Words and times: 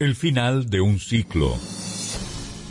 El 0.00 0.16
final 0.16 0.70
de 0.70 0.80
un 0.80 0.98
ciclo. 0.98 1.54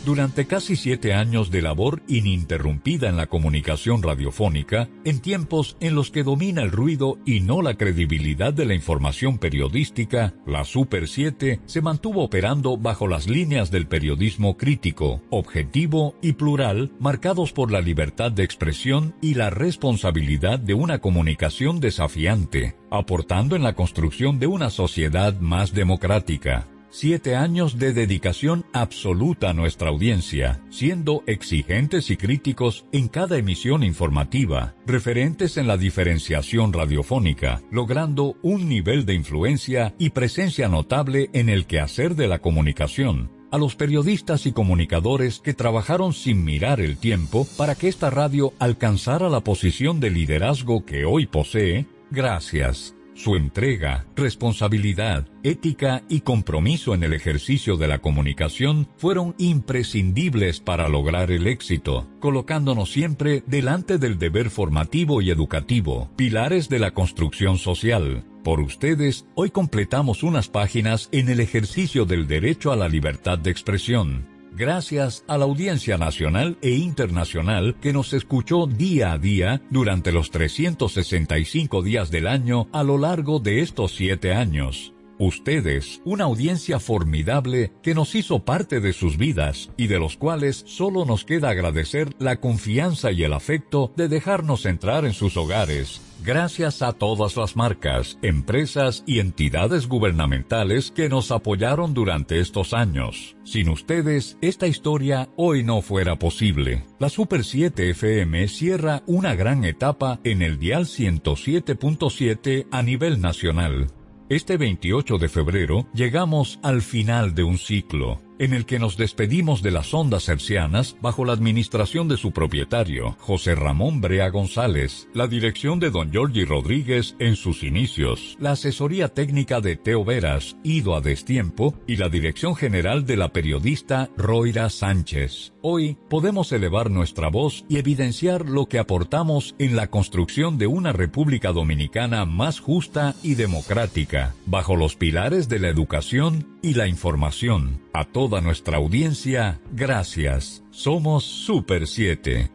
Durante 0.04 0.46
casi 0.46 0.76
siete 0.76 1.14
años 1.14 1.50
de 1.50 1.62
labor 1.62 2.02
ininterrumpida 2.06 3.08
en 3.08 3.16
la 3.16 3.28
comunicación 3.28 4.02
radiofónica, 4.02 4.90
en 5.06 5.20
tiempos 5.22 5.78
en 5.80 5.94
los 5.94 6.10
que 6.10 6.22
domina 6.22 6.60
el 6.60 6.70
ruido 6.70 7.18
y 7.24 7.40
no 7.40 7.62
la 7.62 7.78
credibilidad 7.78 8.52
de 8.52 8.66
la 8.66 8.74
información 8.74 9.38
periodística, 9.38 10.34
la 10.46 10.64
Super 10.64 11.08
7 11.08 11.62
se 11.64 11.80
mantuvo 11.80 12.24
operando 12.24 12.76
bajo 12.76 13.08
las 13.08 13.26
líneas 13.26 13.70
del 13.70 13.86
periodismo 13.86 14.58
crítico, 14.58 15.22
objetivo 15.30 16.16
y 16.20 16.34
plural, 16.34 16.92
marcados 17.00 17.52
por 17.52 17.72
la 17.72 17.80
libertad 17.80 18.32
de 18.32 18.44
expresión 18.44 19.14
y 19.22 19.32
la 19.32 19.48
responsabilidad 19.48 20.58
de 20.58 20.74
una 20.74 20.98
comunicación 20.98 21.80
desafiante, 21.80 22.76
aportando 22.90 23.56
en 23.56 23.62
la 23.62 23.74
construcción 23.74 24.38
de 24.38 24.46
una 24.46 24.68
sociedad 24.68 25.40
más 25.40 25.72
democrática. 25.72 26.68
Siete 26.96 27.34
años 27.34 27.76
de 27.76 27.92
dedicación 27.92 28.66
absoluta 28.72 29.50
a 29.50 29.52
nuestra 29.52 29.88
audiencia, 29.88 30.62
siendo 30.70 31.24
exigentes 31.26 32.08
y 32.08 32.16
críticos 32.16 32.86
en 32.92 33.08
cada 33.08 33.36
emisión 33.36 33.82
informativa, 33.82 34.76
referentes 34.86 35.56
en 35.56 35.66
la 35.66 35.76
diferenciación 35.76 36.72
radiofónica, 36.72 37.62
logrando 37.72 38.36
un 38.42 38.68
nivel 38.68 39.06
de 39.06 39.14
influencia 39.14 39.92
y 39.98 40.10
presencia 40.10 40.68
notable 40.68 41.30
en 41.32 41.48
el 41.48 41.66
quehacer 41.66 42.14
de 42.14 42.28
la 42.28 42.38
comunicación, 42.38 43.28
a 43.50 43.58
los 43.58 43.74
periodistas 43.74 44.46
y 44.46 44.52
comunicadores 44.52 45.40
que 45.40 45.52
trabajaron 45.52 46.12
sin 46.12 46.44
mirar 46.44 46.80
el 46.80 46.96
tiempo 46.96 47.44
para 47.56 47.74
que 47.74 47.88
esta 47.88 48.08
radio 48.08 48.52
alcanzara 48.60 49.28
la 49.28 49.40
posición 49.40 49.98
de 49.98 50.10
liderazgo 50.10 50.84
que 50.84 51.04
hoy 51.04 51.26
posee, 51.26 51.86
gracias. 52.12 52.94
Su 53.14 53.36
entrega, 53.36 54.06
responsabilidad, 54.16 55.28
ética 55.44 56.02
y 56.08 56.22
compromiso 56.22 56.94
en 56.94 57.04
el 57.04 57.12
ejercicio 57.12 57.76
de 57.76 57.86
la 57.86 58.00
comunicación 58.00 58.88
fueron 58.96 59.36
imprescindibles 59.38 60.58
para 60.58 60.88
lograr 60.88 61.30
el 61.30 61.46
éxito, 61.46 62.08
colocándonos 62.18 62.90
siempre 62.90 63.44
delante 63.46 63.98
del 63.98 64.18
deber 64.18 64.50
formativo 64.50 65.22
y 65.22 65.30
educativo, 65.30 66.10
pilares 66.16 66.68
de 66.68 66.80
la 66.80 66.90
construcción 66.90 67.56
social. 67.56 68.24
Por 68.42 68.60
ustedes, 68.60 69.26
hoy 69.36 69.50
completamos 69.50 70.24
unas 70.24 70.48
páginas 70.48 71.08
en 71.12 71.28
el 71.28 71.38
ejercicio 71.38 72.04
del 72.06 72.26
derecho 72.26 72.72
a 72.72 72.76
la 72.76 72.88
libertad 72.88 73.38
de 73.38 73.50
expresión, 73.50 74.26
gracias 74.56 75.24
a 75.26 75.38
la 75.38 75.44
audiencia 75.44 75.98
nacional 75.98 76.56
e 76.62 76.70
internacional 76.70 77.76
que 77.80 77.92
nos 77.92 78.12
escuchó 78.12 78.66
día 78.66 79.12
a 79.12 79.18
día 79.18 79.62
durante 79.70 80.12
los 80.12 80.30
365 80.30 81.82
días 81.82 82.10
del 82.10 82.26
año 82.26 82.68
a 82.72 82.82
lo 82.82 82.98
largo 82.98 83.40
de 83.40 83.60
estos 83.60 83.94
siete 83.94 84.32
años. 84.32 84.93
Ustedes, 85.18 86.00
una 86.04 86.24
audiencia 86.24 86.80
formidable 86.80 87.72
que 87.82 87.94
nos 87.94 88.14
hizo 88.14 88.44
parte 88.44 88.80
de 88.80 88.92
sus 88.92 89.16
vidas 89.16 89.70
y 89.76 89.86
de 89.86 89.98
los 89.98 90.16
cuales 90.16 90.64
solo 90.66 91.04
nos 91.04 91.24
queda 91.24 91.50
agradecer 91.50 92.10
la 92.18 92.40
confianza 92.40 93.12
y 93.12 93.22
el 93.22 93.32
afecto 93.32 93.92
de 93.96 94.08
dejarnos 94.08 94.66
entrar 94.66 95.04
en 95.04 95.12
sus 95.12 95.36
hogares. 95.36 96.00
Gracias 96.24 96.80
a 96.80 96.92
todas 96.92 97.36
las 97.36 97.54
marcas, 97.54 98.18
empresas 98.22 99.04
y 99.06 99.18
entidades 99.18 99.88
gubernamentales 99.88 100.90
que 100.90 101.08
nos 101.08 101.30
apoyaron 101.30 101.92
durante 101.92 102.40
estos 102.40 102.72
años. 102.72 103.36
Sin 103.44 103.68
ustedes, 103.68 104.38
esta 104.40 104.66
historia 104.66 105.28
hoy 105.36 105.62
no 105.62 105.82
fuera 105.82 106.18
posible. 106.18 106.84
La 106.98 107.10
Super 107.10 107.44
7 107.44 107.90
FM 107.90 108.48
cierra 108.48 109.02
una 109.06 109.34
gran 109.34 109.64
etapa 109.64 110.18
en 110.24 110.40
el 110.40 110.58
dial 110.58 110.86
107.7 110.86 112.68
a 112.70 112.82
nivel 112.82 113.20
nacional. 113.20 113.88
Este 114.30 114.56
28 114.56 115.18
de 115.18 115.28
febrero 115.28 115.86
llegamos 115.92 116.58
al 116.62 116.80
final 116.80 117.34
de 117.34 117.42
un 117.42 117.58
ciclo 117.58 118.22
en 118.38 118.52
el 118.52 118.66
que 118.66 118.78
nos 118.78 118.96
despedimos 118.96 119.62
de 119.62 119.70
las 119.70 119.94
ondas 119.94 120.28
hercianas 120.28 120.96
bajo 121.00 121.24
la 121.24 121.32
administración 121.34 122.08
de 122.08 122.16
su 122.16 122.32
propietario, 122.32 123.16
José 123.20 123.54
Ramón 123.54 124.00
Brea 124.00 124.28
González, 124.30 125.08
la 125.12 125.28
dirección 125.28 125.78
de 125.78 125.90
don 125.90 126.10
Giorgi 126.10 126.44
Rodríguez 126.44 127.16
en 127.18 127.36
sus 127.36 127.62
inicios, 127.62 128.36
la 128.40 128.52
asesoría 128.52 129.08
técnica 129.08 129.60
de 129.60 129.76
Teo 129.76 130.04
Veras, 130.04 130.56
ido 130.64 130.96
a 130.96 131.00
destiempo, 131.00 131.74
y 131.86 131.96
la 131.96 132.08
dirección 132.08 132.56
general 132.56 133.06
de 133.06 133.16
la 133.16 133.32
periodista 133.32 134.10
Roira 134.16 134.68
Sánchez. 134.68 135.53
Hoy 135.66 135.96
podemos 136.10 136.52
elevar 136.52 136.90
nuestra 136.90 137.28
voz 137.28 137.64
y 137.70 137.78
evidenciar 137.78 138.46
lo 138.50 138.66
que 138.66 138.78
aportamos 138.78 139.54
en 139.58 139.76
la 139.76 139.86
construcción 139.86 140.58
de 140.58 140.66
una 140.66 140.92
República 140.92 141.52
Dominicana 141.52 142.26
más 142.26 142.60
justa 142.60 143.14
y 143.22 143.34
democrática, 143.34 144.34
bajo 144.44 144.76
los 144.76 144.94
pilares 144.94 145.48
de 145.48 145.60
la 145.60 145.68
educación 145.68 146.58
y 146.60 146.74
la 146.74 146.86
información. 146.86 147.80
A 147.94 148.04
toda 148.04 148.42
nuestra 148.42 148.76
audiencia, 148.76 149.58
gracias. 149.72 150.62
Somos 150.70 151.24
Super 151.24 151.86
7. 151.86 152.50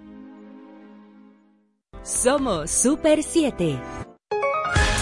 Somos 2.04 2.70
Super 2.70 3.24
7. 3.24 3.80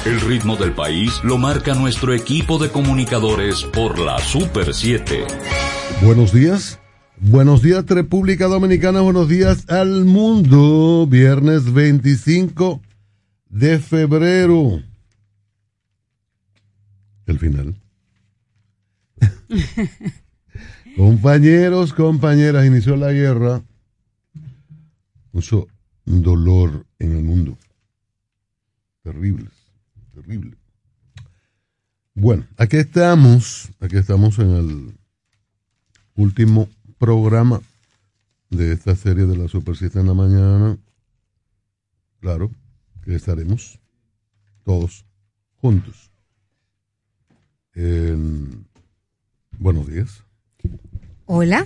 El 0.05 0.21
ritmo 0.21 0.55
del 0.55 0.71
país 0.71 1.19
lo 1.25 1.37
marca 1.37 1.73
nuestro 1.73 2.13
equipo 2.13 2.57
de 2.57 2.69
comunicadores 2.69 3.65
por 3.65 3.99
la 3.99 4.17
Super 4.19 4.73
7. 4.73 5.25
Buenos 6.01 6.31
días. 6.31 6.79
Buenos 7.19 7.63
días 7.63 7.83
República 7.87 8.45
Dominicana, 8.45 9.01
buenos 9.01 9.27
días 9.27 9.67
al 9.69 10.05
mundo. 10.05 11.07
Viernes 11.09 11.73
25 11.73 12.79
de 13.49 13.79
febrero. 13.79 14.83
El 17.25 17.39
final. 17.39 17.75
Compañeros, 20.95 21.91
compañeras, 21.93 22.67
inició 22.67 22.95
la 22.95 23.11
guerra. 23.11 23.63
Mucho 25.31 25.67
dolor 26.05 26.85
en 26.99 27.17
el 27.17 27.23
mundo. 27.23 27.57
Terrible, 29.01 29.49
terrible. 30.13 30.55
Bueno, 32.13 32.45
aquí 32.57 32.77
estamos, 32.77 33.69
aquí 33.79 33.97
estamos 33.97 34.37
en 34.37 34.51
el 34.51 34.97
último 36.15 36.69
programa 36.97 37.61
de 38.49 38.73
esta 38.73 38.95
serie 38.95 39.25
de 39.25 39.37
la 39.37 39.47
Super 39.47 39.75
en 39.81 40.07
la 40.07 40.13
mañana. 40.13 40.77
Claro 42.19 42.49
que 43.03 43.15
estaremos 43.15 43.79
todos 44.63 45.05
juntos. 45.57 46.11
buenos 49.59 49.87
días. 49.87 50.23
Hola. 51.25 51.65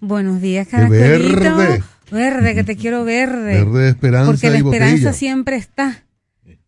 Buenos 0.00 0.40
días, 0.40 0.68
Caracolito. 0.68 1.56
Verde. 1.56 1.82
Verde, 2.10 2.54
que 2.54 2.64
te 2.64 2.76
quiero 2.76 3.04
verde. 3.04 3.64
Verde 3.64 3.80
de 3.80 3.88
esperanza 3.88 4.30
Porque 4.30 4.50
la 4.50 4.58
esperanza 4.58 5.12
siempre 5.12 5.56
está. 5.56 6.04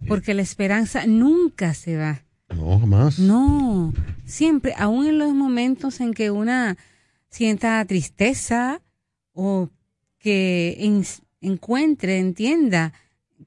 Porque 0.09 0.35
la 0.35 0.43
esperanza 0.43 1.07
nunca 1.07 1.75
se 1.75 1.97
va. 1.97 2.23
No, 2.55 2.81
jamás. 2.81 3.19
No, 3.19 3.93
siempre, 4.25 4.75
aún 4.77 5.07
en 5.07 5.19
los 5.19 5.35
momentos 5.35 6.01
en 6.01 6.15
que 6.15 6.31
una 6.31 6.77
sienta 7.35 7.85
tristeza 7.85 8.81
o 9.33 9.69
que 10.19 10.79
encuentre, 11.41 12.19
entienda 12.19 12.93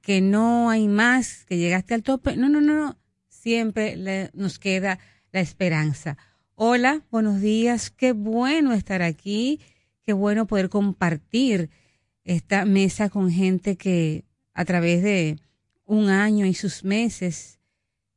que 0.02 0.20
no 0.20 0.70
hay 0.70 0.90
más, 0.90 1.46
que 1.46 1.58
llegaste 1.58 1.94
al 1.94 2.03
tope. 2.03 2.36
No, 2.36 2.50
no, 2.50 2.59
no, 2.59 2.75
no. 2.75 2.98
Siempre 3.30 4.30
nos 4.34 4.59
queda 4.59 5.00
la 5.31 5.40
esperanza. 5.40 6.18
Hola, 6.56 7.06
buenos 7.12 7.40
días. 7.40 7.90
Qué 7.90 8.12
bueno 8.12 8.74
estar 8.74 9.02
aquí. 9.02 9.62
Qué 10.06 10.12
bueno 10.12 10.48
poder 10.48 10.68
compartir 10.68 11.69
esta 12.25 12.66
mesa 12.66 13.08
con 13.08 13.31
gente 13.31 13.78
que 13.78 14.25
a 14.54 14.66
través 14.66 15.02
de 15.02 15.40
un 15.86 16.09
año 16.09 16.46
y 16.46 16.54
sus 16.56 16.84
meses 16.84 17.62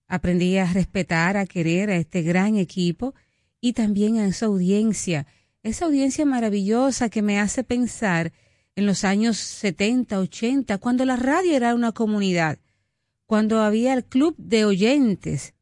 aprendí 0.08 0.58
a 0.58 0.72
respetar, 0.72 1.36
a 1.36 1.46
querer 1.46 1.90
a 1.90 1.96
este 1.96 2.22
gran 2.22 2.56
equipo 2.56 3.14
y 3.60 3.74
también 3.74 4.18
a 4.18 4.26
esa 4.26 4.46
audiencia 4.46 5.28
esa 5.62 5.84
audiencia 5.84 6.24
maravillosa 6.24 7.08
que 7.08 7.22
me 7.22 7.38
hace 7.38 7.64
pensar 7.64 8.32
en 8.76 8.86
los 8.86 9.04
años 9.04 9.36
70, 9.36 10.18
80, 10.18 10.78
cuando 10.78 11.04
la 11.04 11.16
radio 11.16 11.54
era 11.54 11.74
una 11.74 11.92
comunidad, 11.92 12.58
cuando 13.26 13.60
había 13.60 13.94
el 13.94 14.04
club 14.04 14.34
de 14.38 14.64
oyentes. 14.64 15.54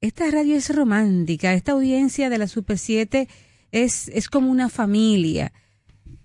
Esta 0.00 0.30
radio 0.30 0.56
es 0.56 0.74
romántica, 0.74 1.54
esta 1.54 1.72
audiencia 1.72 2.30
de 2.30 2.38
la 2.38 2.48
Super 2.48 2.78
7 2.78 3.28
es, 3.72 4.08
es 4.08 4.28
como 4.28 4.50
una 4.50 4.68
familia. 4.68 5.52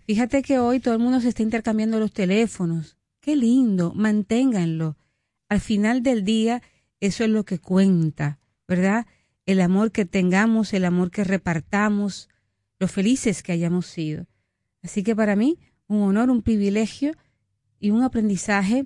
Fíjate 0.06 0.42
que 0.42 0.60
hoy 0.60 0.80
todo 0.80 0.94
el 0.94 1.00
mundo 1.00 1.22
se 1.22 1.30
está 1.30 1.44
intercambiando 1.44 2.00
los 2.00 2.14
teléfonos. 2.14 2.98
Qué 3.20 3.36
lindo, 3.36 3.94
manténganlo. 3.96 4.98
Al 5.50 5.60
final 5.60 6.04
del 6.04 6.24
día, 6.24 6.62
eso 7.00 7.24
es 7.24 7.30
lo 7.30 7.46
que 7.46 7.60
cuenta, 7.60 8.40
¿verdad? 8.68 9.06
El 9.46 9.60
amor 9.60 9.92
que 9.92 10.06
tengamos, 10.06 10.74
el 10.74 10.86
amor 10.86 11.10
que 11.10 11.24
repartamos, 11.24 12.30
lo 12.84 12.90
felices 12.90 13.44
que 13.44 13.54
hayamos 13.54 13.86
sido. 13.86 14.26
Así 14.84 15.04
que 15.04 15.16
para 15.16 15.38
mí, 15.38 15.58
un 15.88 16.02
honor, 16.02 16.30
un 16.30 16.42
privilegio 16.42 17.14
y 17.80 17.92
un 17.92 18.04
aprendizaje 18.04 18.86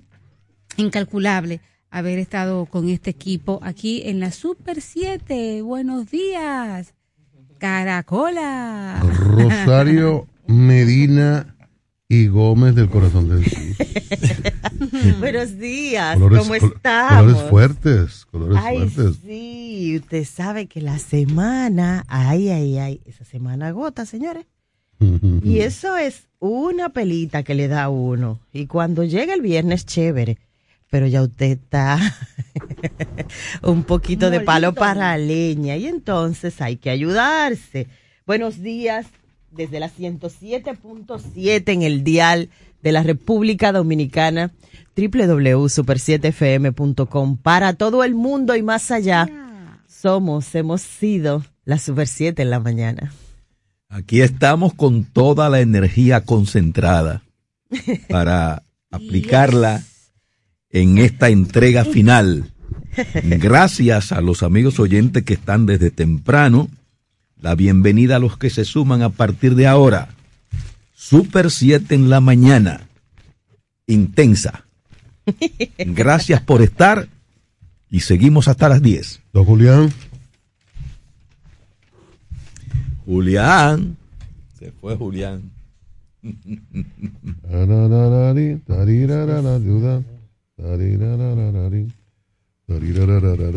incalculable 0.76 1.60
haber 1.90 2.20
estado 2.20 2.66
con 2.66 2.88
este 2.88 3.10
equipo 3.10 3.58
aquí 3.60 4.02
en 4.04 4.20
la 4.20 4.30
Super 4.30 4.80
7. 4.82 5.62
Buenos 5.62 6.12
días. 6.12 6.94
Caracola. 7.58 9.02
Rosario 9.02 10.28
Medina 10.46 11.56
y 12.10 12.26
Gómez 12.28 12.74
del 12.74 12.88
Corazón 12.88 13.28
de 13.28 13.44
Jesús. 13.44 13.76
Buenos 15.20 15.58
días, 15.58 16.16
Colores- 16.16 16.38
¿cómo 16.38 16.54
estamos? 16.54 17.18
Colores 17.34 17.50
fuertes, 17.50 18.24
colores 18.30 18.58
Ay, 18.64 18.88
fuertes. 18.88 19.16
sí, 19.22 19.96
usted 20.00 20.24
sabe 20.24 20.66
que 20.66 20.80
la 20.80 20.98
semana, 20.98 22.04
ay, 22.08 22.48
ay, 22.48 22.78
ay, 22.78 23.00
esa 23.04 23.24
semana 23.26 23.68
agota, 23.68 24.06
señores. 24.06 24.46
Y 25.44 25.60
eso 25.60 25.96
es 25.96 26.28
una 26.40 26.88
pelita 26.88 27.42
que 27.44 27.54
le 27.54 27.68
da 27.68 27.84
a 27.84 27.88
uno. 27.88 28.40
Y 28.52 28.66
cuando 28.66 29.04
llega 29.04 29.32
el 29.34 29.42
viernes, 29.42 29.84
chévere. 29.86 30.38
Pero 30.90 31.06
ya 31.06 31.22
usted 31.22 31.46
está 31.52 32.00
un 33.62 33.84
poquito 33.84 34.30
de 34.30 34.40
palo 34.40 34.74
para 34.74 35.16
leña. 35.18 35.76
Y 35.76 35.86
entonces 35.86 36.60
hay 36.62 36.78
que 36.78 36.90
ayudarse. 36.90 37.86
Buenos 38.26 38.60
días 38.60 39.06
desde 39.50 39.80
la 39.80 39.90
107.7 39.90 41.72
en 41.72 41.82
el 41.82 42.04
dial 42.04 42.50
de 42.82 42.92
la 42.92 43.02
República 43.02 43.72
Dominicana 43.72 44.52
www.super7fm.com 44.96 47.36
para 47.36 47.74
todo 47.74 48.04
el 48.04 48.14
mundo 48.14 48.56
y 48.56 48.62
más 48.62 48.90
allá. 48.90 49.28
Somos, 49.86 50.54
hemos 50.54 50.80
sido 50.82 51.44
la 51.64 51.78
Super 51.78 52.06
7 52.06 52.42
en 52.42 52.50
la 52.50 52.60
mañana. 52.60 53.14
Aquí 53.88 54.20
estamos 54.20 54.74
con 54.74 55.04
toda 55.04 55.48
la 55.48 55.60
energía 55.60 56.24
concentrada 56.24 57.22
para 58.08 58.62
aplicarla 58.90 59.82
en 60.70 60.98
esta 60.98 61.30
entrega 61.30 61.84
final. 61.84 62.52
Gracias 63.24 64.12
a 64.12 64.20
los 64.20 64.42
amigos 64.42 64.78
oyentes 64.80 65.24
que 65.24 65.34
están 65.34 65.66
desde 65.66 65.90
temprano. 65.90 66.68
La 67.40 67.54
bienvenida 67.54 68.16
a 68.16 68.18
los 68.18 68.36
que 68.36 68.50
se 68.50 68.64
suman 68.64 69.02
a 69.02 69.10
partir 69.10 69.54
de 69.54 69.66
ahora. 69.66 70.08
Super 70.94 71.50
7 71.50 71.94
en 71.94 72.10
la 72.10 72.20
mañana. 72.20 72.88
Intensa. 73.86 74.64
Gracias 75.78 76.40
por 76.42 76.62
estar 76.62 77.08
y 77.90 78.00
seguimos 78.00 78.48
hasta 78.48 78.68
las 78.68 78.82
10. 78.82 79.20
Don 79.32 79.44
Julián, 79.44 79.92
Julián. 83.08 83.96
Se 84.58 84.70
fue 84.72 84.94
Julián. 84.96 85.50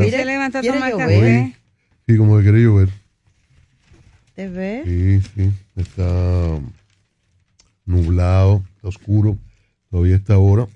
Ella 0.06 0.18
se 0.20 0.26
levantó 0.26 0.60
a 0.60 0.62
¿Quiere 0.62 0.78
tomar 0.78 0.98
café. 0.98 1.56
Sí, 2.08 2.18
como 2.18 2.38
que 2.38 2.44
quiere 2.44 2.64
llover. 2.64 3.01
Sí, 4.86 5.22
sí, 5.22 5.52
está 5.76 6.60
nublado, 7.86 8.64
está 8.76 8.88
oscuro, 8.88 9.38
todavía 9.90 10.16
está 10.16 10.38
hora. 10.38 10.68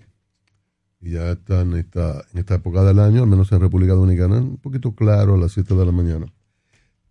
Y 1.01 1.11
ya 1.11 1.31
está 1.31 1.61
en 1.61 1.75
esta, 1.75 2.25
época 2.33 2.83
del 2.83 2.99
año, 2.99 3.23
al 3.23 3.29
menos 3.29 3.51
en 3.51 3.61
República 3.61 3.93
Dominicana, 3.93 4.37
un 4.37 4.57
poquito 4.57 4.93
claro 4.95 5.35
a 5.35 5.37
las 5.37 5.51
7 5.51 5.75
de 5.75 5.85
la 5.85 5.91
mañana. 5.91 6.25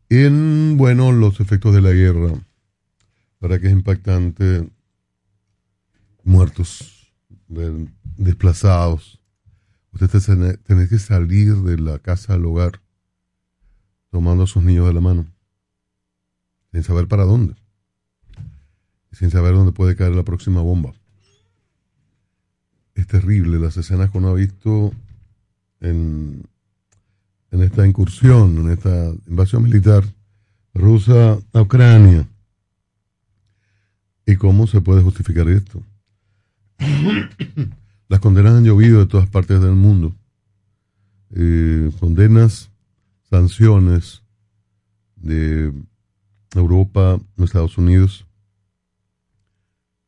En, 0.09 0.77
bueno, 0.77 1.13
los 1.13 1.41
efectos 1.41 1.75
de 1.75 1.81
la 1.81 1.93
guerra, 1.93 2.35
para 3.39 3.59
que 3.59 3.69
es 3.69 3.73
impactante, 3.73 4.69
muertos, 6.25 7.13
de- 7.49 7.89
desplazados. 8.17 9.21
Usted 9.93 10.59
tiene 10.67 10.89
que 10.89 10.99
salir 10.99 11.55
de 11.57 11.79
la 11.79 12.01
casa 12.01 12.35
al 12.35 12.45
hogar 12.47 12.81
tomando 14.11 14.45
a 14.45 14.47
sus 14.49 14.63
niños 14.63 14.87
de 14.87 14.93
la 14.93 15.01
mano 15.01 15.34
sin 16.75 16.83
saber 16.83 17.07
para 17.07 17.23
dónde, 17.23 17.55
sin 19.13 19.31
saber 19.31 19.55
dónde 19.55 19.71
puede 19.71 19.95
caer 19.95 20.13
la 20.13 20.25
próxima 20.25 20.61
bomba. 20.61 20.93
Es 22.97 23.07
terrible 23.07 23.61
las 23.61 23.77
escenas 23.77 24.11
que 24.11 24.19
uno 24.19 24.31
ha 24.31 24.35
visto 24.35 24.93
en, 25.79 26.43
en 27.53 27.63
esta 27.63 27.87
incursión, 27.87 28.59
en 28.59 28.71
esta 28.71 29.13
invasión 29.29 29.63
militar 29.63 30.03
rusa 30.75 31.39
a 31.53 31.61
Ucrania. 31.63 32.27
¿Y 34.27 34.35
cómo 34.35 34.67
se 34.67 34.81
puede 34.81 35.01
justificar 35.01 35.49
esto? 35.49 35.81
Las 38.09 38.19
condenas 38.19 38.55
han 38.55 38.65
llovido 38.65 38.99
de 38.99 39.07
todas 39.07 39.29
partes 39.29 39.61
del 39.61 39.77
mundo. 39.77 40.13
Eh, 41.31 41.93
condenas, 42.01 42.73
sanciones 43.31 44.25
de 45.15 45.73
Europa, 46.61 47.21
Estados 47.39 47.79
Unidos. 47.79 48.27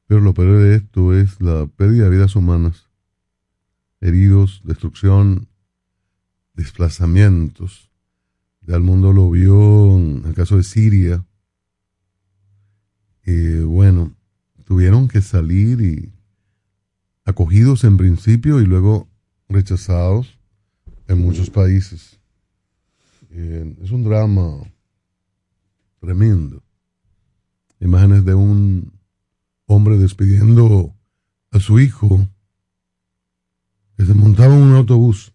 Pero 0.06 0.20
lo 0.20 0.34
peor 0.34 0.58
de 0.58 0.76
esto 0.76 1.14
es 1.14 1.40
la 1.40 1.66
pérdida 1.66 2.04
de 2.04 2.10
vidas 2.10 2.36
humanas, 2.36 2.86
heridos, 4.00 4.62
destrucción, 4.64 5.48
desplazamientos. 6.54 7.90
Ya 8.62 8.76
el 8.76 8.82
mundo 8.82 9.12
lo 9.12 9.30
vio 9.30 9.96
en 9.96 10.22
el 10.24 10.34
caso 10.34 10.56
de 10.56 10.62
Siria. 10.62 11.24
Y 13.24 13.58
bueno, 13.60 14.14
tuvieron 14.64 15.08
que 15.08 15.20
salir 15.20 15.80
y 15.80 16.12
acogidos 17.24 17.82
en 17.84 17.96
principio 17.96 18.60
y 18.60 18.66
luego 18.66 19.08
rechazados 19.48 20.38
en 21.08 21.18
muchos 21.18 21.50
países. 21.50 22.20
Eh, 23.30 23.76
es 23.82 23.90
un 23.90 24.04
drama 24.04 24.62
tremendo. 26.06 26.62
Imágenes 27.80 28.24
de 28.24 28.34
un 28.34 28.92
hombre 29.66 29.98
despidiendo 29.98 30.94
a 31.50 31.58
su 31.58 31.80
hijo 31.80 32.28
que 33.96 34.06
se 34.06 34.14
montaba 34.14 34.54
en 34.54 34.62
un 34.62 34.76
autobús 34.76 35.32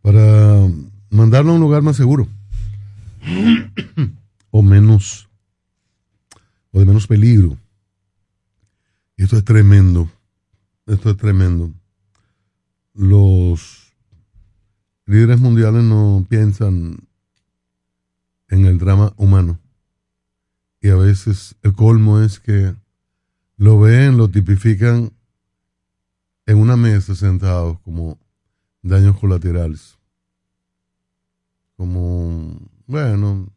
para 0.00 0.66
mandarlo 1.10 1.52
a 1.52 1.54
un 1.56 1.60
lugar 1.60 1.82
más 1.82 1.96
seguro 1.96 2.26
o 4.50 4.62
menos 4.62 5.28
o 6.70 6.78
de 6.80 6.86
menos 6.86 7.06
peligro. 7.06 7.58
Y 9.18 9.24
esto 9.24 9.36
es 9.36 9.44
tremendo. 9.44 10.10
Esto 10.86 11.10
es 11.10 11.16
tremendo. 11.18 11.74
Los 12.94 13.92
líderes 15.04 15.38
mundiales 15.38 15.84
no 15.84 16.24
piensan 16.26 17.07
en 18.48 18.66
el 18.66 18.78
drama 18.78 19.12
humano. 19.16 19.58
Y 20.80 20.88
a 20.88 20.96
veces 20.96 21.56
el 21.62 21.72
colmo 21.72 22.20
es 22.20 22.38
que 22.40 22.74
lo 23.56 23.80
ven, 23.80 24.16
lo 24.16 24.28
tipifican 24.28 25.12
en 26.46 26.58
una 26.58 26.76
mesa 26.76 27.14
sentados 27.14 27.78
como 27.80 28.18
daños 28.82 29.18
colaterales. 29.18 29.98
Como, 31.76 32.58
bueno, 32.86 33.48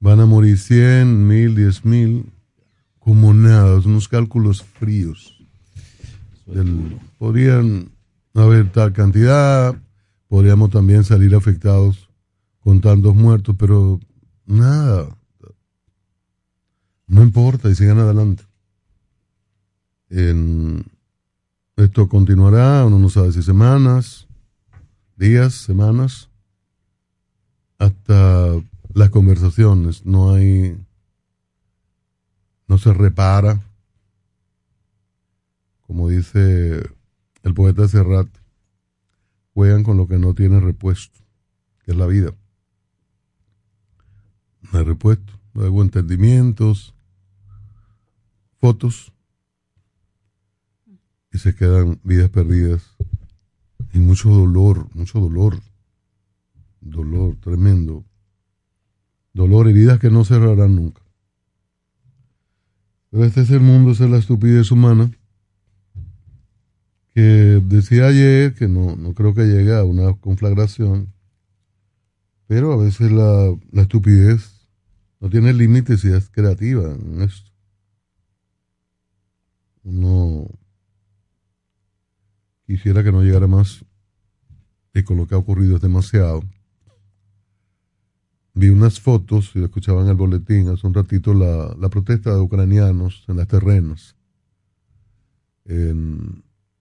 van 0.00 0.20
a 0.20 0.26
morir 0.26 0.58
100, 0.58 1.26
mil, 1.26 1.54
diez 1.54 1.84
mil, 1.84 2.30
como 2.98 3.32
nada, 3.32 3.76
unos 3.78 4.08
cálculos 4.08 4.62
fríos. 4.62 5.38
Del- 6.46 6.98
podrían 7.18 7.90
haber 8.34 8.70
tal 8.72 8.92
cantidad, 8.92 9.74
podríamos 10.28 10.70
también 10.70 11.04
salir 11.04 11.34
afectados 11.34 12.09
con 12.60 12.80
tantos 12.80 13.14
muertos, 13.14 13.56
pero 13.58 14.00
nada, 14.46 15.16
no 17.06 17.22
importa 17.22 17.68
y 17.68 17.74
sigan 17.74 17.98
adelante. 17.98 18.44
En- 20.08 20.84
esto 21.76 22.08
continuará, 22.08 22.84
uno 22.84 22.98
no 22.98 23.08
sabe 23.08 23.32
si 23.32 23.42
semanas, 23.42 24.28
días, 25.16 25.54
semanas, 25.54 26.28
hasta 27.78 28.60
las 28.92 29.10
conversaciones, 29.10 30.04
no 30.04 30.34
hay, 30.34 30.78
no 32.68 32.76
se 32.76 32.92
repara, 32.92 33.60
como 35.86 36.08
dice 36.08 36.82
el 37.42 37.54
poeta 37.54 37.88
Serrat, 37.88 38.28
juegan 39.54 39.82
con 39.82 39.96
lo 39.96 40.06
que 40.06 40.18
no 40.18 40.34
tiene 40.34 40.60
repuesto, 40.60 41.18
que 41.84 41.92
es 41.92 41.96
la 41.96 42.06
vida. 42.06 42.34
No 44.72 44.78
hay 44.78 44.84
repuesto, 44.84 45.32
luego 45.54 45.82
entendimientos, 45.82 46.94
fotos, 48.60 49.12
y 51.32 51.38
se 51.38 51.54
quedan 51.54 52.00
vidas 52.02 52.30
perdidas 52.30 52.96
y 53.92 53.98
mucho 53.98 54.30
dolor, 54.30 54.88
mucho 54.94 55.20
dolor, 55.20 55.60
dolor 56.80 57.36
tremendo, 57.40 58.04
dolor, 59.32 59.68
heridas 59.68 59.98
que 59.98 60.10
no 60.10 60.24
cerrarán 60.24 60.76
nunca. 60.76 61.02
Pero 63.10 63.24
este 63.24 63.42
es 63.42 63.50
el 63.50 63.60
mundo, 63.60 63.92
esa 63.92 64.04
es 64.04 64.10
la 64.10 64.18
estupidez 64.18 64.70
humana, 64.70 65.10
que 67.14 67.20
decía 67.64 68.06
ayer 68.06 68.54
que 68.54 68.68
no, 68.68 68.94
no 68.96 69.14
creo 69.14 69.34
que 69.34 69.46
llegue 69.46 69.76
a 69.76 69.84
una 69.84 70.14
conflagración, 70.14 71.12
pero 72.46 72.72
a 72.72 72.76
veces 72.76 73.10
la, 73.10 73.56
la 73.72 73.82
estupidez 73.82 74.59
no 75.20 75.28
tiene 75.28 75.52
límites 75.52 76.04
y 76.04 76.12
es 76.12 76.30
creativa 76.30 76.90
en 76.92 77.22
esto. 77.22 77.50
Uno 79.82 80.46
quisiera 82.66 83.04
que 83.04 83.12
no 83.12 83.22
llegara 83.22 83.46
más 83.46 83.84
y 84.94 85.02
con 85.02 85.18
lo 85.18 85.26
que 85.26 85.34
ha 85.34 85.38
ocurrido 85.38 85.76
es 85.76 85.82
demasiado. 85.82 86.42
Vi 88.54 88.68
unas 88.68 89.00
fotos, 89.00 89.52
y 89.54 89.62
escuchaban 89.62 90.08
el 90.08 90.16
boletín 90.16 90.68
hace 90.68 90.86
un 90.86 90.94
ratito, 90.94 91.32
la, 91.34 91.74
la 91.78 91.88
protesta 91.88 92.34
de 92.34 92.40
ucranianos 92.40 93.24
en 93.28 93.36
las 93.36 93.46
terrenas. 93.46 94.16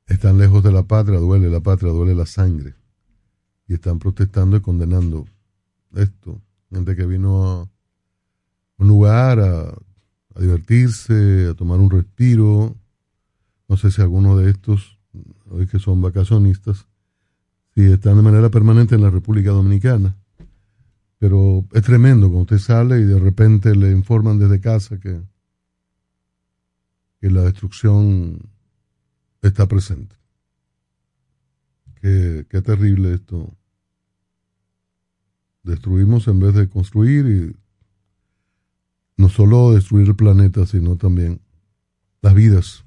están 0.08 0.40
lejos 0.40 0.64
de 0.64 0.72
la 0.72 0.84
patria, 0.84 1.20
duele 1.20 1.50
la 1.50 1.60
patria, 1.60 1.92
duele 1.92 2.16
la 2.16 2.26
sangre. 2.26 2.74
Y 3.68 3.76
están 3.76 4.00
protestando 4.00 4.58
y 4.58 4.62
condenando 4.62 5.28
esto. 5.94 6.42
Gente 6.72 6.96
que 6.96 7.06
vino 7.06 7.46
a 7.46 7.70
un 8.80 8.88
lugar 8.88 9.40
a, 9.40 9.78
divertirse, 10.40 11.50
a 11.52 11.54
tomar 11.54 11.80
un 11.80 11.92
respiro. 11.92 12.76
No 13.68 13.78
sé 13.78 13.92
si 13.92 14.02
alguno 14.02 14.38
de 14.38 14.50
estos, 14.50 14.98
hoy 15.52 15.68
que 15.68 15.78
son 15.78 16.02
vacacionistas, 16.02 16.88
si 17.76 17.84
están 17.84 18.16
de 18.16 18.24
manera 18.24 18.50
permanente 18.50 18.96
en 18.96 19.04
la 19.04 19.12
República 19.12 19.52
Dominicana 19.52 20.16
pero 21.20 21.66
es 21.74 21.84
tremendo 21.84 22.28
cuando 22.28 22.44
usted 22.44 22.60
sale 22.60 23.00
y 23.00 23.04
de 23.04 23.20
repente 23.20 23.76
le 23.76 23.92
informan 23.92 24.40
desde 24.40 24.62
casa 24.62 25.00
que, 25.00 25.22
que 27.20 27.30
la 27.30 27.42
destrucción 27.42 28.40
está 29.42 29.68
presente. 29.68 30.16
Qué, 32.02 32.48
qué 32.50 32.62
terrible 32.62 33.14
esto. 33.14 33.54
Destruimos 35.64 36.30
en 36.30 36.40
vez 36.40 36.54
de 36.54 36.70
construir 36.70 37.26
y 37.26 37.56
no 39.20 39.28
solo 39.28 39.74
destruir 39.74 40.08
el 40.08 40.16
planeta, 40.16 40.66
sino 40.66 40.96
también 40.96 41.42
las 42.22 42.34
vidas 42.34 42.86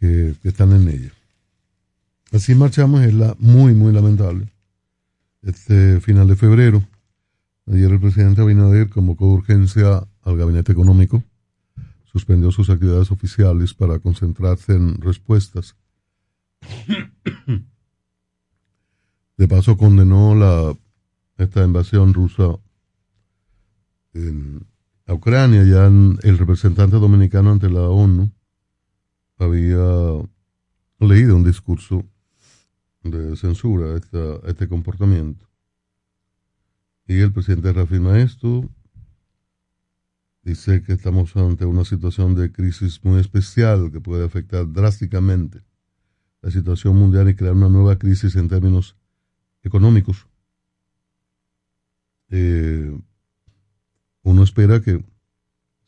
que, 0.00 0.34
están 0.44 0.72
en 0.72 0.88
ella. 0.88 1.12
Así 2.32 2.54
marchamos, 2.54 3.02
es 3.02 3.12
la 3.12 3.36
muy, 3.38 3.74
muy 3.74 3.92
lamentable 3.92 4.50
este 5.42 6.00
final 6.00 6.26
de 6.26 6.36
febrero. 6.36 6.82
Ayer 7.66 7.92
el 7.92 8.00
presidente 8.00 8.40
Abinader 8.40 8.88
convocó 8.88 9.26
urgencia 9.26 10.08
al 10.22 10.36
gabinete 10.38 10.72
económico, 10.72 11.22
suspendió 12.10 12.50
sus 12.50 12.70
actividades 12.70 13.10
oficiales 13.10 13.74
para 13.74 13.98
concentrarse 13.98 14.72
en 14.72 14.98
respuestas. 15.02 15.76
De 19.36 19.48
paso 19.48 19.76
condenó 19.76 20.34
la 20.34 20.74
esta 21.36 21.62
invasión 21.62 22.14
rusa 22.14 22.58
en 24.14 24.66
a 25.08 25.14
Ucrania. 25.14 25.64
Ya 25.64 25.86
el 25.86 26.38
representante 26.38 26.96
dominicano 26.96 27.50
ante 27.50 27.68
la 27.68 27.88
ONU 27.88 28.30
había 29.38 30.22
leído 31.00 31.36
un 31.36 31.44
discurso 31.44 32.04
de 33.02 33.36
censura 33.36 33.94
a, 33.94 34.48
este 34.48 34.68
comportamiento. 34.68 35.48
Y 37.06 37.20
el 37.20 37.32
presidente 37.32 37.72
reafirma 37.72 38.20
esto, 38.20 38.68
dice 40.42 40.82
que 40.82 40.92
estamos 40.92 41.34
ante 41.36 41.64
una 41.64 41.84
situación 41.84 42.34
de 42.34 42.52
crisis 42.52 43.02
muy 43.02 43.20
especial 43.20 43.90
que 43.90 44.00
puede 44.00 44.26
afectar 44.26 44.70
drásticamente 44.70 45.62
la 46.42 46.50
situación 46.50 46.96
mundial 46.96 47.28
y 47.28 47.34
crear 47.34 47.54
una 47.54 47.68
nueva 47.68 47.98
crisis 47.98 48.36
en 48.36 48.48
términos 48.48 48.94
económicos. 49.62 50.26
Eh, 52.30 52.94
uno 54.28 54.42
espera 54.42 54.82
que 54.82 55.02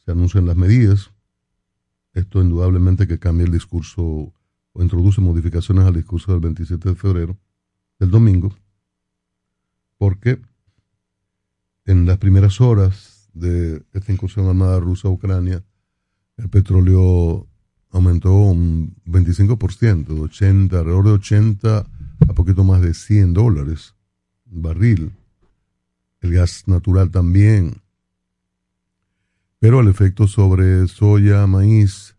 se 0.04 0.10
anuncien 0.10 0.46
las 0.46 0.56
medidas. 0.56 1.10
Esto 2.14 2.42
indudablemente 2.42 3.06
que 3.06 3.18
cambie 3.18 3.44
el 3.44 3.52
discurso 3.52 4.32
o 4.72 4.82
introduce 4.82 5.20
modificaciones 5.20 5.84
al 5.84 5.94
discurso 5.94 6.32
del 6.32 6.40
27 6.40 6.88
de 6.88 6.94
febrero, 6.94 7.38
del 7.98 8.10
domingo, 8.10 8.54
porque 9.98 10.40
en 11.84 12.06
las 12.06 12.18
primeras 12.18 12.60
horas 12.60 13.28
de 13.34 13.84
esta 13.92 14.12
incursión 14.12 14.46
armada 14.46 14.80
rusa 14.80 15.08
a 15.08 15.10
Ucrania, 15.10 15.62
el 16.36 16.48
petróleo 16.48 17.46
aumentó 17.90 18.32
un 18.32 18.96
25%, 19.04 20.06
de 20.06 20.20
80, 20.20 20.78
alrededor 20.78 21.04
de 21.04 21.12
80 21.12 21.78
a 22.28 22.32
poquito 22.34 22.64
más 22.64 22.80
de 22.80 22.94
100 22.94 23.34
dólares 23.34 23.94
barril. 24.46 25.12
El 26.20 26.32
gas 26.32 26.64
natural 26.66 27.10
también. 27.10 27.82
Pero 29.60 29.80
el 29.80 29.88
efecto 29.88 30.26
sobre 30.26 30.88
soya, 30.88 31.46
maíz, 31.46 32.16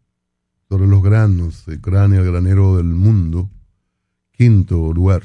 sobre 0.69 0.87
los 0.87 1.01
granos, 1.01 1.67
Ucrania, 1.67 2.19
el 2.19 2.31
granero 2.31 2.77
del 2.77 2.85
mundo, 2.85 3.49
quinto 4.31 4.93
lugar. 4.93 5.23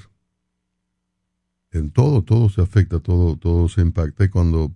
En 1.71 1.91
todo, 1.91 2.23
todo 2.23 2.49
se 2.49 2.63
afecta, 2.63 3.01
todo, 3.01 3.37
todo 3.37 3.69
se 3.69 3.83
impacta 3.83 4.25
y 4.25 4.31
cuando 4.31 4.73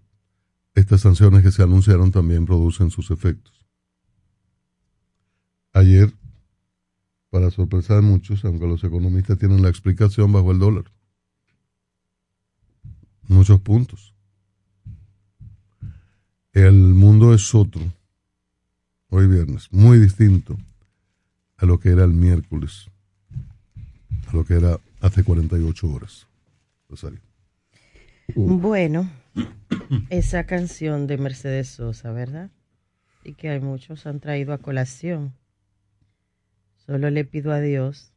estas 0.75 1.01
sanciones 1.01 1.43
que 1.43 1.51
se 1.51 1.63
anunciaron 1.63 2.13
también 2.13 2.45
producen 2.45 2.91
sus 2.91 3.11
efectos. 3.11 3.67
Ayer, 5.73 6.13
para 7.31 7.51
sorpresa 7.51 7.95
de 7.95 8.03
muchos, 8.03 8.45
aunque 8.45 8.67
los 8.67 8.85
economistas 8.85 9.39
tienen 9.39 9.63
la 9.63 9.71
explicación 9.71 10.31
bajo 10.31 10.53
el 10.53 10.59
dólar, 10.59 10.85
muchos 13.29 13.61
puntos. 13.63 14.15
El 16.53 16.73
mundo 16.73 17.33
es 17.33 17.55
otro 17.55 17.81
hoy 19.09 19.29
viernes, 19.29 19.73
muy 19.73 20.01
distinto 20.01 20.59
a 21.57 21.65
lo 21.65 21.79
que 21.79 21.91
era 21.91 22.03
el 22.03 22.13
miércoles, 22.13 22.91
a 24.27 24.33
lo 24.35 24.45
que 24.45 24.55
era 24.55 24.81
hace 25.01 25.23
48 25.23 25.89
horas. 25.89 26.27
Rosario. 26.89 27.21
Bueno, 28.35 29.09
esa 30.09 30.43
canción 30.43 31.07
de 31.07 31.19
Mercedes 31.19 31.69
Sosa, 31.69 32.11
¿verdad? 32.11 32.51
Y 33.23 33.35
que 33.35 33.51
hay 33.51 33.61
muchos 33.61 34.07
han 34.07 34.19
traído 34.19 34.53
a 34.53 34.59
colación. 34.59 35.35
Solo 36.85 37.11
le 37.11 37.25
pido 37.25 37.53
a 37.53 37.61
Dios 37.61 38.13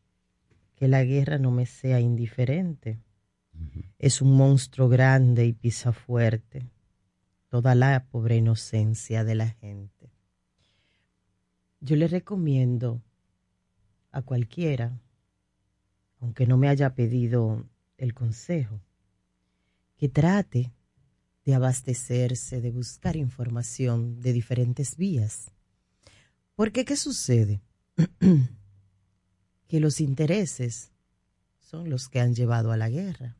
que 0.75 0.87
la 0.87 1.03
guerra 1.03 1.37
no 1.37 1.51
me 1.51 1.67
sea 1.67 1.99
indiferente. 1.99 2.97
Es 3.99 4.23
un 4.23 4.35
monstruo 4.35 4.89
grande 4.89 5.45
y 5.45 5.53
pisa 5.53 5.93
fuerte 5.93 6.63
toda 7.53 7.75
la 7.75 8.07
pobre 8.07 8.37
inocencia 8.37 9.23
de 9.23 9.35
la 9.35 9.47
gente. 9.47 10.11
Yo 11.81 11.95
le 11.95 12.07
recomiendo 12.07 13.03
a 14.09 14.23
cualquiera, 14.23 14.99
aunque 16.19 16.47
no 16.47 16.57
me 16.57 16.67
haya 16.67 16.95
pedido 16.95 17.63
el 17.97 18.15
consejo, 18.15 18.81
que 19.97 20.09
trate 20.09 20.73
de 21.45 21.53
abastecerse, 21.53 22.59
de 22.59 22.71
buscar 22.71 23.15
información 23.17 24.19
de 24.19 24.33
diferentes 24.33 24.97
vías. 24.97 25.51
Porque 26.55 26.85
¿qué 26.85 26.95
sucede? 26.95 27.61
que 29.67 29.79
los 29.79 30.01
intereses 30.01 30.91
son 31.59 31.91
los 31.91 32.09
que 32.09 32.19
han 32.19 32.33
llevado 32.33 32.71
a 32.71 32.77
la 32.77 32.89
guerra. 32.89 33.37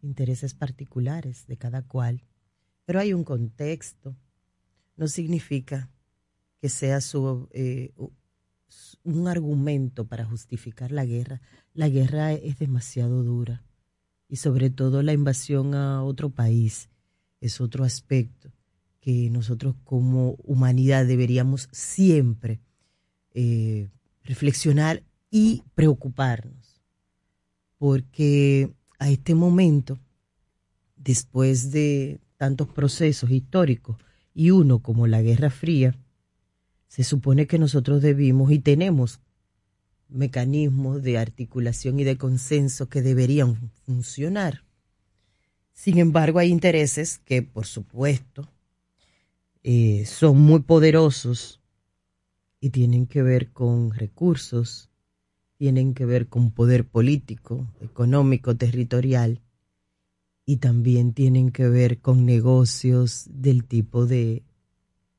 Intereses 0.00 0.54
particulares 0.54 1.46
de 1.46 1.56
cada 1.56 1.82
cual. 1.82 2.24
Pero 2.84 3.00
hay 3.00 3.12
un 3.14 3.24
contexto. 3.24 4.16
No 4.96 5.08
significa 5.08 5.90
que 6.60 6.68
sea 6.68 7.00
su, 7.00 7.48
eh, 7.52 7.92
un 9.04 9.28
argumento 9.28 10.06
para 10.06 10.24
justificar 10.24 10.92
la 10.92 11.04
guerra. 11.04 11.40
La 11.74 11.88
guerra 11.88 12.32
es 12.32 12.58
demasiado 12.58 13.22
dura 13.22 13.64
y 14.32 14.36
sobre 14.36 14.70
todo 14.70 15.02
la 15.02 15.12
invasión 15.12 15.74
a 15.74 16.02
otro 16.02 16.30
país 16.30 16.88
es 17.40 17.60
otro 17.60 17.84
aspecto 17.84 18.50
que 18.98 19.28
nosotros 19.28 19.74
como 19.84 20.36
humanidad 20.44 21.04
deberíamos 21.04 21.68
siempre 21.70 22.62
eh, 23.34 23.90
reflexionar 24.22 25.02
y 25.30 25.64
preocuparnos. 25.74 26.80
Porque 27.76 28.72
a 28.98 29.10
este 29.10 29.34
momento, 29.34 29.98
después 30.96 31.70
de 31.72 32.21
tantos 32.42 32.66
procesos 32.66 33.30
históricos 33.30 33.98
y 34.34 34.50
uno 34.50 34.80
como 34.80 35.06
la 35.06 35.22
Guerra 35.22 35.48
Fría, 35.48 35.94
se 36.88 37.04
supone 37.04 37.46
que 37.46 37.56
nosotros 37.56 38.02
debimos 38.02 38.50
y 38.50 38.58
tenemos 38.58 39.20
mecanismos 40.08 41.04
de 41.04 41.18
articulación 41.18 42.00
y 42.00 42.02
de 42.02 42.18
consenso 42.18 42.88
que 42.88 43.00
deberían 43.00 43.70
funcionar. 43.86 44.64
Sin 45.72 45.98
embargo, 45.98 46.40
hay 46.40 46.48
intereses 46.48 47.20
que, 47.24 47.42
por 47.42 47.64
supuesto, 47.64 48.50
eh, 49.62 50.04
son 50.04 50.40
muy 50.40 50.62
poderosos 50.62 51.60
y 52.58 52.70
tienen 52.70 53.06
que 53.06 53.22
ver 53.22 53.52
con 53.52 53.94
recursos, 53.94 54.90
tienen 55.58 55.94
que 55.94 56.06
ver 56.06 56.26
con 56.26 56.50
poder 56.50 56.88
político, 56.88 57.72
económico, 57.80 58.56
territorial 58.56 59.41
y 60.44 60.56
también 60.56 61.12
tienen 61.12 61.50
que 61.50 61.68
ver 61.68 62.00
con 62.00 62.26
negocios 62.26 63.26
del 63.30 63.64
tipo 63.64 64.06
de 64.06 64.42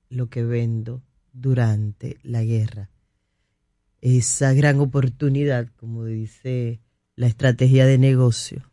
lo 0.09 0.29
que 0.29 0.43
vendo 0.43 1.01
durante 1.31 2.17
la 2.23 2.43
guerra. 2.43 2.89
Esa 4.01 4.53
gran 4.53 4.79
oportunidad, 4.79 5.67
como 5.77 6.05
dice 6.05 6.81
la 7.15 7.27
estrategia 7.27 7.85
de 7.85 7.97
negocio, 7.97 8.69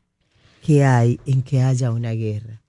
que 0.63 0.85
hay 0.85 1.21
en 1.25 1.43
que 1.43 1.63
haya 1.63 1.93
una 1.93 2.13
guerra. 2.13 2.63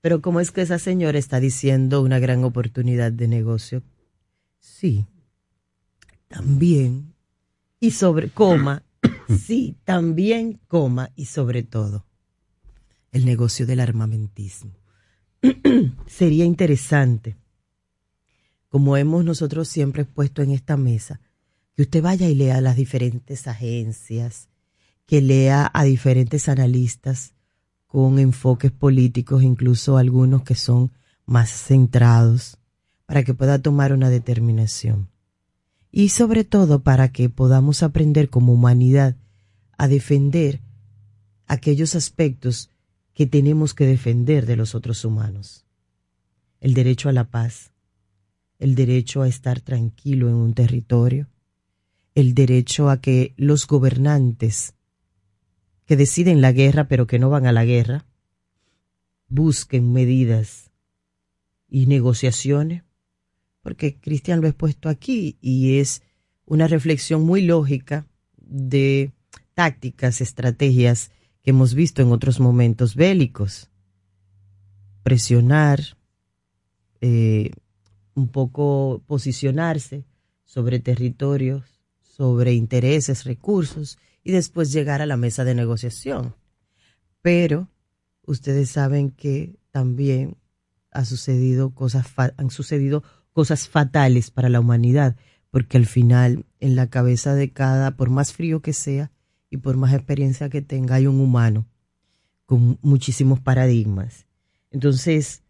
Pero 0.00 0.20
¿cómo 0.20 0.40
es 0.40 0.52
que 0.52 0.62
esa 0.62 0.78
señora 0.78 1.18
está 1.18 1.40
diciendo 1.40 2.02
una 2.02 2.18
gran 2.18 2.44
oportunidad 2.44 3.12
de 3.12 3.28
negocio? 3.28 3.82
Sí, 4.60 5.06
también, 6.28 7.14
y 7.80 7.90
sobre, 7.92 8.30
coma, 8.30 8.84
sí, 9.38 9.76
también, 9.84 10.60
coma, 10.68 11.10
y 11.16 11.26
sobre 11.26 11.62
todo, 11.62 12.05
el 13.16 13.24
negocio 13.24 13.66
del 13.66 13.80
armamentismo. 13.80 14.72
Sería 16.06 16.44
interesante, 16.44 17.36
como 18.68 18.96
hemos 18.96 19.24
nosotros 19.24 19.68
siempre 19.68 20.04
puesto 20.04 20.42
en 20.42 20.50
esta 20.50 20.76
mesa, 20.76 21.20
que 21.74 21.82
usted 21.82 22.02
vaya 22.02 22.28
y 22.28 22.34
lea 22.34 22.60
las 22.60 22.76
diferentes 22.76 23.46
agencias, 23.46 24.48
que 25.06 25.22
lea 25.22 25.70
a 25.72 25.84
diferentes 25.84 26.48
analistas 26.48 27.34
con 27.86 28.18
enfoques 28.18 28.70
políticos, 28.70 29.42
incluso 29.42 29.96
algunos 29.96 30.42
que 30.42 30.54
son 30.54 30.92
más 31.24 31.50
centrados, 31.50 32.58
para 33.06 33.22
que 33.24 33.32
pueda 33.32 33.60
tomar 33.60 33.92
una 33.92 34.10
determinación. 34.10 35.08
Y 35.90 36.10
sobre 36.10 36.44
todo 36.44 36.82
para 36.82 37.12
que 37.12 37.30
podamos 37.30 37.82
aprender 37.82 38.28
como 38.28 38.52
humanidad 38.52 39.16
a 39.78 39.88
defender 39.88 40.60
aquellos 41.46 41.94
aspectos 41.94 42.70
que 43.16 43.26
tenemos 43.26 43.72
que 43.72 43.86
defender 43.86 44.44
de 44.44 44.56
los 44.56 44.74
otros 44.74 45.02
humanos. 45.06 45.64
El 46.60 46.74
derecho 46.74 47.08
a 47.08 47.12
la 47.12 47.30
paz, 47.30 47.72
el 48.58 48.74
derecho 48.74 49.22
a 49.22 49.28
estar 49.28 49.62
tranquilo 49.62 50.28
en 50.28 50.34
un 50.34 50.52
territorio, 50.52 51.26
el 52.14 52.34
derecho 52.34 52.90
a 52.90 53.00
que 53.00 53.32
los 53.38 53.66
gobernantes 53.66 54.74
que 55.86 55.96
deciden 55.96 56.42
la 56.42 56.52
guerra 56.52 56.88
pero 56.88 57.06
que 57.06 57.18
no 57.18 57.30
van 57.30 57.46
a 57.46 57.52
la 57.52 57.64
guerra, 57.64 58.04
busquen 59.28 59.94
medidas 59.94 60.70
y 61.70 61.86
negociaciones, 61.86 62.82
porque 63.62 63.96
Cristian 63.98 64.42
lo 64.42 64.48
he 64.48 64.52
puesto 64.52 64.90
aquí 64.90 65.38
y 65.40 65.78
es 65.78 66.02
una 66.44 66.68
reflexión 66.68 67.22
muy 67.22 67.40
lógica 67.40 68.06
de 68.36 69.12
tácticas, 69.54 70.20
estrategias 70.20 71.12
que 71.46 71.50
hemos 71.50 71.74
visto 71.74 72.02
en 72.02 72.10
otros 72.10 72.40
momentos 72.40 72.96
bélicos. 72.96 73.70
Presionar, 75.04 75.78
eh, 77.00 77.52
un 78.14 78.26
poco 78.26 79.04
posicionarse 79.06 80.04
sobre 80.44 80.80
territorios, 80.80 81.62
sobre 82.02 82.52
intereses, 82.54 83.22
recursos 83.22 83.96
y 84.24 84.32
después 84.32 84.72
llegar 84.72 85.00
a 85.02 85.06
la 85.06 85.16
mesa 85.16 85.44
de 85.44 85.54
negociación. 85.54 86.34
Pero 87.22 87.68
ustedes 88.22 88.70
saben 88.70 89.12
que 89.12 89.54
también 89.70 90.38
ha 90.90 91.04
sucedido 91.04 91.76
cosas 91.76 92.08
han 92.16 92.50
sucedido 92.50 93.04
cosas 93.32 93.68
fatales 93.68 94.32
para 94.32 94.48
la 94.48 94.58
humanidad, 94.58 95.14
porque 95.52 95.76
al 95.76 95.86
final 95.86 96.44
en 96.58 96.74
la 96.74 96.90
cabeza 96.90 97.36
de 97.36 97.52
cada, 97.52 97.96
por 97.96 98.10
más 98.10 98.32
frío 98.32 98.62
que 98.62 98.72
sea 98.72 99.12
y 99.50 99.58
por 99.58 99.76
más 99.76 99.94
experiencia 99.94 100.48
que 100.48 100.62
tenga, 100.62 100.96
hay 100.96 101.06
un 101.06 101.20
humano 101.20 101.66
con 102.46 102.78
muchísimos 102.82 103.40
paradigmas. 103.40 104.26
Entonces, 104.70 105.42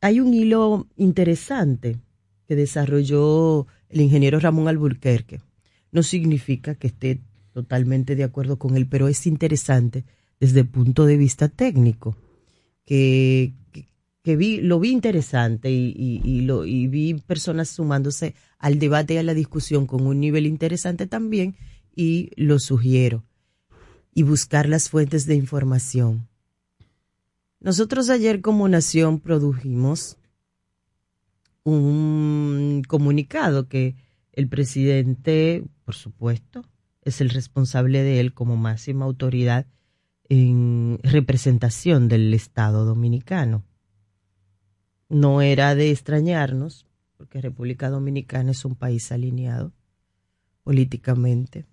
hay 0.00 0.20
un 0.20 0.34
hilo 0.34 0.86
interesante 0.96 1.98
que 2.46 2.56
desarrolló 2.56 3.66
el 3.88 4.00
ingeniero 4.00 4.38
Ramón 4.38 4.68
Alburquerque. 4.68 5.40
No 5.90 6.02
significa 6.02 6.74
que 6.74 6.88
esté 6.88 7.20
totalmente 7.52 8.16
de 8.16 8.24
acuerdo 8.24 8.58
con 8.58 8.76
él, 8.76 8.86
pero 8.86 9.08
es 9.08 9.26
interesante 9.26 10.04
desde 10.38 10.60
el 10.60 10.68
punto 10.68 11.06
de 11.06 11.16
vista 11.16 11.48
técnico, 11.48 12.16
que, 12.84 13.54
que, 14.22 14.36
vi, 14.36 14.60
lo 14.60 14.78
vi 14.78 14.90
interesante 14.90 15.70
y, 15.70 16.42
lo, 16.42 16.66
y 16.66 16.86
vi 16.86 17.14
personas 17.14 17.70
sumándose 17.70 18.34
al 18.58 18.78
debate 18.78 19.14
y 19.14 19.16
a 19.16 19.22
la 19.22 19.34
discusión 19.34 19.86
con 19.86 20.06
un 20.06 20.20
nivel 20.20 20.46
interesante 20.46 21.06
también 21.06 21.56
y 21.94 22.30
lo 22.36 22.58
sugiero. 22.58 23.24
Y 24.16 24.22
buscar 24.22 24.66
las 24.66 24.88
fuentes 24.88 25.26
de 25.26 25.34
información. 25.34 26.26
Nosotros 27.60 28.08
ayer 28.08 28.40
como 28.40 28.66
nación 28.66 29.20
produjimos 29.20 30.16
un 31.64 32.82
comunicado 32.88 33.68
que 33.68 33.94
el 34.32 34.48
presidente, 34.48 35.66
por 35.84 35.94
supuesto, 35.94 36.64
es 37.02 37.20
el 37.20 37.28
responsable 37.28 38.02
de 38.02 38.20
él 38.20 38.32
como 38.32 38.56
máxima 38.56 39.04
autoridad 39.04 39.66
en 40.30 40.98
representación 41.02 42.08
del 42.08 42.32
Estado 42.32 42.86
dominicano. 42.86 43.64
No 45.10 45.42
era 45.42 45.74
de 45.74 45.90
extrañarnos, 45.90 46.86
porque 47.18 47.42
República 47.42 47.90
Dominicana 47.90 48.52
es 48.52 48.64
un 48.64 48.76
país 48.76 49.12
alineado 49.12 49.74
políticamente, 50.62 51.66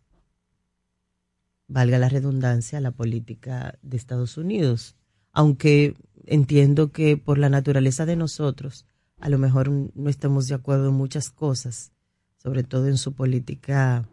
valga 1.67 1.97
la 1.97 2.09
redundancia, 2.09 2.77
a 2.77 2.81
la 2.81 2.91
política 2.91 3.77
de 3.81 3.97
Estados 3.97 4.37
Unidos, 4.37 4.95
aunque 5.31 5.95
entiendo 6.25 6.91
que 6.91 7.17
por 7.17 7.37
la 7.37 7.49
naturaleza 7.49 8.05
de 8.05 8.15
nosotros, 8.15 8.85
a 9.19 9.29
lo 9.29 9.37
mejor 9.37 9.69
no 9.69 10.09
estamos 10.09 10.47
de 10.47 10.55
acuerdo 10.55 10.89
en 10.89 10.95
muchas 10.95 11.29
cosas, 11.29 11.91
sobre 12.37 12.63
todo 12.63 12.87
en 12.87 12.97
su 12.97 13.13
política 13.13 14.07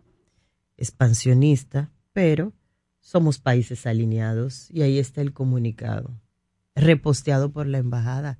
expansionista, 0.76 1.90
pero 2.12 2.52
somos 3.00 3.38
países 3.38 3.86
alineados 3.86 4.70
y 4.70 4.82
ahí 4.82 4.98
está 4.98 5.20
el 5.20 5.32
comunicado, 5.32 6.20
reposteado 6.74 7.50
por 7.50 7.66
la 7.66 7.78
embajada. 7.78 8.38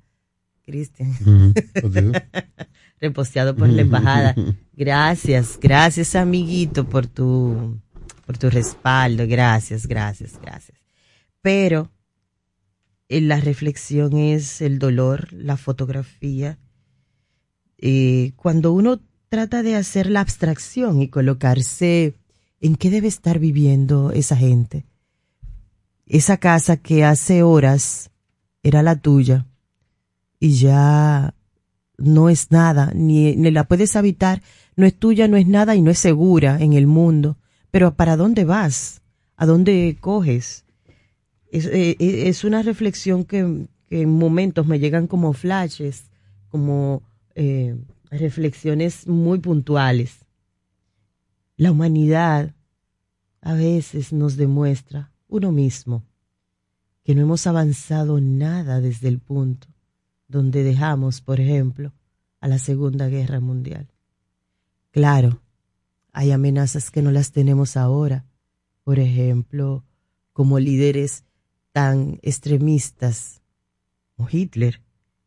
Cristian. 0.63 1.13
reposteado 3.01 3.55
por 3.55 3.67
la 3.67 3.81
embajada. 3.81 4.35
Gracias, 4.73 5.59
gracias 5.61 6.15
amiguito 6.15 6.87
por 6.87 7.05
tu 7.05 7.79
por 8.31 8.37
tu 8.37 8.49
respaldo. 8.49 9.27
Gracias, 9.27 9.87
gracias, 9.87 10.39
gracias. 10.41 10.77
Pero 11.41 11.91
eh, 13.09 13.19
la 13.19 13.41
reflexión 13.41 14.15
es 14.17 14.61
el 14.61 14.79
dolor, 14.79 15.33
la 15.33 15.57
fotografía. 15.57 16.57
Eh, 17.77 18.31
cuando 18.37 18.71
uno 18.71 19.01
trata 19.27 19.63
de 19.63 19.75
hacer 19.75 20.09
la 20.09 20.21
abstracción 20.21 21.01
y 21.01 21.09
colocarse 21.09 22.15
¿En 22.61 22.75
qué 22.75 22.91
debe 22.91 23.07
estar 23.07 23.39
viviendo 23.39 24.11
esa 24.11 24.37
gente? 24.37 24.85
Esa 26.05 26.37
casa 26.37 26.77
que 26.77 27.03
hace 27.03 27.41
horas 27.41 28.11
era 28.61 28.83
la 28.83 28.97
tuya 28.97 29.47
y 30.39 30.53
ya 30.57 31.33
no 31.97 32.29
es 32.29 32.51
nada, 32.51 32.91
ni, 32.93 33.33
la 33.35 33.63
puedes 33.63 33.95
habitar, 33.95 34.43
no 34.75 34.85
es 34.85 34.93
tuya, 34.95 35.27
no 35.27 35.37
es 35.37 35.47
nada 35.47 35.75
y 35.75 35.81
no 35.81 35.89
es 35.89 35.97
segura 35.97 36.61
en 36.61 36.73
el 36.73 36.85
mundo. 36.85 37.37
Pero 37.71 37.95
¿para 37.95 38.17
dónde 38.17 38.45
vas? 38.45 39.01
¿A 39.35 39.45
dónde 39.45 39.97
coges? 39.99 40.65
Es, 41.51 41.65
eh, 41.65 41.95
eh, 41.99 42.33
una 42.45 42.61
reflexión 42.61 43.25
que, 43.25 43.67
en 43.89 44.09
momentos 44.09 44.67
me 44.67 44.79
llegan 44.79 45.07
como 45.07 45.33
flashes, 45.33 46.05
como 46.49 47.01
eh, 47.35 47.75
reflexiones 48.09 49.07
muy 49.07 49.39
puntuales 49.39 50.21
la 51.61 51.71
humanidad 51.71 52.55
a 53.39 53.53
veces 53.53 54.13
nos 54.13 54.35
demuestra 54.35 55.11
uno 55.27 55.51
mismo 55.51 56.03
que 57.03 57.13
no 57.13 57.21
hemos 57.21 57.45
avanzado 57.45 58.19
nada 58.19 58.81
desde 58.81 59.09
el 59.09 59.19
punto 59.19 59.67
donde 60.27 60.63
dejamos, 60.63 61.21
por 61.21 61.39
ejemplo, 61.39 61.93
a 62.39 62.47
la 62.47 62.57
Segunda 62.57 63.09
Guerra 63.09 63.41
Mundial. 63.41 63.91
Claro, 64.89 65.43
hay 66.13 66.31
amenazas 66.31 66.91
que 66.91 67.01
no 67.01 67.11
las 67.11 67.31
tenemos 67.31 67.77
ahora, 67.77 68.25
por 68.83 68.99
ejemplo, 68.99 69.83
como 70.33 70.59
líderes 70.59 71.23
tan 71.71 72.19
extremistas 72.21 73.41
como 74.15 74.29
Hitler. 74.31 74.81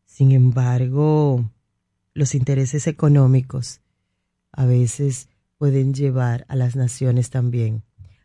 Sin 0.05 0.31
embargo, 0.31 1.51
los 2.13 2.35
intereses 2.35 2.87
económicos 2.87 3.81
a 4.51 4.65
veces 4.65 5.29
pueden 5.57 5.93
llevar 5.93 6.45
a 6.47 6.55
las 6.55 6.75
naciones 6.75 7.29
también 7.29 7.83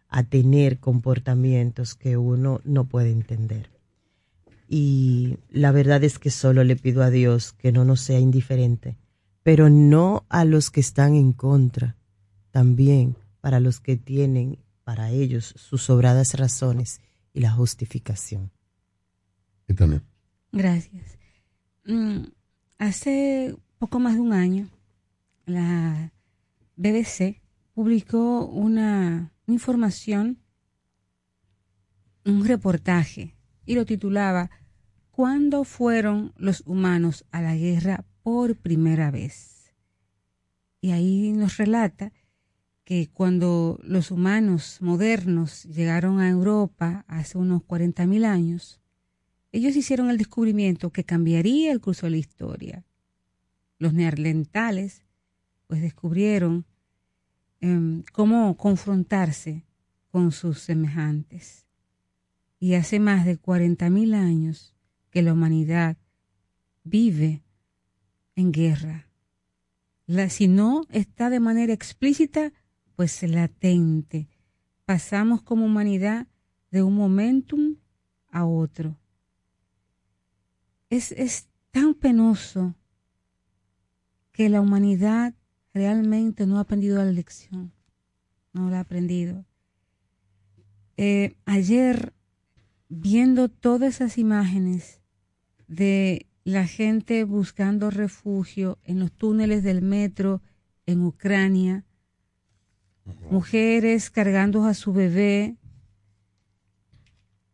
a 0.09 0.25
tener 0.25 0.79
comportamientos 0.79 1.95
que 1.95 2.17
uno 2.17 2.61
no 2.65 2.85
puede 2.85 3.11
entender. 3.11 3.71
Y 4.69 5.39
la 5.51 5.73
verdad 5.73 6.05
es 6.05 6.19
que 6.19 6.31
solo 6.31 6.63
le 6.65 6.77
pido 6.77 7.03
a 7.03 7.11
Dios 7.11 7.53
que 7.53 7.73
no 7.73 7.85
nos 7.85 8.01
sea 8.01 8.21
indiferente, 8.21 8.97
pero 9.43 9.71
no 9.71 10.25
a 10.29 10.45
los 10.45 10.71
que 10.71 10.81
están 10.81 11.15
en 11.15 11.33
contra, 11.33 11.97
también 12.51 13.17
para 13.41 13.61
los 13.61 13.81
que 13.81 13.97
tienen 13.97 14.59
para 14.85 15.11
ellos 15.11 15.55
sus 15.57 15.83
sobradas 15.83 16.35
razones 16.35 17.01
y 17.33 17.41
la 17.41 17.53
justificación. 17.53 18.51
Gracias. 20.53 21.19
Mm, 21.85 22.25
hace 22.79 23.57
poco 23.79 24.01
más 24.01 24.15
de 24.15 24.21
un 24.21 24.33
año, 24.33 24.69
la 25.47 26.13
BBC 26.77 27.41
publicó 27.73 28.47
una 28.47 29.33
información, 29.47 30.39
un 32.25 32.45
reportaje, 32.45 33.37
y 33.65 33.75
lo 33.75 33.87
titulaba 33.87 34.51
¿Cuándo 35.11 35.65
fueron 35.65 36.33
los 36.37 36.63
humanos 36.67 37.25
a 37.31 37.43
la 37.43 37.55
guerra 37.55 38.05
por 38.23 38.57
primera 38.57 39.11
vez? 39.11 39.75
Y 40.81 40.93
ahí 40.93 41.33
nos 41.33 41.59
relata 41.59 42.13
que 42.91 43.09
cuando 43.09 43.79
los 43.85 44.11
humanos 44.11 44.79
modernos 44.81 45.63
llegaron 45.63 46.19
a 46.19 46.29
Europa 46.29 47.05
hace 47.07 47.39
unos 47.39 47.63
40.000 47.63 48.25
años, 48.25 48.81
ellos 49.53 49.77
hicieron 49.77 50.11
el 50.11 50.19
descubrimiento 50.19 50.91
que 50.91 51.05
cambiaría 51.05 51.71
el 51.71 51.81
curso 51.81 52.07
de 52.07 52.11
la 52.11 52.17
historia. 52.17 52.85
Los 53.79 53.95
neandertales 53.95 55.05
pues 55.69 55.81
descubrieron 55.83 56.67
em, 57.61 58.03
cómo 58.13 58.57
confrontarse 58.57 59.65
con 60.11 60.33
sus 60.33 60.59
semejantes. 60.59 61.69
Y 62.59 62.75
hace 62.75 62.99
más 62.99 63.25
de 63.25 63.41
40.000 63.41 64.15
años 64.17 64.75
que 65.11 65.23
la 65.23 65.33
humanidad 65.33 65.97
vive 66.83 67.45
en 68.35 68.51
guerra. 68.51 69.07
La, 70.07 70.29
si 70.29 70.49
no 70.49 70.83
está 70.91 71.31
de 71.31 71.39
manera 71.39 71.73
explícita, 71.73 72.53
pues 73.01 73.23
latente. 73.23 74.29
Pasamos 74.85 75.41
como 75.41 75.65
humanidad 75.65 76.27
de 76.71 76.83
un 76.83 76.97
momentum 76.97 77.77
a 78.29 78.45
otro. 78.45 78.99
Es, 80.91 81.11
es 81.13 81.49
tan 81.71 81.95
penoso 81.95 82.75
que 84.33 84.51
la 84.51 84.61
humanidad 84.61 85.33
realmente 85.73 86.47
no 86.47 86.59
ha 86.59 86.61
aprendido 86.61 86.99
la 86.99 87.11
lección. 87.11 87.73
No 88.53 88.69
la 88.69 88.77
ha 88.77 88.81
aprendido. 88.81 89.47
Eh, 90.99 91.37
ayer, 91.47 92.13
viendo 92.91 93.49
todas 93.49 93.95
esas 93.95 94.19
imágenes 94.19 95.01
de 95.69 96.27
la 96.45 96.67
gente 96.67 97.25
buscando 97.25 97.91
refugio 97.91 98.79
en 98.85 99.01
los 99.01 99.11
túneles 99.11 99.63
del 99.63 99.81
metro 99.81 100.43
en 100.85 101.03
Ucrania, 101.03 101.87
mujeres 103.31 104.11
cargando 104.11 104.65
a 104.65 104.75
su 104.75 104.93
bebé, 104.93 105.57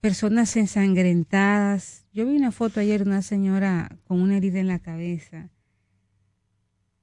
personas 0.01 0.57
ensangrentadas. 0.57 2.07
Yo 2.13 2.27
vi 2.27 2.37
una 2.37 2.53
foto 2.53 2.81
ayer 2.81 3.05
de 3.05 3.11
una 3.11 3.23
señora 3.23 3.99
con 4.05 4.21
una 4.21 4.37
herida 4.37 4.61
en 4.61 4.69
la 4.69 4.79
cabeza, 4.79 5.51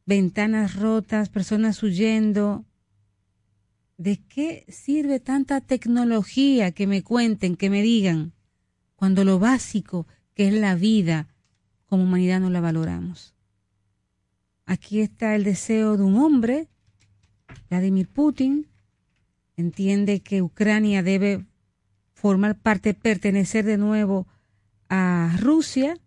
ventanas 0.06 0.76
rotas, 0.76 1.30
personas 1.30 1.82
huyendo. 1.84 2.66
¿De 3.98 4.18
qué 4.18 4.66
sirve 4.70 5.20
tanta 5.20 5.62
tecnología 5.62 6.72
que 6.72 6.88
me 6.88 7.04
cuenten, 7.04 7.56
que 7.56 7.70
me 7.70 7.82
digan, 7.82 8.34
cuando 8.96 9.24
lo 9.24 9.38
básico 9.38 10.08
que 10.34 10.48
es 10.48 10.54
la 10.54 10.76
vida, 10.76 11.28
como 11.86 12.04
humanidad 12.04 12.40
no 12.40 12.50
la 12.50 12.60
valoramos? 12.60 13.36
Aquí 14.66 15.02
está 15.02 15.36
el 15.36 15.44
deseo 15.44 15.98
de 15.98 16.04
un 16.04 16.18
hombre 16.18 16.70
Vladimir 17.70 18.08
Putin 18.08 18.68
entiende 19.58 20.22
que 20.22 20.42
Ucrania 20.42 21.04
debe 21.04 21.46
formar 22.14 22.58
parte, 22.58 22.94
pertenecer 22.94 23.66
de 23.66 23.78
nuevo 23.78 24.28
a 24.90 25.36
Rusia 25.40 25.98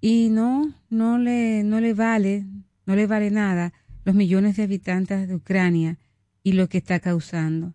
y 0.00 0.28
no, 0.30 0.74
no 0.90 1.18
le, 1.18 1.62
no 1.64 1.80
le 1.80 1.94
vale, 1.94 2.44
no 2.86 2.96
le 2.96 3.06
vale 3.06 3.30
nada 3.30 3.72
los 4.04 4.14
millones 4.14 4.56
de 4.56 4.64
habitantes 4.64 5.28
de 5.28 5.34
Ucrania 5.34 5.98
y 6.42 6.52
lo 6.52 6.68
que 6.68 6.78
está 6.78 7.00
causando. 7.00 7.74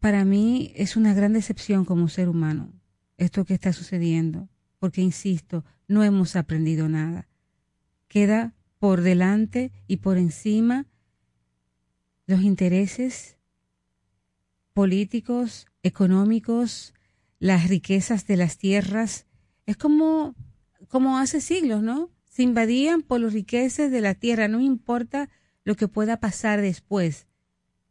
Para 0.00 0.24
mí 0.24 0.72
es 0.76 0.96
una 0.96 1.14
gran 1.14 1.32
decepción 1.32 1.84
como 1.84 2.08
ser 2.08 2.28
humano 2.28 2.72
esto 3.20 3.44
que 3.44 3.54
está 3.54 3.72
sucediendo, 3.72 4.48
porque 4.78 5.02
insisto, 5.02 5.64
no 5.86 6.02
hemos 6.02 6.36
aprendido 6.36 6.88
nada. 6.88 7.28
Queda 8.08 8.54
por 8.80 9.02
delante 9.02 9.70
y 9.86 9.98
por 9.98 10.16
encima 10.16 10.86
los 12.26 12.40
intereses 12.42 13.36
políticos, 14.72 15.66
económicos, 15.82 16.94
las 17.38 17.68
riquezas 17.68 18.26
de 18.26 18.36
las 18.38 18.56
tierras. 18.56 19.26
Es 19.66 19.76
como, 19.76 20.34
como 20.88 21.18
hace 21.18 21.42
siglos, 21.42 21.82
¿no? 21.82 22.10
Se 22.24 22.42
invadían 22.42 23.02
por 23.02 23.20
las 23.20 23.34
riquezas 23.34 23.90
de 23.90 24.00
la 24.00 24.14
tierra, 24.14 24.48
no 24.48 24.60
importa 24.60 25.28
lo 25.62 25.74
que 25.74 25.86
pueda 25.86 26.18
pasar 26.18 26.62
después. 26.62 27.26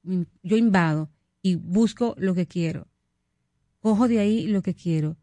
Yo 0.02 0.58
invado 0.58 1.12
y 1.44 1.56
busco 1.56 2.16
lo 2.18 2.34
que 2.34 2.48
quiero. 2.48 2.88
Cojo 3.80 4.08
de 4.08 4.20
ahí 4.20 4.48
lo 4.48 4.64
que 4.64 4.74
quiero. 4.74 5.18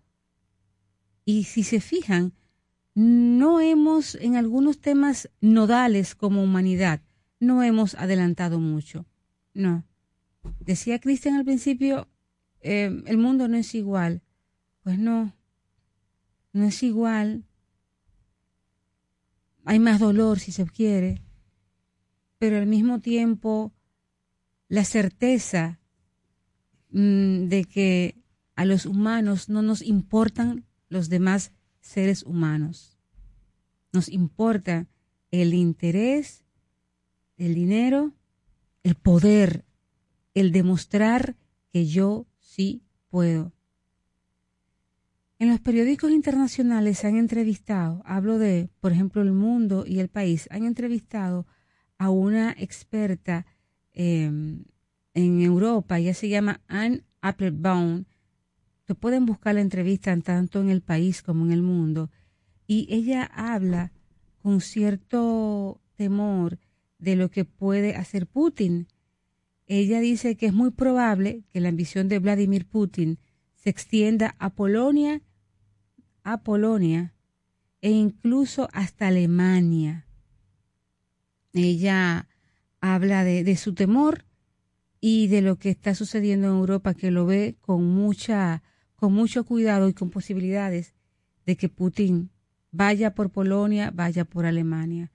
Y 1.25 1.45
si 1.45 1.65
se 1.65 1.81
fijan, 1.81 2.35
no 2.97 3.61
hemos, 3.61 4.15
en 4.15 4.37
algunos 4.37 4.81
temas 4.81 5.29
nodales 5.43 6.15
como 6.15 6.43
humanidad, 6.43 7.03
no 7.39 7.63
hemos 7.63 7.95
adelantado 7.95 8.59
mucho. 8.59 9.05
No. 9.53 9.85
Decía 10.61 10.99
Cristian 10.99 11.35
al 11.35 11.45
principio, 11.45 12.09
eh, 12.63 13.03
el 13.05 13.19
mundo 13.19 13.49
no 13.49 13.59
es 13.59 13.75
igual. 13.75 14.23
Pues 14.83 14.99
no, 14.99 15.37
no 16.55 16.65
es 16.65 16.83
igual. 16.83 17.45
Hay 19.67 19.79
más 19.79 20.01
dolor 20.01 20.39
si 20.39 20.51
se 20.51 20.65
quiere, 20.65 21.21
pero 22.39 22.57
al 22.57 22.67
mismo 22.67 23.01
tiempo 23.01 23.75
la 24.69 24.85
certeza 24.85 25.81
mm, 26.93 27.49
de 27.49 27.67
que 27.71 28.23
a 28.55 28.65
los 28.65 28.87
humanos 28.87 29.51
no 29.51 29.61
nos 29.61 29.83
importan 29.83 30.65
los 30.89 31.11
demás 31.11 31.53
seres 31.87 32.23
humanos. 32.25 32.99
Nos 33.93 34.09
importa 34.09 34.87
el 35.31 35.55
interés, 35.55 36.45
el 37.37 37.55
dinero, 37.55 38.13
el 38.83 38.95
poder, 38.95 39.65
el 40.35 40.53
demostrar 40.53 41.37
que 41.73 41.87
yo 41.87 42.27
sí 42.39 42.83
puedo. 43.09 43.53
En 45.39 45.51
los 45.51 45.61
periódicos 45.61 46.11
internacionales 46.11 46.99
se 46.99 47.09
han 47.09 47.17
entrevistado, 47.17 48.03
hablo 48.07 48.39
de, 48.39 48.71
por 48.81 48.93
ejemplo, 48.93 49.21
El 49.21 49.33
Mundo 49.33 49.85
y 49.87 50.01
El 50.01 50.09
País, 50.09 50.49
han 50.51 50.65
entrevistado 50.65 51.47
a 51.99 52.11
una 52.11 52.53
experta 52.53 53.47
em, 53.93 54.65
en 55.15 55.41
Europa, 55.43 55.99
ella 55.99 56.15
se 56.15 56.29
llama 56.29 56.63
Anne 56.69 57.03
Applebaum, 57.21 58.05
pueden 58.95 59.27
buscar 59.27 59.55
la 59.57 59.61
entrevista 59.61 60.17
tanto 60.21 60.61
en 60.61 60.71
el 60.71 60.81
país 60.81 61.23
como 61.23 61.45
en 61.45 61.53
el 61.53 61.63
mundo, 61.63 62.11
y 62.67 62.87
ella 62.91 63.25
habla 63.25 63.93
con 64.39 64.61
cierto 64.61 65.81
temor 65.97 66.59
de 66.99 67.17
lo 67.17 67.31
que 67.31 67.45
puede 67.45 67.97
hacer 67.97 68.27
Putin. 68.27 68.89
Ella 69.67 70.01
dice 70.01 70.37
que 70.37 70.47
es 70.47 70.53
muy 70.53 70.71
probable 70.71 71.43
que 71.49 71.61
la 71.61 71.69
ambición 71.69 72.09
de 72.09 72.19
Vladimir 72.19 72.67
Putin 72.67 73.19
se 73.55 73.71
extienda 73.71 74.37
a 74.39 74.51
Polonia, 74.51 75.23
a 76.23 76.43
Polonia 76.43 77.15
e 77.81 77.91
incluso 77.91 78.69
hasta 78.73 79.09
Alemania. 79.09 80.07
Ella 81.53 82.29
habla 82.81 83.25
de 83.25 83.57
su 83.57 83.75
temor 83.75 84.25
y 85.01 85.29
de 85.29 85.43
lo 85.43 85.57
que 85.57 85.71
está 85.71 85.95
sucediendo 85.95 86.49
en 86.49 86.55
Europa, 86.55 86.95
que 86.95 87.11
lo 87.11 87.27
ve 87.27 87.57
con 87.61 87.85
mucha 87.85 88.63
con 88.97 89.13
mucho 89.13 89.45
cuidado 89.45 89.89
y 89.89 89.93
con 89.93 90.11
posibilidades 90.11 90.95
de 91.45 91.57
que 91.57 91.69
Putin 91.69 92.31
vaya 92.73 93.15
por 93.15 93.31
Polonia, 93.31 93.91
vaya 93.95 94.25
por 94.25 94.47
Alemania. 94.47 95.13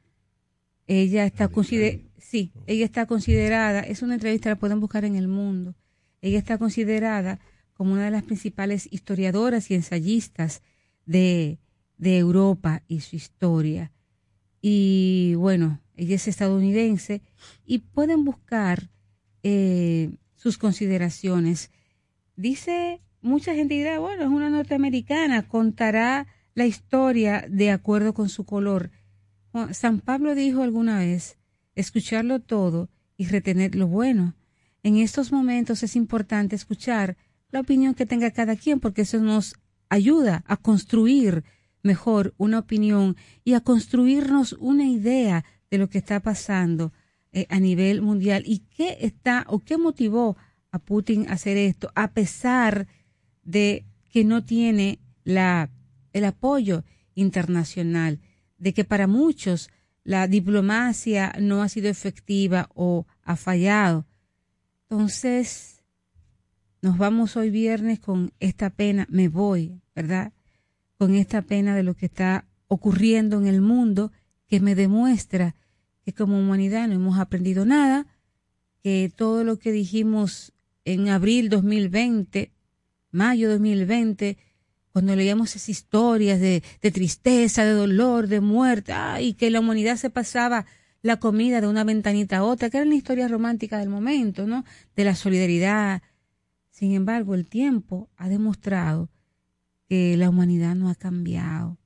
Ella 0.88 1.26
está 1.26 1.48
considerada, 1.48 2.02
sí, 2.18 2.52
ella 2.68 2.86
está 2.86 3.06
considerada, 3.06 3.82
es 3.82 4.02
una 4.02 4.16
entrevista, 4.16 4.50
la 4.50 4.56
pueden 4.58 4.80
buscar 4.80 5.06
en 5.06 5.16
el 5.16 5.28
mundo. 5.28 5.76
Ella 6.22 6.40
está 6.40 6.58
considerada 6.58 7.40
como 7.74 7.94
una 7.94 8.06
de 8.06 8.12
las 8.12 8.24
principales 8.24 8.88
historiadoras 8.92 9.72
y 9.72 9.76
ensayistas 9.76 10.62
de, 11.06 11.60
de 11.98 12.18
Europa 12.18 12.84
y 12.88 13.02
su 13.02 13.16
historia. 13.16 13.92
Y 14.62 15.34
bueno, 15.36 15.82
ella 15.96 16.16
es 16.16 16.28
estadounidense 16.28 17.22
y 17.66 17.80
pueden 17.80 18.24
buscar 18.24 18.90
eh, 19.44 20.12
sus 20.36 20.58
consideraciones. 20.58 21.72
Dice 22.36 23.02
mucha 23.22 23.54
gente 23.54 23.76
dirá, 23.76 24.00
bueno, 24.00 24.24
es 24.24 24.30
una 24.30 24.50
norteamericana, 24.50 25.48
contará 25.48 26.28
la 26.54 26.66
historia 26.66 27.46
de 27.50 27.72
acuerdo 27.72 28.14
con 28.14 28.30
su 28.30 28.46
color. 28.46 28.92
San 29.72 30.00
Pablo 30.00 30.36
dijo 30.36 30.64
alguna 30.64 31.00
vez, 31.00 31.38
escucharlo 31.76 32.40
todo 32.40 32.90
y 33.18 33.28
retener 33.28 33.76
lo 33.76 33.88
bueno. 33.88 34.36
En 34.84 34.98
estos 34.98 35.32
momentos 35.32 35.84
es 35.84 35.96
importante 35.96 36.56
escuchar 36.56 37.18
la 37.52 37.60
opinión 37.60 37.94
que 37.94 38.06
tenga 38.06 38.32
cada 38.32 38.56
quien 38.56 38.80
porque 38.80 39.02
eso 39.02 39.20
nos 39.20 39.56
ayuda 39.90 40.44
a 40.48 40.58
construir 40.58 41.44
mejor 41.84 42.34
una 42.38 42.60
opinión 42.60 43.18
y 43.44 43.54
a 43.54 43.62
construirnos 43.62 44.54
una 44.54 44.86
idea 44.86 45.44
de 45.70 45.78
lo 45.78 45.90
que 45.90 45.98
está 45.98 46.20
pasando 46.22 46.94
eh, 47.32 47.46
a 47.50 47.60
nivel 47.60 48.02
mundial 48.02 48.44
y 48.46 48.60
qué 48.76 48.98
está 49.02 49.46
o 49.48 49.60
qué 49.60 49.78
motivó 49.78 50.38
a 50.72 50.80
Putin 50.80 51.30
a 51.30 51.34
hacer 51.34 51.58
esto 51.58 51.92
a 51.96 52.12
pesar 52.12 52.88
de 52.88 53.01
que 53.44 54.24
no 54.26 54.44
tiene 54.44 55.00
la 55.24 55.70
el 56.14 56.26
apoyo 56.26 56.84
internacional, 57.16 58.20
de 58.58 58.74
que 58.74 58.84
para 58.84 59.08
muchos 59.08 59.70
la 60.04 60.28
diplomacia 60.28 61.34
no 61.40 61.62
ha 61.62 61.70
sido 61.70 61.90
efectiva 61.90 62.70
o 62.74 63.06
ha 63.24 63.36
fallado. 63.36 64.06
Entonces, 64.90 65.84
nos 66.82 66.98
vamos 66.98 67.38
hoy 67.38 67.50
viernes 67.50 68.00
con 68.00 68.34
esta 68.40 68.72
pena, 68.72 69.08
me 69.10 69.30
voy, 69.30 69.80
¿verdad? 69.96 70.34
Con 70.98 71.16
esta 71.16 71.44
pena 71.44 71.76
de 71.76 71.84
lo 71.84 71.96
que 71.96 72.08
está 72.08 72.48
ocurriendo 72.68 73.40
en 73.40 73.48
el 73.48 73.62
mundo 73.62 74.12
que 74.48 74.60
me 74.60 74.76
demuestra 74.76 75.56
que 76.04 76.14
como 76.14 76.40
humanidad 76.40 76.88
no 76.88 76.96
hemos 76.96 77.20
aprendido 77.20 77.66
nada, 77.66 78.08
que 78.82 79.12
todo 79.16 79.44
lo 79.44 79.60
que 79.60 79.72
dijimos 79.72 80.54
en 80.84 81.10
abril 81.10 81.50
2020, 81.50 82.52
mayo 83.12 83.50
2020, 83.50 84.38
cuando 84.92 85.16
leíamos 85.16 85.56
esas 85.56 85.70
historias 85.70 86.40
de, 86.40 86.64
tristeza, 86.82 87.64
de 87.64 87.72
dolor, 87.72 88.28
de 88.28 88.42
muerte, 88.42 88.94
y 89.22 89.34
que 89.34 89.50
la 89.50 89.60
humanidad 89.60 89.98
se 89.98 90.10
pasaba 90.10 90.66
la 91.02 91.18
comida 91.18 91.62
de 91.62 91.68
una 91.68 91.84
ventanita 91.84 92.38
a 92.38 92.44
otra, 92.44 92.70
que 92.70 92.78
eran 92.78 92.90
las 92.90 92.98
historias 92.98 93.32
románticas 93.32 93.80
del 93.80 93.90
momento, 93.90 94.46
¿no? 94.46 94.66
De 94.96 95.04
la 95.04 95.16
solidaridad. 95.16 96.02
Sin 96.70 96.94
embargo, 96.94 97.36
el 97.36 97.48
tiempo 97.48 98.10
ha 98.18 98.30
demostrado 98.30 99.10
que 99.88 100.16
la 100.18 100.30
humanidad 100.30 100.76
no 100.76 100.90
ha 100.90 100.96
cambiado, 100.96 101.78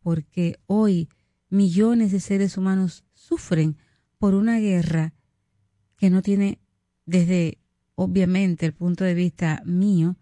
porque 0.00 0.58
hoy 0.66 1.08
millones 1.50 2.12
de 2.12 2.20
seres 2.20 2.56
humanos 2.56 3.04
sufren 3.14 3.76
por 4.18 4.34
una 4.34 4.58
guerra 4.58 5.14
que 5.96 6.10
no 6.10 6.22
tiene, 6.22 6.60
desde 7.06 7.58
obviamente 7.94 8.66
el 8.66 8.74
punto 8.74 9.04
de 9.04 9.14
vista 9.14 9.62
mío, 9.64 10.16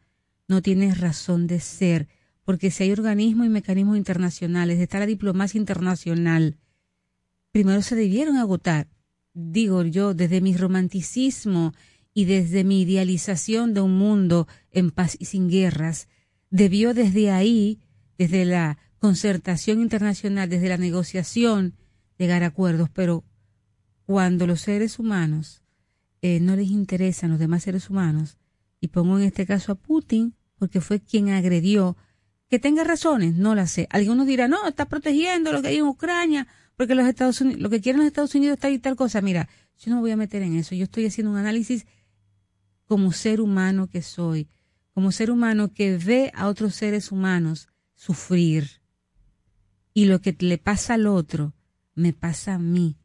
no 0.49 0.63
tiene 0.63 0.95
razón 0.95 1.47
de 1.47 1.61
ser, 1.61 2.09
porque 2.45 2.71
si 2.71 2.85
hay 2.85 2.93
organismos 2.93 3.47
y 3.47 3.51
mecanismos 3.51 3.97
internacionales, 3.97 4.79
está 4.79 4.99
la 4.99 5.07
diplomacia 5.07 5.59
internacional, 5.59 6.57
primero 7.51 7.83
se 7.83 7.97
debieron 7.97 8.37
agotar, 8.37 8.89
digo 9.35 9.83
yo, 9.83 10.15
desde 10.15 10.41
mi 10.41 10.57
romanticismo 10.57 11.75
y 12.15 12.25
desde 12.25 12.65
mi 12.65 12.83
idealización 12.83 13.75
de 13.75 13.81
un 13.81 13.99
mundo 13.99 14.47
en 14.71 14.91
paz 14.91 15.17
y 15.19 15.27
sin 15.27 15.49
guerras, 15.49 16.09
debió 16.51 16.95
desde 16.95 17.31
ahí, 17.31 17.81
desde 18.17 18.45
la 18.45 18.79
concertación 18.99 19.81
internacional, 19.81 20.49
desde 20.49 20.69
la 20.69 20.79
negociación, 20.79 21.75
llegar 22.19 22.43
a 22.43 22.47
acuerdos, 22.47 22.89
pero 22.91 23.25
cuando 24.05 24.47
los 24.47 24.61
seres 24.61 24.99
humanos 24.99 25.63
eh, 26.23 26.41
no 26.41 26.57
les 26.57 26.71
interesan 26.71 27.31
los 27.31 27.39
demás 27.39 27.65
seres 27.65 27.91
humanos, 27.91 28.39
y 28.87 28.88
pongo 28.88 29.18
en 29.18 29.25
este 29.25 29.46
caso 29.46 29.72
a 29.72 29.75
Putin, 29.75 30.37
porque 30.61 30.81
fue 30.81 31.01
quien 31.01 31.31
agredió, 31.31 31.96
que 32.49 32.61
tenga 32.61 32.85
razones, 32.85 33.35
no 33.35 33.57
la 33.57 33.66
sé. 33.66 33.88
Algunos 33.90 34.29
dirán, 34.29 34.51
no, 34.51 34.64
está 34.68 34.87
protegiendo 34.87 35.53
lo 35.53 35.61
que 35.61 35.68
hay 35.68 35.79
en 35.79 35.87
Ucrania, 35.87 36.46
porque 36.77 36.94
los 36.94 37.05
Estados 37.05 37.40
Unidos, 37.40 37.61
lo 37.61 37.68
que 37.68 37.81
quieren 37.81 37.99
los 37.99 38.07
Estados 38.07 38.37
Unidos 38.37 38.55
está 38.55 38.70
y 38.70 38.79
tal 38.79 38.94
cosa. 38.94 39.20
Mira, 39.20 39.49
yo 39.77 39.90
no 39.90 39.96
me 39.96 40.03
voy 40.03 40.12
a 40.12 40.16
meter 40.16 40.42
en 40.42 40.55
eso. 40.55 40.77
Yo 40.77 40.85
estoy 40.85 41.07
haciendo 41.07 41.33
un 41.33 41.37
análisis 41.37 41.85
como 42.85 43.11
ser 43.11 43.40
humano 43.40 43.88
que 43.88 44.03
soy, 44.03 44.49
como 44.92 45.11
ser 45.11 45.33
humano 45.33 45.72
que 45.72 45.99
ve 45.99 46.31
a 46.33 46.46
otros 46.46 46.77
seres 46.77 47.11
humanos 47.11 47.66
sufrir. 47.96 48.83
Y 49.94 50.05
lo 50.05 50.20
que 50.20 50.37
le 50.38 50.59
pasa 50.59 50.94
al 50.94 51.09
otro, 51.09 51.55
me 51.96 52.12
pasa 52.12 52.55
a 52.55 52.59
mí. 52.61 52.96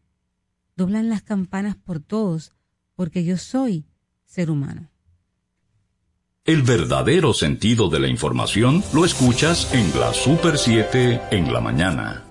Doblan 0.75 1.09
las 1.09 1.23
campanas 1.23 1.75
por 1.75 2.01
todos, 2.01 2.53
porque 2.93 3.23
yo 3.23 3.37
soy 3.37 3.87
ser 4.25 4.51
humano. 4.51 4.90
El 6.43 6.63
verdadero 6.63 7.35
sentido 7.35 7.87
de 7.87 7.99
la 7.99 8.07
información 8.07 8.83
lo 8.93 9.05
escuchas 9.05 9.71
en 9.75 9.99
la 9.99 10.11
Super 10.11 10.57
7 10.57 11.21
en 11.29 11.53
la 11.53 11.61
mañana. 11.61 12.30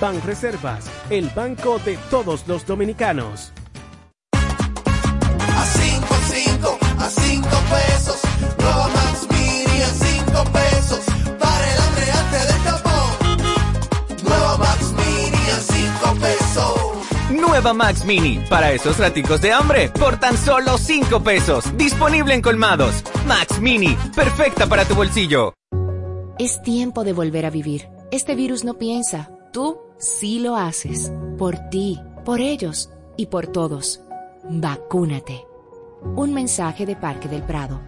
Banreservas, 0.00 0.84
el 1.10 1.28
banco 1.30 1.80
de 1.80 1.96
todos 2.08 2.46
los 2.46 2.64
dominicanos. 2.64 3.52
A 4.32 5.64
5, 5.64 6.06
5, 6.32 6.78
a 6.98 7.10
5 7.10 7.48
pesos. 7.48 8.20
Nueva 8.60 8.88
Max 8.88 9.26
Mini 9.28 9.82
a 9.82 9.88
5 9.88 10.44
pesos. 10.52 11.00
Para 11.40 11.72
el 11.72 11.80
hambre 11.80 12.10
antes 12.12 12.48
del 12.48 12.62
tapón. 12.62 13.16
Nueva 14.22 14.56
Max 14.58 14.92
Mini 14.92 15.50
a 15.50 15.60
5 15.60 16.14
pesos. 16.20 17.40
Nueva 17.48 17.74
Max 17.74 18.04
Mini, 18.04 18.40
para 18.48 18.70
esos 18.70 18.98
raticos 18.98 19.40
de 19.40 19.52
hambre, 19.52 19.88
por 19.88 20.20
tan 20.20 20.36
solo 20.36 20.78
5 20.78 21.24
pesos. 21.24 21.76
Disponible 21.76 22.34
en 22.34 22.42
colmados. 22.42 23.02
Max 23.26 23.58
Mini, 23.60 23.96
perfecta 24.14 24.68
para 24.68 24.84
tu 24.84 24.94
bolsillo. 24.94 25.54
Es 26.38 26.62
tiempo 26.62 27.02
de 27.02 27.12
volver 27.12 27.46
a 27.46 27.50
vivir. 27.50 27.88
Este 28.12 28.36
virus 28.36 28.62
no 28.62 28.74
piensa. 28.74 29.28
Tú 29.52 29.87
sí 29.98 30.38
lo 30.38 30.56
haces. 30.56 31.12
Por 31.36 31.56
ti, 31.70 32.00
por 32.24 32.40
ellos 32.40 32.90
y 33.16 33.26
por 33.26 33.46
todos. 33.48 34.00
Vacúnate. 34.48 35.44
Un 36.16 36.32
mensaje 36.32 36.86
de 36.86 36.96
Parque 36.96 37.28
del 37.28 37.42
Prado. 37.42 37.87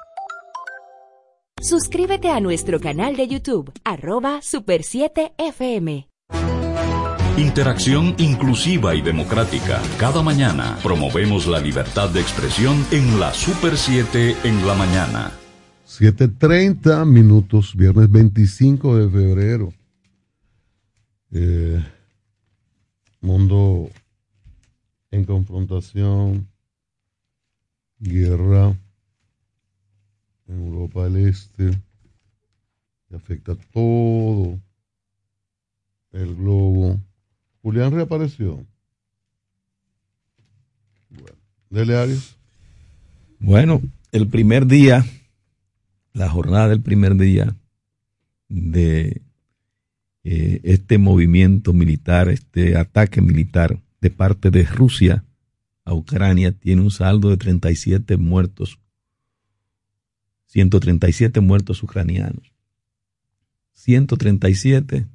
Suscríbete 1.61 2.29
a 2.29 2.39
nuestro 2.39 2.79
canal 2.79 3.15
de 3.15 3.27
YouTube, 3.27 3.71
arroba 3.83 4.41
Super 4.41 4.81
7 4.81 5.33
FM. 5.37 6.09
Interacción 7.37 8.15
inclusiva 8.17 8.95
y 8.95 9.03
democrática. 9.03 9.79
Cada 9.99 10.23
mañana 10.23 10.79
promovemos 10.81 11.45
la 11.45 11.59
libertad 11.59 12.09
de 12.09 12.19
expresión 12.19 12.83
en 12.89 13.19
la 13.19 13.31
Super 13.31 13.77
7 13.77 14.37
en 14.43 14.65
la 14.65 14.73
mañana. 14.73 15.33
7.30 15.85 17.05
minutos, 17.05 17.75
viernes 17.75 18.09
25 18.09 18.97
de 18.97 19.09
febrero. 19.11 19.73
Eh, 21.31 21.79
mundo 23.21 23.87
en 25.11 25.25
confrontación, 25.25 26.47
guerra 27.99 28.75
Europa 30.55 31.05
del 31.05 31.27
Este, 31.27 31.71
que 33.07 33.15
afecta 33.15 33.55
todo 33.73 34.59
el 36.11 36.35
globo. 36.35 36.99
Julián 37.61 37.91
reapareció. 37.91 38.65
Bueno, 41.09 41.37
dele. 41.69 42.17
Bueno, 43.39 43.81
el 44.11 44.27
primer 44.27 44.65
día, 44.67 45.05
la 46.13 46.29
jornada 46.29 46.69
del 46.69 46.81
primer 46.81 47.15
día 47.15 47.55
de 48.49 49.21
eh, 50.23 50.59
este 50.63 50.97
movimiento 50.97 51.73
militar, 51.73 52.29
este 52.29 52.77
ataque 52.77 53.21
militar 53.21 53.79
de 54.01 54.09
parte 54.09 54.51
de 54.51 54.63
Rusia 54.63 55.23
a 55.85 55.93
Ucrania 55.93 56.51
tiene 56.51 56.81
un 56.81 56.91
saldo 56.91 57.29
de 57.29 57.37
37 57.37 58.17
muertos, 58.17 58.77
137 60.51 61.39
muertos 61.39 61.81
ucranianos. 61.81 62.53
137 63.71 65.07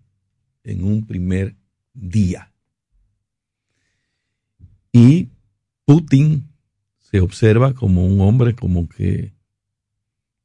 en 0.64 0.84
un 0.84 1.06
primer 1.06 1.56
día. 1.92 2.52
Y 4.92 5.28
Putin 5.84 6.48
se 6.98 7.20
observa 7.20 7.74
como 7.74 8.06
un 8.06 8.20
hombre 8.22 8.54
como 8.54 8.88
que 8.88 9.34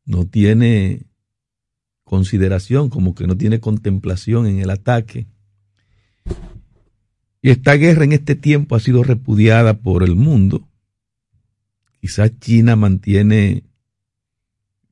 no 0.06 0.26
tiene 0.28 1.04
consideración, 2.04 2.90
como 2.90 3.16
que 3.16 3.28
no 3.28 3.38
tiene 3.38 3.62
contemplación 3.62 4.46
en 4.46 4.60
el 4.60 4.72
ataque. 4.72 5.26
Y 7.42 7.50
esta 7.50 7.76
guerra 7.76 8.04
en 8.04 8.12
este 8.12 8.36
tiempo 8.36 8.76
ha 8.76 8.82
sido 8.82 9.04
repudiada 9.04 9.80
por 9.80 10.04
el 10.04 10.18
mundo. 10.18 10.68
Quizás 12.02 12.38
China 12.42 12.76
mantiene, 12.76 13.64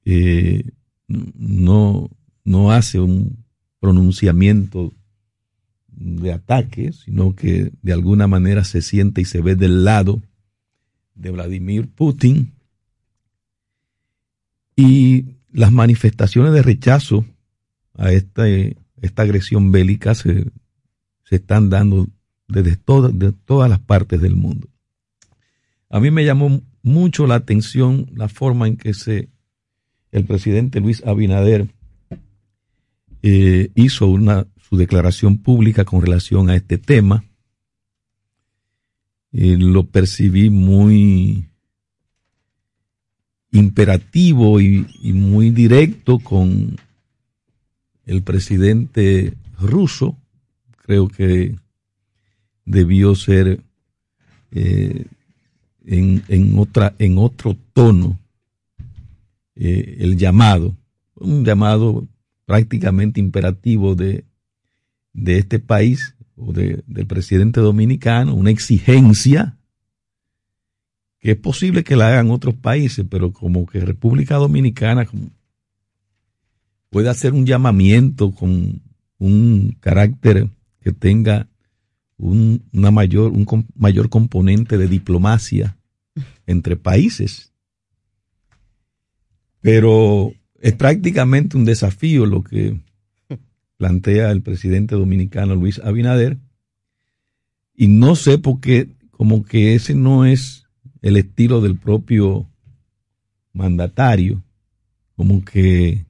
eh, 0.05 0.63
no, 1.07 2.09
no 2.43 2.71
hace 2.71 2.99
un 2.99 3.45
pronunciamiento 3.79 4.93
de 5.87 6.31
ataque, 6.31 6.93
sino 6.93 7.35
que 7.35 7.71
de 7.81 7.93
alguna 7.93 8.27
manera 8.27 8.63
se 8.63 8.81
siente 8.81 9.21
y 9.21 9.25
se 9.25 9.41
ve 9.41 9.55
del 9.55 9.83
lado 9.83 10.21
de 11.15 11.31
Vladimir 11.31 11.89
Putin. 11.89 12.53
Y 14.75 15.35
las 15.51 15.71
manifestaciones 15.71 16.53
de 16.53 16.61
rechazo 16.61 17.25
a 17.95 18.11
esta, 18.13 18.47
esta 18.47 19.23
agresión 19.23 19.71
bélica 19.71 20.15
se, 20.15 20.45
se 21.23 21.35
están 21.35 21.69
dando 21.69 22.07
desde 22.47 22.71
de 22.71 23.31
todas 23.31 23.69
las 23.69 23.79
partes 23.79 24.21
del 24.21 24.35
mundo. 24.35 24.67
A 25.89 25.99
mí 25.99 26.11
me 26.11 26.25
llamó 26.25 26.61
mucho 26.81 27.27
la 27.27 27.35
atención 27.35 28.09
la 28.13 28.29
forma 28.29 28.67
en 28.67 28.77
que 28.77 28.93
se, 28.93 29.29
el 30.11 30.25
presidente 30.25 30.79
Luis 30.79 31.03
Abinader 31.05 31.67
eh, 33.21 33.71
hizo 33.75 34.07
una, 34.07 34.47
su 34.69 34.77
declaración 34.77 35.37
pública 35.37 35.85
con 35.85 36.01
relación 36.01 36.49
a 36.49 36.55
este 36.55 36.77
tema. 36.77 37.25
Eh, 39.31 39.57
lo 39.57 39.85
percibí 39.85 40.49
muy 40.49 41.49
imperativo 43.51 44.61
y, 44.61 44.85
muy 45.13 45.49
directo 45.49 46.19
con 46.19 46.75
el 48.05 48.23
presidente 48.23 49.33
ruso. 49.59 50.17
Creo 50.83 51.07
que 51.07 51.55
debió 52.65 53.15
ser 53.15 53.61
eh, 54.51 55.05
en, 55.85 57.17
otro 57.17 57.57
tono 57.73 58.19
eh, 59.61 59.97
el 59.99 60.17
llamado, 60.17 60.77
un 61.15 61.43
llamado 61.43 62.07
prácticamente 62.45 63.19
imperativo 63.19 63.93
de, 63.93 64.23
de 65.11 65.37
este 65.37 65.59
país 65.59 66.15
o 66.37 66.53
de, 66.53 66.81
del 66.87 67.05
presidente 67.05 67.59
dominicano, 67.59 68.33
una 68.33 68.51
exigencia 68.51 69.57
que 71.19 71.31
es 71.31 71.37
posible 71.37 71.83
que 71.83 71.97
la 71.97 72.07
hagan 72.07 72.31
otros 72.31 72.55
países, 72.55 73.05
pero 73.09 73.33
como 73.33 73.65
que 73.65 73.81
República 73.81 74.35
Dominicana 74.35 75.05
puede 76.89 77.09
hacer 77.09 77.33
un 77.33 77.45
llamamiento 77.45 78.31
con 78.31 78.81
un 79.17 79.75
carácter 79.81 80.49
que 80.79 80.93
tenga 80.93 81.49
un, 82.15 82.63
una 82.71 82.91
mayor, 82.91 83.33
un 83.33 83.67
mayor 83.75 84.09
componente 84.09 84.77
de 84.77 84.87
diplomacia 84.87 85.77
entre 86.47 86.77
países. 86.77 87.48
Pero 89.61 90.33
es 90.59 90.73
prácticamente 90.73 91.57
un 91.57 91.65
desafío 91.65 92.25
lo 92.25 92.43
que 92.43 92.79
plantea 93.77 94.31
el 94.31 94.41
presidente 94.41 94.95
dominicano 94.95 95.55
Luis 95.55 95.79
Abinader. 95.79 96.37
Y 97.73 97.87
no 97.87 98.15
sé 98.15 98.37
por 98.37 98.59
qué, 98.59 98.89
como 99.11 99.43
que 99.43 99.73
ese 99.73 99.95
no 99.95 100.25
es 100.25 100.65
el 101.01 101.15
estilo 101.15 101.61
del 101.61 101.77
propio 101.77 102.49
mandatario, 103.53 104.43
como 105.15 105.43
que 105.43 106.05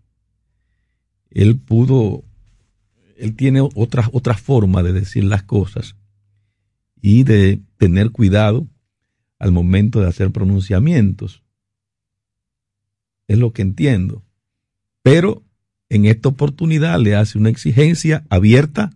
él 1.29 1.59
pudo, 1.59 2.23
él 3.17 3.35
tiene 3.35 3.61
otra, 3.61 4.09
otra 4.11 4.33
forma 4.33 4.81
de 4.81 4.93
decir 4.93 5.23
las 5.23 5.43
cosas 5.43 5.95
y 7.01 7.23
de 7.23 7.61
tener 7.77 8.09
cuidado 8.11 8.67
al 9.37 9.51
momento 9.51 10.01
de 10.01 10.07
hacer 10.07 10.31
pronunciamientos. 10.31 11.43
Es 13.29 13.37
lo 13.37 13.53
que 13.53 13.61
entiendo. 13.61 14.23
Pero 15.03 15.43
en 15.87 16.05
esta 16.05 16.29
oportunidad 16.29 16.99
le 16.99 17.15
hace 17.15 17.37
una 17.37 17.49
exigencia 17.49 18.25
abierta, 18.27 18.89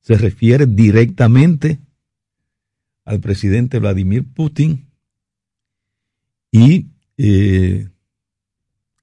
se 0.00 0.16
refiere 0.16 0.64
directamente 0.66 1.78
al 3.04 3.20
presidente 3.20 3.78
Vladimir 3.78 4.24
Putin 4.24 4.86
y 6.50 6.86
eh, 7.18 7.90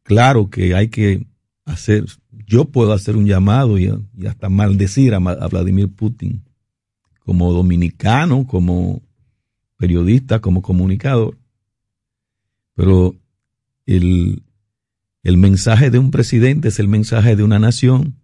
claro 0.01 0.49
que 0.49 0.73
hay 0.73 0.87
que 0.87 1.27
hacer, 1.65 2.05
yo 2.31 2.65
puedo 2.65 2.93
hacer 2.93 3.15
un 3.15 3.27
llamado 3.27 3.77
y, 3.77 3.91
hasta 4.27 4.49
maldecir 4.49 5.13
a, 5.13 5.17
a 5.17 5.47
Vladimir 5.47 5.89
Putin 5.89 6.43
como 7.19 7.53
dominicano, 7.53 8.47
como 8.47 9.03
periodista, 9.77 10.41
como 10.41 10.63
comunicador, 10.63 11.37
pero 12.73 13.15
el, 13.85 14.43
el 15.27 15.37
mensaje 15.37 15.89
de 15.89 15.99
un 15.99 16.11
presidente 16.11 16.69
es 16.69 16.79
el 16.79 16.87
mensaje 16.87 17.35
de 17.35 17.43
una 17.43 17.59
nación 17.59 18.15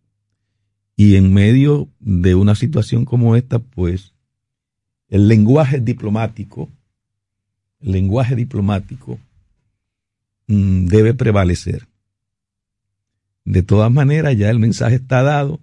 y 0.95 1.15
en 1.15 1.33
medio 1.33 1.89
de 1.99 2.35
una 2.35 2.55
situación 2.55 3.03
como 3.03 3.35
esta, 3.35 3.59
pues 3.59 4.13
el 5.09 5.27
lenguaje 5.27 5.79
diplomático 5.79 6.69
el 7.83 7.91
lenguaje 7.91 8.35
diplomático 8.35 9.19
mm, 10.47 10.85
debe 10.85 11.13
prevalecer. 11.13 11.87
De 13.43 13.61
todas 13.61 13.91
maneras, 13.91 14.37
ya 14.37 14.49
el 14.49 14.59
mensaje 14.59 14.95
está 14.95 15.21
dado. 15.21 15.59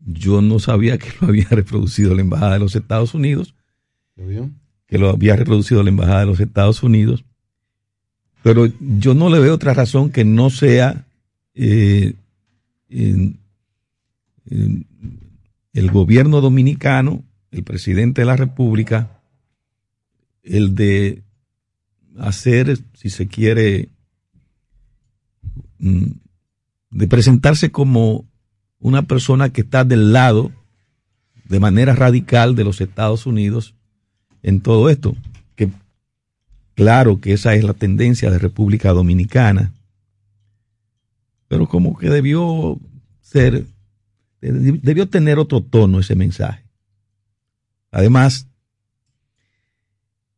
Yo 0.00 0.42
no 0.42 0.58
sabía 0.58 0.98
que 0.98 1.12
lo 1.20 1.28
había 1.28 1.46
reproducido 1.50 2.14
la 2.14 2.22
Embajada 2.22 2.54
de 2.54 2.58
los 2.58 2.74
Estados 2.74 3.14
Unidos. 3.14 3.54
Que 4.86 4.98
lo 4.98 5.10
había 5.10 5.36
reproducido 5.36 5.84
la 5.84 5.90
Embajada 5.90 6.20
de 6.20 6.26
los 6.26 6.40
Estados 6.40 6.82
Unidos. 6.82 7.24
Pero 8.46 8.66
yo 8.78 9.12
no 9.14 9.28
le 9.28 9.40
veo 9.40 9.54
otra 9.54 9.74
razón 9.74 10.10
que 10.10 10.24
no 10.24 10.50
sea 10.50 11.04
eh, 11.56 12.14
el 12.88 13.34
gobierno 15.90 16.40
dominicano, 16.40 17.24
el 17.50 17.64
presidente 17.64 18.20
de 18.20 18.26
la 18.26 18.36
República, 18.36 19.20
el 20.44 20.76
de 20.76 21.24
hacer, 22.20 22.78
si 22.94 23.10
se 23.10 23.26
quiere, 23.26 23.88
mm, 25.80 26.04
de 26.92 27.08
presentarse 27.08 27.72
como 27.72 28.26
una 28.78 29.02
persona 29.08 29.48
que 29.48 29.62
está 29.62 29.82
del 29.82 30.12
lado 30.12 30.52
de 31.48 31.58
manera 31.58 31.96
radical 31.96 32.54
de 32.54 32.62
los 32.62 32.80
Estados 32.80 33.26
Unidos 33.26 33.74
en 34.44 34.60
todo 34.60 34.88
esto. 34.88 35.16
Claro 36.76 37.20
que 37.20 37.32
esa 37.32 37.54
es 37.54 37.64
la 37.64 37.72
tendencia 37.74 38.30
de 38.30 38.38
República 38.38 38.92
Dominicana, 38.92 39.72
pero 41.48 41.66
como 41.66 41.96
que 41.96 42.10
debió 42.10 42.78
ser, 43.20 43.64
debió 44.40 45.08
tener 45.08 45.38
otro 45.38 45.62
tono 45.62 46.00
ese 46.00 46.14
mensaje. 46.14 46.64
Además, 47.90 48.46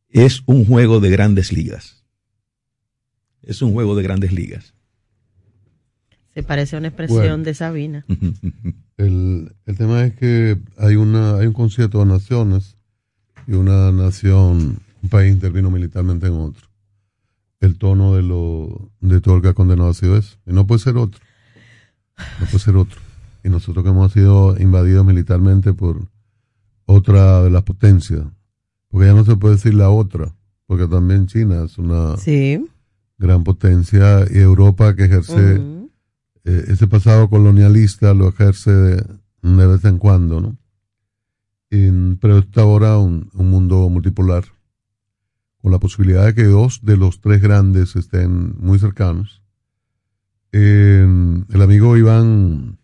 es 0.07 0.41
un 0.45 0.65
juego 0.65 1.01
de 1.01 1.09
grandes 1.09 1.51
ligas. 1.51 2.05
Es 3.43 3.61
un 3.61 3.73
juego 3.73 3.95
de 3.97 4.03
grandes 4.03 4.31
ligas. 4.31 4.73
Se 6.33 6.41
parece 6.41 6.77
a 6.77 6.79
una 6.79 6.87
expresión 6.87 7.43
de 7.43 7.53
Sabina. 7.53 8.05
El, 8.97 9.55
el, 9.65 9.77
tema 9.77 10.03
es 10.03 10.13
que 10.15 10.57
hay, 10.77 10.97
una, 10.97 11.37
hay 11.37 11.47
un 11.47 11.53
concierto 11.53 11.99
de 11.99 12.05
naciones 12.05 12.75
y 13.47 13.53
una 13.53 13.93
nación, 13.93 14.79
un 15.01 15.09
país 15.09 15.31
intervino 15.31 15.71
militarmente 15.71 16.27
en 16.27 16.33
otro. 16.33 16.67
El 17.59 17.77
tono 17.77 18.15
de, 18.15 18.23
lo, 18.23 18.91
de 19.01 19.21
todo 19.21 19.37
el 19.37 19.41
que 19.41 19.49
ha 19.49 19.53
condenado 19.53 19.89
ha 19.89 19.93
sido 19.93 20.17
eso. 20.17 20.37
Y 20.45 20.53
no 20.53 20.65
puede 20.65 20.79
ser 20.79 20.97
otro. 20.97 21.19
No 22.39 22.45
puede 22.45 22.59
ser 22.59 22.75
otro. 22.75 22.99
Y 23.43 23.49
nosotros 23.49 23.83
que 23.83 23.89
hemos 23.89 24.11
sido 24.13 24.59
invadidos 24.59 25.05
militarmente 25.05 25.73
por 25.73 26.07
otra 26.85 27.43
de 27.43 27.49
las 27.49 27.63
potencias 27.63 28.25
porque 28.89 29.07
ya 29.07 29.13
no 29.13 29.23
se 29.23 29.35
puede 29.35 29.55
decir 29.55 29.73
la 29.73 29.89
otra, 29.89 30.35
porque 30.65 30.87
también 30.87 31.27
China 31.27 31.63
es 31.63 31.77
una 31.77 32.15
gran 33.17 33.43
potencia 33.43 34.25
y 34.31 34.39
Europa 34.39 34.95
que 34.95 35.05
ejerce 35.05 35.61
eh, 36.45 36.65
ese 36.67 36.87
pasado 36.87 37.29
colonialista 37.29 38.13
lo 38.13 38.29
ejerce 38.29 38.71
de, 38.71 39.03
vez 39.41 39.85
en 39.85 39.97
cuando, 39.97 40.41
¿no? 40.41 40.57
pero 42.19 42.39
está 42.39 42.61
ahora 42.61 42.97
un, 42.97 43.29
mundo 43.33 43.89
multipolar 43.89 44.43
con 45.61 45.71
la 45.71 45.79
posibilidad 45.79 46.25
de 46.25 46.33
que 46.33 46.45
dos 46.45 46.79
de 46.83 46.97
los 46.97 47.21
tres 47.21 47.41
grandes 47.41 47.95
estén 47.95 48.55
muy 48.57 48.79
cercanos. 48.79 49.41
Eh, 50.51 51.05
el 51.49 51.61
amigo 51.61 51.95
Iván 51.97 52.79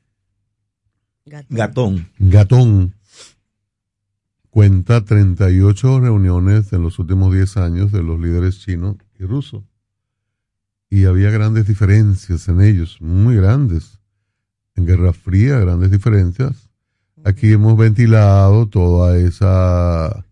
Gatón. 1.49 2.07
Gatón 2.19 2.93
cuenta 4.51 5.03
38 5.03 5.99
reuniones 5.99 6.71
en 6.71 6.81
los 6.83 6.99
últimos 6.99 7.33
10 7.33 7.57
años 7.57 7.91
de 7.91 8.03
los 8.03 8.19
líderes 8.19 8.59
chinos 8.59 8.95
y 9.19 9.25
rusos. 9.25 9.63
Y 10.89 11.05
había 11.05 11.31
grandes 11.31 11.67
diferencias 11.67 12.47
en 12.47 12.61
ellos, 12.61 13.01
muy 13.01 13.35
grandes. 13.35 13.99
En 14.75 14.85
Guerra 14.85 15.13
Fría, 15.13 15.59
grandes 15.59 15.91
diferencias. 15.91 16.69
Aquí 17.23 17.51
hemos 17.51 17.75
ventilado 17.75 18.67
toda 18.67 19.17
esa 19.17 20.25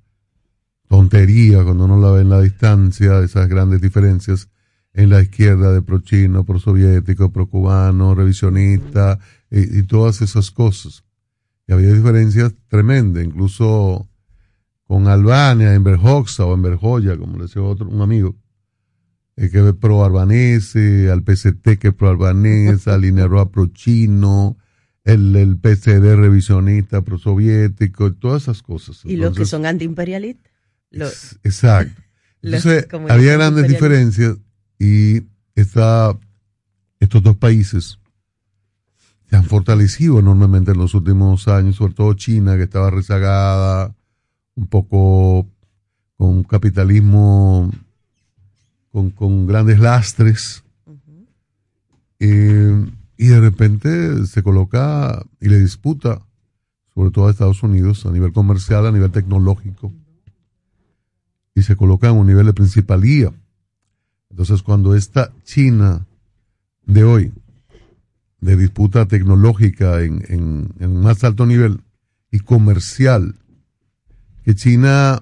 tontería 0.93 1.63
cuando 1.63 1.85
uno 1.85 1.99
la 1.99 2.11
ve 2.11 2.21
en 2.21 2.29
la 2.29 2.39
distancia, 2.39 3.19
esas 3.21 3.49
grandes 3.49 3.81
diferencias 3.81 4.47
en 4.93 5.09
la 5.09 5.23
izquierda 5.23 5.73
de 5.73 5.81
pro 5.81 6.01
chino, 6.01 6.45
pro 6.45 6.59
soviético, 6.59 7.31
pro 7.31 7.47
cubano, 7.47 8.13
revisionista 8.13 9.17
y, 9.49 9.79
y 9.79 9.83
todas 9.83 10.21
esas 10.21 10.51
cosas. 10.51 11.03
Y 11.67 11.73
había 11.73 11.91
diferencias 11.91 12.53
tremendas, 12.67 13.23
incluso 13.25 14.07
con 14.83 15.07
Albania, 15.07 15.73
en 15.73 15.83
Berjoxa 15.83 16.45
o 16.45 16.53
en 16.53 16.61
Berjoya, 16.61 17.17
como 17.17 17.37
le 17.37 17.45
decía 17.45 17.63
otro, 17.63 17.89
un 17.89 18.01
amigo, 18.01 18.35
eh, 19.35 19.49
que 19.49 19.67
es 19.67 19.73
pro 19.73 20.05
albanese, 20.05 21.09
al 21.09 21.23
PCT 21.23 21.79
que 21.79 21.87
es 21.87 21.93
pro 21.95 22.09
albanés, 22.09 22.87
al 22.87 23.03
INEROA 23.03 23.49
pro 23.49 23.65
chino, 23.65 24.57
el, 25.05 25.35
el 25.37 25.57
PCD 25.57 26.15
revisionista 26.15 27.01
pro 27.01 27.17
soviético, 27.17 28.13
todas 28.13 28.43
esas 28.43 28.61
cosas. 28.61 29.03
Y 29.05 29.15
los 29.15 29.35
que 29.35 29.47
son 29.47 29.65
antiimperialistas. 29.65 30.52
Exacto. 30.93 32.01
Entonces, 32.41 32.87
había 33.09 33.33
grandes 33.33 33.67
diferencias 33.67 34.37
y 34.77 35.23
esta, 35.55 36.17
estos 36.99 37.23
dos 37.23 37.37
países 37.37 37.99
se 39.29 39.35
han 39.37 39.45
fortalecido 39.45 40.19
enormemente 40.19 40.71
en 40.71 40.77
los 40.77 40.93
últimos 40.93 41.47
años, 41.47 41.77
sobre 41.77 41.93
todo 41.93 42.13
China, 42.13 42.55
que 42.57 42.63
estaba 42.63 42.89
rezagada, 42.89 43.95
un 44.55 44.67
poco 44.67 45.47
con 46.17 46.29
un 46.29 46.43
capitalismo 46.43 47.71
con, 48.91 49.09
con 49.09 49.47
grandes 49.47 49.79
lastres. 49.79 50.63
Eh, 52.19 52.85
y 53.17 53.27
de 53.27 53.39
repente 53.39 54.25
se 54.27 54.43
coloca 54.43 55.25
y 55.41 55.49
le 55.49 55.59
disputa, 55.59 56.21
sobre 56.93 57.11
todo 57.11 57.27
a 57.27 57.31
Estados 57.31 57.63
Unidos, 57.63 58.05
a 58.05 58.11
nivel 58.11 58.33
comercial, 58.33 58.85
a 58.85 58.91
nivel 58.91 59.11
tecnológico, 59.11 59.91
y 61.55 61.63
se 61.63 61.75
coloca 61.75 62.09
en 62.09 62.15
un 62.15 62.27
nivel 62.27 62.45
de 62.45 62.53
principalía. 62.53 63.31
Entonces, 64.29 64.63
cuando 64.63 64.95
esta 64.95 65.31
China 65.43 66.05
de 66.85 67.03
hoy, 67.03 67.31
de 68.41 68.57
disputa 68.57 69.05
tecnológica 69.05 70.01
en, 70.01 70.25
en, 70.27 70.73
en 70.79 71.01
más 71.01 71.23
alto 71.23 71.45
nivel 71.45 71.81
y 72.31 72.39
comercial, 72.39 73.35
que 74.43 74.55
China, 74.55 75.21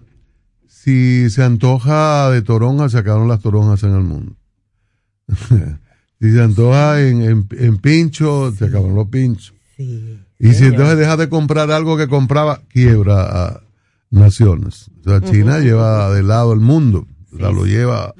si 0.67 1.29
se 1.29 1.43
antoja 1.43 2.31
de 2.31 2.41
toronjas, 2.41 2.93
se 2.93 2.97
acabaron 2.97 3.27
las 3.27 3.41
toronjas 3.41 3.83
en 3.83 3.95
el 3.95 4.03
mundo. 4.03 4.35
si 6.19 6.31
se 6.31 6.41
antoja 6.41 7.01
en, 7.01 7.21
en, 7.21 7.47
en 7.51 7.77
pincho, 7.77 8.51
se 8.53 8.65
acabaron 8.65 8.95
los 8.95 9.07
pinchos. 9.09 9.53
Sí. 9.75 10.19
Y 10.39 10.53
si 10.53 10.65
entonces 10.65 10.97
deja 10.97 11.17
de 11.17 11.29
comprar 11.29 11.69
algo 11.69 11.97
que 11.97 12.07
compraba, 12.07 12.61
quiebra 12.69 13.21
a 13.21 13.61
naciones. 14.11 14.91
O 14.99 15.09
sea, 15.09 15.21
China 15.21 15.59
lleva 15.59 16.13
de 16.13 16.21
lado 16.21 16.53
el 16.53 16.59
mundo, 16.59 17.07
o 17.33 17.37
sea, 17.37 17.51
lo 17.51 17.65
lleva, 17.65 18.13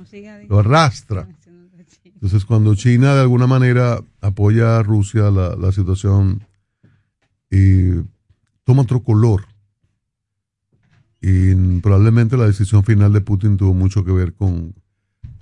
lo 0.50 0.60
arrastra. 0.60 1.28
Entonces, 2.06 2.46
cuando 2.46 2.76
China 2.76 3.14
de 3.14 3.22
alguna 3.22 3.48
manera 3.48 4.00
apoya 4.22 4.78
a 4.78 4.84
Rusia, 4.84 5.30
la, 5.32 5.56
la 5.56 5.72
situación 5.72 6.44
y 7.50 8.02
toma 8.64 8.84
otro 8.84 9.04
color. 9.04 9.46
Y 11.22 11.54
probablemente 11.82 12.38
la 12.38 12.48
decisión 12.48 12.84
final 12.84 13.14
de 13.14 13.22
Putin 13.22 13.58
tuvo 13.58 13.74
mucho 13.74 14.04
que 14.04 14.12
ver 14.12 14.34
con, 14.34 14.74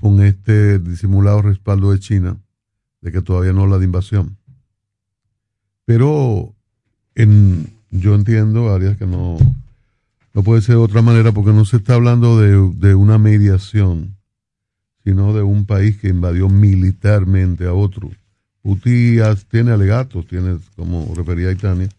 con 0.02 0.22
este 0.22 0.80
disimulado 0.80 1.42
respaldo 1.42 1.92
de 1.92 2.00
China, 2.00 2.38
de 3.02 3.12
que 3.12 3.22
todavía 3.22 3.54
no 3.54 3.62
habla 3.62 3.78
de 3.78 3.86
invasión. 3.86 4.38
Pero 5.86 6.54
en, 7.16 7.68
yo 7.92 8.16
entiendo, 8.16 8.74
Arias, 8.74 8.98
que 8.98 9.06
no, 9.06 9.38
no 10.40 10.44
puede 10.44 10.62
ser 10.62 10.76
de 10.76 10.82
otra 10.82 11.02
manera 11.02 11.34
porque 11.34 11.52
no 11.52 11.66
se 11.66 11.76
está 11.76 11.96
hablando 11.96 12.40
de, 12.40 12.72
de 12.78 12.96
una 12.96 13.18
mediación, 13.18 14.16
sino 15.04 15.34
de 15.34 15.42
un 15.42 15.66
país 15.66 15.98
que 15.98 16.08
invadió 16.08 16.48
militarmente 16.48 17.66
a 17.66 17.74
otro. 17.74 18.10
Putin 18.62 19.22
tiene 19.52 19.72
alegatos, 19.72 20.26
tiene, 20.28 20.58
como 20.78 21.14
refería 21.14 21.50
a 21.50 21.56
Tania, 21.56 21.90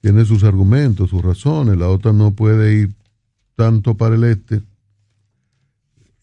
tiene 0.00 0.24
sus 0.24 0.42
argumentos, 0.42 1.10
sus 1.10 1.22
razones. 1.22 1.78
La 1.78 1.86
OTAN 1.86 2.18
no 2.18 2.32
puede 2.32 2.74
ir 2.74 2.90
tanto 3.54 3.96
para 3.96 4.16
el 4.16 4.24
este. 4.24 4.62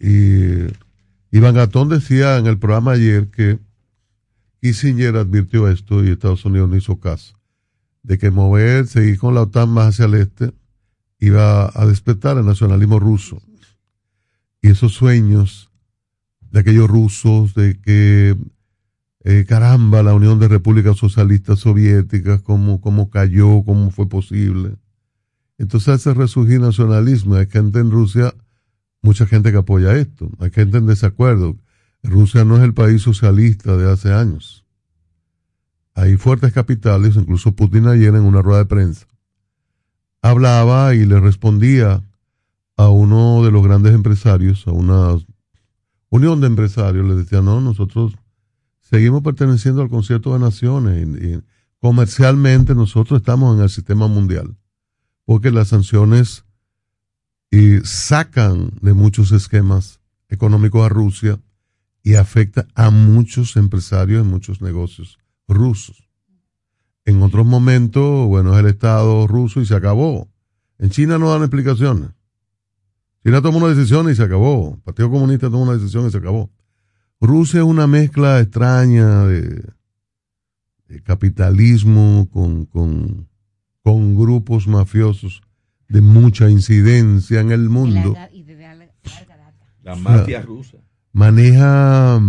Y 0.01 0.67
Iván 1.31 1.55
Gatón 1.55 1.87
decía 1.87 2.39
en 2.39 2.47
el 2.47 2.57
programa 2.57 2.91
ayer 2.91 3.27
que 3.27 3.57
Kissinger 4.59 5.15
advirtió 5.15 5.69
esto 5.69 6.03
y 6.03 6.09
Estados 6.09 6.43
Unidos 6.43 6.67
no 6.67 6.75
hizo 6.75 6.99
caso, 6.99 7.37
de 8.03 8.17
que 8.17 8.31
mover, 8.31 8.85
seguir 8.85 9.17
con 9.17 9.33
la 9.33 9.43
OTAN 9.43 9.69
más 9.69 9.93
hacia 9.93 10.07
el 10.07 10.15
este, 10.15 10.51
iba 11.19 11.71
a 11.73 11.85
despertar 11.85 12.37
el 12.37 12.45
nacionalismo 12.45 12.99
ruso. 12.99 13.41
Y 14.61 14.69
esos 14.69 14.93
sueños 14.93 15.71
de 16.51 16.59
aquellos 16.59 16.87
rusos, 16.87 17.53
de 17.53 17.79
que, 17.79 18.37
eh, 19.23 19.45
caramba, 19.47 20.03
la 20.03 20.13
Unión 20.13 20.39
de 20.39 20.47
Repúblicas 20.47 20.97
Socialistas 20.97 21.59
Soviéticas, 21.59 22.41
cómo, 22.41 22.81
cómo 22.81 23.09
cayó, 23.09 23.63
cómo 23.63 23.91
fue 23.91 24.07
posible. 24.07 24.75
Entonces 25.57 25.89
hace 25.89 26.13
resurgir 26.13 26.61
nacionalismo. 26.61 27.35
Hay 27.35 27.47
gente 27.47 27.79
en 27.79 27.91
Rusia, 27.91 28.33
mucha 29.01 29.25
gente 29.25 29.51
que 29.51 29.57
apoya 29.57 29.95
esto. 29.95 30.29
Hay 30.39 30.51
gente 30.51 30.77
en 30.77 30.85
desacuerdo. 30.85 31.57
Rusia 32.03 32.45
no 32.45 32.57
es 32.57 32.63
el 32.63 32.73
país 32.73 33.01
socialista 33.01 33.75
de 33.75 33.91
hace 33.91 34.13
años. 34.13 34.65
Hay 35.95 36.15
fuertes 36.15 36.53
capitales, 36.53 37.15
incluso 37.15 37.53
Putin 37.53 37.87
ayer 37.87 38.13
en 38.13 38.21
una 38.21 38.43
rueda 38.43 38.59
de 38.59 38.65
prensa 38.67 39.06
hablaba 40.21 40.95
y 40.95 41.05
le 41.05 41.19
respondía 41.19 42.03
a 42.75 42.89
uno 42.89 43.43
de 43.43 43.51
los 43.51 43.63
grandes 43.63 43.93
empresarios, 43.93 44.67
a 44.67 44.71
una 44.71 45.17
unión 46.09 46.41
de 46.41 46.47
empresarios, 46.47 47.05
le 47.07 47.15
decía, 47.15 47.41
no, 47.41 47.61
nosotros 47.61 48.13
seguimos 48.81 49.23
perteneciendo 49.23 49.81
al 49.81 49.89
concierto 49.89 50.33
de 50.33 50.39
naciones 50.39 51.07
y, 51.21 51.41
comercialmente 51.79 52.73
nosotros 52.75 53.21
estamos 53.21 53.55
en 53.55 53.63
el 53.63 53.69
sistema 53.69 54.07
mundial, 54.07 54.57
porque 55.25 55.51
las 55.51 55.69
sanciones 55.69 56.45
y 57.51 57.79
sacan 57.83 58.71
de 58.81 58.93
muchos 58.93 59.31
esquemas 59.31 60.01
económicos 60.29 60.85
a 60.85 60.89
Rusia 60.89 61.39
y 62.03 62.15
afecta 62.15 62.67
a 62.75 62.89
muchos 62.89 63.55
empresarios 63.55 64.23
en 64.23 64.29
muchos 64.29 64.61
negocios 64.61 65.17
rusos. 65.47 66.06
En 67.07 67.23
otros 67.23 67.45
momentos, 67.45 68.27
bueno, 68.27 68.53
es 68.53 68.59
el 68.59 68.65
Estado 68.65 69.27
ruso 69.27 69.61
y 69.61 69.65
se 69.65 69.73
acabó. 69.73 70.27
En 70.77 70.89
China 70.89 71.17
no 71.17 71.31
dan 71.31 71.41
explicaciones. 71.41 72.09
China 73.23 73.41
tomó 73.41 73.59
una 73.59 73.69
decisión 73.73 74.11
y 74.11 74.15
se 74.15 74.23
acabó. 74.23 74.73
El 74.75 74.81
Partido 74.81 75.09
Comunista 75.09 75.49
tomó 75.49 75.63
una 75.63 75.77
decisión 75.77 76.05
y 76.05 76.11
se 76.11 76.17
acabó. 76.17 76.51
Rusia 77.21 77.61
es 77.61 77.65
una 77.65 77.87
mezcla 77.87 78.41
extraña 78.41 79.23
de, 79.23 79.63
de 80.89 81.01
capitalismo 81.01 82.27
con, 82.29 82.65
con, 82.65 83.29
con 83.83 84.17
grupos 84.17 84.67
mafiosos 84.67 85.41
de 85.87 86.01
mucha 86.01 86.49
incidencia 86.49 87.39
en 87.39 87.53
el 87.53 87.69
mundo. 87.69 88.15
La 89.81 89.95
mafia 89.95 90.41
rusa. 90.41 90.75
Maneja, 91.13 92.21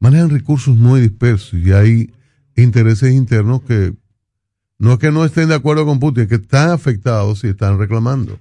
manejan 0.00 0.30
recursos 0.30 0.76
muy 0.76 1.02
dispersos 1.02 1.54
y 1.54 1.70
hay 1.70 2.10
intereses 2.60 3.12
internos 3.12 3.62
que 3.62 3.94
no 4.78 4.94
es 4.94 4.98
que 4.98 5.12
no 5.12 5.24
estén 5.24 5.48
de 5.48 5.54
acuerdo 5.54 5.84
con 5.84 6.00
Putin, 6.00 6.22
es 6.22 6.28
que 6.28 6.36
están 6.36 6.70
afectados 6.70 7.44
y 7.44 7.48
están 7.48 7.78
reclamando. 7.78 8.38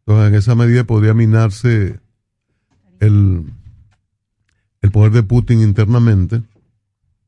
Entonces, 0.00 0.28
en 0.28 0.34
esa 0.36 0.54
medida 0.54 0.84
podría 0.84 1.12
minarse 1.12 1.98
el, 3.00 3.44
el 4.80 4.90
poder 4.92 5.12
de 5.12 5.22
Putin 5.24 5.60
internamente 5.60 6.42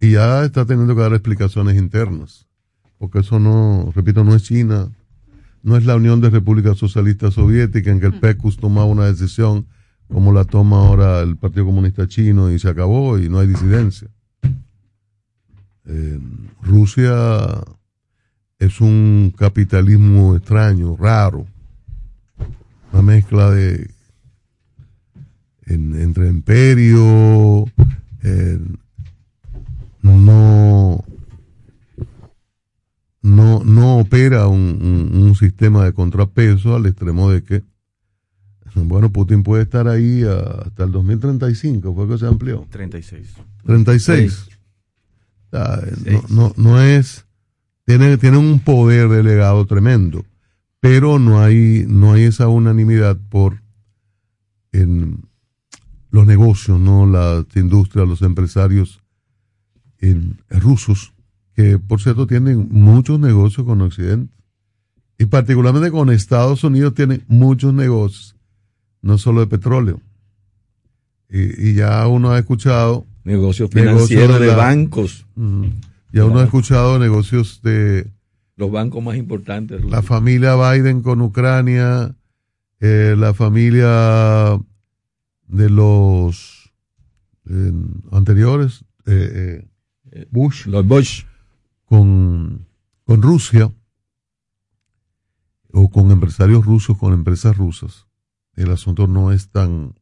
y 0.01 0.13
ya 0.13 0.45
está 0.45 0.65
teniendo 0.67 0.95
que 0.95 1.03
dar 1.03 1.15
explicaciones 1.15 1.77
internas. 1.77 2.47
Porque 2.99 3.21
eso 3.21 3.41
no, 3.41 3.93
repito, 3.95 4.23
no 4.23 4.35
es 4.37 4.45
China, 4.45 4.89
no 5.63 5.77
es 5.77 5.85
la 5.85 5.97
Unión 5.97 6.21
de 6.21 6.31
Repúblicas 6.31 6.79
Socialistas 6.79 7.35
Soviéticas 7.35 7.93
en 7.93 8.01
que 8.01 8.07
el 8.07 8.21
PECUS 8.21 8.57
tomaba 8.59 8.87
una 8.87 9.07
decisión 9.07 9.67
como 10.09 10.33
la 10.33 10.45
toma 10.45 10.79
ahora 10.79 11.21
el 11.21 11.37
Partido 11.37 11.67
Comunista 11.67 12.07
Chino 12.07 12.53
y 12.53 12.59
se 12.59 12.69
acabó 12.69 13.19
y 13.19 13.29
no 13.29 13.39
hay 13.39 13.49
disidencia. 13.49 14.09
Eh, 15.87 16.18
Rusia 16.62 17.61
es 18.59 18.80
un 18.80 19.33
capitalismo 19.37 20.37
extraño, 20.37 20.97
raro, 20.97 21.47
una 22.93 23.03
mezcla 23.03 23.51
de 23.51 23.91
en- 25.66 26.01
entre 26.01 26.28
imperio, 26.28 27.64
eh, 28.22 28.59
no, 30.03 31.05
no, 33.22 33.62
no 33.64 33.97
opera 33.99 34.47
un, 34.49 34.78
un- 35.14 35.22
un 35.22 35.35
sistema 35.35 35.85
de 35.85 35.93
contrapeso 35.93 36.74
al 36.76 36.87
extremo 36.87 37.30
de 37.30 37.43
que, 37.43 37.62
bueno, 38.74 39.11
Putin 39.12 39.43
puede 39.43 39.62
estar 39.64 39.87
ahí 39.89 40.22
ah, 40.26 40.62
hasta 40.66 40.85
el 40.85 40.93
2035, 40.93 41.95
fue 41.95 42.09
que 42.09 42.18
se 42.18 42.26
amplió. 42.26 42.66
36. 42.70 43.28
36. 43.64 44.49
No, 45.53 46.23
no, 46.31 46.53
no 46.57 46.81
es, 46.81 47.27
tiene, 47.85 48.17
tiene 48.17 48.39
un 48.39 48.61
poder 48.61 49.09
delegado 49.09 49.67
tremendo, 49.67 50.25
pero 50.81 51.19
no 51.19 51.41
hay, 51.43 51.85
no 51.87 52.13
hay 52.15 52.25
esa 52.25 52.49
unanimidad 52.49 53.19
por 53.29 53.61
en 54.73 55.27
los 56.11 56.27
negocios, 56.27 56.81
no 56.81 57.07
las 57.07 57.45
industrias, 57.55 58.09
los 58.09 58.23
empresarios 58.23 59.01
en- 59.99 60.41
rusos, 60.49 61.13
que 61.55 61.79
por 61.79 62.01
cierto 62.01 62.27
tienen 62.27 62.69
muchos 62.71 63.21
negocios 63.21 63.67
con 63.67 63.83
Occidente, 63.83 64.33
y 65.19 65.27
particularmente 65.27 65.91
con 65.91 66.11
Estados 66.11 66.65
Unidos 66.65 66.95
tienen 66.95 67.23
muchos 67.29 67.75
negocios, 67.75 68.35
no 69.03 69.19
solo 69.19 69.41
de 69.41 69.47
petróleo. 69.47 70.01
Y, 71.29 71.69
y 71.71 71.75
ya 71.75 72.07
uno 72.09 72.31
ha 72.31 72.39
escuchado 72.39 73.07
Negocios 73.25 73.70
financieros 73.70 74.41
de 74.41 74.49
bancos. 74.55 75.27
Ujú. 75.37 75.66
Ya 76.12 76.25
uno 76.25 76.41
ha 76.41 76.45
escuchado 76.45 76.99
negocios 76.99 77.61
de 77.62 78.11
Los 78.57 78.70
bancos 78.70 79.03
más 79.03 79.16
importantes. 79.16 79.85
la 79.85 80.03
familia 80.03 80.57
Biden 80.57 81.03
con 81.03 81.20
Ucrania, 81.23 82.14
eh, 82.81 83.14
la 83.16 83.33
familia 83.33 84.59
de 85.47 85.70
los 85.70 86.73
eh, 87.49 87.73
anteriores, 88.11 88.85
eh, 89.07 89.66
eh, 90.12 90.27
Bush, 90.31 90.66
los 90.66 90.87
Bush, 90.87 91.25
con, 91.87 92.66
con 93.05 93.23
Rusia, 93.23 93.73
o 95.73 95.91
con 95.91 96.11
empresarios 96.11 96.64
rusos, 96.64 96.99
con 96.99 97.14
empresas 97.14 97.57
rusas. 97.57 98.07
El 98.55 98.70
asunto 98.70 99.07
no 99.07 99.33
es 99.33 99.49
tan, 99.49 99.95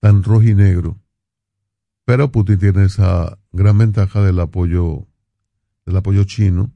tan 0.00 0.22
rojo 0.22 0.44
y 0.44 0.54
negro. 0.54 0.96
Pero 2.06 2.30
Putin 2.30 2.58
tiene 2.58 2.84
esa 2.84 3.36
gran 3.50 3.76
ventaja 3.76 4.22
del 4.22 4.38
apoyo, 4.38 5.08
del 5.84 5.96
apoyo 5.96 6.22
chino, 6.22 6.72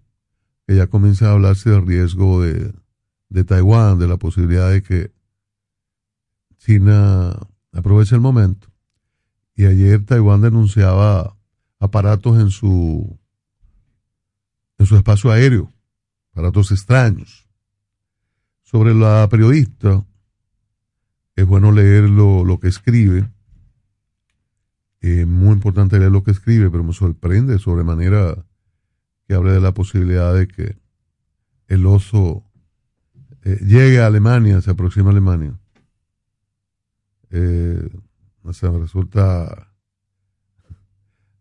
que 0.66 0.74
ya 0.74 0.88
comienza 0.88 1.28
a 1.28 1.32
hablarse 1.32 1.70
del 1.70 1.86
riesgo 1.86 2.42
de, 2.42 2.74
de 3.28 3.44
Taiwán, 3.44 4.00
de 4.00 4.08
la 4.08 4.16
posibilidad 4.16 4.68
de 4.70 4.82
que 4.82 5.12
China 6.58 7.38
aproveche 7.72 8.16
el 8.16 8.20
momento. 8.20 8.66
Y 9.54 9.66
ayer 9.66 10.04
Taiwán 10.04 10.40
denunciaba 10.40 11.36
aparatos 11.78 12.40
en 12.40 12.50
su, 12.50 13.16
en 14.78 14.86
su 14.86 14.96
espacio 14.96 15.30
aéreo, 15.30 15.72
aparatos 16.32 16.72
extraños. 16.72 17.46
Sobre 18.64 18.94
la 18.94 19.28
periodista, 19.28 20.04
es 21.36 21.46
bueno 21.46 21.70
leer 21.70 22.10
lo, 22.10 22.44
lo 22.44 22.58
que 22.58 22.66
escribe. 22.66 23.30
Es 25.00 25.26
muy 25.26 25.52
importante 25.52 25.98
leer 25.98 26.12
lo 26.12 26.22
que 26.22 26.30
escribe, 26.30 26.70
pero 26.70 26.84
me 26.84 26.92
sorprende 26.92 27.58
sobremanera 27.58 28.44
que 29.26 29.34
hable 29.34 29.52
de 29.52 29.60
la 29.60 29.72
posibilidad 29.72 30.34
de 30.34 30.46
que 30.46 30.76
el 31.68 31.86
oso 31.86 32.44
eh, 33.44 33.58
llegue 33.64 34.00
a 34.00 34.06
Alemania, 34.06 34.60
se 34.60 34.70
aproxima 34.70 35.08
a 35.08 35.12
Alemania. 35.12 35.58
Eh, 37.30 37.88
o 38.42 38.52
sea, 38.52 38.70
me 38.70 38.78
resulta... 38.80 39.68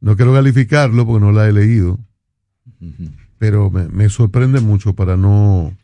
No 0.02 0.16
quiero 0.16 0.34
calificarlo 0.34 1.06
porque 1.06 1.26
no 1.26 1.34
la 1.34 1.50
he 1.50 1.52
leído, 1.52 2.00
pero 3.38 3.70
me, 3.70 3.90
me 3.90 4.08
sorprende 4.08 4.62
mucho 4.62 4.94
para 4.96 5.18
no 5.18 5.76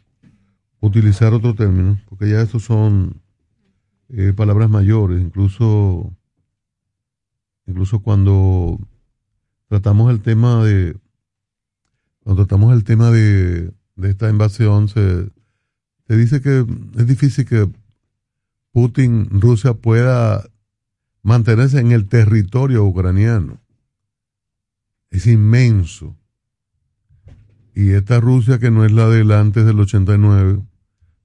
utilizar 0.80 1.34
otro 1.34 1.53
término, 1.53 1.99
porque 2.07 2.30
ya 2.30 2.41
estos 2.41 2.63
son 2.63 3.21
eh, 4.09 4.32
palabras 4.34 4.69
mayores, 4.69 5.21
incluso, 5.21 6.15
incluso 7.66 7.99
cuando 7.99 8.80
tratamos 9.68 10.11
el 10.11 10.22
tema 10.22 10.63
de, 10.63 10.97
cuando 12.24 12.45
tratamos 12.45 12.74
el 12.74 12.84
tema 12.84 13.11
de, 13.11 13.72
de 13.95 14.09
esta 14.09 14.30
invasión, 14.30 14.88
se, 14.88 15.30
se 16.07 16.18
dice 16.18 16.41
que 16.41 16.66
es 16.97 17.07
difícil 17.07 17.45
que 17.45 17.70
Putin, 18.72 19.30
Rusia 19.30 19.74
pueda 19.74 20.43
mantenerse 21.24 21.80
en 21.80 21.91
el 21.91 22.07
territorio 22.07 22.84
ucraniano. 22.84 23.61
Es 25.09 25.28
inmenso. 25.28 26.16
Y 27.74 27.91
esta 27.91 28.20
Rusia 28.20 28.59
que 28.59 28.72
no 28.72 28.86
es 28.86 28.91
la 28.91 29.07
del 29.07 29.32
antes 29.32 29.66
del 29.66 29.80
89, 29.80 30.61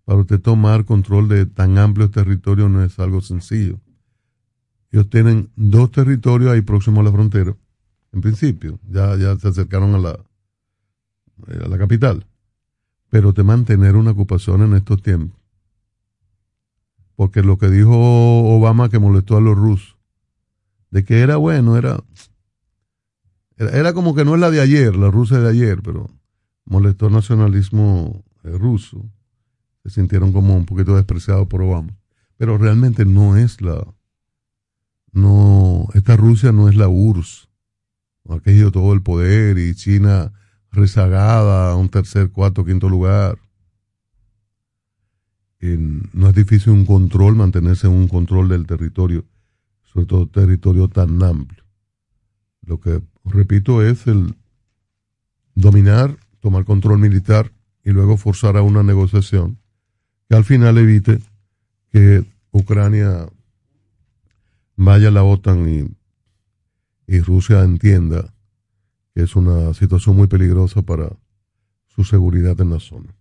para 0.04 0.20
usted 0.20 0.40
tomar 0.40 0.84
control 0.84 1.28
de 1.28 1.46
tan 1.46 1.76
amplios 1.76 2.10
territorios 2.12 2.70
no 2.70 2.82
es 2.82 2.98
algo 2.98 3.20
sencillo. 3.20 3.80
Ellos 4.92 5.08
tienen 5.08 5.50
dos 5.56 5.90
territorios 5.92 6.50
ahí 6.52 6.62
próximos 6.62 7.00
a 7.00 7.04
la 7.04 7.12
frontera, 7.12 7.56
en 8.12 8.20
principio, 8.20 8.80
ya, 8.88 9.16
ya 9.16 9.36
se 9.36 9.48
acercaron 9.48 9.94
a 9.94 9.98
la, 9.98 10.10
a 10.10 11.68
la 11.68 11.78
capital. 11.78 12.26
Pero 13.08 13.32
de 13.32 13.44
mantener 13.44 13.96
una 13.96 14.12
ocupación 14.12 14.62
en 14.62 14.74
estos 14.74 15.02
tiempos. 15.02 15.38
Porque 17.14 17.42
lo 17.42 17.58
que 17.58 17.68
dijo 17.68 17.92
Obama 17.92 18.88
que 18.88 18.98
molestó 18.98 19.36
a 19.36 19.40
los 19.40 19.56
rusos, 19.56 19.96
de 20.90 21.04
que 21.04 21.20
era 21.20 21.36
bueno, 21.36 21.76
era, 21.76 22.02
era, 23.56 23.92
como 23.92 24.14
que 24.14 24.24
no 24.24 24.34
es 24.34 24.40
la 24.40 24.50
de 24.50 24.60
ayer, 24.60 24.96
la 24.96 25.10
rusa 25.10 25.38
de 25.38 25.48
ayer, 25.48 25.82
pero 25.82 26.10
molestó 26.64 27.06
el 27.06 27.12
nacionalismo 27.12 28.24
eh, 28.42 28.56
ruso. 28.56 29.04
Se 29.84 29.90
sintieron 29.90 30.32
como 30.32 30.56
un 30.56 30.66
poquito 30.66 30.96
despreciados 30.96 31.46
por 31.46 31.62
Obama. 31.62 31.96
Pero 32.36 32.58
realmente 32.58 33.04
no 33.04 33.36
es 33.36 33.60
la, 33.60 33.86
no, 35.12 35.88
esta 35.94 36.16
Rusia 36.16 36.52
no 36.52 36.68
es 36.68 36.76
la 36.76 36.88
URSS, 36.88 37.48
ha 38.28 38.40
querido 38.40 38.70
todo 38.70 38.92
el 38.92 39.02
poder 39.02 39.58
y 39.58 39.74
China 39.74 40.32
rezagada 40.70 41.72
a 41.72 41.76
un 41.76 41.88
tercer, 41.88 42.30
cuarto, 42.30 42.64
quinto 42.64 42.88
lugar. 42.88 43.38
En- 45.58 46.08
no 46.12 46.28
es 46.28 46.34
difícil 46.34 46.72
un 46.72 46.86
control, 46.86 47.34
mantenerse 47.36 47.86
en 47.86 47.92
un 47.92 48.08
control 48.08 48.48
del 48.48 48.66
territorio, 48.66 49.24
sobre 49.82 50.06
todo 50.06 50.28
territorio 50.28 50.88
tan 50.88 51.22
amplio. 51.22 51.64
Lo 52.62 52.80
que, 52.80 53.02
repito, 53.24 53.82
es 53.82 54.06
el 54.06 54.36
dominar, 55.54 56.16
tomar 56.40 56.64
control 56.64 56.98
militar 56.98 57.52
y 57.84 57.90
luego 57.90 58.16
forzar 58.16 58.56
a 58.56 58.62
una 58.62 58.82
negociación 58.82 59.58
que 60.28 60.36
al 60.36 60.44
final 60.44 60.78
evite 60.78 61.18
que 61.90 62.24
Ucrania 62.52 63.28
vaya 64.82 65.08
a 65.08 65.10
la 65.10 65.22
OTAN 65.22 65.68
y, 65.68 65.84
y 67.06 67.20
Rusia 67.20 67.62
entienda 67.64 68.32
que 69.14 69.22
es 69.22 69.36
una 69.36 69.74
situación 69.74 70.16
muy 70.16 70.26
peligrosa 70.26 70.80
para 70.80 71.10
su 71.86 72.02
seguridad 72.04 72.58
en 72.62 72.70
la 72.70 72.80
zona. 72.80 73.14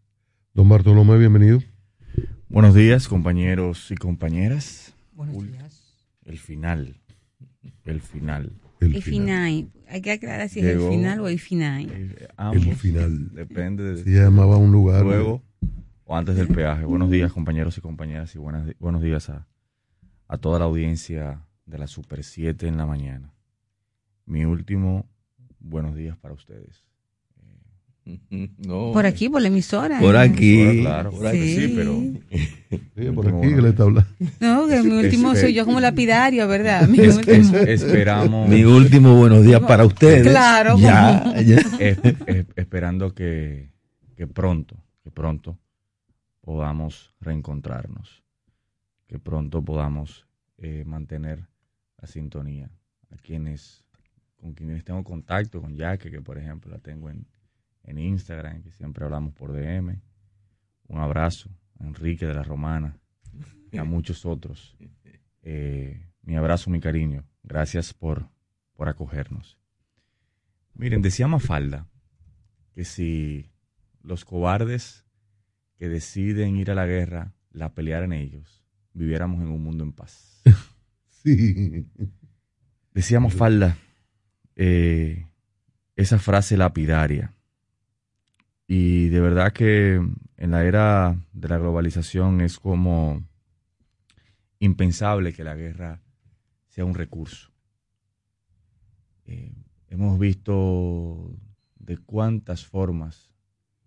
Don 0.53 0.69
Bartolomé, 0.69 1.17
bienvenido. 1.17 1.61
Buenos 2.47 2.75
días, 2.75 3.09
compañeros 3.09 3.91
y 3.91 3.95
compañeras. 3.95 4.93
Buenos 5.11 5.35
Uy, 5.35 5.47
días. 5.49 5.97
El 6.23 6.37
final. 6.37 6.95
El 7.83 7.99
final. 7.99 8.53
El 8.79 9.03
final. 9.03 9.69
Hay 9.89 10.01
que 10.01 10.11
aclarar 10.13 10.47
si 10.47 10.61
es 10.61 10.65
el 10.65 10.79
final 10.79 11.19
o 11.19 11.27
el 11.27 11.39
final. 11.39 11.89
Eh, 11.91 12.27
ambos. 12.37 12.65
El 12.65 12.75
final. 12.77 13.33
Depende 13.33 13.83
de 13.83 14.03
Se 14.03 14.09
llamaba 14.09 14.55
un 14.55 14.71
lugar. 14.71 15.03
luego 15.03 15.43
o 16.05 16.15
antes 16.15 16.37
del 16.37 16.47
peaje. 16.47 16.85
Buenos 16.85 17.11
días, 17.11 17.33
compañeros 17.33 17.77
y 17.77 17.81
compañeras, 17.81 18.33
y 18.33 18.39
buenas, 18.39 18.65
buenos 18.79 19.01
días 19.01 19.29
a, 19.29 19.47
a 20.27 20.37
toda 20.37 20.57
la 20.59 20.65
audiencia 20.65 21.45
de 21.69 21.77
la 21.77 21.87
Super 21.87 22.23
7 22.23 22.67
en 22.67 22.77
la 22.77 22.85
mañana. 22.85 23.31
Mi 24.25 24.45
último 24.45 25.05
buenos 25.59 25.95
días 25.95 26.17
para 26.17 26.33
ustedes. 26.33 26.83
No. 28.57 28.91
Por 28.91 29.05
aquí, 29.05 29.29
por 29.29 29.39
la 29.39 29.49
emisora. 29.49 29.99
Por 29.99 30.17
aquí. 30.17 30.61
Ahora, 30.61 30.79
claro, 30.81 31.11
por 31.11 31.27
aquí 31.27 31.37
sí, 31.55 31.67
Sí. 31.67 31.73
pero 31.75 32.01
Sí, 32.95 33.11
por 33.11 33.27
aquí 33.27 33.53
que 33.55 33.61
le 33.61 33.69
está 33.69 33.83
hablando. 33.83 34.09
No, 34.39 34.67
que 34.67 34.81
mi 34.81 34.91
último 34.93 35.33
es- 35.33 35.41
soy 35.41 35.53
yo 35.53 35.63
como 35.63 35.79
lapidario, 35.79 36.47
¿verdad? 36.47 36.87
Mi 36.87 36.97
es- 37.01 37.17
último. 37.17 37.55
es- 37.57 37.81
esperamos. 37.83 38.49
Mi 38.49 38.63
último 38.63 39.15
buenos 39.15 39.43
días 39.43 39.61
para 39.61 39.85
ustedes. 39.85 40.23
Claro, 40.27 40.75
Ya, 40.79 41.21
como- 41.23 41.35
ya. 41.35 41.55
es- 41.79 41.99
es- 42.25 42.45
esperando 42.55 43.13
que, 43.13 43.69
que 44.15 44.25
pronto, 44.25 44.75
que 45.03 45.11
pronto 45.11 45.59
podamos 46.41 47.13
reencontrarnos, 47.21 48.23
que 49.05 49.19
pronto 49.19 49.63
podamos 49.63 50.25
eh, 50.57 50.83
mantener 50.83 51.47
la 52.01 52.07
sintonía. 52.07 52.71
A 53.11 53.17
quienes, 53.17 53.83
con 54.37 54.53
quienes 54.53 54.83
tengo 54.83 55.03
contacto, 55.03 55.61
con 55.61 55.77
Jaque, 55.77 56.11
que 56.11 56.21
por 56.21 56.37
ejemplo 56.37 56.71
la 56.71 56.79
tengo 56.79 57.09
en, 57.09 57.27
en 57.83 57.97
Instagram, 57.97 58.61
que 58.61 58.71
siempre 58.71 59.03
hablamos 59.03 59.33
por 59.33 59.51
DM. 59.51 59.99
Un 60.87 60.99
abrazo 60.99 61.49
a 61.79 61.85
Enrique 61.85 62.25
de 62.25 62.33
la 62.33 62.43
Romana 62.43 62.97
y 63.71 63.77
a 63.77 63.83
muchos 63.83 64.25
otros. 64.25 64.77
Eh, 65.41 66.05
mi 66.21 66.35
abrazo, 66.35 66.69
mi 66.69 66.79
cariño. 66.79 67.25
Gracias 67.43 67.93
por, 67.93 68.29
por 68.73 68.89
acogernos. 68.89 69.57
Miren, 70.73 71.01
decía 71.01 71.27
Mafalda 71.27 71.87
que 72.73 72.85
si 72.85 73.51
los 74.01 74.25
cobardes 74.25 75.05
que 75.77 75.89
deciden 75.89 76.55
ir 76.55 76.71
a 76.71 76.75
la 76.75 76.85
guerra 76.85 77.33
la 77.51 77.73
pelearan 77.73 78.13
ellos, 78.13 78.63
viviéramos 78.93 79.41
en 79.41 79.47
un 79.47 79.63
mundo 79.63 79.83
en 79.83 79.93
paz. 79.93 80.28
Sí. 81.23 81.85
Decía 82.93 83.19
Mafalda 83.19 83.77
eh, 84.55 85.27
esa 85.95 86.19
frase 86.19 86.57
lapidaria. 86.57 87.33
Y 88.67 89.09
de 89.09 89.19
verdad 89.19 89.51
que 89.51 89.95
en 90.37 90.51
la 90.51 90.63
era 90.63 91.17
de 91.33 91.47
la 91.49 91.57
globalización 91.57 92.41
es 92.41 92.59
como 92.59 93.23
impensable 94.59 95.33
que 95.33 95.43
la 95.43 95.55
guerra 95.55 96.01
sea 96.67 96.85
un 96.85 96.93
recurso. 96.93 97.51
Eh, 99.25 99.53
hemos 99.87 100.19
visto 100.19 101.35
de 101.77 101.97
cuántas 101.97 102.65
formas 102.65 103.33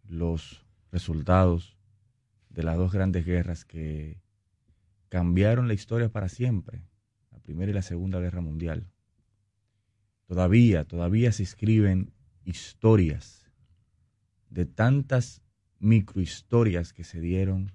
los 0.05 0.66
resultados 0.91 1.78
de 2.51 2.62
las 2.62 2.76
dos 2.76 2.93
grandes 2.93 3.24
guerras 3.24 3.64
que 3.64 4.20
cambiaron 5.09 5.68
la 5.68 5.74
historia 5.74 6.11
para 6.11 6.28
siempre, 6.28 6.83
Primera 7.43 7.70
y 7.70 7.74
la 7.74 7.82
Segunda 7.82 8.20
Guerra 8.20 8.40
Mundial. 8.40 8.86
Todavía, 10.26 10.84
todavía 10.84 11.32
se 11.32 11.43
escriben 11.43 12.12
historias 12.45 13.51
de 14.51 14.66
tantas 14.66 15.43
microhistorias 15.78 16.93
que 16.93 17.05
se 17.05 17.20
dieron 17.20 17.72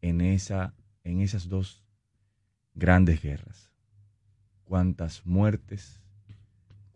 en, 0.00 0.20
esa, 0.20 0.74
en 1.04 1.20
esas 1.20 1.48
dos 1.48 1.84
grandes 2.74 3.22
guerras. 3.22 3.70
Cuántas 4.64 5.24
muertes, 5.26 6.00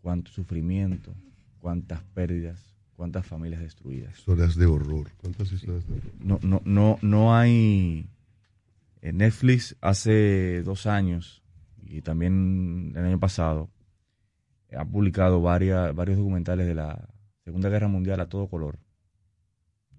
cuánto 0.01 0.31
sufrimiento, 0.31 1.13
cuántas 1.59 2.03
pérdidas, 2.03 2.75
cuántas 2.95 3.25
familias 3.25 3.61
destruidas. 3.61 4.17
Historias 4.17 4.55
de 4.55 4.65
horror. 4.65 5.11
¿Cuántas 5.17 5.51
historias 5.51 5.87
de 5.87 5.93
horror? 5.93 6.11
No, 6.19 6.39
no, 6.41 6.61
no, 6.65 6.99
no 7.01 7.35
hay. 7.35 8.09
En 9.01 9.17
Netflix 9.17 9.75
hace 9.81 10.61
dos 10.63 10.85
años 10.85 11.40
y 11.83 12.01
también 12.01 12.93
el 12.95 13.05
año 13.05 13.19
pasado 13.19 13.69
ha 14.75 14.85
publicado 14.85 15.41
varias, 15.41 15.93
varios 15.93 16.17
documentales 16.17 16.67
de 16.67 16.75
la 16.75 17.09
Segunda 17.43 17.69
Guerra 17.69 17.87
Mundial 17.87 18.19
a 18.19 18.29
todo 18.29 18.47
color, 18.47 18.79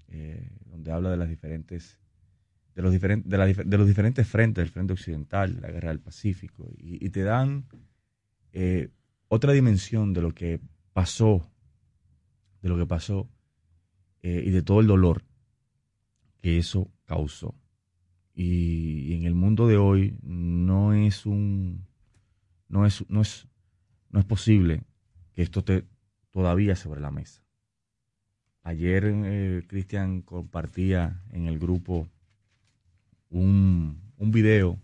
eh, 0.09 0.51
donde 0.67 0.93
habla 0.93 1.11
de 1.11 1.17
las 1.17 1.29
diferentes 1.29 1.99
de 2.75 2.81
los, 2.81 2.93
diferentes, 2.93 3.31
de, 3.31 3.37
la, 3.37 3.47
de, 3.47 3.79
los 3.79 3.87
diferentes 3.87 4.27
frentes, 4.27 4.63
el 4.63 4.71
frente 4.71 4.95
occidental, 4.95 5.61
la 5.61 5.71
guerra 5.71 5.91
del 5.91 6.01
Pacífico, 6.01 6.71
y, 6.79 7.11
te 7.11 7.23
dan 7.23 7.67
eh, 8.53 8.89
otra 9.29 9.53
dimensión 9.53 10.15
de 10.15 10.23
lo 10.23 10.35
que 10.35 10.59
pasó, 10.95 11.51
de 12.63 12.71
lo 12.71 12.79
que 12.79 12.87
pasó 12.87 13.29
eh, 14.23 14.43
y 14.47 14.51
de 14.51 14.63
todo 14.63 14.81
el 14.81 14.87
dolor 14.87 15.23
que 16.41 16.57
eso 16.57 16.91
causó. 17.05 17.55
Y, 18.35 19.13
y, 19.13 19.15
en 19.15 19.25
el 19.25 19.35
mundo 19.35 19.67
de 19.67 19.77
hoy 19.77 20.17
no 20.23 20.95
es 20.95 21.27
un 21.27 21.85
no 22.73 22.87
es, 22.87 23.05
no 23.11 23.21
es, 23.21 23.47
no 24.11 24.19
es 24.19 24.25
posible 24.25 24.83
que 25.35 25.43
esto 25.43 25.61
esté 25.61 25.85
todavía 26.31 26.75
sobre 26.75 27.01
la 27.01 27.11
mesa. 27.11 27.45
Ayer 28.63 29.05
eh, 29.07 29.65
Cristian 29.69 30.23
compartía 30.23 31.23
en 31.33 31.47
el 31.47 31.59
grupo 31.59 32.09
un, 33.29 34.01
un 34.17 34.31
video 34.31 34.79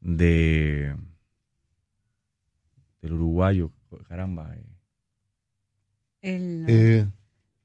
de 0.00 0.96
del 3.02 3.12
uruguayo, 3.14 3.70
caramba. 4.08 4.54
Eh. 4.54 4.66
El, 6.22 6.64
Eh, 6.68 7.06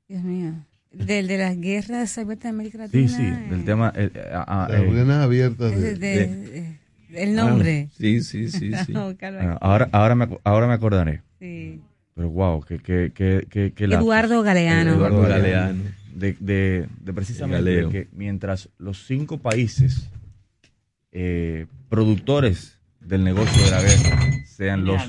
Dios 0.08 0.24
mío. 0.24 0.66
Del 1.06 1.28
de 1.28 1.38
las 1.38 1.58
guerras 1.60 2.16
de 2.16 2.48
América 2.48 2.78
Latina. 2.80 3.08
Sí, 3.08 3.16
sí, 3.16 3.24
del 3.50 3.64
tema. 3.66 3.94
eh, 3.96 4.10
eh, 4.14 4.30
ah, 4.34 4.68
las 4.70 4.82
eh, 4.82 4.86
venas 4.86 5.24
abiertas 5.24 5.72
De- 5.72 5.96
de, 5.96 5.96
de- 5.96 6.28
de- 6.28 6.78
el 7.24 7.36
nombre. 7.36 7.90
Sí, 7.98 8.22
sí, 8.22 8.50
sí, 8.50 8.72
sí. 8.86 8.92
Vamos 8.94 8.96
a 8.96 9.06
buscarlo 9.12 9.38
bueno, 9.40 9.52
aquí. 9.54 9.60
ahora, 9.62 9.90
ahora, 9.92 10.16
me, 10.16 10.28
ahora 10.44 10.68
me 10.68 10.74
acordaré. 10.74 11.22
Sí. 11.40 11.82
Pero 12.16 12.30
wow, 12.30 12.62
que, 12.64 12.80
que, 12.80 13.12
que, 13.14 13.72
que. 13.74 13.84
Eduardo 13.86 14.42
Galeano. 14.42 14.94
Eduardo 14.96 15.22
Galeano. 15.22 15.84
De, 16.16 16.36
de, 16.40 16.88
de 17.00 17.14
precisamente 17.14 17.88
que 17.92 18.08
mientras 18.12 18.70
los 18.80 19.06
cinco 19.06 19.38
países 19.38 20.10
eh, 21.12 21.68
productores 21.90 22.80
del 23.02 23.24
negocio 23.24 23.64
de 23.66 23.72
la 23.72 23.82
guerra 23.82 24.20
sean 24.48 24.84
los, 24.86 25.02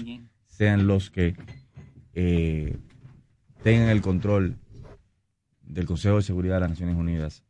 sean 0.48 0.86
los 0.86 1.10
que 1.10 1.34
eh, 2.14 2.76
tengan 3.62 3.88
el 3.88 4.02
control 4.02 4.56
del 5.68 5.86
Consejo 5.86 6.16
de 6.16 6.22
Seguridad 6.22 6.54
de 6.56 6.60
las 6.60 6.70
Naciones 6.70 6.96
Unidas, 6.96 7.42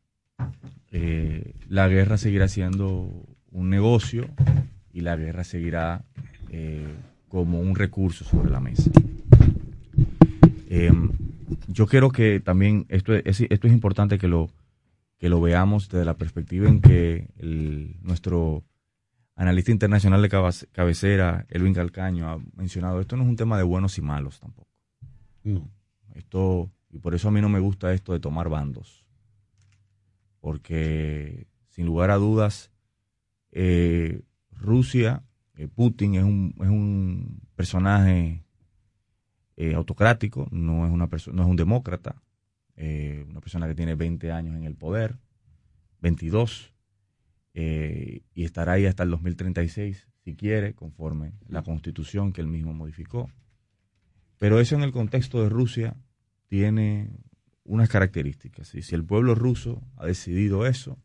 eh, 0.90 1.54
la 1.68 1.88
guerra 1.88 2.16
seguirá 2.18 2.48
siendo 2.48 3.10
un 3.50 3.70
negocio 3.70 4.28
y 4.92 5.00
la 5.00 5.16
guerra 5.16 5.44
seguirá 5.44 6.04
eh, 6.50 6.86
como 7.28 7.60
un 7.60 7.74
recurso 7.74 8.24
sobre 8.24 8.50
la 8.50 8.60
mesa. 8.60 8.90
Eh, 10.70 10.92
yo 11.68 11.86
creo 11.86 12.10
que 12.10 12.40
también 12.40 12.86
esto 12.88 13.14
es, 13.14 13.40
esto 13.40 13.66
es 13.66 13.72
importante 13.72 14.18
que 14.18 14.28
lo, 14.28 14.50
que 15.18 15.28
lo 15.28 15.40
veamos 15.40 15.88
desde 15.88 16.04
la 16.04 16.16
perspectiva 16.16 16.68
en 16.68 16.80
que 16.80 17.28
el- 17.38 17.96
nuestro 18.02 18.64
analista 19.34 19.70
internacional 19.70 20.20
de 20.20 20.28
cabecera, 20.72 21.46
Elvin 21.48 21.72
Calcaño, 21.74 22.28
ha 22.28 22.38
mencionado, 22.56 23.00
esto 23.00 23.16
no 23.16 23.22
es 23.22 23.28
un 23.28 23.36
tema 23.36 23.56
de 23.56 23.62
buenos 23.62 23.96
y 23.98 24.02
malos 24.02 24.40
tampoco. 24.40 24.68
No. 25.44 25.68
Esto, 26.14 26.70
y 26.90 26.98
por 26.98 27.14
eso 27.14 27.28
a 27.28 27.30
mí 27.30 27.40
no 27.40 27.48
me 27.48 27.60
gusta 27.60 27.92
esto 27.92 28.12
de 28.12 28.20
tomar 28.20 28.48
bandos. 28.48 29.06
Porque, 30.40 31.46
sin 31.68 31.86
lugar 31.86 32.10
a 32.10 32.16
dudas, 32.16 32.70
eh, 33.52 34.22
Rusia, 34.52 35.24
eh, 35.56 35.68
Putin 35.68 36.14
es 36.14 36.24
un, 36.24 36.54
es 36.60 36.68
un 36.68 37.40
personaje 37.56 38.44
eh, 39.56 39.74
autocrático, 39.74 40.48
no 40.50 40.86
es, 40.86 40.92
una 40.92 41.08
no 41.32 41.42
es 41.42 41.48
un 41.48 41.56
demócrata, 41.56 42.22
una 42.76 43.40
persona 43.40 43.66
que 43.66 43.74
tiene 43.74 43.96
20 43.96 44.30
años 44.30 44.56
en 44.56 44.62
el 44.62 44.76
poder, 44.76 45.18
22, 46.00 46.72
eh, 47.60 48.22
y 48.34 48.44
estará 48.44 48.74
ahí 48.74 48.86
hasta 48.86 49.02
el 49.02 49.10
2036, 49.10 50.08
si 50.22 50.36
quiere, 50.36 50.74
conforme 50.74 51.32
la 51.48 51.62
constitución 51.62 52.32
que 52.32 52.40
él 52.40 52.46
mismo 52.46 52.72
modificó. 52.72 53.32
Pero 54.38 54.60
eso 54.60 54.76
en 54.76 54.82
el 54.82 54.92
contexto 54.92 55.42
de 55.42 55.48
Rusia 55.48 55.96
tiene 56.48 57.10
unas 57.64 57.88
características. 57.88 58.74
Y 58.74 58.82
si 58.82 58.94
el 58.94 59.04
pueblo 59.04 59.34
ruso 59.34 59.82
ha 59.96 60.06
decidido 60.06 60.66
eso, 60.66 60.98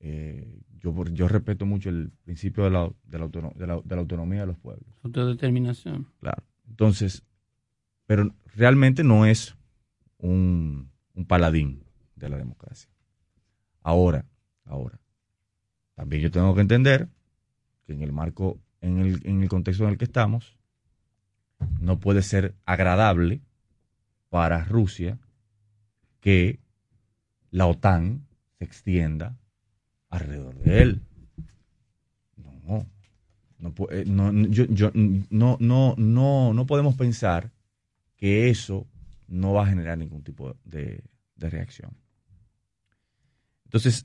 eh, 0.00 0.60
yo, 0.78 0.94
yo 1.06 1.28
respeto 1.28 1.66
mucho 1.66 1.88
el 1.90 2.10
principio 2.24 2.64
de 2.64 2.70
la, 2.70 2.90
de, 3.04 3.18
la 3.18 3.28
de 3.28 3.66
la- 3.66 3.80
de 3.82 3.94
la 3.94 4.00
autonomía 4.00 4.40
de 4.40 4.46
los 4.46 4.58
pueblos. 4.58 4.88
Autodeterminación. 5.02 6.08
Claro. 6.20 6.42
Entonces, 6.68 7.24
pero 8.06 8.34
realmente 8.54 9.04
no 9.04 9.26
es 9.26 9.56
un, 10.18 10.90
un 11.14 11.26
paladín 11.26 11.84
de 12.14 12.28
la 12.28 12.38
democracia. 12.38 12.90
Ahora, 13.82 14.24
ahora, 14.64 14.98
también 15.94 16.22
yo 16.22 16.30
tengo 16.30 16.54
que 16.54 16.60
entender 16.60 17.08
que 17.84 17.92
en 17.92 18.02
el 18.02 18.12
marco, 18.12 18.60
en 18.80 18.98
el, 18.98 19.26
en 19.26 19.42
el 19.42 19.48
contexto 19.48 19.84
en 19.84 19.90
el 19.90 19.98
que 19.98 20.04
estamos, 20.06 20.56
no 21.80 21.98
puede 22.00 22.22
ser 22.22 22.54
agradable 22.64 23.40
para 24.28 24.64
Rusia 24.64 25.18
que 26.20 26.58
la 27.50 27.66
OTAN 27.66 28.26
se 28.58 28.64
extienda 28.64 29.36
alrededor 30.10 30.58
de 30.58 30.82
él. 30.82 31.02
No, 32.36 32.86
no, 33.58 33.74
pu- 33.74 33.88
eh, 33.92 34.04
no, 34.06 34.32
no, 34.32 34.48
yo, 34.48 34.64
yo- 34.66 34.90
no, 34.94 35.56
no, 35.60 35.94
no, 35.96 36.52
no 36.52 36.66
podemos 36.66 36.96
pensar 36.96 37.52
que 38.16 38.50
eso 38.50 38.86
no 39.28 39.52
va 39.52 39.62
a 39.64 39.66
generar 39.68 39.98
ningún 39.98 40.22
tipo 40.22 40.56
de, 40.64 41.02
de 41.36 41.50
reacción. 41.50 41.96
Entonces, 43.64 44.02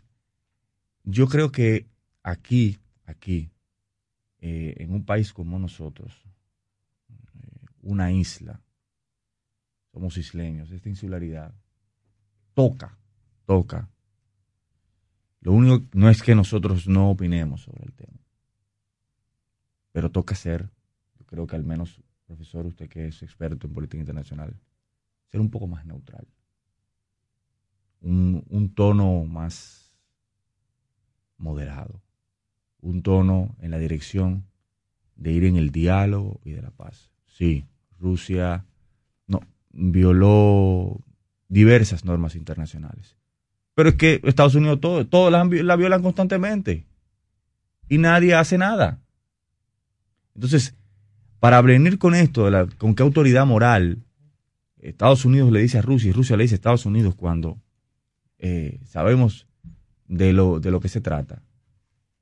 yo 1.04 1.28
creo 1.28 1.52
que 1.52 1.88
aquí, 2.24 2.78
aquí, 3.06 3.52
eh, 4.40 4.76
en 4.78 4.92
un 4.92 5.06
país 5.06 5.34
como 5.34 5.60
nosotros, 5.60 6.14
eh, 7.10 7.66
una 7.82 8.12
isla, 8.12 8.62
somos 9.92 10.18
isleños, 10.18 10.72
esta 10.72 10.90
insularidad, 10.90 11.54
toca, 12.54 12.98
toca. 13.46 13.90
Lo 15.42 15.54
único 15.54 15.86
no 15.94 16.10
es 16.10 16.22
que 16.22 16.36
nosotros 16.36 16.88
no 16.88 17.10
opinemos 17.10 17.62
sobre 17.62 17.86
el 17.86 17.94
tema, 17.94 18.20
pero 19.92 20.12
toca 20.12 20.36
ser, 20.36 20.70
yo 21.20 21.26
creo 21.26 21.48
que 21.48 21.56
al 21.56 21.64
menos, 21.64 22.02
profesor, 22.26 22.66
usted 22.66 22.88
que 22.88 23.08
es 23.08 23.22
experto 23.24 23.68
en 23.68 23.74
política 23.74 24.00
internacional, 24.00 24.56
ser 25.28 25.42
un 25.42 25.50
poco 25.50 25.68
más 25.68 25.86
neutral. 25.86 26.28
Un, 28.02 28.74
tono 28.74 29.26
más 29.26 29.96
moderado. 31.38 32.02
Un 32.82 33.04
tono 33.04 33.56
en 33.60 33.72
la 33.72 33.78
dirección 33.78 34.48
de 35.16 35.32
ir 35.32 35.46
en 35.46 35.56
el 35.56 35.72
diálogo 35.72 36.42
y 36.44 36.52
de 36.52 36.64
la 36.64 36.72
paz. 36.72 37.12
Sí, 37.28 37.68
Rusia 38.00 38.66
violó 39.74 41.02
diversas 41.48 42.06
normas 42.06 42.36
internacionales. 42.36 43.18
Pero 43.76 43.90
es 43.90 43.96
que 43.96 44.22
Estados 44.24 44.56
Unidos 44.56 44.80
todo, 44.80 45.30
la, 45.30 45.44
la 45.46 45.76
violan 45.76 46.02
constantemente 46.02 46.86
y 47.88 47.98
nadie 47.98 48.36
hace 48.36 48.58
nada. 48.58 49.00
Entonces, 50.36 50.76
para 51.40 51.62
venir 51.62 51.98
con 51.98 52.16
esto, 52.16 52.50
con 52.78 52.96
qué 52.96 53.04
autoridad 53.04 53.46
moral 53.46 54.04
Estados 54.80 55.26
Unidos 55.26 55.52
le 55.52 55.62
dice 55.62 55.78
a 55.78 55.82
Rusia 55.82 56.10
y 56.10 56.14
Rusia 56.14 56.38
le 56.38 56.44
dice 56.44 56.56
a 56.56 56.58
Estados 56.58 56.86
Unidos 56.86 57.16
cuando 57.16 57.60
eh, 58.40 58.80
sabemos 58.86 59.48
de 60.08 60.34
lo, 60.34 60.60
de 60.60 60.72
lo 60.72 60.80
que 60.80 60.90
se 60.90 61.02
trata. 61.02 61.44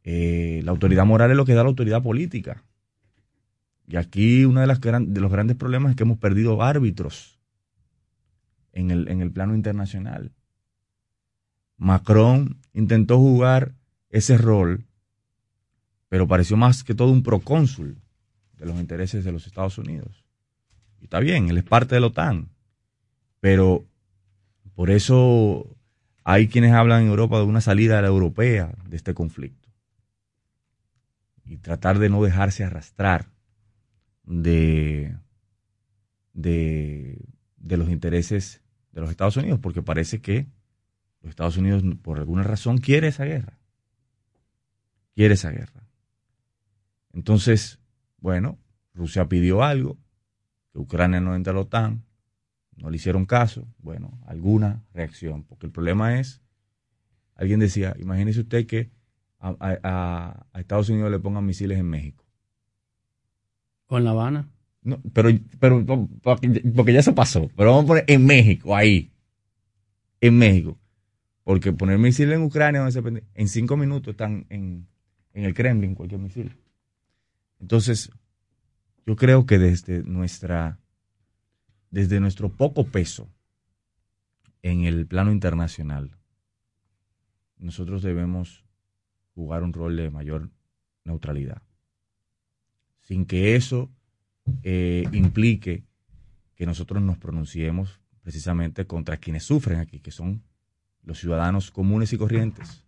Eh, 0.04 0.62
la 0.64 0.72
autoridad 0.72 1.06
moral 1.06 1.32
es 1.32 1.38
lo 1.38 1.46
que 1.46 1.54
da 1.54 1.64
la 1.64 1.70
autoridad 1.70 2.04
política. 2.04 2.64
Y 3.88 3.96
aquí 3.96 4.46
uno 4.46 4.62
de, 4.62 4.68
las 4.68 4.80
de 4.82 5.22
los 5.22 5.32
grandes 5.32 5.58
problemas 5.58 5.92
es 5.92 5.96
que 5.96 6.04
hemos 6.04 6.20
perdido 6.20 6.62
árbitros 6.62 7.39
en 8.72 8.92
el, 8.92 9.08
en 9.08 9.22
el 9.22 9.32
plano 9.32 9.56
internacional. 9.56 10.32
Macron 11.78 12.60
intentó 12.74 13.18
jugar 13.18 13.74
ese 14.10 14.38
rol, 14.38 14.86
pero 16.10 16.28
pareció 16.28 16.58
más 16.58 16.84
que 16.84 16.96
todo 16.96 17.12
un 17.12 17.24
procónsul 17.24 18.02
de 18.58 18.66
los 18.66 18.80
intereses 18.80 19.24
de 19.24 19.32
los 19.32 19.48
Estados 19.48 19.78
Unidos. 19.78 20.26
Y 21.00 21.06
está 21.06 21.20
bien, 21.20 21.50
él 21.50 21.58
es 21.58 21.64
parte 21.64 21.96
de 21.96 22.02
la 22.02 22.08
OTAN, 22.08 22.50
pero 23.40 23.86
por 24.76 24.90
eso 24.90 25.78
hay 26.24 26.48
quienes 26.48 26.74
hablan 26.74 27.04
en 27.04 27.10
Europa 27.10 27.38
de 27.38 27.44
una 27.44 27.62
salida 27.62 28.00
a 28.00 28.02
la 28.02 28.08
europea 28.08 28.74
de 28.86 28.98
este 28.98 29.14
conflicto. 29.14 29.70
Y 31.46 31.58
tratar 31.58 31.98
de 32.00 32.10
no 32.10 32.22
dejarse 32.22 32.64
arrastrar 32.64 33.32
de, 34.24 35.18
de, 36.34 37.26
de 37.60 37.78
los 37.78 37.90
intereses 37.90 38.62
de 38.92 39.02
los 39.02 39.10
Estados 39.10 39.38
Unidos, 39.38 39.60
porque 39.60 39.82
parece 39.82 40.22
que 40.22 40.48
los 41.22 41.30
Estados 41.30 41.58
Unidos 41.58 41.84
por 42.02 42.18
alguna 42.18 42.44
razón 42.44 42.78
quiere 42.78 43.10
esa 43.10 43.26
guerra. 43.26 43.60
Quiere 45.16 45.34
esa 45.34 45.52
guerra. 45.52 45.84
Entonces, 47.14 47.80
bueno, 48.20 48.58
Rusia 48.94 49.28
pidió 49.28 49.64
algo, 49.64 49.98
que 50.72 50.80
Ucrania 50.80 51.20
no 51.20 51.36
entra 51.36 51.52
a 51.52 51.56
la 51.56 51.62
OTAN, 51.62 52.04
no 52.76 52.90
le 52.90 52.96
hicieron 52.96 53.26
caso, 53.26 53.68
bueno, 53.80 54.20
alguna 54.26 54.84
reacción, 54.94 55.44
porque 55.44 55.66
el 55.66 55.72
problema 55.72 56.20
es, 56.20 56.42
alguien 57.36 57.60
decía, 57.60 57.96
imagínese 58.00 58.42
usted 58.42 58.66
que 58.66 58.92
a, 59.40 60.46
Estados 60.54 60.90
Unidos 60.90 61.12
le 61.12 61.20
pongan 61.20 61.46
misiles 61.46 61.78
en 61.78 61.90
México. 61.90 62.26
¿O 63.88 63.98
en 63.98 64.04
La 64.04 64.12
Habana? 64.12 64.50
No, 64.82 65.02
pero, 65.14 65.30
pero 65.60 65.86
porque 66.24 66.94
ya 66.94 67.00
eso 67.00 67.14
pasó, 67.14 67.50
pero 67.56 67.72
vamos 67.72 67.86
a 67.86 67.88
poner 67.88 68.06
en 68.08 68.26
México, 68.26 68.76
ahí, 68.76 69.12
en 70.22 70.38
México, 70.38 70.78
porque 71.44 71.74
poner 71.74 71.98
misiles 71.98 72.36
en 72.36 72.44
Ucrania, 72.44 72.88
en 73.34 73.48
cinco 73.50 73.76
minutos 73.76 74.12
están 74.12 74.46
en, 74.50 74.88
en 75.34 75.44
el 75.44 75.54
Kremlin, 75.54 75.96
cualquier 75.96 76.22
misil. 76.22 76.56
Entonces, 77.60 78.10
yo 79.06 79.16
creo 79.16 79.46
que 79.46 79.58
desde 79.58 80.04
nuestra, 80.04 80.80
desde 81.92 82.20
nuestro 82.20 82.50
poco 82.50 82.86
peso 82.86 83.30
en 84.62 84.86
el 84.86 85.08
plano 85.08 85.32
internacional, 85.32 86.16
nosotros 87.58 88.02
debemos 88.02 88.64
jugar 89.36 89.64
un 89.64 89.74
rol 89.74 89.98
de 89.98 90.10
mayor 90.10 90.52
neutralidad, 91.04 91.62
sin 93.02 93.26
que 93.26 93.56
eso 93.56 93.92
eh, 94.64 95.06
implique 95.12 95.84
que 96.56 96.66
nosotros 96.66 97.02
nos 97.02 97.18
pronunciemos 97.18 98.00
precisamente 98.22 98.86
contra 98.86 99.18
quienes 99.18 99.44
sufren 99.44 99.80
aquí, 99.80 100.00
que 100.00 100.12
son 100.12 100.44
los 101.04 101.20
ciudadanos 101.20 101.72
comunes 101.72 102.14
y 102.14 102.18
corrientes, 102.18 102.86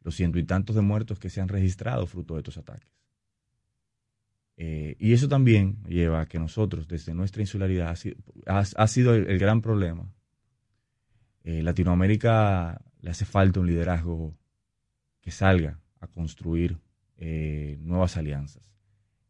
los 0.00 0.14
ciento 0.14 0.38
y 0.38 0.44
tantos 0.44 0.76
de 0.76 0.82
muertos 0.82 1.18
que 1.18 1.30
se 1.30 1.40
han 1.40 1.48
registrado 1.48 2.06
fruto 2.06 2.34
de 2.34 2.40
estos 2.40 2.56
ataques. 2.56 2.90
Eh, 4.56 4.96
y 4.98 5.12
eso 5.12 5.28
también 5.28 5.82
lleva 5.84 6.20
a 6.20 6.26
que 6.26 6.38
nosotros, 6.38 6.86
desde 6.86 7.14
nuestra 7.14 7.42
insularidad, 7.42 7.96
ha 8.46 8.86
sido, 8.86 9.14
el, 9.14 9.38
gran 9.38 9.60
problema. 9.60 10.12
Eh, 11.42 11.62
Latinoamérica 11.62 12.80
le 13.00 13.10
hace 13.10 13.24
falta 13.24 13.60
un 13.60 13.66
liderazgo 13.66 14.34
que 15.20 15.30
salga 15.30 15.80
a 16.00 16.06
construir 16.06 16.78
nuevas 17.80 18.18
alianzas. 18.18 18.73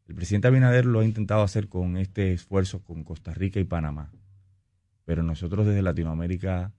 El 0.07 0.15
presidente 0.15 0.49
Abinader 0.49 0.85
lo 0.85 1.01
ha 1.01 1.05
intentado 1.05 1.43
hacer 1.43 1.69
con 1.69 1.97
este 1.97 2.33
esfuerzo 2.35 2.83
con 2.83 3.05
Costa 3.05 3.33
Rica 3.33 3.59
y 3.59 3.65
Panamá, 3.65 4.13
pero 5.05 5.23
nosotros 5.23 5.67
desde 5.67 5.81
Latinoamérica 5.81 6.73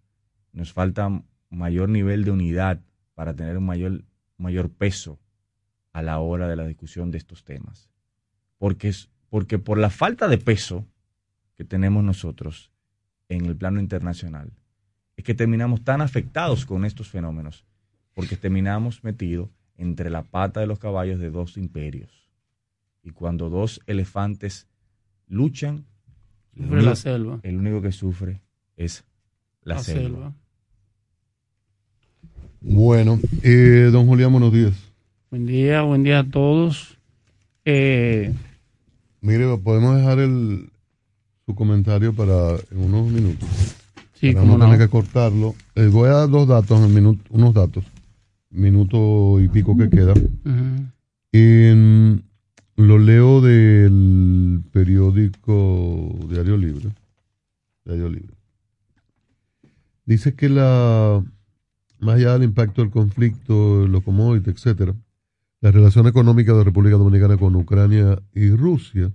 nos 0.54 0.74
falta 0.74 1.24
mayor 1.50 1.90
nivel 1.90 2.24
de 2.24 2.32
unidad 2.32 2.82
para 3.16 3.34
tener 3.34 3.58
un 3.58 3.66
mayor, 3.66 4.04
mayor 4.38 4.70
peso 4.70 5.20
a 5.92 6.04
la 6.04 6.20
hora 6.20 6.48
de 6.48 6.56
la 6.56 6.68
discusión 6.68 7.10
de 7.10 7.18
estos 7.18 7.44
temas. 7.44 7.90
Porque, 8.60 8.90
es, 8.90 9.10
porque 9.30 9.58
por 9.58 9.80
la 9.80 9.90
falta 9.90 10.28
de 10.28 10.38
peso 10.38 10.86
que 11.56 11.64
tenemos 11.64 12.04
nosotros 12.04 12.72
en 13.28 13.46
el 13.46 13.56
plano 13.56 13.80
internacional, 13.80 14.52
es 15.18 15.24
que 15.24 15.34
terminamos 15.34 15.84
tan 15.84 16.02
afectados 16.02 16.66
con 16.66 16.86
estos 16.86 17.10
fenómenos, 17.10 17.66
porque 18.14 18.38
terminamos 18.38 19.04
metidos 19.04 19.50
entre 19.78 20.10
la 20.10 20.24
pata 20.24 20.60
de 20.60 20.68
los 20.68 20.78
caballos 20.78 21.20
de 21.20 21.32
dos 21.32 21.58
imperios. 21.58 22.25
Y 23.06 23.12
cuando 23.12 23.50
dos 23.50 23.80
elefantes 23.86 24.68
luchan, 25.28 25.86
el 26.56 26.64
Sufre 26.64 26.74
único- 26.76 26.90
la 26.90 26.96
selva. 26.96 27.40
el 27.44 27.56
único 27.58 27.82
que 27.82 27.92
sufre 27.92 28.42
es 28.78 29.04
la, 29.62 29.76
La 29.76 29.80
selva. 29.84 30.02
selva. 30.10 30.34
Bueno, 32.62 33.20
eh, 33.44 33.90
don 33.92 34.08
Julián, 34.08 34.32
buenos 34.32 34.52
días. 34.52 34.74
Buen 35.30 35.46
día, 35.46 35.84
buen 35.84 36.04
día 36.04 36.20
a 36.20 36.24
todos. 36.30 36.98
Eh, 37.64 38.34
Mire, 39.22 39.56
podemos 39.58 39.96
dejar 39.98 40.20
el, 40.20 40.70
su 41.46 41.54
comentario 41.56 42.12
para 42.14 42.56
en 42.72 42.78
unos 42.80 43.08
minutos. 43.12 43.48
Sí, 44.14 44.32
para 44.32 44.42
cómo 44.46 44.58
no 44.58 44.66
tener 44.66 44.80
que 44.80 44.90
cortarlo. 44.90 45.54
Eh, 45.76 45.88
voy 45.92 46.10
a 46.10 46.14
dar 46.14 46.30
dos 46.30 46.48
datos, 46.48 46.80
en 46.84 46.94
minuto, 46.94 47.24
unos 47.30 47.54
datos, 47.54 47.84
minuto 48.50 49.40
y 49.40 49.48
pico 49.48 49.78
que 49.78 49.90
queda. 49.92 50.14
En- 51.32 52.24
lo 52.78 52.98
leo 52.98 53.42
del 53.42 54.62
periódico 54.72 56.16
Diario 56.30 56.58
Libre. 56.58 56.90
Diario 57.86 58.10
Libre. 58.10 58.36
Dice 60.06 60.36
que 60.36 60.50
la, 60.50 61.24
más 62.00 62.16
allá 62.16 62.34
del 62.34 62.44
impacto 62.44 62.82
del 62.82 62.92
conflicto, 62.92 63.88
los 63.88 64.04
commodities, 64.04 64.56
etcétera, 64.56 64.96
la 65.62 65.72
relación 65.72 66.06
económica 66.08 66.54
de 66.54 66.64
República 66.64 66.98
Dominicana 66.98 67.38
con 67.38 67.56
Ucrania 67.56 68.22
y 68.34 68.50
Rusia, 68.52 69.12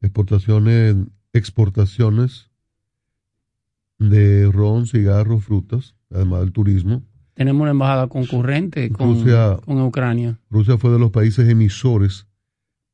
exportaciones, 0.00 0.96
exportaciones 1.32 2.50
de 3.98 4.50
ron, 4.52 4.86
cigarros, 4.86 5.44
frutas, 5.44 5.94
además 6.10 6.40
del 6.40 6.52
turismo. 6.52 7.02
tenemos 7.34 7.62
una 7.62 7.70
embajada 7.72 8.06
concurrente 8.08 8.90
con, 8.90 9.14
Rusia- 9.14 9.58
con 9.64 9.80
Ucrania. 9.82 10.38
Rusia 10.50 10.78
fue 10.78 10.90
de 10.90 10.98
los 10.98 11.10
países 11.10 11.48
emisores 11.48 12.26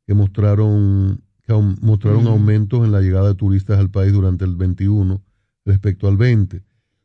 que 0.07 0.15
mostraron, 0.15 1.23
que 1.43 1.53
mostraron 1.81 2.27
aumentos 2.27 2.85
en 2.85 2.93
la 2.93 3.01
llegada 3.01 3.29
de 3.29 3.35
turistas 3.35 3.79
al 3.79 3.91
país 3.91 4.13
durante 4.13 4.45
el 4.45 4.57
21 4.57 5.23
respecto 5.65 6.09
al 6.09 6.17
20. 6.17 6.63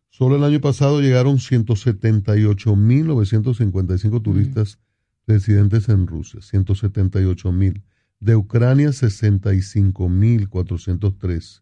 Solo 0.09 0.35
el 0.35 0.43
año 0.43 0.59
pasado 0.59 1.01
llegaron 1.01 1.37
178.955 1.37 4.21
turistas 4.21 4.79
residentes 5.27 5.87
en 5.89 6.07
Rusia, 6.07 6.39
178.000. 6.41 7.83
De 8.19 8.35
Ucrania, 8.35 8.89
65.403, 8.89 11.61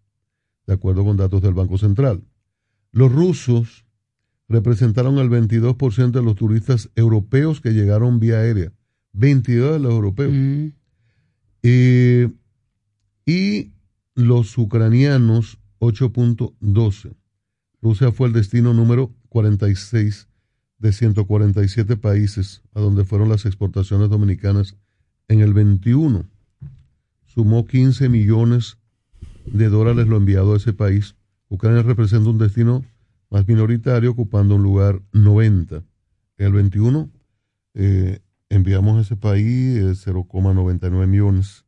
de 0.66 0.74
acuerdo 0.74 1.06
con 1.06 1.18
datos 1.18 1.44
del 1.44 1.54
Banco 1.54 1.78
Central. 1.78 2.24
Los 2.92 3.12
rusos 3.12 3.86
representaron 4.50 5.20
el 5.20 5.30
22% 5.30 6.12
de 6.12 6.24
los 6.24 6.36
turistas 6.36 6.90
europeos 6.96 7.62
que 7.62 7.74
llegaron 7.74 8.20
vía 8.20 8.40
aérea. 8.40 8.74
22 9.14 9.74
de 9.74 9.80
los 9.80 9.94
europeos. 9.94 10.34
Eh, 11.64 12.30
y 13.26 13.72
los 14.16 14.58
ucranianos, 14.58 15.60
8.12. 15.80 17.14
Rusia 17.82 18.12
fue 18.12 18.28
el 18.28 18.34
destino 18.34 18.74
número 18.74 19.14
46 19.30 20.28
de 20.80 20.91
147 20.93 21.97
países 21.97 22.62
a 22.74 22.80
donde 22.80 23.05
fueron 23.05 23.30
las 23.30 23.45
exportaciones 23.45 24.10
dominicanas 24.10 24.76
en 25.28 25.41
el 25.41 25.53
21. 25.53 26.26
Sumó 27.26 27.66
15 27.66 28.10
millones 28.10 28.78
de 29.45 29.70
dólares 29.70 30.08
lo 30.08 30.18
enviado 30.18 30.53
a 30.53 30.58
ese 30.58 30.74
país. 30.74 31.16
Ucrania 31.49 31.84
representa 31.84 32.30
un 32.30 32.38
destino 32.38 32.84
más 33.30 33.47
minoritario, 33.47 34.12
ocupando 34.12 34.55
un 34.55 34.64
lugar 34.64 35.01
90. 35.14 35.84
En 36.38 36.45
el 36.45 36.53
21 36.53 37.10
eh, 37.74 38.20
enviamos 38.50 38.98
a 38.98 39.02
ese 39.02 39.16
país 39.16 39.78
eh, 39.78 40.12
0,99 40.12 41.08
millones 41.08 41.66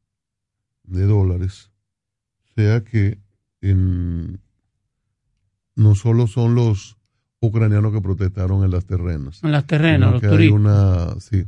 de 0.83 1.03
dólares 1.05 1.69
sea 2.59 2.83
que 2.83 3.19
en, 3.61 4.39
no 5.75 5.95
solo 5.95 6.27
son 6.27 6.55
los 6.55 6.97
ucranianos 7.39 7.93
que 7.93 8.01
protestaron 8.01 8.63
en 8.65 8.71
las 8.71 8.85
terrenas. 8.85 9.41
En 9.43 9.51
las 9.51 9.65
terrenas, 9.65 10.11
los 10.11 10.23
hay 10.23 10.49
una, 10.49 11.19
sí, 11.19 11.45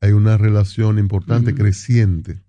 hay 0.00 0.12
una 0.12 0.36
relación 0.36 0.98
importante, 0.98 1.54
creciente 1.54 2.42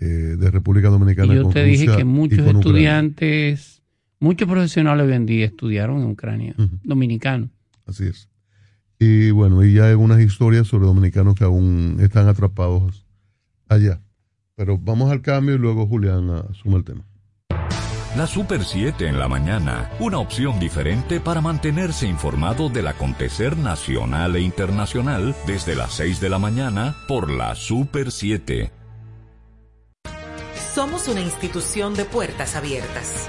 eh, 0.00 0.04
de 0.04 0.50
República 0.50 0.90
Dominicana 0.90 1.32
Y 1.32 1.36
yo 1.36 1.42
con 1.44 1.52
te 1.52 1.64
dije 1.64 1.86
Rusia 1.86 1.96
que 1.96 2.04
muchos 2.04 2.38
Ucrania. 2.38 2.60
estudiantes, 2.60 3.82
muchos 4.20 4.48
profesionales 4.48 5.06
hoy 5.06 5.12
en 5.14 5.26
día 5.26 5.46
estudiaron 5.46 6.02
en 6.02 6.10
Ucrania, 6.10 6.54
dominicanos. 6.84 7.50
Así 7.84 8.04
es. 8.04 8.28
Y 8.98 9.30
bueno, 9.30 9.64
y 9.64 9.74
ya 9.74 9.86
hay 9.86 9.94
unas 9.94 10.20
historias 10.20 10.66
sobre 10.66 10.86
dominicanos 10.86 11.34
que 11.34 11.44
aún 11.44 11.98
están 12.00 12.28
atrapados 12.28 13.06
allá. 13.68 14.00
Pero 14.56 14.76
vamos 14.76 15.10
al 15.12 15.22
cambio 15.22 15.54
y 15.54 15.58
luego 15.58 15.86
Julián 15.86 16.30
asuma 16.30 16.78
el 16.78 16.84
tema. 16.84 17.04
La 18.16 18.26
Super 18.26 18.64
7 18.64 19.06
en 19.06 19.18
la 19.18 19.28
mañana, 19.28 19.90
una 20.00 20.18
opción 20.18 20.58
diferente 20.58 21.20
para 21.20 21.40
mantenerse 21.40 22.08
informado 22.08 22.68
del 22.68 22.88
acontecer 22.88 23.56
nacional 23.56 24.34
e 24.34 24.40
internacional 24.40 25.36
desde 25.46 25.76
las 25.76 25.92
6 25.92 26.18
de 26.20 26.28
la 26.28 26.38
mañana 26.38 26.96
por 27.06 27.30
la 27.30 27.54
Super 27.54 28.10
7. 28.10 28.72
Somos 30.74 31.06
una 31.06 31.20
institución 31.20 31.94
de 31.94 32.06
puertas 32.06 32.56
abiertas, 32.56 33.28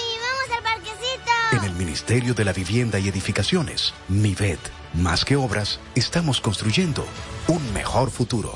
En 1.51 1.63
el 1.65 1.73
Ministerio 1.73 2.33
de 2.33 2.45
la 2.45 2.53
Vivienda 2.53 2.97
y 2.97 3.09
Edificaciones, 3.09 3.93
MIVED, 4.07 4.59
más 4.93 5.25
que 5.25 5.35
obras, 5.35 5.81
estamos 5.95 6.39
construyendo 6.39 7.03
un 7.49 7.73
mejor 7.73 8.09
futuro. 8.09 8.53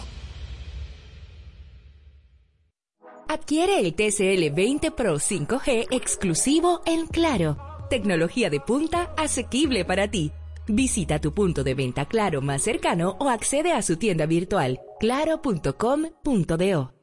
Adquiere 3.28 3.80
el 3.80 3.96
TCL 3.96 4.56
20 4.56 4.92
Pro 4.92 5.16
5G 5.16 5.88
exclusivo 5.92 6.82
en 6.86 7.08
Claro. 7.08 7.58
Tecnología 7.90 8.50
de 8.50 8.62
punta 8.62 9.12
asequible 9.18 9.84
para 9.84 10.10
ti. 10.10 10.32
Visita 10.66 11.20
tu 11.20 11.34
punto 11.34 11.66
de 11.66 11.74
venta 11.74 12.06
Claro 12.06 12.42
más 12.42 12.62
cercano 12.62 13.18
o 13.20 13.30
accede 13.30 13.74
a 13.74 13.82
su 13.82 13.98
tienda 13.98 14.26
virtual 14.26 14.80
claro.com.do. 15.02 16.95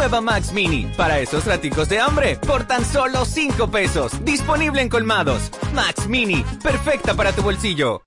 Nueva 0.00 0.22
Max 0.22 0.54
Mini, 0.54 0.90
para 0.96 1.20
esos 1.20 1.44
raticos 1.44 1.90
de 1.90 2.00
hambre, 2.00 2.36
por 2.36 2.64
tan 2.64 2.86
solo 2.86 3.26
5 3.26 3.70
pesos. 3.70 4.12
Disponible 4.24 4.80
en 4.80 4.88
colmados. 4.88 5.50
Max 5.74 6.08
Mini, 6.08 6.42
perfecta 6.62 7.12
para 7.12 7.32
tu 7.32 7.42
bolsillo. 7.42 8.00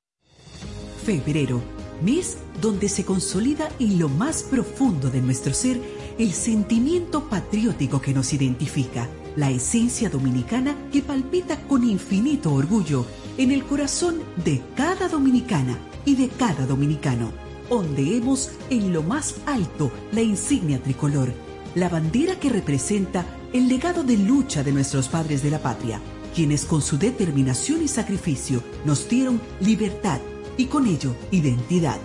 Febrero, 1.05 1.61
mes 2.01 2.39
donde 2.59 2.89
se 2.89 3.05
consolida 3.05 3.69
en 3.79 3.99
lo 3.99 4.09
más 4.09 4.41
profundo 4.41 5.11
de 5.11 5.21
nuestro 5.21 5.53
ser 5.53 5.79
el 6.17 6.33
sentimiento 6.33 7.29
patriótico 7.29 8.01
que 8.01 8.11
nos 8.11 8.33
identifica, 8.33 9.07
la 9.35 9.51
esencia 9.51 10.09
dominicana 10.09 10.75
que 10.91 11.03
palpita 11.03 11.61
con 11.67 11.83
infinito 11.83 12.55
orgullo 12.55 13.05
en 13.37 13.51
el 13.51 13.63
corazón 13.65 14.19
de 14.43 14.63
cada 14.75 15.09
dominicana 15.09 15.77
y 16.05 16.15
de 16.15 16.29
cada 16.29 16.65
dominicano. 16.65 17.31
Ondeemos 17.69 18.49
en 18.71 18.93
lo 18.93 19.03
más 19.03 19.35
alto 19.45 19.91
la 20.11 20.21
insignia 20.21 20.81
tricolor, 20.81 21.31
la 21.75 21.89
bandera 21.89 22.39
que 22.39 22.49
representa 22.49 23.25
el 23.51 23.67
legado 23.67 24.03
de 24.03 24.17
lucha 24.17 24.63
de 24.63 24.71
nuestros 24.71 25.07
padres 25.07 25.43
de 25.43 25.51
la 25.51 25.59
patria, 25.59 25.99
quienes 26.35 26.65
con 26.65 26.81
su 26.81 26.97
determinación 26.97 27.81
y 27.83 27.87
sacrificio 27.87 28.63
nos 28.85 29.07
dieron 29.09 29.41
libertad 29.59 30.19
y 30.57 30.65
con 30.65 30.87
ello 30.87 31.15
identidad. 31.31 31.99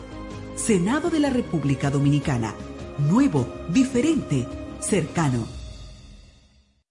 Senado 0.57 1.11
de 1.11 1.21
la 1.21 1.31
República 1.31 1.91
Dominicana. 1.91 2.55
Nuevo, 2.99 3.47
diferente, 3.69 4.47
cercano. 4.81 5.47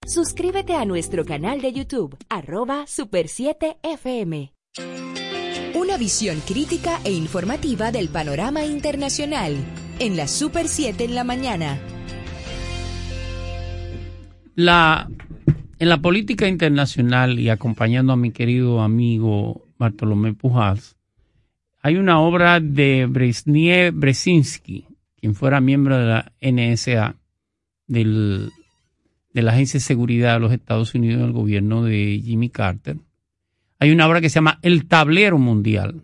Suscríbete 0.06 0.74
a 0.74 0.86
nuestro 0.86 1.24
canal 1.24 1.60
de 1.60 1.72
YouTube, 1.72 2.16
arroba 2.30 2.86
Super 2.86 3.28
7 3.28 3.76
FM. 3.82 4.54
Una 5.74 5.98
visión 5.98 6.40
crítica 6.46 6.98
e 7.04 7.12
informativa 7.12 7.92
del 7.92 8.08
panorama 8.08 8.64
internacional 8.64 9.56
en 9.98 10.16
la 10.16 10.26
Super 10.26 10.66
7 10.66 11.04
en 11.04 11.14
la 11.14 11.24
mañana. 11.24 11.97
La, 14.58 15.08
en 15.78 15.88
la 15.88 16.02
política 16.02 16.48
internacional 16.48 17.38
y 17.38 17.48
acompañando 17.48 18.12
a 18.12 18.16
mi 18.16 18.32
querido 18.32 18.80
amigo 18.80 19.68
Bartolomé 19.78 20.34
Pujals, 20.34 20.96
hay 21.80 21.94
una 21.94 22.18
obra 22.18 22.58
de 22.58 23.06
Brezhnev 23.08 23.94
Brzezinski, 23.94 24.84
quien 25.14 25.36
fuera 25.36 25.60
miembro 25.60 25.96
de 25.96 26.06
la 26.06 26.32
NSA, 26.40 27.14
de 27.86 28.50
la 29.34 29.52
Agencia 29.52 29.78
de 29.78 29.84
Seguridad 29.84 30.34
de 30.34 30.40
los 30.40 30.52
Estados 30.52 30.92
Unidos 30.92 31.22
del 31.22 31.30
gobierno 31.30 31.84
de 31.84 32.20
Jimmy 32.20 32.50
Carter. 32.50 32.96
Hay 33.78 33.92
una 33.92 34.08
obra 34.08 34.20
que 34.20 34.28
se 34.28 34.38
llama 34.38 34.58
El 34.62 34.88
Tablero 34.88 35.38
Mundial. 35.38 36.02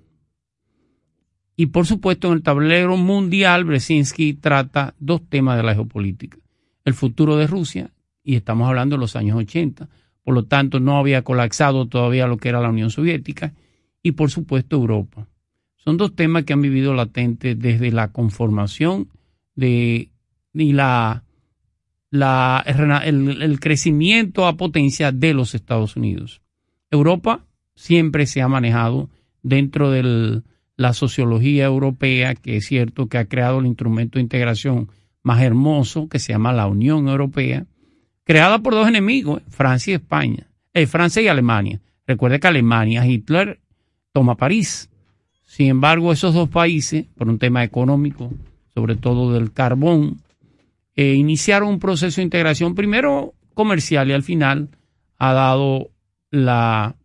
Y 1.57 1.67
por 1.67 1.87
supuesto, 1.87 2.29
en 2.29 2.35
el 2.35 2.43
Tablero 2.45 2.97
Mundial, 2.97 3.65
Brzezinski 3.65 4.35
trata 4.35 4.95
dos 5.01 5.29
temas 5.29 5.57
de 5.57 5.65
la 5.65 5.75
geopolítica. 5.75 6.39
El 6.85 6.95
futuro 6.95 7.37
de 7.37 7.49
Rusia, 7.49 7.91
y 8.25 8.37
estamos 8.37 8.67
hablando 8.67 8.97
de 8.97 9.01
los 9.01 9.15
años 9.15 9.37
80. 9.37 9.89
Por 10.25 10.35
lo 10.35 10.47
tanto, 10.47 10.81
no 10.81 10.97
había 10.97 11.23
colapsado 11.23 11.87
todavía 11.87 12.27
lo 12.27 12.39
que 12.39 12.49
era 12.49 12.61
la 12.61 12.71
Unión 12.71 12.91
Soviética. 12.91 13.53
Y 14.03 14.13
por 14.13 14.31
supuesto, 14.31 14.77
Europa. 14.77 15.29
Son 15.77 15.99
dos 15.99 16.17
temas 16.17 16.45
que 16.45 16.55
han 16.55 16.63
vivido 16.63 16.95
latentes 16.95 17.59
desde 17.59 17.93
la 17.93 18.11
conformación 18.11 19.09
de, 19.55 20.11
y 20.55 20.73
la, 20.73 21.25
la, 22.11 22.65
el, 22.67 23.43
el 23.43 23.61
crecimiento 23.61 24.47
a 24.47 24.57
potencia 24.57 25.13
de 25.13 25.35
los 25.35 25.55
Estados 25.55 25.97
Unidos. 25.97 26.41
Europa 26.91 27.45
siempre 27.75 28.27
se 28.27 28.41
ha 28.41 28.49
manejado 28.49 29.11
dentro 29.43 29.91
de 29.91 30.43
la 30.77 30.93
sociología 30.95 31.67
europea, 31.67 32.35
que 32.35 32.57
es 32.57 32.67
cierto 32.67 33.09
que 33.09 33.19
ha 33.19 33.27
creado 33.27 33.61
el 33.61 33.67
instrumento 33.67 34.19
de 34.19 34.23
integración 34.23 34.89
más 35.23 35.43
hermoso, 35.43 36.09
que 36.09 36.19
se 36.19 36.33
llama 36.33 36.53
la 36.53 36.67
Unión 36.67 37.09
Europea, 37.09 37.67
creada 38.25 38.59
por 38.59 38.75
dos 38.75 38.89
enemigos, 38.89 39.43
Francia 39.49 39.93
y 39.93 39.95
España, 39.95 40.47
eh, 40.73 40.87
Francia 40.87 41.23
y 41.23 41.29
Alemania. 41.29 41.81
Recuerde 42.07 42.41
que 42.41 42.49
Alemania, 42.49 43.07
Hitler 43.07 43.61
toma 44.13 44.37
París. 44.37 44.91
Sin 45.45 45.69
embargo, 45.69 46.13
esos 46.13 46.35
dos 46.35 46.49
países, 46.49 47.07
por 47.17 47.29
un 47.29 47.39
tema 47.39 47.63
económico, 47.63 48.33
sobre 48.75 48.97
todo 48.97 49.33
del 49.33 49.53
carbón, 49.53 50.21
eh, 50.97 51.15
iniciaron 51.15 51.69
un 51.69 51.79
proceso 51.79 52.17
de 52.17 52.25
integración 52.25 52.75
primero 52.75 53.35
comercial 53.55 54.09
y 54.09 54.13
al 54.13 54.23
final 54.23 54.69
ha 55.19 55.33
dado 55.33 55.91
la, 56.31 56.97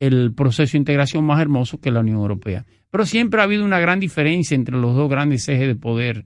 el 0.00 0.32
proceso 0.34 0.72
de 0.72 0.78
integración 0.78 1.24
más 1.24 1.40
hermoso 1.40 1.80
que 1.80 1.90
la 1.90 2.00
Unión 2.00 2.18
Europea. 2.18 2.66
Pero 2.90 3.06
siempre 3.06 3.40
ha 3.40 3.44
habido 3.44 3.64
una 3.64 3.78
gran 3.78 4.00
diferencia 4.00 4.54
entre 4.54 4.76
los 4.76 4.96
dos 4.96 5.08
grandes 5.10 5.48
ejes 5.48 5.66
de 5.66 5.76
poder 5.76 6.24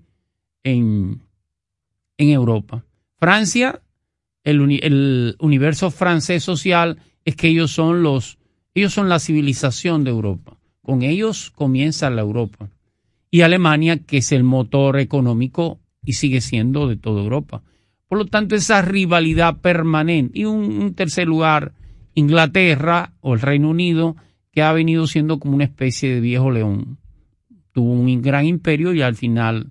en, 0.62 1.20
en 2.16 2.28
Europa. 2.30 2.84
Francia, 3.22 3.80
el, 4.42 4.60
uni, 4.60 4.80
el 4.82 5.36
universo 5.38 5.92
francés 5.92 6.42
social 6.42 6.98
es 7.24 7.36
que 7.36 7.46
ellos 7.46 7.70
son 7.70 8.02
los 8.02 8.36
Ellos 8.74 8.92
son 8.92 9.08
la 9.08 9.20
civilización 9.20 10.02
de 10.02 10.10
Europa. 10.10 10.58
Con 10.80 11.02
ellos 11.02 11.52
comienza 11.52 12.10
la 12.10 12.22
Europa. 12.22 12.68
Y 13.30 13.42
Alemania, 13.42 13.98
que 13.98 14.16
es 14.16 14.32
el 14.32 14.42
motor 14.42 14.98
económico 14.98 15.78
y 16.04 16.14
sigue 16.14 16.40
siendo 16.40 16.88
de 16.88 16.96
toda 16.96 17.22
Europa. 17.22 17.62
Por 18.08 18.18
lo 18.18 18.26
tanto, 18.26 18.56
esa 18.56 18.82
rivalidad 18.82 19.58
permanente. 19.58 20.40
Y 20.40 20.44
un, 20.46 20.82
un 20.82 20.94
tercer 20.94 21.28
lugar, 21.28 21.74
Inglaterra 22.14 23.12
o 23.20 23.34
el 23.34 23.40
Reino 23.40 23.70
Unido, 23.70 24.16
que 24.50 24.62
ha 24.62 24.72
venido 24.72 25.06
siendo 25.06 25.38
como 25.38 25.54
una 25.54 25.62
especie 25.62 26.12
de 26.12 26.20
viejo 26.20 26.50
león. 26.50 26.98
Tuvo 27.70 27.92
un 27.92 28.20
gran 28.20 28.46
imperio 28.46 28.92
y 28.92 29.00
al 29.00 29.14
final 29.14 29.70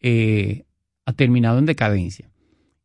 eh, 0.00 0.64
ha 1.06 1.14
terminado 1.14 1.58
en 1.58 1.64
decadencia. 1.64 2.29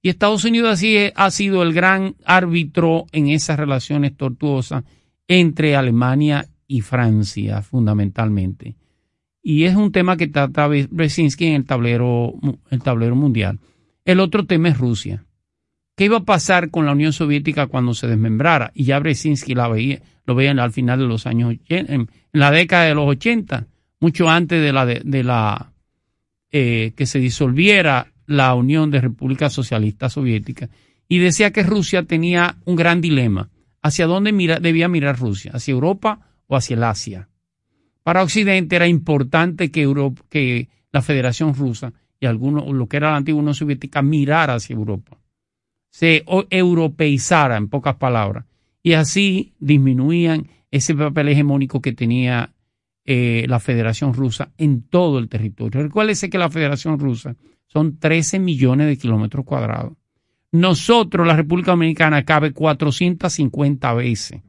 Y 0.05 0.09
Estados 0.09 0.45
Unidos 0.45 0.71
así 0.71 0.97
ha 1.15 1.31
sido 1.31 1.63
el 1.63 1.73
gran 1.73 2.15
árbitro 2.25 3.07
en 3.11 3.27
esas 3.29 3.57
relaciones 3.57 4.15
tortuosas 4.15 4.83
entre 5.27 5.75
Alemania 5.75 6.45
y 6.67 6.81
Francia, 6.81 7.63
fundamentalmente. 7.63 8.75
Y 9.41 9.63
es 9.63 9.75
un 9.75 9.91
tema 9.91 10.15
que 10.15 10.27
trata 10.27 10.67
Brzezinski 10.67 11.47
en 11.47 11.53
el 11.55 11.65
tablero, 11.65 12.35
el 12.69 12.83
tablero 12.83 13.15
mundial. 13.15 13.57
El 14.05 14.19
otro 14.19 14.45
tema 14.45 14.69
es 14.69 14.77
Rusia. 14.77 15.25
¿Qué 15.95 16.05
iba 16.05 16.17
a 16.17 16.23
pasar 16.23 16.69
con 16.69 16.85
la 16.85 16.91
Unión 16.91 17.11
Soviética 17.11 17.65
cuando 17.65 17.95
se 17.95 18.05
desmembrara? 18.05 18.71
Y 18.75 18.83
ya 18.83 18.99
Brzezinski 18.99 19.55
la 19.55 19.69
veía, 19.69 20.03
lo 20.27 20.35
veía 20.35 20.51
al 20.51 20.71
final 20.71 20.99
de 20.99 21.07
los 21.07 21.25
años, 21.25 21.55
en, 21.67 22.09
la 22.31 22.51
década 22.51 22.83
de 22.83 22.93
los 22.93 23.07
80, 23.07 23.65
mucho 23.99 24.29
antes 24.29 24.61
de 24.61 24.71
la, 24.71 24.85
de, 24.85 25.23
la 25.23 25.73
eh, 26.51 26.93
que 26.95 27.07
se 27.07 27.17
disolviera 27.17 28.11
la 28.25 28.53
Unión 28.55 28.91
de 28.91 29.01
Repúblicas 29.01 29.53
Socialistas 29.53 30.13
Soviéticas. 30.13 30.69
Y 31.07 31.19
decía 31.19 31.51
que 31.51 31.63
Rusia 31.63 32.03
tenía 32.03 32.57
un 32.65 32.75
gran 32.75 33.01
dilema. 33.01 33.49
¿Hacia 33.81 34.07
dónde 34.07 34.31
mira, 34.31 34.59
debía 34.59 34.87
mirar 34.87 35.19
Rusia? 35.19 35.51
¿Hacia 35.53 35.73
Europa 35.73 36.19
o 36.47 36.55
hacia 36.55 36.75
el 36.75 36.83
Asia? 36.83 37.29
Para 38.03 38.23
Occidente 38.23 38.75
era 38.75 38.87
importante 38.87 39.69
que, 39.69 39.91
que 40.29 40.69
la 40.91 41.01
Federación 41.01 41.53
Rusa 41.53 41.93
y 42.19 42.25
algunos, 42.25 42.67
lo 42.67 42.87
que 42.87 42.97
era 42.97 43.11
la 43.11 43.17
antigua 43.17 43.41
Unión 43.41 43.55
Soviética 43.55 44.01
mirara 44.01 44.55
hacia 44.55 44.75
Europa 44.75 45.17
se 45.95 46.25
europeizara, 46.49 47.55
en 47.55 47.69
pocas 47.69 47.95
palabras, 47.95 48.43
y 48.83 48.93
así 48.95 49.53
disminuían 49.59 50.49
ese 50.69 50.93
papel 50.93 51.29
hegemónico 51.29 51.81
que 51.81 51.93
tenía 51.93 52.53
eh, 53.05 53.45
la 53.47 53.61
Federación 53.61 54.13
Rusa 54.13 54.51
en 54.57 54.81
todo 54.81 55.19
el 55.19 55.29
territorio. 55.29 55.83
Recuérdese 55.83 56.29
que 56.29 56.37
la 56.37 56.49
Federación 56.49 56.99
Rusa 56.99 57.37
son 57.75 57.97
13 57.97 58.39
millones 58.39 58.87
de 58.87 58.97
kilómetros 58.97 59.43
cuadrados. 59.43 59.97
Nosotros, 60.53 61.27
la 61.27 61.35
República 61.35 61.71
Dominicana, 61.71 62.23
cabe 62.23 62.53
450 62.53 63.93
veces 63.95 64.41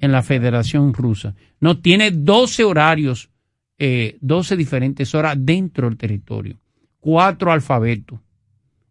en 0.00 0.12
la 0.12 0.22
Federación 0.22 0.94
Rusa. 0.94 1.34
No 1.60 1.80
tiene 1.80 2.10
12 2.10 2.64
horarios, 2.64 3.28
12 3.78 4.54
eh, 4.54 4.56
diferentes 4.56 5.14
horas 5.14 5.36
dentro 5.38 5.90
del 5.90 5.98
territorio, 5.98 6.56
cuatro 7.00 7.52
alfabetos 7.52 8.18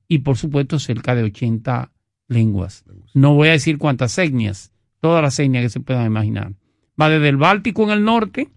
y 0.07 0.19
por 0.19 0.37
supuesto 0.37 0.77
cerca 0.77 1.15
de 1.15 1.23
80 1.23 1.91
lenguas. 2.27 2.85
No 3.15 3.33
voy 3.33 3.47
a 3.47 3.53
decir 3.53 3.79
cuántas 3.79 4.15
etnias, 4.19 4.71
todas 5.01 5.23
las 5.23 5.39
etnias 5.39 5.63
que 5.63 5.69
se 5.69 5.79
puedan 5.79 6.05
imaginar. 6.05 6.53
Va 7.01 7.09
desde 7.09 7.29
el 7.29 7.37
Báltico 7.37 7.85
en 7.85 7.89
el 7.89 8.03
norte 8.03 8.51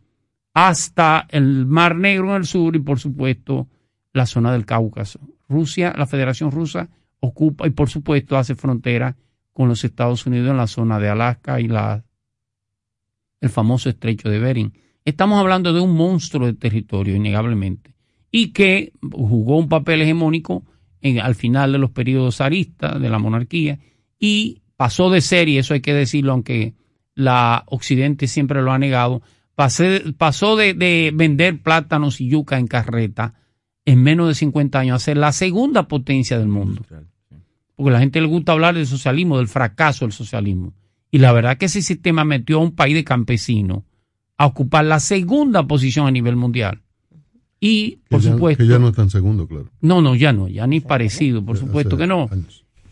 hasta 0.52 1.26
el 1.30 1.64
Mar 1.64 1.96
Negro 1.96 2.32
en 2.32 2.36
el 2.36 2.46
sur 2.46 2.76
y 2.76 2.80
por 2.80 3.00
supuesto 3.00 3.66
la 4.16 4.26
zona 4.26 4.52
del 4.52 4.64
Cáucaso. 4.64 5.20
Rusia, 5.48 5.94
la 5.96 6.06
Federación 6.06 6.50
Rusa 6.50 6.88
ocupa 7.20 7.66
y 7.66 7.70
por 7.70 7.88
supuesto 7.88 8.36
hace 8.36 8.54
frontera 8.54 9.16
con 9.52 9.68
los 9.68 9.84
Estados 9.84 10.26
Unidos 10.26 10.50
en 10.50 10.56
la 10.56 10.66
zona 10.66 10.98
de 10.98 11.08
Alaska 11.08 11.60
y 11.60 11.68
la, 11.68 12.04
el 13.40 13.48
famoso 13.48 13.88
estrecho 13.88 14.28
de 14.28 14.38
Bering. 14.38 14.72
Estamos 15.04 15.38
hablando 15.38 15.72
de 15.72 15.80
un 15.80 15.94
monstruo 15.94 16.46
de 16.46 16.54
territorio, 16.54 17.14
innegablemente, 17.14 17.94
y 18.30 18.52
que 18.52 18.92
jugó 19.12 19.58
un 19.58 19.68
papel 19.68 20.02
hegemónico 20.02 20.64
al 21.22 21.36
final 21.36 21.72
de 21.72 21.78
los 21.78 21.90
periodos 21.90 22.38
zaristas 22.38 23.00
de 23.00 23.08
la 23.08 23.18
monarquía 23.18 23.78
y 24.18 24.62
pasó 24.76 25.10
de 25.10 25.20
ser, 25.20 25.48
y 25.48 25.58
eso 25.58 25.74
hay 25.74 25.80
que 25.80 25.94
decirlo, 25.94 26.32
aunque 26.32 26.74
la 27.14 27.62
Occidente 27.66 28.26
siempre 28.26 28.62
lo 28.62 28.72
ha 28.72 28.78
negado, 28.78 29.22
pasó 29.54 30.56
de, 30.56 31.12
vender 31.14 31.62
plátanos 31.62 32.20
y 32.20 32.28
yuca 32.28 32.58
en 32.58 32.66
carreta 32.66 33.34
en 33.86 34.02
menos 34.02 34.28
de 34.28 34.34
50 34.34 34.78
años 34.78 34.96
a 34.96 35.04
ser 35.04 35.16
la 35.16 35.32
segunda 35.32 35.88
potencia 35.88 36.38
del 36.38 36.48
mundo. 36.48 36.82
Porque 37.76 37.90
a 37.90 37.92
la 37.92 38.00
gente 38.00 38.20
le 38.20 38.26
gusta 38.26 38.52
hablar 38.52 38.74
del 38.74 38.86
socialismo, 38.86 39.38
del 39.38 39.48
fracaso 39.48 40.04
del 40.04 40.12
socialismo. 40.12 40.74
Y 41.10 41.18
la 41.18 41.32
verdad 41.32 41.56
que 41.56 41.66
ese 41.66 41.80
sistema 41.80 42.24
metió 42.24 42.58
a 42.58 42.62
un 42.62 42.72
país 42.72 42.94
de 42.94 43.04
campesinos 43.04 43.84
a 44.36 44.46
ocupar 44.46 44.84
la 44.84 45.00
segunda 45.00 45.66
posición 45.66 46.06
a 46.06 46.10
nivel 46.10 46.36
mundial. 46.36 46.82
Y, 47.60 48.00
por 48.10 48.22
supuesto. 48.22 48.62
Que 48.62 48.68
ya 48.68 48.78
no 48.78 48.88
están 48.88 49.08
segundo, 49.08 49.46
claro. 49.46 49.70
No, 49.80 50.02
no, 50.02 50.14
ya 50.14 50.32
no, 50.32 50.48
ya 50.48 50.66
ni 50.66 50.80
parecido, 50.80 51.44
por 51.44 51.56
supuesto 51.56 51.96
que 51.96 52.06
no. 52.06 52.28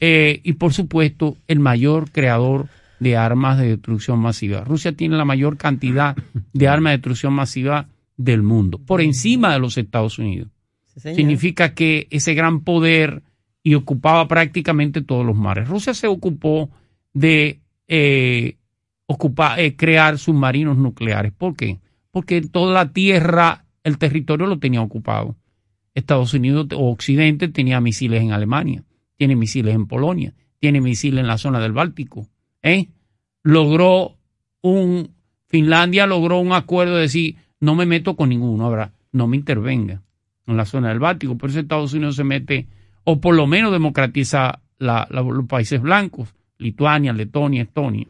Eh, 0.01 0.41
y 0.43 0.55
por 0.55 0.73
supuesto, 0.73 1.37
el 1.49 1.61
mayor 1.61 2.11
creador 2.11 2.69
de 3.01 3.17
armas 3.17 3.59
de 3.59 3.69
destrucción 3.69 4.21
masiva. 4.21 4.65
Rusia 4.65 4.93
tiene 4.93 5.17
la 5.17 5.25
mayor 5.25 5.57
cantidad 5.57 6.17
de 6.53 6.69
armas 6.69 6.93
de 6.93 6.97
destrucción 6.99 7.33
masiva 7.33 7.89
del 8.17 8.43
mundo, 8.43 8.79
por 8.79 9.01
encima 9.01 9.53
de 9.53 9.59
los 9.59 9.77
Estados 9.77 10.19
Unidos. 10.19 10.49
Significa 10.97 11.75
que 11.75 12.07
ese 12.11 12.35
gran 12.35 12.61
poder 12.61 13.23
y 13.63 13.75
ocupaba 13.75 14.29
prácticamente 14.29 15.03
todos 15.03 15.27
los 15.27 15.37
mares. 15.37 15.69
Rusia 15.69 15.95
se 15.95 16.07
ocupó 16.07 16.71
de 17.13 17.61
eh, 17.89 18.57
ocupar, 19.07 19.59
eh, 19.59 19.75
crear 19.75 20.19
submarinos 20.19 20.77
nucleares. 20.77 21.33
¿Por 21.33 21.57
qué? 21.57 21.81
Porque 22.11 22.43
toda 22.43 22.73
la 22.73 22.93
tierra 22.93 23.65
el 23.83 23.99
territorio 23.99 24.47
lo 24.47 24.59
tenía 24.59 24.83
ocupado. 24.83 25.37
Estados 25.95 26.35
Unidos 26.35 26.69
o 26.75 26.91
Occidente 26.91 27.49
tenía 27.49 27.81
misiles 27.81 28.23
en 28.23 28.33
Alemania, 28.33 28.85
tiene 29.17 29.37
misiles 29.37 29.75
en 29.75 29.87
Polonia, 29.87 30.35
tiene 30.61 30.81
misiles 30.81 31.21
en 31.21 31.27
la 31.27 31.39
zona 31.39 31.61
del 31.61 31.73
Báltico. 31.73 32.29
¿eh? 32.63 32.89
Logró 33.43 34.17
un, 34.63 35.11
Finlandia 35.47 36.07
logró 36.07 36.39
un 36.39 36.53
acuerdo 36.53 36.97
de 36.97 37.03
decir, 37.03 37.37
no 37.61 37.75
me 37.75 37.87
meto 37.87 38.17
con 38.17 38.29
ninguno, 38.29 38.65
ahora 38.65 38.93
no 39.13 39.27
me 39.27 39.37
intervenga 39.37 40.04
en 40.47 40.57
la 40.57 40.65
zona 40.65 40.89
del 40.89 40.99
Báltico. 40.99 41.37
Por 41.37 41.51
eso 41.51 41.61
Estados 41.61 41.93
Unidos 41.93 42.17
se 42.17 42.25
mete, 42.25 42.67
o 43.05 43.21
por 43.21 43.35
lo 43.35 43.47
menos 43.47 43.73
democratiza 43.73 44.61
los 44.79 45.47
países 45.49 45.81
blancos, 45.81 46.35
Lituania, 46.59 47.13
Letonia, 47.13 47.63
Estonia, 47.63 48.07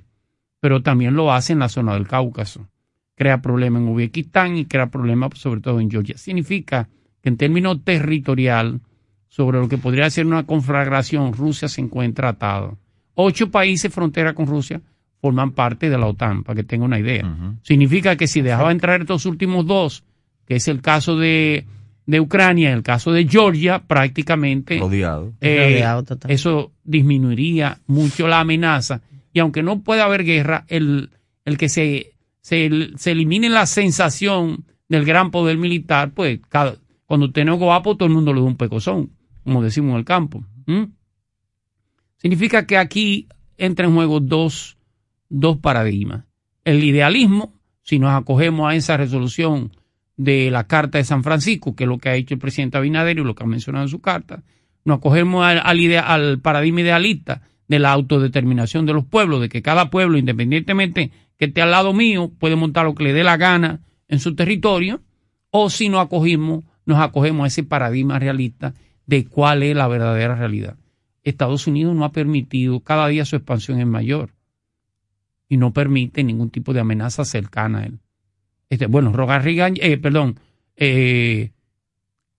pero 0.60 0.82
también 0.82 1.14
lo 1.14 1.32
hace 1.32 1.52
en 1.52 1.60
la 1.60 1.68
zona 1.68 1.94
del 1.94 2.08
Cáucaso 2.08 2.66
crea 3.14 3.40
problemas 3.40 3.82
en 3.82 3.88
Uzbekistán 3.88 4.56
y 4.56 4.66
crea 4.66 4.88
problemas 4.88 5.30
sobre 5.34 5.60
todo 5.60 5.80
en 5.80 5.90
Georgia. 5.90 6.16
Significa 6.18 6.88
que 7.22 7.28
en 7.28 7.36
términos 7.36 7.82
territorial, 7.84 8.80
sobre 9.28 9.58
lo 9.58 9.68
que 9.68 9.78
podría 9.78 10.08
ser 10.10 10.26
una 10.26 10.44
conflagración, 10.44 11.32
Rusia 11.32 11.68
se 11.68 11.80
encuentra 11.80 12.30
atado. 12.30 12.78
Ocho 13.14 13.50
países 13.50 13.92
frontera 13.92 14.34
con 14.34 14.46
Rusia 14.46 14.80
forman 15.20 15.52
parte 15.52 15.88
de 15.88 15.96
la 15.96 16.06
OTAN, 16.06 16.44
para 16.44 16.56
que 16.56 16.64
tenga 16.64 16.84
una 16.84 16.98
idea. 16.98 17.24
Significa 17.62 18.16
que 18.16 18.26
si 18.26 18.42
dejaba 18.42 18.72
entrar 18.72 19.00
estos 19.00 19.24
últimos 19.24 19.66
dos, 19.66 20.04
que 20.46 20.56
es 20.56 20.68
el 20.68 20.82
caso 20.82 21.16
de, 21.16 21.64
de 22.06 22.20
Ucrania, 22.20 22.72
el 22.72 22.82
caso 22.82 23.12
de 23.12 23.26
Georgia, 23.26 23.82
prácticamente 23.86 24.78
eh, 25.40 25.84
eso 26.28 26.72
disminuiría 26.84 27.80
mucho 27.86 28.28
la 28.28 28.40
amenaza. 28.40 29.00
Y 29.32 29.40
aunque 29.40 29.62
no 29.62 29.80
puede 29.80 30.02
haber 30.02 30.24
guerra, 30.24 30.64
el, 30.68 31.10
el 31.44 31.56
que 31.56 31.68
se 31.68 32.14
se, 32.44 33.10
elimine 33.10 33.48
la 33.48 33.64
sensación 33.64 34.66
del 34.86 35.06
gran 35.06 35.30
poder 35.30 35.56
militar, 35.56 36.12
pues 36.12 36.40
cada, 36.50 36.76
cuando 37.06 37.26
usted 37.26 37.42
no 37.46 37.54
es 37.54 37.58
guapo, 37.58 37.96
todo 37.96 38.06
el 38.06 38.14
mundo 38.14 38.34
le 38.34 38.40
da 38.42 38.46
un 38.46 38.56
pecozón, 38.56 39.12
como 39.44 39.62
decimos 39.62 39.92
en 39.92 39.96
el 39.96 40.04
campo. 40.04 40.44
Significa 42.18 42.66
que 42.66 42.76
aquí 42.76 43.28
entran 43.56 43.88
en 43.88 43.94
juego 43.96 44.20
dos, 44.20 44.76
dos 45.30 45.56
paradigmas. 45.56 46.24
El 46.64 46.84
idealismo, 46.84 47.54
si 47.82 47.98
nos 47.98 48.12
acogemos 48.12 48.70
a 48.70 48.74
esa 48.74 48.98
resolución 48.98 49.72
de 50.16 50.50
la 50.50 50.66
Carta 50.66 50.98
de 50.98 51.04
San 51.04 51.22
Francisco, 51.22 51.74
que 51.74 51.84
es 51.84 51.88
lo 51.88 51.98
que 51.98 52.08
ha 52.08 52.14
hecho 52.14 52.34
el 52.34 52.40
presidente 52.40 52.78
Abinader 52.78 53.18
y 53.18 53.24
lo 53.24 53.34
que 53.34 53.44
ha 53.44 53.46
mencionado 53.46 53.84
en 53.84 53.88
su 53.88 54.00
carta, 54.00 54.42
nos 54.84 54.98
acogemos 54.98 55.44
al, 55.44 56.40
paradigma 56.40 56.82
idealista 56.82 57.42
de 57.68 57.78
la 57.78 57.92
autodeterminación 57.92 58.86
de 58.86 58.92
los 58.92 59.04
pueblos, 59.04 59.40
de 59.40 59.48
que 59.48 59.62
cada 59.62 59.90
pueblo, 59.90 60.18
independientemente 60.18 61.10
que 61.38 61.46
esté 61.46 61.62
al 61.62 61.70
lado 61.70 61.92
mío 61.92 62.30
puede 62.38 62.56
montar 62.56 62.84
lo 62.84 62.94
que 62.94 63.04
le 63.04 63.12
dé 63.12 63.24
la 63.24 63.36
gana 63.36 63.80
en 64.08 64.20
su 64.20 64.34
territorio, 64.34 65.00
o 65.50 65.70
si 65.70 65.88
nos 65.88 66.04
acogimos, 66.04 66.64
nos 66.84 66.98
acogemos 66.98 67.44
a 67.44 67.46
ese 67.48 67.62
paradigma 67.62 68.18
realista 68.18 68.74
de 69.06 69.24
cuál 69.24 69.62
es 69.62 69.74
la 69.74 69.88
verdadera 69.88 70.34
realidad. 70.34 70.76
Estados 71.22 71.66
Unidos 71.66 71.96
no 71.96 72.04
ha 72.04 72.12
permitido, 72.12 72.80
cada 72.80 73.08
día 73.08 73.24
su 73.24 73.36
expansión 73.36 73.80
es 73.80 73.86
mayor 73.86 74.34
y 75.48 75.56
no 75.56 75.72
permite 75.72 76.22
ningún 76.22 76.50
tipo 76.50 76.72
de 76.74 76.80
amenaza 76.80 77.24
cercana 77.24 77.80
a 77.80 77.84
él. 77.86 78.00
Este, 78.74 78.86
bueno, 78.86 79.12
Roger 79.12 79.42
Reagan, 79.42 79.74
eh, 79.80 79.96
perdón, 79.98 80.38
eh, 80.76 81.50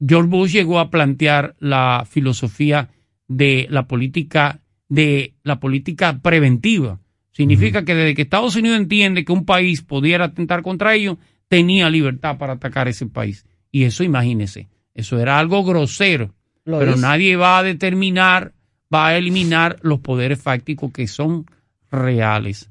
George 0.05 0.29
Bush 0.29 0.51
llegó 0.51 0.79
a 0.79 0.89
plantear 0.89 1.55
la 1.59 2.05
filosofía 2.09 2.89
de 3.27 3.67
la 3.69 3.87
política 3.87 4.59
de 4.87 5.33
la 5.43 5.59
política 5.59 6.19
preventiva 6.21 6.99
Significa 7.35 7.83
que 7.83 7.95
desde 7.95 8.15
que 8.15 8.21
Estados 8.21 8.55
Unidos 8.55 8.77
entiende 8.77 9.25
que 9.25 9.33
un 9.33 9.43
país 9.43 9.81
pudiera 9.81 10.23
atentar 10.23 10.61
contra 10.61 10.95
ellos, 10.95 11.17
tenía 11.49 11.89
libertad 11.89 12.37
para 12.37 12.53
atacar 12.53 12.87
ese 12.87 13.07
país. 13.07 13.45
Y 13.73 13.83
eso, 13.83 14.05
imagínese, 14.05 14.69
eso 14.93 15.19
era 15.19 15.37
algo 15.37 15.61
grosero. 15.65 16.33
Lo 16.63 16.79
pero 16.79 16.95
nadie 16.95 17.35
va 17.35 17.57
a 17.57 17.63
determinar, 17.63 18.53
va 18.93 19.07
a 19.07 19.17
eliminar 19.17 19.75
los 19.81 19.99
poderes 19.99 20.41
fácticos 20.41 20.93
que 20.93 21.07
son 21.07 21.45
reales. 21.91 22.69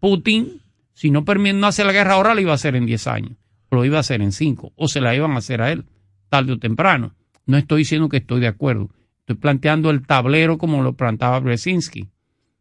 Putin, 0.00 0.59
si 1.00 1.10
no 1.10 1.24
no 1.24 1.66
hacer 1.66 1.86
la 1.86 1.94
guerra 1.94 2.12
ahora, 2.12 2.34
la 2.34 2.42
iba 2.42 2.52
a 2.52 2.56
hacer 2.56 2.76
en 2.76 2.84
10 2.84 3.06
años, 3.06 3.32
o 3.70 3.76
lo 3.76 3.86
iba 3.86 3.96
a 3.96 4.00
hacer 4.00 4.20
en 4.20 4.32
5, 4.32 4.74
o 4.76 4.86
se 4.86 5.00
la 5.00 5.16
iban 5.16 5.30
a 5.30 5.38
hacer 5.38 5.62
a 5.62 5.72
él, 5.72 5.86
tarde 6.28 6.52
o 6.52 6.58
temprano. 6.58 7.14
No 7.46 7.56
estoy 7.56 7.78
diciendo 7.78 8.10
que 8.10 8.18
estoy 8.18 8.40
de 8.40 8.48
acuerdo. 8.48 8.90
Estoy 9.20 9.36
planteando 9.36 9.88
el 9.88 10.06
tablero 10.06 10.58
como 10.58 10.82
lo 10.82 10.92
planteaba 10.92 11.40
Brzezinski. 11.40 12.10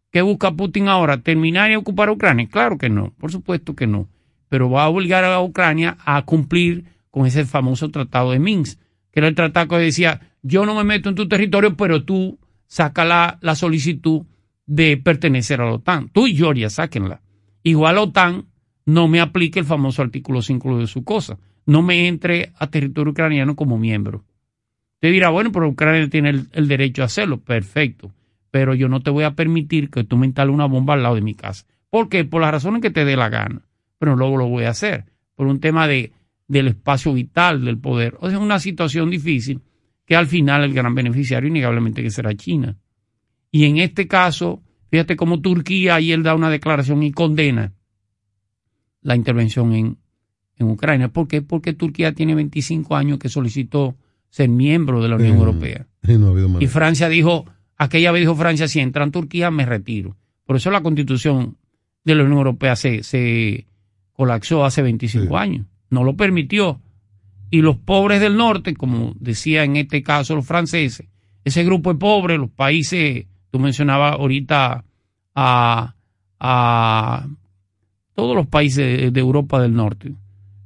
¿Qué 0.10 0.22
busca 0.22 0.54
Putin 0.54 0.88
ahora? 0.88 1.22
¿Terminar 1.22 1.70
y 1.70 1.76
ocupar 1.76 2.10
Ucrania? 2.12 2.48
Claro 2.50 2.78
que 2.78 2.90
no, 2.90 3.14
por 3.20 3.30
supuesto 3.30 3.76
que 3.76 3.88
no. 3.88 4.08
Pero 4.48 4.70
va 4.70 4.86
a 4.86 4.90
obligar 4.90 5.26
a 5.26 5.42
Ucrania 5.42 5.98
a 6.06 6.22
cumplir 6.22 6.86
con 7.12 7.26
ese 7.26 7.44
famoso 7.44 7.92
tratado 7.92 8.32
de 8.32 8.40
Minsk, 8.40 8.80
que 9.12 9.20
era 9.20 9.28
el 9.28 9.36
tratado 9.36 9.68
que 9.68 9.80
decía, 9.80 10.22
yo 10.44 10.66
no 10.66 10.76
me 10.76 10.86
meto 10.86 11.10
en 11.10 11.16
tu 11.16 11.28
territorio, 11.28 11.76
pero 11.76 12.06
tú 12.06 12.40
saca 12.68 13.04
la, 13.04 13.38
la 13.42 13.56
solicitud 13.56 14.22
de 14.66 14.96
pertenecer 14.96 15.60
a 15.60 15.66
la 15.66 15.74
OTAN. 15.74 16.08
Tú 16.08 16.26
y 16.26 16.38
Georgia, 16.38 16.70
sáquenla. 16.70 17.20
Igual 17.64 17.98
OTAN 17.98 18.46
no 18.86 19.08
me 19.08 19.20
aplique 19.20 19.60
el 19.60 19.66
famoso 19.66 20.02
artículo 20.02 20.42
5 20.42 20.80
de 20.80 20.88
su 20.88 21.04
cosa. 21.04 21.38
No 21.66 21.82
me 21.82 22.08
entre 22.08 22.52
a 22.58 22.68
territorio 22.68 23.12
ucraniano 23.12 23.56
como 23.56 23.78
miembro. 23.78 24.24
Te 25.00 25.10
dirá, 25.10 25.30
bueno, 25.30 25.52
pero 25.52 25.70
Ucrania 25.70 26.10
tiene 26.10 26.30
el, 26.30 26.50
el 26.52 26.68
derecho 26.68 27.04
a 27.04 27.06
hacerlo. 27.06 27.40
Perfecto. 27.40 28.12
Pero 28.52 28.74
yo 28.74 28.90
no 28.90 29.02
te 29.02 29.12
voy 29.12 29.24
a 29.24 29.36
permitir 29.36 29.90
que 29.90 30.04
tú 30.04 30.18
me 30.18 30.26
instales 30.26 30.54
una 30.54 30.66
bomba 30.66 30.96
al 30.96 31.04
lado 31.04 31.16
de 31.16 31.22
mi 31.22 31.36
casa. 31.36 31.66
¿Por 31.90 32.10
qué? 32.10 32.26
Por 32.26 32.42
las 32.42 32.52
razones 32.52 32.82
que 32.82 32.90
te 32.90 33.06
dé 33.06 33.16
la 33.16 33.30
gana. 33.30 33.62
Pero 34.00 34.16
luego 34.16 34.38
lo 34.38 34.48
voy 34.48 34.64
a 34.66 34.72
hacer. 34.72 35.06
Por 35.36 35.48
un 35.48 35.60
tema 35.60 35.88
de, 35.88 36.12
del 36.48 36.68
espacio 36.68 37.14
vital 37.14 37.64
del 37.64 37.78
poder. 37.78 38.16
O 38.20 38.30
sea, 38.30 38.38
es 38.38 38.44
una 38.44 38.60
situación 38.60 39.10
difícil 39.10 39.62
que 40.06 40.16
al 40.16 40.28
final 40.28 40.64
el 40.64 40.74
gran 40.74 40.96
beneficiario 40.96 41.48
innegablemente 41.48 42.02
que 42.02 42.10
será 42.10 42.34
China. 42.34 42.76
Y 43.52 43.66
en 43.66 43.78
este 43.78 44.08
caso, 44.08 44.62
fíjate 44.90 45.16
cómo 45.16 45.40
Turquía 45.42 45.96
ayer 45.96 46.22
da 46.24 46.36
una 46.36 46.50
declaración 46.50 47.04
y 47.04 47.12
condena 47.12 47.74
la 49.02 49.16
intervención 49.16 49.74
en, 49.74 49.98
en 50.58 50.68
Ucrania. 50.70 51.08
¿Por 51.10 51.28
qué? 51.28 51.42
Porque 51.42 51.74
Turquía 51.74 52.14
tiene 52.14 52.36
25 52.36 52.96
años 52.96 53.20
que 53.20 53.30
solicitó 53.30 53.96
ser 54.30 54.50
miembro 54.50 55.02
de 55.02 55.10
la 55.10 55.16
Unión 55.16 55.36
Mm, 55.38 55.40
Europea. 55.40 55.88
y 56.08 56.14
no 56.18 56.36
ha 56.58 56.64
Y. 56.64 56.68
Francia 56.68 57.10
dijo, 57.10 57.46
aquella 57.78 58.12
vez 58.12 58.22
dijo 58.22 58.36
Francia, 58.36 58.68
si 58.68 58.80
entra 58.80 59.04
en 59.04 59.12
Turquía 59.12 59.52
me 59.52 59.66
retiro. 59.66 60.18
Por 60.46 60.56
eso 60.56 60.70
la 60.72 60.82
constitución 60.82 61.58
de 62.04 62.16
la 62.16 62.24
Unión 62.24 62.40
Europea 62.40 62.76
se, 62.76 63.04
se 63.04 63.68
colapsó 64.14 64.66
hace 64.66 64.82
25 64.82 65.38
años. 65.38 65.66
No 65.90 66.04
lo 66.04 66.16
permitió. 66.16 66.82
Y 67.52 67.62
los 67.62 67.78
pobres 67.78 68.22
del 68.22 68.38
norte, 68.38 68.76
como 68.76 69.16
decía 69.20 69.64
en 69.64 69.76
este 69.76 70.04
caso 70.04 70.36
los 70.36 70.46
franceses, 70.46 71.08
ese 71.44 71.64
grupo 71.64 71.92
de 71.92 72.00
pobres, 72.00 72.38
los 72.38 72.52
países, 72.52 73.26
tú 73.52 73.60
mencionabas 73.60 74.14
ahorita 74.14 74.84
a, 75.36 75.96
a 76.40 77.28
todos 78.14 78.36
los 78.36 78.48
países 78.48 79.14
de, 79.14 79.20
Europa 79.20 79.62
del 79.62 79.74
Norte, 79.74 80.14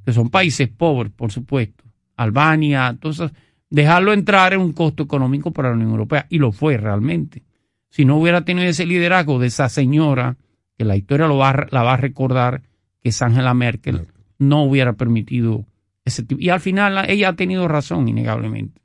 que 0.05 0.13
son 0.13 0.29
países 0.29 0.69
pobres, 0.69 1.11
por 1.15 1.31
supuesto, 1.31 1.83
Albania, 2.15 2.87
entonces 2.89 3.31
dejarlo 3.69 4.13
entrar 4.13 4.53
es 4.53 4.59
un 4.59 4.73
costo 4.73 5.03
económico 5.03 5.51
para 5.51 5.69
la 5.69 5.75
Unión 5.75 5.91
Europea 5.91 6.25
y 6.29 6.37
lo 6.39 6.51
fue 6.51 6.77
realmente. 6.77 7.43
Si 7.89 8.05
no 8.05 8.17
hubiera 8.17 8.43
tenido 8.43 8.67
ese 8.67 8.85
liderazgo 8.85 9.39
de 9.39 9.47
esa 9.47 9.69
señora, 9.69 10.35
que 10.77 10.83
la 10.85 10.95
historia 10.95 11.27
lo 11.27 11.37
va, 11.37 11.67
la 11.69 11.83
va 11.83 11.93
a 11.93 11.97
recordar, 11.97 12.63
que 13.01 13.09
es 13.09 13.21
Angela 13.21 13.53
Merkel, 13.53 14.07
no 14.39 14.63
hubiera 14.63 14.93
permitido 14.93 15.65
ese 16.03 16.23
tipo. 16.23 16.41
Y 16.41 16.49
al 16.49 16.59
final 16.59 16.95
la- 16.95 17.05
ella 17.05 17.29
ha 17.29 17.33
tenido 17.33 17.67
razón, 17.67 18.07
innegablemente. 18.07 18.81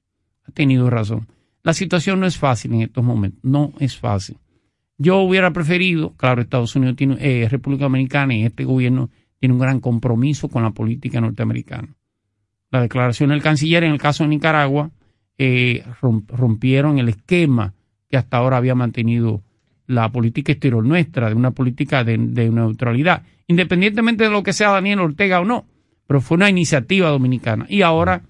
Ha 0.47 0.53
tenido 0.53 0.91
razón. 0.91 1.27
La 1.69 1.75
situación 1.75 2.19
no 2.19 2.25
es 2.27 2.39
fácil 2.39 2.73
en 2.73 2.81
estos 2.81 3.05
momentos, 3.05 3.41
no 3.43 3.75
es 3.79 3.99
fácil. 3.99 4.39
Yo 4.97 5.19
hubiera 5.19 5.53
preferido, 5.53 6.15
claro, 6.17 6.41
Estados 6.41 6.75
Unidos 6.75 6.97
tiene, 6.97 7.19
eh, 7.21 7.47
República 7.47 7.85
Dominicana 7.85 8.35
y 8.35 8.43
este 8.47 8.65
gobierno 8.65 9.11
tiene 9.39 9.53
un 9.53 9.59
gran 9.61 9.79
compromiso 9.79 10.49
con 10.49 10.63
la 10.63 10.71
política 10.71 11.21
norteamericana. 11.21 11.95
La 12.71 12.81
declaración 12.81 13.29
del 13.29 13.43
canciller 13.43 13.85
en 13.85 13.93
el 13.93 13.99
caso 13.99 14.25
de 14.25 14.31
Nicaragua 14.31 14.93
eh, 15.37 15.85
rom- 16.01 16.25
rompieron 16.29 16.99
el 17.01 17.11
esquema 17.11 17.75
que 18.09 18.17
hasta 18.17 18.39
ahora 18.39 18.57
había 18.57 18.75
mantenido 18.75 19.43
la 19.87 20.11
política 20.11 20.53
exterior 20.53 20.83
nuestra, 20.87 21.29
de 21.29 21.35
una 21.35 21.51
política 21.51 22.03
de, 22.03 22.17
de 22.17 22.49
neutralidad, 22.49 23.25
independientemente 23.47 24.25
de 24.25 24.31
lo 24.31 24.43
que 24.43 24.55
sea 24.55 24.71
Daniel 24.71 25.01
Ortega 25.01 25.39
o 25.41 25.45
no, 25.45 25.67
pero 26.07 26.23
fue 26.23 26.37
una 26.39 26.49
iniciativa 26.49 27.11
dominicana. 27.11 27.67
Y 27.69 27.83
ahora, 27.83 28.23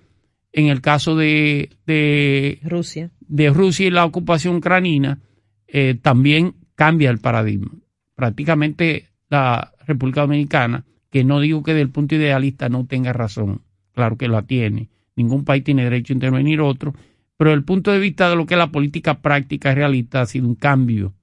en 0.53 0.67
el 0.67 0.81
caso 0.81 1.17
de, 1.17 1.71
de 1.87 2.61
Rusia, 2.65 3.11
de 3.21 3.51
Rusia 3.51 3.87
y 3.87 3.91
la 3.91 4.05
ocupación 4.05 4.57
ucranina, 4.57 5.21
eh, 5.67 5.99
también 6.01 6.55
cambia 6.75 7.11
el 7.11 7.19
paradigma. 7.19 7.71
Prácticamente 8.15 9.09
la 9.29 9.73
República 9.87 10.23
Dominicana, 10.23 10.85
que 11.11 11.25
no 11.25 11.41
digo 11.41 11.63
que 11.63 11.73
desde 11.73 11.83
el 11.83 11.91
punto 11.91 12.15
idealista 12.15 12.69
no 12.69 12.87
tenga 12.87 13.13
razón, 13.13 13.63
claro 13.93 14.17
que 14.17 14.29
la 14.29 14.43
tiene, 14.43 14.89
ningún 15.17 15.45
país 15.45 15.65
tiene 15.65 15.85
derecho 15.85 16.13
a 16.13 16.17
intervenir 16.17 16.61
otro, 16.61 16.95
pero 17.37 17.51
desde 17.51 17.59
el 17.59 17.65
punto 17.65 17.93
de 17.93 17.99
vista 17.99 18.29
de 18.29 18.37
lo 18.37 18.47
que 18.47 18.55
es 18.55 18.59
la 18.59 18.73
política 18.73 19.21
práctica 19.21 19.75
realista 19.75 20.23
ha 20.23 20.27
sido 20.27 20.47
un 20.47 20.55
cambio. 20.55 21.15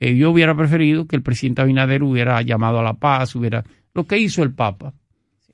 Eh, 0.00 0.16
yo 0.16 0.30
hubiera 0.30 0.56
preferido 0.56 1.06
que 1.06 1.16
el 1.16 1.22
presidente 1.22 1.62
Abinader 1.62 2.02
hubiera 2.02 2.40
llamado 2.42 2.80
a 2.80 2.82
la 2.82 2.94
paz, 2.94 3.34
hubiera 3.36 3.64
lo 3.94 4.04
que 4.04 4.18
hizo 4.18 4.42
el 4.42 4.52
Papa, 4.52 4.92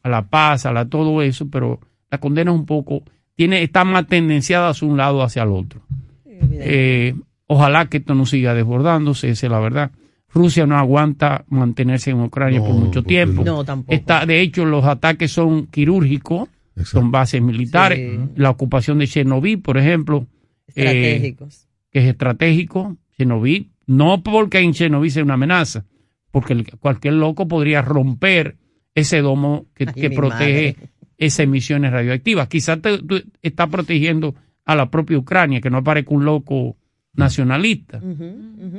a 0.02 0.08
la 0.08 0.28
paz, 0.28 0.64
a 0.64 0.72
la 0.72 0.88
todo 0.88 1.20
eso, 1.20 1.50
pero 1.50 1.80
la 2.10 2.18
condena 2.18 2.50
es 2.50 2.56
un 2.58 2.66
poco, 2.66 3.02
tiene, 3.36 3.62
está 3.62 3.84
más 3.84 4.06
tendenciada 4.06 4.70
hacia 4.70 4.86
un 4.86 4.96
lado 4.96 5.22
hacia 5.22 5.42
el 5.42 5.50
otro. 5.50 5.80
Eh, 6.26 7.14
ojalá 7.46 7.86
que 7.86 7.98
esto 7.98 8.14
no 8.14 8.26
siga 8.26 8.54
desbordándose, 8.54 9.30
esa 9.30 9.46
es 9.46 9.50
la 9.52 9.60
verdad. 9.60 9.90
Rusia 10.32 10.66
no 10.66 10.76
aguanta 10.76 11.44
mantenerse 11.48 12.10
en 12.10 12.20
Ucrania 12.20 12.60
por 12.60 12.72
mucho 12.72 13.02
tiempo. 13.02 13.42
No, 13.44 13.64
tampoco. 13.64 13.92
Está, 13.92 14.26
de 14.26 14.40
hecho, 14.40 14.64
los 14.64 14.84
ataques 14.84 15.32
son 15.32 15.66
quirúrgicos, 15.66 16.48
son 16.84 17.10
bases 17.10 17.42
militares. 17.42 17.98
Sí. 17.98 18.32
La 18.36 18.50
ocupación 18.50 18.98
de 18.98 19.08
Chernobyl, 19.08 19.60
por 19.60 19.76
ejemplo, 19.76 20.26
eh, 20.74 20.84
Estratégicos. 20.84 21.68
que 21.90 21.98
es 21.98 22.04
estratégico, 22.06 22.96
Chernobyl, 23.16 23.70
no 23.86 24.22
porque 24.22 24.60
en 24.60 24.72
Chernobyl 24.72 25.10
sea 25.10 25.24
una 25.24 25.34
amenaza, 25.34 25.84
porque 26.30 26.64
cualquier 26.78 27.14
loco 27.14 27.48
podría 27.48 27.82
romper 27.82 28.56
ese 28.94 29.20
domo 29.20 29.66
que, 29.74 29.86
Ay, 29.88 29.94
que 29.94 30.08
mi 30.10 30.16
protege 30.16 30.76
madre. 30.78 30.90
Esas 31.20 31.40
emisiones 31.44 31.92
radioactivas. 31.92 32.48
Quizás 32.48 32.82
te- 32.82 32.98
tú 32.98 33.22
estás 33.42 33.68
protegiendo 33.68 34.34
a 34.64 34.74
la 34.74 34.90
propia 34.90 35.18
Ucrania, 35.18 35.60
que 35.60 35.70
no 35.70 35.78
aparezca 35.78 36.12
un 36.14 36.24
loco 36.24 36.76
nacionalista. 37.14 38.00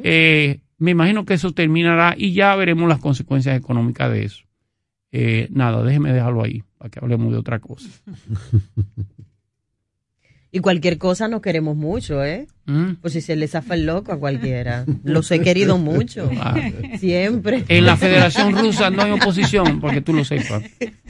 Eh, 0.04 0.60
me 0.80 0.92
imagino 0.92 1.24
que 1.26 1.36
eso 1.36 1.52
terminará 1.54 2.16
y 2.18 2.34
ya 2.34 2.56
veremos 2.56 2.90
las 2.90 3.00
consecuencias 3.00 3.58
económicas 3.58 4.12
de 4.12 4.26
eso. 4.26 4.44
Eh, 5.12 5.48
nada, 5.52 5.84
déjeme 5.84 6.12
dejarlo 6.14 6.44
ahí, 6.44 6.64
para 6.78 6.90
que 6.90 7.00
hablemos 7.00 7.32
de 7.32 7.38
otra 7.38 7.60
cosa. 7.60 7.90
Y 10.54 10.60
cualquier 10.60 10.98
cosa 10.98 11.30
nos 11.30 11.42
queremos 11.42 11.78
mucho, 11.78 12.26
¿eh? 12.26 12.46
¿Mm? 12.66 12.96
Pues 13.02 13.14
si 13.14 13.22
se 13.22 13.38
le 13.38 13.48
zafa 13.48 13.76
el 13.76 13.86
loco 13.86 14.12
a 14.12 14.18
cualquiera. 14.20 14.86
Los 15.06 15.32
he 15.32 15.40
querido 15.40 15.78
mucho. 15.78 16.30
Ah. 16.44 16.56
Siempre. 17.00 17.64
En 17.68 17.86
la 17.86 17.96
Federación 17.96 18.58
Rusa 18.58 18.90
no 18.90 19.04
hay 19.04 19.12
oposición, 19.12 19.80
porque 19.80 20.02
tú 20.02 20.12
lo 20.14 20.26
sepas. 20.26 20.64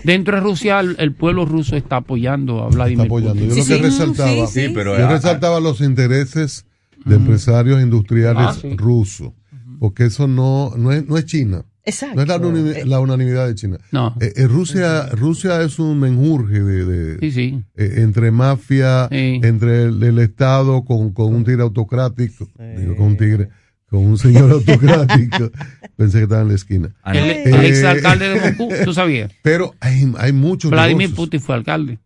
Dentro 0.04 0.36
de 0.36 0.42
Rusia, 0.42 0.80
el, 0.80 1.14
pueblo 1.14 1.46
ruso 1.46 1.76
está 1.76 1.98
apoyando 1.98 2.64
a 2.64 2.68
Vladimir 2.68 3.06
apoyando. 3.06 3.34
Putin. 3.46 3.50
Yo 3.50 3.64
lo 3.64 3.66
que 3.66 3.82
resaltaba, 3.82 4.48
Sí, 4.48 4.70
pero 4.74 4.98
yo 4.98 5.08
ah, 5.08 5.12
resaltaba 5.12 5.60
los 5.60 5.80
intereses 5.82 6.66
de 7.06 7.16
empresarios 7.16 7.82
industriales 7.82 8.44
Ah, 8.46 8.54
sí. 8.60 8.76
rusos, 8.76 9.32
porque 9.80 10.06
eso 10.06 10.28
no, 10.28 10.74
no, 10.78 10.92
es, 10.92 11.08
no 11.08 11.18
es 11.18 11.26
China. 11.26 11.66
Exacto. 11.84 12.16
No 12.16 12.22
es 12.22 12.28
la, 12.28 12.40
unani- 12.40 12.84
la 12.86 13.00
unanimidad 13.00 13.48
de 13.48 13.56
China. 13.56 13.78
No. 13.92 14.16
Eh, 14.22 14.34
eh, 14.36 14.48
Rusia, 14.48 15.08
Rusia 15.10 15.62
es 15.64 15.80
un 15.80 16.00
menjurje 16.00 16.62
de, 16.62 16.86
de- 16.86 17.20
Sí, 17.20 17.32
sí. 17.32 17.64
eh, 17.76 17.94
entre 17.98 18.30
mafia, 18.32 19.08
entre 19.12 19.84
el, 19.86 20.02
el 20.04 20.20
Estado 20.20 20.84
con, 20.86 21.12
con 21.14 21.34
un 21.34 21.44
tigre 21.44 21.64
autocrático, 21.64 22.48
digo, 22.78 22.96
con 22.96 23.08
un 23.08 23.18
tigre, 23.18 23.50
con 23.88 24.00
un 24.06 24.18
señor 24.18 24.52
autocrático. 24.52 25.50
Pensé 25.98 26.20
que 26.20 26.24
estaba 26.24 26.42
en 26.44 26.48
la 26.50 26.56
esquina. 26.56 26.94
El, 27.06 27.18
Eh, 27.18 27.44
el 27.46 27.66
exalcalde 27.66 28.30
de 28.30 28.40
Moscú, 28.40 28.70
¿tú 28.86 28.94
sabías? 28.94 29.32
Pero 29.42 29.74
hay, 29.80 30.12
hay 30.20 30.32
muchos 30.34 30.70
Vladimir 30.72 31.10
negocios. 31.10 31.26
Putin 31.28 31.42
fue 31.42 31.56
alcalde 31.56 32.00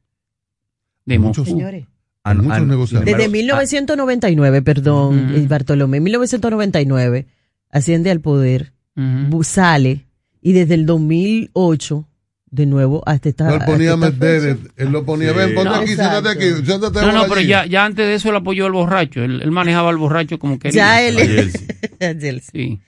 de 1.05 1.19
Muchos- 1.19 1.39
Moscú. 1.47 1.59
Señores. 1.59 1.85
Hay 2.23 2.37
muchos 2.37 2.65
negocios. 2.65 3.05
Desde 3.05 3.27
1999, 3.29 4.61
perdón, 4.63 5.31
eh, 5.35 5.45
Bartolomé, 5.47 5.99
1999, 5.99 7.27
asciende 7.69 8.09
al 8.09 8.19
poder, 8.21 8.73
bu- 8.95 9.43
sale, 9.43 10.05
y 10.41 10.53
desde 10.53 10.75
el 10.75 10.85
2008, 10.85 12.07
de 12.51 12.65
nuevo, 12.65 13.03
hasta 13.05 13.29
esta. 13.29 13.45
No, 13.47 13.55
él 13.55 13.61
ponía 13.65 13.93
a 13.93 13.97
fecha. 13.97 14.57
él 14.77 14.89
lo 14.91 15.05
ponía, 15.05 15.31
Sí. 15.31 15.37
ven, 15.37 15.55
ponte 15.55 15.69
No, 15.69 15.75
aquí, 15.75 15.87
siéntate 15.87 16.29
aquí, 16.29 16.65
siéntate 16.65 17.01
No, 17.01 17.11
no, 17.11 17.23
pero 17.27 17.41
ya, 17.41 17.65
ya 17.65 17.83
antes 17.85 18.05
de 18.05 18.13
eso 18.15 18.29
él 18.29 18.35
apoyó 18.37 18.65
al 18.67 18.71
borracho. 18.71 19.23
Él, 19.23 19.41
él 19.41 19.51
manejaba 19.51 19.89
al 19.89 19.97
borracho 19.97 20.39
como 20.39 20.57
quería. 20.59 20.75
Ya 20.77 21.01
él- 21.01 21.51
sí. 21.51 21.59
Sí. 21.99 22.39
Sí. 22.51 22.79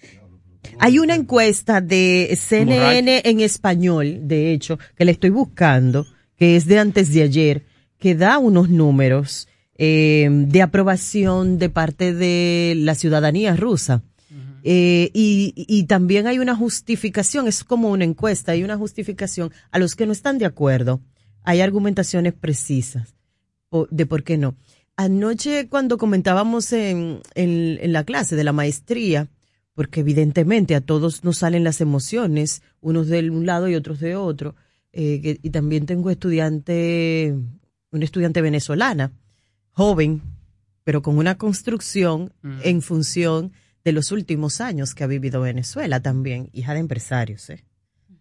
Hay 0.80 1.00
una 1.00 1.16
encuesta 1.16 1.82
de 1.82 2.38
CNN 2.40 3.22
en 3.26 3.40
español, 3.40 4.20
de 4.24 4.54
hecho, 4.54 4.78
que 4.96 5.06
le 5.06 5.12
estoy 5.12 5.32
buscando, 5.32 6.06
que 6.38 6.56
es 6.56 6.66
de 6.68 6.78
antes 6.80 7.12
de 7.14 7.24
ayer, 7.24 7.64
que 7.98 8.14
da 8.16 8.38
unos 8.38 8.70
números 8.70 9.48
eh, 9.80 10.28
de 10.32 10.62
aprobación 10.62 11.58
de 11.58 11.70
parte 11.70 12.14
de 12.14 12.74
la 12.78 12.96
ciudadanía 12.96 13.56
rusa. 13.56 14.04
Eh, 14.70 15.12
y, 15.14 15.54
y 15.56 15.84
también 15.86 16.28
hay 16.28 16.40
una 16.40 16.54
justificación, 16.54 17.48
es 17.48 17.64
como 17.64 17.90
una 17.90 18.04
encuesta, 18.04 18.52
hay 18.52 18.64
una 18.66 18.76
justificación 18.76 19.54
a 19.72 19.80
los 19.80 19.96
que 19.96 20.06
no 20.06 20.12
están 20.12 20.40
de 20.40 20.46
acuerdo. 20.46 21.00
Hay 21.44 21.62
argumentaciones 21.62 22.34
precisas 22.34 23.16
o- 23.70 23.88
de 23.90 24.06
por 24.06 24.24
qué 24.24 24.38
no. 24.38 24.56
Anoche 24.98 25.70
cuando 25.70 25.98
comentábamos 25.98 26.74
en, 26.74 27.22
en, 27.36 27.78
en 27.82 27.94
la 27.94 28.04
clase 28.04 28.36
de 28.36 28.44
la 28.44 28.52
maestría, 28.52 29.30
porque 29.74 30.02
evidentemente 30.02 30.76
a 30.76 30.82
todos 30.82 31.24
nos 31.24 31.38
salen 31.38 31.64
las 31.64 31.80
emociones, 31.80 32.62
unos 32.82 33.08
de 33.08 33.30
un 33.30 33.46
lado 33.46 33.70
y 33.70 33.76
otros 33.76 34.02
de 34.02 34.18
otro, 34.18 34.56
eh, 34.92 35.22
que- 35.22 35.40
y 35.42 35.50
también 35.52 35.86
tengo 35.86 36.10
estudiante, 36.10 37.36
una 37.92 38.04
estudiante 38.04 38.42
venezolana, 38.42 39.14
joven, 39.72 40.22
pero 40.84 41.02
con 41.02 41.18
una 41.18 41.38
construcción 41.38 42.34
en 42.64 42.82
función 42.82 43.54
de 43.88 43.94
los 43.94 44.12
últimos 44.12 44.60
años 44.60 44.94
que 44.94 45.06
ha 45.06 45.08
vivido 45.08 45.40
Venezuela 45.40 46.02
también, 46.02 46.50
hija 46.52 46.74
de 46.74 46.82
empresarios, 46.82 47.50
¿eh? 47.50 47.64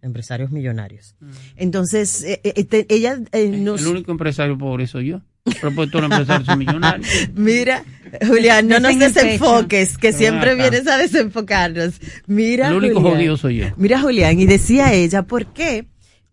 empresarios 0.01 0.53
millonarios. 0.53 1.17
Entonces, 1.57 2.23
eh, 2.23 2.41
eh, 2.45 2.53
este, 2.55 2.87
ella 2.89 3.19
eh, 3.33 3.49
nos... 3.49 3.81
El 3.81 3.89
único 3.89 4.13
empresario 4.13 4.57
pobre 4.57 4.87
soy 4.87 5.09
yo. 5.09 5.23
Pues 5.43 5.93
los 5.93 6.05
empresarios 6.05 6.47
son 6.47 6.61
millonarios. 6.61 7.09
Mira, 7.35 7.83
Julián, 8.25 8.69
no 8.69 8.79
nos 8.79 8.97
desenfoques, 8.97 9.99
que 9.99 10.13
siempre 10.13 10.55
vienes 10.55 10.87
a 10.87 10.99
desenfocarnos. 10.99 12.01
Mira, 12.29 12.69
El 12.69 12.77
único 12.77 13.01
Julián. 13.01 13.17
jodido 13.17 13.37
soy 13.37 13.57
yo. 13.57 13.67
Mira, 13.77 14.01
Julián, 14.01 14.39
y 14.39 14.47
decía 14.47 14.93
ella, 14.93 15.25
¿por 15.25 15.47
qué 15.47 15.89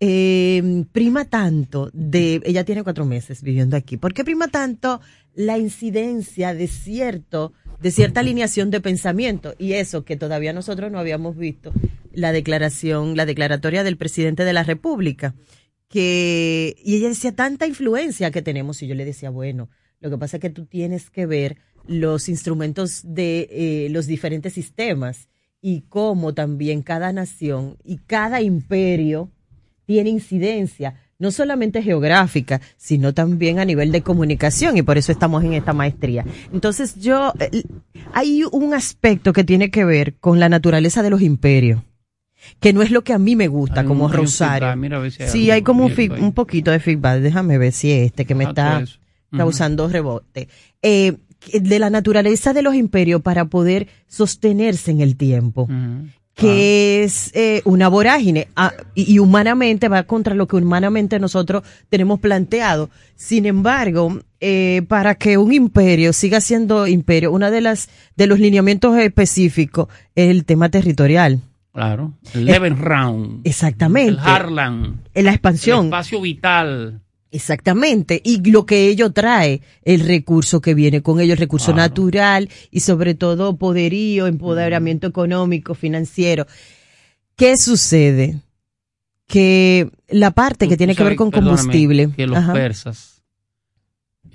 eh, 0.06 0.84
prima 0.92 1.24
tanto 1.24 1.90
de, 1.94 2.42
ella 2.44 2.66
tiene 2.66 2.84
cuatro 2.84 3.06
meses 3.06 3.42
viviendo 3.42 3.78
aquí, 3.78 3.96
¿por 3.96 4.14
qué 4.14 4.26
prima 4.26 4.50
tanto 4.50 5.00
la 5.34 5.58
incidencia 5.58 6.54
de 6.54 6.68
cierto, 6.68 7.54
de 7.82 7.92
cierta 7.92 8.20
alineación 8.20 8.72
de 8.72 8.82
pensamiento? 8.82 9.56
Y 9.58 9.74
eso 9.74 10.06
que 10.06 10.18
todavía 10.18 10.54
nosotros 10.54 10.92
no 10.92 11.00
habíamos 11.00 11.38
visto, 11.38 11.74
la 12.12 12.32
declaración, 12.32 13.18
la 13.18 13.26
declaratoria 13.26 13.84
del 13.84 13.98
presidente 13.98 14.46
de 14.46 14.54
la 14.54 14.64
República, 14.64 15.36
que, 15.90 16.76
y 16.84 16.96
ella 16.96 17.10
decía 17.10 17.36
tanta 17.36 17.68
influencia 17.68 18.32
que 18.32 18.42
tenemos, 18.42 18.82
y 18.82 18.88
yo 18.88 18.96
le 18.96 19.06
decía, 19.06 19.30
bueno, 19.30 19.70
lo 20.00 20.10
que 20.10 20.18
pasa 20.18 20.38
es 20.38 20.42
que 20.42 20.50
tú 20.50 20.66
tienes 20.66 21.10
que 21.10 21.26
ver 21.26 21.58
los 21.88 22.30
instrumentos 22.30 23.02
de 23.04 23.48
eh, 23.52 23.88
los 23.90 24.08
diferentes 24.08 24.54
sistemas 24.54 25.30
y 25.62 25.82
cómo 25.82 26.34
también 26.34 26.82
cada 26.82 27.14
nación 27.14 27.78
y 27.84 27.98
cada 27.98 28.42
imperio 28.42 29.32
tiene 29.86 30.10
incidencia, 30.10 30.96
no 31.20 31.32
solamente 31.32 31.82
geográfica, 31.82 32.62
sino 32.78 33.14
también 33.14 33.60
a 33.60 33.66
nivel 33.66 33.92
de 33.92 34.02
comunicación, 34.02 34.78
y 34.78 34.82
por 34.82 34.98
eso 34.98 35.12
estamos 35.12 35.44
en 35.44 35.54
esta 35.54 35.74
maestría. 35.74 36.26
Entonces, 36.52 37.00
yo, 37.00 37.34
eh, 37.40 37.64
hay 38.14 38.44
un 38.52 38.74
aspecto 38.74 39.34
que 39.34 39.44
tiene 39.44 39.72
que 39.72 39.86
ver 39.86 40.16
con 40.16 40.40
la 40.40 40.50
naturaleza 40.50 41.04
de 41.04 41.10
los 41.10 41.22
imperios, 41.22 41.82
que 42.60 42.74
no 42.74 42.82
es 42.82 42.92
lo 42.92 43.04
que 43.04 43.14
a 43.14 43.20
mí 43.20 43.36
me 43.36 43.48
gusta, 43.48 43.82
Hay 43.82 43.88
como 43.88 44.06
un 44.06 44.14
Rosario. 44.14 44.76
mira 44.76 45.10
si 45.10 45.24
hay 45.24 45.30
sí, 45.30 45.52
hay 45.52 45.62
como 45.62 45.86
un, 45.86 46.34
poquito 46.34 46.72
de 46.72 46.80
feedback, 46.80 47.22
déjame 47.22 47.58
ver 47.58 47.72
si 47.72 47.92
es 47.92 48.08
este 48.08 48.26
que 48.26 48.36
me 48.36 48.46
Ah, 48.46 48.50
está 48.50 48.86
causando 49.32 49.88
rebote. 49.88 50.50
Eh, 50.82 51.14
de 51.52 51.80
la 51.80 51.90
naturaleza 51.90 52.54
de 52.54 52.62
los 52.62 52.76
imperios 52.76 53.22
para 53.22 53.46
poder 53.46 53.88
sostenerse 54.08 54.92
en 54.92 55.02
el 55.02 55.18
tiempo 55.18 55.68
que 56.36 57.04
es 57.04 57.32
eh, 57.36 57.62
una 57.66 57.88
vorágine 57.90 58.48
ah, 58.56 58.74
y, 58.96 59.14
y 59.14 59.20
humanamente 59.20 59.88
va 59.88 60.04
contra 60.04 60.34
lo 60.34 60.48
que 60.48 60.56
humanamente 60.56 61.20
nosotros 61.20 61.64
tenemos 61.90 62.20
planteado. 62.20 62.90
Sin 63.16 63.46
embargo, 63.46 64.20
eh, 64.40 64.82
para 64.88 65.16
que 65.16 65.38
un 65.38 65.54
imperio 65.54 66.12
siga 66.12 66.42
siendo 66.42 66.88
imperio, 66.88 67.32
una 67.32 67.52
de 67.52 67.62
las 67.62 67.90
de 68.16 68.28
los 68.28 68.40
lineamientos 68.40 68.98
específicos 68.98 69.88
es 70.16 70.30
el 70.30 70.46
tema 70.46 70.70
territorial. 70.70 71.40
Claro. 71.72 72.14
El 72.34 72.46
Leven 72.46 72.78
Round. 72.78 73.42
Exactamente. 73.46 74.12
El 74.12 74.20
Harlan. 74.20 75.02
La 75.14 75.32
expansión. 75.32 75.80
El 75.80 75.86
espacio 75.86 76.22
vital. 76.22 77.02
Exactamente, 77.34 78.22
y 78.24 78.48
lo 78.52 78.68
que 78.68 78.90
ello 78.90 79.12
trae, 79.12 79.62
el 79.82 80.02
recurso 80.02 80.62
que 80.62 80.76
viene 80.76 81.02
con 81.02 81.20
ello, 81.20 81.34
el 81.34 81.40
recurso 81.40 81.74
natural 81.74 82.48
y 82.70 82.82
sobre 82.82 83.16
todo 83.16 83.58
poderío, 83.58 84.28
empoderamiento 84.28 85.08
económico, 85.08 85.74
financiero. 85.74 86.46
¿Qué 87.36 87.58
sucede? 87.58 88.40
Que 89.28 89.90
la 90.10 90.30
parte 90.30 90.68
que 90.68 90.78
tiene 90.78 90.96
que 90.96 91.04
ver 91.04 91.16
con 91.16 91.32
combustible. 91.32 92.12
Que 92.16 92.28
los 92.28 92.38
Ajá. 92.38 92.54
persas. 92.54 93.24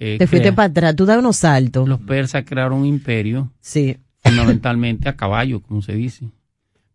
eh, 0.00 0.16
Te 0.18 0.26
fuiste 0.26 0.52
para 0.52 0.66
atrás, 0.66 0.96
tú 0.96 1.06
das 1.06 1.18
unos 1.18 1.36
saltos. 1.36 1.88
Los 1.88 2.00
persas 2.00 2.42
crearon 2.44 2.80
un 2.80 2.86
imperio. 2.86 3.52
Sí. 3.60 3.96
Fundamentalmente 4.24 5.08
a 5.08 5.14
caballo, 5.14 5.60
como 5.62 5.82
se 5.82 5.92
dice. 5.92 6.26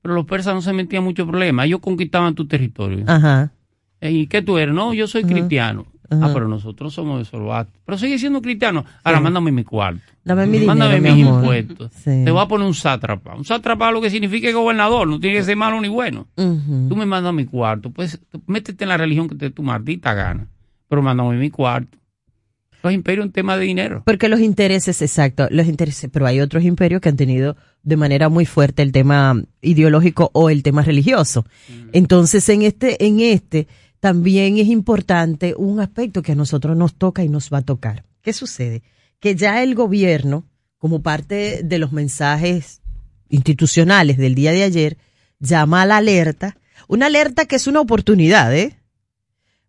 Pero 0.01 0.15
los 0.15 0.25
persas 0.25 0.53
no 0.53 0.61
se 0.61 0.73
metían 0.73 1.05
mucho 1.05 1.25
problema. 1.25 1.63
Ellos 1.63 1.79
conquistaban 1.79 2.35
tu 2.35 2.45
territorio. 2.45 3.05
Ajá. 3.07 3.53
¿Y 4.01 4.27
qué 4.27 4.41
tú 4.41 4.57
eres? 4.57 4.75
No, 4.75 4.93
yo 4.93 5.07
soy 5.07 5.23
Ajá. 5.23 5.31
cristiano. 5.31 5.85
Ajá. 6.13 6.25
Ah, 6.27 6.31
pero 6.33 6.47
nosotros 6.47 6.93
somos 6.93 7.19
de 7.19 7.25
Sorbat. 7.25 7.67
Pero 7.85 7.97
sigue 7.97 8.17
siendo 8.19 8.41
cristiano. 8.41 8.83
Ahora 9.03 9.17
Sí. 9.19 9.23
mándame 9.23 9.51
mi 9.51 9.63
cuarto. 9.63 10.01
Dame 10.23 10.47
mi 10.47 10.59
mándame 10.59 11.01
mis 11.01 11.25
amor. 11.25 11.41
impuestos. 11.41 11.91
Sí. 11.93 12.23
Te 12.25 12.31
voy 12.31 12.41
a 12.41 12.47
poner 12.47 12.65
un 12.67 12.73
sátrapa. 12.73 13.35
Un 13.35 13.45
sátrapa 13.45 13.91
lo 13.91 14.01
que 14.01 14.09
significa 14.09 14.51
gobernador. 14.51 15.07
No 15.07 15.19
tiene 15.19 15.37
que 15.37 15.43
ser 15.43 15.55
malo 15.57 15.79
ni 15.81 15.87
bueno. 15.89 16.27
Ujú. 16.37 16.87
Tú 16.89 16.95
me 16.95 17.05
mandas 17.05 17.33
mi 17.33 17.45
cuarto. 17.45 17.89
Pues 17.91 18.19
métete 18.47 18.83
en 18.85 18.89
la 18.89 18.97
religión 18.97 19.27
que 19.27 19.35
te 19.35 19.45
dé 19.45 19.51
tu 19.51 19.63
maldita 19.63 20.13
gana. 20.13 20.47
Pero 20.87 21.01
mándame 21.01 21.37
mi 21.37 21.49
cuarto. 21.49 21.97
Los 22.83 22.91
imperios 22.91 23.25
un 23.25 23.31
tema 23.31 23.55
de 23.55 23.63
dinero. 23.63 24.03
Porque 24.05 24.27
los 24.27 24.41
intereses, 24.41 25.01
exacto, 25.01 25.47
los 25.51 25.67
intereses, 25.67 26.09
pero 26.11 26.25
hay 26.27 26.41
otros 26.41 26.65
imperios 26.65 26.99
que 26.99 27.07
han 27.07 27.15
tenido 27.15 27.55
de 27.81 27.95
manera 27.95 28.27
muy 28.27 28.45
fuerte 28.45 28.81
el 28.81 28.91
tema 28.91 29.41
ideológico 29.61 30.29
o 30.33 30.49
el 30.49 30.63
tema 30.63 30.81
religioso. 30.81 31.45
Entonces, 31.93 32.47
en 32.49 32.61
este, 32.63 33.05
en 33.05 33.21
este, 33.21 33.67
también 34.03 34.57
es 34.57 34.67
importante 34.67 35.55
un 35.57 35.79
aspecto 35.79 36.21
que 36.21 36.33
a 36.33 36.35
nosotros 36.35 36.75
nos 36.75 36.93
toca 36.93 37.23
y 37.23 37.29
nos 37.29 37.49
va 37.49 37.59
a 37.59 37.61
tocar. 37.61 38.03
¿Qué 38.21 38.33
sucede? 38.33 38.83
Que 39.21 39.33
ya 39.33 39.63
el 39.63 39.75
gobierno, 39.75 40.43
como 40.77 41.01
parte 41.01 41.61
de 41.63 41.79
los 41.79 41.93
mensajes 41.93 42.81
institucionales 43.29 44.17
del 44.17 44.35
día 44.35 44.51
de 44.51 44.63
ayer, 44.63 44.97
llama 45.39 45.83
a 45.83 45.85
la 45.85 45.95
alerta, 45.95 46.57
una 46.89 47.05
alerta 47.05 47.45
que 47.45 47.55
es 47.55 47.65
una 47.65 47.79
oportunidad, 47.79 48.53
¿eh? 48.53 48.77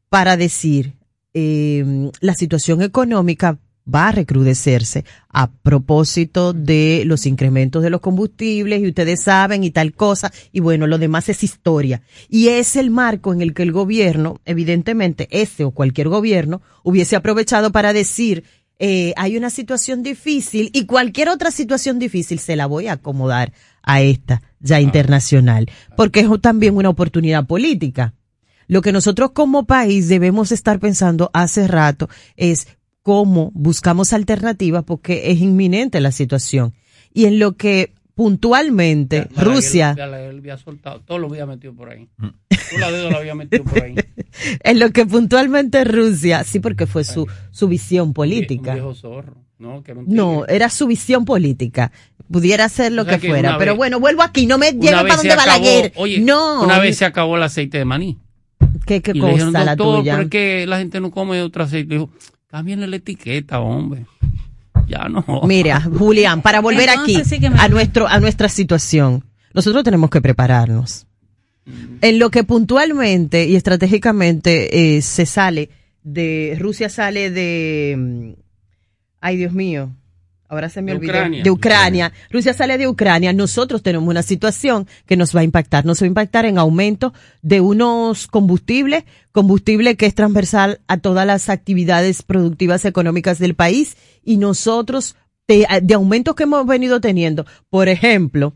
Para 0.09 0.37
decir, 0.37 0.95
eh, 1.33 2.11
la 2.19 2.35
situación 2.35 2.83
económica 2.83 3.61
va 3.93 4.09
a 4.09 4.13
recrudecerse 4.13 5.05
a 5.29 5.51
propósito 5.51 6.53
de 6.53 7.03
los 7.05 7.27
incrementos 7.27 7.83
de 7.83 7.91
los 7.91 8.01
combustibles 8.01 8.81
y 8.81 8.89
ustedes 8.89 9.23
saben 9.23 9.63
y 9.65 9.71
tal 9.71 9.93
cosa 9.93 10.33
y 10.53 10.61
bueno, 10.61 10.87
lo 10.87 10.99
demás 10.99 11.29
es 11.29 11.45
historia. 11.45 12.03
Y 12.29 12.49
es 12.49 12.77
el 12.77 12.91
marco 12.91 13.33
en 13.33 13.43
el 13.43 13.53
que 13.53 13.63
el 13.63 13.73
gobierno, 13.73 14.41
evidentemente 14.45 15.29
ese 15.31 15.65
o 15.65 15.71
cualquier 15.71 16.09
gobierno, 16.09 16.63
hubiese 16.83 17.17
aprovechado 17.17 17.73
para 17.73 17.93
decir, 17.93 18.45
eh, 18.79 19.13
hay 19.17 19.37
una 19.37 19.51
situación 19.51 20.03
difícil 20.03 20.71
y 20.73 20.87
cualquier 20.87 21.29
otra 21.29 21.51
situación 21.51 21.99
difícil 21.99 22.39
se 22.39 22.57
la 22.57 22.67
voy 22.67 22.89
a 22.89 22.95
acomodar 22.95 23.53
a 23.83 24.01
esta 24.01 24.43
ya 24.61 24.81
internacional, 24.81 25.71
porque 25.97 26.21
es 26.21 26.29
también 26.41 26.77
una 26.77 26.89
oportunidad 26.89 27.47
política. 27.47 28.15
Lo 28.67 28.81
que 28.81 28.93
nosotros 28.93 29.33
como 29.33 29.67
país 29.67 30.09
debemos 30.09 30.51
estar 30.51 30.81
pensando 30.81 31.31
hace 31.35 31.69
rato 31.69 32.09
es 32.37 32.67
cómo 33.05 33.53
buscamos 33.55 34.13
alternativas 34.15 34.83
porque 34.83 35.31
es 35.31 35.39
inminente 35.41 36.01
la 36.01 36.11
situación. 36.11 36.73
Y 37.13 37.27
en 37.27 37.39
lo 37.39 37.53
que 37.57 37.93
puntualmente 38.15 39.29
Rusia, 39.37 39.95
Ya 39.97 40.07
la 40.07 40.21
él 40.23 40.39
había 40.39 40.57
soltado. 40.57 41.01
Todo 41.03 41.19
lo 41.19 41.29
había 41.29 41.47
metido 41.47 41.75
por 41.75 41.91
ahí. 41.91 42.09
Tú 42.19 42.79
la 42.81 42.91
dedo 42.91 43.11
lo 43.11 43.19
había 43.19 43.35
metido 43.35 43.63
por 43.63 43.83
ahí. 43.83 43.95
en 44.65 44.79
lo 44.81 44.91
que 44.91 45.05
puntualmente 45.07 45.85
Rusia, 45.85 46.43
sí 46.45 46.61
porque 46.61 46.87
fue 46.87 47.05
su, 47.05 47.29
su 47.51 47.69
visión 47.69 48.09
Un 48.09 48.15
política. 48.15 48.73
viejo 48.75 48.95
zorro. 48.95 49.35
No, 49.59 49.83
que 49.83 49.93
era 49.93 50.01
un 50.01 50.07
No, 50.09 50.47
era 50.47 50.69
su 50.71 50.87
visión 50.87 51.25
política. 51.27 51.93
Pudiera 52.31 52.69
ser 52.71 52.93
lo 52.93 53.03
O 53.03 53.05
sea 53.05 53.17
que 53.17 53.21
que 53.21 53.29
fuera. 53.29 53.59
Pero 53.59 53.77
bueno, 53.77 54.01
vuelvo 54.01 54.23
aquí, 54.23 54.47
no 54.47 54.57
me 54.57 54.73
vez 54.73 54.91
para 54.91 55.17
donde 55.17 55.33
acabó- 55.35 55.47
Balaguer. 55.47 55.93
Oye, 55.97 56.21
no. 56.21 56.63
una 56.63 56.79
vez 56.79 56.97
se 56.97 57.05
acabó 57.05 57.37
el 57.37 57.43
aceite 57.43 57.77
de 57.79 57.85
maní. 57.85 58.19
¿Qué, 58.87 59.03
qué 59.03 59.11
y 59.13 59.15
le 59.15 59.21
cosa 59.21 59.33
dijeron, 59.33 59.53
la 59.53 59.77
tuya? 59.77 60.13
pero 60.15 60.23
es 60.25 60.31
que 60.31 60.67
la 60.67 60.79
gente 60.79 61.01
no 61.01 61.11
come 61.11 61.41
otro 61.43 61.65
aceite. 61.65 61.95
Dijo, 61.95 62.11
cámbienle 62.55 62.87
la 62.87 62.97
etiqueta, 62.97 63.59
hombre. 63.59 64.07
Ya 64.87 65.09
no. 65.09 65.25
Mira, 65.45 65.81
Julián, 65.81 66.41
para 66.41 66.61
volver 66.61 66.89
Entonces 66.89 67.17
aquí 67.17 67.29
sí 67.29 67.41
que 67.41 67.51
me- 67.51 67.59
a 67.59 67.69
nuestro 67.69 68.07
a 68.07 68.21
nuestra 68.21 68.49
situación, 68.49 69.25
nosotros 69.53 69.83
tenemos 69.83 70.09
que 70.09 70.21
prepararnos. 70.21 71.09
En 72.01 72.19
lo 72.21 72.31
que 72.31 72.45
puntualmente 72.45 73.47
y 73.49 73.57
estratégicamente 73.57 74.97
eh, 74.97 75.03
se 75.03 75.27
sale 75.27 75.71
de 76.05 76.57
Rusia 76.61 76.89
sale 76.91 77.31
de 77.31 77.97
mm, 77.99 78.41
ay 79.21 79.37
Dios 79.37 79.53
mío, 79.53 79.91
ahora 80.55 80.69
se 80.69 80.83
me 80.83 80.93
De 80.93 80.99
olvidó, 80.99 81.13
Ucrania. 81.13 81.43
de 81.43 81.51
Ucrania. 81.51 82.13
Rusia 82.31 82.55
sale 82.55 82.79
de 82.79 82.89
Ucrania, 82.89 83.33
nosotros 83.33 83.83
tenemos 83.83 84.09
una 84.09 84.23
situación 84.23 84.87
que 85.07 85.17
nos 85.17 85.35
va 85.35 85.41
a 85.41 85.45
impactar, 85.45 85.85
nos 85.85 86.01
va 86.01 86.05
a 86.05 86.09
impactar 86.09 86.47
en 86.47 86.59
aumento 86.59 87.13
de 87.43 87.61
unos 87.61 88.27
combustibles, 88.27 89.05
combustible 89.33 89.97
que 89.97 90.07
es 90.07 90.15
transversal 90.15 90.81
a 90.89 90.97
todas 90.99 91.27
las 91.27 91.49
actividades 91.49 92.23
productivas 92.23 92.85
económicas 92.85 93.39
del 93.39 93.55
país. 93.55 93.97
Y 94.23 94.39
nosotros 94.39 95.17
de, 95.47 95.67
de 95.83 95.95
aumentos 95.95 96.35
que 96.35 96.45
hemos 96.45 96.67
venido 96.67 97.01
teniendo, 97.01 97.45
por 97.69 97.89
ejemplo, 97.89 98.55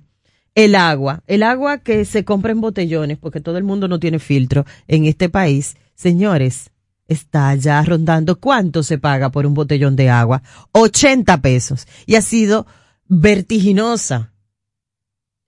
el 0.54 0.74
agua, 0.74 1.22
el 1.26 1.42
agua 1.42 1.78
que 1.78 2.04
se 2.04 2.24
compra 2.24 2.52
en 2.52 2.60
botellones, 2.60 3.18
porque 3.18 3.40
todo 3.40 3.58
el 3.58 3.64
mundo 3.64 3.86
no 3.86 4.00
tiene 4.00 4.18
filtro 4.18 4.64
en 4.88 5.04
este 5.04 5.28
país, 5.28 5.76
señores, 5.94 6.70
está 7.09 7.55
ya 7.56 7.82
rondando 7.82 8.39
cuánto 8.39 8.82
se 8.82 8.98
paga 8.98 9.30
por 9.30 9.47
un 9.47 9.55
botellón 9.55 9.97
de 9.97 10.10
agua, 10.10 10.43
80 10.72 11.40
pesos, 11.40 11.86
y 12.06 12.14
ha 12.14 12.22
sido 12.22 12.66
vertiginosa. 13.06 14.32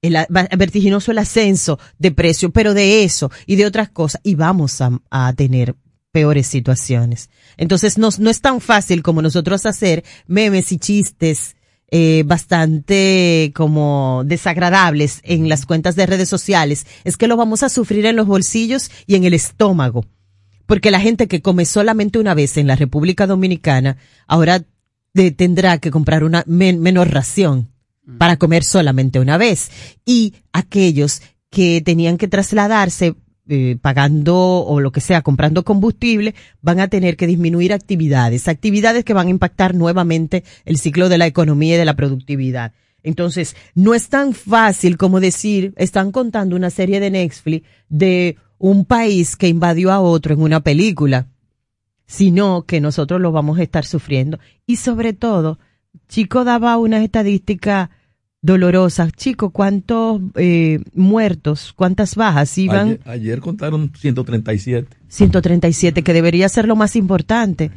El, 0.02 0.16
vertiginoso 0.56 1.12
el 1.12 1.18
ascenso 1.18 1.78
de 1.98 2.10
precio, 2.10 2.50
pero 2.50 2.72
de 2.72 3.04
eso 3.04 3.30
y 3.46 3.56
de 3.56 3.66
otras 3.66 3.90
cosas, 3.90 4.20
y 4.24 4.34
vamos 4.34 4.80
a, 4.80 4.98
a 5.10 5.32
tener 5.34 5.76
peores 6.10 6.46
situaciones. 6.46 7.28
Entonces 7.56 7.98
no, 7.98 8.08
no 8.18 8.30
es 8.30 8.40
tan 8.40 8.60
fácil 8.60 9.02
como 9.02 9.22
nosotros 9.22 9.66
hacer 9.66 10.02
memes 10.26 10.72
y 10.72 10.78
chistes 10.78 11.54
eh, 11.92 12.22
bastante 12.24 13.52
como 13.54 14.22
desagradables 14.24 15.20
en 15.24 15.48
las 15.48 15.66
cuentas 15.66 15.96
de 15.96 16.06
redes 16.06 16.28
sociales. 16.28 16.86
Es 17.02 17.16
que 17.16 17.26
lo 17.26 17.36
vamos 17.36 17.62
a 17.62 17.68
sufrir 17.68 18.06
en 18.06 18.14
los 18.14 18.26
bolsillos 18.26 18.90
y 19.06 19.16
en 19.16 19.24
el 19.24 19.34
estómago. 19.34 20.04
Porque 20.70 20.90
la 20.92 21.00
gente 21.00 21.26
que 21.26 21.42
come 21.42 21.64
solamente 21.64 22.20
una 22.20 22.32
vez 22.34 22.56
en 22.56 22.68
la 22.68 22.76
República 22.76 23.26
Dominicana 23.26 23.96
ahora 24.28 24.62
de- 25.14 25.32
tendrá 25.32 25.78
que 25.78 25.90
comprar 25.90 26.22
una 26.22 26.44
men- 26.46 26.78
menor 26.80 27.10
ración 27.10 27.68
para 28.18 28.36
comer 28.36 28.62
solamente 28.62 29.18
una 29.18 29.36
vez. 29.36 29.70
Y 30.06 30.34
aquellos 30.52 31.22
que 31.50 31.80
tenían 31.84 32.16
que 32.18 32.28
trasladarse 32.28 33.14
eh, 33.48 33.78
pagando 33.82 34.36
o 34.64 34.78
lo 34.78 34.92
que 34.92 35.00
sea, 35.00 35.22
comprando 35.22 35.64
combustible, 35.64 36.36
van 36.62 36.78
a 36.78 36.86
tener 36.86 37.16
que 37.16 37.26
disminuir 37.26 37.72
actividades, 37.72 38.46
actividades 38.46 39.04
que 39.04 39.12
van 39.12 39.26
a 39.26 39.30
impactar 39.30 39.74
nuevamente 39.74 40.44
el 40.64 40.78
ciclo 40.78 41.08
de 41.08 41.18
la 41.18 41.26
economía 41.26 41.74
y 41.74 41.78
de 41.78 41.84
la 41.84 41.96
productividad. 41.96 42.72
Entonces, 43.02 43.56
no 43.74 43.94
es 43.94 44.08
tan 44.08 44.32
fácil 44.34 44.96
como 44.96 45.20
decir, 45.20 45.72
están 45.76 46.12
contando 46.12 46.56
una 46.56 46.70
serie 46.70 47.00
de 47.00 47.10
Netflix 47.10 47.66
de 47.88 48.36
un 48.58 48.84
país 48.84 49.36
que 49.36 49.48
invadió 49.48 49.90
a 49.90 50.00
otro 50.00 50.34
en 50.34 50.42
una 50.42 50.60
película, 50.60 51.28
sino 52.06 52.62
que 52.66 52.80
nosotros 52.80 53.20
lo 53.20 53.32
vamos 53.32 53.58
a 53.58 53.62
estar 53.62 53.84
sufriendo. 53.84 54.38
Y 54.66 54.76
sobre 54.76 55.12
todo, 55.12 55.58
Chico 56.08 56.44
daba 56.44 56.76
unas 56.78 57.02
estadísticas 57.02 57.88
dolorosas. 58.42 59.12
Chico, 59.12 59.50
¿cuántos 59.50 60.20
eh, 60.36 60.80
muertos, 60.94 61.72
cuántas 61.76 62.16
bajas 62.16 62.56
iban? 62.58 62.88
Ayer, 62.88 63.00
ayer 63.04 63.40
contaron 63.40 63.92
137. 63.98 64.96
137, 65.08 66.02
que 66.02 66.12
debería 66.12 66.48
ser 66.48 66.66
lo 66.66 66.76
más 66.76 66.96
importante 66.96 67.70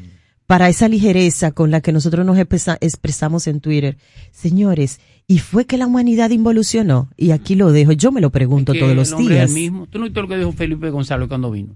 para 0.48 0.70
esa 0.70 0.88
ligereza 0.88 1.52
con 1.52 1.72
la 1.72 1.82
que 1.82 1.92
nosotros 1.92 2.26
nos 2.26 2.38
expresa- 2.38 2.78
expresamos 2.82 3.48
en 3.48 3.60
Twitter. 3.62 3.98
Señores, 4.32 5.00
y 5.28 5.40
fue 5.40 5.66
que 5.66 5.78
la 5.78 5.88
humanidad 5.88 6.30
involucionó, 6.32 7.10
y 7.18 7.32
aquí 7.32 7.56
lo 7.56 7.72
dejo, 7.72 7.92
yo 7.94 8.12
me 8.12 8.22
lo 8.22 8.30
pregunto 8.30 8.74
Que 8.74 8.80
todos 8.80 8.96
los 8.96 9.10
el 9.10 9.16
hombre 9.16 9.36
es 9.36 9.40
días. 9.40 9.50
el 9.52 9.56
mismo. 9.56 9.88
Tú 9.88 10.00
no 10.00 10.06
viste 10.06 10.22
lo 10.22 10.28
que 10.28 10.38
dijo 10.38 10.52
Felipe 10.52 10.90
González 10.90 11.28
cuando 11.28 11.50
vino. 11.52 11.76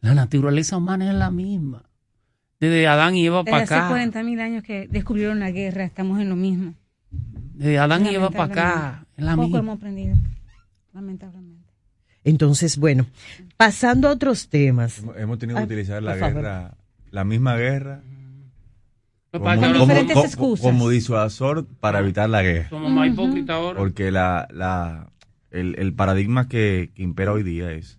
La 0.00 0.14
naturaleza 0.14 0.76
humana 0.76 1.08
es 1.10 1.14
la 1.14 1.30
misma. 1.30 1.84
Desde 2.60 2.86
Adán 2.86 3.16
y 3.16 3.26
Eva 3.26 3.38
Desde 3.38 3.50
para 3.50 3.64
hace 3.64 3.74
acá. 3.74 3.88
40 3.88 4.22
mil 4.22 4.40
años 4.40 4.62
que 4.62 4.86
descubrieron 4.88 5.40
la 5.40 5.50
guerra, 5.50 5.84
estamos 5.84 6.20
en 6.20 6.28
lo 6.28 6.36
mismo. 6.36 6.74
Desde 7.54 7.78
Adán 7.78 8.06
y 8.06 8.14
Eva 8.14 8.30
para 8.30 8.44
acá. 8.44 9.06
Lamentablemente. 9.16 9.16
Es 9.16 9.24
la 9.24 9.34
Poco 9.36 9.42
misma. 9.46 9.58
hemos 9.58 9.76
aprendido, 9.76 10.16
lamentablemente. 10.92 11.62
Entonces, 12.24 12.76
bueno, 12.78 13.06
pasando 13.56 14.08
a 14.08 14.12
otros 14.12 14.48
temas. 14.48 15.02
Hemos, 15.16 15.38
tenido 15.38 15.56
que 15.56 15.60
Ay, 15.62 15.66
utilizar 15.66 16.02
la 16.02 16.14
favor. 16.14 16.34
guerra, 16.36 16.74
la 17.10 17.24
misma 17.24 17.56
guerra, 17.56 18.02
Con 19.32 19.72
diferentes 19.72 20.12
como- 20.14 20.26
excusas. 20.26 20.64
como 20.66 20.88
disuasor 20.90 21.66
para 21.80 22.00
evitar 22.00 22.28
la 22.28 22.42
guerra. 22.42 22.68
Somos 22.68 22.90
más 22.92 23.08
hipócritas 23.08 23.56
ahora. 23.56 23.78
Porque 23.78 24.10
la, 24.10 24.46
la, 24.52 25.10
el, 25.50 25.74
el 25.78 25.94
paradigma 25.94 26.48
que, 26.48 26.90
que 26.94 27.02
impera 27.02 27.32
hoy 27.32 27.42
día 27.42 27.72
es 27.72 27.98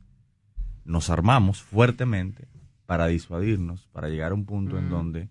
nos 0.86 1.10
armamos 1.10 1.62
fuertemente 1.62 2.48
para 2.86 3.08
disuadirnos, 3.08 3.88
para 3.92 4.10
llegar 4.10 4.32
a 4.32 4.36
un 4.36 4.46
punto 4.46 4.78
en 4.78 4.86
Ujú. 4.88 4.96
donde 4.96 5.30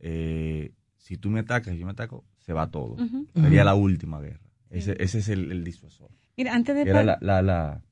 eh, 0.00 0.72
si 0.98 1.16
tú 1.16 1.30
me 1.30 1.40
atacas 1.40 1.74
y 1.74 1.78
yo 1.78 1.86
me 1.86 1.92
ataco, 1.92 2.24
se 2.38 2.52
va 2.52 2.70
todo. 2.70 2.96
Sería 3.34 3.64
la 3.64 3.74
última 3.74 4.20
guerra. 4.20 4.40
Ese, 4.70 4.96
ese 5.02 5.18
es 5.20 5.28
el, 5.28 5.50
el 5.52 5.64
disuasor. 5.64 6.10
Mira, 6.36 6.54
antes 6.54 6.74
de 6.74 6.82
era 6.82 7.02
la, 7.02 7.18
la, 7.22 7.40
la, 7.42 7.82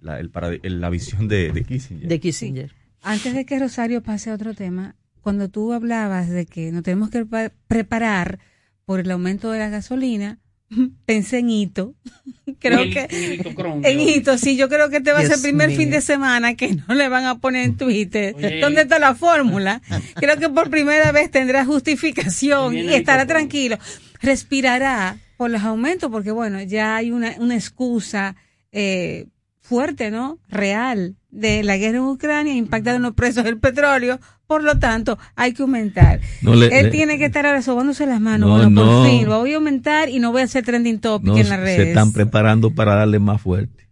la- 0.00 0.18
el 0.20 0.80
la 0.80 0.88
visión 0.90 1.28
de, 1.28 1.52
de 1.52 1.64
Kissinger. 1.64 2.08
De 2.08 2.20
Kissinger. 2.20 2.72
Antes 3.02 3.34
de 3.34 3.44
que 3.44 3.58
Rosario 3.58 4.02
pase 4.02 4.30
a 4.30 4.34
otro 4.34 4.54
tema, 4.54 4.96
cuando 5.20 5.48
tú 5.48 5.72
hablabas 5.72 6.28
de 6.28 6.46
que 6.46 6.72
nos 6.72 6.82
tenemos 6.82 7.10
que 7.10 7.24
pa- 7.26 7.52
preparar 7.68 8.38
por 8.84 9.00
el 9.00 9.10
aumento 9.10 9.50
de 9.52 9.58
la 9.60 9.68
gasolina, 9.68 10.38
pensé 11.06 11.38
en 11.38 11.50
Hito. 11.50 11.94
creo 12.58 12.80
el- 12.80 12.92
que 12.92 13.06
en 13.10 13.84
el 13.84 14.00
Hito 14.00 14.32
en 14.32 14.38
sí, 14.38 14.56
yo 14.56 14.68
creo 14.68 14.88
que 14.90 14.98
este 14.98 15.12
va 15.12 15.18
a 15.20 15.22
ser 15.22 15.34
el 15.36 15.42
primer 15.42 15.68
mío. 15.68 15.76
fin 15.78 15.90
de 15.90 16.00
semana 16.00 16.54
que 16.54 16.74
no 16.88 16.94
le 16.94 17.08
van 17.08 17.24
a 17.24 17.38
poner 17.38 17.64
en 17.64 17.76
Twitter 17.76 18.34
Oye. 18.36 18.60
dónde 18.60 18.82
está 18.82 18.98
la 18.98 19.14
fórmula. 19.14 19.80
Creo 20.16 20.36
que 20.38 20.48
por 20.48 20.70
primera 20.70 21.12
vez 21.12 21.30
tendrá 21.30 21.64
justificación 21.64 22.74
y 22.76 22.92
estará 22.94 23.22
Hito 23.24 23.32
tranquilo. 23.32 23.78
Respirará 24.22 25.18
por 25.36 25.50
los 25.50 25.62
aumentos 25.62 26.10
porque 26.10 26.30
bueno, 26.30 26.60
ya 26.62 26.96
hay 26.96 27.10
una, 27.10 27.34
una 27.38 27.54
excusa 27.54 28.36
eh, 28.72 29.26
fuerte, 29.70 30.10
¿no? 30.10 30.38
Real 30.48 31.14
de 31.30 31.62
la 31.62 31.76
guerra 31.76 31.98
en 31.98 32.04
Ucrania 32.04 32.54
impactando 32.54 32.96
en 32.96 33.02
los 33.02 33.14
precios 33.14 33.44
del 33.44 33.56
petróleo, 33.58 34.18
por 34.48 34.64
lo 34.64 34.80
tanto 34.80 35.16
hay 35.36 35.54
que 35.54 35.62
aumentar. 35.62 36.18
No 36.42 36.56
le- 36.56 36.66
Él 36.76 36.86
le- 36.86 36.90
tiene 36.90 37.18
que 37.18 37.26
estar 37.26 37.46
ahora 37.46 37.62
sobándose 37.62 38.04
las 38.04 38.20
manos, 38.20 38.48
No, 38.48 38.56
bueno, 38.56 38.70
no. 38.70 38.84
por 38.84 39.06
fin, 39.08 39.26
lo 39.28 39.38
voy 39.38 39.52
a 39.52 39.56
aumentar 39.56 40.08
y 40.08 40.18
no 40.18 40.32
voy 40.32 40.40
a 40.42 40.44
hacer 40.46 40.64
trending 40.64 40.98
topic 40.98 41.36
en 41.36 41.48
las 41.48 41.60
redes. 41.60 41.76
se 41.76 41.88
están 41.90 42.12
preparando 42.12 42.74
para 42.74 42.96
darle 42.96 43.20
más 43.20 43.40
fuerte. 43.40 43.88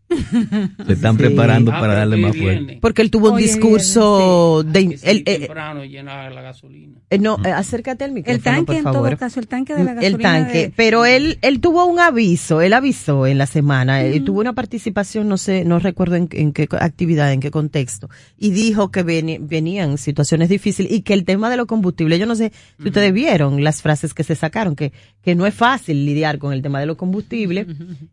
Se 0.87 0.93
están 0.95 1.13
Sí. 1.17 1.19
preparando 1.19 1.71
Ah, 1.73 1.81
para 1.81 1.95
darle 1.95 2.17
más 2.17 2.33
viene. 2.33 2.55
fuerte. 2.57 2.79
Porque 2.81 3.03
él 3.03 3.11
tuvo 3.11 3.29
un 3.29 3.35
Hoy 3.37 3.43
discurso 3.43 4.63
de... 4.65 4.81
Él, 4.81 4.99
salir 4.99 5.23
eh, 5.27 5.39
temprano 5.41 5.85
llenar 5.85 6.33
la 6.33 6.41
gasolina. 6.43 6.99
eh, 7.11 7.19
no, 7.19 7.37
eh, 7.45 7.51
acércate 7.51 8.05
al 8.05 8.13
micrófono, 8.13 8.37
El 8.37 8.43
tanque, 8.43 8.65
por 8.67 8.75
en 8.77 8.83
todo 8.85 9.17
caso, 9.19 9.41
el 9.41 9.49
tanque 9.49 9.75
de 9.75 9.85
la 9.85 9.95
gasolina. 9.95 10.17
el 10.17 10.23
tanque, 10.23 10.59
de- 10.59 10.73
pero 10.75 11.05
él 11.05 11.39
él 11.43 11.61
tuvo 11.61 11.85
un 11.87 11.99
aviso, 12.01 12.61
él 12.63 12.73
avisó 12.73 13.27
en 13.27 13.39
la 13.39 13.47
semana, 13.47 14.03
eh, 14.05 14.21
tuvo 14.21 14.41
una 14.41 14.55
participación, 14.55 15.29
no 15.29 15.37
sé, 15.37 15.65
no 15.65 15.79
recuerdo 15.79 16.17
en, 16.17 16.29
en 16.33 16.53
qué 16.53 16.69
actividad, 16.81 17.33
en 17.33 17.41
qué 17.41 17.51
contexto, 17.51 18.09
y 18.39 18.51
dijo 18.51 18.91
que 18.91 19.05
veni- 19.05 19.39
venían 19.41 19.99
situaciones 19.99 20.49
difíciles 20.49 20.91
y 20.93 21.03
que 21.03 21.13
el 21.15 21.25
tema 21.25 21.51
de 21.51 21.57
los 21.57 21.67
combustibles, 21.67 22.19
yo 22.19 22.27
no 22.27 22.35
sé 22.35 22.53
si 22.81 22.89
ustedes 22.89 23.13
vieron 23.13 23.63
las 23.63 23.83
frases 23.83 24.15
que 24.15 24.25
se 24.25 24.35
sacaron, 24.35 24.75
que, 24.77 24.93
que 25.23 25.35
no 25.35 25.47
es 25.47 25.55
fácil 25.55 26.07
lidiar 26.07 26.39
con 26.39 26.53
el 26.53 26.63
tema 26.63 26.81
de 26.81 26.87
los 26.87 26.97
combustibles 26.97 27.67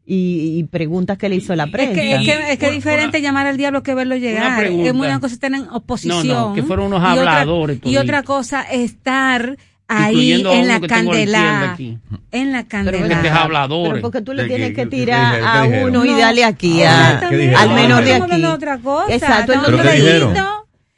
y, 0.06 0.58
y 0.60 0.64
preguntas 0.66 1.18
que 1.18 1.30
le 1.30 1.36
hizo 1.38 1.56
la 1.56 1.68
Es 1.86 1.94
que, 1.94 2.14
es 2.16 2.22
que, 2.26 2.52
es 2.54 2.60
que 2.60 2.66
es 2.68 2.72
diferente 2.74 3.22
llamar 3.22 3.48
al 3.48 3.58
diablo 3.58 3.84
que 3.84 3.94
verlo 3.94 4.16
llegar. 4.16 4.58
pregunta. 4.60 4.90
Es 4.90 4.94
una 4.96 5.20
cosa 5.20 5.34
estar 5.36 5.54
en 5.54 5.68
oposición. 5.70 6.28
No, 6.28 6.50
no, 6.50 6.54
que 6.54 6.64
fueron 6.64 6.88
unos 6.88 7.00
y 7.02 7.18
otra- 7.20 7.32
habladores 7.40 7.80
Y 7.84 7.98
otra 7.98 8.24
cosa, 8.24 8.62
estar 8.64 9.58
ahí 9.88 10.32
en 10.34 10.68
la 10.68 10.80
candela. 10.82 11.72
aquí. 11.74 11.98
En 12.32 12.52
la 12.52 12.64
Pero, 12.64 13.00
candela. 13.00 13.42
Hablador. 13.44 13.90
pero 13.90 14.02
porque 14.02 14.22
tú 14.22 14.34
le 14.34 14.44
¿De 14.44 14.50
tienes 14.50 14.74
que 14.74 14.86
tirar 14.88 15.40
a 15.44 15.64
uno 15.64 16.04
y 16.06 16.10
No. 16.12 16.18
dale 16.18 16.44
aquí 16.44 16.82
Ah, 16.84 17.20
a- 17.22 17.28
al 17.62 17.70
menor 17.70 18.04
de 18.04 18.12
Estamos 18.14 18.32
hablando 18.32 18.48
aquí. 18.48 18.56
otra 18.56 18.78
cosa. 18.80 19.14
Exacto, 19.14 19.54
¿Pero 19.66 20.34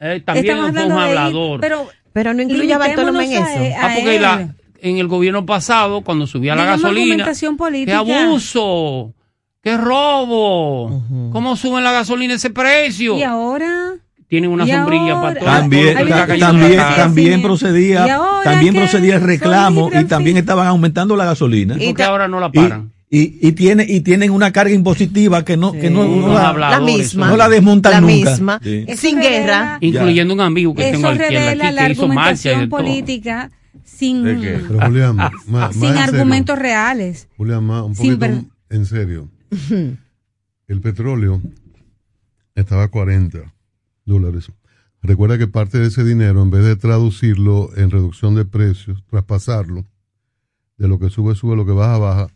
Eh, 0.00 0.20
también 0.24 0.46
estamos 0.46 0.70
fue 0.72 0.84
un 0.86 0.92
hablando 0.92 0.94
de 0.94 1.00
Hito, 1.00 1.08
hablador. 1.10 1.60
Pero, 1.60 1.88
Pero 2.12 2.34
no 2.34 2.42
incluye 2.42 2.72
a 2.72 2.78
Bartolomé 2.78 3.24
en 3.24 3.32
eso. 3.32 3.42
a- 3.42 3.86
Ah, 3.86 3.90
porque 3.94 4.20
la- 4.20 4.54
en 4.80 4.96
el 4.98 5.08
gobierno 5.08 5.44
pasado, 5.44 6.00
cuando 6.02 6.26
subía 6.26 6.54
la 6.54 6.64
gasolina, 6.64 7.26
qué 7.84 7.92
abuso, 7.92 9.12
qué 9.70 9.76
robo, 9.76 11.02
cómo 11.32 11.56
suben 11.56 11.84
la 11.84 11.92
gasolina 11.92 12.34
ese 12.34 12.50
precio. 12.50 13.16
Y 13.16 13.22
ahora. 13.22 13.94
Tienen 14.28 14.50
una 14.50 14.66
y 14.66 14.70
sombrilla 14.70 15.12
ahora- 15.14 15.20
para 15.20 15.40
todo. 15.40 15.48
También, 15.48 15.96
también, 15.96 16.78
también 16.96 17.40
Y 17.40 17.42
procedía, 17.42 18.18
también 18.44 18.74
procedía 18.74 19.14
el 19.16 19.22
reclamo 19.22 19.84
libres, 19.86 20.02
y 20.04 20.06
también 20.06 20.36
sí. 20.36 20.40
estaban 20.40 20.66
aumentando 20.66 21.16
la 21.16 21.24
gasolina. 21.24 21.76
¿Por 21.78 21.94
qué 21.94 22.02
ahora 22.02 22.28
no 22.28 22.38
la 22.38 22.50
Y, 22.52 22.58
paran? 22.58 22.92
y, 23.08 23.48
y 23.48 23.52
tiene, 23.52 23.86
y 23.88 24.02
tienen 24.02 24.30
una 24.30 24.52
carga 24.52 24.74
impositiva 24.74 25.46
que 25.46 25.56
no, 25.56 25.72
que 25.72 25.88
no, 25.88 26.04
no 26.06 26.28
la, 26.34 26.52
La 26.52 26.78
misma. 26.80 27.28
no 27.28 27.38
la 27.38 27.48
desmontan 27.48 27.92
La 27.92 28.00
nunca. 28.02 28.12
misma. 28.32 28.60
Sí. 28.62 28.84
Sin 28.98 29.18
guerra. 29.18 29.78
Incluyendo 29.80 30.34
un 30.34 30.42
amigo 30.42 30.74
que 30.74 30.82
tengo 30.92 30.98
Eso 30.98 31.08
a 31.08 31.14
la 31.14 31.22
izquierda 31.22 31.44
revela 31.46 31.64
aquí, 31.68 31.74
la 31.76 31.86
que 31.86 31.92
hizo 31.92 32.08
marcha 32.08 32.62
y 32.62 32.66
política 32.66 33.50
sin, 33.82 34.24
¿De 34.24 34.36
qué? 34.38 34.60
Pero 34.68 34.80
Julián, 34.86 35.16
más, 35.16 35.32
más 35.46 35.74
sin 35.74 35.96
argumentos 35.96 36.58
reales. 36.58 37.28
Julián, 37.38 37.64
más, 37.64 37.82
un 37.82 37.94
poquito 37.94 38.26
en 38.70 38.84
serio. 38.84 39.30
El 39.70 40.80
petróleo 40.80 41.40
estaba 42.54 42.84
a 42.84 42.88
40 42.88 43.54
dólares. 44.04 44.50
Recuerda 45.02 45.38
que 45.38 45.46
parte 45.46 45.78
de 45.78 45.86
ese 45.88 46.04
dinero, 46.04 46.42
en 46.42 46.50
vez 46.50 46.64
de 46.64 46.76
traducirlo 46.76 47.70
en 47.76 47.90
reducción 47.90 48.34
de 48.34 48.44
precios, 48.44 49.02
traspasarlo, 49.08 49.84
de 50.76 50.88
lo 50.88 50.98
que 50.98 51.08
sube, 51.10 51.34
sube, 51.34 51.56
lo 51.56 51.64
que 51.66 51.72
baja, 51.72 51.98
baja, 51.98 52.28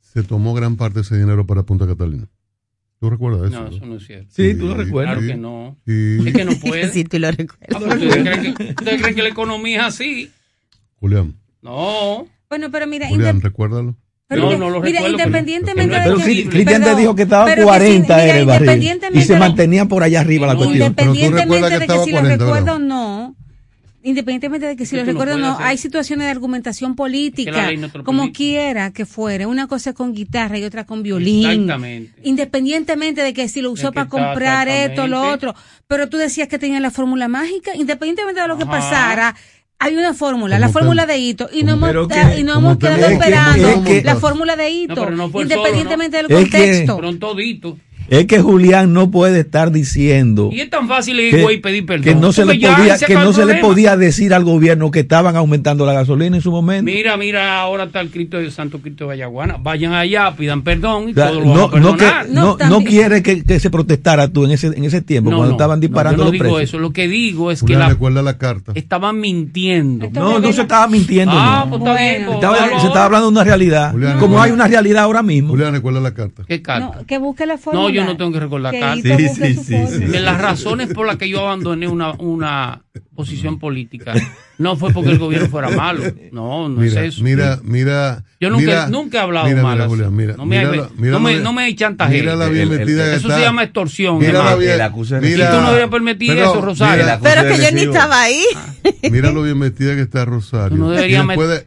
se 0.00 0.22
tomó 0.22 0.54
gran 0.54 0.76
parte 0.76 0.96
de 0.96 1.00
ese 1.02 1.18
dinero 1.18 1.46
para 1.46 1.62
Punta 1.62 1.86
Catalina. 1.86 2.28
¿Tú 2.98 3.08
recuerdas 3.08 3.50
eso? 3.50 3.62
No, 3.62 3.68
eso 3.74 3.86
no 3.86 3.96
es 3.96 4.06
cierto. 4.06 4.28
Sí, 4.30 4.54
tú 4.54 4.66
lo 4.66 4.74
recuerdas. 4.74 5.14
Claro 5.18 5.26
que 5.26 5.36
no. 5.38 5.78
Sí. 5.86 6.18
Es 6.26 6.34
que 6.34 6.44
no 6.44 6.52
puede. 6.60 6.88
Sí, 6.92 7.04
tú 7.04 7.18
lo 7.18 7.28
Ah, 7.28 7.30
recuerdas. 7.30 7.68
pero 7.68 7.94
¿Ustedes 7.94 8.22
creen, 8.22 8.54
que, 8.54 8.62
ustedes 8.64 9.00
creen 9.00 9.14
que 9.14 9.22
la 9.22 9.28
economía 9.30 9.80
es 9.80 9.86
así? 9.94 10.30
Julián, 10.96 11.34
No. 11.62 12.26
Bueno, 12.50 12.70
pero 12.70 12.86
mira, 12.86 13.08
Julián, 13.08 13.40
recuérdalo. 13.40 13.96
Pero 14.30 14.42
No, 14.42 14.46
mira, 14.46 14.58
no 14.60 14.70
lo 14.70 14.80
mira, 14.80 15.00
recuerdo, 15.00 15.16
pero- 15.16 15.26
independientemente 15.28 15.96
pero 15.96 16.16
de 16.16 16.24
Pero 16.24 16.26
que- 16.44 16.48
Cristian 16.50 16.82
te 16.84 16.94
dijo 16.94 17.14
que 17.16 17.22
estaba 17.22 17.44
pero 17.46 17.56
que 17.62 17.64
40 17.64 18.14
sí, 18.14 18.20
mira, 18.22 18.24
era 18.24 18.38
el 18.38 18.46
barril. 18.46 18.90
Y 19.14 19.22
se 19.22 19.36
mantenían 19.36 19.88
por 19.88 20.04
allá 20.04 20.20
arriba 20.20 20.46
la 20.46 20.54
cuestión. 20.54 20.82
Independientemente 20.86 21.68
de 21.68 21.78
que 21.78 21.84
estaba 21.84 22.04
si 22.04 22.10
lo 22.12 22.18
40, 22.20 22.44
recuerdo 22.44 22.74
o 22.74 22.78
no, 22.78 23.34
independientemente 24.04 24.66
de 24.66 24.76
que 24.76 24.86
si 24.86 24.94
lo 24.96 25.04
recuerdo 25.04 25.34
o 25.34 25.38
no, 25.38 25.52
hacer. 25.54 25.66
hay 25.66 25.76
situaciones 25.78 26.26
de 26.26 26.30
argumentación 26.30 26.94
política, 26.94 27.70
no 27.72 27.88
lo 27.92 28.04
como 28.04 28.20
permite. 28.22 28.36
quiera 28.36 28.92
que 28.92 29.04
fuere. 29.04 29.46
Una 29.46 29.66
cosa 29.66 29.90
es 29.90 29.96
con 29.96 30.14
guitarra 30.14 30.58
y 30.58 30.64
otra 30.64 30.86
con 30.86 31.02
violín. 31.02 31.50
Exactamente. 31.50 32.12
Independientemente 32.22 33.22
de 33.22 33.34
que 33.34 33.48
si 33.48 33.60
lo 33.60 33.72
usó 33.72 33.88
Es 33.88 33.90
que 33.90 33.94
para 33.96 34.08
comprar 34.08 34.68
esto, 34.68 35.06
lo 35.08 35.24
exactamente. 35.24 35.46
otro. 35.48 35.54
Pero 35.88 36.08
tú 36.08 36.16
decías 36.18 36.46
que 36.46 36.58
tenía 36.58 36.78
la 36.80 36.90
fórmula 36.92 37.26
mágica, 37.26 37.72
independientemente 37.74 38.40
de 38.40 38.46
lo 38.48 38.56
que 38.56 38.64
pasara. 38.66 39.34
Hay 39.82 39.96
una 39.96 40.12
fórmula, 40.12 40.58
la 40.58 40.68
fórmula 40.68 41.06
de 41.06 41.16
hito, 41.16 41.48
y 41.50 41.64
no 41.64 41.72
hemos, 41.72 42.06
que- 42.08 42.38
y 42.40 42.44
no 42.44 42.58
hemos 42.58 42.76
quedado 42.76 43.06
esperando 43.06 43.68
es 43.68 43.78
que- 43.80 44.02
la 44.02 44.16
fórmula 44.16 44.54
de 44.54 44.68
hito, 44.70 45.08
No, 45.10 45.28
solo, 45.28 45.40
independientemente 45.42 46.22
¿no? 46.22 46.28
del 46.28 46.36
Es 46.36 46.44
que- 46.50 46.58
contexto. 46.58 46.92
Fueron 46.94 47.18
toditos. 47.18 47.74
Es 48.10 48.26
que 48.26 48.40
Julián 48.40 48.92
no 48.92 49.10
puede 49.10 49.40
estar 49.40 49.70
diciendo 49.70 50.50
Y 50.52 50.60
es 50.60 50.68
tan 50.68 50.88
fácil 50.88 51.20
ir 51.20 51.30
que, 51.30 51.52
y 51.52 51.58
pedir 51.58 51.86
perdón. 51.86 52.04
que 52.04 52.14
no 52.16 52.32
se 52.32 52.44
le 52.44 52.54
podía 52.54 52.96
se 52.96 53.06
que 53.06 53.14
no 53.14 53.32
se 53.32 53.46
le 53.46 53.54
podía 53.56 53.96
decir 53.96 54.34
al 54.34 54.44
gobierno 54.44 54.90
que 54.90 55.00
estaban 55.00 55.36
aumentando 55.36 55.86
la 55.86 55.92
gasolina 55.92 56.36
en 56.36 56.42
su 56.42 56.50
momento. 56.50 56.84
Mira, 56.90 57.16
mira, 57.16 57.60
ahora 57.60 57.84
está 57.84 58.00
el 58.00 58.10
Cristo 58.10 58.38
de 58.38 58.50
Santo 58.50 58.80
Cristo 58.80 59.04
de 59.04 59.08
Vallaguana. 59.10 59.56
Vayan 59.60 59.92
allá, 59.92 60.34
pidan 60.36 60.62
perdón 60.62 61.08
y 61.08 61.12
O 61.12 61.14
sea, 61.14 61.28
todo 61.28 61.40
lo 61.40 61.46
no, 61.46 61.68
van 61.68 61.78
a 61.78 61.80
no, 61.80 61.96
que, 61.96 62.06
no, 62.30 62.56
no 62.68 62.84
quiere 62.84 63.22
que, 63.22 63.44
que 63.44 63.60
se 63.60 63.70
protestara 63.70 64.26
tú 64.28 64.44
en 64.44 64.50
ese, 64.50 64.66
en 64.66 64.82
ese 64.84 65.02
tiempo, 65.02 65.30
No, 65.30 65.36
cuando 65.36 65.52
no, 65.52 65.56
estaban 65.56 65.78
no, 65.78 65.82
disparando 65.82 66.16
yo 66.18 66.24
no 66.24 66.24
los 66.24 66.32
digo 66.32 66.44
precios. 66.56 66.62
eso. 66.70 66.78
Lo 66.80 66.92
que 66.92 67.06
digo 67.06 67.50
es 67.52 67.60
que 67.60 67.66
Julián, 67.66 67.80
la, 67.80 67.88
recuerda 67.90 68.22
la 68.22 68.38
carta. 68.38 68.72
estaban 68.74 69.20
mintiendo. 69.20 70.10
No, 70.12 70.40
no 70.40 70.52
se 70.52 70.62
estaba 70.62 70.88
mintiendo. 70.88 71.32
Ah, 71.36 71.64
no. 71.68 71.78
pues 71.78 71.80
está 71.82 72.02
bien. 72.02 72.22
pues, 72.24 72.34
Estaba- 72.36 72.80
se 72.80 72.86
estaba 72.88 73.04
hablando 73.04 73.26
de 73.28 73.32
una 73.32 73.44
realidad. 73.44 73.92
Julián, 73.92 74.18
como 74.18 74.42
hay 74.42 74.50
una 74.50 74.66
realidad 74.66 75.04
ahora 75.04 75.22
mismo. 75.22 75.50
Julián, 75.50 75.72
recuerda 75.74 76.00
la 76.00 76.12
carta. 76.12 76.42
¿Qué 76.48 76.60
carta? 76.60 77.04
Que 77.06 77.18
busque 77.18 77.46
la 77.46 77.56
fórmula. 77.56 77.99
No, 78.00 78.06
yo 78.06 78.12
no 78.12 78.16
tengo 78.16 78.32
que 78.32 78.40
recordar 78.40 78.74
Sí, 79.02 79.28
sí, 79.28 79.54
sí. 79.54 79.74
De 79.74 80.20
las 80.20 80.40
razones 80.40 80.92
por 80.92 81.06
las 81.06 81.16
que 81.16 81.28
yo 81.28 81.40
abandoné 81.40 81.88
una, 81.88 82.12
una 82.12 82.82
posición 83.14 83.58
política 83.58 84.14
no 84.58 84.76
fue 84.76 84.92
porque 84.92 85.10
el 85.10 85.18
gobierno 85.18 85.48
fuera 85.48 85.68
malo. 85.70 86.02
No, 86.32 86.68
no 86.68 86.80
Mira, 86.80 87.04
es 87.04 87.14
eso. 87.14 87.22
mira, 87.22 87.58
mira. 87.62 88.24
Yo 88.40 88.48
nunca, 88.50 88.64
mira- 88.64 88.88
nunca 88.88 89.18
he 89.18 89.20
hablado 89.20 89.46
mira, 89.46 89.62
mal. 89.62 89.74
Mira, 89.74 89.84
así. 89.84 89.90
Julián, 89.94 90.16
mira. 90.16 90.34
no 90.36 90.46
me, 90.46 90.56
mira 90.58 90.70
hay- 90.70 90.78
la- 90.78 91.10
no 91.12 91.20
me, 91.20 91.40
no 91.40 91.52
me 91.52 91.62
hay 91.64 91.74
chantaje. 91.74 92.14
Mira 92.20 92.34
la 92.36 92.46
bien 92.48 92.68
El- 92.68 92.72
el- 92.72 92.78
metida 92.80 93.04
que 93.04 93.16
eso 93.16 93.28
está. 93.28 93.38
se 93.38 93.44
llama 93.44 93.62
extorsión. 93.64 94.18
Mira 94.18 94.42
la 94.42 94.54
bien. 94.56 94.72
El 94.80 94.80
Y 95.24 95.28
mira- 95.28 95.50
tú 95.50 95.56
no 95.60 95.66
deberías 95.66 95.90
permitir 95.90 96.30
Pero, 96.34 96.50
eso, 96.50 96.60
Rosario. 96.62 97.04
mira, 97.04 97.20
Pero 97.22 97.42
que 97.42 97.62
yo 97.62 97.70
ni 97.72 97.80
estaba 97.82 98.20
ahí. 98.22 98.42
Mira 99.10 99.30
lo 99.30 99.42
bien 99.42 99.58
metida 99.58 99.94
que 99.94 100.02
está 100.02 100.24
Rosario. 100.24 100.70
Tú 100.70 100.76
no 100.76 100.90
deberías 100.90 101.24
Y 101.24 101.28
después 101.28 101.48
de- 101.48 101.66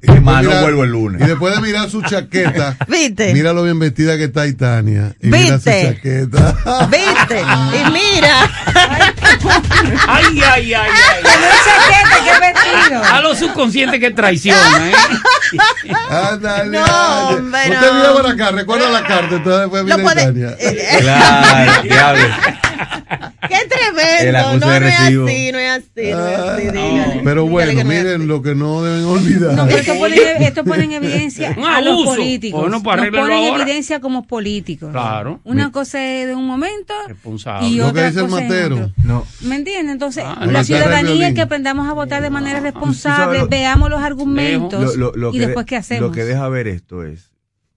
vuelvo 0.62 0.84
el 0.84 0.90
lunes. 0.92 1.22
Y 1.22 1.26
después 1.26 1.62
mirar 1.62 1.90
su 1.90 2.02
chaqueta, 2.02 2.76
¿Viste? 2.88 3.34
mira 3.34 3.54
lo 3.54 3.64
bien 3.64 3.80
vestida 3.80 4.18
que 4.18 4.26
está 4.26 4.48
Itania. 4.48 5.16
Y 5.22 5.28
mira 5.28 5.60
su 5.60 5.70
¿Viste? 5.70 5.84
chaqueta. 5.96 6.90
¿Viste? 6.92 7.40
Y 7.42 7.92
mira. 7.92 8.52
Ay, 10.08 10.26
ay, 10.42 10.74
ay, 10.74 10.74
ay. 10.74 11.13
A 13.12 13.22
los 13.22 13.38
subconscientes 13.40 14.00
que 14.00 14.12
traiciona, 14.12 14.90
¿eh? 14.90 14.94
Ándale, 16.10 16.70
No, 16.80 17.30
hombre, 17.30 17.60
Usted 17.70 17.92
no. 17.92 17.94
mira 17.98 18.14
por 18.14 18.28
acá, 18.28 18.52
recuerda 18.52 18.90
la 18.90 19.04
carta, 19.04 19.36
entonces 19.36 19.62
después 19.62 19.86
viene 19.86 20.04
Claro, 21.02 21.84
diablo. 21.84 22.24
¡Qué 23.48 23.58
tremendo! 23.70 24.42
No, 24.42 24.58
no 24.66 24.74
es 24.74 25.00
así, 25.00 25.14
no 25.14 25.28
es 25.28 25.70
así, 25.72 26.12
no 26.12 26.28
es 26.28 26.38
así. 26.40 26.50
Ah, 26.50 26.56
dígale. 26.58 27.22
Pero 27.24 27.46
bueno, 27.48 27.84
miren 27.86 28.28
lo 28.28 28.42
que 28.42 28.56
no 28.56 28.82
deben 28.84 29.06
olvidar. 29.06 29.54
No, 29.54 29.66
pero 29.66 29.78
esto 29.78 29.94
pone, 29.98 30.16
esto 30.48 30.64
pone 30.64 30.84
en 30.86 30.92
evidencia 31.04 31.50
a 31.52 31.82
los 31.82 31.94
abuso. 31.94 32.16
políticos. 32.16 32.62
Bueno, 32.62 32.82
pues 32.82 32.96
Nos 32.96 33.04
arréglenlo 33.04 33.28
pone 33.28 33.48
en 33.50 33.62
evidencia 33.62 34.00
como 34.00 34.26
políticos. 34.26 34.92
Claro. 34.92 35.40
Una 35.44 35.72
cosa 35.72 36.04
es 36.04 36.28
de 36.28 36.36
un 36.36 36.48
momento 36.48 36.94
Responsable. 37.08 37.68
y 37.68 37.76
Lo 37.76 37.86
que 37.86 37.90
otra 38.08 38.12
cosa 38.14 38.28
Matero. 38.28 38.92
No. 39.04 39.26
¿Me 39.42 39.56
entiendes? 39.58 39.94
Entonces, 39.94 40.24
Ah, 40.26 40.46
la 40.46 40.64
ciudadanía 40.64 41.34
que 41.34 41.42
aprendamos 41.42 41.88
a 41.88 41.94
votar 41.94 42.22
de 42.22 42.30
manera 42.30 42.60
responsable, 42.62 43.24
sabes 43.26 43.42
lo- 43.42 43.48
veamos 43.50 43.90
los 43.90 44.02
argumentos 44.02 44.96
Lo- 44.96 45.12
lo- 45.12 45.16
lo 45.16 45.36
y 45.36 45.40
después 45.48 45.66
de- 45.66 45.70
qué 45.70 45.76
hacemos. 45.78 46.10
Lo 46.10 46.12
que 46.12 46.24
deja 46.24 46.48
ver 46.50 46.68
esto 46.68 47.04
es 47.04 47.32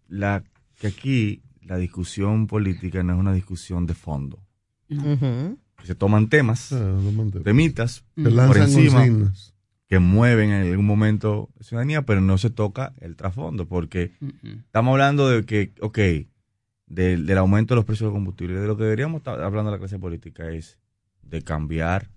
la 0.08 0.42
que 0.78 0.86
aquí 0.88 1.42
la 1.62 1.76
discusión 1.76 2.46
política 2.46 3.02
no 3.02 3.14
es 3.14 3.18
una 3.18 3.32
discusión 3.32 3.86
de 3.86 3.94
fondo. 3.94 4.42
Ujú. 4.90 5.58
Se 5.84 5.94
toman 5.94 6.28
temas, 6.28 6.72
Ah, 6.72 6.96
temitas 7.44 8.04
por 8.14 8.56
encima 8.56 8.98
consignas. 9.00 9.54
que 9.88 9.98
mueven 9.98 10.50
en 10.50 10.70
algún 10.70 10.86
momento 10.86 11.48
la 11.58 11.64
ciudadanía, 11.64 12.02
pero 12.02 12.20
no 12.20 12.38
se 12.38 12.50
toca 12.50 12.92
el 13.00 13.14
trasfondo, 13.16 13.66
porque 13.68 14.12
estamos 14.42 14.92
hablando 14.92 15.28
de 15.28 15.44
que, 15.44 15.72
ok, 15.80 15.98
del, 16.86 17.26
del 17.26 17.38
aumento 17.38 17.74
de 17.74 17.76
los 17.76 17.84
precios 17.84 18.10
de 18.10 18.14
combustible, 18.14 18.60
de 18.60 18.66
lo 18.66 18.76
que 18.76 18.84
deberíamos 18.84 19.18
estar 19.20 19.40
hablando 19.42 19.70
de 19.70 19.76
la 19.76 19.80
clase 19.80 19.98
política 19.98 20.50
es 20.50 20.78
de 21.22 21.42
cambiar 21.42 22.10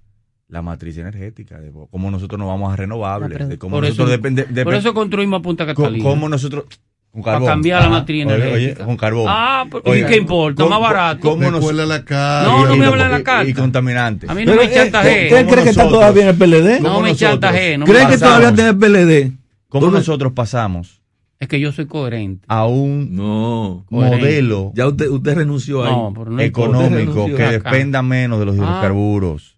la 0.50 0.62
matriz 0.62 0.98
energética, 0.98 1.60
de 1.60 1.72
cómo 1.92 2.12
nosotros 2.12 2.38
nos 2.40 2.48
vamos 2.48 2.74
a 2.74 2.76
renovables, 2.76 3.40
La 3.40 3.46
de 3.48 3.58
cómo 3.58 3.78
Por 3.78 3.86
eso, 3.86 3.94
nosotros 4.04 4.12
depende, 4.12 4.64
por 4.64 4.74
eso 4.74 4.94
construimos 4.94 5.42
Punta 5.42 5.66
co- 5.66 5.76
Catalina. 5.76 6.04
cómo 6.04 6.28
nosotros 6.28 6.66
con 7.12 7.22
Para 7.24 7.36
carbón. 7.36 7.50
cambiar 7.50 7.82
la 7.82 7.88
Ah, 7.88 7.90
matriz 7.92 8.26
oye, 8.26 8.36
energética. 8.36 8.56
oye, 8.84 8.86
con 8.86 8.98
carbón. 8.98 9.26
Ah, 9.30 9.66
pero- 9.70 9.82
¿y 9.86 9.90
Oiga, 9.90 10.08
qué 10.10 10.18
importa? 10.18 10.64
¿cómo- 10.64 10.80
Más 10.80 10.90
barato. 10.90 11.20
cómo 11.22 11.42
nos- 11.52 11.54
Recuerda 11.62 11.86
la 11.86 12.04
carta. 12.06 12.44
No, 12.52 12.66
no 12.68 12.76
y- 12.76 12.80
me 12.80 12.86
y- 12.86 12.88
hable 12.88 13.04
de 13.04 13.10
la 13.10 13.20
y- 13.20 13.24
carta. 13.24 13.50
Y 13.50 13.54
contaminantes. 13.54 14.30
A 14.30 14.34
mí 14.34 14.46
no 14.46 14.52
Pero, 14.52 14.64
me 14.64 14.70
eh, 14.72 14.76
chantajee. 14.76 15.26
¿Usted 15.26 15.48
cree 15.50 15.64
que 15.64 15.70
está 15.70 15.88
todavía 15.90 16.24
en 16.24 16.30
el 16.30 16.36
PLD? 16.36 16.80
No 16.82 16.90
¿Cómo 16.90 17.02
me 17.02 17.16
chantajee. 17.16 17.78
No 17.78 17.86
me 17.86 17.92
¿Cree 17.94 18.08
que 18.08 18.18
todavía 18.18 18.50
está 18.50 18.62
en 18.62 18.68
el 18.70 18.78
PLD? 18.78 19.32
¿Cómo 19.70 19.92
nosotros 19.92 20.34
pasamos 20.34 21.02
Es 21.40 21.48
que 21.48 21.60
yo 21.60 21.72
soy 21.72 21.86
coherente. 21.86 22.44
a 22.48 22.66
un 22.66 23.16
No. 23.16 23.86
Coherente. 23.90 24.18
modelo 24.26 24.72
Ya 24.76 24.88
usted, 24.88 25.10
usted 25.10 25.36
renunció 25.36 25.84
ahí. 25.84 25.92
No, 25.92 26.12
no 26.26 26.40
económico 26.42 26.90
renunció 26.96 27.36
que 27.36 27.44
acá. 27.46 27.52
dependa 27.72 28.02
menos 28.02 28.40
de 28.40 28.46
los 28.46 28.56
Ah. 28.56 28.64
hidrocarburos? 28.64 29.58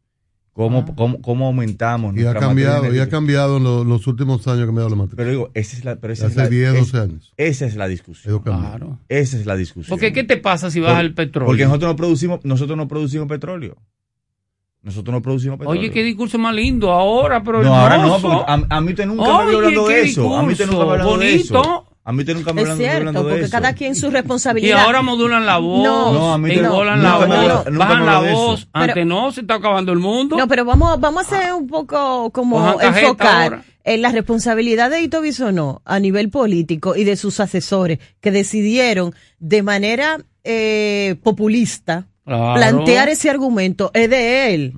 ¿Cómo, 0.63 0.85
Ah. 0.87 0.93
cómo, 0.95 1.21
cómo 1.21 1.47
aumentamos? 1.47 2.15
Y 2.15 2.19
ha 2.19 2.23
nuestra 2.23 2.39
cambiado, 2.39 2.77
materia 2.83 2.99
y 2.99 3.01
ha 3.01 3.09
cambiado 3.09 3.57
en 3.57 3.63
lo- 3.63 3.83
los 3.83 4.05
últimos 4.07 4.45
años 4.47 4.57
que 4.59 4.63
ha 4.63 4.65
cambiado 4.67 4.89
la 4.89 4.95
matriz. 4.95 5.15
Pero 5.17 5.29
digo, 5.31 5.49
esa 5.53 5.77
es 5.77 5.85
la, 5.85 5.95
pero 5.95 6.13
esa 6.13 6.27
es 6.27 6.31
Hace 6.33 6.41
la, 6.43 6.49
10, 6.49 6.73
es- 6.73 6.79
12 6.91 6.97
años. 6.99 7.33
esa 7.37 7.65
es 7.65 7.75
la 7.75 7.87
discusión. 7.87 8.39
Claro. 8.39 8.99
Esa 9.09 9.37
es 9.37 9.45
la 9.45 9.55
discusión. 9.55 9.89
Porque 9.89 10.13
¿qué 10.13 10.23
te 10.23 10.37
pasa 10.37 10.69
si 10.69 10.79
baja 10.79 10.95
Por- 10.95 11.05
el 11.05 11.13
petróleo? 11.13 11.47
Porque 11.47 11.65
nosotros 11.65 11.91
no 11.91 11.95
producimos, 11.95 12.39
nosotros 12.43 12.77
no 12.77 12.87
producimos 12.87 13.27
petróleo. 13.27 13.75
Nosotros 14.83 15.13
no 15.13 15.21
producimos 15.21 15.59
petróleo. 15.59 15.79
Oye, 15.79 15.91
qué 15.91 16.03
discurso 16.03 16.37
más 16.39 16.55
lindo 16.55 16.91
ahora, 16.91 17.43
pero 17.43 17.61
No, 17.61 17.75
ahora 17.75 17.97
no, 17.97 18.03
hermoso. 18.15 18.29
porque 18.47 18.51
a, 18.51 18.77
a 18.77 18.81
mí 18.81 18.89
usted 18.89 19.05
nunca 19.05 19.23
me 19.23 19.29
vio 19.29 19.37
Oye, 19.45 19.55
hablando 19.57 19.87
de 19.87 20.01
eso. 20.01 20.37
A 20.37 20.43
mí 20.43 20.51
usted 20.53 20.65
nunca 20.67 20.85
me 20.85 20.91
hablado 20.91 21.17
de 21.19 21.35
eso. 21.35 21.53
bonito. 21.55 21.87
A 22.03 22.11
mí 22.13 22.23
nunca 22.23 22.51
me 22.51 22.63
Es 22.63 22.69
hablando 22.69 22.83
cierto, 22.83 23.11
de 23.23 23.29
porque 23.29 23.41
eso. 23.45 23.51
cada 23.51 23.73
quien 23.73 23.95
su 23.95 24.07
Y 24.07 24.09
responsabilidad. 24.09 24.79
ahora 24.85 25.01
modulan 25.03 25.45
la 25.45 25.59
voz, 25.59 25.83
No, 25.83 26.11
No, 26.13 26.33
a 26.33 26.37
mí 26.39 26.55
nunca 26.55 26.83
la 26.83 26.95
me 26.95 27.37
voz, 27.37 27.77
bajan 27.77 28.05
la 28.05 28.19
voz. 28.33 28.67
Antes 28.73 28.93
Pero- 28.95 29.05
no, 29.05 29.31
se 29.31 29.41
está 29.41 29.55
acabando 29.55 29.91
el 29.91 29.99
mundo. 29.99 30.35
No, 30.35 30.47
pero 30.47 30.65
vamos, 30.65 30.99
vamos 30.99 31.31
a 31.31 31.37
hacer 31.37 31.53
un 31.53 31.67
poco 31.67 32.31
como 32.31 32.81
enfocar 32.81 33.63
en 33.83 34.01
la 34.01 34.11
responsabilidad 34.11 34.89
de 34.89 35.01
Ito 35.01 35.21
Bisonó 35.21 35.81
a 35.85 35.99
nivel 35.99 36.29
político 36.29 36.95
y 36.95 37.03
de 37.03 37.15
sus 37.17 37.39
asesores 37.39 37.99
que 38.19 38.31
decidieron 38.31 39.13
de 39.39 39.61
manera 39.63 40.17
eh, 40.43 41.15
populista 41.23 42.07
Claro. 42.37 42.55
plantear 42.55 43.09
ese 43.09 43.29
argumento 43.29 43.91
es 43.93 44.09
de 44.09 44.53
él. 44.53 44.73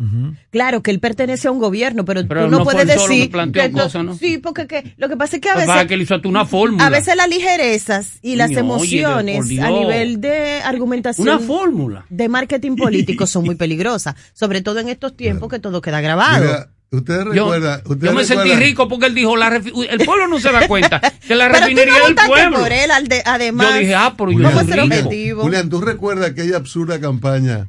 Claro 0.50 0.82
que 0.84 0.92
él 0.92 1.00
pertenece 1.00 1.48
a 1.48 1.52
un 1.52 1.60
gobierno, 1.60 2.06
pero, 2.06 2.22
Pero 2.28 2.46
tú 2.46 2.52
no, 2.52 2.60
no 2.60 2.64
puedes 2.64 2.88
decir 2.88 3.32
que 3.52 3.72
cosas, 3.72 4.04
¿no? 4.04 4.16
Sí, 4.16 4.38
porque 4.38 4.68
que, 4.68 4.94
lo 4.98 5.10
que 5.10 5.18
pasa 5.18 5.38
es 5.38 5.42
que 5.42 5.50
a 5.50 5.56
veces 5.56 5.76
es 5.76 5.88
que 5.88 5.94
él 5.94 6.02
hizo 6.02 6.16
hasta 6.16 6.28
una 6.28 6.46
fórmula. 6.46 6.86
a 6.86 6.90
veces 6.90 7.16
las 7.16 7.28
ligerezas 7.30 8.20
y 8.22 8.36
las 8.36 8.52
oye, 8.52 8.60
emociones 8.60 9.60
a 9.60 9.70
nivel 9.70 10.22
de 10.22 10.62
argumentación 10.64 11.28
Una 11.28 11.40
fórmula. 11.40 12.06
de 12.10 12.30
marketing 12.30 12.76
político 12.76 13.28
son 13.28 13.46
muy 13.46 13.56
peligrosas, 13.64 14.16
sobre 14.34 14.62
todo 14.62 14.80
en 14.80 14.90
estos 14.90 15.16
tiempos 15.16 15.50
que 15.50 15.60
todo 15.60 15.82
queda 15.82 16.02
grabado. 16.02 16.46
Mira, 16.46 16.70
usted 16.98 17.20
Yo, 17.26 17.32
recuerda. 17.34 17.82
usted 17.86 18.06
yo 18.08 18.14
me 18.14 18.24
sentí 18.26 18.54
rico 18.56 18.88
porque 18.88 19.08
él 19.08 19.16
dijo, 19.16 19.36
la 19.36 19.50
refi- 19.50 19.88
el 19.90 20.06
pueblo 20.06 20.28
no 20.28 20.40
se 20.40 20.52
da 20.52 20.68
cuenta 20.68 21.00
que 21.28 21.36
la 21.36 21.50
refinería 21.50 21.98
no 22.00 22.06
del 22.06 22.16
pueblo. 22.16 22.60
por 22.60 22.72
él, 22.72 22.92
al 22.92 23.08
de- 23.08 23.24
además. 23.26 23.68
Yo 23.74 23.80
dije, 23.80 23.96
ah, 23.96 24.14
pero 24.18 24.32
yo 24.32 24.38
¿Cómo 24.44 24.52
soy 24.52 24.60
es 24.62 24.68
el 24.78 24.84
rico. 24.84 24.96
objetivo? 24.96 25.42
Julián, 25.44 25.70
¿tú 25.70 25.82
recuerdas 25.82 26.30
aquella 26.32 26.58
absurda 26.58 27.00
campaña 27.00 27.68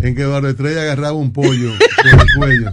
en 0.00 0.14
que 0.14 0.24
Barro 0.24 0.48
Estrella 0.48 0.82
agarraba 0.82 1.12
un 1.12 1.32
pollo 1.32 1.72
por 1.96 2.06
el 2.20 2.26
cuello? 2.38 2.72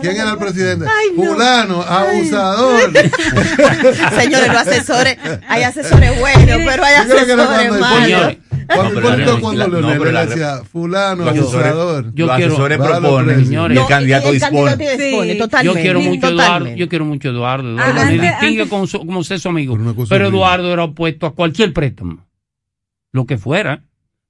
¿Quién 0.00 0.16
era 0.16 0.30
el 0.30 0.38
presidente? 0.38 0.86
Ay, 0.88 1.08
no. 1.16 1.24
Fulano, 1.32 1.82
abusador. 1.82 2.92
Señores, 4.20 4.48
los 4.48 4.56
asesores, 4.56 5.18
hay 5.48 5.62
asesores 5.64 6.20
buenos, 6.20 6.60
pero 6.64 6.84
hay 6.84 6.94
Yo 7.08 7.16
asesores 7.18 7.80
malos. 7.80 8.36
Señores, 8.68 8.92
Cuando, 9.02 9.16
pero 9.16 9.40
cuando, 9.40 9.58
la- 9.68 9.80
no, 9.80 9.88
Leonel 9.88 10.14
la- 10.14 10.26
decía, 10.26 10.56
fulano, 10.64 11.28
abusador. 11.28 12.14
Yo 12.14 12.26
los 12.26 12.36
quiero- 12.36 12.52
asesores 12.52 12.78
proponen 12.78 13.24
precios. 13.36 13.50
y 13.50 13.54
el 13.54 13.74
No, 13.74 13.86
candidato 13.86 14.28
el 14.28 14.34
dispone. 14.34 14.76
Sí. 14.98 15.38
Yo 15.64 15.72
quiero 15.74 16.00
mucho 16.00 16.26
a 16.26 16.30
Eduardo, 16.30 16.74
yo 16.74 16.88
quiero 16.88 17.04
mucho 17.04 17.28
a 17.28 17.32
Eduardo, 17.32 17.68
Ah, 17.68 17.72
Eduardo 17.72 17.94
me 17.94 18.00
antes- 18.00 18.20
distingue 18.20 18.62
antes- 18.62 18.68
como, 18.68 18.86
su- 18.86 18.98
como 18.98 19.24
ser 19.24 19.40
su 19.40 19.48
amigo, 19.48 19.78
Pero. 20.08 20.28
Eduardo 20.28 20.72
era 20.72 20.84
opuesto 20.84 21.26
a 21.26 21.34
cualquier 21.34 21.72
préstamo, 21.72 22.26
lo 23.12 23.26
que 23.26 23.38
fuera, 23.38 23.82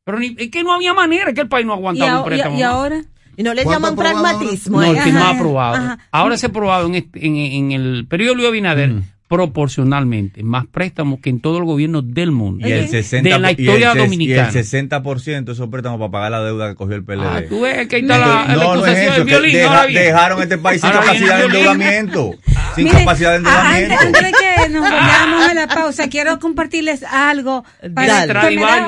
pero 0.05 0.19
ni, 0.19 0.35
es 0.39 0.51
que 0.51 0.63
no 0.63 0.73
había 0.75 0.93
manera, 0.95 1.33
que 1.33 1.41
el 1.43 1.49
país 1.49 1.65
no 1.67 1.73
¿Y, 1.75 1.77
aguantaba 1.77 2.19
un 2.21 2.25
préstamo. 2.27 2.59
y 2.59 2.63
ahora? 2.63 3.05
Y 3.37 3.43
no 3.43 3.53
le 3.53 3.65
¿Cuánto 3.65 3.81
llaman 3.89 3.97
pragmatismo. 3.97 4.81
No, 4.81 4.93
el 4.93 5.03
que 5.03 5.13
más 5.13 5.23
ha 5.25 5.31
aprobado. 5.31 5.75
ajá. 5.75 5.99
Ahora 6.13 6.37
se 6.37 6.47
ha 6.47 6.49
aprobado 6.51 6.87
en, 6.87 6.95
este- 6.95 7.27
en, 7.27 7.37
en 7.37 7.73
el 7.73 8.07
periodo 8.07 8.31
de 8.31 8.37
Luis 8.37 8.49
Abinader 8.49 8.91
Mm. 8.91 9.03
Proporcionalmente 9.29 10.43
más 10.43 10.67
préstamos 10.67 11.21
que 11.21 11.31
en 11.31 11.41
todo 11.41 11.59
el 11.59 11.65
gobierno 11.65 12.03
del 12.03 12.31
mundo. 12.31 12.67
Y 12.69 12.73
el 12.73 12.89
60, 12.89 13.29
de 13.31 13.39
la 13.39 13.51
y 13.51 13.55
el 13.55 13.61
historia 13.61 13.95
dominicana. 13.95 14.51
Y 14.53 14.59
el 14.59 14.65
60% 14.65 15.45
de 15.45 15.53
esos 15.53 15.69
préstamos 15.69 15.99
para 15.99 16.11
pagar 16.11 16.31
la 16.33 16.43
deuda 16.45 16.69
que 16.71 16.75
cogió 16.77 16.97
el 16.97 17.05
PLD. 17.05 17.23
Ah, 17.25 17.43
tú 17.49 17.61
ves 17.63 17.87
que 17.89 17.97
ahí 17.97 18.03
está 18.03 18.19
la, 18.19 18.27
la 18.57 18.65
no, 18.65 18.75
no 18.77 18.87
es 18.87 18.99
eso, 18.99 19.13
del 19.13 19.19
que 19.25 19.25
violín. 19.25 19.53
deja- 19.55 19.69
ahora 19.71 19.87
bien. 19.87 20.03
dejaron 20.03 20.43
este 20.43 20.59
país 20.59 20.81
sin 20.81 20.91
viene 20.91 21.05
capacidad 21.07 21.39
de 21.39 21.45
endeudamiento. 21.47 22.31
Sin 22.75 22.85
Mire, 22.85 22.99
capacidad 22.99 23.31
de 23.31 23.37
endeudamiento. 23.39 23.95
antes 24.01 24.23
de 24.23 24.33
que 24.33 24.69
nos 24.71 24.83
vayamos 24.91 25.49
a 25.49 25.55
la 25.55 25.67
pausa, 25.69 26.09
quiero 26.09 26.39
compartirles 26.39 27.03
algo 27.05 27.65
para 27.95 28.27
que, 28.27 28.33
da- 28.33 28.43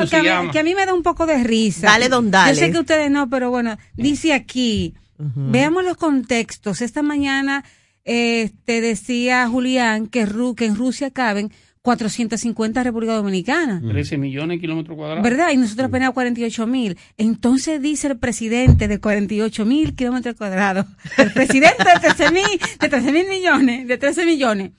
que 0.08 0.16
a 0.16 0.42
mí- 0.42 0.50
que 0.50 0.58
a 0.58 0.62
mí 0.64 0.74
me 0.74 0.86
da 0.86 0.94
un 0.94 1.02
poco 1.02 1.26
de 1.26 1.42
risa. 1.44 1.86
Dale, 1.88 2.08
don, 2.08 2.30
dale. 2.30 2.54
Yo 2.54 2.60
sé 2.60 2.72
que 2.72 2.78
ustedes 2.78 3.10
no, 3.10 3.28
pero 3.30 3.50
bueno, 3.50 3.76
dice 3.94 4.32
aquí, 4.34 4.94
veamos 5.18 5.84
los 5.84 5.96
contextos. 5.96 6.82
Esta 6.82 7.02
mañana 7.02 7.64
eh, 8.06 8.50
te 8.64 8.80
decía 8.80 9.46
Julián 9.48 10.06
que, 10.06 10.26
Ru- 10.26 10.54
que 10.54 10.64
en 10.64 10.74
Rusia 10.76 11.10
caben 11.10 11.52
450 11.82 12.82
República 12.82 13.14
Dominicana. 13.14 13.80
13 13.86 14.18
millones 14.18 14.56
de 14.56 14.60
kilómetros 14.60 14.96
cuadrados. 14.96 15.22
¿Verdad? 15.22 15.50
Y 15.52 15.56
nosotros 15.56 15.88
apenas 15.88 16.10
48 16.12 16.66
mil. 16.66 16.98
Entonces 17.16 17.80
dice 17.80 18.08
el 18.08 18.18
presidente 18.18 18.88
de 18.88 18.98
48 18.98 19.64
mil 19.64 19.94
kilómetros 19.94 20.34
cuadrados, 20.34 20.86
el 21.18 21.32
presidente 21.32 21.84
de 21.84 22.00
13 22.00 22.30
mil, 22.32 22.60
de 22.80 22.88
13 22.88 23.12
mil 23.12 23.28
millones, 23.28 23.86
de 23.86 23.98
13 23.98 24.24
millones. 24.26 24.72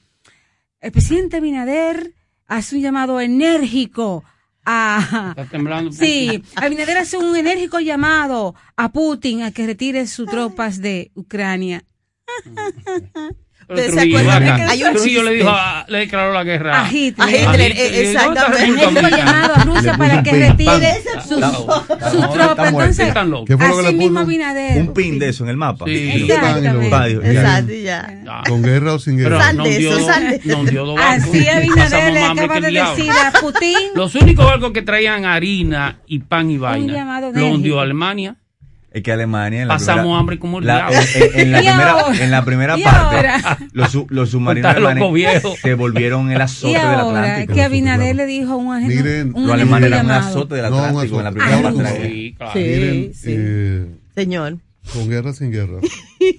El 0.81 0.91
presidente 0.91 1.39
Binader 1.39 2.13
hace 2.47 2.75
un 2.75 2.81
llamado 2.81 3.19
enérgico 3.21 4.23
a... 4.65 5.29
Está 5.37 5.45
temblando. 5.45 5.91
Sí, 5.93 6.43
Abinader 6.55 6.97
hace 6.97 7.17
un 7.17 7.35
enérgico 7.37 7.79
llamado 7.79 8.53
a 8.75 8.91
Putin 8.91 9.43
a 9.43 9.51
que 9.51 9.65
retire 9.65 10.05
sus 10.07 10.29
tropas 10.29 10.81
de 10.81 11.11
Ucrania. 11.15 11.83
Pero 13.69 13.81
¿Se 13.81 13.89
Trujillo, 13.91 14.17
acuerdan 14.19 14.43
acá. 14.43 14.55
que 14.55 14.61
hay 14.71 14.83
un 14.83 14.93
Trujillo 14.93 15.23
le 15.23 15.33
dijo, 15.33 15.49
a- 15.49 15.85
le 15.89 15.97
declaró 15.97 16.31
la 16.31 16.43
guerra 16.45 16.85
A 16.85 16.89
Hitler. 16.89 17.27
A 17.27 17.31
Hitler, 17.31 17.71
Hitler, 17.71 17.71
eh, 17.71 17.75
¿y 17.75 18.13
dónde 18.13 18.29
está 18.29 18.47
exactamente. 18.47 19.17
Llamado 19.17 19.55
a 19.55 19.63
Rusia 19.65 19.97
para 19.97 20.23
que 20.23 20.31
retire 20.31 21.01
sus, 21.27 21.39
tropas. 22.31 22.67
Entonces, 22.69 23.07
Están 23.09 23.29
locos. 23.29 23.45
¿Qué 23.47 23.57
fue 23.57 23.67
lo 23.67 23.73
que 23.75 23.81
así 23.87 23.91
le 23.91 23.97
mismo 23.97 24.19
puso? 24.19 24.23
Abinader. 24.29 24.77
Un 24.81 24.93
pin 24.93 25.19
de 25.19 25.27
eso 25.29 25.43
en 25.43 25.49
el 25.49 25.57
mapa. 25.57 25.83
Sí. 25.85 26.11
Exactamente. 26.29 27.29
Exacto, 27.31 27.73
ya. 27.73 28.21
Ya. 28.23 28.41
¿Con 28.47 28.61
guerra 28.63 28.93
o 28.93 28.99
sin 28.99 29.17
Pero 29.17 29.31
guerra? 29.31 29.43
Sal 29.47 29.57
nos 29.57 29.67
de 29.67 29.77
dio, 29.77 29.97
eso, 29.97 30.05
sal 30.07 30.29
de 30.29 30.35
eso. 30.37 30.47
nos 30.47 30.69
dio 30.71 30.85
dos 30.85 30.95
barcos. 30.95 31.27
Así 31.27 31.47
Abinader 31.49 31.75
Pasamos 31.75 32.13
le 32.13 32.19
más 32.21 32.29
hambre 32.29 32.45
acaba 32.45 32.53
que 32.55 32.61
de 32.61 32.67
el 32.67 32.73
diablo. 32.73 32.95
decir 32.95 33.11
a 33.11 33.31
Putin. 33.41 33.77
Los 33.95 34.15
únicos 34.15 34.45
barcos 34.45 34.71
que 34.71 34.81
traían 34.81 35.25
harina 35.25 35.99
y 36.07 36.19
pan 36.19 36.49
y 36.51 36.57
vaina 36.57 36.93
llamado 36.93 37.31
lo 37.33 37.47
hundió 37.47 37.49
enérgico. 37.49 37.79
Alemania. 37.81 38.35
Es 38.91 39.03
que 39.03 39.11
Alemania 39.11 39.61
en 39.63 39.67
la 39.67 39.75
Pasamos 39.75 40.01
primera, 40.03 40.19
hambre 40.19 40.39
como 40.39 40.59
el 40.59 40.65
la- 40.65 40.89
en, 40.89 41.23
en- 41.23 41.39
en 41.39 41.51
la 41.51 41.59
¿Y 41.61 41.65
primera, 41.67 41.91
ahora? 41.91 42.23
en 42.23 42.31
la 42.31 42.45
primera 42.45 42.77
¿Y 42.79 42.83
parte, 42.83 43.27
los, 43.73 43.97
los 44.09 44.29
submarinos 44.31 44.71
alemanes 44.75 45.13
viejo. 45.13 45.55
se 45.61 45.73
volvieron 45.73 46.31
el 46.31 46.37
Y 46.37 46.41
azote 46.41 46.73
del 46.79 46.85
Atlántico. 46.99 47.53
que 47.53 47.63
Abinader 47.63 48.15
le 48.15 48.25
dijo 48.25 48.53
a 48.53 48.55
un 48.55 48.73
agente. 48.73 48.95
Miren, 48.95 49.31
un 49.35 49.43
Los 49.43 49.53
alemanes 49.53 49.87
eran 49.91 50.05
un 50.05 50.11
azote 50.13 50.55
del 50.55 50.69
No, 50.69 50.79
Atlántico 50.79 51.17
en 51.19 51.23
la 51.25 51.31
primera 51.31 51.57
Ah, 51.57 51.61
parte 51.61 51.77
no. 51.77 51.83
guerra. 51.83 52.05
Sí, 52.07 52.33
claro. 52.37 52.53
Sí, 52.53 52.59
Miren, 52.59 53.13
sí. 53.13 53.35
eh, 53.37 53.85
Señor. 54.15 54.57
con 54.93 55.09
guerra 55.09 55.33
sin 55.33 55.51
guerra. 55.51 55.79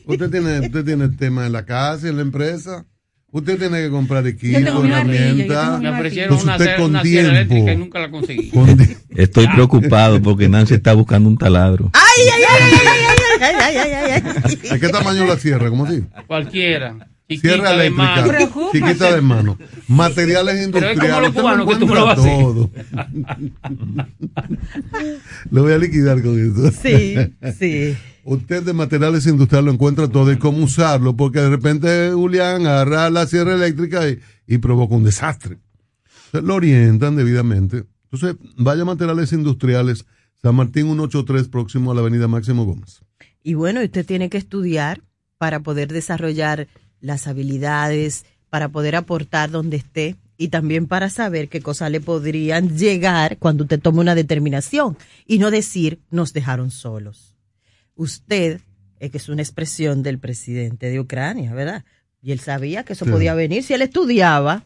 Usted 0.06 0.30
tiene, 0.30 0.60
usted 0.60 0.84
tiene 0.84 1.08
tema 1.10 1.46
en 1.46 1.52
la 1.52 1.64
casa, 1.66 2.08
en 2.08 2.16
la 2.16 2.22
empresa. 2.22 2.86
Usted 3.30 3.58
tiene 3.58 3.82
que 3.82 3.90
comprar 3.90 4.26
equipo, 4.26 4.58
herramientas. 4.58 5.80
Me 5.80 5.90
ofrecieron 5.90 6.36
usted 6.36 6.76
con 6.78 7.02
tiempo. 7.02 7.54
y 7.54 7.76
nunca 7.76 8.00
la 8.00 8.10
conseguí. 8.10 8.50
Estoy 9.14 9.46
preocupado 9.48 10.22
porque 10.22 10.48
Nancy 10.48 10.74
está 10.74 10.94
buscando 10.94 11.28
un 11.28 11.36
taladro. 11.36 11.90
¡Ay, 11.92 12.24
ay, 12.34 12.42
ay, 12.48 12.72
ay, 12.72 12.88
ay, 13.40 13.54
ay, 13.60 13.76
ay, 13.76 13.76
ay! 13.76 14.12
ay 14.14 14.22
ay. 14.44 14.70
¿A 14.70 14.78
qué 14.78 14.88
tamaño 14.88 15.26
la 15.26 15.36
cierra? 15.36 15.68
¿Cómo 15.68 15.84
así? 15.84 16.04
Cualquiera. 16.26 16.96
Sierra 17.28 17.74
eléctrica, 17.74 18.22
de 18.22 18.48
chiquita 18.72 19.14
de 19.14 19.20
mano, 19.20 19.58
materiales 19.86 20.64
industriales, 20.64 20.98
Pero 20.98 21.26
es 21.26 21.34
como 21.34 21.94
lo 21.96 22.14
todo. 22.14 22.70
lo 25.50 25.62
voy 25.62 25.72
a 25.74 25.78
liquidar 25.78 26.22
con 26.22 26.40
eso. 26.40 26.72
Sí, 26.82 27.16
sí. 27.58 27.94
Usted 28.30 28.62
de 28.62 28.74
materiales 28.74 29.26
industriales 29.26 29.64
lo 29.64 29.72
encuentra 29.72 30.06
todo 30.06 30.30
y 30.30 30.36
cómo 30.36 30.62
usarlo, 30.62 31.16
porque 31.16 31.40
de 31.40 31.48
repente 31.48 32.10
Julián 32.12 32.66
agarra 32.66 33.08
la 33.08 33.26
sierra 33.26 33.54
eléctrica 33.54 34.02
y, 34.46 34.58
provoca 34.58 34.94
un 34.94 35.02
desastre. 35.02 35.56
Lo 36.32 36.56
orientan 36.56 37.16
debidamente. 37.16 37.84
Entonces, 38.10 38.36
vaya 38.58 38.82
a 38.82 38.84
materiales 38.84 39.32
industriales, 39.32 40.04
San 40.42 40.56
Martín 40.56 40.88
183, 40.88 41.48
próximo 41.48 41.90
a 41.90 41.94
la 41.94 42.02
avenida 42.02 42.28
Máximo 42.28 42.66
Gómez. 42.66 43.00
Y 43.42 43.54
bueno, 43.54 43.80
usted 43.80 44.04
tiene 44.04 44.28
que 44.28 44.36
estudiar 44.36 45.00
para 45.38 45.60
poder 45.60 45.90
desarrollar 45.90 46.68
las 47.00 47.28
habilidades, 47.28 48.26
para 48.50 48.68
poder 48.68 48.94
aportar 48.94 49.50
donde 49.50 49.78
esté 49.78 50.16
y 50.36 50.48
también 50.48 50.86
para 50.86 51.08
saber 51.08 51.48
qué 51.48 51.62
cosas 51.62 51.90
le 51.90 52.02
podrían 52.02 52.76
llegar 52.76 53.38
cuando 53.38 53.64
usted 53.64 53.80
tome 53.80 54.00
una 54.00 54.14
determinación 54.14 54.98
y 55.26 55.38
no 55.38 55.50
decir 55.50 56.00
nos 56.10 56.34
dejaron 56.34 56.70
solos. 56.70 57.37
Usted, 57.98 58.60
eh, 59.00 59.10
que 59.10 59.18
es 59.18 59.28
una 59.28 59.42
expresión 59.42 60.02
del 60.04 60.18
presidente 60.20 60.88
de 60.88 61.00
Ucrania, 61.00 61.52
¿verdad? 61.52 61.84
Y 62.22 62.30
él 62.32 62.38
sabía 62.38 62.84
que 62.84 62.92
eso 62.92 63.04
Sí. 63.04 63.10
podía 63.10 63.34
venir. 63.34 63.64
Si 63.64 63.74
él 63.74 63.82
estudiaba 63.82 64.62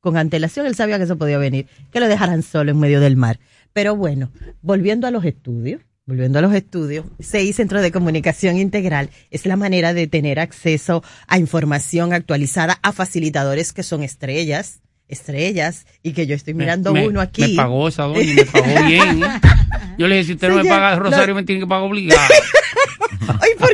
con 0.00 0.18
antelación, 0.18 0.66
él 0.66 0.74
sabía 0.74 0.98
que 0.98 1.04
eso 1.04 1.16
podía 1.16 1.38
venir, 1.38 1.66
que 1.90 1.98
lo 1.98 2.08
dejaran 2.08 2.42
solo 2.42 2.70
en 2.70 2.78
medio 2.78 3.00
del 3.00 3.16
mar. 3.16 3.40
Pero 3.72 3.96
bueno, 3.96 4.30
volviendo 4.60 5.06
a 5.06 5.10
los 5.10 5.24
estudios, 5.24 5.80
volviendo 6.04 6.38
a 6.38 6.42
los 6.42 6.52
estudios, 6.52 7.06
CI 7.20 7.54
Centro 7.54 7.80
de 7.80 7.90
Comunicación 7.90 8.58
Integral 8.58 9.08
es 9.30 9.46
la 9.46 9.56
manera 9.56 9.94
de 9.94 10.06
tener 10.06 10.38
acceso 10.38 11.02
a 11.26 11.38
información 11.38 12.12
actualizada 12.12 12.78
a 12.82 12.92
facilitadores 12.92 13.72
que 13.72 13.82
son 13.82 14.02
estrellas, 14.02 14.82
estrellas, 15.08 15.86
y 16.02 16.12
que 16.12 16.26
yo 16.26 16.34
estoy 16.34 16.52
mirando 16.52 16.92
me, 16.92 17.08
uno 17.08 17.22
aquí. 17.22 17.52
Me 17.52 17.56
pagó 17.56 17.88
esa 17.88 18.02
doña, 18.04 18.22
y 18.30 18.34
me 18.34 18.44
pagó 18.44 18.86
bien. 18.86 19.22
¿eh? 19.24 19.40
Yo 19.98 20.08
le 20.08 20.16
dije, 20.16 20.26
si 20.26 20.32
usted 20.32 20.48
no 20.48 20.56
me 20.56 20.64
paga 20.68 20.96
Rosario, 20.96 21.28
no. 21.28 21.34
me 21.36 21.44
tiene 21.44 21.60
que 21.60 21.66
pagar 21.68 21.84
obligado. 21.84 22.20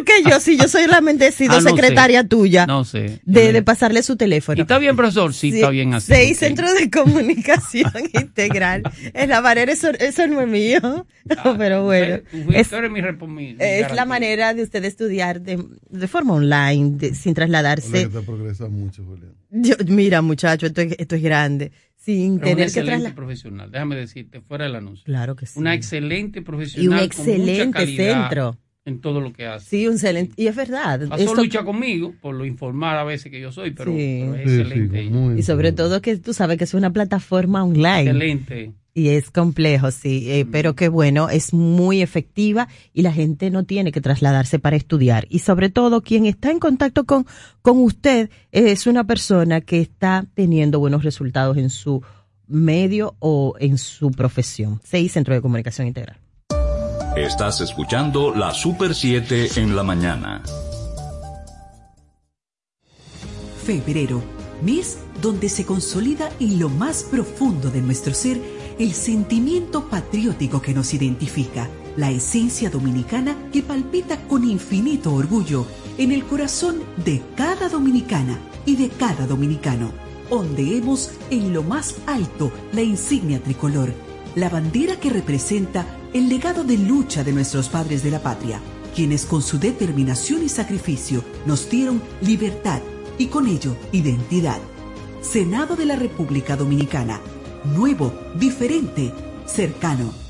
Ay, 0.01 0.05
¿por 0.05 0.25
qué 0.25 0.31
yo? 0.31 0.41
Si 0.41 0.57
yo 0.57 0.69
soy 0.69 0.87
la 0.87 1.01
bendecida 1.01 1.55
Ah, 1.55 1.61
no 1.61 1.63
sé. 1.63 1.71
secretaria 1.71 2.25
tuya. 2.27 2.67
No 2.67 2.85
sé. 2.85 3.21
De, 3.25 3.53
de 3.53 3.63
pasarle 3.63 4.03
su 4.03 4.17
teléfono. 4.17 4.59
¿Y 4.59 4.63
está 4.63 4.79
bien, 4.79 4.97
profesor? 4.97 5.33
Sí, 5.35 5.51
está 5.55 5.71
bien 5.71 5.95
así. 5.95 6.07
Seis 6.13 6.37
ok. 6.37 6.39
centros 6.41 6.75
de 6.79 6.91
comunicación 6.91 7.93
integral. 8.15 8.83
En 9.15 9.31
la 9.31 9.41
manera, 9.41 9.71
eso, 9.73 9.91
eso 9.91 10.27
no 10.27 10.41
es 10.41 10.49
mío. 10.49 11.07
pero 11.59 11.85
bueno. 11.85 12.17
Es, 12.53 12.73
mi 12.73 13.01
mi- 13.29 13.57
es 13.59 13.93
la 13.95 14.05
manera 14.05 14.55
de 14.55 14.63
usted 14.63 14.85
estudiar 14.85 15.41
de, 15.41 15.63
de 15.91 16.09
forma 16.09 16.35
online, 16.35 16.97
de- 16.97 17.15
sin 17.15 17.35
trasladarse. 17.35 17.91
Que 17.93 18.07
te 18.09 18.21
progresa 18.23 18.69
mucho, 18.69 19.05
Julián. 19.05 19.35
Yo- 19.51 19.75
mira, 19.87 20.23
muchacho, 20.23 20.67
esto 20.67 20.81
es, 20.81 20.95
esto 20.99 21.17
es 21.17 21.23
grande. 21.23 21.73
Sin 21.97 22.37
Pero 22.39 22.45
tener 22.51 22.57
que 22.57 22.63
excelente 22.65 22.91
trasladar. 22.93 23.15
profesional, 23.15 23.71
déjame 23.71 23.97
decirte, 23.97 24.41
fuera 24.41 24.65
del 24.65 24.75
anuncio. 24.77 25.05
Claro 25.05 25.37
que 25.37 25.45
sí. 25.47 25.59
Una 25.59 25.75
excelente 25.75 26.41
profesional. 26.41 26.85
Y 26.85 26.89
un 26.89 26.95
con 26.95 27.19
mucha 27.19 27.33
excelente 27.33 27.71
calidad 27.79 28.21
centro. 28.23 28.59
En 28.87 29.01
todo 29.01 29.21
lo 29.21 29.33
que 29.33 29.47
hace. 29.47 29.67
Sí, 29.69 29.87
un 29.87 29.95
excelente. 29.95 30.33
Y 30.37 30.47
es 30.47 30.57
verdad. 30.57 31.07
Pasó 31.09 31.23
esto- 31.23 31.35
lucha 31.43 31.65
conmigo 31.65 32.15
por 32.21 32.35
lo 32.35 32.47
informar 32.47 32.97
a 32.97 33.05
veces 33.05 33.31
que 33.31 33.39
yo 33.41 33.53
soy, 33.53 33.73
pero, 33.73 33.93
Sí. 33.93 34.21
pero 34.23 34.35
es 34.37 34.51
Sí, 34.51 34.61
excelente. 34.61 35.39
y 35.39 35.43
sobre 35.43 35.73
todo 35.73 36.01
que 36.01 36.17
tú 36.17 36.33
sabes 36.33 36.57
que 36.57 36.65
es 36.65 36.73
una 36.75 36.91
plataforma 36.91 37.63
online. 37.63 38.01
Excelente. 38.11 38.73
Y 38.93 39.09
es 39.11 39.31
complejo, 39.31 39.91
sí, 39.93 40.31
eh, 40.31 40.47
pero 40.51 40.75
que 40.75 40.89
bueno, 40.89 41.29
es 41.29 41.53
muy 41.55 42.03
efectiva 42.03 42.67
y 42.93 43.03
la 43.03 43.13
gente 43.13 43.51
no 43.51 43.65
tiene 43.65 43.93
que 43.93 44.01
trasladarse 44.01 44.59
para 44.59 44.77
estudiar. 44.77 45.27
Y 45.31 45.39
sobre 45.41 45.69
todo, 45.71 46.01
quien 46.03 46.27
está 46.27 46.51
en 46.51 46.59
contacto 46.59 47.05
con, 47.05 47.25
con 47.63 47.79
usted 47.79 48.31
es 48.51 48.87
una 48.89 49.05
persona 49.05 49.61
que 49.61 49.81
está 49.81 50.27
teniendo 50.35 50.81
buenos 50.81 51.05
resultados 51.05 51.57
en 51.59 51.71
su 51.71 52.03
medio 52.49 53.15
o 53.21 53.55
en 53.61 53.79
su 53.79 54.11
profesión. 54.11 54.81
Seis 54.83 55.13
Centro 55.13 55.35
de 55.35 55.41
Comunicación 55.43 55.87
Integral. 55.87 56.17
Estás 57.17 57.61
escuchando 57.61 58.33
la 58.33 58.55
Super 58.55 58.95
7 58.95 59.61
en 59.61 59.75
la 59.75 59.83
mañana. 59.83 60.45
Febrero, 63.65 64.23
mes 64.63 64.99
donde 65.21 65.49
se 65.49 65.67
consolida 65.67 66.31
en 66.39 66.61
lo 66.61 66.69
más 66.69 67.03
profundo 67.03 67.69
de 67.69 67.83
nuestro 67.83 68.15
ser 68.15 68.41
el 68.79 68.93
sentimiento 68.93 69.89
patriótico 69.89 70.63
que 70.63 70.73
nos 70.73 70.95
identifica, 70.95 71.69
la 71.97 72.13
esencia 72.13 72.71
dominicana 72.71 73.37
que 73.53 73.65
palpita 73.65 74.17
con 74.29 74.49
infinito 74.49 75.13
orgullo 75.13 75.67
en 75.99 76.13
el 76.13 76.25
corazón 76.25 76.77
de 77.05 77.23
cada 77.35 77.69
dominicana 77.69 78.39
y 78.65 78.77
de 78.77 78.89
cada 78.89 79.27
dominicano. 79.27 79.91
Ondeemos 80.31 81.11
en 81.31 81.53
lo 81.53 81.65
más 81.65 81.97
alto 82.07 82.53
la 82.73 82.83
insignia 82.83 83.43
tricolor 83.43 83.93
la 84.35 84.49
bandera 84.49 84.97
que 84.97 85.11
representa 85.11 85.85
el 86.13 86.29
legado 86.29 86.65
de 86.65 86.77
lucha 86.77 87.23
de 87.23 87.33
nuestros 87.33 87.69
padres 87.69 88.03
de 88.03 88.11
la 88.11 88.21
patria, 88.21 88.61
quienes 88.95 89.25
con 89.25 89.43
su 89.43 89.59
determinación 89.59 90.43
y 90.43 90.49
sacrificio 90.49 91.25
nos 91.47 91.71
dieron 91.71 92.03
libertad 92.21 92.81
y 93.19 93.27
con 93.27 93.47
ello 93.47 93.77
identidad. 93.93 94.59
Senado 95.23 95.77
de 95.77 95.87
la 95.87 95.97
República 95.97 96.57
Dominicana. 96.57 97.21
Nuevo, 97.77 98.13
diferente, 98.37 99.13
cercano. 99.47 100.30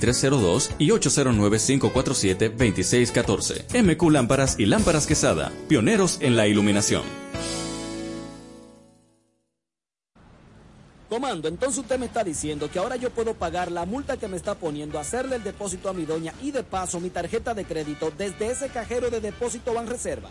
809-687-2302 0.00 0.70
y 0.78 0.90
809-547-2614. 0.90 3.82
MQ 3.82 4.10
Lámparas 4.10 4.56
y 4.58 4.66
Lámparas 4.66 5.06
Quesada, 5.06 5.50
pioneros 5.68 6.18
en 6.20 6.36
la 6.36 6.46
iluminación. 6.46 7.02
Comando, 11.08 11.48
entonces 11.48 11.78
usted 11.80 11.98
me 11.98 12.06
está 12.06 12.22
diciendo 12.22 12.70
que 12.70 12.78
ahora 12.78 12.94
yo 12.94 13.10
puedo 13.10 13.34
pagar 13.34 13.72
la 13.72 13.84
multa 13.84 14.16
que 14.16 14.28
me 14.28 14.36
está 14.36 14.54
poniendo, 14.54 14.96
hacerle 14.96 15.34
el 15.36 15.42
depósito 15.42 15.88
a 15.88 15.92
mi 15.92 16.04
doña 16.04 16.32
y 16.40 16.52
de 16.52 16.62
paso 16.62 17.00
mi 17.00 17.10
tarjeta 17.10 17.52
de 17.52 17.64
crédito 17.64 18.12
desde 18.16 18.52
ese 18.52 18.68
cajero 18.68 19.10
de 19.10 19.20
depósito 19.20 19.74
Banreservas. 19.74 20.30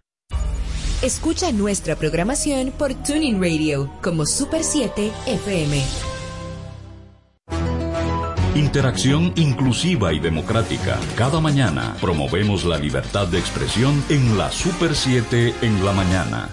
Escucha 1.03 1.51
nuestra 1.51 1.95
programación 1.95 2.71
por 2.77 2.93
Tuning 2.93 3.41
Radio 3.41 3.89
como 4.03 4.23
Super 4.27 4.63
7 4.63 5.11
FM. 5.25 5.81
Interacción 8.53 9.33
inclusiva 9.35 10.13
y 10.13 10.19
democrática. 10.19 10.99
Cada 11.17 11.41
mañana 11.41 11.97
promovemos 11.99 12.65
la 12.65 12.77
libertad 12.77 13.27
de 13.27 13.39
expresión 13.39 14.03
en 14.09 14.37
la 14.37 14.51
Super 14.51 14.93
7 14.93 15.55
en 15.63 15.83
la 15.83 15.91
mañana. 15.91 16.49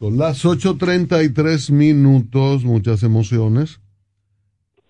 Son 0.00 0.18
las 0.18 0.44
8.33 0.44 1.70
minutos, 1.70 2.64
muchas 2.64 3.04
emociones 3.04 3.78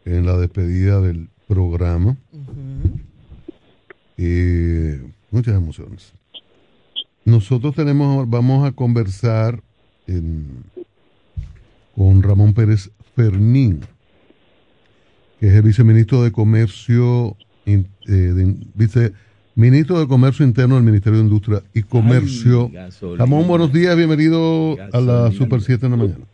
en 0.06 0.24
la 0.24 0.38
despedida 0.38 1.02
del 1.02 1.28
programa. 1.46 2.16
Y 4.16 4.94
muchas 5.30 5.56
emociones. 5.56 6.14
Nosotros 7.24 7.74
tenemos, 7.74 8.28
vamos 8.28 8.66
a 8.66 8.72
conversar 8.72 9.60
en- 10.06 10.64
con 11.96 12.22
Ramón 12.22 12.52
Pérez 12.52 12.90
Fermín, 13.16 13.80
que 15.40 15.46
es 15.46 15.54
el 15.54 15.62
viceministro 15.62 16.22
de 16.22 16.32
Comercio, 16.32 17.36
in- 17.64 17.86
eh, 18.06 18.12
de- 18.12 18.56
viceministro 18.74 20.00
de 20.00 20.06
Comercio 20.06 20.44
Interno 20.44 20.74
del 20.74 20.84
Ministerio 20.84 21.18
de 21.20 21.24
Industria 21.24 21.62
y 21.72 21.82
Comercio. 21.82 22.68
gasolina. 22.70 23.18
Ramón, 23.18 23.46
buenos 23.48 23.72
días, 23.72 23.96
bienvenido 23.96 24.76
a 24.92 25.00
la 25.00 25.30
Super 25.30 25.62
7 25.62 25.86
en 25.86 25.92
la 25.92 25.96
mañana. 25.98 26.24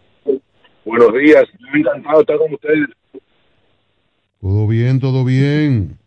Buenos 0.85 1.13
días, 1.23 1.45
estoy 1.53 1.81
encantado 1.81 2.17
de 2.17 2.21
estar 2.23 2.39
con 2.39 2.53
ustedes. 2.55 2.89
Todo 4.41 4.67
bien, 4.67 4.99
todo 4.99 5.25
bien. 5.25 5.99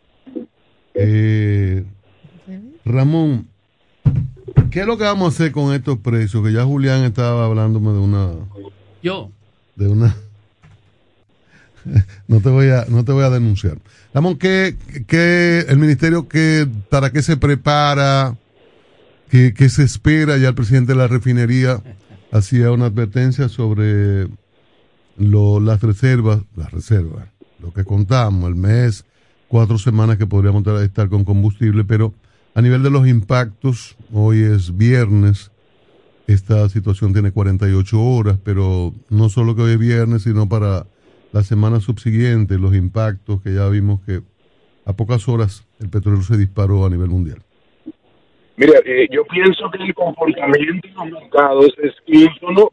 Eh, 0.95 1.85
Ramón, 2.84 3.47
¿qué 4.74 4.80
es 4.82 4.88
lo 4.88 4.98
que 4.98 5.04
vamos 5.04 5.32
a 5.32 5.36
hacer 5.36 5.52
con 5.52 5.72
estos 5.72 6.00
precios? 6.00 6.44
Que 6.44 6.52
ya 6.52 6.66
Julián 6.66 7.04
estaba 7.04 7.45
hablándome 7.45 7.91
de 7.91 8.00
una, 8.00 8.30
Yo. 9.04 9.30
de 9.76 9.88
una. 9.88 10.16
no 12.28 12.40
te 12.40 12.50
voy 12.50 12.70
a, 12.70 12.86
no 12.90 13.06
te 13.06 13.12
voy 13.12 13.24
a 13.24 13.30
denunciar. 13.30 13.78
Ramón, 14.16 14.38
¿qué, 14.38 14.76
qué 15.08 15.66
el 15.70 15.78
ministerio 15.78 16.28
que 16.28 16.68
para 16.90 17.12
qué 17.12 17.22
se 17.22 17.38
prepara? 17.38 18.36
¿Qué, 19.30 19.54
qué 19.54 19.70
se 19.70 19.84
espera? 19.84 20.38
Ya 20.38 20.50
el 20.50 20.56
presidente 20.56 20.94
de 20.94 20.98
la 20.98 21.08
refinería 21.08 21.80
hacía 22.32 22.72
una 22.72 22.88
advertencia 22.88 23.50
sobre 23.50 24.28
lo, 25.18 25.60
las 25.60 25.82
reservas, 25.82 26.40
las 26.56 26.72
reservas, 26.72 27.28
lo 27.60 27.72
que 27.74 27.84
contamos, 27.84 28.50
el 28.50 28.56
mes, 28.56 29.06
cuatro 29.48 29.78
semanas 29.78 30.18
que 30.18 30.26
podríamos 30.26 30.66
estar 30.82 31.10
con 31.10 31.26
combustible, 31.26 31.84
pero 31.84 32.12
a 32.56 32.62
nivel 32.62 32.82
de 32.82 32.90
los 32.90 33.08
impactos, 33.08 33.95
hoy 34.14 34.44
es 34.44 34.77
viernes, 34.77 35.52
esta 36.27 36.69
situación 36.69 37.14
tiene 37.14 37.31
48 37.31 37.99
horas, 37.99 38.40
pero 38.44 38.94
no 39.10 39.30
solo 39.30 39.56
que 39.56 39.64
hoy 39.64 39.72
es 39.73 39.80
viernes, 39.80 40.23
sino 40.23 40.48
para 40.48 40.85
la 41.31 41.44
semana 41.44 41.80
subsiguiente, 41.80 42.57
los 42.57 42.76
impactos 42.76 43.41
que 43.41 43.53
ya 43.53 43.68
vimos 43.68 44.02
que 44.06 44.22
a 44.85 44.94
pocas 44.94 45.27
horas 45.27 45.68
el 45.80 45.90
petróleo 45.90 46.22
se 46.22 46.38
disparó 46.38 46.85
a 46.85 46.90
nivel 46.90 47.10
mundial. 47.10 47.40
Mira, 48.56 48.73
eh, 48.85 49.07
yo 49.11 49.26
pienso 49.26 49.69
que 49.72 49.84
el 49.84 49.94
comportamiento 49.95 50.88
de 50.88 50.94
los 50.94 51.22
mercados 51.22 51.73
es 51.81 51.94
ínsono 52.06 52.72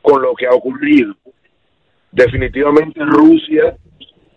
con 0.00 0.22
lo 0.22 0.34
que 0.34 0.46
ha 0.46 0.54
ocurrido. 0.54 1.14
Definitivamente 2.10 3.00
Rusia 3.04 3.76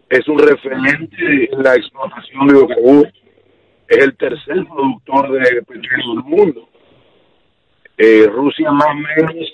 es 0.09 0.27
un 0.27 0.37
referente 0.37 1.49
en 1.51 1.63
la 1.63 1.75
explotación 1.75 2.47
de 2.47 2.53
hidrocarburos. 2.53 3.13
Es 3.87 3.97
el 3.97 4.15
tercer 4.17 4.65
productor 4.65 5.31
de 5.31 5.61
petróleo 5.61 6.15
del 6.15 6.23
mundo. 6.23 6.69
Eh, 7.97 8.27
Rusia 8.27 8.71
más 8.71 8.87
o 8.87 8.95
menos 8.95 9.53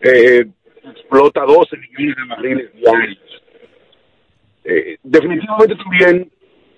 eh, 0.00 0.46
explota 0.84 1.42
12 1.42 1.76
millones 1.76 2.16
de 2.16 2.24
barriles 2.28 2.74
diarios. 2.74 3.18
Eh, 4.64 4.96
definitivamente 5.02 5.76
también 5.76 6.30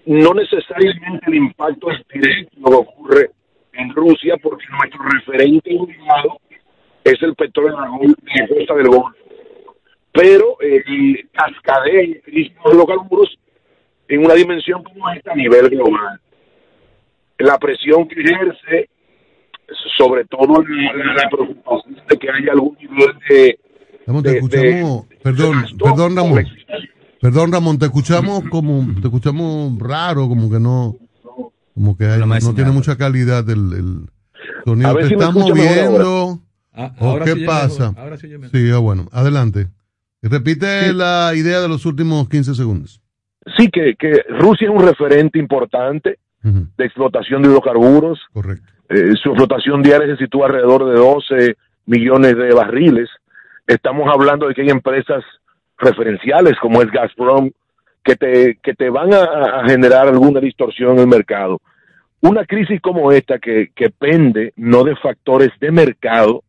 no 0.07 0.35
necesariamente 0.35 1.25
el 1.27 1.35
impacto 1.35 1.91
es 1.91 2.01
directo 2.13 2.57
que 2.63 2.75
ocurre 2.75 3.31
en 3.73 3.95
Rusia 3.95 4.37
porque 4.43 4.65
nuestro 4.71 5.03
referente 5.03 5.77
obligado 5.79 6.41
es 7.05 7.23
el 7.23 7.35
petróleo 7.35 7.77
de 7.77 8.09
la 8.09 8.49
costa 8.49 8.75
del 8.75 8.89
Golfo. 8.89 9.15
Pero 10.13 10.57
eh, 10.61 11.25
cascadea 11.33 12.01
el 12.01 12.21
crisis 12.23 12.55
de 12.55 12.61
los 12.65 12.75
hidrocarburos 12.75 13.39
en 14.09 14.25
una 14.25 14.35
dimensión 14.35 14.83
como 14.83 15.11
esta 15.11 15.33
a 15.33 15.37
nivel 15.37 15.69
global. 15.71 16.21
La 17.39 17.59
presión 17.59 18.09
que 18.09 18.21
ejerce, 18.21 18.89
sobre 19.97 20.25
todo 20.25 20.63
la, 20.63 21.15
la 21.15 21.29
preocupación 21.31 21.97
de 22.09 22.17
que 22.19 22.29
haya 22.31 22.53
algún 22.53 22.77
nivel 22.79 23.15
de... 23.29 23.59
Ramón, 24.07 24.23
te 24.23 24.31
de- 24.31 24.37
escuchamos, 24.39 25.07
perdón, 25.23 25.65
perdón 25.79 26.17
Ramón, 26.17 26.45
perdón 27.21 27.53
Ramón, 27.53 27.79
te 27.79 27.85
escuchamos 27.87 28.43
como, 28.51 28.87
te 29.01 29.07
escuchamos 29.09 29.79
raro, 29.79 30.27
como 30.29 30.51
que 30.51 30.59
no, 30.59 30.97
como 31.75 31.97
que 31.97 32.07
hay- 32.07 32.21
no 32.21 32.55
tiene 32.55 32.71
mucha 32.71 32.97
calidad 32.97 33.49
el, 33.51 33.73
el 33.75 34.09
sonido. 34.65 34.97
Te 34.97 35.07
si 35.09 35.13
estás 35.15 35.29
escucha 35.29 35.55
mejor 35.55 35.77
moviendo. 35.77 36.41
ahora. 36.73 36.95
¿O 37.01 37.05
ahora 37.11 37.25
qué 37.25 37.33
sí 37.35 37.45
pasa? 37.45 37.95
ahora. 37.97 38.17
Sí, 38.17 38.71
ah, 38.73 38.79
bueno, 38.79 39.09
adelante. 39.13 39.67
Repite 40.23 40.93
la 40.93 41.33
idea 41.35 41.61
de 41.61 41.69
los 41.69 41.85
últimos 41.87 42.29
15 42.29 42.55
segundos. 42.55 43.01
Sí, 43.59 43.69
que, 43.71 43.95
que 43.99 44.23
Rusia 44.41 44.69
es 44.69 44.75
un 44.75 44.87
referente 44.87 45.39
importante 45.39 46.19
de 46.43 46.85
explotación 46.85 47.43
de 47.43 47.49
hidrocarburos. 47.49 48.21
Correcto. 48.33 48.65
Eh, 48.89 49.13
su 49.23 49.31
explotación 49.31 49.83
diaria 49.83 50.07
se 50.17 50.25
sitúa 50.25 50.47
alrededor 50.47 50.87
de 50.87 50.95
12 50.99 51.57
millones 51.87 52.37
de 52.37 52.55
barriles. 52.55 53.09
Estamos 53.67 54.09
hablando 54.13 54.49
de 54.49 54.55
que 54.55 54.63
hay 54.63 54.71
empresas 54.71 55.23
referenciales 55.79 56.57
como 56.61 56.83
es 56.83 56.91
Gazprom 56.91 57.51
que 58.03 58.17
te, 58.17 58.59
que 58.63 58.75
te 58.75 58.89
van 58.91 59.13
a, 59.13 59.23
a 59.61 59.69
generar 59.69 60.09
alguna 60.09 60.41
distorsión 60.41 60.93
en 60.93 61.01
el 61.01 61.07
mercado. 61.09 61.61
Una 62.21 62.45
crisis 62.47 62.81
como 62.81 63.13
esta 63.13 63.39
que, 63.39 63.69
que 63.75 63.91
pende 63.91 64.53
no 64.57 64.83
de 64.85 64.97
factores 64.97 65.51
de 65.61 65.71
mercado, 65.71 66.43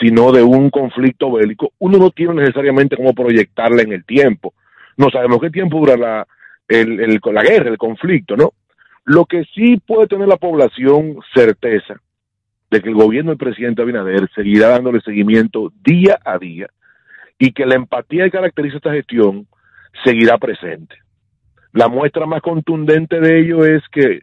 sino 0.00 0.30
de 0.32 0.42
un 0.42 0.70
conflicto 0.70 1.32
bélico, 1.32 1.72
uno 1.78 1.98
no 1.98 2.10
tiene 2.10 2.34
necesariamente 2.34 2.96
cómo 2.96 3.12
proyectarla 3.14 3.82
en 3.82 3.92
el 3.92 4.04
tiempo. 4.04 4.54
No 4.96 5.08
sabemos 5.10 5.38
qué 5.40 5.50
tiempo 5.50 5.78
dura 5.78 5.96
la, 5.96 6.26
el, 6.68 7.00
el- 7.00 7.20
la 7.32 7.42
guerra, 7.42 7.70
el 7.70 7.78
conflicto, 7.78 8.36
¿no? 8.36 8.52
Lo 9.04 9.24
que 9.26 9.44
sí 9.54 9.78
puede 9.78 10.06
tener 10.06 10.28
la 10.28 10.36
población 10.36 11.18
certeza 11.34 12.00
de 12.70 12.80
que 12.80 12.88
el 12.88 12.94
gobierno 12.94 13.30
del 13.30 13.38
presidente 13.38 13.82
Abinader 13.82 14.30
seguirá 14.34 14.68
dándole 14.68 15.00
seguimiento 15.00 15.72
día 15.82 16.18
a 16.24 16.38
día 16.38 16.68
y 17.38 17.52
que 17.52 17.66
la 17.66 17.74
empatía 17.74 18.24
que 18.24 18.30
caracteriza 18.30 18.76
esta 18.76 18.92
gestión 18.92 19.46
seguirá 20.04 20.38
presente. 20.38 20.96
La 21.72 21.88
muestra 21.88 22.26
más 22.26 22.42
contundente 22.42 23.20
de 23.20 23.40
ello 23.40 23.64
es 23.64 23.82
que 23.90 24.10
eh, 24.10 24.22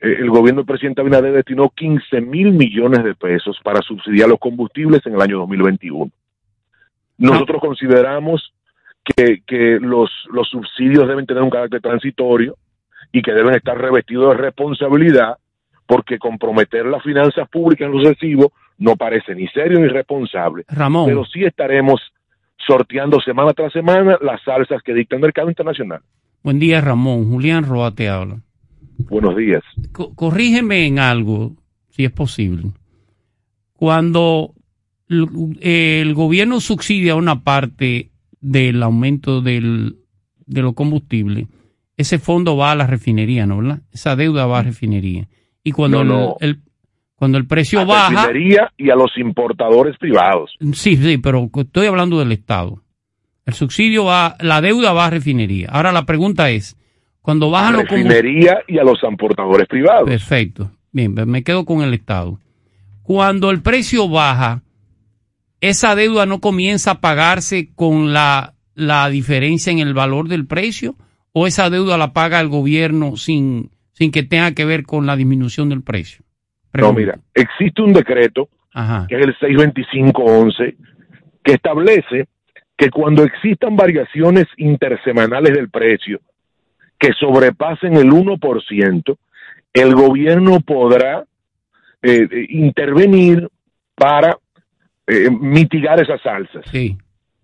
el 0.00 0.30
gobierno 0.30 0.62
del 0.62 0.66
presidente 0.66 1.00
Abinader 1.00 1.32
destinó 1.32 1.70
15 1.70 2.20
mil 2.20 2.52
millones 2.52 3.04
de 3.04 3.14
pesos 3.14 3.58
para 3.62 3.80
subsidiar 3.82 4.28
los 4.28 4.38
combustibles 4.38 5.04
en 5.06 5.14
el 5.14 5.22
año 5.22 5.38
2021. 5.38 6.10
Nosotros 7.18 7.60
consideramos 7.60 8.52
que, 9.04 9.42
que 9.46 9.78
los, 9.80 10.10
los 10.32 10.48
subsidios 10.48 11.06
deben 11.06 11.26
tener 11.26 11.42
un 11.42 11.50
carácter 11.50 11.80
transitorio 11.80 12.56
y 13.14 13.22
que 13.22 13.32
deben 13.32 13.54
estar 13.54 13.78
revestidos 13.80 14.36
de 14.36 14.42
responsabilidad 14.42 15.36
porque 15.86 16.18
comprometer 16.18 16.84
las 16.84 17.00
finanzas 17.04 17.48
públicas 17.48 17.86
en 17.86 17.92
lo 17.92 18.00
sucesivo 18.02 18.52
no 18.78 18.96
parece 18.96 19.36
ni 19.36 19.46
serio 19.48 19.78
ni 19.78 19.86
responsable. 19.86 20.64
Ramón. 20.66 21.06
Pero 21.06 21.24
sí 21.24 21.44
estaremos 21.44 22.00
sorteando 22.66 23.20
semana 23.20 23.52
tras 23.52 23.72
semana 23.72 24.18
las 24.20 24.42
salsas 24.42 24.82
que 24.82 24.92
dicta 24.92 25.14
el 25.14 25.22
mercado 25.22 25.48
internacional. 25.48 26.00
Buen 26.42 26.58
día, 26.58 26.80
Ramón. 26.80 27.30
Julián 27.30 27.64
Roa 27.64 27.94
te 27.94 28.08
habla. 28.08 28.38
Buenos 28.98 29.36
días. 29.36 29.62
Co- 29.92 30.12
corrígeme 30.16 30.84
en 30.86 30.98
algo, 30.98 31.52
si 31.90 32.04
es 32.04 32.10
posible. 32.10 32.64
Cuando 33.74 34.54
el 35.08 36.14
gobierno 36.14 36.58
subsidia 36.60 37.14
una 37.14 37.44
parte 37.44 38.10
del 38.40 38.82
aumento 38.82 39.40
del, 39.40 39.96
de 40.46 40.62
los 40.62 40.74
combustibles, 40.74 41.46
ese 41.96 42.18
fondo 42.18 42.56
va 42.56 42.72
a 42.72 42.74
la 42.74 42.86
refinería, 42.86 43.46
¿no? 43.46 43.58
¿verdad? 43.58 43.80
Esa 43.92 44.16
deuda 44.16 44.46
va 44.46 44.60
a 44.60 44.62
refinería. 44.62 45.28
Y 45.62 45.72
cuando, 45.72 46.04
No. 46.04 46.36
El, 46.40 46.50
el- 46.50 46.60
cuando 47.16 47.38
el 47.38 47.46
precio 47.46 47.80
a 47.80 47.84
baja... 47.84 48.26
refinería 48.26 48.72
y 48.76 48.90
a 48.90 48.96
los 48.96 49.16
importadores 49.16 49.96
privados. 49.98 50.50
Sí, 50.72 50.96
sí, 50.96 51.16
pero 51.18 51.48
estoy 51.56 51.86
hablando 51.86 52.18
del 52.18 52.32
Estado. 52.32 52.82
El 53.46 53.54
subsidio 53.54 54.04
va, 54.04 54.36
la 54.40 54.60
deuda 54.60 54.92
va 54.92 55.06
a 55.06 55.10
refinería. 55.10 55.68
Ahora 55.70 55.92
la 55.92 56.04
pregunta 56.06 56.50
es, 56.50 56.76
cuando 57.22 57.46
A 57.46 57.50
bajan 57.50 57.72
los 57.74 57.84
combustibles... 57.84 58.22
refinería 58.22 58.58
y 58.66 58.78
a 58.78 58.82
los 58.84 58.98
importadores 59.08 59.66
privados. 59.68 60.08
Perfecto. 60.08 60.70
Bien, 60.92 61.14
me 61.14 61.42
quedo 61.44 61.64
con 61.64 61.82
el 61.82 61.94
Estado. 61.94 62.38
Cuando 63.02 63.50
el 63.50 63.62
precio 63.62 64.08
baja, 64.08 64.62
esa 65.60 65.94
deuda 65.94 66.26
no 66.26 66.40
comienza 66.40 66.92
a 66.92 67.00
pagarse 67.00 67.70
con 67.74 68.12
la, 68.12 68.54
la 68.74 69.08
diferencia 69.08 69.72
en 69.72 69.78
el 69.78 69.94
valor 69.94 70.28
del 70.28 70.46
precio 70.46 70.96
o 71.34 71.46
esa 71.48 71.68
deuda 71.68 71.98
la 71.98 72.12
paga 72.12 72.40
el 72.40 72.48
gobierno 72.48 73.16
sin, 73.16 73.70
sin 73.92 74.12
que 74.12 74.22
tenga 74.22 74.52
que 74.52 74.64
ver 74.64 74.84
con 74.84 75.04
la 75.04 75.16
disminución 75.16 75.68
del 75.68 75.82
precio. 75.82 76.24
No, 76.72 76.92
mira, 76.92 77.18
existe 77.34 77.82
un 77.82 77.92
decreto 77.92 78.48
Ajá. 78.72 79.06
que 79.08 79.16
es 79.16 79.26
el 79.26 79.36
62511 79.38 80.76
que 81.42 81.52
establece 81.52 82.28
que 82.76 82.90
cuando 82.90 83.24
existan 83.24 83.76
variaciones 83.76 84.46
intersemanales 84.56 85.54
del 85.54 85.68
precio 85.70 86.20
que 86.98 87.12
sobrepasen 87.12 87.96
el 87.96 88.10
1%, 88.10 89.16
el 89.72 89.94
gobierno 89.94 90.60
podrá 90.60 91.24
eh, 92.02 92.28
eh, 92.30 92.46
intervenir 92.50 93.48
para 93.96 94.38
eh, 95.06 95.30
mitigar 95.30 96.00
esas 96.00 96.24
alzas. 96.24 96.64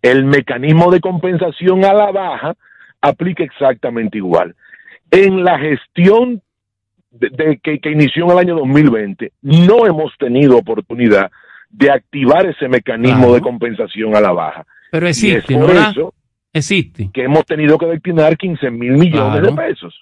El 0.02 0.24
mecanismo 0.24 0.90
de 0.90 1.00
compensación 1.00 1.84
a 1.84 1.92
la 1.92 2.12
baja 2.12 2.54
aplica 3.00 3.42
exactamente 3.44 4.18
igual. 4.18 4.54
En 5.10 5.42
la 5.44 5.58
gestión 5.58 6.42
de, 7.10 7.28
de 7.30 7.58
que, 7.62 7.80
que 7.80 7.90
inició 7.90 8.24
en 8.26 8.30
el 8.32 8.38
año 8.38 8.56
2020, 8.56 9.32
no 9.42 9.86
hemos 9.86 10.12
tenido 10.18 10.56
oportunidad 10.58 11.30
de 11.70 11.90
activar 11.90 12.46
ese 12.46 12.68
mecanismo 12.68 13.18
Claro. 13.18 13.34
de 13.34 13.40
compensación 13.40 14.14
a 14.16 14.20
la 14.20 14.32
baja. 14.32 14.64
Pero 14.92 15.06
Y 15.06 15.10
existe, 15.10 15.38
es 15.54 15.58
¿no? 15.60 15.66
por 15.66 15.74
la? 15.74 15.90
eso 15.90 16.14
Existe. 16.52 17.10
que 17.12 17.24
hemos 17.24 17.44
tenido 17.46 17.78
que 17.78 17.86
destinar 17.86 18.36
15 18.36 18.70
mil 18.70 18.92
millones 18.92 19.40
Claro. 19.40 19.46
de 19.50 19.52
pesos. 19.68 19.94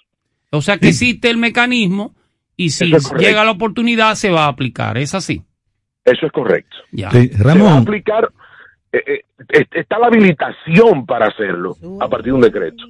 O 0.50 0.62
sea 0.62 0.78
que 0.78 0.88
existe 0.88 1.28
el 1.30 1.36
mecanismo 1.36 2.14
y 2.56 2.70
si 2.70 2.94
es 2.94 3.12
llega 3.18 3.44
la 3.44 3.50
oportunidad 3.50 4.14
se 4.14 4.30
va 4.30 4.46
a 4.46 4.48
aplicar. 4.48 4.96
¿Es 4.96 5.14
así? 5.14 5.42
Eso 6.04 6.24
es 6.26 6.32
correcto. 6.32 6.74
Ya. 6.90 7.10
Sí, 7.10 7.28
Se 7.28 7.44
va 7.44 7.50
a 7.52 7.54
Ramón, 7.54 7.82
aplicar, 7.82 8.30
eh, 8.92 9.02
eh, 9.06 9.20
est- 9.50 9.74
está 9.74 9.98
la 9.98 10.06
habilitación 10.08 11.06
para 11.06 11.26
hacerlo 11.26 11.76
a 12.00 12.08
partir 12.08 12.32
de 12.32 12.36
un 12.36 12.40
decreto. 12.40 12.84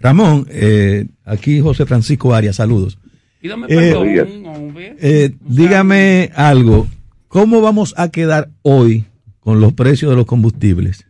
Ramón, 0.00 0.46
eh, 0.50 1.06
aquí 1.24 1.60
José 1.60 1.86
Francisco 1.86 2.34
Arias, 2.34 2.56
saludos. 2.56 2.98
Eh, 3.42 3.48
perdón. 3.68 4.74
Eh, 5.00 5.30
dígame 5.40 6.30
algo, 6.34 6.86
¿cómo 7.28 7.60
vamos 7.60 7.94
a 7.98 8.10
quedar 8.10 8.48
hoy 8.62 9.04
con 9.40 9.60
los 9.60 9.72
precios 9.74 10.10
de 10.10 10.16
los 10.16 10.26
combustibles? 10.26 11.06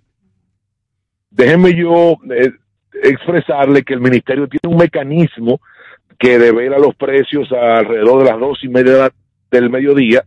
Déjeme 1.30 1.74
yo 1.76 2.16
eh, 2.30 2.52
expresarle 3.02 3.82
que 3.82 3.94
el 3.94 4.00
ministerio 4.00 4.48
tiene 4.48 4.72
un 4.74 4.80
mecanismo 4.80 5.60
que 6.18 6.38
devela 6.38 6.78
los 6.78 6.94
precios 6.94 7.50
alrededor 7.52 8.24
de 8.24 8.30
las 8.30 8.40
dos 8.40 8.58
y 8.62 8.68
media 8.68 9.10
del 9.50 9.68
mediodía, 9.70 10.24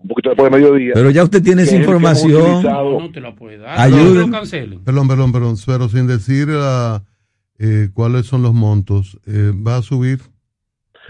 un 0.00 0.08
poquito 0.08 0.30
después 0.30 0.50
mediodía. 0.50 0.92
Pero 0.94 1.10
ya 1.10 1.22
usted 1.24 1.42
tiene 1.42 1.62
esa 1.62 1.76
información. 1.76 2.62
No 2.62 3.10
te 3.12 3.20
la 3.20 3.34
puede 3.34 3.58
dar. 3.58 3.78
No. 3.90 4.40
Perdón, 4.84 5.08
perdón, 5.08 5.32
perdón, 5.32 5.54
pero 5.66 5.88
sin 5.88 6.06
decir 6.06 6.48
ah, 6.52 7.02
eh, 7.58 7.88
cuáles 7.94 8.26
son 8.26 8.42
los 8.42 8.52
montos, 8.54 9.18
eh, 9.26 9.52
¿va 9.54 9.76
a 9.76 9.82
subir? 9.82 10.18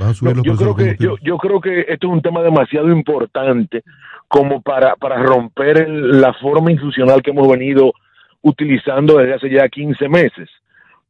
¿Va 0.01 0.11
a 0.11 0.15
subir 0.15 0.37
No, 0.37 0.43
los 0.43 0.47
yo 0.47 0.57
creo 0.57 0.77
que 0.77 0.97
yo, 1.03 1.17
yo 1.23 1.39
creo 1.39 1.61
que 1.61 1.81
esto 1.89 2.07
es 2.09 2.13
un 2.13 2.21
tema 2.23 2.43
demasiado 2.43 2.91
importante 2.91 3.83
como 4.29 4.61
para, 4.61 4.95
para 4.97 5.23
romper 5.23 5.79
el- 5.83 6.21
la 6.21 6.35
forma 6.35 6.71
institucional 6.71 7.23
que 7.23 7.31
hemos 7.31 7.49
venido 7.49 7.93
utilizando 8.43 9.19
desde 9.19 9.35
hace 9.35 9.51
ya 9.51 9.69
15 9.69 10.09
meses. 10.09 10.49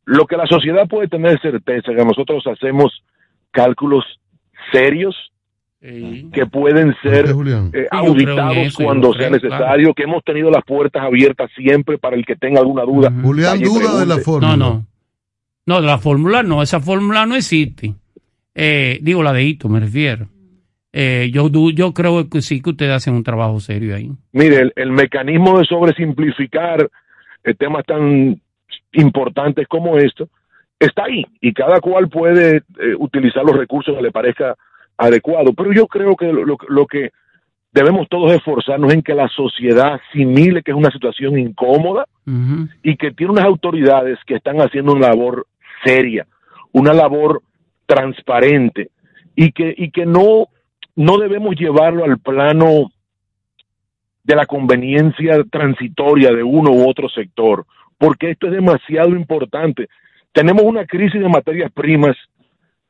Lo 0.04 0.24
que 0.26 0.36
la 0.36 0.46
sociedad 0.46 0.86
puede 0.88 1.08
tener 1.08 1.40
certeza 1.40 1.92
que 1.94 2.04
nosotros 2.04 2.44
hacemos 2.46 3.02
cálculos 3.50 4.04
serios 4.72 5.14
que 5.80 6.46
pueden 6.50 6.94
ser 7.02 7.26
eh, 7.72 7.86
auditados 7.90 8.74
cuando 8.74 9.12
sea 9.12 9.30
necesario, 9.30 9.94
que 9.94 10.04
hemos 10.04 10.24
tenido 10.24 10.50
las 10.50 10.64
puertas 10.64 11.02
abiertas 11.02 11.50
siempre 11.54 11.98
para 11.98 12.16
el 12.16 12.24
que 12.24 12.34
tenga 12.34 12.60
alguna 12.60 12.82
duda. 12.82 13.12
Julián, 13.22 13.60
duda 13.60 14.00
de 14.00 14.06
la 14.06 14.18
fórmula. 14.18 14.56
No, 14.56 14.74
no. 14.74 14.86
No, 15.66 15.80
de 15.80 15.86
la 15.86 15.98
fórmula 15.98 16.42
no, 16.42 16.62
esa 16.62 16.80
fórmula 16.80 17.26
no 17.26 17.34
existe. 17.34 17.94
Eh, 18.54 18.98
digo, 19.02 19.22
la 19.22 19.32
de 19.32 19.44
Hito 19.44 19.68
me 19.68 19.80
refiero. 19.80 20.28
Eh, 20.92 21.30
yo, 21.32 21.50
yo 21.50 21.92
creo 21.92 22.28
que 22.30 22.40
sí 22.40 22.62
que 22.62 22.70
ustedes 22.70 22.92
hacen 22.92 23.14
un 23.14 23.22
trabajo 23.22 23.60
serio 23.60 23.94
ahí. 23.94 24.10
Mire, 24.32 24.62
el, 24.62 24.72
el 24.76 24.92
mecanismo 24.92 25.58
de 25.58 25.66
sobresimplificar 25.66 26.88
eh, 27.44 27.54
temas 27.54 27.84
tan 27.84 28.40
importantes 28.92 29.68
como 29.68 29.98
esto 29.98 30.28
está 30.78 31.04
ahí 31.04 31.24
y 31.40 31.52
cada 31.52 31.80
cual 31.80 32.08
puede 32.08 32.56
eh, 32.56 32.94
utilizar 32.98 33.44
los 33.44 33.56
recursos 33.56 33.94
que 33.94 34.02
le 34.02 34.10
parezca 34.10 34.56
adecuado. 34.97 35.52
Pero 35.52 35.73
yo 35.73 35.86
creo 35.86 36.16
que 36.16 36.32
lo, 36.32 36.44
lo- 36.44 36.59
lo 36.68 36.86
que 36.86 37.10
debemos 37.73 38.09
todos 38.09 38.32
esforzarnos 38.32 38.93
en 38.94 39.02
que 39.02 39.14
la 39.14 39.28
sociedad 39.28 39.94
asimile 40.01 40.62
que 40.62 40.70
es 40.70 40.77
una 40.77 40.90
situación 40.90 41.39
incómoda 41.39 42.06
y 42.82 42.97
que 42.97 43.10
tiene 43.12 43.32
unas 43.35 43.44
autoridades 43.44 44.18
que 44.27 44.35
están 44.36 44.60
haciendo 44.60 44.93
una 44.93 45.09
labor 45.09 45.47
seria, 45.85 46.27
una 46.73 46.93
labor 46.94 47.43
transparente 47.85 48.90
y 49.35 49.52
que, 49.52 49.74
y 49.77 49.90
que 49.90 50.06
no, 50.06 50.48
no 50.97 51.18
debemos 51.18 51.55
llevarlo 51.56 52.05
al 52.05 52.18
plano 52.18 52.90
de 54.24 54.35
la 54.35 54.47
conveniencia 54.47 55.44
transitoria 55.51 56.32
de 56.32 56.43
uno 56.43 56.70
u 56.73 56.89
otro 56.89 57.09
sector, 57.09 57.64
porque 57.98 58.31
esto 58.31 58.47
es 58.48 58.55
demasiado 58.55 59.10
importante. 59.10 59.89
Tenemos 60.32 60.62
una 60.64 60.85
crisis 60.85 61.20
de 61.20 61.28
materias 61.28 61.70
primas 61.73 62.16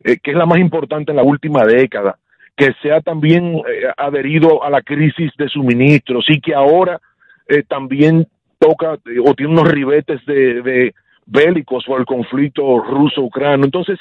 eh, 0.06 0.18
que 0.22 0.30
es 0.30 0.36
la 0.36 0.46
más 0.46 0.60
importante 0.60 1.10
en 1.10 1.16
la 1.16 1.24
última 1.24 1.64
década, 1.64 2.16
que 2.56 2.72
se 2.80 2.92
ha 2.92 3.00
también 3.00 3.56
eh, 3.56 3.90
adherido 3.96 4.62
a 4.62 4.70
la 4.70 4.80
crisis 4.80 5.32
de 5.36 5.48
suministros 5.48 6.24
y 6.28 6.40
que 6.40 6.54
ahora 6.54 7.00
eh, 7.48 7.64
también 7.64 8.28
toca 8.60 8.92
o 9.24 9.34
tiene 9.34 9.52
unos 9.52 9.68
ribetes 9.68 10.24
de, 10.24 10.62
de 10.62 10.94
bélicos 11.26 11.84
por 11.84 11.98
el 11.98 12.06
conflicto 12.06 12.78
ruso-ucrano. 12.78 13.64
Entonces, 13.64 13.98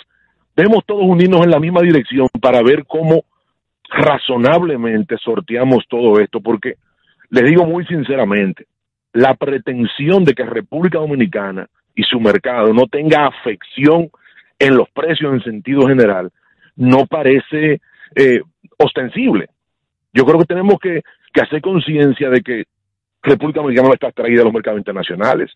debemos 0.55 0.85
todos 0.85 1.01
unirnos 1.03 1.43
en 1.43 1.49
la 1.49 1.59
misma 1.59 1.81
dirección 1.81 2.27
para 2.39 2.61
ver 2.61 2.85
cómo 2.85 3.23
razonablemente 3.89 5.17
sorteamos 5.17 5.85
todo 5.89 6.19
esto, 6.19 6.39
porque 6.39 6.75
les 7.31 7.45
digo 7.45 7.65
muy 7.65 7.83
sinceramente, 7.87 8.67
la 9.11 9.33
pretensión 9.33 10.23
de 10.23 10.35
que 10.35 10.43
República 10.43 10.99
Dominicana 10.99 11.67
y 11.95 12.03
su 12.03 12.19
mercado 12.19 12.75
no 12.75 12.85
tenga 12.85 13.25
afección 13.25 14.11
en 14.59 14.75
los 14.77 14.89
precios 14.91 15.33
en 15.33 15.43
sentido 15.43 15.87
general 15.87 16.31
no 16.75 17.05
parece 17.05 17.81
eh, 18.15 18.41
ostensible. 18.77 19.47
Yo 20.13 20.25
creo 20.25 20.39
que 20.39 20.45
tenemos 20.45 20.75
que, 20.81 21.01
que 21.33 21.41
hacer 21.41 21.61
conciencia 21.61 22.29
de 22.29 22.41
que 22.41 22.63
República 23.21 23.59
Dominicana 23.61 23.89
no 23.89 23.93
está 23.93 24.07
extraída 24.07 24.39
de 24.39 24.43
los 24.45 24.53
mercados 24.53 24.79
internacionales. 24.79 25.51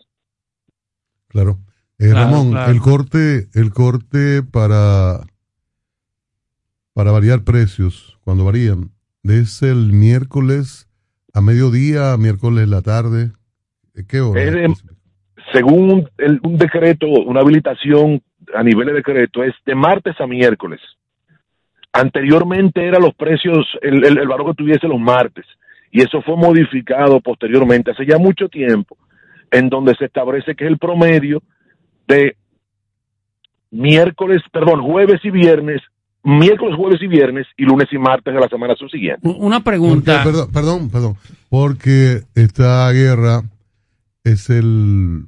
Claro. 1.28 1.60
Eh, 2.00 2.10
Claro, 2.12 2.16
Ramón, 2.32 2.52
claro. 2.52 2.72
el 2.72 2.80
corte, 2.80 3.48
el 3.54 3.72
corte 3.72 4.42
para, 4.44 5.20
para 6.94 7.12
variar 7.12 7.44
precios, 7.44 8.18
cuando 8.24 8.46
varían, 8.46 8.92
es 9.24 9.62
el 9.62 9.92
miércoles 9.94 10.88
a 11.34 11.42
mediodía, 11.42 12.16
miércoles 12.18 12.64
en 12.64 12.72
la 12.72 12.82
tarde. 12.82 13.32
¿Eh, 13.96 14.04
¿Qué 14.08 14.22
hora? 14.22 14.42
Es 14.42 14.54
de- 14.54 14.74
según 15.54 16.10
el- 16.18 16.40
un 16.44 16.58
decreto, 16.58 17.08
una 17.08 17.42
habilitación 17.42 18.22
a 18.54 18.64
nivel 18.64 18.88
de 18.88 18.94
decreto, 18.94 19.44
es 19.44 19.54
de 19.66 19.76
martes 19.76 20.20
a 20.20 20.28
miércoles. 20.28 20.80
Anteriormente 21.92 22.86
eran 22.86 23.02
los 23.02 23.16
precios, 23.16 23.66
el, 23.82 24.06
el, 24.06 24.20
el 24.20 24.28
valor 24.28 24.48
que 24.48 24.64
tuviese 24.64 24.88
los 24.88 25.00
martes, 25.00 25.46
y 25.92 26.02
eso 26.02 26.22
fue 26.22 26.36
modificado 26.36 27.20
posteriormente, 27.20 27.92
hace 27.92 28.06
ya 28.06 28.18
mucho 28.18 28.48
tiempo, 28.48 28.98
en 29.52 29.70
donde 29.70 29.96
se 29.96 30.06
establece 30.06 30.56
que 30.56 30.66
es 30.66 30.72
el 30.72 30.78
promedio 30.78 31.42
de 32.08 32.36
miércoles, 33.72 34.42
perdón, 34.52 34.82
jueves 34.82 35.20
y 35.24 35.32
viernes, 35.32 35.82
miércoles, 36.24 36.76
jueves 36.76 37.02
y 37.02 37.08
viernes, 37.08 37.48
y 37.58 37.64
lunes 37.64 37.88
y 37.92 37.98
martes 37.98 38.34
de 38.34 38.40
la 38.40 38.48
semana 38.48 38.76
subsiguiente. 38.76 39.28
Una 39.28 39.62
Porque, 39.62 40.04
perdón, 40.24 40.52
perdón, 40.52 40.90
perdón. 40.90 41.16
Porque 41.50 42.22
esta 42.36 42.92
guerra 42.92 43.44
es 44.24 44.50
el. 44.50 45.26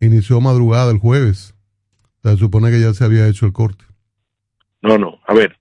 inició 0.00 0.40
madrugada 0.40 0.90
el 0.90 0.98
jueves. 0.98 1.54
Se 2.22 2.36
supone 2.36 2.70
que 2.70 2.80
ya 2.80 2.92
se 2.92 3.04
había 3.04 3.28
hecho 3.28 3.46
el 3.46 3.52
corte. 3.52 3.84
No, 4.82 4.98
no, 4.98 5.18
a 5.26 5.34
ver. 5.34 5.56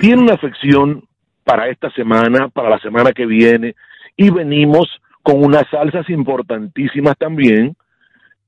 Tiene 0.00 0.22
una 0.22 0.34
afección 0.34 1.04
para 1.44 1.68
esta 1.68 1.90
semana, 1.92 2.48
para 2.48 2.70
la 2.70 2.78
semana 2.78 3.12
que 3.12 3.26
viene, 3.26 3.74
y 4.16 4.30
venimos 4.30 4.88
con 5.22 5.42
unas 5.44 5.68
salsas 5.70 6.08
importantísimas 6.08 7.16
también 7.18 7.76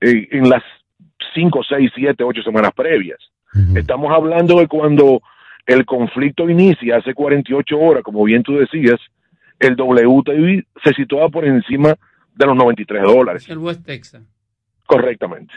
eh, 0.00 0.28
en 0.30 0.48
las 0.48 0.62
5, 1.34 1.60
6, 1.68 1.90
7, 1.94 2.24
8 2.24 2.42
semanas 2.42 2.72
previas. 2.74 3.18
Estamos 3.74 4.10
hablando 4.10 4.60
de 4.60 4.66
cuando 4.66 5.20
el 5.66 5.84
conflicto 5.84 6.48
inicia 6.48 6.96
hace 6.96 7.12
48 7.12 7.78
horas, 7.78 8.02
como 8.02 8.24
bien 8.24 8.42
tú 8.42 8.54
decías, 8.54 8.98
el 9.58 9.76
WTI 9.78 10.64
se 10.82 10.94
situaba 10.94 11.28
por 11.28 11.44
encima 11.44 11.94
de 12.34 12.46
los 12.46 12.56
93 12.56 13.02
dólares. 13.02 13.48
El 13.50 13.58
West 13.58 13.84
Texas. 13.84 14.22
Correctamente. 14.86 15.52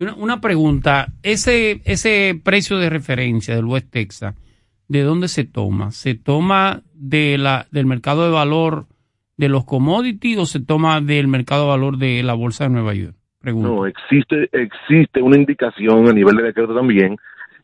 Una, 0.00 0.40
pregunta, 0.40 1.08
ese, 1.24 1.80
ese 1.84 2.40
precio 2.44 2.78
de 2.78 2.88
referencia 2.88 3.56
del 3.56 3.64
West 3.64 3.90
Texas, 3.90 4.34
¿de 4.86 5.02
dónde 5.02 5.26
se 5.26 5.44
toma? 5.44 5.90
¿Se 5.90 6.14
toma 6.14 6.82
de 6.94 7.36
la, 7.36 7.66
del 7.72 7.86
mercado 7.86 8.24
de 8.24 8.30
valor 8.30 8.86
de 9.36 9.48
los 9.48 9.64
commodities 9.64 10.38
o 10.38 10.46
se 10.46 10.60
toma 10.60 11.00
del 11.00 11.26
mercado 11.26 11.62
de 11.62 11.68
valor 11.68 11.98
de 11.98 12.22
la 12.22 12.34
Bolsa 12.34 12.64
de 12.64 12.70
Nueva 12.70 12.94
York? 12.94 13.16
Pregunto. 13.40 13.68
No, 13.68 13.86
existe, 13.86 14.48
existe 14.52 15.20
una 15.20 15.36
indicación 15.36 16.08
a 16.08 16.12
nivel 16.12 16.36
de 16.36 16.44
decreto 16.44 16.74
también 16.74 17.16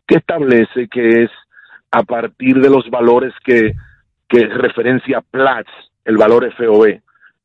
que 0.06 0.16
establece 0.16 0.89
que 0.89 1.24
es 1.24 1.31
a 1.93 2.02
partir 2.02 2.61
de 2.61 2.69
los 2.69 2.90
valores 2.90 3.32
que, 3.44 3.74
que 4.28 4.47
referencia 4.47 5.20
Platts, 5.20 5.70
el 6.05 6.16
valor 6.16 6.52
FOB. 6.56 7.01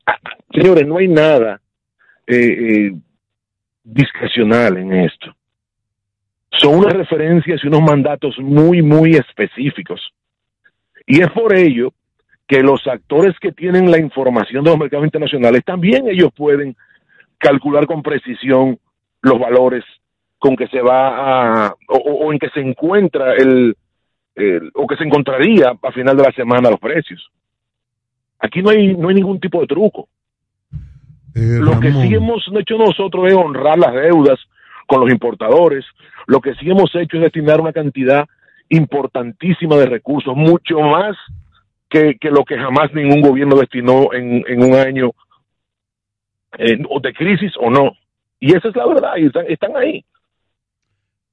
Ah, 0.08 0.18
Señores, 0.52 0.88
no 0.88 0.98
hay 0.98 1.08
nada 1.08 1.62
eh, 2.26 2.36
eh, 2.36 2.92
discrecional 3.84 4.78
en 4.78 4.94
esto. 4.94 5.36
Son 6.52 6.76
unas 6.76 6.94
referencias 6.94 7.62
y 7.64 7.68
unos 7.68 7.82
mandatos 7.82 8.38
muy, 8.40 8.82
muy 8.82 9.12
específicos. 9.12 10.12
Y 11.06 11.22
es 11.22 11.30
por 11.32 11.56
ello 11.56 11.94
que 12.48 12.62
los 12.62 12.86
actores 12.88 13.38
que 13.40 13.52
tienen 13.52 13.92
la 13.92 14.00
información 14.00 14.64
de 14.64 14.72
los 14.72 14.80
mercados 14.80 15.06
internacionales, 15.06 15.64
también 15.64 16.08
ellos 16.08 16.32
pueden 16.36 16.76
calcular 17.38 17.86
con 17.86 18.02
precisión 18.02 18.80
los 19.22 19.40
valores 19.40 19.84
con 20.40 20.56
que 20.56 20.68
se 20.68 20.82
va 20.82 21.66
a, 21.68 21.76
o, 21.88 22.32
en 22.32 22.40
que 22.40 22.50
se 22.50 22.62
encuentra 22.62 23.34
el, 23.36 23.76
el- 24.36 24.72
o 24.74 24.88
que 24.88 24.96
se 24.96 25.04
encontraría 25.04 25.74
a 25.82 25.92
final 25.92 26.16
de 26.18 26.24
la 26.24 26.32
semana 26.32 26.70
los 26.70 26.80
precios. 26.80 27.30
Aquí 28.40 28.62
no 28.62 28.70
hay, 28.70 28.96
no 28.96 29.10
hay 29.10 29.16
ningún 29.16 29.40
tipo 29.40 29.60
de 29.60 29.68
truco. 29.68 30.08
Lo 31.34 31.80
que 31.80 31.92
sí 31.92 32.14
hemos 32.14 32.44
hecho 32.60 32.78
nosotros 32.78 33.28
es 33.28 33.34
honrar 33.34 33.78
las 33.78 33.94
deudas 33.94 34.40
con 34.88 35.02
los 35.02 35.12
importadores. 35.12 35.86
Lo 36.28 36.42
que 36.42 36.56
sí 36.56 36.70
hemos 36.70 36.94
hecho 36.96 37.18
es 37.18 37.24
destinar 37.24 37.62
una 37.62 37.74
cantidad 37.74 38.28
importantísima 38.70 39.76
de 39.78 39.88
recursos, 39.88 40.36
mucho 40.36 40.80
más 40.80 41.16
que, 41.90 42.18
que 42.20 42.30
lo 42.30 42.44
que 42.46 42.58
jamás 42.58 42.94
ningún 42.94 43.22
gobierno 43.22 43.56
destinó 43.56 44.14
en, 44.14 44.44
en 44.48 44.64
un 44.64 44.76
año 44.76 45.12
eh, 46.58 46.78
o 46.90 47.00
de 47.00 47.14
crisis 47.14 47.52
o 47.60 47.70
no. 47.70 47.92
Y 48.40 48.56
esa 48.56 48.70
es 48.70 48.76
la 48.76 48.88
verdad, 48.88 49.12
y 49.18 49.26
están, 49.26 49.46
están 49.48 49.76
ahí. 49.76 50.06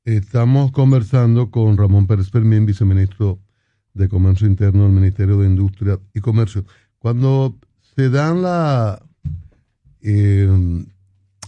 Estamos 0.05 0.70
conversando 0.73 1.51
con 1.51 1.77
Ramón 1.77 2.06
Pérez 2.06 2.31
Fermín, 2.31 2.66
viceministro 2.66 3.39
de 3.93 4.09
Comercio 4.09 4.47
Interno 4.47 4.85
del 4.85 4.93
Ministerio 4.93 5.39
de 5.39 5.47
Industria 5.47 5.98
y 6.14 6.20
Comercio. 6.20 6.64
Cuando 6.98 7.56
se 7.81 8.10
dan 8.10 8.43
la, 8.43 9.01
eh, 10.07 10.49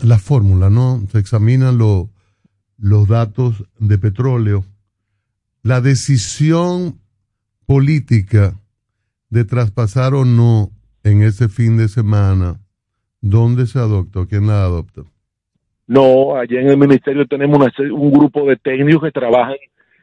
la 0.03 0.19
fórmula, 0.19 0.69
¿no? 0.71 1.01
Se 1.13 1.19
examinan 1.19 1.79
lo- 1.79 2.11
los 2.79 3.09
datos 3.09 3.65
de 3.79 3.99
petróleo. 3.99 4.65
La 5.63 5.81
decisión 5.81 6.99
política 7.67 8.55
de 9.31 9.45
traspasar 9.45 10.15
o 10.15 10.25
no 10.25 10.71
en 11.05 11.23
ese 11.23 11.49
fin 11.49 11.77
de 11.77 11.89
semana, 11.89 12.61
¿dónde 13.21 13.67
se 13.67 13.79
adopta 13.79 14.21
o 14.21 14.27
quién 14.27 14.47
la 14.47 14.63
adopta? 14.65 15.03
No, 15.87 16.37
allá 16.37 16.61
en 16.61 16.69
el 16.69 16.77
ministerio 16.79 17.27
tenemos 17.27 17.59
una 17.59 17.73
un 17.95 18.13
grupo 18.13 18.47
de 18.47 18.57
técnicos 18.57 19.05
que 19.05 19.11
trabajan 19.13 19.57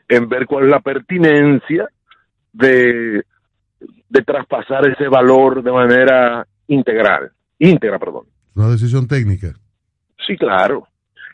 en 0.08 0.28
ver 0.30 0.46
cuál 0.46 0.66
es 0.66 0.70
la 0.72 0.80
pertinencia 0.80 1.88
de, 2.54 3.24
de 4.10 4.22
traspasar 4.24 4.88
ese 4.88 5.08
valor 5.08 5.64
de 5.64 5.72
manera 5.72 6.48
integral, 6.68 7.32
íntegra, 7.60 8.00
perdón. 8.00 8.26
Una 8.56 8.70
decisión 8.70 9.08
técnica. 9.08 9.54
Sí, 10.26 10.38
claro. 10.38 10.88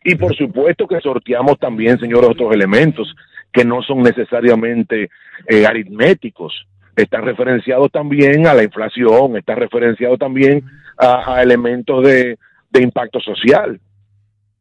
Y 0.03 0.15
por 0.15 0.35
supuesto 0.35 0.87
que 0.87 0.99
sorteamos 0.99 1.59
también, 1.59 1.99
señores, 1.99 2.31
otros 2.31 2.53
elementos 2.53 3.13
que 3.53 3.63
no 3.63 3.81
son 3.83 4.01
necesariamente 4.01 5.09
eh, 5.47 5.65
aritméticos. 5.65 6.67
Están 6.95 7.23
referenciados 7.23 7.91
también 7.91 8.47
a 8.47 8.53
la 8.53 8.63
inflación, 8.63 9.37
están 9.37 9.57
referenciados 9.57 10.17
también 10.17 10.63
a, 10.97 11.35
a 11.35 11.43
elementos 11.43 12.03
de, 12.03 12.37
de 12.71 12.81
impacto 12.81 13.19
social. 13.19 13.79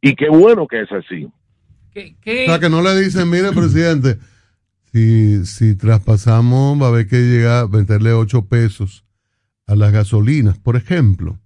Y 0.01 0.15
qué 0.15 0.29
bueno 0.29 0.67
que 0.67 0.83
es 0.83 0.93
así. 0.93 1.25
O 1.25 2.47
sea, 2.47 2.59
que 2.59 2.71
no 2.71 2.83
le 2.83 3.01
dicen, 3.01 3.29
mire, 3.29 3.51
presidente, 3.53 4.19
si, 4.93 5.45
si 5.45 5.77
traspasamos, 5.77 6.81
va 6.81 6.87
a 6.87 6.89
haber 6.91 7.09
que 7.09 7.17
llegar 7.17 7.65
a 7.65 7.69
meterle 7.69 8.13
8 8.13 8.47
pesos 8.47 9.05
a 9.67 9.75
las 9.75 9.93
gasolinas, 9.93 10.59
por 10.59 10.77
ejemplo. 10.77 11.39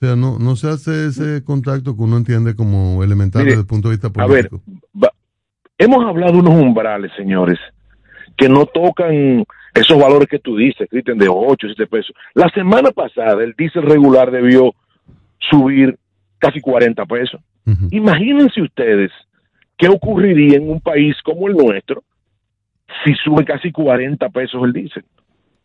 O 0.00 0.06
sea, 0.06 0.14
no, 0.16 0.38
no 0.38 0.56
se 0.56 0.68
hace 0.68 1.06
ese 1.06 1.42
contacto 1.44 1.96
que 1.96 2.02
uno 2.02 2.16
entiende 2.18 2.54
como 2.54 3.02
elemental 3.02 3.42
Mire, 3.42 3.52
desde 3.52 3.62
el 3.62 3.66
punto 3.66 3.88
de 3.88 3.94
vista 3.96 4.08
A 4.20 4.26
ver, 4.26 4.48
político. 4.50 4.62
va- 5.02 5.12
hemos 5.78 6.04
hablado 6.04 6.32
de 6.34 6.38
unos 6.40 6.54
umbrales, 6.54 7.10
señores, 7.16 7.58
que 8.36 8.48
no 8.48 8.66
tocan 8.66 9.44
esos 9.74 9.98
valores 9.98 10.28
que 10.28 10.38
tú 10.38 10.56
dices, 10.56 10.86
Cristian, 10.90 11.16
de 11.18 11.28
8, 11.28 11.66
7 11.68 11.86
pesos. 11.86 12.14
La 12.34 12.48
semana 12.50 12.90
pasada 12.90 13.42
el 13.42 13.54
diésel 13.56 13.82
regular 13.82 14.30
debió 14.30 14.74
subir 15.50 15.98
casi 16.38 16.60
40 16.60 17.04
pesos. 17.06 17.40
Imagínense 17.90 18.60
ustedes 18.62 19.10
qué 19.76 19.88
ocurriría 19.88 20.56
en 20.58 20.70
un 20.70 20.80
país 20.80 21.16
como 21.24 21.48
el 21.48 21.54
nuestro 21.56 22.02
si 23.04 23.12
sube 23.14 23.44
casi 23.44 23.72
40 23.72 24.28
pesos 24.30 24.62
el 24.64 24.72
diésel. 24.72 25.04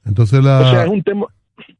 Entonces 0.05 0.43
la, 0.43 0.59
o 0.61 0.71
sea, 0.71 0.83
es 0.83 0.89
un 0.89 1.03
tema 1.03 1.27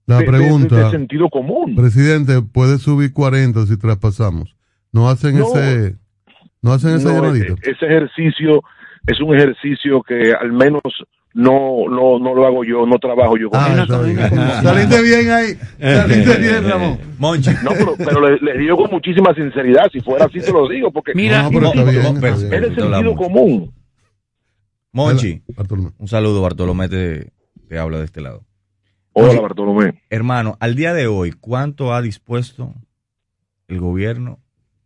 la 0.05 0.17
de- 0.17 0.23
de- 0.25 0.29
pregunta, 0.31 0.75
de 0.85 0.91
sentido 0.91 1.29
común. 1.29 1.75
presidente, 1.75 2.41
puede 2.41 2.77
subir 2.77 3.13
40 3.13 3.65
si 3.65 3.77
traspasamos. 3.77 4.55
No 4.91 5.09
hacen 5.09 5.37
No. 5.39 5.45
ese, 5.47 5.95
no 6.61 6.73
hacen 6.73 6.95
ese 6.95 7.05
No, 7.05 7.33
e- 7.35 7.55
ese 7.63 7.85
ejercicio 7.85 8.61
es 9.07 9.19
un 9.21 9.35
ejercicio 9.35 10.01
que 10.03 10.33
al 10.33 10.51
menos 10.51 10.81
no, 11.33 11.87
no, 11.89 12.19
no 12.19 12.35
lo 12.35 12.45
hago 12.45 12.65
yo, 12.65 12.85
no 12.85 12.99
trabajo 12.99 13.37
yo 13.37 13.49
con 13.49 13.59
Ah, 13.61 13.83
eso. 13.85 14.03
Saliste 14.63 15.01
bien 15.01 15.31
ahí, 15.31 15.57
saliste 15.79 16.37
bien, 16.39 16.69
Ramón. 16.69 16.99
Monchi. 17.17 17.51
No, 17.63 17.71
pero, 17.71 17.93
pero 17.97 18.29
le, 18.29 18.37
le 18.39 18.57
digo 18.59 18.75
con 18.75 18.91
muchísima 18.91 19.33
sinceridad, 19.33 19.89
si 19.93 20.01
fuera 20.01 20.25
así 20.25 20.41
se 20.41 20.51
lo 20.51 20.67
digo, 20.67 20.91
porque 20.91 21.13
Mira, 21.15 21.43
No, 21.43 21.49
pero 21.51 21.67
está 21.67 21.83
bien, 21.85 22.05
está 22.05 22.19
bien. 22.19 22.33
es 22.33 22.39
de 22.41 22.49
Te 22.49 22.81
hablamos. 22.81 22.95
sentido 22.97 23.15
común. 23.15 23.73
Monchi, 24.93 25.41
un 25.99 26.07
saludo, 26.09 26.41
Bartolomé 26.41 26.89
te, 26.89 27.31
te 27.69 27.77
habla 27.79 27.99
de 27.99 28.05
este 28.05 28.19
lado. 28.19 28.43
Hola, 29.13 29.41
Bartolomé. 29.41 30.01
Hermano, 30.09 30.57
al 30.59 30.75
día 30.75 30.93
de 30.93 31.07
hoy, 31.07 31.31
¿cuánto 31.31 31.93
ha 31.93 32.01
dispuesto 32.01 32.73
el 33.67 33.79
gobierno 33.79 34.39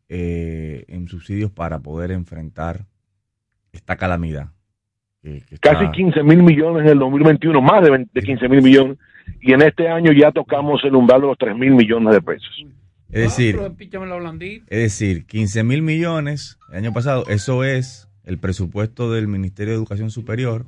eh, 0.10 0.86
en 0.88 1.08
subsidios 1.08 1.52
para 1.52 1.80
poder 1.80 2.12
enfrentar 2.12 2.86
esta 3.72 3.96
calamidad? 3.96 4.50
que- 5.22 5.42
que 5.48 5.56
está- 5.56 5.74
Casi 5.74 5.92
15 5.92 6.22
mil 6.22 6.44
millones 6.44 6.84
en 6.84 6.90
el 6.90 7.00
2021, 7.00 7.60
más 7.62 7.84
de, 7.84 7.90
20 7.90 8.12
de 8.14 8.22
15 8.26 8.48
mil 8.48 8.62
millones, 8.62 8.98
y 9.42 9.54
en 9.54 9.64
este 9.64 9.88
año 9.90 10.12
ya 10.12 10.32
tocamos 10.32 10.84
el 10.84 10.94
umbral 10.96 11.22
de 11.22 11.28
los 11.28 11.38
3 11.40 11.56
mil 11.58 11.72
millones 11.72 12.14
de 12.14 12.22
pesos. 12.22 12.66
Es 13.10 13.22
decir, 13.24 13.56
blandito. 13.58 14.66
es 14.70 14.80
decir, 14.80 15.26
15 15.26 15.64
mil 15.64 15.82
millones 15.82 16.60
el 16.70 16.78
año 16.78 16.94
pasado, 16.94 17.26
eso 17.28 17.64
es 17.64 18.08
el 18.24 18.38
presupuesto 18.38 19.12
del 19.12 19.28
Ministerio 19.28 19.74
de 19.74 19.78
Educación 19.78 20.12
Superior, 20.12 20.66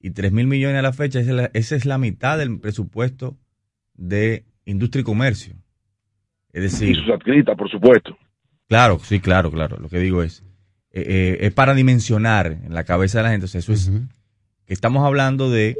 y 0.00 0.10
3 0.10 0.32
mil 0.32 0.46
millones 0.46 0.78
a 0.78 0.82
la 0.82 0.92
fecha, 0.92 1.20
esa 1.20 1.30
es 1.30 1.36
la, 1.36 1.50
esa 1.54 1.76
es 1.76 1.86
la 1.86 1.98
mitad 1.98 2.38
del 2.38 2.58
presupuesto 2.60 3.36
de 3.94 4.44
Industria 4.64 5.00
y 5.00 5.04
Comercio. 5.04 5.54
Es 6.52 6.62
decir, 6.62 6.90
Y 6.90 6.94
sus 6.94 7.10
adscritas, 7.10 7.56
por 7.56 7.70
supuesto. 7.70 8.16
Claro, 8.68 8.98
sí, 8.98 9.20
claro, 9.20 9.50
claro. 9.50 9.78
Lo 9.78 9.88
que 9.88 9.98
digo 9.98 10.22
es, 10.22 10.42
eh, 10.90 11.04
eh, 11.06 11.38
es 11.42 11.52
para 11.52 11.74
dimensionar 11.74 12.46
en 12.46 12.74
la 12.74 12.84
cabeza 12.84 13.18
de 13.18 13.24
la 13.24 13.30
gente. 13.30 13.44
O 13.44 13.48
sea, 13.48 13.58
eso 13.58 13.72
es 13.72 13.90
que 14.64 14.72
estamos 14.74 15.04
hablando 15.04 15.50
de, 15.50 15.76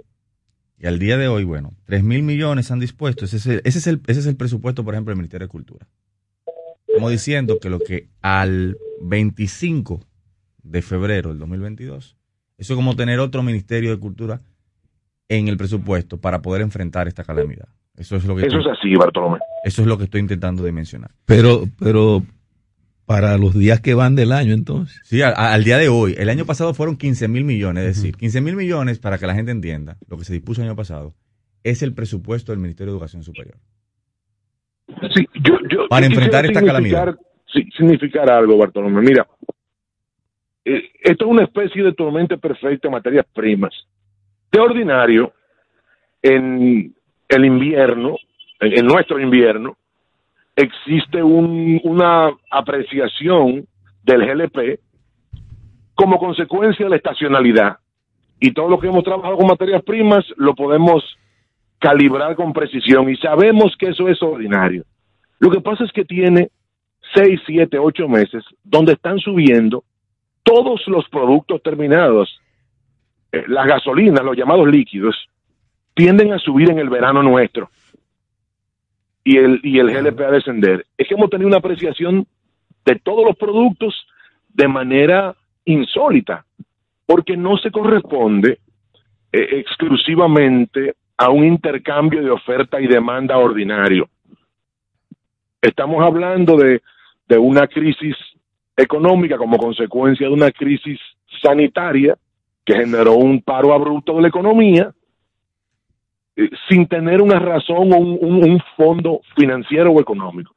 y 0.78 0.86
al 0.86 0.98
día 0.98 1.16
de 1.16 1.28
hoy, 1.28 1.44
bueno, 1.44 1.74
3 1.84 2.02
mil 2.04 2.22
millones 2.22 2.70
han 2.70 2.78
dispuesto. 2.78 3.24
Ese 3.24 3.38
es, 3.38 3.46
el, 3.46 3.62
ese, 3.64 3.78
es 3.78 3.86
el, 3.86 4.00
ese 4.06 4.20
es 4.20 4.26
el 4.26 4.36
presupuesto, 4.36 4.84
por 4.84 4.94
ejemplo, 4.94 5.10
del 5.10 5.18
Ministerio 5.18 5.46
de 5.46 5.50
Cultura. 5.50 5.86
Estamos 6.86 7.10
diciendo 7.10 7.58
que 7.60 7.70
lo 7.70 7.78
que 7.80 8.08
al 8.22 8.78
25 9.02 10.00
de 10.62 10.82
febrero 10.82 11.30
del 11.30 11.38
2022, 11.38 12.15
eso 12.58 12.72
es 12.72 12.76
como 12.76 12.96
tener 12.96 13.20
otro 13.20 13.42
Ministerio 13.42 13.90
de 13.90 13.98
Cultura 13.98 14.40
en 15.28 15.48
el 15.48 15.56
presupuesto 15.56 16.18
para 16.20 16.40
poder 16.42 16.62
enfrentar 16.62 17.08
esta 17.08 17.24
calamidad. 17.24 17.68
Eso 17.96 18.16
es 18.16 18.24
lo 18.24 18.36
que 18.36 18.46
Eso 18.46 18.58
estoy- 18.58 18.72
es 18.72 18.78
así, 18.78 18.94
Bartolomé. 18.94 19.38
eso 19.64 19.82
es 19.82 19.88
lo 19.88 19.96
que 19.98 20.04
estoy 20.04 20.20
intentando 20.20 20.64
dimensionar. 20.64 21.10
Pero, 21.24 21.64
pero 21.78 22.22
para 23.06 23.38
los 23.38 23.54
días 23.54 23.80
que 23.80 23.94
van 23.94 24.14
del 24.16 24.32
año, 24.32 24.52
entonces. 24.52 25.00
Sí, 25.04 25.22
al, 25.22 25.34
al 25.36 25.64
día 25.64 25.78
de 25.78 25.88
hoy. 25.88 26.14
El 26.18 26.28
año 26.28 26.44
pasado 26.44 26.74
fueron 26.74 26.96
15 26.96 27.28
mil 27.28 27.44
millones. 27.44 27.84
Es 27.84 27.96
decir, 27.96 28.16
15 28.16 28.40
mil 28.40 28.56
millones, 28.56 28.98
para 28.98 29.16
que 29.18 29.26
la 29.26 29.34
gente 29.34 29.50
entienda, 29.52 29.96
lo 30.08 30.16
que 30.18 30.24
se 30.24 30.32
dispuso 30.34 30.60
el 30.60 30.68
año 30.68 30.76
pasado, 30.76 31.14
es 31.64 31.82
el 31.82 31.94
presupuesto 31.94 32.52
del 32.52 32.60
Ministerio 32.60 32.92
de 32.92 32.96
Educación 32.96 33.22
Superior. 33.22 33.56
Sí, 35.14 35.26
yo, 35.42 35.54
yo- 35.70 35.88
Para 35.88 36.06
yo 36.06 36.12
enfrentar 36.12 36.44
esta 36.46 36.62
calamidad. 36.62 37.14
sí, 37.52 37.62
significar 37.76 38.30
algo, 38.30 38.56
Bartolomé. 38.58 39.00
Mira, 39.02 39.26
eh, 40.66 40.90
esto 41.02 41.24
es 41.24 41.30
una 41.30 41.44
especie 41.44 41.82
de 41.82 41.92
tormenta 41.92 42.36
perfecta 42.36 42.88
en 42.88 42.92
materias 42.92 43.26
primas. 43.32 43.72
De 44.52 44.60
ordinario, 44.60 45.32
en 46.22 46.94
el 47.28 47.44
invierno, 47.44 48.16
en, 48.60 48.86
nuestro 48.86 49.20
invierno, 49.20 49.76
existe 50.54 51.22
un- 51.22 51.80
una 51.84 52.30
apreciación 52.50 53.66
del 54.02 54.24
GLP 54.26 54.80
como 55.94 56.18
consecuencia 56.18 56.84
de 56.86 56.90
la 56.90 56.96
estacionalidad. 56.96 57.78
Y 58.40 58.52
todo 58.52 58.68
lo 58.68 58.78
que 58.78 58.88
hemos 58.88 59.04
trabajado 59.04 59.36
con 59.36 59.46
materias 59.46 59.82
primas 59.82 60.24
lo 60.36 60.54
podemos 60.54 61.02
calibrar 61.78 62.34
con 62.36 62.52
precisión 62.52 63.08
y 63.08 63.16
sabemos 63.16 63.76
que 63.78 63.88
eso 63.88 64.08
es 64.08 64.22
ordinario. 64.22 64.84
Lo 65.38 65.50
que 65.50 65.60
pasa 65.60 65.84
es 65.84 65.92
que 65.92 66.04
tiene 66.04 66.50
seis, 67.14 67.40
siete, 67.46 67.78
ocho 67.78 68.08
meses 68.08 68.42
donde 68.64 68.92
están 68.94 69.18
subiendo 69.18 69.84
todos 70.46 70.80
los 70.86 71.08
productos 71.08 71.60
terminados. 71.60 72.40
Eh, 73.32 73.44
las 73.48 73.66
gasolinas, 73.66 74.24
los 74.24 74.36
llamados 74.36 74.68
líquidos, 74.68 75.16
tienden 75.92 76.32
a 76.32 76.38
subir 76.38 76.70
en 76.70 76.78
el 76.78 76.88
verano 76.88 77.22
nuestro 77.22 77.68
y 79.24 79.38
el, 79.38 79.60
y 79.64 79.80
el 79.80 79.90
GLP 79.90 80.20
a 80.20 80.30
descender. 80.30 80.86
Es 80.96 81.08
que 81.08 81.14
hemos 81.14 81.30
tenido 81.30 81.48
una 81.48 81.56
apreciación 81.56 82.26
de 82.84 82.94
todos 82.96 83.26
los 83.26 83.36
productos 83.36 84.06
de 84.48 84.68
manera 84.68 85.34
insólita, 85.64 86.46
porque 87.06 87.36
no 87.36 87.56
se 87.58 87.72
corresponde 87.72 88.60
eh, 89.32 89.48
exclusivamente 89.52 90.94
a 91.16 91.30
un 91.30 91.44
intercambio 91.44 92.22
de 92.22 92.30
oferta 92.30 92.80
y 92.80 92.86
demanda 92.86 93.36
ordinario. 93.36 94.08
Estamos 95.60 96.04
hablando 96.04 96.56
de, 96.56 96.82
de 97.26 97.38
una 97.38 97.66
crisis 97.66 98.14
económica 98.76 99.38
como 99.38 99.56
consecuencia 99.56 100.26
de 100.26 100.32
una 100.32 100.50
crisis 100.50 100.98
sanitaria 101.42 102.16
que 102.64 102.74
generó 102.74 103.14
un 103.14 103.40
paro 103.40 103.72
abrupto 103.72 104.16
de 104.16 104.22
la 104.22 104.28
economía 104.28 104.92
eh, 106.36 106.50
sin 106.68 106.86
tener 106.86 107.22
una 107.22 107.38
razón 107.38 107.92
o 107.92 107.96
un, 107.96 108.60
fondo 108.76 109.20
financiero 109.36 109.90
o 109.92 110.00
económico. 110.00 110.54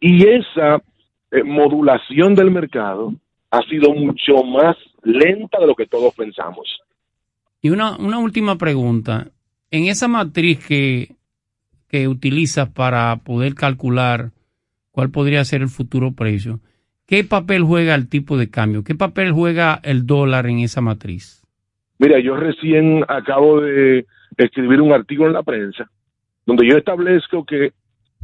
Y 0.00 0.26
esa 0.26 0.82
eh, 1.30 1.42
modulación 1.44 2.34
del 2.34 2.50
mercado 2.50 3.14
ha 3.50 3.60
sido 3.68 3.94
mucho 3.94 4.42
más 4.42 4.76
lenta 5.02 5.60
de 5.60 5.66
lo 5.66 5.74
que 5.74 5.86
todos 5.86 6.14
pensamos. 6.14 6.80
Y 7.60 7.70
una, 7.70 7.96
una 7.96 8.18
última 8.18 8.56
pregunta. 8.56 9.28
En 9.70 9.84
esa 9.84 10.08
matriz 10.08 10.66
que, 10.66 11.14
que 11.88 12.08
utilizas 12.08 12.68
para 12.70 13.16
poder 13.16 13.54
calcular 13.54 14.32
cuál 14.90 15.10
podría 15.10 15.44
ser 15.44 15.62
el 15.62 15.68
futuro 15.68 16.12
precio, 16.12 16.60
¿qué 17.06 17.24
papel 17.24 17.62
juega 17.62 17.94
el 17.94 18.08
tipo 18.08 18.36
de 18.36 18.50
cambio? 18.50 18.84
¿Qué 18.84 18.94
papel 18.94 19.32
juega 19.32 19.80
el 19.82 20.06
dólar 20.06 20.46
en 20.46 20.60
esa 20.60 20.80
matriz? 20.80 21.42
Mira, 21.98 22.18
yo 22.20 22.36
recién 22.36 23.04
acabo 23.08 23.60
de 23.60 24.06
escribir 24.36 24.80
un 24.80 24.92
artículo 24.92 25.28
en 25.28 25.34
la 25.34 25.42
prensa 25.42 25.88
donde 26.46 26.68
yo 26.68 26.76
establezco 26.76 27.44
que 27.44 27.72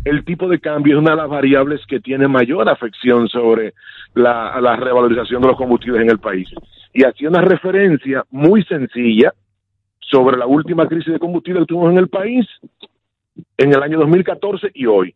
el 0.05 0.25
tipo 0.25 0.49
de 0.49 0.61
cambio 0.61 0.95
es 0.95 1.01
una 1.01 1.13
de 1.13 1.17
las 1.17 1.29
variables 1.29 1.81
que 1.87 2.01
tiene 2.01 2.29
mayor 2.29 2.69
afección 2.69 3.29
sobre 3.29 3.75
la, 4.15 4.61
la 4.61 4.77
revalorización 4.77 5.43
de 5.43 5.49
los 5.49 5.57
combustibles 5.57 6.03
en 6.03 6.11
el 6.11 6.19
país. 6.19 6.49
Y 6.93 7.05
hacía 7.05 7.29
una 7.29 7.43
referencia 7.43 8.25
muy 8.31 8.63
sencilla 8.65 9.33
sobre 10.01 10.37
la 10.37 10.47
última 10.47 10.87
crisis 10.87 11.13
de 11.13 11.19
combustible 11.19 11.61
que 11.61 11.67
tuvimos 11.67 11.93
en 11.93 11.99
el 11.99 12.09
país 12.09 12.47
en 13.57 13.73
el 13.73 13.83
año 13.83 13.99
2014 13.99 14.71
y 14.75 14.87
hoy. 14.87 15.15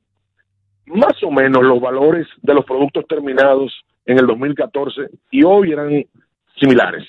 Más 0.87 1.23
o 1.23 1.31
menos 1.31 1.63
los 1.63 1.81
valores 1.81 2.27
de 2.43 2.55
los 2.55 2.65
productos 2.65 3.07
terminados 3.07 3.73
en 4.05 4.19
el 4.19 4.27
2014 4.27 5.09
y 5.31 5.45
hoy 5.45 5.73
eran 5.73 6.05
similares. 6.59 7.07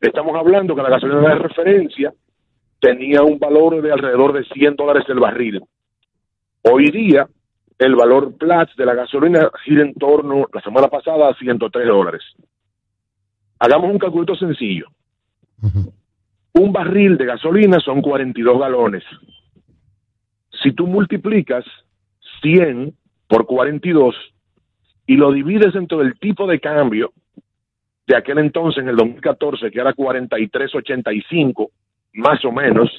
Estamos 0.00 0.34
hablando 0.36 0.74
que 0.74 0.82
la 0.82 0.90
gasolina 0.90 1.28
de 1.28 1.34
referencia 1.34 2.12
tenía 2.80 3.22
un 3.22 3.38
valor 3.38 3.82
de 3.82 3.92
alrededor 3.92 4.32
de 4.32 4.44
100 4.44 4.76
dólares 4.76 5.04
el 5.08 5.20
barril. 5.20 5.60
Hoy 6.62 6.90
día 6.90 7.28
el 7.78 7.96
valor 7.96 8.36
Platts 8.36 8.76
de 8.76 8.84
la 8.84 8.94
gasolina 8.94 9.50
gira 9.64 9.82
en 9.82 9.94
torno, 9.94 10.46
la 10.52 10.60
semana 10.60 10.88
pasada, 10.88 11.30
a 11.30 11.34
103 11.34 11.86
dólares. 11.86 12.22
Hagamos 13.58 13.90
un 13.90 13.98
calculito 13.98 14.34
sencillo. 14.34 14.88
Un 16.52 16.72
barril 16.72 17.16
de 17.16 17.24
gasolina 17.24 17.80
son 17.80 18.02
42 18.02 18.58
galones. 18.58 19.04
Si 20.62 20.72
tú 20.72 20.86
multiplicas 20.86 21.64
100 22.42 22.94
por 23.30 23.46
42 23.46 24.16
y 25.06 25.16
lo 25.16 25.30
divides 25.30 25.72
entre 25.76 25.98
el 25.98 26.18
tipo 26.18 26.48
de 26.48 26.58
cambio 26.58 27.12
de 28.08 28.16
aquel 28.16 28.38
entonces, 28.38 28.82
en 28.82 28.88
el 28.88 28.96
2014, 28.96 29.70
que 29.70 29.80
era 29.80 29.94
43.85, 29.94 31.70
más 32.14 32.44
o 32.44 32.50
menos, 32.50 32.90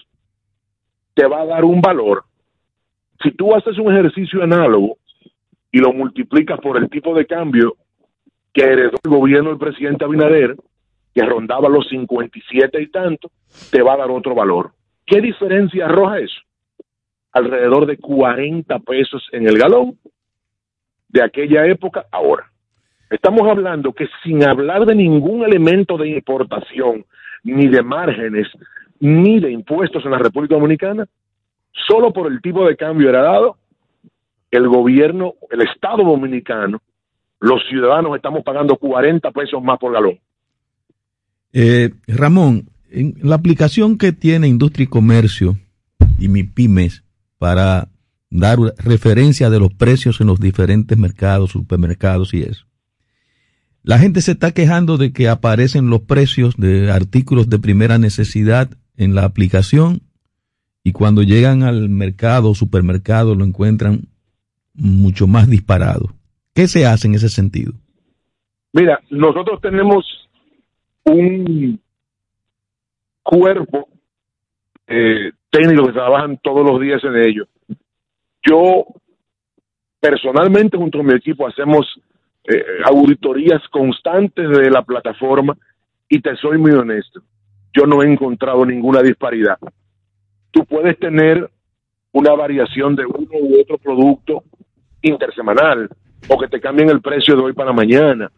te 1.13 1.27
va 1.27 1.41
a 1.41 1.45
dar 1.45 1.65
un 1.65 1.81
valor. 1.81 2.23
Si 3.21 3.31
tú 3.31 3.53
haces 3.53 3.77
un 3.77 3.91
ejercicio 3.91 4.41
análogo 4.41 4.99
y 5.69 5.79
lo 5.79 5.91
multiplicas 5.91 6.61
por 6.61 6.77
el 6.77 6.89
tipo 6.89 7.13
de 7.13 7.25
cambio 7.25 7.75
que 8.53 8.63
heredó 8.63 8.97
el 9.03 9.11
gobierno 9.11 9.49
del 9.49 9.59
presidente 9.59 10.05
Abinader, 10.05 10.55
que 11.13 11.23
rondaba 11.23 11.67
los 11.67 11.89
57 11.89 12.81
y 12.81 12.87
tanto, 12.87 13.31
te 13.69 13.81
va 13.81 13.95
a 13.95 13.97
dar 13.97 14.11
otro 14.11 14.33
valor. 14.33 14.71
¿Qué 15.05 15.19
diferencia 15.19 15.87
arroja 15.87 16.19
eso? 16.19 16.39
Alrededor 17.33 17.85
de 17.85 17.97
40 17.97 18.79
pesos 18.79 19.27
en 19.33 19.45
el 19.45 19.57
galón 19.57 19.97
de 21.11 21.23
aquella 21.23 21.65
época 21.65 22.05
ahora. 22.11 22.51
Estamos 23.09 23.47
hablando 23.49 23.91
que 23.93 24.07
sin 24.23 24.43
hablar 24.43 24.85
de 24.85 24.95
ningún 24.95 25.43
elemento 25.43 25.97
de 25.97 26.09
importación, 26.09 27.05
ni 27.43 27.67
de 27.67 27.81
márgenes, 27.81 28.47
ni 28.99 29.39
de 29.39 29.51
impuestos 29.51 30.05
en 30.05 30.11
la 30.11 30.17
República 30.17 30.55
Dominicana, 30.55 31.05
solo 31.88 32.13
por 32.13 32.31
el 32.31 32.41
tipo 32.41 32.65
de 32.65 32.77
cambio 32.77 33.09
heredado, 33.09 33.57
el 34.49 34.67
gobierno, 34.67 35.35
el 35.49 35.61
Estado 35.61 36.03
dominicano, 36.03 36.81
los 37.39 37.61
ciudadanos 37.67 38.15
estamos 38.15 38.43
pagando 38.43 38.75
40 38.75 39.31
pesos 39.31 39.61
más 39.63 39.79
por 39.79 39.93
galón. 39.93 40.19
Eh, 41.53 41.89
Ramón, 42.07 42.69
en 42.91 43.15
la 43.23 43.35
aplicación 43.35 43.97
que 43.97 44.11
tiene 44.13 44.47
Industria 44.47 44.83
y 44.83 44.88
Comercio 44.88 45.55
y 46.19 46.27
mi 46.27 46.43
pymes 46.43 47.03
para 47.39 47.88
dar 48.31 48.57
referencia 48.77 49.49
de 49.49 49.59
los 49.59 49.73
precios 49.73 50.21
en 50.21 50.27
los 50.27 50.39
diferentes 50.39 50.97
mercados, 50.97 51.51
supermercados 51.51 52.33
y 52.33 52.41
eso. 52.41 52.65
La 53.83 53.99
gente 53.99 54.21
se 54.21 54.31
está 54.31 54.51
quejando 54.51 54.97
de 54.97 55.11
que 55.11 55.27
aparecen 55.27 55.89
los 55.89 56.01
precios 56.01 56.55
de 56.55 56.91
artículos 56.91 57.49
de 57.49 57.59
primera 57.59 57.97
necesidad 57.97 58.69
en 58.95 59.15
la 59.15 59.25
aplicación 59.25 60.01
y 60.83 60.93
cuando 60.93 61.23
llegan 61.23 61.63
al 61.63 61.89
mercado 61.89 62.51
o 62.51 62.55
supermercado 62.55 63.35
lo 63.35 63.43
encuentran 63.43 64.07
mucho 64.73 65.27
más 65.27 65.49
disparado. 65.49 66.09
¿Qué 66.53 66.67
se 66.67 66.85
hace 66.85 67.07
en 67.07 67.15
ese 67.15 67.29
sentido? 67.29 67.73
Mira, 68.73 69.01
nosotros 69.09 69.59
tenemos 69.61 70.05
un 71.03 71.79
cuerpo 73.23 73.89
eh, 74.87 75.31
técnico 75.49 75.87
que 75.87 75.93
trabajan 75.93 76.39
todos 76.41 76.65
los 76.65 76.79
días 76.79 77.03
en 77.03 77.15
ello. 77.15 77.47
Yo 78.45 78.85
personalmente 79.99 80.77
junto 80.77 80.99
a 80.99 81.03
mi 81.03 81.13
equipo 81.13 81.47
hacemos 81.47 81.85
eh, 82.43 82.63
auditorías 82.85 83.61
constantes 83.69 84.49
de 84.49 84.69
la 84.72 84.81
plataforma 84.81 85.55
y 86.09 86.19
te 86.19 86.35
soy 86.38 86.57
muy 86.57 86.72
honesto, 86.72 87.22
yo 87.73 87.85
no 87.85 88.01
he 88.01 88.11
encontrado 88.11 88.65
ninguna 88.65 89.01
disparidad. 89.01 89.57
Tú 90.49 90.65
puedes 90.65 90.97
tener 90.99 91.49
una 92.11 92.34
variación 92.34 92.95
de 92.95 93.05
uno 93.05 93.30
u 93.31 93.61
otro 93.61 93.77
producto 93.77 94.43
intersemanal 95.01 95.89
o 96.27 96.38
que 96.38 96.47
te 96.47 96.59
cambien 96.59 96.89
el 96.89 97.01
precio 97.01 97.35
de 97.35 97.43
hoy 97.43 97.53
para 97.53 97.72
mañana 97.72 98.31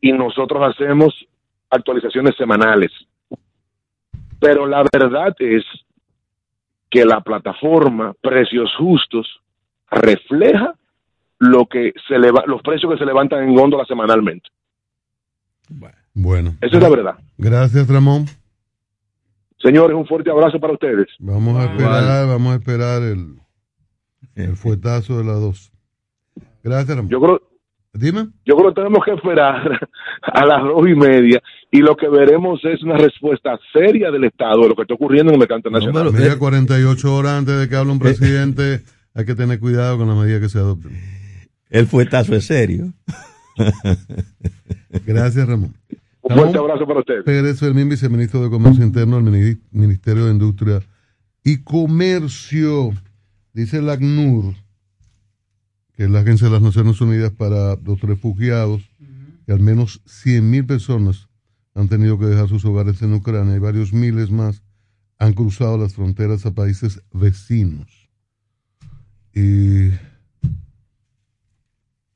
y 0.00 0.12
nosotros 0.12 0.62
hacemos 0.62 1.26
actualizaciones 1.68 2.36
semanales. 2.36 2.90
Pero 4.40 4.66
la 4.66 4.84
verdad 4.92 5.34
es 5.40 5.64
que 6.90 7.04
la 7.04 7.20
plataforma 7.20 8.14
Precios 8.20 8.74
Justos 8.76 9.40
refleja 9.90 10.74
lo 11.38 11.66
que 11.66 11.92
se 12.08 12.18
leva, 12.18 12.44
los 12.46 12.62
precios 12.62 12.92
que 12.92 12.98
se 12.98 13.04
levantan 13.04 13.44
en 13.44 13.54
góndola 13.54 13.84
semanalmente. 13.84 14.48
Bueno. 16.14 16.56
Esa 16.60 16.76
es 16.76 16.82
la 16.82 16.88
verdad. 16.88 17.14
Gracias, 17.36 17.88
Ramón. 17.88 18.26
Señores, 19.62 19.96
un 19.96 20.06
fuerte 20.06 20.30
abrazo 20.30 20.58
para 20.58 20.72
ustedes. 20.72 21.06
Vamos 21.18 21.56
a 21.58 21.64
esperar, 21.64 22.26
vamos 22.26 22.52
a 22.52 22.56
esperar 22.56 23.02
el, 23.02 23.36
el 24.34 24.56
fuetazo 24.56 25.18
de 25.18 25.24
las 25.24 25.40
dos. 25.40 25.72
Gracias, 26.62 26.96
Ramón. 26.96 27.10
Yo 27.10 27.20
creo, 27.20 27.40
Dime. 27.98 28.28
Yo 28.44 28.56
creo 28.56 28.68
que 28.68 28.74
tenemos 28.80 29.04
que 29.04 29.12
esperar 29.12 29.88
a 30.22 30.46
las 30.46 30.62
dos 30.62 30.88
y 30.88 30.94
media 30.94 31.42
y 31.70 31.78
lo 31.78 31.96
que 31.96 32.08
veremos 32.08 32.60
es 32.64 32.82
una 32.82 32.96
respuesta 32.96 33.58
seria 33.72 34.10
del 34.10 34.24
Estado 34.24 34.62
de 34.62 34.68
lo 34.68 34.74
que 34.74 34.82
está 34.82 34.94
ocurriendo 34.94 35.30
en 35.30 35.34
el 35.34 35.38
mercado 35.40 35.58
internacional. 35.58 36.04
No, 36.04 36.12
pero 36.12 36.38
48 36.38 37.14
horas 37.14 37.32
antes 37.32 37.58
de 37.58 37.68
que 37.68 37.76
hable 37.76 37.92
un 37.92 37.98
presidente, 37.98 38.82
hay 39.18 39.24
que 39.24 39.34
tener 39.34 39.58
cuidado 39.58 39.98
con 39.98 40.06
la 40.06 40.14
medida 40.14 40.38
que 40.38 40.48
se 40.48 40.58
adopten. 40.58 40.92
El 41.70 41.88
fuetazo 41.88 42.36
es 42.36 42.44
serio. 42.44 42.94
Gracias, 45.06 45.44
Ramón. 45.44 45.74
Un 46.22 46.36
fuerte 46.36 46.56
abrazo 46.56 46.86
para 46.86 47.00
ustedes. 47.00 47.24
Pérez 47.24 47.58
Fermín, 47.58 47.88
viceministro 47.88 48.44
de 48.44 48.48
Comercio 48.48 48.84
Interno 48.84 49.20
del 49.20 49.58
Ministerio 49.72 50.26
de 50.26 50.30
Industria 50.30 50.82
y 51.42 51.64
Comercio. 51.64 52.92
Dice 53.52 53.82
la 53.82 53.94
ACNUR, 53.94 54.54
que 55.94 56.04
es 56.04 56.10
la 56.10 56.20
Agencia 56.20 56.46
de 56.46 56.52
las 56.52 56.62
Naciones 56.62 57.00
Unidas 57.00 57.32
para 57.32 57.74
los 57.74 58.00
Refugiados, 58.00 58.88
que 59.46 59.52
al 59.52 59.58
menos 59.58 60.00
100.000 60.04 60.64
personas 60.64 61.28
han 61.74 61.88
tenido 61.88 62.20
que 62.20 62.26
dejar 62.26 62.48
sus 62.48 62.64
hogares 62.64 63.02
en 63.02 63.14
Ucrania 63.14 63.56
y 63.56 63.58
varios 63.58 63.92
miles 63.92 64.30
más 64.30 64.62
han 65.18 65.32
cruzado 65.32 65.76
las 65.76 65.94
fronteras 65.94 66.46
a 66.46 66.54
países 66.54 67.02
vecinos. 67.12 67.97
Y, 69.34 69.90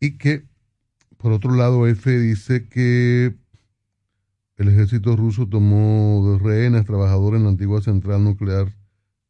y 0.00 0.18
que, 0.18 0.44
por 1.16 1.32
otro 1.32 1.54
lado, 1.54 1.86
F 1.86 2.18
dice 2.18 2.68
que 2.68 3.34
el 4.56 4.68
ejército 4.68 5.16
ruso 5.16 5.46
tomó 5.48 6.38
rehenes 6.42 6.84
trabajadores 6.84 7.38
en 7.38 7.44
la 7.44 7.50
antigua 7.50 7.80
central 7.82 8.24
nuclear 8.24 8.72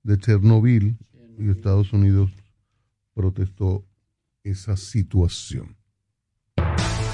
de 0.02 0.18
Chernobyl 0.18 0.96
y 1.38 1.50
Estados 1.50 1.92
Unidos 1.92 2.32
protestó 3.14 3.84
esa 4.42 4.76
situación. 4.76 5.76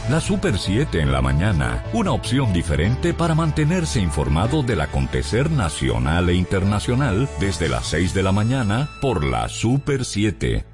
La 0.09 0.22
Super 0.22 0.59
7 0.59 1.02
en 1.02 1.12
la 1.12 1.20
mañana, 1.20 1.85
una 1.93 2.12
opción 2.12 2.51
diferente 2.55 3.12
para 3.12 3.35
mantenerse 3.35 4.01
informado 4.01 4.62
del 4.62 4.80
acontecer 4.80 5.51
nacional 5.51 6.30
e 6.30 6.35
internacional 6.35 7.28
desde 7.39 7.68
las 7.68 7.89
6 7.89 8.14
de 8.14 8.22
la 8.22 8.32
mañana 8.32 8.89
por 9.02 9.22
la 9.22 9.51
Super 9.51 10.06
7. 10.06 10.64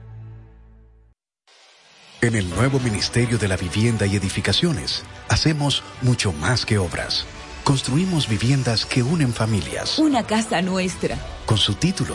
En 2.20 2.36
el 2.36 2.48
nuevo 2.48 2.78
Ministerio 2.78 3.36
de 3.36 3.48
la 3.48 3.56
Vivienda 3.56 4.06
y 4.06 4.14
Edificaciones, 4.14 5.02
hacemos 5.28 5.82
mucho 6.00 6.32
más 6.32 6.64
que 6.64 6.78
obras. 6.78 7.26
Construimos 7.64 8.28
viviendas 8.28 8.86
que 8.86 9.02
unen 9.02 9.32
familias. 9.32 9.98
Una 9.98 10.22
casa 10.22 10.62
nuestra. 10.62 11.18
Con 11.44 11.58
su 11.58 11.74
título 11.74 12.14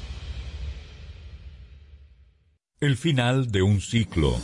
El 2.83 2.97
final 2.97 3.51
de 3.51 3.61
un 3.61 3.79
ciclo. 3.79 4.35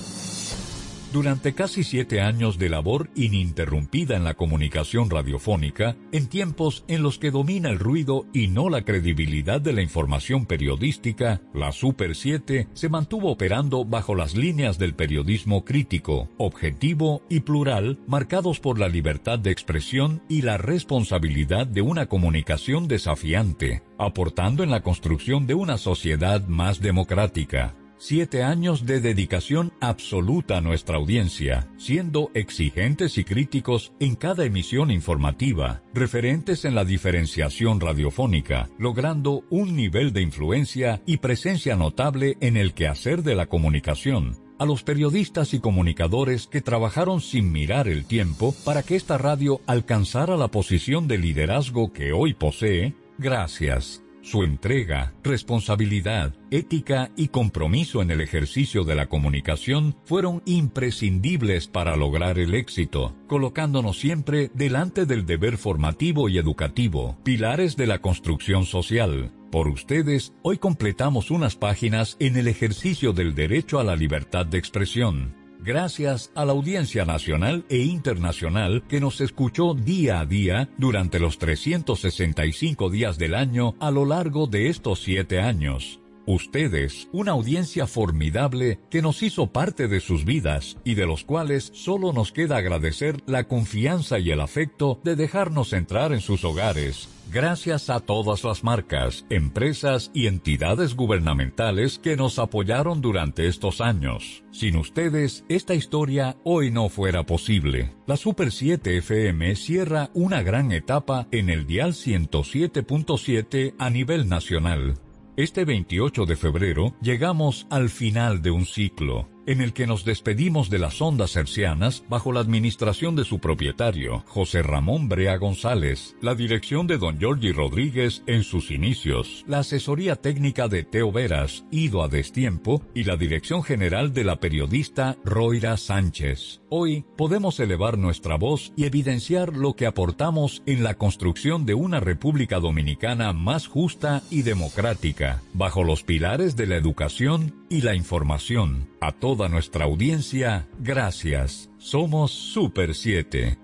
Durante 1.11 1.55
casi 1.55 1.83
siete 1.83 2.21
años 2.21 2.59
de 2.59 2.69
labor 2.69 3.09
ininterrumpida 3.15 4.15
en 4.15 4.23
la 4.23 4.35
comunicación 4.35 5.09
radiofónica, 5.09 5.95
en 6.11 6.27
tiempos 6.27 6.85
en 6.87 7.01
los 7.01 7.17
que 7.17 7.31
domina 7.31 7.69
el 7.69 7.79
ruido 7.79 8.27
y 8.33 8.49
no 8.49 8.69
la 8.69 8.85
credibilidad 8.85 9.59
de 9.59 9.73
la 9.73 9.81
información 9.81 10.45
periodística, 10.45 11.41
la 11.55 11.71
Super 11.71 12.13
7 12.15 12.67
se 12.73 12.89
mantuvo 12.89 13.31
operando 13.31 13.85
bajo 13.85 14.13
las 14.13 14.35
líneas 14.35 14.77
del 14.77 14.93
periodismo 14.93 15.65
crítico, 15.65 16.29
objetivo 16.37 17.23
y 17.29 17.39
plural, 17.39 17.97
marcados 18.05 18.59
por 18.59 18.77
la 18.77 18.87
libertad 18.87 19.39
de 19.39 19.49
expresión 19.49 20.21
y 20.29 20.43
la 20.43 20.59
responsabilidad 20.59 21.65
de 21.65 21.81
una 21.81 22.05
comunicación 22.05 22.87
desafiante, 22.87 23.81
aportando 23.97 24.63
en 24.63 24.69
la 24.69 24.83
construcción 24.83 25.47
de 25.47 25.55
una 25.55 25.79
sociedad 25.79 26.45
más 26.45 26.81
democrática. 26.81 27.73
Siete 27.99 28.43
años 28.43 28.85
de 28.85 29.01
dedicación 29.01 29.73
absoluta 29.81 30.57
a 30.57 30.61
nuestra 30.61 30.97
audiencia, 30.97 31.67
siendo 31.77 32.29
exigentes 32.35 33.17
y 33.17 33.23
críticos 33.23 33.91
en 33.99 34.15
cada 34.15 34.45
emisión 34.45 34.91
informativa, 34.91 35.81
referentes 35.95 36.63
en 36.65 36.75
la 36.75 36.85
diferenciación 36.85 37.79
radiofónica, 37.79 38.69
logrando 38.77 39.43
un 39.49 39.75
nivel 39.75 40.13
de 40.13 40.21
influencia 40.21 41.01
y 41.07 41.17
presencia 41.17 41.75
notable 41.75 42.37
en 42.39 42.55
el 42.55 42.75
quehacer 42.75 43.23
de 43.23 43.33
la 43.33 43.47
comunicación. 43.47 44.37
A 44.59 44.65
los 44.65 44.83
periodistas 44.83 45.55
y 45.55 45.59
comunicadores 45.59 46.45
que 46.45 46.61
trabajaron 46.61 47.19
sin 47.19 47.51
mirar 47.51 47.87
el 47.87 48.05
tiempo 48.05 48.53
para 48.63 48.83
que 48.83 48.95
esta 48.95 49.17
radio 49.17 49.61
alcanzara 49.65 50.37
la 50.37 50.49
posición 50.49 51.07
de 51.07 51.17
liderazgo 51.17 51.91
que 51.93 52.13
hoy 52.13 52.35
posee, 52.35 52.93
gracias. 53.17 54.03
Su 54.27 54.43
entrega, 54.43 55.13
responsabilidad, 55.23 56.33
ética 56.51 57.11
y 57.15 57.29
compromiso 57.29 58.01
en 58.01 58.11
el 58.11 58.19
ejercicio 58.19 58.83
de 58.83 58.93
la 58.93 59.07
comunicación 59.07 59.95
fueron 60.03 60.41
imprescindibles 60.43 61.67
para 61.67 61.95
lograr 61.95 62.37
el 62.37 62.53
éxito, 62.53 63.15
colocándonos 63.27 63.97
siempre 63.97 64.51
delante 64.53 65.05
del 65.05 65.25
deber 65.25 65.57
formativo 65.57 66.27
y 66.27 66.39
educativo, 66.39 67.17
pilares 67.23 67.77
de 67.77 67.87
la 67.87 67.99
construcción 67.99 68.65
social. 68.65 69.31
Por 69.49 69.69
ustedes, 69.69 70.33
hoy 70.41 70.57
completamos 70.57 71.31
unas 71.31 71.55
páginas 71.55 72.17
en 72.19 72.35
el 72.35 72.49
ejercicio 72.49 73.13
del 73.13 73.33
derecho 73.33 73.79
a 73.79 73.85
la 73.85 73.95
libertad 73.95 74.45
de 74.45 74.57
expresión 74.57 75.46
gracias 75.67 76.31
a 76.33 76.45
la 76.45 76.53
audiencia 76.53 77.03
nacional 77.03 77.65
e 77.67 77.79
internacional 77.79 78.83
que 78.87 79.01
nos 79.01 79.19
escuchó 79.19 79.73
día 79.73 80.21
a 80.21 80.25
día 80.25 80.69
durante 80.77 81.19
los 81.19 81.37
365 81.39 82.89
días 82.89 83.17
del 83.17 83.35
año 83.35 83.75
a 83.81 83.91
lo 83.91 84.05
largo 84.05 84.47
de 84.47 84.69
estos 84.69 85.01
siete 85.01 85.41
años. 85.41 85.99
Ustedes, 86.29 87.07
una 87.13 87.31
audiencia 87.31 87.87
formidable 87.87 88.81
que 88.89 89.01
nos 89.01 89.23
hizo 89.23 89.47
parte 89.53 89.87
de 89.87 90.01
sus 90.01 90.25
vidas 90.25 90.75
y 90.83 90.95
de 90.95 91.05
los 91.05 91.23
cuales 91.23 91.71
solo 91.73 92.11
nos 92.11 92.33
queda 92.33 92.57
agradecer 92.57 93.23
la 93.27 93.45
confianza 93.45 94.19
y 94.19 94.31
el 94.31 94.41
afecto 94.41 94.99
de 95.05 95.15
dejarnos 95.15 95.71
entrar 95.71 96.11
en 96.11 96.19
sus 96.19 96.43
hogares. 96.43 97.07
Gracias 97.31 97.89
a 97.89 98.01
todas 98.01 98.43
las 98.43 98.65
marcas, 98.65 99.25
empresas 99.29 100.11
y 100.13 100.27
entidades 100.27 100.95
gubernamentales 100.95 101.97
que 101.97 102.17
nos 102.17 102.39
apoyaron 102.39 102.99
durante 102.99 103.47
estos 103.47 103.79
años. 103.79 104.43
Sin 104.51 104.75
ustedes, 104.75 105.45
esta 105.47 105.75
historia 105.75 106.35
hoy 106.43 106.71
no 106.71 106.89
fuera 106.89 107.25
posible. 107.25 107.95
La 108.05 108.17
Super 108.17 108.51
7 108.51 108.97
FM 108.97 109.55
cierra 109.55 110.09
una 110.13 110.41
gran 110.43 110.73
etapa 110.73 111.29
en 111.31 111.49
el 111.49 111.65
dial 111.65 111.93
107.7 111.93 113.75
a 113.77 113.89
nivel 113.89 114.27
nacional 114.27 114.95
este 115.37 115.65
28 115.65 116.25
de 116.25 116.35
febrero 116.35 116.95
llegamos 116.99 117.67
al 117.69 117.89
final 117.89 118.41
de 118.41 118.49
un 118.49 118.65
ciclo 118.65 119.29
en 119.47 119.61
el 119.61 119.71
que 119.71 119.87
nos 119.87 120.03
despedimos 120.03 120.69
de 120.69 120.77
las 120.77 121.01
ondas 121.01 121.37
hercianas 121.37 122.03
bajo 122.09 122.33
la 122.33 122.41
administración 122.41 123.15
de 123.15 123.23
su 123.23 123.39
propietario, 123.39 124.23
José 124.27 124.61
Ramón 124.61 125.07
Brea 125.07 125.37
González, 125.37 126.17
la 126.21 126.35
dirección 126.35 126.85
de 126.85 126.97
don 126.97 127.17
Giorgi 127.17 127.53
Rodríguez 127.53 128.23
en 128.27 128.43
sus 128.43 128.71
inicios, 128.71 129.45
la 129.47 129.59
asesoría 129.59 130.17
técnica 130.17 130.67
de 130.67 130.83
Teo 130.83 131.13
Veras, 131.13 131.63
ido 131.71 132.03
a 132.03 132.09
destiempo, 132.09 132.83
y 132.93 133.05
la 133.05 133.15
dirección 133.15 133.63
general 133.63 134.13
de 134.13 134.25
la 134.25 134.41
periodista 134.41 135.17
Roira 135.23 135.77
Sánchez. 135.77 136.61
Hoy 136.69 137.05
podemos 137.15 137.61
elevar 137.61 137.97
nuestra 137.97 138.35
voz 138.35 138.73
y 138.75 138.83
evidenciar 138.83 139.55
lo 139.55 139.73
que 139.73 139.87
aportamos 139.87 140.63
en 140.65 140.83
la 140.83 140.95
construcción 140.95 141.65
de 141.65 141.73
una 141.75 142.01
República 142.01 142.59
Dominicana 142.59 143.31
más 143.31 143.67
justa 143.67 144.21
y 144.29 144.41
democrática, 144.41 145.41
bajo 145.53 145.85
los 145.85 146.03
pilares 146.03 146.57
de 146.57 146.67
la 146.67 146.75
educación 146.75 147.55
y 147.69 147.83
la 147.83 147.95
información. 147.95 148.89
A 148.99 149.13
toda 149.13 149.47
nuestra 149.47 149.85
audiencia, 149.85 150.67
gracias. 150.79 151.69
Somos 151.77 152.31
Super 152.33 152.95
7. 152.95 153.57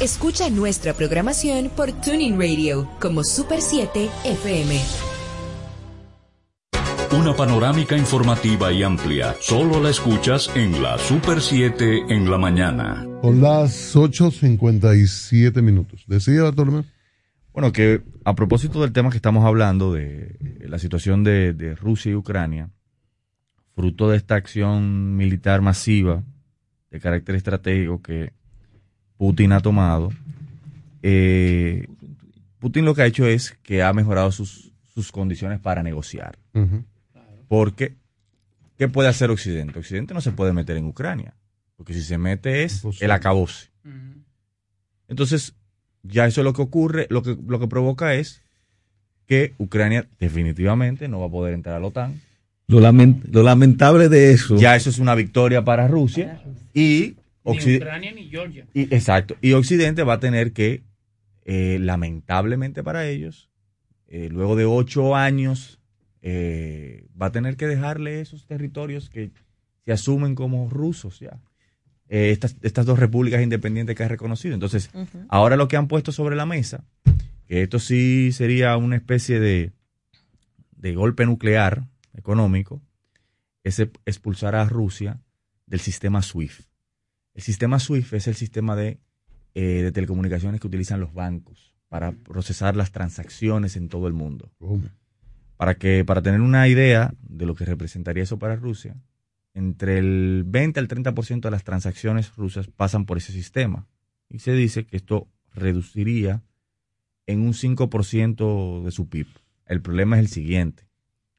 Escucha 0.00 0.50
nuestra 0.50 0.94
programación 0.94 1.70
por 1.76 1.92
Tuning 1.92 2.40
Radio 2.40 2.90
como 3.00 3.22
Super 3.22 3.62
7 3.62 4.10
FM. 4.24 5.13
Una 7.14 7.32
panorámica 7.32 7.96
informativa 7.96 8.72
y 8.72 8.82
amplia. 8.82 9.36
Solo 9.40 9.80
la 9.80 9.90
escuchas 9.90 10.50
en 10.56 10.82
la 10.82 10.98
Super 10.98 11.40
7 11.40 12.06
en 12.08 12.28
la 12.28 12.38
mañana. 12.38 13.06
Con 13.22 13.40
las 13.40 13.94
8.57 13.94 15.62
minutos. 15.62 16.04
¿Decía 16.08 16.42
Bartolomé? 16.42 16.82
Bueno, 17.52 17.72
que 17.72 18.02
a 18.24 18.34
propósito 18.34 18.82
del 18.82 18.92
tema 18.92 19.10
que 19.10 19.16
estamos 19.16 19.44
hablando, 19.44 19.92
de 19.92 20.36
la 20.66 20.80
situación 20.80 21.22
de, 21.22 21.76
Rusia 21.80 22.10
y 22.10 22.16
Ucrania, 22.16 22.70
fruto 23.76 24.10
de 24.10 24.16
esta 24.16 24.34
acción 24.34 25.16
militar 25.16 25.62
masiva 25.62 26.24
de 26.90 26.98
carácter 26.98 27.36
estratégico 27.36 28.02
que 28.02 28.32
Putin 29.18 29.52
ha 29.52 29.60
tomado, 29.60 30.10
eh, 31.02 31.86
Putin 32.58 32.84
lo 32.84 32.92
que 32.92 33.02
ha 33.02 33.06
hecho 33.06 33.24
es 33.24 33.56
que 33.62 33.84
ha 33.84 33.92
mejorado 33.92 34.32
sus, 34.32 34.72
condiciones 35.12 35.60
para 35.60 35.82
negociar. 35.84 36.38
Porque, 37.54 37.94
¿qué 38.76 38.88
puede 38.88 39.08
hacer 39.08 39.30
Occidente? 39.30 39.78
Occidente 39.78 40.12
no 40.12 40.20
se 40.20 40.32
puede 40.32 40.52
meter 40.52 40.76
en 40.76 40.86
Ucrania, 40.86 41.34
porque 41.76 41.94
si 41.94 42.02
se 42.02 42.18
mete 42.18 42.64
es 42.64 42.82
el 43.00 43.12
acabose. 43.12 43.68
Entonces, 45.06 45.54
ya 46.02 46.26
eso 46.26 46.40
es 46.40 46.44
lo 46.44 46.52
que 46.52 46.62
ocurre, 46.62 47.06
lo 47.10 47.22
que, 47.22 47.38
lo 47.46 47.60
que 47.60 47.68
provoca 47.68 48.14
es 48.14 48.42
que 49.26 49.54
Ucrania 49.58 50.08
definitivamente 50.18 51.06
no 51.06 51.20
va 51.20 51.26
a 51.26 51.30
poder 51.30 51.54
entrar 51.54 51.76
a 51.76 51.78
la 51.78 51.86
OTAN. 51.86 52.20
Lo, 52.66 52.80
lamentable 52.80 54.08
de 54.08 54.32
eso. 54.32 54.56
Ya 54.56 54.74
eso 54.74 54.90
es 54.90 54.98
una 54.98 55.14
victoria 55.14 55.64
para 55.64 55.86
Rusia. 55.86 56.42
Y 56.74 57.14
ni 57.44 57.76
Ucrania 57.76 58.10
ni 58.10 58.28
Georgia. 58.30 58.66
Y, 58.74 58.92
exacto. 58.92 59.36
Y 59.40 59.52
Occidente 59.52 60.02
va 60.02 60.14
a 60.14 60.20
tener 60.20 60.52
que, 60.52 60.82
eh, 61.44 61.78
lamentablemente 61.80 62.82
para 62.82 63.06
ellos, 63.06 63.48
eh, 64.08 64.28
luego 64.28 64.56
de 64.56 64.64
ocho 64.64 65.14
años, 65.14 65.78
eh, 66.26 67.06
va 67.20 67.26
a 67.26 67.32
tener 67.32 67.58
que 67.58 67.66
dejarle 67.66 68.22
esos 68.22 68.46
territorios 68.46 69.10
que 69.10 69.30
se 69.84 69.92
asumen 69.92 70.34
como 70.34 70.70
rusos 70.70 71.20
ya. 71.20 71.38
Eh, 72.08 72.30
estas, 72.30 72.56
estas 72.62 72.86
dos 72.86 72.98
repúblicas 72.98 73.42
independientes 73.42 73.94
que 73.94 74.04
ha 74.04 74.08
reconocido. 74.08 74.54
Entonces, 74.54 74.90
ahora 75.28 75.56
lo 75.56 75.68
que 75.68 75.76
han 75.76 75.86
puesto 75.86 76.12
sobre 76.12 76.34
la 76.34 76.46
mesa, 76.46 76.82
que 77.46 77.62
esto 77.62 77.78
sí 77.78 78.32
sería 78.32 78.74
una 78.78 78.96
especie 78.96 79.38
de, 79.38 79.72
de 80.70 80.94
golpe 80.94 81.26
nuclear 81.26 81.88
económico, 82.14 82.80
es 83.62 83.78
expulsar 83.80 84.54
a 84.54 84.64
Rusia 84.64 85.20
del 85.66 85.80
sistema 85.80 86.22
SWIFT. 86.22 86.66
El 87.34 87.42
sistema 87.42 87.78
SWIFT 87.78 88.14
es 88.14 88.28
el 88.28 88.34
sistema 88.34 88.76
de, 88.76 88.98
eh, 89.54 89.82
de 89.82 89.92
telecomunicaciones 89.92 90.58
que 90.58 90.68
utilizan 90.68 91.00
los 91.00 91.12
bancos 91.12 91.74
para 91.88 92.12
procesar 92.12 92.76
las 92.76 92.92
transacciones 92.92 93.76
en 93.76 93.90
todo 93.90 94.06
el 94.08 94.14
mundo. 94.14 94.50
Para 95.56 95.76
que, 95.76 96.04
para 96.04 96.22
tener 96.22 96.40
una 96.40 96.66
idea 96.68 97.14
de 97.20 97.46
lo 97.46 97.54
que 97.54 97.64
representaría 97.64 98.22
eso 98.22 98.38
para 98.38 98.56
Rusia, 98.56 98.96
entre 99.54 99.98
el 99.98 100.42
20 100.46 100.80
al 100.80 100.88
30% 100.88 101.40
de 101.40 101.50
las 101.50 101.64
transacciones 101.64 102.34
rusas 102.34 102.66
pasan 102.68 103.06
por 103.06 103.18
ese 103.18 103.32
sistema. 103.32 103.86
Y 104.28 104.40
se 104.40 104.52
dice 104.52 104.84
que 104.84 104.96
esto 104.96 105.28
reduciría 105.54 106.42
en 107.26 107.40
un 107.40 107.52
5% 107.52 108.82
de 108.82 108.90
su 108.90 109.08
PIB. 109.08 109.28
El 109.66 109.80
problema 109.80 110.16
es 110.16 110.20
el 110.20 110.28
siguiente. 110.28 110.88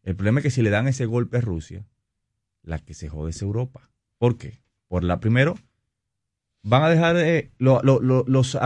El 0.03 0.15
problema 0.15 0.39
es 0.39 0.43
que 0.43 0.51
si 0.51 0.61
le 0.61 0.69
dan 0.69 0.87
ese 0.87 1.05
golpe 1.05 1.37
a 1.37 1.41
Rusia, 1.41 1.85
la 2.63 2.79
que 2.79 2.93
se 2.93 3.09
jode 3.09 3.31
es 3.31 3.41
Europa. 3.41 3.89
¿Por 4.17 4.37
qué? 4.37 4.61
Por 4.87 5.03
la 5.03 5.19
primero, 5.19 5.55
van 6.61 6.83
a 6.83 6.89
dejar 6.89 7.15
de, 7.15 7.51
los, 7.57 7.83
los 7.83 8.57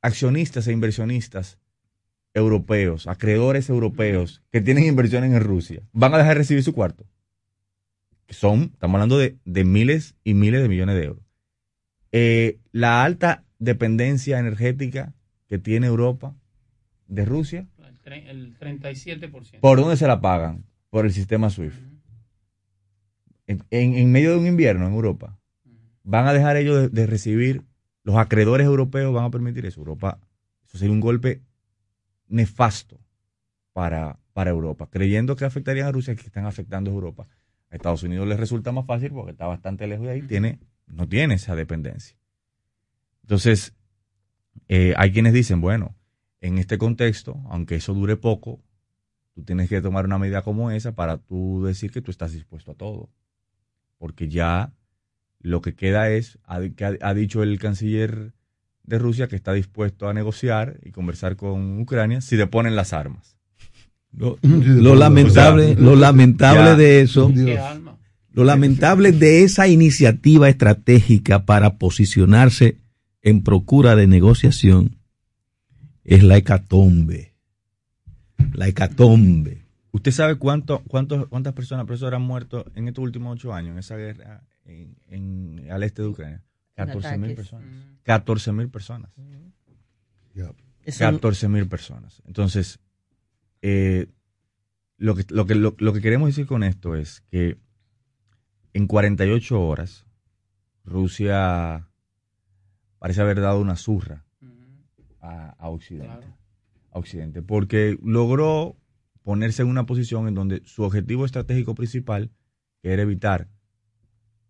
accionistas 0.00 0.66
e 0.66 0.72
inversionistas 0.72 1.58
europeos, 2.36 3.06
acreedores 3.06 3.68
europeos 3.68 4.42
que 4.52 4.60
tienen 4.60 4.84
inversiones 4.84 5.32
en 5.32 5.40
Rusia, 5.40 5.82
van 5.92 6.14
a 6.14 6.18
dejar 6.18 6.34
de 6.34 6.38
recibir 6.38 6.62
su 6.62 6.72
cuarto 6.72 7.06
son, 8.28 8.70
estamos 8.72 8.94
hablando 8.94 9.18
de, 9.18 9.64
miles 9.64 10.16
y 10.24 10.34
miles 10.34 10.62
de 10.62 10.68
millones 10.68 10.96
de 10.96 11.04
euros. 11.04 11.24
Eh, 12.12 12.58
la 12.72 13.04
alta 13.04 13.44
dependencia 13.58 14.38
energética 14.38 15.14
que 15.48 15.58
tiene 15.58 15.86
Europa 15.86 16.34
de 17.06 17.24
Rusia. 17.24 17.66
El, 18.04 18.56
37%. 18.58 19.60
¿Por 19.60 19.80
dónde 19.80 19.96
se 19.96 20.06
la 20.06 20.20
pagan? 20.20 20.64
Por 20.90 21.06
el 21.06 21.12
sistema 21.12 21.50
SWIFT. 21.50 21.80
en, 23.46 24.12
medio 24.12 24.30
de 24.30 24.38
un 24.38 24.46
invierno 24.46 24.86
en 24.86 24.94
Europa, 24.94 25.38
van 26.02 26.26
a 26.26 26.32
dejar 26.32 26.56
ellos 26.56 26.92
de, 26.92 27.06
recibir, 27.06 27.62
los 28.02 28.16
acreedores 28.16 28.66
europeos 28.66 29.12
van 29.12 29.24
a 29.24 29.30
permitir 29.30 29.66
eso. 29.66 29.80
Europa, 29.80 30.20
eso 30.64 30.78
sería 30.78 30.92
un 30.92 31.00
golpe 31.00 31.42
nefasto 32.28 33.00
para, 33.72 34.18
para 34.32 34.50
Europa, 34.50 34.88
creyendo 34.90 35.36
que 35.36 35.44
afectarían 35.44 35.88
a 35.88 35.92
Rusia, 35.92 36.14
que 36.14 36.22
están 36.22 36.46
afectando 36.46 36.90
a 36.90 36.94
Europa. 36.94 37.28
A 37.70 37.76
Estados 37.76 38.02
Unidos 38.02 38.26
les 38.28 38.38
resulta 38.38 38.72
más 38.72 38.86
fácil 38.86 39.10
porque 39.10 39.32
está 39.32 39.46
bastante 39.46 39.86
lejos 39.86 40.06
de 40.06 40.12
ahí, 40.12 40.22
tiene, 40.22 40.60
no 40.86 41.08
tiene 41.08 41.34
esa 41.34 41.54
dependencia. 41.56 42.16
Entonces, 43.22 43.74
eh, 44.68 44.94
hay 44.96 45.12
quienes 45.12 45.32
dicen, 45.32 45.60
bueno, 45.60 45.96
en 46.40 46.58
este 46.58 46.78
contexto, 46.78 47.42
aunque 47.48 47.76
eso 47.76 47.92
dure 47.92 48.16
poco, 48.16 48.62
tú 49.34 49.42
tienes 49.42 49.68
que 49.68 49.80
tomar 49.80 50.04
una 50.04 50.18
medida 50.18 50.42
como 50.42 50.70
esa 50.70 50.94
para 50.94 51.18
tú 51.18 51.64
decir 51.64 51.90
que 51.90 52.00
tú 52.00 52.10
estás 52.10 52.32
dispuesto 52.32 52.72
a 52.72 52.76
todo. 52.76 53.10
Porque 53.98 54.28
ya 54.28 54.72
lo 55.40 55.60
que 55.60 55.74
queda 55.74 56.10
es, 56.10 56.38
ha, 56.44 56.60
ha 57.00 57.14
dicho 57.14 57.42
el 57.42 57.58
canciller 57.58 58.32
de 58.86 58.98
Rusia 58.98 59.28
que 59.28 59.36
está 59.36 59.52
dispuesto 59.52 60.08
a 60.08 60.14
negociar 60.14 60.78
y 60.84 60.90
conversar 60.92 61.36
con 61.36 61.80
Ucrania 61.80 62.20
si 62.20 62.36
le 62.36 62.46
ponen 62.46 62.76
las 62.76 62.92
armas. 62.92 63.36
Lo, 64.12 64.38
lo 64.42 64.94
lamentable, 64.94 65.64
O 65.72 65.74
sea, 65.74 65.80
lo 65.84 65.96
lamentable 65.96 66.64
ya- 66.70 66.76
de 66.76 67.00
eso, 67.02 67.32
lo 68.32 68.44
lamentable 68.44 69.12
de 69.12 69.42
esa 69.44 69.66
iniciativa 69.68 70.48
estratégica 70.48 71.44
para 71.44 71.76
posicionarse 71.78 72.76
en 73.22 73.42
procura 73.42 73.96
de 73.96 74.06
negociación 74.06 74.96
es 76.04 76.22
la 76.22 76.36
hecatombe. 76.36 77.34
La 78.52 78.68
hecatombe. 78.68 79.62
¿Usted 79.90 80.12
sabe 80.12 80.36
cuánto, 80.36 80.82
cuánto, 80.86 81.28
cuántas 81.28 81.52
personas, 81.54 81.86
profesor, 81.86 82.14
han 82.14 82.22
muerto 82.22 82.64
en 82.74 82.86
estos 82.88 83.02
últimos 83.02 83.34
ocho 83.34 83.52
años 83.52 83.72
en 83.72 83.78
esa 83.78 83.96
guerra 83.96 84.42
en, 84.66 84.94
en- 85.08 85.66
al 85.70 85.82
este 85.82 86.02
de 86.02 86.08
Ucrania? 86.08 86.42
14 86.76 87.18
mil 87.18 87.30
ataques. 87.32 87.36
personas. 87.36 87.68
14 88.04 88.52
mil 88.52 88.68
personas. 88.68 89.10
Eso- 90.84 90.98
14 91.04 91.48
mil 91.48 91.66
personas. 91.68 92.22
Entonces, 92.26 92.78
eh, 93.62 94.06
lo, 94.98 95.14
que, 95.16 95.24
lo, 95.30 95.46
que, 95.46 95.54
lo, 95.56 95.74
lo 95.78 95.92
que 95.92 96.00
queremos 96.00 96.28
decir 96.28 96.46
con 96.46 96.62
esto 96.62 96.94
es 96.94 97.22
que 97.30 97.58
en 98.72 98.86
48 98.86 99.60
horas 99.60 100.06
Rusia 100.84 101.88
parece 102.98 103.20
haber 103.20 103.40
dado 103.40 103.60
una 103.60 103.76
zurra 103.76 104.24
a, 105.20 105.50
a 105.58 105.68
Occidente. 105.70 106.26
A 106.92 106.98
Occidente. 106.98 107.42
Porque 107.42 107.98
logró 108.02 108.76
ponerse 109.22 109.62
en 109.62 109.68
una 109.68 109.86
posición 109.86 110.28
en 110.28 110.34
donde 110.34 110.62
su 110.66 110.82
objetivo 110.84 111.24
estratégico 111.24 111.74
principal, 111.74 112.30
que 112.82 112.92
era 112.92 113.02
evitar 113.02 113.48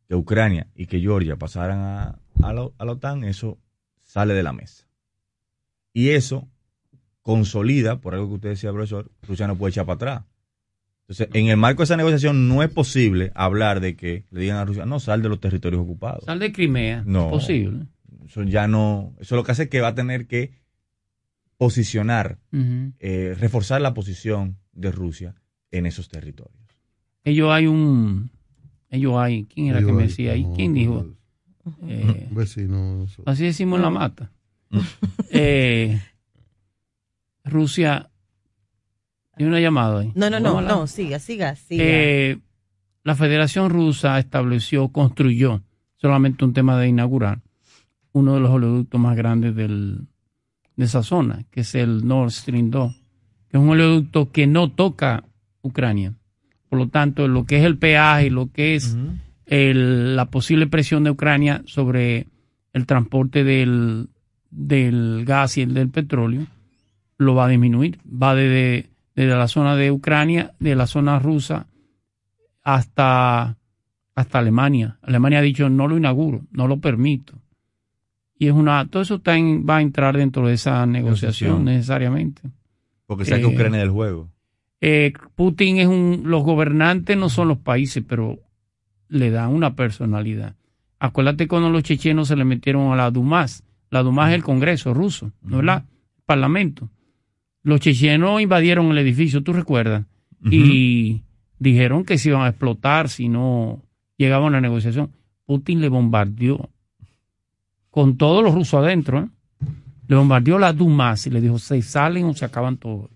que 0.08 0.14
Ucrania 0.14 0.68
y 0.74 0.86
que 0.86 1.00
Georgia 1.00 1.36
pasaran 1.36 1.78
a, 1.78 2.18
a 2.42 2.52
la, 2.52 2.68
a 2.78 2.84
la 2.84 2.92
OTAN, 2.92 3.24
eso 3.24 3.58
sale 4.02 4.34
de 4.34 4.42
la 4.42 4.52
mesa. 4.52 4.86
Y 5.92 6.10
eso 6.10 6.48
consolida, 7.22 8.00
por 8.00 8.14
algo 8.14 8.28
que 8.28 8.34
usted 8.34 8.48
decía, 8.50 8.72
profesor, 8.72 9.10
Rusia 9.26 9.46
no 9.48 9.56
puede 9.56 9.70
echar 9.70 9.86
para 9.86 9.96
atrás. 9.96 10.22
Entonces, 11.08 11.28
en 11.34 11.48
el 11.48 11.56
marco 11.56 11.82
de 11.82 11.84
esa 11.84 11.96
negociación 11.96 12.48
no 12.48 12.62
es 12.62 12.70
posible 12.70 13.32
hablar 13.34 13.80
de 13.80 13.96
que 13.96 14.24
le 14.30 14.40
digan 14.40 14.58
a 14.58 14.64
Rusia, 14.64 14.86
no, 14.86 15.00
sal 15.00 15.22
de 15.22 15.28
los 15.28 15.40
territorios 15.40 15.82
ocupados. 15.82 16.24
Sal 16.24 16.38
de 16.38 16.52
Crimea. 16.52 17.02
No. 17.06 17.30
Posible. 17.30 17.86
Eso 18.24 18.42
ya 18.42 18.66
no, 18.66 19.14
eso 19.20 19.36
lo 19.36 19.44
que 19.44 19.52
hace 19.52 19.64
es 19.64 19.68
que 19.68 19.80
va 19.80 19.88
a 19.88 19.94
tener 19.94 20.26
que 20.26 20.52
posicionar, 21.56 22.38
eh, 22.52 23.34
reforzar 23.38 23.80
la 23.80 23.94
posición 23.94 24.58
de 24.72 24.90
Rusia 24.90 25.34
en 25.70 25.86
esos 25.86 26.08
territorios. 26.08 26.66
Ellos 27.24 27.50
hay 27.50 27.66
un. 27.66 28.30
Ellos 28.90 29.14
hay. 29.16 29.44
¿Quién 29.44 29.66
era 29.68 29.78
Ellos 29.78 29.90
que 29.90 29.96
me 29.96 30.02
decía 30.04 30.32
ahí? 30.32 30.44
no, 30.44 30.54
¿Quién 30.54 30.74
dijo? 30.74 31.06
Eh, 31.88 32.28
Vecino. 32.30 33.02
eso. 33.04 33.22
así 33.26 33.44
decimos 33.44 33.78
en 33.78 33.82
la 33.82 33.90
mata. 33.90 34.30
Eh, 35.30 36.00
Rusia. 37.44 38.10
Hay 39.38 39.44
una 39.44 39.60
llamada 39.60 40.00
ahí. 40.00 40.12
No, 40.14 40.30
no, 40.30 40.40
no, 40.40 40.60
la- 40.60 40.68
no, 40.68 40.86
siga, 40.86 41.18
siga, 41.18 41.54
siga. 41.56 41.84
Eh, 41.84 42.38
la 43.04 43.14
Federación 43.14 43.70
Rusa 43.70 44.18
estableció, 44.18 44.88
construyó, 44.88 45.62
solamente 45.96 46.44
un 46.44 46.52
tema 46.54 46.78
de 46.78 46.88
inaugurar, 46.88 47.40
uno 48.12 48.34
de 48.34 48.40
los 48.40 48.50
oleoductos 48.50 48.98
más 49.00 49.14
grandes 49.16 49.54
del, 49.54 50.06
de 50.76 50.84
esa 50.86 51.02
zona, 51.02 51.44
que 51.50 51.60
es 51.60 51.74
el 51.74 52.06
Nord 52.06 52.30
Stream 52.30 52.70
2, 52.70 52.94
que 53.48 53.56
es 53.58 53.62
un 53.62 53.68
oleoducto 53.68 54.32
que 54.32 54.46
no 54.46 54.72
toca 54.72 55.24
Ucrania. 55.60 56.14
Por 56.68 56.78
lo 56.78 56.88
tanto, 56.88 57.28
lo 57.28 57.44
que 57.44 57.58
es 57.58 57.64
el 57.64 57.78
peaje, 57.78 58.30
lo 58.30 58.50
que 58.50 58.74
es 58.74 58.96
el- 59.46 60.16
la 60.16 60.26
posible 60.26 60.66
presión 60.66 61.04
de 61.04 61.10
Ucrania 61.10 61.62
sobre 61.66 62.26
el 62.72 62.86
transporte 62.86 63.44
del, 63.44 64.08
del 64.50 65.24
gas 65.24 65.56
y 65.58 65.62
el 65.62 65.74
del 65.74 65.88
petróleo, 65.90 66.46
lo 67.18 67.34
va 67.34 67.46
a 67.46 67.48
disminuir. 67.48 67.98
Va 68.06 68.34
desde, 68.34 68.90
desde 69.14 69.36
la 69.36 69.48
zona 69.48 69.76
de 69.76 69.90
Ucrania, 69.92 70.52
de 70.58 70.74
la 70.74 70.86
zona 70.86 71.18
rusa, 71.18 71.66
hasta, 72.62 73.56
hasta 74.14 74.38
Alemania. 74.38 74.98
Alemania 75.02 75.38
ha 75.38 75.42
dicho, 75.42 75.68
no 75.68 75.88
lo 75.88 75.96
inauguro, 75.96 76.42
no 76.50 76.66
lo 76.66 76.78
permito. 76.80 77.34
Y 78.38 78.48
es 78.48 78.52
una, 78.52 78.86
todo 78.86 79.02
eso 79.02 79.14
está 79.16 79.36
en- 79.36 79.64
va 79.68 79.76
a 79.78 79.82
entrar 79.82 80.16
dentro 80.16 80.46
de 80.46 80.54
esa 80.54 80.84
negociación 80.84 81.04
Negociación. 81.64 81.64
necesariamente. 81.64 82.42
Porque 83.06 83.24
saca 83.24 83.40
Eh, 83.42 83.46
Ucrania 83.46 83.80
del 83.80 83.90
juego. 83.90 84.28
Eh, 84.80 85.12
Putin 85.34 85.78
es 85.78 85.86
un, 85.86 86.22
los 86.24 86.42
gobernantes 86.42 87.16
no 87.16 87.28
son 87.28 87.48
los 87.48 87.58
países, 87.58 88.04
pero 88.06 88.38
le 89.08 89.30
dan 89.30 89.52
una 89.54 89.74
personalidad. 89.74 90.54
Acuérdate 90.98 91.48
cuando 91.48 91.70
los 91.70 91.82
chechenos 91.82 92.28
se 92.28 92.36
le 92.36 92.44
metieron 92.44 92.92
a 92.92 92.96
la 92.96 93.10
Dumas. 93.10 93.62
La 93.90 94.02
Dumas 94.02 94.30
es 94.30 94.34
el 94.34 94.42
Congreso 94.42 94.94
ruso, 94.94 95.32
¿no 95.42 95.60
es 95.60 95.64
la? 95.64 95.84
Parlamento. 96.24 96.90
Los 97.62 97.80
chechenos 97.80 98.40
invadieron 98.40 98.90
el 98.90 98.98
edificio, 98.98 99.42
¿tú 99.42 99.52
recuerdas? 99.52 100.04
Y 100.48 101.22
dijeron 101.58 102.04
que 102.04 102.18
se 102.18 102.28
iban 102.28 102.42
a 102.42 102.48
explotar 102.48 103.08
si 103.08 103.28
no 103.28 103.82
llegaba 104.16 104.44
a 104.44 104.48
una 104.48 104.60
negociación. 104.60 105.10
Putin 105.44 105.80
le 105.80 105.88
bombardeó 105.88 106.70
con 107.90 108.16
todos 108.16 108.44
los 108.44 108.54
rusos 108.54 108.74
adentro. 108.82 109.20
¿eh? 109.20 109.28
Le 110.06 110.16
bombardeó 110.16 110.58
la 110.58 110.72
Dumas 110.72 111.26
y 111.26 111.30
le 111.30 111.40
dijo, 111.40 111.58
se 111.58 111.80
salen 111.82 112.26
o 112.26 112.34
se 112.34 112.44
acaban 112.44 112.76
todos. 112.76 113.10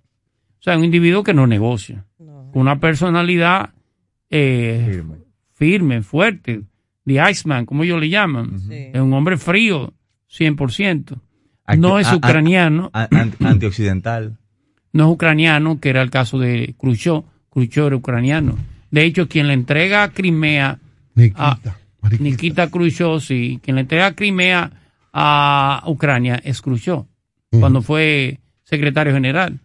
O 0.61 0.62
sea, 0.62 0.77
un 0.77 0.85
individuo 0.85 1.24
que 1.24 1.35
no 1.35 1.47
negocia. 1.47 2.05
Con 2.19 2.53
una 2.62 2.78
personalidad 2.78 3.70
eh, 4.28 5.03
firme. 5.55 6.03
fuerte. 6.03 6.62
The 7.07 7.31
Iceman, 7.31 7.66
como 7.66 7.82
ellos 7.82 7.99
le 8.01 8.09
llaman. 8.11 8.61
Es 8.70 9.01
un 9.01 9.12
hombre 9.15 9.37
frío, 9.37 9.93
100%. 10.31 11.19
No 11.78 11.99
es 11.99 12.07
A- 12.09 12.12
a- 12.12 12.16
ucraniano. 12.16 12.91
a- 12.93 13.09
an- 13.11 13.35
antioccidental. 13.45 14.37
No 14.93 15.05
es 15.09 15.15
ucraniano, 15.15 15.81
que 15.81 15.91
era 15.91 16.03
el 16.03 16.11
caso 16.11 16.39
de 16.39 16.74
Khrushchev. 16.78 17.23
Khrushchev 17.51 17.87
era 17.87 17.97
ucraniano. 17.97 18.57
De 18.91 19.05
hecho, 19.05 19.28
quien 19.28 19.47
le 19.49 19.55
entrega 19.55 20.03
a 20.03 20.11
Crimea 20.11 20.78
a 21.37 21.59
Nikita 22.19 22.70
Khrushchev, 22.70 23.20
sí, 23.20 23.61
quien 23.62 23.77
le 23.77 23.82
entrega 23.82 24.15
Crimea 24.15 24.70
a 25.12 25.82
Ucrania 25.87 26.41
es 26.45 26.61
Khrushchev, 26.61 27.05
cuando 27.51 27.82
fue 27.82 28.41
secretario 28.65 29.12
general. 29.12 29.59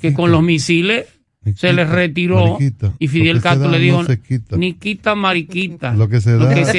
Que 0.00 0.12
con 0.12 0.30
los 0.30 0.42
misiles 0.42 1.06
se 1.54 1.72
les 1.72 1.88
retiró 1.88 2.54
Mariquita. 2.54 2.92
y 2.98 3.08
Fidel 3.08 3.36
que 3.36 3.40
se 3.40 3.42
Castro 3.42 3.66
da 3.66 3.70
le 3.70 3.78
dijo, 3.78 4.02
no 4.02 4.06
se 4.06 4.20
quita. 4.20 4.56
Nikita 4.56 5.14
Mariquita, 5.14 5.94
Lo 5.94 6.08
que 6.08 6.20
se 6.20 6.32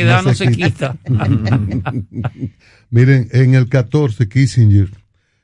da, 0.03 0.22
no 0.22 0.34
se 0.34 0.52
quita. 0.52 0.98
Miren, 2.90 3.30
en 3.32 3.56
el 3.56 3.69
14, 3.69 4.28
Kissinger 4.28 4.90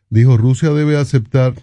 dijo, 0.10 0.38
Rusia 0.38 0.72
debe 0.72 0.98
aceptar 0.98 1.54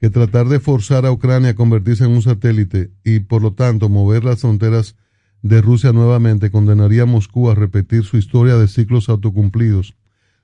que 0.00 0.10
tratar 0.10 0.48
de 0.48 0.60
forzar 0.60 1.06
a 1.06 1.12
Ucrania 1.12 1.50
a 1.50 1.54
convertirse 1.54 2.04
en 2.04 2.10
un 2.10 2.22
satélite 2.22 2.90
y 3.04 3.20
por 3.20 3.42
lo 3.42 3.52
tanto 3.52 3.88
mover 3.88 4.24
las 4.24 4.40
fronteras 4.40 4.96
de 5.42 5.60
Rusia 5.60 5.92
nuevamente 5.92 6.50
condenaría 6.50 7.02
a 7.02 7.06
Moscú 7.06 7.50
a 7.50 7.54
repetir 7.54 8.04
su 8.04 8.16
historia 8.16 8.56
de 8.56 8.68
ciclos 8.68 9.08
autocumplidos, 9.08 9.94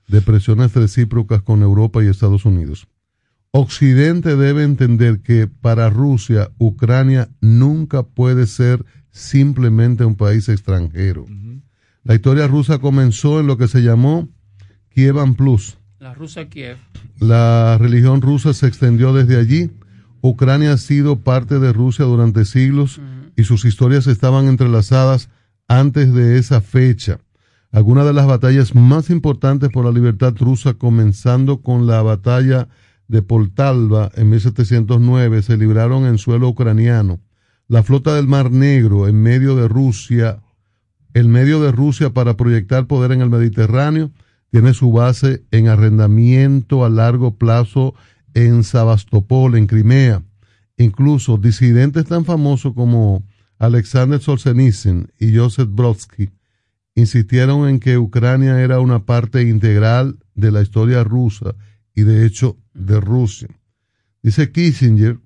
de 0.07 0.21
presiones 0.21 0.73
recíprocas 0.73 1.41
con 1.41 1.63
Europa 1.63 2.03
y 2.03 2.07
Estados 2.07 2.45
Unidos. 2.45 2.87
Occidente 3.57 4.35
debe 4.35 4.63
entender 4.63 5.21
que 5.21 5.47
para 5.47 5.89
Rusia, 5.89 6.51
Ucrania 6.57 7.29
nunca 7.39 8.03
puede 8.03 8.47
ser 8.47 8.83
simplemente 9.11 10.03
un 10.03 10.15
país 10.15 10.49
extranjero. 10.49 11.25
La 12.03 12.15
historia 12.15 12.47
rusa 12.47 12.79
comenzó 12.79 13.39
en 13.39 13.47
lo 13.47 13.57
que 13.57 13.69
se 13.69 13.81
llamó 13.81 14.27
Kievan 14.89 15.35
Plus. 15.35 15.77
La 15.99 16.13
rusa 16.13 16.49
Kiev. 16.49 16.75
La 17.17 17.77
religión 17.79 18.21
rusa 18.21 18.53
se 18.53 18.67
extendió 18.67 19.13
desde 19.13 19.39
allí. 19.39 19.71
Ucrania 20.19 20.73
ha 20.73 20.77
sido 20.77 21.21
parte 21.21 21.57
de 21.57 21.71
Rusia 21.71 22.03
durante 22.03 22.43
siglos 22.43 22.99
y 23.37 23.45
sus 23.45 23.63
historias 23.63 24.05
estaban 24.07 24.49
entrelazadas 24.49 25.29
antes 25.69 26.13
de 26.13 26.39
esa 26.39 26.59
fecha. 26.59 27.21
Algunas 27.71 28.05
de 28.05 28.11
las 28.11 28.27
batallas 28.27 28.75
más 28.75 29.09
importantes 29.09 29.69
por 29.69 29.85
la 29.85 29.93
libertad 29.93 30.33
rusa, 30.37 30.73
comenzando 30.73 31.61
con 31.61 31.87
la 31.87 32.01
batalla 32.01 32.67
de 33.07 33.21
Poltava 33.21 34.11
en 34.15 34.29
1709, 34.29 35.41
se 35.41 35.57
libraron 35.57 36.05
en 36.05 36.17
suelo 36.17 36.49
ucraniano. 36.49 37.19
La 37.67 37.83
flota 37.83 38.15
del 38.15 38.27
Mar 38.27 38.51
Negro 38.51 39.07
en 39.07 39.21
medio 39.21 39.55
de 39.55 39.67
Rusia, 39.67 40.41
el 41.13 41.27
medio 41.27 41.61
de 41.61 41.71
Rusia 41.71 42.11
para 42.11 42.37
proyectar 42.37 42.87
poder 42.87 43.11
en 43.11 43.21
el 43.21 43.29
Mediterráneo, 43.29 44.11
tiene 44.51 44.73
su 44.73 44.91
base 44.91 45.43
en 45.51 45.67
arrendamiento 45.67 46.85
a 46.85 46.89
largo 46.89 47.35
plazo 47.35 47.93
en 48.33 48.63
Sebastopol, 48.63 49.55
en 49.55 49.67
Crimea. 49.67 50.23
Incluso 50.77 51.37
disidentes 51.37 52.05
tan 52.05 52.25
famosos 52.25 52.73
como 52.73 53.23
Alexander 53.57 54.19
Solzhenitsyn 54.19 55.11
y 55.19 55.35
Joseph 55.35 55.69
Brodsky 55.71 56.31
insistieron 56.95 57.67
en 57.67 57.79
que 57.79 57.97
Ucrania 57.97 58.61
era 58.61 58.79
una 58.79 59.05
parte 59.05 59.43
integral 59.43 60.17
de 60.35 60.51
la 60.51 60.61
historia 60.61 61.03
rusa 61.03 61.55
y 61.95 62.03
de 62.03 62.25
hecho 62.25 62.57
de 62.73 62.99
Rusia. 62.99 63.47
Dice 64.21 64.51
Kissinger 64.51 65.19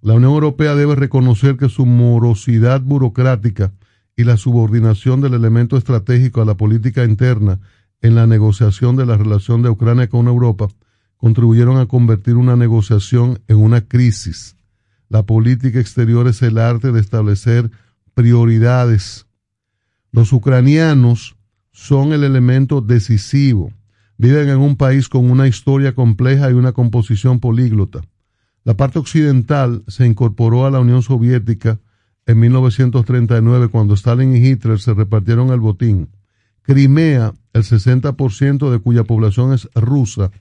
La 0.00 0.14
Unión 0.14 0.32
Europea 0.32 0.74
debe 0.74 0.94
reconocer 0.94 1.56
que 1.56 1.68
su 1.68 1.86
morosidad 1.86 2.80
burocrática 2.80 3.72
y 4.16 4.24
la 4.24 4.36
subordinación 4.36 5.20
del 5.20 5.34
elemento 5.34 5.76
estratégico 5.76 6.40
a 6.40 6.46
la 6.46 6.56
política 6.56 7.04
interna 7.04 7.60
en 8.00 8.14
la 8.14 8.26
negociación 8.26 8.96
de 8.96 9.06
la 9.06 9.16
relación 9.16 9.62
de 9.62 9.68
Ucrania 9.68 10.08
con 10.08 10.26
Europa 10.26 10.68
contribuyeron 11.16 11.78
a 11.78 11.86
convertir 11.86 12.36
una 12.36 12.56
negociación 12.56 13.40
en 13.48 13.56
una 13.56 13.82
crisis. 13.82 14.56
La 15.08 15.24
política 15.24 15.80
exterior 15.80 16.26
es 16.28 16.42
el 16.42 16.58
arte 16.58 16.92
de 16.92 17.00
establecer 17.00 17.70
prioridades. 18.14 19.26
Los 20.12 20.32
ucranianos 20.32 21.36
son 21.72 22.12
el 22.12 22.24
elemento 22.24 22.80
decisivo. 22.80 23.72
Viven 24.18 24.48
en 24.48 24.58
un 24.58 24.76
país 24.76 25.08
con 25.08 25.30
una 25.30 25.46
historia 25.46 25.94
compleja 25.94 26.50
y 26.50 26.54
una 26.54 26.72
composición 26.72 27.40
políglota. 27.40 28.00
La 28.64 28.76
parte 28.76 28.98
occidental 28.98 29.84
se 29.86 30.06
incorporó 30.06 30.66
a 30.66 30.70
la 30.70 30.80
Unión 30.80 31.02
Soviética 31.02 31.78
en 32.26 32.40
1939 32.40 33.68
cuando 33.68 33.94
Stalin 33.94 34.34
y 34.34 34.44
Hitler 34.44 34.80
se 34.80 34.94
repartieron 34.94 35.50
el 35.50 35.60
botín. 35.60 36.08
Crimea, 36.62 37.34
el 37.52 37.62
60% 37.62 38.70
de 38.70 38.78
cuya 38.80 39.04
población 39.04 39.52
es 39.52 39.68
rusa, 39.74 40.32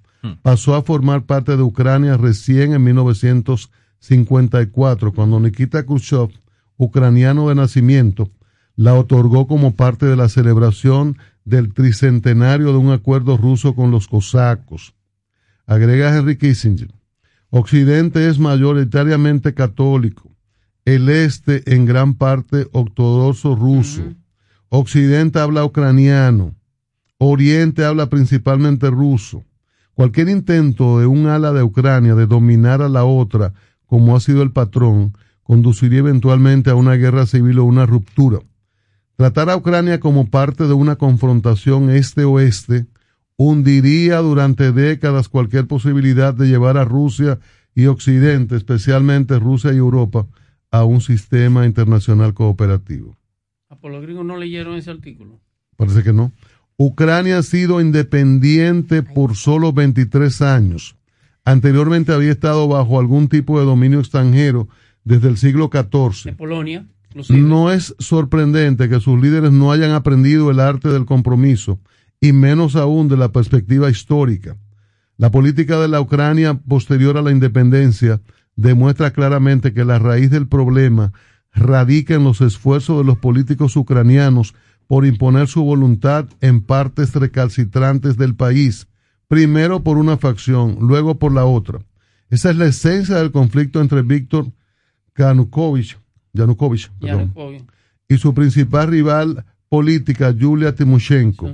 pasó 0.41 0.73
a 0.73 0.81
formar 0.81 1.25
parte 1.25 1.55
de 1.55 1.61
Ucrania 1.61 2.17
recién 2.17 2.73
en 2.73 2.83
1954, 2.83 5.13
cuando 5.13 5.39
Nikita 5.39 5.85
Khrushchev, 5.85 6.29
ucraniano 6.77 7.49
de 7.49 7.55
nacimiento, 7.55 8.31
la 8.75 8.95
otorgó 8.95 9.45
como 9.47 9.75
parte 9.75 10.07
de 10.07 10.15
la 10.15 10.27
celebración 10.27 11.19
del 11.45 11.73
tricentenario 11.73 12.71
de 12.71 12.77
un 12.79 12.91
acuerdo 12.91 13.37
ruso 13.37 13.75
con 13.75 13.91
los 13.91 14.07
cosacos. 14.07 14.93
Agrega 15.65 16.15
Henry 16.15 16.37
Kissinger, 16.37 16.93
Occidente 17.49 18.27
es 18.27 18.37
mayoritariamente 18.37 19.53
católico, 19.53 20.35
el 20.83 21.07
este 21.09 21.73
en 21.73 21.85
gran 21.85 22.15
parte 22.15 22.67
ortodoxo 22.73 23.55
ruso. 23.55 24.01
Occidente 24.69 25.39
habla 25.39 25.63
ucraniano, 25.63 26.55
Oriente 27.17 27.85
habla 27.85 28.09
principalmente 28.09 28.89
ruso. 28.89 29.45
Cualquier 29.93 30.27
intento 30.27 30.99
de 30.99 31.05
un 31.05 31.27
ala 31.27 31.53
de 31.53 31.63
Ucrania 31.63 32.15
de 32.15 32.25
dominar 32.27 32.81
a 32.81 32.89
la 32.89 33.05
otra, 33.05 33.53
como 33.85 34.15
ha 34.15 34.19
sido 34.19 34.43
el 34.43 34.51
patrón, 34.51 35.13
conduciría 35.43 35.99
eventualmente 35.99 36.71
a 36.71 36.75
una 36.75 36.95
guerra 36.95 37.25
civil 37.25 37.59
o 37.59 37.63
una 37.63 37.85
ruptura. 37.85 38.39
Tratar 39.15 39.49
a 39.49 39.55
Ucrania 39.55 39.99
como 39.99 40.29
parte 40.29 40.65
de 40.67 40.73
una 40.73 40.97
confrontación 40.97 41.89
este-oeste 41.89 42.85
hundiría 43.37 44.17
durante 44.17 44.71
décadas 44.71 45.29
cualquier 45.29 45.67
posibilidad 45.67 46.33
de 46.33 46.47
llevar 46.47 46.77
a 46.77 46.85
Rusia 46.85 47.39
y 47.73 47.85
Occidente, 47.85 48.55
especialmente 48.55 49.39
Rusia 49.39 49.73
y 49.73 49.77
Europa, 49.77 50.27
a 50.71 50.83
un 50.83 51.01
sistema 51.01 51.65
internacional 51.65 52.33
cooperativo. 52.33 53.17
¿A 53.69 53.77
por 53.77 53.91
los 53.91 54.01
gringos 54.01 54.25
no 54.25 54.37
leyeron 54.37 54.75
ese 54.75 54.91
artículo? 54.91 55.39
Parece 55.77 56.03
que 56.03 56.13
no. 56.13 56.31
Ucrania 56.77 57.37
ha 57.37 57.43
sido 57.43 57.79
independiente 57.79 59.01
por 59.01 59.35
solo 59.35 59.71
23 59.71 60.41
años. 60.41 60.97
Anteriormente 61.45 62.11
había 62.11 62.31
estado 62.31 62.67
bajo 62.67 62.99
algún 62.99 63.29
tipo 63.29 63.59
de 63.59 63.65
dominio 63.65 63.99
extranjero 63.99 64.67
desde 65.05 65.29
el 65.29 65.37
siglo 65.37 65.69
XIV. 65.71 66.31
De 66.31 66.33
Polonia. 66.33 66.85
No 67.29 67.71
es 67.71 67.95
sorprendente 67.97 68.89
que 68.89 68.99
sus 68.99 69.21
líderes 69.21 69.51
no 69.51 69.71
hayan 69.71 69.91
aprendido 69.91 70.51
el 70.51 70.59
arte 70.59 70.89
del 70.89 71.05
compromiso 71.05 71.79
y 72.19 72.33
menos 72.33 72.75
aún 72.75 73.07
de 73.07 73.15
la 73.15 73.31
perspectiva 73.31 73.89
histórica. 73.89 74.57
La 75.17 75.31
política 75.31 75.79
de 75.79 75.87
la 75.87 76.01
Ucrania 76.01 76.55
posterior 76.55 77.17
a 77.17 77.21
la 77.21 77.31
independencia 77.31 78.21
demuestra 78.57 79.11
claramente 79.11 79.73
que 79.73 79.85
la 79.85 79.97
raíz 79.97 80.29
del 80.29 80.47
problema 80.47 81.13
radica 81.53 82.15
en 82.15 82.25
los 82.25 82.41
esfuerzos 82.41 82.97
de 82.97 83.05
los 83.05 83.17
políticos 83.17 83.77
ucranianos 83.77 84.53
por 84.87 85.05
imponer 85.05 85.47
su 85.47 85.63
voluntad 85.63 86.27
en 86.41 86.61
partes 86.61 87.15
recalcitrantes 87.15 88.17
del 88.17 88.35
país, 88.35 88.87
primero 89.29 89.83
por 89.83 89.97
una 89.97 90.17
facción, 90.17 90.77
luego 90.81 91.17
por 91.17 91.31
la 91.31 91.45
otra. 91.45 91.79
Esa 92.29 92.49
es 92.49 92.57
la 92.57 92.65
esencia 92.65 93.15
del 93.15 93.31
conflicto 93.31 93.79
entre 93.79 94.01
Víctor 94.01 94.51
Yanukovych, 95.17 95.97
Yanukovych, 96.35 96.91
y 98.07 98.17
su 98.17 98.33
principal 98.33 98.87
rival 98.87 99.45
política, 99.69 100.31
Yulia 100.31 100.75
Timoshenko, 100.75 101.51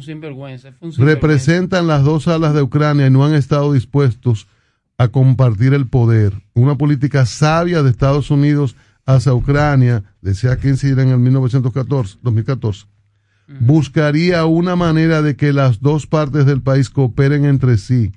representan 0.97 1.87
las 1.87 2.03
dos 2.03 2.27
alas 2.27 2.53
de 2.53 2.61
Ucrania 2.61 3.07
y 3.07 3.09
no 3.09 3.25
han 3.25 3.33
estado 3.33 3.73
dispuestos 3.73 4.47
a 4.97 5.07
compartir 5.07 5.73
el 5.73 5.87
poder. 5.87 6.33
Una 6.53 6.75
política 6.75 7.25
sabia 7.25 7.81
de 7.81 7.89
Estados 7.89 8.29
Unidos 8.29 8.75
hacia 9.05 9.33
Ucrania, 9.33 10.03
decía 10.21 10.57
Kissinger 10.57 10.99
en 10.99 11.09
el 11.09 11.17
1914, 11.17 12.19
2014, 12.21 12.85
buscaría 13.59 14.45
una 14.45 14.75
manera 14.75 15.21
de 15.21 15.35
que 15.35 15.53
las 15.53 15.81
dos 15.81 16.07
partes 16.07 16.45
del 16.45 16.61
país 16.61 16.89
cooperen 16.89 17.45
entre 17.45 17.77
sí. 17.77 18.11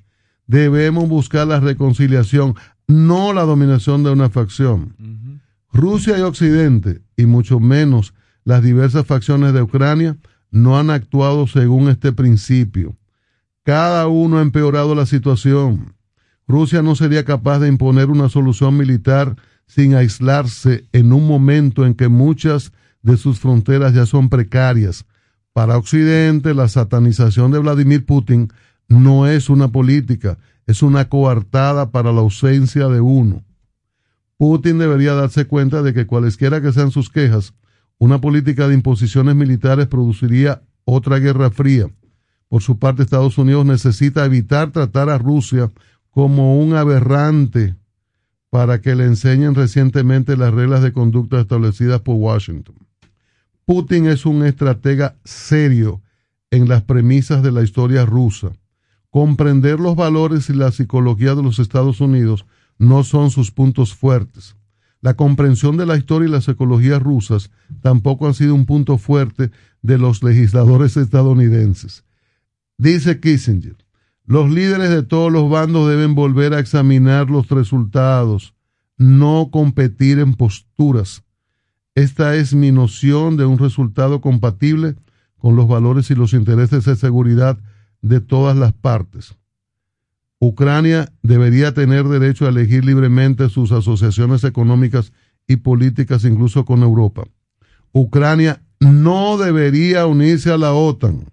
Debemos 0.46 1.08
buscar 1.08 1.46
la 1.46 1.58
reconciliación, 1.60 2.54
no 2.86 3.32
la 3.32 3.42
dominación 3.42 4.04
de 4.04 4.10
una 4.10 4.28
facción. 4.28 4.94
Rusia 5.74 6.16
y 6.16 6.20
Occidente, 6.20 7.02
y 7.16 7.26
mucho 7.26 7.58
menos 7.58 8.14
las 8.44 8.62
diversas 8.62 9.06
facciones 9.06 9.52
de 9.52 9.62
Ucrania, 9.62 10.16
no 10.52 10.78
han 10.78 10.88
actuado 10.88 11.48
según 11.48 11.88
este 11.88 12.12
principio. 12.12 12.96
Cada 13.64 14.06
uno 14.06 14.38
ha 14.38 14.42
empeorado 14.42 14.94
la 14.94 15.04
situación. 15.04 15.96
Rusia 16.46 16.80
no 16.80 16.94
sería 16.94 17.24
capaz 17.24 17.58
de 17.58 17.66
imponer 17.66 18.08
una 18.08 18.28
solución 18.28 18.76
militar 18.76 19.34
sin 19.66 19.96
aislarse 19.96 20.84
en 20.92 21.12
un 21.12 21.26
momento 21.26 21.84
en 21.84 21.94
que 21.94 22.06
muchas 22.06 22.72
de 23.02 23.16
sus 23.16 23.40
fronteras 23.40 23.94
ya 23.94 24.06
son 24.06 24.28
precarias. 24.28 25.06
Para 25.52 25.76
Occidente, 25.76 26.54
la 26.54 26.68
satanización 26.68 27.50
de 27.50 27.58
Vladimir 27.58 28.06
Putin 28.06 28.52
no 28.86 29.26
es 29.26 29.50
una 29.50 29.66
política, 29.66 30.38
es 30.68 30.82
una 30.82 31.08
coartada 31.08 31.90
para 31.90 32.12
la 32.12 32.20
ausencia 32.20 32.86
de 32.86 33.00
uno. 33.00 33.43
Putin 34.36 34.78
debería 34.78 35.14
darse 35.14 35.46
cuenta 35.46 35.82
de 35.82 35.94
que 35.94 36.06
cualesquiera 36.06 36.60
que 36.60 36.72
sean 36.72 36.90
sus 36.90 37.10
quejas, 37.10 37.54
una 37.98 38.20
política 38.20 38.68
de 38.68 38.74
imposiciones 38.74 39.34
militares 39.34 39.86
produciría 39.86 40.62
otra 40.84 41.18
guerra 41.18 41.50
fría. 41.50 41.88
Por 42.48 42.62
su 42.62 42.78
parte, 42.78 43.02
Estados 43.02 43.38
Unidos 43.38 43.64
necesita 43.64 44.24
evitar 44.24 44.72
tratar 44.72 45.08
a 45.08 45.18
Rusia 45.18 45.70
como 46.10 46.58
un 46.58 46.74
aberrante 46.74 47.76
para 48.50 48.80
que 48.80 48.94
le 48.94 49.04
enseñen 49.04 49.54
recientemente 49.54 50.36
las 50.36 50.54
reglas 50.54 50.82
de 50.82 50.92
conducta 50.92 51.40
establecidas 51.40 52.00
por 52.02 52.16
Washington. 52.16 52.76
Putin 53.66 54.06
es 54.06 54.26
un 54.26 54.44
estratega 54.44 55.16
serio 55.24 56.02
en 56.50 56.68
las 56.68 56.82
premisas 56.82 57.42
de 57.42 57.50
la 57.50 57.62
historia 57.62 58.04
rusa. 58.04 58.52
Comprender 59.10 59.80
los 59.80 59.96
valores 59.96 60.50
y 60.50 60.54
la 60.54 60.70
psicología 60.70 61.34
de 61.34 61.42
los 61.42 61.58
Estados 61.58 62.00
Unidos 62.00 62.46
no 62.78 63.04
son 63.04 63.30
sus 63.30 63.50
puntos 63.50 63.94
fuertes. 63.94 64.56
La 65.00 65.14
comprensión 65.14 65.76
de 65.76 65.84
la 65.84 65.96
historia 65.96 66.28
y 66.28 66.32
la 66.32 66.40
psicología 66.40 66.98
rusas 66.98 67.50
tampoco 67.82 68.26
han 68.26 68.34
sido 68.34 68.54
un 68.54 68.64
punto 68.64 68.96
fuerte 68.96 69.50
de 69.82 69.98
los 69.98 70.22
legisladores 70.22 70.96
estadounidenses. 70.96 72.04
Dice 72.78 73.20
Kissinger, 73.20 73.76
los 74.24 74.50
líderes 74.50 74.88
de 74.88 75.02
todos 75.02 75.30
los 75.30 75.50
bandos 75.50 75.88
deben 75.90 76.14
volver 76.14 76.54
a 76.54 76.58
examinar 76.58 77.28
los 77.28 77.48
resultados, 77.50 78.54
no 78.96 79.50
competir 79.52 80.18
en 80.18 80.32
posturas. 80.32 81.22
Esta 81.94 82.34
es 82.34 82.54
mi 82.54 82.72
noción 82.72 83.36
de 83.36 83.44
un 83.44 83.58
resultado 83.58 84.22
compatible 84.22 84.96
con 85.36 85.54
los 85.54 85.68
valores 85.68 86.10
y 86.10 86.14
los 86.14 86.32
intereses 86.32 86.86
de 86.86 86.96
seguridad 86.96 87.58
de 88.00 88.20
todas 88.20 88.56
las 88.56 88.72
partes. 88.72 89.36
Ucrania 90.38 91.12
debería 91.22 91.72
tener 91.72 92.04
derecho 92.04 92.46
a 92.46 92.50
elegir 92.50 92.84
libremente 92.84 93.48
sus 93.48 93.72
asociaciones 93.72 94.44
económicas 94.44 95.12
y 95.46 95.56
políticas, 95.56 96.24
incluso 96.24 96.64
con 96.64 96.82
Europa. 96.82 97.24
Ucrania 97.92 98.62
no 98.80 99.38
debería 99.38 100.06
unirse 100.06 100.50
a 100.50 100.58
la 100.58 100.72
OTAN. 100.72 101.24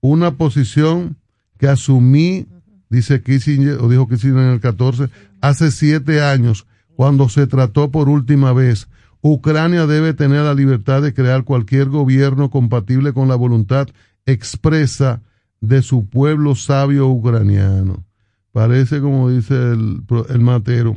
Una 0.00 0.36
posición 0.36 1.16
que 1.58 1.68
asumí, 1.68 2.46
dice 2.88 3.22
Kissinger, 3.22 3.78
o 3.80 3.88
dijo 3.88 4.08
Kissinger 4.08 4.44
en 4.44 4.50
el 4.50 4.60
14, 4.60 5.08
hace 5.40 5.70
siete 5.70 6.20
años, 6.20 6.66
cuando 6.94 7.28
se 7.28 7.46
trató 7.46 7.90
por 7.90 8.08
última 8.08 8.52
vez. 8.52 8.88
Ucrania 9.20 9.86
debe 9.86 10.14
tener 10.14 10.42
la 10.42 10.54
libertad 10.54 11.02
de 11.02 11.14
crear 11.14 11.44
cualquier 11.44 11.88
gobierno 11.88 12.50
compatible 12.50 13.12
con 13.12 13.28
la 13.28 13.34
voluntad 13.34 13.88
expresa 14.26 15.22
de 15.60 15.82
su 15.82 16.08
pueblo 16.08 16.54
sabio 16.54 17.08
ucraniano. 17.08 18.04
Parece, 18.52 19.00
como 19.00 19.30
dice 19.30 19.54
el, 19.54 20.02
el 20.28 20.40
matero, 20.40 20.96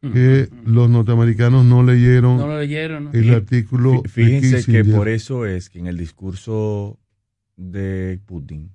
que 0.00 0.48
los 0.64 0.88
norteamericanos 0.88 1.64
no 1.64 1.82
leyeron, 1.82 2.40
el 3.12 3.34
artículo. 3.34 4.02
Fíjense 4.08 4.64
que 4.70 4.84
por 4.84 5.08
eso 5.08 5.44
es 5.44 5.68
que 5.70 5.80
en 5.80 5.86
el 5.86 5.96
discurso 5.96 6.98
de 7.56 8.20
Putin, 8.24 8.70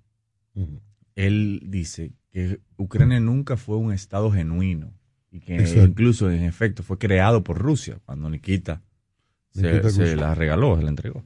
él 1.16 1.62
dice 1.66 2.12
que 2.32 2.60
Ucrania 2.78 3.20
nunca 3.20 3.58
fue 3.58 3.78
un 3.78 3.94
Estado 3.94 4.32
genuino 4.32 4.94
y 5.32 5.40
que 5.40 5.56
Exacto. 5.56 5.86
incluso 5.86 6.30
en 6.32 6.44
efecto 6.44 6.84
fue 6.84 6.98
creado 6.98 7.44
por 7.44 7.58
Rusia 7.58 8.00
cuando 8.06 8.30
Nikita 8.30 8.82
se, 9.52 9.62
Nikita 9.62 9.90
se 9.90 9.98
Khrushchev. 10.00 10.20
la 10.20 10.36
regaló, 10.36 10.76
se 10.78 10.84
la 10.84 10.90
entregó. 10.90 11.24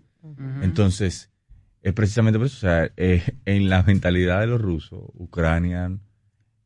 Entonces, 0.61 1.31
es 1.87 1.93
precisamente 1.93 2.37
por 2.37 2.47
eso, 2.47 2.57
o 2.57 2.59
sea, 2.59 2.91
eh, 2.97 3.23
en 3.45 3.69
la 3.69 3.81
mentalidad 3.83 4.41
de 4.41 4.47
los 4.47 4.61
rusos, 4.61 4.99
Ucrania 5.13 5.97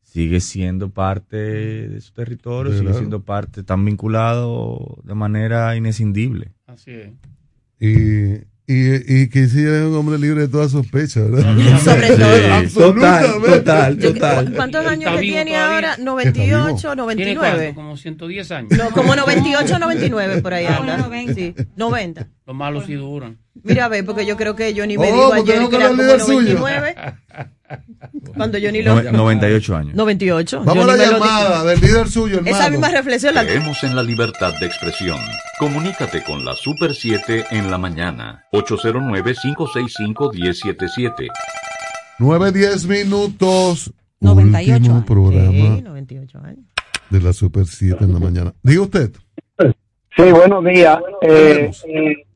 sigue 0.02 0.40
siendo 0.40 0.90
parte 0.90 1.36
de 1.36 2.00
su 2.00 2.12
territorio, 2.12 2.76
sigue 2.76 2.92
siendo 2.92 3.22
parte, 3.22 3.60
están 3.60 3.84
vinculados 3.84 4.80
de 5.04 5.14
manera 5.14 5.76
inescindible. 5.76 6.52
Así 6.66 6.90
es. 6.90 7.12
Y, 7.78 8.44
y, 8.66 9.22
y 9.22 9.28
que 9.28 9.48
sí 9.48 9.58
es 9.58 9.82
un 9.82 9.94
hombre 9.96 10.18
libre 10.18 10.42
de 10.42 10.48
toda 10.48 10.68
sospecha, 10.68 11.20
¿verdad? 11.20 11.54
Sobre 11.80 12.08
Sí, 12.08 12.14
todo. 12.16 12.54
absolutamente. 12.54 13.48
total, 13.48 13.98
Yo- 13.98 14.12
total. 14.14 14.52
¿Cuántos 14.54 14.86
años 14.86 15.06
Está 15.10 15.20
que 15.20 15.20
tiene 15.26 15.50
todavía. 15.52 15.74
ahora? 15.74 15.90
Está 15.92 16.02
98, 16.04 16.46
vivo. 16.54 16.76
¿Tiene 16.78 16.96
99. 17.34 17.56
cuánto? 17.58 17.74
Como 17.74 17.96
110 17.96 18.50
años. 18.52 18.70
No, 18.78 18.90
como 18.90 19.16
98, 19.16 19.78
99 19.78 20.42
por 20.42 20.54
ahí 20.54 20.66
anda. 20.66 21.08
Sí, 21.34 21.54
90. 21.76 22.28
Los 22.46 22.56
malos 22.56 22.84
sí 22.86 22.94
duran. 22.94 23.38
Mira, 23.62 23.84
a 23.84 23.88
ver, 23.88 24.04
porque 24.06 24.24
yo 24.26 24.36
creo 24.36 24.56
que 24.56 24.72
Johnny 24.76 24.96
me 24.96 25.10
Oh, 25.10 25.12
dijo 25.12 25.32
ayer 25.34 25.60
no 25.60 25.68
que 25.68 25.76
era 25.76 25.88
como 25.88 26.02
líder 26.02 26.20
suyo. 26.20 26.64
99. 27.72 28.32
Cuando 28.36 28.58
Johnny 28.62 28.82
lo... 28.82 28.94
Nove- 28.94 29.12
98 29.12 29.76
años. 29.76 29.94
98. 29.94 30.62
Vamos 30.64 30.88
a 30.88 30.96
la 30.96 31.04
llamada 31.10 31.64
del 31.64 31.80
líder 31.80 32.08
suyo, 32.08 32.38
hermano. 32.38 32.56
Esa 32.56 32.70
misma 32.70 32.88
reflexión 32.90 33.34
la 33.34 33.44
Creemos 33.44 33.82
en 33.84 33.96
la 33.96 34.02
libertad 34.02 34.52
de 34.60 34.66
expresión. 34.66 35.18
Comunícate 35.58 36.22
con 36.24 36.44
la 36.44 36.54
Super 36.54 36.94
7 36.94 37.44
en 37.50 37.70
la 37.70 37.78
mañana. 37.78 38.44
809-565-1077. 38.52 41.28
9, 42.18 42.52
10 42.52 42.86
minutos. 42.86 43.92
98 44.20 44.74
Último 44.76 44.94
años. 44.94 45.04
programa 45.06 45.50
Sí, 45.76 45.82
98 45.82 46.38
años. 46.44 46.64
de 47.10 47.20
la 47.20 47.32
Super 47.32 47.66
7 47.66 48.04
en 48.04 48.12
la 48.14 48.20
mañana. 48.20 48.54
Diga 48.62 48.82
usted. 48.82 49.10
Sí, 50.16 50.22
buenos 50.30 50.64
días. 50.64 50.98
Eh, 51.22 51.70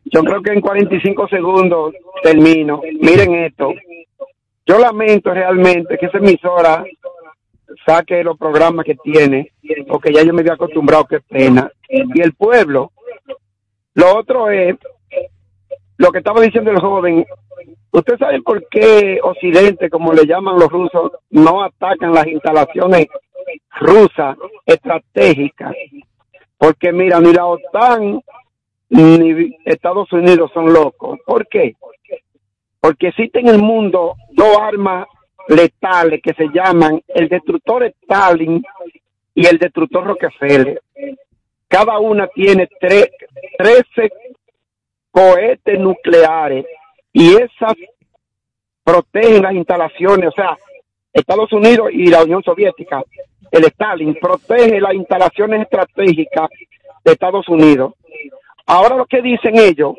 yo 0.07 0.25
creo 0.25 0.43
que 0.43 0.53
en 0.53 0.61
45 0.61 1.29
segundos 1.29 1.95
termino. 2.23 2.81
Miren 3.01 3.35
esto. 3.45 3.69
Yo 4.67 4.79
lamento 4.79 5.33
realmente 5.33 5.97
que 5.97 6.07
esa 6.07 6.19
emisora 6.19 6.85
saque 7.87 8.25
los 8.25 8.37
programas 8.37 8.85
que 8.85 8.97
tiene, 8.97 9.53
porque 9.89 10.13
ya 10.13 10.23
yo 10.23 10.33
me 10.33 10.41
había 10.41 10.55
acostumbrado, 10.55 11.05
qué 11.05 11.21
pena. 11.21 11.71
Y 11.89 12.21
el 12.21 12.35
pueblo. 12.35 12.91
Lo 13.95 14.17
otro 14.17 14.51
es 14.51 14.77
lo 15.97 16.11
que 16.11 16.19
estaba 16.19 16.41
diciendo 16.41 16.71
el 16.71 16.81
joven. 16.81 17.25
¿Usted 17.93 18.19
sabe 18.19 18.43
por 18.43 18.69
qué 18.69 19.21
Occidente, 19.23 19.89
como 19.89 20.13
le 20.13 20.27
llaman 20.27 20.59
los 20.59 20.71
rusos, 20.71 21.13
no 21.31 21.63
atacan 21.63 22.13
las 22.13 22.27
instalaciones 22.27 23.07
rusas 23.81 24.37
estratégicas? 24.67 25.73
Porque 26.59 26.93
mira, 26.93 27.21
ni 27.21 27.33
la 27.33 27.47
OTAN 27.47 28.21
ni 28.89 29.57
Estados 29.65 30.13
Unidos 30.13 30.51
son 30.53 30.73
locos. 30.73 31.19
¿Por 31.25 31.47
qué? 31.49 31.77
Porque 32.87 33.09
existen 33.09 33.49
en 33.49 33.55
el 33.57 33.61
mundo 33.63 34.15
dos 34.31 34.59
armas 34.61 35.09
letales 35.49 36.21
que 36.23 36.33
se 36.35 36.47
llaman 36.55 37.03
el 37.09 37.29
destructor 37.29 37.83
Stalin 37.83 38.63
y 39.35 39.45
el 39.45 39.59
destructor 39.59 40.05
Rockefeller. 40.05 40.81
Cada 41.67 41.99
una 41.99 42.29
tiene 42.29 42.69
tre- 42.81 43.11
13 43.59 44.13
cohetes 45.11 45.81
nucleares 45.81 46.65
y 47.13 47.35
esas 47.35 47.75
protegen 48.85 49.43
las 49.43 49.55
instalaciones, 49.55 50.29
o 50.29 50.33
sea, 50.33 50.57
Estados 51.13 51.53
Unidos 51.53 51.89
y 51.93 52.07
la 52.07 52.23
Unión 52.23 52.41
Soviética, 52.45 53.03
el 53.51 53.65
Stalin 53.65 54.15
protege 54.15 54.81
las 54.81 54.95
instalaciones 54.95 55.63
estratégicas 55.63 56.49
de 57.05 57.11
Estados 57.13 57.49
Unidos. 57.49 57.95
Ahora 58.65 58.95
lo 58.95 59.07
que 59.07 59.23
dicen 59.23 59.59
ellos, 59.59 59.97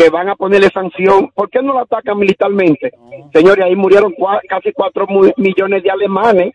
que 0.00 0.08
van 0.08 0.30
a 0.30 0.34
ponerle 0.34 0.70
sanción, 0.70 1.28
¿por 1.34 1.50
qué 1.50 1.60
no 1.62 1.74
lo 1.74 1.80
atacan 1.80 2.16
militarmente? 2.18 2.90
Señores, 3.34 3.66
ahí 3.66 3.76
murieron 3.76 4.14
cua- 4.14 4.40
casi 4.48 4.72
cuatro 4.72 5.06
millones 5.36 5.82
de 5.82 5.90
alemanes 5.90 6.54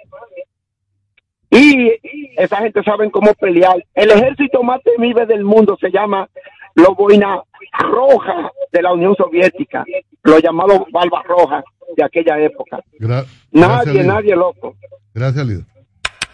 y 1.52 1.92
esa 2.38 2.58
gente 2.58 2.82
saben 2.84 3.12
cómo 3.12 3.34
pelear. 3.36 3.76
El 3.94 4.10
ejército 4.10 4.64
más 4.64 4.82
temible 4.82 5.28
del 5.28 5.44
mundo 5.44 5.78
se 5.80 5.92
llama 5.92 6.28
los 6.74 6.96
boina 6.98 7.40
roja 7.80 8.52
de 8.72 8.82
la 8.82 8.94
Unión 8.94 9.16
Soviética, 9.16 9.86
los 10.24 10.42
llamados 10.42 10.82
barbas 10.92 11.24
rojas 11.26 11.64
de 11.96 12.04
aquella 12.04 12.40
época. 12.40 12.80
Gra- 13.00 13.26
Nadie, 13.52 14.04
nadie 14.04 14.36
loco. 14.36 14.76
Gracias, 15.14 15.46
líder. 15.46 15.66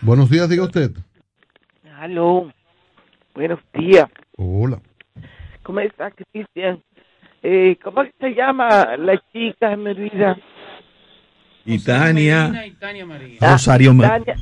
Buenos 0.02 0.30
días, 0.30 0.48
diga 0.50 0.64
usted. 0.64 0.92
Aló, 2.00 2.50
buenos 3.36 3.60
días. 3.74 4.10
Hola. 4.38 4.80
¿Cómo 5.62 5.80
está, 5.82 6.10
Cristian? 6.10 6.82
Eh, 7.44 7.78
¿Cómo 7.84 8.04
se 8.20 8.30
llama 8.36 8.96
la 8.98 9.22
chica, 9.34 9.76
mi 9.76 9.94
vida? 9.94 10.38
Y 11.66 11.80
Tania, 11.84 12.44
Medina 12.48 12.66
y 12.68 12.72
Tania 12.72 13.06
María. 13.06 13.38
Rosario 13.42 13.94
Ma- 13.94 14.08
Tania, 14.10 14.36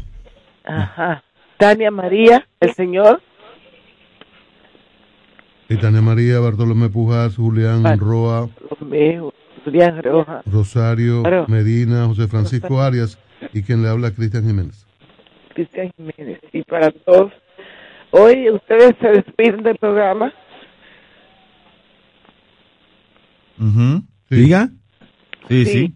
ajá. 0.66 1.24
Tania 1.58 1.92
María, 1.92 2.48
el 2.60 2.74
señor. 2.74 3.22
Y 5.70 5.78
Tania 5.78 6.02
María, 6.02 6.40
Bartolomé 6.40 6.90
Pujas, 6.90 7.36
Julián. 7.36 7.84
Roa, 8.00 8.50
Romeo, 8.80 9.34
Julián 9.64 10.02
Roja. 10.02 10.42
Rosario. 10.46 11.24
Medina, 11.48 12.06
José 12.08 12.28
Francisco 12.28 12.82
Arias 12.82 13.20
y 13.54 13.62
quien 13.64 13.84
le 13.84 13.90
habla, 13.90 14.12
Cristian 14.12 14.46
Jiménez. 14.46 14.86
Cristian 15.54 15.92
Jiménez. 15.96 16.40
Y 16.54 16.64
para 16.64 16.92
todos, 16.92 17.32
hoy 18.12 18.50
ustedes 18.50 18.96
se 19.00 19.08
despiden 19.10 19.64
del 19.64 19.78
programa. 19.78 20.34
Diga. 24.30 24.70
Sí, 25.48 25.66
Sí. 25.66 25.72
sí. 25.72 25.94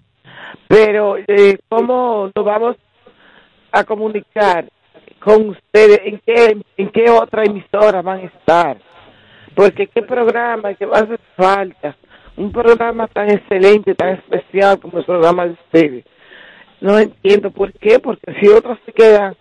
Pero, 0.67 1.17
eh, 1.27 1.57
¿cómo 1.69 2.31
nos 2.35 2.45
vamos 2.45 2.75
a 3.71 3.83
comunicar 3.83 4.67
con 5.19 5.49
ustedes? 5.49 5.99
¿En 6.05 6.19
qué, 6.25 6.57
¿En 6.77 6.89
qué 6.89 7.09
otra 7.09 7.43
emisora 7.43 8.01
van 8.01 8.19
a 8.19 8.23
estar? 8.23 8.77
Porque 9.55 9.87
qué 9.87 10.01
programa 10.01 10.73
que 10.73 10.85
va 10.85 10.99
a 10.99 11.03
hacer 11.03 11.19
falta. 11.37 11.95
Un 12.35 12.51
programa 12.51 13.07
tan 13.07 13.29
excelente, 13.29 13.93
tan 13.93 14.15
especial 14.15 14.79
como 14.79 14.97
el 14.97 15.05
programa 15.05 15.45
de 15.45 15.51
ustedes. 15.51 16.05
No 16.81 16.97
entiendo 16.97 17.51
por 17.51 17.71
qué, 17.73 17.99
porque 17.99 18.33
si 18.41 18.47
otros 18.47 18.79
se 18.85 18.91
quedan, 18.93 19.35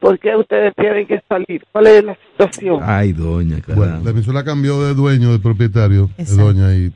¿por 0.00 0.18
qué 0.18 0.34
ustedes 0.36 0.74
tienen 0.74 1.06
que 1.06 1.22
salir? 1.28 1.62
¿Cuál 1.70 1.86
es 1.86 2.04
la 2.04 2.16
situación? 2.32 2.80
Ay, 2.82 3.12
doña, 3.12 3.58
Bueno, 3.76 4.00
la 4.02 4.10
emisora 4.10 4.42
cambió 4.42 4.82
de 4.82 4.94
dueño, 4.94 5.30
de 5.30 5.38
propietario, 5.38 6.10
de 6.18 6.24
doña, 6.36 6.74
y, 6.74 6.92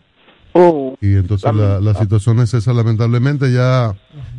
y 1.00 1.14
entonces 1.16 1.54
la, 1.54 1.80
la 1.80 1.94
situación 1.94 2.40
es 2.40 2.52
esa. 2.54 2.72
Lamentablemente 2.72 3.52
ya 3.52 3.94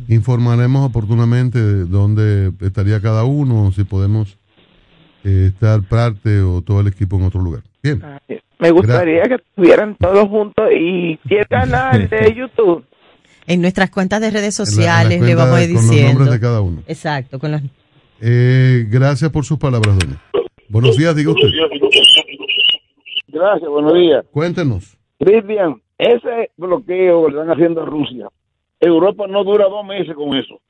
informaremos 0.08 0.86
oportunamente 0.86 1.58
de 1.60 1.84
dónde 1.84 2.52
estaría 2.60 3.00
cada 3.00 3.24
uno, 3.24 3.72
si 3.72 3.84
podemos 3.84 4.36
eh, 5.24 5.50
estar 5.52 5.82
parte 5.82 6.40
o 6.40 6.62
todo 6.62 6.80
el 6.80 6.86
equipo 6.88 7.16
en 7.16 7.24
otro 7.24 7.40
lugar. 7.40 7.62
Bien. 7.82 8.02
Me 8.60 8.70
gustaría 8.72 9.22
que 9.24 9.34
estuvieran 9.34 9.96
todos 9.96 10.28
juntos 10.28 10.64
y 10.76 11.16
¿qué 11.28 11.44
canal 11.48 12.08
de 12.10 12.34
YouTube? 12.34 12.84
En 13.46 13.60
nuestras 13.62 13.90
cuentas 13.90 14.20
de 14.20 14.30
redes 14.30 14.58
En 14.58 14.64
la- 14.64 14.70
en 14.70 14.76
sociales 15.06 15.20
la 15.20 15.26
le 15.26 15.34
vamos 15.34 15.54
a 15.56 15.62
ir 15.64 15.68
con 15.68 15.74
los 15.76 15.90
diciendo. 15.90 16.12
nombres 16.14 16.32
de 16.32 16.40
cada 16.40 16.60
uno. 16.60 16.82
Exacto, 16.86 17.38
con 17.38 17.52
los 17.52 17.62
Eh, 18.20 18.86
gracias 18.90 19.30
por 19.30 19.44
sus 19.44 19.58
palabras, 19.58 19.96
doña. 19.98 20.20
Buenos 20.68 20.96
días, 20.96 21.14
diga 21.16 21.30
usted. 21.30 21.48
Gracias, 23.28 23.70
buenos 23.70 23.94
días. 23.94 24.24
Cuéntenos. 24.32 24.96
Cristian, 25.18 25.80
ese 25.98 26.50
bloqueo 26.56 27.26
que 27.26 27.32
le 27.32 27.40
están 27.40 27.52
haciendo 27.54 27.82
a 27.82 27.86
Rusia, 27.86 28.28
Europa 28.80 29.26
no 29.26 29.44
dura 29.44 29.64
dos 29.68 29.84
meses 29.84 30.14
con 30.14 30.36
eso. 30.36 30.60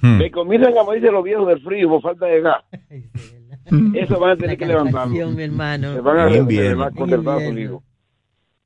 Hmm. 0.00 0.18
Le 0.18 0.30
comienzan 0.30 0.76
a 0.76 0.82
morirse 0.82 1.10
los 1.10 1.22
viejos 1.22 1.46
del 1.46 1.60
frío 1.62 1.88
por 1.88 2.02
falta 2.02 2.26
de 2.26 2.40
gas. 2.40 2.64
Eso 3.94 4.18
van 4.18 4.32
a 4.32 4.36
tener 4.36 4.58
que 4.58 4.66
levantarlo. 4.66 5.30
mi 5.30 5.42
hermano. 5.42 5.94
Se 5.94 6.00
van 6.00 6.18
a. 6.18 6.26
Unidos. 6.26 7.82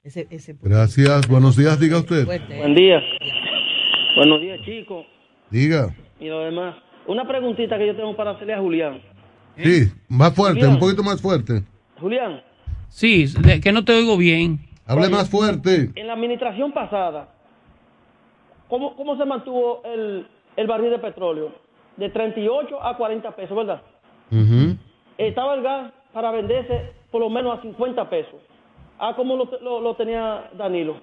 Ese, 0.02 0.26
ese 0.30 0.56
Gracias. 0.60 1.28
Buenos 1.28 1.56
días, 1.56 1.78
diga 1.78 1.98
usted. 1.98 2.24
Buen 2.24 2.74
día. 2.74 3.00
Buenos 4.16 4.40
días, 4.40 4.58
chicos. 4.64 5.06
Diga. 5.50 5.94
Y 6.18 6.28
lo 6.28 6.40
demás. 6.40 6.76
Una 7.06 7.26
preguntita 7.28 7.78
que 7.78 7.86
yo 7.86 7.94
tengo 7.94 8.16
para 8.16 8.32
hacerle 8.32 8.54
a 8.54 8.58
Julián. 8.60 9.00
Sí, 9.56 9.84
más 10.08 10.34
fuerte, 10.34 10.60
Julián. 10.60 10.74
un 10.74 10.78
poquito 10.80 11.02
más 11.02 11.20
fuerte. 11.20 11.62
Julián, 12.00 12.42
Sí, 12.88 13.26
de- 13.42 13.60
que 13.60 13.70
no 13.72 13.84
te 13.84 13.92
oigo 13.92 14.16
bien. 14.16 14.60
Hable 14.88 15.08
más 15.08 15.28
fuerte. 15.30 15.90
en 15.94 16.06
la 16.06 16.14
administración 16.14 16.72
pasada, 16.72 17.28
¿cómo, 18.68 18.96
cómo 18.96 19.16
se 19.16 19.24
mantuvo 19.24 19.82
el, 19.84 20.26
el 20.56 20.66
barril 20.66 20.90
de 20.90 20.98
petróleo? 20.98 21.52
De 21.96 22.08
38 22.10 22.82
a 22.82 22.96
40 22.96 23.30
pesos, 23.36 23.56
¿verdad? 23.56 23.82
Ujú. 24.30 24.76
Estaba 25.18 25.54
el 25.54 25.62
gas 25.62 25.92
para 26.12 26.30
venderse 26.30 26.92
por 27.10 27.20
lo 27.20 27.28
menos 27.30 27.58
a 27.58 27.62
50 27.62 28.08
pesos. 28.10 28.40
Ah, 28.98 29.12
¿cómo 29.16 29.36
lo, 29.36 29.48
lo- 29.62 29.80
lo 29.80 29.94
tenía 29.94 30.50
Danilo? 30.56 30.96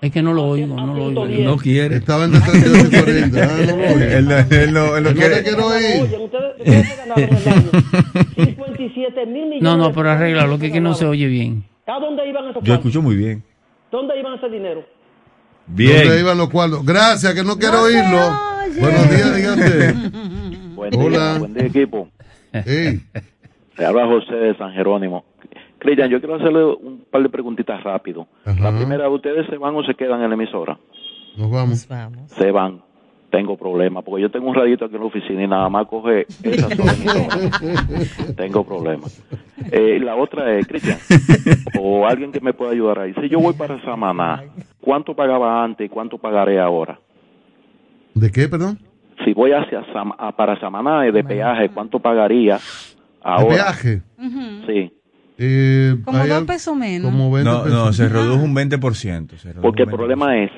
Es 0.00 0.10
que 0.10 0.22
no 0.22 0.32
lo 0.32 0.44
oigo, 0.44 0.74
no 0.74 0.94
lo 0.94 1.04
oigo. 1.06 1.44
No 1.44 1.56
quiere. 1.56 1.96
Estaba 1.96 2.24
en 2.24 2.32
38 2.32 2.86
y 2.86 3.00
40. 3.02 3.42
Ah, 3.42 3.48
no 3.66 3.76
lo 3.76 3.94
oye. 3.94 4.16
Él 4.16 4.24
no- 4.28 4.36
él 4.38 4.72
no- 4.72 4.96
él 4.96 5.02
no 5.04 5.10
No 5.10 5.14
quiere- 5.16 5.36
te 5.36 5.42
quiero 5.44 5.66
oír. 5.66 6.02
Oye, 6.02 6.18
ustedes, 6.24 6.58
ustedes 6.58 6.88
se 6.88 6.96
ganaron 6.96 7.36
el 7.36 7.48
año 7.48 7.70
57 8.36 9.26
mil 9.26 9.42
millones. 9.46 9.62
No, 9.62 9.76
no, 9.76 9.92
pero 9.92 10.10
arregla, 10.10 10.46
lo 10.46 10.58
que 10.58 10.66
es 10.66 10.72
que 10.72 10.80
no 10.80 10.94
se 10.94 11.04
oye 11.06 11.26
bien. 11.26 11.64
¿A 11.86 11.98
dónde 12.00 12.28
iban 12.28 12.44
esos 12.44 12.54
Yo 12.56 12.60
cuartos? 12.60 12.74
escucho 12.78 13.02
muy 13.02 13.16
bien. 13.16 13.42
¿Dónde 13.90 14.18
iban 14.18 14.34
ese 14.34 14.48
dinero? 14.48 14.84
Bien. 15.66 16.04
¿Dónde 16.04 16.20
iban 16.20 16.38
los 16.38 16.50
cuadros? 16.50 16.84
Gracias, 16.84 17.34
que 17.34 17.42
no 17.42 17.56
quiero 17.56 17.82
oírlo. 17.82 18.18
Buenos 18.80 19.10
días, 19.10 19.36
dígate. 19.36 19.92
Buen 20.74 20.94
Hola. 20.96 21.18
día, 21.30 21.38
buen 21.38 21.54
día 21.54 21.66
equipo. 21.66 22.08
Hey. 22.52 23.00
Se 23.76 23.84
habla 23.84 24.06
José 24.06 24.34
de 24.34 24.56
San 24.56 24.72
Jerónimo. 24.72 25.24
Cristian, 25.78 26.10
yo 26.10 26.20
quiero 26.20 26.36
hacerle 26.36 26.64
un 26.64 27.04
par 27.10 27.22
de 27.22 27.28
preguntitas 27.28 27.82
rápido. 27.82 28.26
La 28.44 28.74
primera, 28.76 29.08
¿ustedes 29.08 29.46
se 29.48 29.56
van 29.56 29.74
o 29.74 29.82
se 29.84 29.94
quedan 29.94 30.22
en 30.22 30.28
la 30.28 30.34
emisora? 30.34 30.78
Nos 31.36 31.50
vamos. 31.50 31.88
Se 32.26 32.50
van. 32.50 32.82
Tengo 33.30 33.56
problemas, 33.56 34.02
porque 34.04 34.22
yo 34.22 34.30
tengo 34.30 34.48
un 34.48 34.54
radito 34.56 34.84
aquí 34.86 34.96
en 34.96 35.00
la 35.02 35.06
oficina 35.06 35.44
y 35.44 35.46
nada 35.46 35.68
más 35.68 35.86
coge 35.86 36.26
esa. 36.42 36.68
Tengo 38.36 38.64
problemas. 38.64 39.22
Eh, 39.70 40.00
la 40.00 40.16
otra 40.16 40.56
es, 40.58 40.66
Cristian, 40.66 40.98
o 41.78 42.06
alguien 42.06 42.32
que 42.32 42.40
me 42.40 42.52
pueda 42.52 42.72
ayudar 42.72 42.98
ahí. 42.98 43.14
Si 43.20 43.28
yo 43.28 43.38
voy 43.40 43.54
para 43.54 43.80
Samaná, 43.84 44.42
¿cuánto 44.80 45.14
pagaba 45.14 45.62
antes 45.62 45.86
y 45.86 45.88
cuánto 45.88 46.18
pagaré 46.18 46.58
ahora? 46.58 46.98
¿De 48.14 48.30
qué, 48.32 48.48
perdón? 48.48 48.78
Si 49.24 49.32
voy 49.32 49.52
hacia 49.52 49.82
Sam- 49.92 50.14
a- 50.18 50.32
para 50.32 50.58
Samaná 50.58 51.02
de 51.02 51.22
peaje, 51.22 51.68
¿cuánto 51.68 52.00
pagaría 52.00 52.54
¿De 52.56 52.60
ahora? 53.22 53.54
peaje? 53.54 54.02
Sí. 54.66 54.92
Eh, 55.38 55.96
Como 56.04 56.26
dos 56.26 56.42
pesos 56.44 56.76
menos. 56.76 57.10
Como 57.10 57.30
20 57.30 57.50
No, 57.50 57.62
pesos. 57.62 57.78
no, 57.86 57.92
se 57.92 58.08
redujo 58.08 58.42
un 58.42 58.54
20%. 58.54 59.36
se 59.36 59.48
redujo 59.48 59.62
Porque 59.62 59.84
un 59.84 59.90
el 59.90 59.94
problema 59.96 60.36
es 60.36 60.50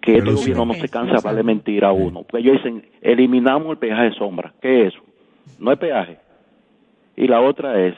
que 0.00 0.18
este 0.18 0.32
gobierno 0.32 0.66
no 0.66 0.74
se 0.74 0.88
cansa 0.88 1.16
de 1.16 1.20
darle 1.22 1.42
mentira 1.42 1.88
a 1.88 1.92
uno. 1.92 2.22
Porque 2.22 2.38
ellos 2.48 2.56
dicen, 2.62 2.84
eliminamos 3.02 3.72
el 3.72 3.78
peaje 3.78 4.02
de 4.04 4.12
sombra. 4.14 4.54
¿Qué 4.62 4.82
es 4.86 4.94
eso? 4.94 5.02
No 5.58 5.72
es 5.72 5.78
peaje. 5.78 6.18
Y 7.16 7.26
la 7.26 7.40
otra 7.40 7.78
es, 7.86 7.94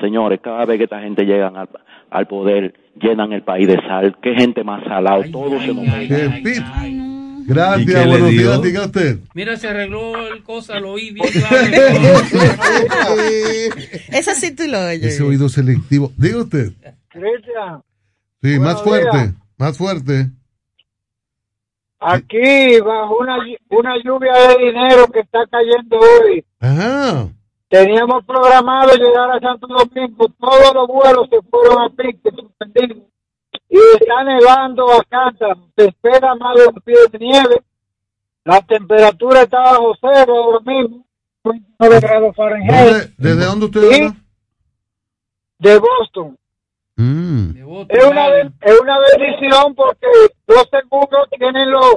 señores, 0.00 0.40
cada 0.42 0.64
vez 0.64 0.78
que 0.78 0.84
esta 0.84 1.00
gente 1.00 1.24
llega 1.24 1.48
al, 1.48 1.68
al 2.10 2.26
poder, 2.26 2.74
llenan 3.00 3.32
el 3.32 3.42
país 3.42 3.66
de 3.66 3.76
sal. 3.86 4.16
¿Qué 4.22 4.34
gente 4.34 4.62
más 4.62 4.84
salado? 4.84 5.22
Todo 5.32 5.58
se 5.60 5.74
nos 5.74 5.84
Qué 5.84 6.08
mete. 6.08 6.28
pip. 6.42 6.62
¿Y 6.84 7.12
Gracias, 7.44 8.06
buenos 8.06 8.30
días, 8.30 8.62
diga 8.62 8.84
usted. 8.86 9.18
Mira, 9.34 9.56
se 9.56 9.66
arregló 9.66 10.28
el 10.32 10.44
cosa, 10.44 10.78
lo 10.78 10.92
oí 10.92 11.10
bien 11.12 11.26
claro. 11.32 11.66
Esa 14.12 14.34
sí 14.34 14.54
tú 14.54 14.62
lo 14.68 14.78
oyes. 14.80 15.02
Ese 15.04 15.22
oído 15.24 15.48
selectivo. 15.48 16.12
Diga 16.16 16.38
usted. 16.42 16.72
Cristian, 17.08 17.82
Sí, 18.42 18.58
más 18.58 18.82
fuerte, 18.82 19.34
más 19.58 19.76
fuerte. 19.76 20.30
Aquí 22.04 22.80
bajo 22.80 23.18
una, 23.18 23.38
una 23.70 23.94
lluvia 24.04 24.32
de 24.32 24.64
dinero 24.66 25.06
que 25.12 25.20
está 25.20 25.40
cayendo 25.50 25.98
hoy, 25.98 26.44
Ajá. 26.60 27.28
teníamos 27.68 28.24
programado 28.24 28.92
llegar 28.94 29.30
a 29.30 29.40
Santo 29.40 29.66
Domingo, 29.66 30.26
todos 30.38 30.74
los 30.74 30.86
vuelos 30.88 31.28
se 31.30 31.40
fueron 31.50 31.80
a 31.82 31.88
pique, 31.90 32.30
suspendidos. 32.30 33.04
Y 33.68 33.78
está 34.00 34.22
nevando 34.24 34.90
a 34.92 35.02
cántaro, 35.04 35.68
se 35.76 35.86
espera 35.86 36.34
más 36.34 36.56
de 36.56 36.66
un 36.66 36.74
pie 36.82 36.94
de 37.10 37.18
nieve, 37.18 37.62
la 38.44 38.60
temperatura 38.62 39.42
está 39.42 39.60
bajo 39.60 39.94
cero 40.00 40.34
ahora 40.36 40.60
mismo, 40.64 41.06
29 41.44 42.00
grados 42.00 42.36
Fahrenheit. 42.36 42.70
¿Dónde- 42.90 43.12
¿Desde 43.18 43.44
dónde 43.44 43.66
usted 43.66 43.92
habla? 43.94 44.16
de 45.58 45.78
Boston. 45.78 46.38
Mm. 47.02 47.56
Es 47.88 48.04
una, 48.04 48.28
es 48.60 48.80
una 48.80 48.96
bendición 49.00 49.74
porque 49.74 50.06
los 50.46 50.68
seguros 50.70 51.28
tienen 51.36 51.68
los, 51.68 51.96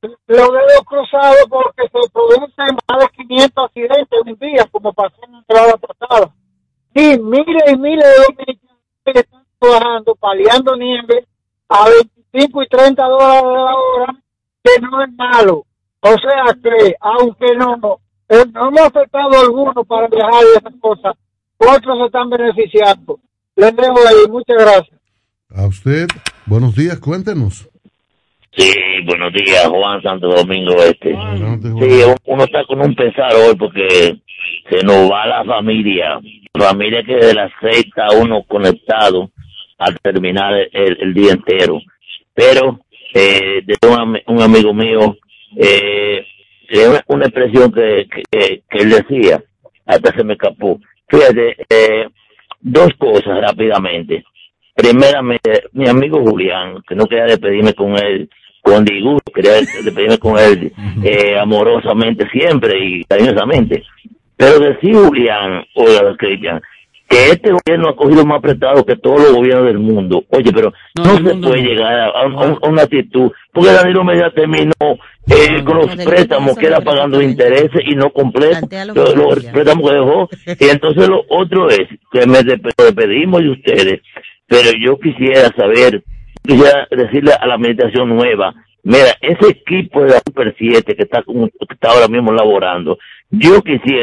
los 0.00 0.16
dedos 0.26 0.84
cruzados 0.86 1.44
porque 1.50 1.82
se 1.82 2.10
producen 2.10 2.76
más 2.88 3.00
de 3.00 3.08
500 3.26 3.64
accidentes 3.64 4.20
en 4.24 4.32
un 4.32 4.38
día, 4.38 4.66
como 4.72 4.94
pasó 4.94 5.16
en 5.26 5.32
la 5.32 5.38
entrada 5.40 5.76
pasada. 5.76 6.34
Y 6.94 7.18
miles 7.18 7.62
y 7.72 7.76
miles 7.76 8.04
de 8.04 8.24
dominicanos 8.24 8.78
que 9.04 9.20
están 9.20 9.44
trabajando, 9.58 10.14
paliando 10.14 10.76
nieve 10.76 11.26
a 11.68 11.88
25 12.32 12.62
y 12.62 12.68
30 12.68 13.04
dólares 13.04 13.42
la 13.42 13.76
hora, 13.76 14.16
que 14.64 14.80
no 14.80 15.02
es 15.02 15.12
malo. 15.12 15.66
O 16.00 16.08
sea 16.08 16.56
que, 16.62 16.94
aunque 17.00 17.54
no, 17.54 18.00
eh, 18.30 18.46
no 18.50 18.68
hemos 18.68 18.80
afectado 18.80 19.30
a 19.36 19.40
algunos 19.40 19.86
para 19.86 20.08
viajar 20.08 20.42
y 20.42 20.58
esas 20.58 20.80
cosas, 20.80 21.16
otros 21.58 21.98
se 21.98 22.06
están 22.06 22.30
beneficiando. 22.30 23.20
Les 23.56 23.76
dejo 23.76 23.98
ahí, 24.08 24.30
muchas 24.30 24.56
gracias. 24.58 25.00
A 25.54 25.66
usted, 25.66 26.06
buenos 26.46 26.74
días, 26.74 26.98
cuéntenos. 26.98 27.68
Sí, 28.56 28.70
buenos 29.06 29.32
días, 29.32 29.66
Juan 29.68 30.02
Santo 30.02 30.28
Domingo 30.28 30.74
Este. 30.82 31.10
Sí, 31.10 32.02
un- 32.04 32.16
uno 32.24 32.44
está 32.44 32.64
con 32.64 32.80
un 32.80 32.94
pesar 32.94 33.34
hoy 33.34 33.54
porque 33.56 34.18
se 34.70 34.84
nos 34.84 35.10
va 35.10 35.26
la 35.26 35.44
familia. 35.44 36.20
Familia 36.58 37.02
que 37.02 37.14
de 37.16 37.34
las 37.34 37.50
seis 37.60 37.84
está 37.86 38.10
uno 38.16 38.42
conectado 38.44 39.30
al 39.78 39.98
terminar 40.00 40.54
el, 40.72 40.98
el 41.00 41.14
día 41.14 41.32
entero. 41.32 41.80
Pero, 42.34 42.80
eh, 43.14 43.62
de 43.64 43.74
un, 43.88 44.18
un 44.26 44.42
amigo 44.42 44.72
mío, 44.74 45.16
eh, 45.56 46.24
una, 46.88 47.02
una 47.08 47.24
expresión 47.26 47.72
que, 47.72 48.06
que, 48.30 48.62
que 48.68 48.78
él 48.78 48.90
decía, 48.90 49.42
hasta 49.86 50.14
se 50.14 50.24
me 50.24 50.34
escapó. 50.34 50.78
Fíjate, 51.08 51.56
eh, 51.68 52.06
dos 52.62 52.88
cosas 52.98 53.40
rápidamente. 53.40 54.24
Primeramente, 54.74 55.64
mi 55.72 55.88
amigo 55.88 56.22
Julián, 56.24 56.82
que 56.88 56.94
no 56.94 57.06
quería 57.06 57.24
despedirme 57.26 57.74
con 57.74 57.96
él 57.98 58.28
con 58.62 58.84
disgusto, 58.84 59.32
quería 59.32 59.54
despedirme 59.54 60.18
con 60.18 60.38
él 60.38 60.72
eh, 61.02 61.36
amorosamente 61.38 62.28
siempre 62.30 62.78
y 62.78 63.04
cariñosamente. 63.04 63.82
Pero 64.36 64.60
decir 64.60 64.94
Julián, 64.94 65.64
oiga, 65.74 66.16
Cristian, 66.16 66.62
que 67.12 67.30
este 67.30 67.52
gobierno 67.52 67.88
ha 67.90 67.96
cogido 67.96 68.24
más 68.24 68.38
apretado 68.38 68.84
que 68.86 68.96
todos 68.96 69.20
los 69.20 69.32
gobiernos 69.34 69.66
del 69.66 69.78
mundo. 69.78 70.24
Oye, 70.30 70.50
pero 70.52 70.72
no, 70.96 71.04
se 71.16 71.34
puede 71.48 71.62
llegar 71.62 71.92
a, 71.92 72.04
a- 72.06 72.08
a- 72.22 72.58
a 72.62 72.68
una 72.68 72.82
actitud, 72.82 73.30
porque 73.52 73.70
Danilo 73.70 74.02
Medina 74.04 74.30
terminó 74.32 74.72
eh, 75.28 75.62
con 75.64 75.76
los 75.76 75.86
préstamos 76.04 76.56
que 76.56 76.66
era 76.66 76.80
pagando 76.80 77.20
intereses 77.22 77.82
y 77.86 77.94
no 77.94 78.10
completos, 78.10 78.62
los, 78.94 79.14
los 79.16 79.44
préstamos 79.52 79.88
que 79.90 79.96
dejó. 79.96 80.28
Y 80.58 80.68
entonces 80.70 81.08
lo 81.08 81.22
otro 81.28 81.68
es 81.68 81.86
que 82.10 82.26
me 82.26 82.38
despe- 82.40 82.72
despedimos 82.76 83.42
de 83.42 83.50
ustedes, 83.50 84.00
pero 84.48 84.70
yo 84.80 84.98
quisiera 84.98 85.48
saber, 85.56 86.02
quisiera 86.42 86.88
decirle 86.90 87.32
a 87.38 87.46
la 87.46 87.54
administración 87.54 88.08
nueva, 88.08 88.54
mira, 88.84 89.14
ese 89.20 89.48
equipo 89.50 90.02
de 90.02 90.10
la 90.10 90.20
Super 90.26 90.54
7 90.58 90.96
que 90.96 91.02
está, 91.02 91.22
que 91.22 91.74
está 91.74 91.90
ahora 91.90 92.08
mismo 92.08 92.32
laborando, 92.32 92.98
yo 93.30 93.62
quisiera 93.62 94.02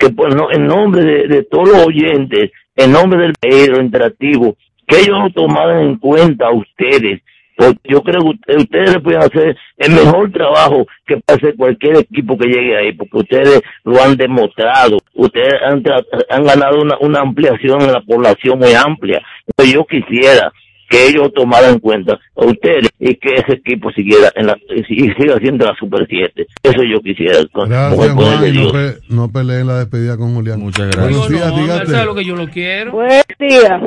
que 0.00 0.10
pues, 0.10 0.34
no, 0.34 0.50
en 0.50 0.66
nombre 0.66 1.28
de, 1.28 1.42
todos 1.44 1.68
los 1.68 1.86
oyentes, 1.86 2.50
en 2.74 2.90
nombre 2.92 3.20
del 3.20 3.34
medio 3.42 3.80
interactivo, 3.80 4.56
que 4.86 5.00
ellos 5.00 5.18
lo 5.22 5.30
tomaran 5.30 5.82
en 5.82 5.96
cuenta 5.98 6.46
a 6.46 6.52
ustedes, 6.54 7.20
porque 7.56 7.78
yo 7.84 8.00
creo 8.02 8.22
que 8.22 8.28
usted- 8.30 8.56
ustedes 8.56 8.98
pueden 9.02 9.20
hacer 9.22 9.56
el 9.76 9.92
mejor 9.92 10.32
trabajo 10.32 10.86
que 11.06 11.20
hacer 11.26 11.54
cualquier 11.56 11.98
equipo 11.98 12.38
que 12.38 12.48
llegue 12.48 12.76
ahí, 12.76 12.92
porque 12.94 13.18
ustedes 13.18 13.60
lo 13.84 14.02
han 14.02 14.16
demostrado, 14.16 14.96
ustedes 15.14 15.54
han, 15.62 15.82
han 16.30 16.44
ganado 16.44 16.80
una, 16.80 16.96
una 17.00 17.20
ampliación 17.20 17.82
en 17.82 17.92
la 17.92 18.00
población 18.00 18.58
muy 18.58 18.72
amplia. 18.72 19.20
Entonces 19.46 19.74
yo 19.74 19.84
quisiera 19.84 20.50
que 20.90 21.06
ellos 21.06 21.32
tomaran 21.34 21.74
en 21.74 21.78
cuenta 21.78 22.18
a 22.36 22.44
ustedes 22.44 22.88
y 22.98 23.14
que 23.14 23.34
ese 23.36 23.52
equipo 23.54 23.90
siguiera 23.92 24.30
en 24.34 24.48
la, 24.48 24.56
y 24.76 24.82
siga 24.84 25.38
siendo 25.40 25.64
la 25.64 25.74
Super 25.76 26.04
7. 26.08 26.46
Eso 26.64 26.82
yo 26.82 27.00
quisiera. 27.00 27.38
Con, 27.52 27.62
con 27.62 27.68
Gracias, 27.70 27.94
poder 27.96 28.12
Juan. 28.12 28.40
No, 28.40 28.60
Dios. 28.60 28.72
pe- 28.72 28.98
no 29.14 29.28
peleen 29.32 29.66
la 29.68 29.78
despedida 29.78 30.16
con 30.16 30.34
Julián. 30.34 30.58
Muchas 30.60 30.86
gracias. 30.88 31.04
Buenos 31.08 31.28
días, 31.28 31.46
No, 31.52 31.56
él 31.58 31.62
dígate. 31.62 31.86
sabe 31.92 32.04
lo 32.06 32.14
que 32.16 32.24
yo 32.24 32.34
lo 32.36 32.48
quiero. 32.48 32.90
Buen 32.92 33.22
día. 33.38 33.80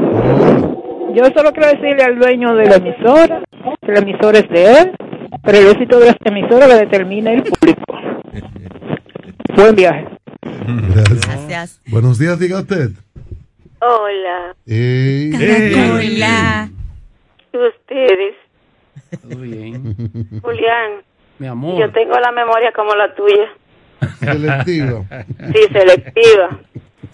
Yo 1.15 1.23
solo 1.35 1.51
quiero 1.51 1.67
decirle 1.69 2.03
al 2.03 2.17
dueño 2.17 2.55
de 2.55 2.65
la 2.65 2.75
emisora 2.77 3.43
que 3.85 3.91
la 3.91 3.99
emisora 3.99 4.39
es 4.39 4.49
de 4.49 4.63
él, 4.79 4.91
pero 5.43 5.57
el 5.57 5.67
éxito 5.67 5.99
de 5.99 6.05
la 6.05 6.17
emisora 6.23 6.67
lo 6.67 6.75
determina 6.77 7.33
el 7.33 7.43
público. 7.43 7.83
Buen 9.55 9.75
viaje. 9.75 10.05
Gracias. 10.95 11.79
Buenos 11.87 12.17
días, 12.17 12.39
diga 12.39 12.61
usted. 12.61 12.91
Hola, 13.81 14.55
Ey. 14.65 15.33
Hola. 15.33 16.69
Ustedes. 17.59 18.35
Todo 19.21 19.39
bien. 19.41 19.95
Julián, 20.41 20.91
Mi 21.39 21.47
amor. 21.47 21.79
yo 21.79 21.91
tengo 21.91 22.19
la 22.19 22.31
memoria 22.31 22.71
como 22.73 22.93
la 22.95 23.13
tuya. 23.15 23.49
Selectiva. 24.19 25.03
Sí, 25.53 25.59
selectiva. 25.71 26.59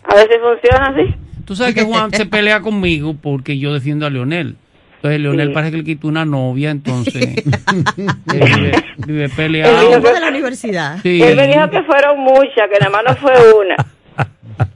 A 0.03 0.15
veces 0.15 0.37
funciona 0.41 0.85
así. 0.87 1.15
Tú 1.45 1.55
sabes 1.55 1.73
que 1.75 1.83
Juan 1.83 2.11
se 2.11 2.25
pelea 2.25 2.61
conmigo 2.61 3.15
porque 3.21 3.57
yo 3.57 3.73
defiendo 3.73 4.05
a 4.05 4.09
Leonel. 4.09 4.55
Entonces 4.97 5.19
Leonel 5.21 5.47
Sí. 5.49 5.53
parece 5.53 5.71
que 5.71 5.77
le 5.77 5.83
quitó 5.83 6.07
una 6.09 6.25
novia, 6.25 6.71
entonces 6.71 7.35
vive, 8.25 8.71
vive 9.07 9.23
El 9.25 9.31
peleado. 9.31 9.89
hijo 9.97 10.13
de 10.13 10.19
la 10.19 10.27
universidad. 10.27 10.97
Sí. 11.01 11.21
Él 11.23 11.37
me 11.37 11.47
dijo 11.47 11.69
que 11.69 11.81
fueron 11.83 12.19
muchas, 12.19 12.69
que 12.69 12.79
nada 12.79 12.89
más 12.91 13.03
no 13.07 13.15
fue 13.15 13.33
una. 13.53 13.75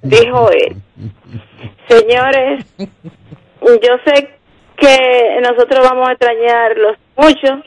Dijo 0.01 0.50
él. 0.51 0.77
Señores, 1.90 2.66
yo 3.61 3.98
sé 4.06 4.30
que 4.84 5.40
nosotros 5.42 5.88
vamos 5.88 6.10
a 6.10 6.12
extrañarlos 6.12 6.98
mucho. 7.16 7.64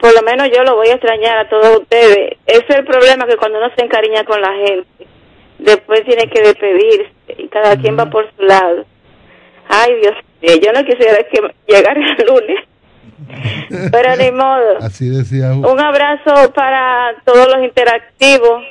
Por 0.00 0.12
lo 0.14 0.22
menos 0.22 0.48
yo 0.54 0.64
lo 0.64 0.74
voy 0.74 0.88
a 0.88 0.94
extrañar 0.94 1.38
a 1.38 1.48
todos 1.48 1.78
ustedes. 1.78 2.38
Ese 2.44 2.66
es 2.68 2.76
el 2.76 2.84
problema 2.84 3.26
que 3.26 3.36
cuando 3.36 3.58
uno 3.58 3.68
se 3.76 3.84
encariña 3.84 4.24
con 4.24 4.40
la 4.40 4.52
gente, 4.52 5.06
después 5.58 6.02
tiene 6.04 6.28
que 6.28 6.42
despedirse 6.42 7.12
y 7.38 7.46
cada 7.46 7.76
quien 7.76 7.96
va 7.96 8.10
por 8.10 8.28
su 8.36 8.42
lado. 8.42 8.84
Ay, 9.68 9.94
Dios 10.00 10.14
mío, 10.40 10.56
yo 10.60 10.72
no 10.72 10.84
quisiera 10.84 11.18
que 11.22 11.40
llegara 11.68 12.00
el 12.18 12.26
lunes, 12.26 13.90
pero 13.92 14.16
ni 14.16 14.32
modo. 14.32 14.78
Así 14.80 15.08
decía. 15.08 15.52
Un 15.52 15.80
abrazo 15.80 16.52
para 16.52 17.14
todos 17.24 17.46
los 17.46 17.62
interactivos. 17.62 18.64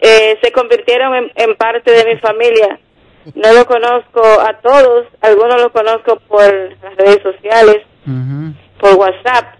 Eh, 0.00 0.36
se 0.42 0.50
convirtieron 0.50 1.14
en, 1.14 1.32
en 1.36 1.54
parte 1.54 1.92
de 1.92 2.12
mi 2.12 2.20
familia. 2.20 2.80
No 3.34 3.52
lo 3.52 3.66
conozco 3.66 4.22
a 4.22 4.54
todos, 4.62 5.06
algunos 5.20 5.60
lo 5.60 5.72
conozco 5.72 6.16
por 6.28 6.44
las 6.82 6.96
redes 6.96 7.20
sociales, 7.22 7.78
por 8.80 8.94
WhatsApp. 8.94 9.54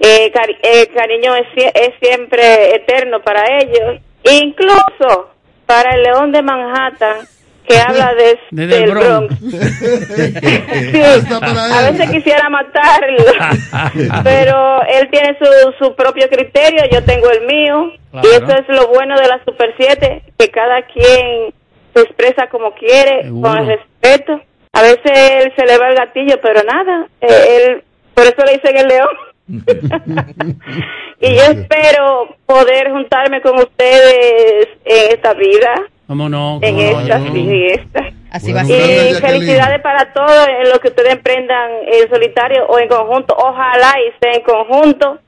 Eh, 0.00 0.30
cari- 0.32 0.56
eh, 0.62 0.88
cariño 0.94 1.34
es, 1.34 1.46
es 1.74 1.90
siempre 2.00 2.74
eterno 2.76 3.20
para 3.22 3.42
ellos, 3.58 4.00
incluso 4.22 5.30
para 5.66 5.94
el 5.96 6.02
león 6.04 6.32
de 6.32 6.42
Manhattan 6.42 7.26
que 7.68 7.76
habla 7.78 8.14
de, 8.14 8.38
Desde 8.50 8.76
el 8.76 8.84
del 8.84 8.90
Bronx. 8.94 9.34
Sí, 9.42 11.02
a 11.02 11.90
veces 11.90 12.10
quisiera 12.10 12.48
matarlo, 12.48 13.24
pero 14.24 14.82
él 14.84 15.08
tiene 15.10 15.36
su, 15.38 15.84
su 15.84 15.94
propio 15.94 16.28
criterio, 16.30 16.84
yo 16.90 17.04
tengo 17.04 17.28
el 17.30 17.44
mío, 17.46 17.92
y 18.22 18.26
eso 18.26 18.46
es 18.56 18.68
lo 18.68 18.88
bueno 18.88 19.16
de 19.20 19.26
la 19.28 19.42
Super 19.44 19.74
7, 19.78 20.22
que 20.38 20.48
cada 20.50 20.80
quien 20.86 21.52
se 21.94 22.00
expresa 22.02 22.48
como 22.48 22.72
quiere, 22.74 23.22
Seguro. 23.24 23.48
con 23.50 23.58
el 23.58 23.66
respeto. 23.78 24.40
A 24.72 24.82
veces 24.82 25.00
él 25.04 25.52
se 25.56 25.64
le 25.66 25.78
va 25.78 25.88
el 25.88 25.96
gatillo, 25.96 26.38
pero 26.42 26.62
nada, 26.62 27.06
eh, 27.20 27.56
él, 27.66 27.84
por 28.14 28.24
eso 28.24 28.44
le 28.44 28.52
dicen 28.52 28.76
el 28.76 28.88
león. 28.88 29.08
y 31.20 31.34
yo 31.34 31.42
espero 31.42 32.36
poder 32.46 32.90
juntarme 32.90 33.40
con 33.40 33.58
ustedes 33.58 34.68
en 34.84 35.12
esta 35.12 35.32
vida, 35.34 35.74
¿Cómo 36.06 36.28
no? 36.28 36.58
en 36.62 36.76
¿Cómo 36.76 36.90
no? 36.92 37.00
esta, 37.00 37.18
Yo- 37.18 37.32
sí, 37.32 37.40
en 37.40 37.64
esta. 37.80 38.00
Así 38.30 38.52
va 38.52 38.60
a 38.60 38.64
Y 38.64 39.14
felicidades 39.14 39.80
para 39.80 40.12
todos 40.12 40.48
en 40.48 40.68
lo 40.70 40.78
que 40.80 40.88
ustedes 40.88 41.14
emprendan 41.14 41.70
en 41.86 42.10
solitario 42.10 42.66
o 42.66 42.78
en 42.78 42.86
conjunto. 42.88 43.34
Ojalá 43.34 43.94
y 44.06 44.12
sea 44.22 44.32
en 44.34 44.42
conjunto. 44.42 45.18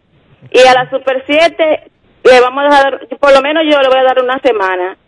Y 0.51 0.59
a 0.67 0.75
la 0.75 0.91
Super 0.91 1.23
7 1.27 1.83
le 2.25 2.41
vamos 2.41 2.65
a 2.67 2.69
dar, 2.83 3.09
por 3.19 3.33
lo 3.35 3.41
menos 3.41 3.63
yo 3.71 3.81
le 3.81 3.89
voy 3.89 3.99
a 3.99 4.03
dar 4.05 4.23
una 4.23 4.39
semana. 4.41 4.99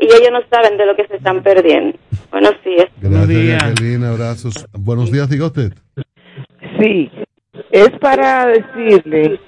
Y 0.00 0.06
ellos 0.06 0.30
no 0.32 0.40
saben 0.50 0.78
de 0.78 0.86
lo 0.86 0.96
que 0.96 1.06
se 1.06 1.16
están 1.16 1.42
perdiendo. 1.42 1.98
Buenos 2.30 2.54
días. 2.64 2.86
Gracias, 3.00 3.62
Jacqueline. 3.62 4.04
Abrazos. 4.04 4.66
Buenos 4.72 5.12
días, 5.12 5.28
diga 5.28 5.46
usted. 5.46 5.72
Sí, 6.78 7.10
es 7.70 7.90
para 8.00 8.46
decirle 8.46 9.38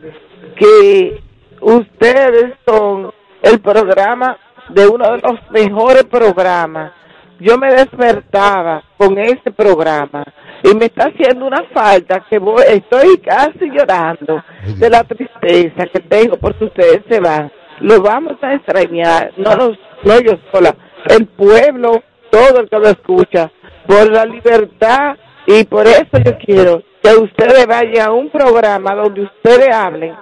que 0.57 1.23
ustedes 1.61 2.55
son 2.67 3.13
el 3.43 3.61
programa 3.61 4.37
de 4.69 4.87
uno 4.87 5.13
de 5.13 5.19
los 5.19 5.51
mejores 5.51 6.05
programas. 6.05 6.93
Yo 7.41 7.59
me 7.59 7.73
despertaba 7.73 8.85
con 8.97 9.19
ese 9.19 9.51
programa 9.51 10.25
y 10.63 10.75
me 10.77 10.85
está 10.85 11.07
haciendo 11.07 11.47
una 11.47 11.65
falta 11.73 12.25
que 12.29 12.39
voy, 12.39 12.63
estoy 12.69 13.19
casi 13.19 13.69
llorando 13.71 14.45
de 14.77 14.91
la 14.91 15.03
tristeza 15.03 15.87
que 15.87 16.01
tengo 16.01 16.37
porque 16.37 16.67
ustedes 16.67 17.03
se 17.09 17.19
van. 17.19 17.51
Lo 17.81 18.01
vamos 18.01 18.37
a 18.43 18.55
extrañar, 18.55 19.33
no, 19.37 19.57
los, 19.57 19.79
no 20.05 20.21
yo 20.21 20.39
sola, 20.53 20.75
el 21.09 21.27
pueblo, 21.27 22.03
todo 22.31 22.61
el 22.61 22.69
que 22.69 22.79
lo 22.79 22.89
escucha, 22.89 23.51
por 23.87 24.11
la 24.11 24.25
libertad 24.25 25.17
y 25.47 25.65
por 25.65 25.87
eso 25.87 26.19
yo 26.25 26.39
quiero 26.39 26.83
que 27.03 27.11
ustedes 27.17 27.67
vayan 27.67 28.09
a 28.09 28.13
un 28.13 28.31
programa 28.31 28.95
donde 28.95 29.23
ustedes 29.23 29.75
hablen 29.75 30.15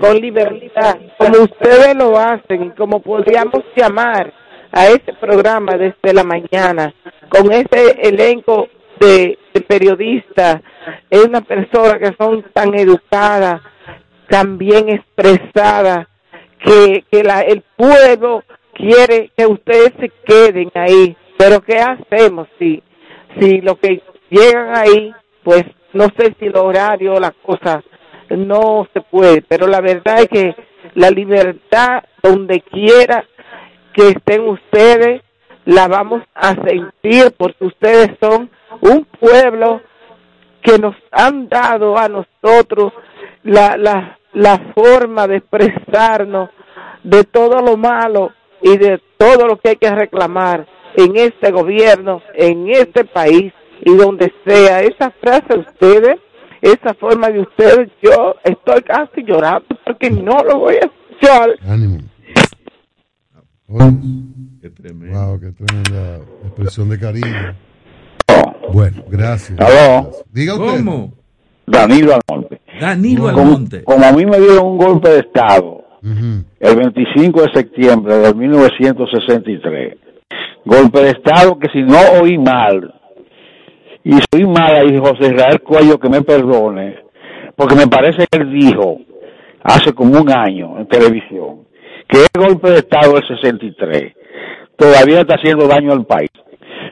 con 0.00 0.16
libertad, 0.16 0.96
como 1.18 1.42
ustedes 1.42 1.94
lo 1.96 2.16
hacen 2.16 2.70
como 2.70 3.00
podríamos 3.00 3.64
llamar 3.76 4.32
a 4.72 4.86
ese 4.86 5.12
programa 5.20 5.72
desde 5.76 6.14
la 6.14 6.22
mañana, 6.22 6.94
con 7.28 7.50
ese 7.52 7.98
elenco 8.02 8.68
de, 9.00 9.36
de 9.52 9.60
periodistas, 9.62 10.60
es 11.08 11.24
una 11.24 11.40
persona 11.40 11.98
que 11.98 12.14
son 12.16 12.44
tan 12.52 12.74
educadas, 12.74 13.60
tan 14.28 14.58
bien 14.58 14.88
expresadas, 14.88 16.06
que, 16.64 17.04
que 17.10 17.24
la, 17.24 17.40
el 17.40 17.62
pueblo 17.76 18.44
quiere 18.80 19.30
que 19.36 19.46
ustedes 19.46 19.92
se 20.00 20.10
queden 20.24 20.70
ahí. 20.74 21.16
Pero 21.38 21.60
¿qué 21.60 21.78
hacemos 21.78 22.48
si, 22.58 22.82
si 23.38 23.60
lo 23.60 23.76
que 23.76 24.02
llegan 24.30 24.76
ahí, 24.76 25.12
pues 25.42 25.64
no 25.92 26.06
sé 26.16 26.34
si 26.38 26.46
el 26.46 26.56
horario, 26.56 27.18
la 27.18 27.32
cosa 27.42 27.82
no 28.28 28.86
se 28.92 29.00
puede, 29.00 29.42
pero 29.42 29.66
la 29.66 29.80
verdad 29.80 30.20
es 30.20 30.28
que 30.28 30.54
la 30.94 31.10
libertad 31.10 32.04
donde 32.22 32.60
quiera 32.60 33.24
que 33.92 34.08
estén 34.08 34.48
ustedes, 34.48 35.22
la 35.64 35.88
vamos 35.88 36.22
a 36.34 36.54
sentir 36.54 37.32
porque 37.36 37.64
ustedes 37.64 38.16
son 38.20 38.50
un 38.80 39.04
pueblo 39.18 39.80
que 40.62 40.78
nos 40.78 40.94
han 41.10 41.48
dado 41.48 41.98
a 41.98 42.08
nosotros 42.08 42.92
la, 43.42 43.76
la, 43.76 44.18
la 44.32 44.72
forma 44.74 45.26
de 45.26 45.36
expresarnos 45.36 46.50
de 47.02 47.24
todo 47.24 47.60
lo 47.60 47.76
malo 47.76 48.32
y 48.62 48.76
de 48.76 49.00
todo 49.18 49.46
lo 49.46 49.58
que 49.58 49.70
hay 49.70 49.76
que 49.76 49.90
reclamar 49.90 50.66
en 50.96 51.16
este 51.16 51.50
gobierno, 51.50 52.20
en 52.34 52.68
este 52.68 53.04
país 53.04 53.52
y 53.84 53.94
donde 53.96 54.32
sea. 54.46 54.82
Esa 54.82 55.10
frase 55.20 55.44
de 55.54 55.60
ustedes, 55.60 56.16
esa 56.60 56.94
forma 56.94 57.28
de 57.30 57.40
ustedes, 57.40 57.88
yo 58.02 58.34
estoy 58.44 58.82
casi 58.82 59.22
llorando 59.24 59.66
porque 59.86 60.10
no 60.10 60.42
lo 60.44 60.58
voy 60.58 60.74
a 60.76 60.80
escuchar. 60.86 61.50
Ánimo. 61.66 61.98
Qué 64.60 64.70
tremendo. 64.70 65.18
Wow, 65.26 65.40
qué 65.40 65.52
tremenda 65.52 66.16
expresión 66.44 66.88
de 66.90 66.98
cariño. 66.98 67.54
Bueno, 68.72 69.02
gracias. 69.08 69.58
Aló. 69.60 70.10
Diga 70.32 70.54
usted. 70.54 70.78
¿Cómo? 70.84 71.12
Danilo 71.66 72.18
Almonte. 72.28 72.60
Danilo 72.80 73.22
Como- 73.24 73.38
Almonte. 73.38 73.84
Como 73.84 74.04
a 74.04 74.12
mí 74.12 74.26
me 74.26 74.38
dieron 74.40 74.66
un 74.66 74.78
golpe 74.78 75.08
de 75.08 75.18
Estado 75.20 75.79
el 76.02 76.76
25 76.76 77.42
de 77.42 77.52
septiembre 77.52 78.18
de 78.18 78.34
1963. 78.34 79.96
Golpe 80.64 81.00
de 81.00 81.10
Estado 81.10 81.58
que 81.58 81.68
si 81.68 81.82
no 81.82 81.98
oí 82.20 82.38
mal, 82.38 82.94
y 84.04 84.12
si 84.12 84.24
oí 84.34 84.46
mal 84.46 84.74
ahí 84.74 84.98
José 84.98 85.34
Israel 85.34 85.60
Cuello 85.62 85.98
que 85.98 86.08
me 86.08 86.22
perdone, 86.22 86.96
porque 87.56 87.74
me 87.74 87.86
parece 87.86 88.26
que 88.30 88.38
él 88.38 88.52
dijo 88.52 89.00
hace 89.62 89.92
como 89.92 90.20
un 90.20 90.30
año 90.30 90.78
en 90.78 90.86
televisión 90.86 91.66
que 92.08 92.18
el 92.18 92.42
golpe 92.42 92.70
de 92.70 92.78
Estado 92.78 93.14
del 93.14 93.26
63 93.28 94.12
todavía 94.76 95.20
está 95.20 95.34
haciendo 95.36 95.68
daño 95.68 95.92
al 95.92 96.06
país. 96.06 96.30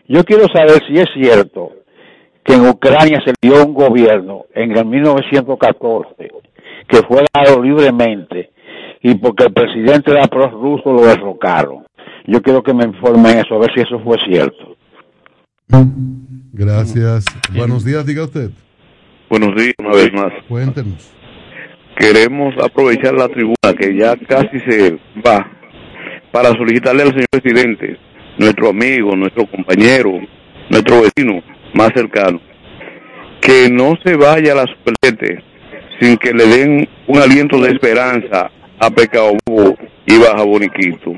Yo 0.06 0.22
quiero 0.24 0.46
saber 0.48 0.82
si 0.86 0.94
es 0.94 1.08
cierto 1.14 1.72
que 2.44 2.54
en 2.54 2.68
Ucrania 2.68 3.20
se 3.24 3.32
dio 3.40 3.64
un 3.64 3.74
gobierno 3.74 4.46
en 4.54 4.76
el 4.76 4.86
1914 4.86 6.30
que 6.86 6.98
fue 7.06 7.24
dado 7.34 7.62
libremente 7.62 8.50
y 9.02 9.15
porque 9.15 9.44
el 9.44 9.52
presidente 9.52 10.10
era 10.10 10.27
pro-ruso 10.27 10.93
lo 10.93 11.02
derrocaron. 11.02 11.85
Yo 12.27 12.43
quiero 12.43 12.62
que 12.62 12.75
me 12.75 12.85
informen 12.85 13.39
eso, 13.39 13.55
a 13.55 13.59
ver 13.59 13.70
si 13.75 13.81
eso 13.81 14.01
fue 14.01 14.17
cierto. 14.27 14.77
Gracias. 16.52 17.25
Buenos 17.55 17.85
días, 17.85 18.05
diga 18.05 18.25
usted. 18.25 18.51
Buenos 19.31 19.55
días, 19.55 19.75
una 19.78 19.91
vez 19.91 20.12
más. 20.12 20.33
Cuéntenos. 20.49 21.12
Queremos 21.97 22.55
aprovechar 22.62 23.15
la 23.15 23.28
tribuna 23.28 23.75
que 23.78 23.97
ya 23.97 24.17
casi 24.17 24.60
se 24.60 24.99
va 25.25 25.51
para 26.33 26.51
solicitarle 26.51 27.02
al 27.02 27.10
señor 27.10 27.27
presidente, 27.31 27.97
nuestro 28.39 28.70
amigo, 28.70 29.17
nuestro 29.17 29.47
compañero, 29.47 30.12
nuestro 30.70 31.02
vecino 31.02 31.43
más 31.75 31.91
cercano, 31.94 32.41
que 33.41 33.68
no 33.70 33.94
se 34.05 34.17
vaya 34.17 34.52
a 34.52 34.57
la 34.57 34.67
Super 34.67 34.94
sin 36.01 36.17
que 36.18 36.33
le 36.33 36.47
den 36.47 36.89
un 37.09 37.18
aliento 37.18 37.60
de 37.60 37.73
esperanza 37.73 38.51
a 38.81 38.90
Pecado 38.90 39.32
Bobo 39.47 39.76
y 40.07 40.18
Baja 40.18 40.42
Boniquito. 40.44 41.12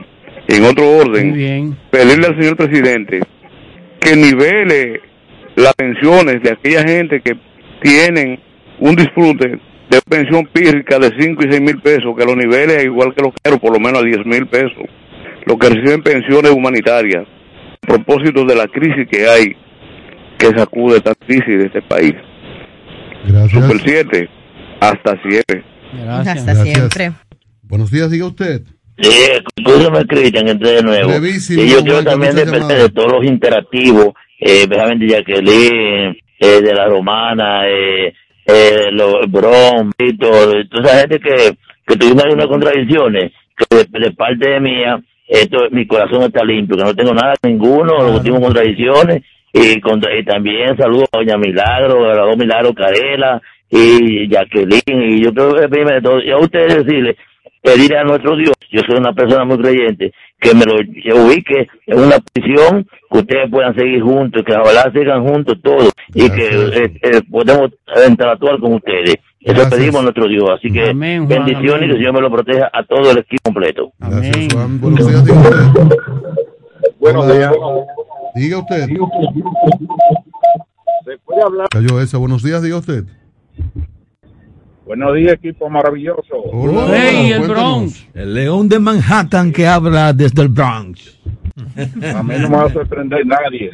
En 0.49 0.65
otro 0.65 0.99
orden, 0.99 1.77
pedirle 1.91 2.27
al 2.27 2.37
señor 2.41 2.57
presidente 2.57 3.21
que 4.01 4.17
nivele 4.17 5.01
las 5.57 5.75
pensiones 5.75 6.43
de 6.43 6.53
aquella 6.53 6.83
gente 6.83 7.21
que 7.21 7.37
tienen 7.83 8.41
un 8.81 8.97
disfrute 8.97 9.61
de 9.91 10.01
pensión 10.09 10.47
pírrica 10.53 10.99
de 10.99 11.11
5 11.19 11.43
y 11.45 11.51
6 11.51 11.61
mil 11.61 11.81
pesos, 11.81 12.15
que 12.17 12.25
los 12.25 12.37
niveles 12.37 12.85
igual 12.85 13.15
que 13.15 13.23
los 13.23 13.33
quiero, 13.43 13.59
por 13.59 13.73
lo 13.73 13.81
menos 13.81 14.01
a 14.03 14.05
10 14.05 14.25
mil 14.25 14.47
pesos, 14.47 14.85
los 15.47 15.59
que 15.59 15.69
reciben 15.69 16.03
pensiones 16.03 16.53
humanitarias, 16.53 17.27
a 17.83 17.87
propósito 17.87 18.45
de 18.45 18.55
la 18.55 18.67
crisis 18.69 19.07
que 19.11 19.29
hay, 19.29 19.57
que 20.39 20.47
sacude 20.57 20.99
esta 20.99 21.15
crisis 21.15 21.59
de 21.59 21.67
este 21.67 21.83
país. 21.83 22.15
Gracias. 23.27 23.51
Super 23.51 23.81
7, 23.85 24.29
hasta 24.81 25.23
siempre. 25.23 25.65
Hasta 26.09 26.55
siempre. 26.55 27.13
Buenos 27.71 27.93
días, 27.93 28.11
diga 28.11 28.27
usted. 28.27 28.63
Sí, 28.99 29.31
escúchame, 29.57 30.05
Cristian, 30.05 30.59
de 30.59 30.83
nuevo. 30.83 31.09
Brevísimo, 31.09 31.63
y 31.63 31.69
yo 31.69 31.83
quiero 31.85 32.03
también 32.03 32.35
depender 32.35 32.79
de 32.79 32.89
todos 32.89 33.13
los 33.13 33.25
interactivos, 33.25 34.09
eh, 34.41 34.67
de 34.67 35.09
Jacqueline, 35.09 36.17
eh, 36.41 36.61
de 36.63 36.75
la 36.75 36.89
Romana, 36.89 37.69
eh, 37.69 38.13
eh, 38.45 38.89
los 38.91 39.31
Bron, 39.31 39.93
Víctor, 39.97 40.67
toda 40.69 40.85
esa 40.85 40.99
gente 41.03 41.21
que, 41.21 41.57
que 41.87 41.97
tuvimos 41.97 42.25
algunas 42.25 42.49
contradicciones, 42.49 43.31
que 43.57 43.77
de, 43.77 44.01
de 44.01 44.11
parte 44.15 44.49
de 44.49 44.61
mía, 44.61 45.01
esto, 45.29 45.59
mi 45.71 45.87
corazón 45.87 46.25
está 46.25 46.43
limpio, 46.45 46.77
que 46.77 46.83
no 46.83 46.97
tengo 46.97 47.15
nada, 47.15 47.35
ninguno, 47.45 48.03
los 48.03 48.17
últimos 48.17 48.41
contradicciones. 48.41 49.23
Y, 49.53 49.81
contra, 49.81 50.17
y 50.17 50.25
también 50.25 50.77
saludo 50.77 51.05
a 51.13 51.19
Doña 51.19 51.37
Milagro, 51.37 52.11
a 52.11 52.15
la 52.15 52.23
dos 52.23 52.37
Milagro 52.37 52.75
Carela 52.75 53.41
y 53.69 54.29
Jacqueline. 54.29 54.83
Y 54.87 55.23
yo 55.23 55.33
creo 55.33 55.55
que 55.55 55.69
primero 55.69 55.95
de 55.97 56.03
todo, 56.03 56.23
y 56.23 56.31
a 56.31 56.37
ustedes 56.37 56.85
decirle, 56.85 57.17
pedirle 57.63 57.99
a 57.99 58.05
nuestro 58.05 58.37
Dios, 58.37 58.53
yo 58.71 58.81
soy 58.87 58.99
una 58.99 59.13
persona 59.13 59.45
muy 59.45 59.59
creyente, 59.59 60.13
que 60.41 60.55
me 60.55 60.65
lo 60.65 60.77
ubique 61.25 61.69
en 61.87 61.99
una 61.99 62.17
posición 62.19 62.87
que 63.11 63.19
ustedes 63.19 63.51
puedan 63.51 63.75
seguir 63.75 64.03
juntos, 64.03 64.43
que 64.47 64.55
ojalá 64.55 64.91
sigan 64.93 65.27
juntos 65.27 65.59
todos 65.63 65.93
y 66.15 66.31
que 66.31 66.49
eh, 66.49 66.93
eh, 67.03 67.23
podemos 67.31 67.71
interactuar 68.09 68.59
con 68.61 68.75
ustedes. 68.75 69.17
Eso 69.41 69.71
pedimos 69.71 70.01
a 70.01 70.03
nuestro 70.03 70.29
Dios. 70.29 70.49
Así 70.51 70.71
que 70.71 70.93
bendiciones 70.93 71.83
y 71.83 71.87
que 71.87 71.93
el 71.93 71.97
Señor 71.97 72.13
me 72.15 72.21
lo 72.21 72.31
proteja 72.31 72.71
a 72.73 72.85
todo 72.85 73.11
el 73.11 73.19
equipo 73.19 73.43
completo. 73.45 73.93
Gracias, 73.99 74.53
Juan. 74.53 74.81
Buenos 74.81 75.07
días, 75.07 75.25
diga 75.25 75.41
usted. 75.41 75.97
Buenos 76.99 77.33
días. 77.33 77.53
Diga 78.35 78.59
usted. 78.59 78.87
¿Se 81.05 81.19
puede 81.25 81.43
hablar? 81.43 81.69
Cayó 81.71 82.01
esa. 82.01 82.19
Buenos 82.19 82.43
días, 82.43 82.63
diga 82.63 82.77
usted. 82.77 83.05
Buenos 84.87 85.15
días, 85.15 85.35
equipo 85.35 85.69
maravilloso. 85.71 86.23
Hey, 86.93 87.33
el 87.33 87.47
Bronx. 87.49 88.07
El 88.15 88.35
león 88.35 88.69
de 88.69 88.79
Manhattan 88.79 89.53
que 89.53 89.67
habla 89.67 90.13
desde 90.13 90.43
el 90.43 90.49
Bronx. 90.49 91.19
A 92.15 92.23
mí 92.23 92.35
no 92.41 92.49
me 92.49 92.57
va 92.57 92.65
a 92.65 92.73
sorprender 92.73 93.25
nadie. 93.27 93.71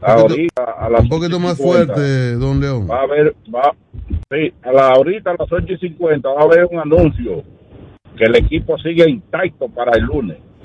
Ahorita, 0.00 0.62
a 0.78 0.90
las 0.90 1.00
Un 1.00 1.08
poquito 1.08 1.40
más 1.40 1.58
8:50, 1.58 1.62
fuerte, 1.62 2.34
don 2.34 2.60
León. 2.60 2.86
Va 2.88 3.00
a 3.00 3.02
haber, 3.04 3.34
va, 3.52 3.72
sí, 4.30 4.52
a 4.62 4.70
la, 4.72 4.88
ahorita 4.88 5.30
a 5.30 5.34
las 5.38 5.50
8 5.50 5.66
y 5.72 5.78
50 5.78 6.28
va 6.28 6.40
a 6.42 6.44
haber 6.44 6.66
un 6.70 6.78
anuncio 6.78 7.42
que 8.16 8.24
el 8.24 8.36
equipo 8.36 8.76
sigue 8.78 9.08
intacto 9.08 9.66
para 9.68 9.92
el 9.96 10.04
lunes. 10.04 10.36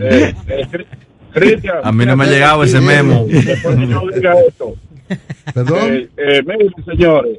Eh, 0.00 0.34
eh, 0.48 0.66
Cri- 0.70 0.86
Cristian, 1.32 1.76
A 1.84 1.92
mí 1.92 2.04
no 2.04 2.16
me 2.16 2.24
ha 2.24 2.28
llegado 2.28 2.64
ese 2.64 2.80
memo. 2.80 3.24
después 3.28 3.76
que 3.76 3.86
yo 3.86 4.00
diga 4.14 4.34
esto, 4.48 4.74
Perdón. 5.54 5.78
Eh, 5.94 6.08
eh, 6.16 6.42
miren, 6.46 6.72
señores, 6.84 7.38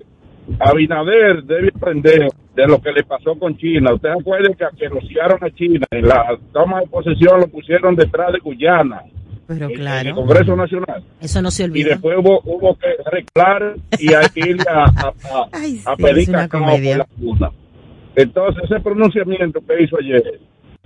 Abinader 0.59 1.43
debe 1.43 1.69
aprender 1.75 2.27
de 2.56 2.67
lo 2.67 2.82
que 2.82 2.91
le 2.91 3.03
pasó 3.03 3.35
con 3.35 3.56
China. 3.58 3.93
Ustedes 3.93 4.17
acuerdan 4.19 4.53
que, 4.53 4.66
que 4.77 4.90
rociaron 4.90 5.38
a 5.43 5.50
China 5.51 5.85
en 5.91 6.08
la 6.08 6.38
toma 6.51 6.82
de 6.82 6.88
posesión 6.88 7.40
lo 7.40 7.48
pusieron 7.48 7.95
detrás 7.95 8.33
de 8.33 8.40
Guyana, 8.40 9.01
Pero 9.48 9.66
en 9.66 9.72
el 9.72 9.77
claro, 9.77 10.16
Congreso 10.16 10.56
Nacional. 10.56 11.03
eso 11.22 11.41
no 11.41 11.51
se 11.51 11.64
Y 11.64 11.66
olvida. 11.67 11.90
después 11.90 12.17
hubo, 12.17 12.41
hubo 12.43 12.75
que 12.77 12.88
arreglar 13.06 13.75
y 14.00 14.14
hay 14.14 14.27
que 14.33 14.50
ir 14.50 14.58
a, 14.67 14.83
a, 14.85 15.08
a- 15.08 15.48
Ay, 15.53 15.80
a 15.85 15.95
sí, 15.95 16.03
pedir 16.03 16.32
cacao 16.32 16.66
por 16.66 16.80
la 16.82 17.08
cuna. 17.19 17.51
Entonces, 18.16 18.64
ese 18.66 18.80
pronunciamiento 18.82 19.61
que 19.66 19.83
hizo 19.83 19.98
ayer 19.98 20.40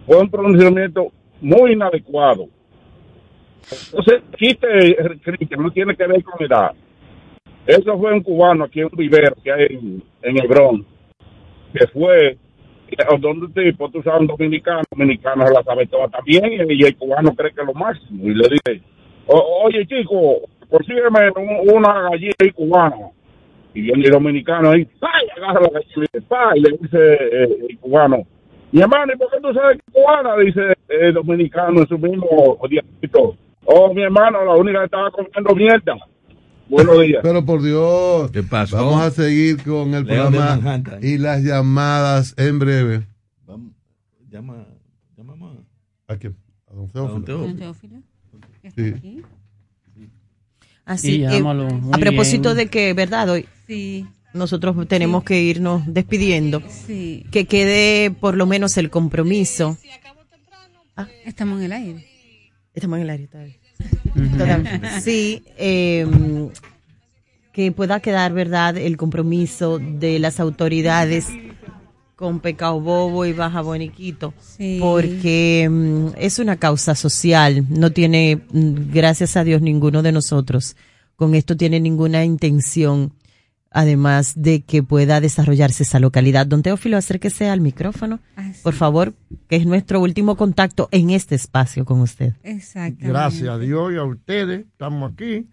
fue 0.06 0.18
un 0.18 0.30
pronunciamiento 0.30 1.12
muy 1.42 1.72
inadecuado. 1.74 2.48
Entonces, 3.72 4.22
quite, 4.38 4.96
que 5.50 5.58
no 5.58 5.72
tiene 5.72 5.96
que 5.96 6.08
ver 6.08 6.24
con 6.24 6.46
edad. 6.46 6.72
Eso 7.66 7.98
fue 7.98 8.14
un 8.14 8.22
cubano 8.22 8.66
aquí 8.66 8.80
en 8.82 8.86
un 8.92 8.98
vivero 8.98 9.36
que 9.44 9.52
hay 9.52 9.66
en, 9.72 10.04
en 10.22 10.48
Bronx, 10.48 10.86
que 11.74 11.88
fue 11.88 12.38
donde 13.20 13.48
tipo, 13.64 13.90
tú 13.90 14.02
sabes, 14.04 14.22
un 14.22 14.28
dominicano, 14.28 14.84
dominicano 14.92 15.48
se 15.48 15.54
la 15.54 15.64
sabe 15.64 15.88
toda 15.88 16.08
también, 16.10 16.44
y 16.70 16.84
el 16.84 16.96
cubano 16.96 17.34
cree 17.36 17.52
que 17.52 17.62
es 17.62 17.68
lo 17.68 17.74
máximo. 17.74 18.24
Y 18.28 18.36
le 18.36 18.48
dice, 18.50 18.82
"O- 19.26 19.64
oye 19.66 19.86
chico, 19.88 20.42
consígueme 20.70 21.32
un- 21.36 21.76
una 21.76 22.10
gallina 22.12 22.34
cubana. 22.54 22.96
Y 23.74 23.82
viene 23.82 24.06
el 24.06 24.12
dominicano 24.12 24.70
ahí, 24.70 24.88
¡ay! 25.02 25.28
agarra 25.36 25.62
la 25.62 25.70
gallina 25.70 26.56
y 26.56 26.60
le 26.62 26.78
dice 26.78 27.14
eh, 27.14 27.58
el 27.70 27.78
cubano, 27.80 28.24
mi 28.72 28.82
hermano, 28.82 29.12
¿y 29.14 29.18
por 29.18 29.32
qué 29.32 29.38
tú 29.42 29.54
sabes 29.54 29.78
que 29.78 29.92
cubana? 29.92 30.38
Dice 30.38 30.62
el 30.88 31.14
dominicano 31.16 31.80
en 31.82 31.88
su 31.88 31.98
mismo 31.98 32.58
dialecto. 32.70 33.36
Oh, 33.66 33.94
mi 33.94 34.02
hermano, 34.04 34.44
la 34.46 34.54
única 34.56 34.80
que 34.80 34.86
estaba 34.86 35.12
comiendo 35.12 35.56
mierda. 35.56 35.96
Buenos 36.70 37.00
días. 37.02 37.20
Pero 37.24 37.46
por 37.46 37.62
Dios. 37.62 38.32
¿Qué 38.32 38.44
pasó? 38.44 38.78
Vamos 38.78 39.02
a 39.02 39.12
seguir 39.12 39.64
con 39.64 39.94
el 39.94 40.06
León 40.06 40.34
programa 40.34 40.82
y 41.02 41.18
las 41.18 41.44
llamadas 41.44 42.34
en 42.38 42.60
breve. 42.60 43.08
Llama, 44.30 44.66
llama 45.18 45.54
¿A 46.08 46.16
quién? 46.18 46.36
A 46.68 46.74
don 46.74 46.86
a 46.86 46.92
Teófilo. 46.92 47.14
don 47.14 47.26
Teófilo. 47.26 47.48
Don 47.48 47.58
Teófilo. 47.58 48.02
Sí. 48.76 49.22
Así 50.86 51.12
Sí, 51.14 51.26
que, 51.28 51.42
muy 51.42 51.94
a 51.94 51.98
propósito 51.98 52.50
bien. 52.54 52.58
de 52.58 52.68
que, 52.68 52.94
¿verdad? 52.94 53.30
Hoy 53.30 53.46
Sí, 53.66 54.06
nosotros 54.34 54.76
tenemos 54.88 55.24
que 55.24 55.42
irnos 55.42 55.82
despidiendo. 55.88 56.62
sí. 56.68 57.26
Que 57.32 57.46
quede 57.46 58.12
por 58.12 58.36
lo 58.36 58.46
menos 58.46 58.78
el 58.78 58.90
compromiso. 58.90 59.78
Estamos 61.26 61.60
en 61.60 61.66
el 61.66 61.72
aire. 61.72 62.06
Estamos 62.76 62.98
en 62.98 63.04
el 63.04 63.10
área 63.10 63.28
todavía. 63.28 63.56
Todavía. 64.38 65.00
Sí, 65.02 65.44
eh, 65.58 66.06
que 67.52 67.72
pueda 67.72 68.00
quedar, 68.02 68.34
¿verdad?, 68.34 68.78
el 68.78 68.98
compromiso 68.98 69.80
de 69.80 70.20
las 70.20 70.40
autoridades 70.40 71.28
con 72.16 72.40
Pecado 72.40 72.80
Bobo 72.80 73.26
y 73.26 73.34
Baja 73.34 73.62
Boniquito, 73.62 74.34
Sí. 74.40 74.78
porque 74.82 75.68
mm, 75.70 76.08
es 76.18 76.40
una 76.40 76.56
causa 76.58 76.96
social, 76.96 77.66
no 77.70 77.92
tiene, 77.92 78.42
mm, 78.52 78.92
gracias 78.94 79.36
a 79.36 79.44
Dios, 79.44 79.62
ninguno 79.62 80.02
de 80.02 80.12
nosotros 80.14 80.76
con 81.18 81.34
esto 81.36 81.56
tiene 81.58 81.80
ninguna 81.80 82.24
intención, 82.26 83.12
además 83.76 84.34
de 84.36 84.62
que 84.62 84.82
pueda 84.82 85.20
desarrollarse 85.20 85.84
esa 85.84 86.00
localidad. 86.00 86.48
Don 86.48 86.64
Teófilo, 86.64 86.96
acérquese 86.98 87.50
al 87.50 87.60
micrófono, 87.60 88.20
Ah, 88.38 88.52
por 88.64 88.74
favor, 88.74 89.14
que 89.50 89.58
es 89.58 89.66
nuestro 89.66 90.00
último 90.02 90.38
contacto 90.38 90.88
en 90.92 91.10
este 91.10 91.36
espacio 91.36 91.84
con 91.84 92.00
usted. 92.00 92.34
Exactamente. 92.42 93.08
Gracias 93.08 93.50
a 93.50 93.60
Dios 93.60 93.94
y 93.94 93.98
a 93.98 94.04
ustedes, 94.04 94.66
estamos 94.66 95.12
aquí 95.12 95.48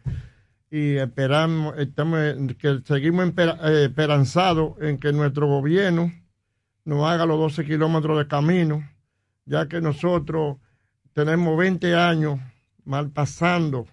y 0.70 0.96
esperamos, 0.96 1.74
estamos, 1.78 2.18
que 2.58 2.80
seguimos 2.84 3.32
eh, 3.36 3.84
esperanzados 3.86 4.74
en 4.80 4.98
que 4.98 5.12
nuestro 5.12 5.48
gobierno 5.48 6.12
nos 6.84 7.04
haga 7.04 7.26
los 7.26 7.38
12 7.38 7.64
kilómetros 7.64 8.18
de 8.18 8.28
camino, 8.28 8.88
ya 9.44 9.66
que 9.66 9.80
nosotros 9.80 10.58
tenemos 11.12 11.58
20 11.58 11.94
años 11.96 12.38
mal 12.84 13.10
pasando, 13.10 13.86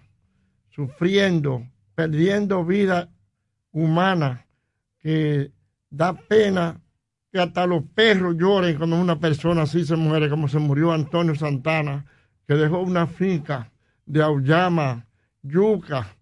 sufriendo, 0.70 1.66
perdiendo 1.96 2.64
vida 2.64 3.10
humana, 3.72 4.46
que 4.98 5.50
da 5.90 6.14
pena 6.14 6.80
que 7.32 7.40
hasta 7.40 7.66
los 7.66 7.84
perros 7.94 8.36
lloren 8.36 8.76
cuando 8.76 9.00
una 9.00 9.18
persona 9.18 9.62
así 9.62 9.84
se 9.84 9.96
muere, 9.96 10.28
como 10.28 10.48
se 10.48 10.58
murió 10.58 10.92
Antonio 10.92 11.34
Santana, 11.34 12.04
que 12.46 12.54
dejó 12.54 12.80
una 12.80 13.06
finca 13.06 13.70
de 14.06 14.22
auyama, 14.22 15.06
yuca, 15.42 16.16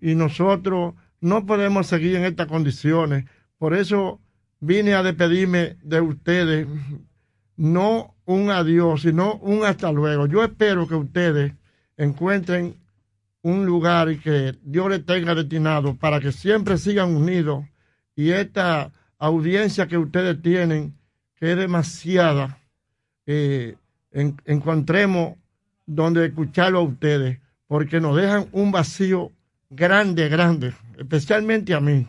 y 0.00 0.14
nosotros 0.14 0.94
no 1.20 1.44
podemos 1.44 1.86
seguir 1.86 2.16
en 2.16 2.24
estas 2.24 2.46
condiciones. 2.46 3.24
Por 3.58 3.74
eso 3.74 4.20
vine 4.60 4.94
a 4.94 5.02
despedirme 5.02 5.76
de 5.82 6.00
ustedes, 6.00 6.66
no 7.56 8.14
un 8.24 8.50
adiós, 8.50 9.02
sino 9.02 9.34
un 9.36 9.64
hasta 9.64 9.92
luego. 9.92 10.26
Yo 10.26 10.44
espero 10.44 10.86
que 10.86 10.94
ustedes 10.94 11.52
encuentren 11.96 12.76
un 13.42 13.64
lugar 13.66 14.10
y 14.10 14.18
que 14.18 14.56
Dios 14.62 14.90
les 14.90 15.04
tenga 15.06 15.34
destinado 15.34 15.96
para 15.96 16.20
que 16.20 16.32
siempre 16.32 16.76
sigan 16.78 17.14
unidos 17.14 17.64
y 18.16 18.30
esta 18.30 18.90
audiencia 19.18 19.86
que 19.86 19.96
ustedes 19.98 20.40
tienen, 20.42 20.94
que 21.36 21.52
es 21.52 21.56
demasiada, 21.56 22.58
eh, 23.26 23.76
en- 24.10 24.36
encontremos 24.44 25.34
donde 25.86 26.26
escucharlo 26.26 26.80
a 26.80 26.82
ustedes, 26.82 27.38
porque 27.66 28.00
nos 28.00 28.16
dejan 28.16 28.48
un 28.52 28.72
vacío 28.72 29.32
grande, 29.70 30.28
grande, 30.28 30.72
especialmente 30.98 31.74
a 31.74 31.80
mí, 31.80 32.06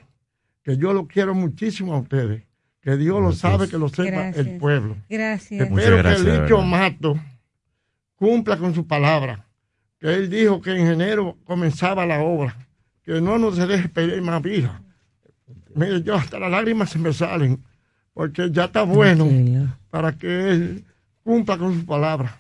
que 0.64 0.78
yo 0.78 0.94
lo 0.94 1.08
quiero 1.08 1.34
muchísimo 1.36 1.94
a 1.94 2.00
ustedes, 2.00 2.44
que 2.82 2.96
Dios 2.98 3.22
lo 3.22 3.32
sabe, 3.34 3.68
que 3.70 3.78
lo 3.78 3.90
sepa 3.90 4.10
Gracias. 4.12 4.48
el 4.48 4.58
pueblo. 4.58 4.98
Gracias. 5.10 5.62
Espero 5.70 5.98
gracias, 5.98 6.24
que 6.26 6.32
el 6.36 6.42
dicho. 6.44 6.62
Mato 6.62 7.20
cumpla 8.16 8.58
con 8.58 8.74
su 8.74 8.88
palabra, 8.88 9.46
que 10.00 10.14
él 10.14 10.30
dijo 10.30 10.62
que 10.62 10.72
en 10.72 10.88
enero 10.88 11.38
comenzaba 11.46 12.06
la 12.06 12.20
obra, 12.22 12.56
que 13.04 13.20
no 13.22 13.38
nos 13.38 13.58
deje 13.58 13.90
pedir 13.90 14.22
más 14.22 14.42
vida. 14.42 14.82
Mire, 15.76 16.02
yo 16.02 16.16
hasta 16.16 16.40
las 16.40 16.52
lágrimas 16.52 16.90
se 16.90 17.00
me 17.00 17.14
salen, 17.14 17.62
porque 18.14 18.50
ya 18.52 18.66
está 18.66 18.84
bueno 18.84 19.28
para 19.90 20.14
que 20.14 20.52
él 20.52 20.86
cumpla 21.24 21.58
con 21.58 21.80
su 21.80 21.86
palabra. 21.86 22.38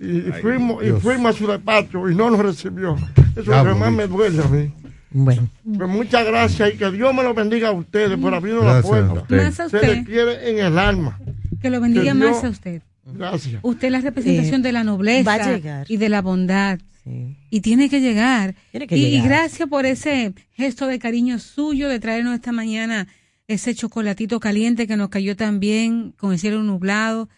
Y, 0.00 0.20
fuimos, 0.40 0.82
y 0.82 0.90
fuimos 0.92 1.34
a 1.34 1.38
su 1.38 1.46
despacho 1.46 2.08
y 2.08 2.14
no 2.14 2.30
nos 2.30 2.40
recibió. 2.40 2.96
Eso 3.36 3.40
es 3.40 3.46
lo 3.46 3.64
que 3.64 3.74
más 3.78 3.92
me 3.92 4.06
duele 4.06 4.42
a 4.42 4.48
mí. 4.48 4.72
Bueno, 5.10 5.48
Pues 5.76 5.88
muchas 5.88 6.26
gracias 6.26 6.74
y 6.74 6.76
que 6.76 6.90
Dios 6.90 7.14
me 7.14 7.22
lo 7.22 7.34
bendiga 7.34 7.68
a 7.68 7.72
ustedes 7.72 8.18
por 8.18 8.34
abrirnos 8.34 8.64
la 8.64 8.82
puerta. 8.82 9.24
A 9.64 9.68
Se 9.68 9.86
le 9.86 10.04
quiere 10.04 10.50
en 10.50 10.58
el 10.64 10.78
alma. 10.78 11.18
Que 11.60 11.70
lo 11.70 11.80
bendiga 11.80 12.12
Que 12.12 12.18
Dios- 12.18 12.34
más 12.34 12.44
a 12.44 12.48
usted. 12.48 12.82
Gracias. 13.06 13.60
Usted 13.62 13.86
es 13.88 13.92
la 13.92 14.00
representación 14.00 14.60
Eh, 14.60 14.64
de 14.64 14.72
la 14.72 14.84
nobleza 14.84 15.36
va 15.38 15.44
a 15.44 15.52
llegar. 15.56 15.86
y 15.90 15.96
de 15.96 16.08
la 16.08 16.22
bondad. 16.22 16.78
sí. 17.04 17.36
Y 17.50 17.60
tiene 17.60 17.88
que 17.90 18.00
llegar. 18.00 18.54
Tiene 18.70 18.86
que 18.86 18.96
y, 18.96 19.20
gracias 19.20 19.68
por 19.68 19.84
ese 19.86 20.32
gesto 20.52 20.86
de 20.86 20.98
cariño 20.98 21.38
suyo 21.38 21.88
de 21.88 22.00
traernos 22.00 22.34
esta 22.34 22.50
mañana 22.52 23.06
ese 23.46 23.74
chocolatito 23.74 24.40
caliente 24.40 24.86
que 24.86 24.96
nos 24.96 25.10
cayó 25.10 25.36
también 25.36 26.12
con 26.16 26.32
el 26.32 26.38
cielo 26.38 26.62
nublado. 26.62 27.28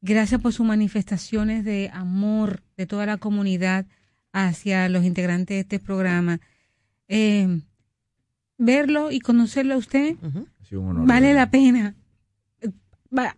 Gracias 0.00 0.40
por 0.40 0.54
sus 0.54 0.64
manifestaciones 0.66 1.64
de 1.66 1.90
amor 1.92 2.62
de 2.78 2.86
toda 2.86 3.04
la 3.04 3.18
comunidad 3.18 3.84
hacia 4.32 4.88
los 4.88 5.04
integrantes 5.04 5.54
de 5.56 5.60
este 5.60 5.78
programa. 5.78 6.40
Eh, 7.08 7.60
verlo 8.56 9.10
y 9.12 9.20
conocerlo 9.20 9.74
a 9.74 9.78
usted 9.78 10.16
vale 10.72 11.34
la 11.34 11.50
pena. 11.50 11.94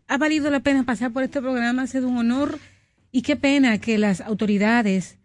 Ha 0.07 0.19
valido 0.19 0.51
la 0.51 0.61
pena 0.61 0.85
pasar 0.85 1.13
por 1.13 1.23
este 1.23 1.41
programa, 1.41 1.83
ha 1.83 1.87
sido 1.87 2.09
un 2.09 2.19
honor 2.19 2.59
y 3.11 3.23
qué 3.23 3.37
pena 3.37 3.79
que 3.79 3.97
las 3.97 4.21
autoridades 4.21 5.19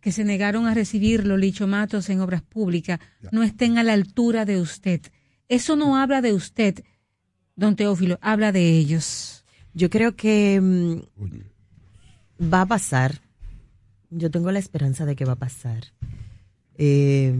que 0.00 0.12
se 0.12 0.24
negaron 0.24 0.66
a 0.66 0.74
recibir 0.74 1.26
los 1.26 1.40
lichomatos 1.40 2.10
en 2.10 2.20
obras 2.20 2.42
públicas 2.42 3.00
no 3.32 3.42
estén 3.42 3.78
a 3.78 3.82
la 3.82 3.94
altura 3.94 4.44
de 4.44 4.60
usted. 4.60 5.00
Eso 5.48 5.76
no 5.76 5.96
habla 5.96 6.20
de 6.20 6.34
usted, 6.34 6.84
don 7.56 7.76
Teófilo, 7.76 8.18
habla 8.20 8.52
de 8.52 8.68
ellos. 8.68 9.46
Yo 9.72 9.88
creo 9.88 10.14
que 10.14 10.60
mm, 10.60 12.52
va 12.52 12.60
a 12.60 12.66
pasar. 12.66 13.22
Yo 14.10 14.30
tengo 14.30 14.52
la 14.52 14.58
esperanza 14.58 15.06
de 15.06 15.16
que 15.16 15.24
va 15.24 15.32
a 15.32 15.36
pasar. 15.38 15.93
Eh, 16.76 17.32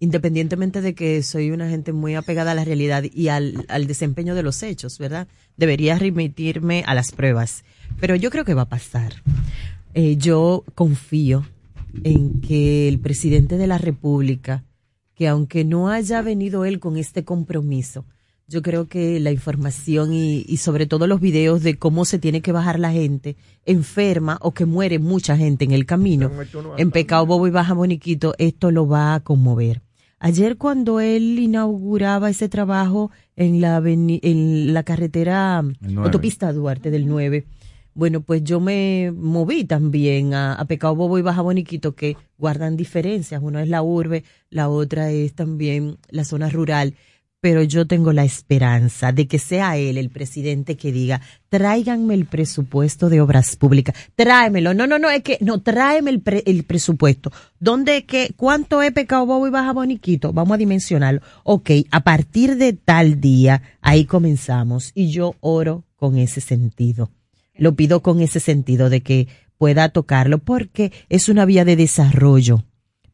independientemente 0.00 0.82
de 0.82 0.94
que 0.94 1.22
soy 1.22 1.50
una 1.50 1.68
gente 1.68 1.92
muy 1.92 2.14
apegada 2.14 2.52
a 2.52 2.54
la 2.54 2.64
realidad 2.64 3.04
y 3.10 3.28
al, 3.28 3.64
al, 3.68 3.86
desempeño 3.86 4.34
de 4.34 4.42
los 4.42 4.62
hechos, 4.62 4.98
¿verdad? 4.98 5.28
Debería 5.56 5.98
remitirme 5.98 6.84
a 6.86 6.94
las 6.94 7.12
pruebas. 7.12 7.64
Pero 8.00 8.14
yo 8.14 8.30
creo 8.30 8.44
que 8.44 8.54
va 8.54 8.62
a 8.62 8.68
pasar. 8.68 9.14
Eh, 9.94 10.16
yo 10.18 10.64
confío 10.74 11.46
en 12.04 12.42
que 12.42 12.88
el 12.88 12.98
presidente 12.98 13.56
de 13.56 13.66
la 13.66 13.78
República, 13.78 14.64
que 15.14 15.26
aunque 15.28 15.64
no 15.64 15.88
haya 15.88 16.20
venido 16.20 16.66
él 16.66 16.80
con 16.80 16.98
este 16.98 17.24
compromiso, 17.24 18.04
yo 18.48 18.62
creo 18.62 18.86
que 18.86 19.18
la 19.18 19.32
información 19.32 20.12
y, 20.12 20.44
y, 20.46 20.58
sobre 20.58 20.86
todo 20.86 21.06
los 21.06 21.20
videos 21.20 21.62
de 21.62 21.78
cómo 21.78 22.04
se 22.04 22.18
tiene 22.18 22.42
que 22.42 22.52
bajar 22.52 22.78
la 22.78 22.92
gente 22.92 23.36
enferma 23.64 24.38
o 24.40 24.52
que 24.52 24.66
muere 24.66 24.98
mucha 24.98 25.36
gente 25.36 25.64
en 25.64 25.72
el 25.72 25.84
camino, 25.84 26.30
en 26.78 26.90
Pecado 26.90 27.26
Bobo 27.26 27.46
y 27.48 27.50
Baja 27.50 27.74
Boniquito, 27.74 28.34
esto 28.38 28.70
lo 28.70 28.86
va 28.86 29.14
a 29.14 29.20
conmover. 29.20 29.82
Ayer 30.18 30.56
cuando 30.56 31.00
él 31.00 31.38
inauguraba 31.38 32.30
ese 32.30 32.48
trabajo 32.48 33.10
en 33.34 33.60
la, 33.60 33.82
en 33.84 34.72
la 34.72 34.82
carretera 34.82 35.62
autopista 35.96 36.52
Duarte 36.52 36.90
del 36.90 37.06
9, 37.06 37.44
bueno, 37.94 38.20
pues 38.20 38.44
yo 38.44 38.60
me 38.60 39.12
moví 39.14 39.64
también 39.64 40.34
a, 40.34 40.54
a 40.54 40.64
Pecado 40.66 40.94
Bobo 40.94 41.18
y 41.18 41.22
Baja 41.22 41.42
Boniquito 41.42 41.94
que 41.94 42.16
guardan 42.38 42.76
diferencias. 42.76 43.42
Una 43.42 43.62
es 43.62 43.68
la 43.68 43.82
urbe, 43.82 44.22
la 44.50 44.68
otra 44.68 45.10
es 45.10 45.34
también 45.34 45.96
la 46.10 46.24
zona 46.24 46.50
rural 46.50 46.94
pero 47.46 47.62
yo 47.62 47.86
tengo 47.86 48.12
la 48.12 48.24
esperanza 48.24 49.12
de 49.12 49.28
que 49.28 49.38
sea 49.38 49.76
él 49.76 49.98
el 49.98 50.10
presidente 50.10 50.76
que 50.76 50.90
diga, 50.90 51.20
tráiganme 51.48 52.14
el 52.14 52.24
presupuesto 52.24 53.08
de 53.08 53.20
obras 53.20 53.54
públicas, 53.54 53.94
tráemelo, 54.16 54.74
no, 54.74 54.88
no, 54.88 54.98
no, 54.98 55.08
es 55.08 55.22
que, 55.22 55.38
no, 55.40 55.62
tráeme 55.62 56.10
el, 56.10 56.24
el 56.44 56.64
presupuesto, 56.64 57.30
¿dónde, 57.60 58.04
qué, 58.04 58.34
cuánto 58.36 58.82
es 58.82 58.90
pecado 58.90 59.26
bobo 59.26 59.46
y 59.46 59.50
baja 59.50 59.72
boniquito? 59.72 60.32
Vamos 60.32 60.56
a 60.56 60.58
dimensionarlo. 60.58 61.20
Ok, 61.44 61.70
a 61.92 62.00
partir 62.00 62.56
de 62.56 62.72
tal 62.72 63.20
día, 63.20 63.62
ahí 63.80 64.06
comenzamos, 64.06 64.90
y 64.92 65.12
yo 65.12 65.36
oro 65.38 65.84
con 65.94 66.18
ese 66.18 66.40
sentido. 66.40 67.12
Lo 67.54 67.76
pido 67.76 68.02
con 68.02 68.22
ese 68.22 68.40
sentido 68.40 68.90
de 68.90 69.02
que 69.02 69.28
pueda 69.56 69.90
tocarlo, 69.90 70.38
porque 70.38 70.90
es 71.08 71.28
una 71.28 71.44
vía 71.44 71.64
de 71.64 71.76
desarrollo 71.76 72.64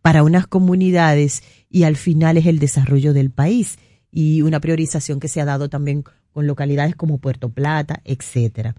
para 0.00 0.22
unas 0.22 0.46
comunidades 0.46 1.42
y 1.68 1.82
al 1.82 1.96
final 1.96 2.38
es 2.38 2.46
el 2.46 2.58
desarrollo 2.58 3.12
del 3.12 3.30
país 3.30 3.76
y 4.12 4.42
una 4.42 4.60
priorización 4.60 5.18
que 5.18 5.28
se 5.28 5.40
ha 5.40 5.44
dado 5.46 5.68
también 5.68 6.04
con 6.32 6.46
localidades 6.46 6.94
como 6.94 7.18
Puerto 7.18 7.48
Plata, 7.48 8.00
etcétera. 8.04 8.76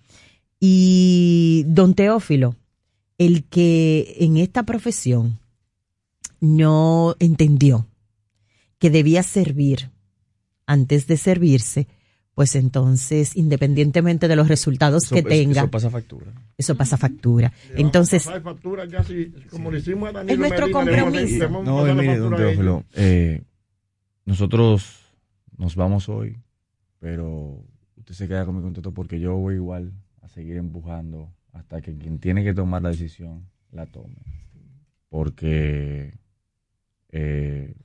Y 0.60 1.66
don 1.68 1.96
Teófilo, 1.96 2.56
el 3.18 3.44
que 3.44 4.16
en 4.20 4.38
esta 4.38 4.64
profesión 4.64 5.40
no 6.40 7.16
entendió 7.20 7.88
que 8.78 8.90
debía 8.90 9.24
servir 9.24 9.90
antes 10.66 11.08
de 11.08 11.18
servirse, 11.18 11.88
pues 12.36 12.56
entonces, 12.56 13.36
independientemente 13.36 14.28
de 14.28 14.36
los 14.36 14.48
resultados 14.48 15.10
que 15.10 15.22
tenga, 15.22 15.62
eso 15.62 15.72
pasa 15.72 15.90
factura. 15.90 16.34
Eso 16.58 16.76
pasa 16.76 16.98
factura. 16.98 17.54
entonces, 17.76 18.24
factura 18.24 18.86
ya 18.86 19.04
si, 19.04 19.32
como 19.50 19.72
le 19.72 19.80
hicimos 19.80 20.14
a 20.16 20.22
es 20.24 20.38
nuestro 20.38 20.72
compromiso. 20.72 21.50
No, 21.50 21.84
mire, 21.96 22.18
don 22.18 22.36
Teófilo, 22.36 22.84
eh, 22.94 23.42
nosotros 24.26 25.03
nos 25.64 25.78
vamos 25.78 26.10
hoy, 26.10 26.36
pero 27.00 27.64
usted 27.96 28.14
se 28.14 28.28
queda 28.28 28.46
con 28.46 28.58
mi 28.58 28.62
contento 28.62 28.94
porque 28.94 29.22
yo 29.22 29.38
voy 29.38 29.56
igual 29.56 29.94
a 30.22 30.28
seguir 30.28 30.58
empujando 30.58 31.32
hasta 31.54 31.82
que 31.82 31.96
quien 31.96 32.20
tiene 32.20 32.44
que 32.44 32.54
tomar 32.54 32.82
la 32.82 32.90
decisión 32.90 33.46
la 33.72 33.86
tome. 33.86 34.18
Porque 35.08 36.16
eh, 37.14 37.76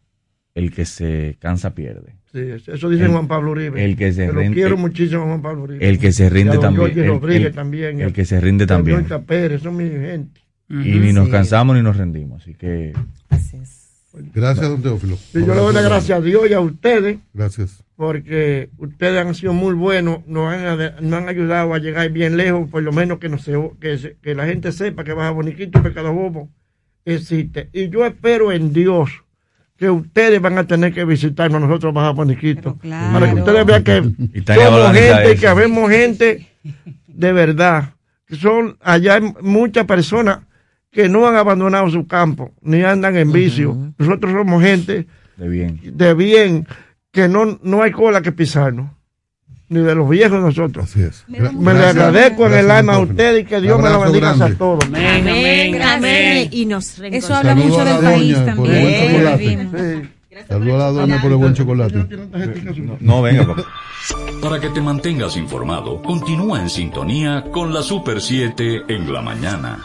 el 0.55 0.75
que 0.75 0.85
se 0.85 1.37
cansa 1.39 1.77
pierde. 1.77 2.17
Sí, 2.33 2.41
eso 2.67 2.91
dice 2.91 3.07
Juan 3.07 3.29
Pablo 3.29 3.53
Uribe. 3.53 3.85
El 3.85 3.97
que 3.97 4.13
se 4.13 4.29
rinde. 4.29 4.55
quiero 4.55 4.77
muchísimo 4.77 5.27
Juan 5.27 5.41
Pablo 5.41 5.63
Uribe. 5.63 5.89
El 5.89 6.01
que 6.01 6.11
se 6.11 6.29
rinde 6.29 6.59
también. 6.59 6.99
El, 6.99 7.07
Rodríguez 7.07 7.55
también. 7.55 8.01
El, 8.01 8.13
que 8.13 8.25
se 8.25 8.41
rinde 8.41 8.67
también. 8.67 9.07
Pérez, 9.25 9.63
son 9.63 9.77
mi 9.77 9.89
gente. 9.89 10.41
Y 10.69 10.99
ni 10.99 11.13
nos 11.13 11.29
cansamos 11.29 11.77
ni 11.77 11.83
nos 11.83 11.97
rendimos. 11.97 12.43
Así 12.43 12.55
que. 12.55 12.93
Así 13.29 13.57
es. 13.57 13.88
Gracias, 14.35 14.69
don 14.69 14.83
Teófilo. 14.83 15.17
yo 15.33 15.41
le 15.41 15.61
doy 15.61 15.75
las 15.75 15.85
gracias 15.85 16.19
a 16.19 16.21
Dios 16.23 16.49
y 16.49 16.53
a 16.53 16.61
ustedes. 16.61 17.19
Gracias. 17.33 17.85
Porque 17.97 18.71
ustedes 18.79 19.27
han 19.27 19.35
sido 19.35 19.53
muy 19.53 19.75
buenos, 19.75 20.27
nos 20.27 20.53
han, 20.53 21.15
han 21.15 21.29
ayudado 21.29 21.75
a 21.75 21.79
llegar 21.79 22.09
bien 22.11 22.37
lejos, 22.37 22.69
por 22.69 22.83
lo 22.83 22.93
menos 22.93 23.19
que, 23.19 23.29
no 23.29 23.39
se, 23.39 23.53
que, 23.81 24.17
que 24.23 24.35
la 24.35 24.47
gente 24.47 24.71
sepa 24.73 25.05
que 25.05 25.13
Baja 25.13 25.31
Boniquito 25.31 25.79
y 25.79 25.83
Pecado 25.83 26.13
Bobo 26.13 26.49
existe. 27.05 27.71
Y 27.73 27.89
yo 27.89 28.07
espero 28.07 28.53
en 28.53 28.73
Dios 28.73 29.11
que 29.77 29.91
ustedes 29.91 30.41
van 30.41 30.59
a 30.59 30.67
tener 30.67 30.93
que 30.93 31.05
visitarnos 31.05 31.61
nosotros 31.61 31.95
Baja 31.95 32.11
Boniquito. 32.11 32.79
Para 32.83 33.33
que 33.33 33.41
ustedes 33.41 33.67
vean 33.67 33.85
que 33.85 34.03
somos 34.55 34.93
gente, 34.93 35.37
que 35.37 35.47
habemos 35.47 35.91
gente 35.91 36.47
de 37.07 37.33
verdad. 37.33 37.95
Que 38.27 38.37
son 38.37 38.77
allá 38.81 39.21
muchas 39.41 39.87
personas 39.87 40.41
que 40.91 41.09
no 41.09 41.27
han 41.27 41.37
abandonado 41.37 41.91
su 41.91 42.07
campo, 42.07 42.53
ni 42.63 42.83
andan 42.83 43.17
en 43.17 43.33
vicio. 43.33 43.77
Nosotros 43.99 44.33
somos 44.33 44.63
gente 44.63 45.07
de 45.37 45.49
bien, 45.49 45.81
de 45.83 46.15
bien 46.15 46.67
que 47.13 47.29
no, 47.29 47.59
no 47.63 47.83
hay 47.83 47.93
cola 47.93 48.23
que 48.23 48.33
pisarnos. 48.33 48.91
Ni 49.71 49.81
de 49.81 49.95
los 49.95 50.09
viejos 50.09 50.41
nosotros. 50.41 50.87
Así 50.87 51.03
es. 51.03 51.25
Me, 51.29 51.75
le 51.75 51.85
agradezco 51.85 52.47
en 52.47 52.55
el 52.55 52.71
alma 52.71 52.95
a 52.95 53.01
ustedes 53.01 53.43
y 53.43 53.45
que 53.45 53.61
Dios 53.61 53.79
me 53.79 53.91
lo 53.91 54.01
bendiga 54.01 54.31
a 54.31 54.55
todos. 54.55 54.83
Amén, 54.87 55.29
amén, 55.29 55.83
amén. 55.83 56.49
Y 56.53 56.65
nos 56.65 56.99
Eso 56.99 57.35
habla 57.35 57.55
mucho 57.55 57.85
del 57.85 57.99
país 57.99 58.45
también. 58.47 60.11
Saludos 60.49 60.75
a 60.75 60.79
la 60.79 60.91
doña 60.91 61.21
por 61.21 61.33
el 61.33 61.37
buen 61.37 61.53
chocolate. 61.53 62.07
No, 62.79 62.97
no 62.99 63.23
venga, 63.23 63.47
papá. 63.47 63.65
Para 64.41 64.59
que 64.59 64.71
te 64.71 64.81
mantengas 64.81 65.37
informado, 65.37 66.01
continúa 66.01 66.63
en 66.63 66.71
sintonía 66.71 67.45
con 67.53 67.75
la 67.75 67.83
Super 67.83 68.23
7 68.23 68.85
en 68.89 69.13
la 69.13 69.21
mañana. 69.21 69.85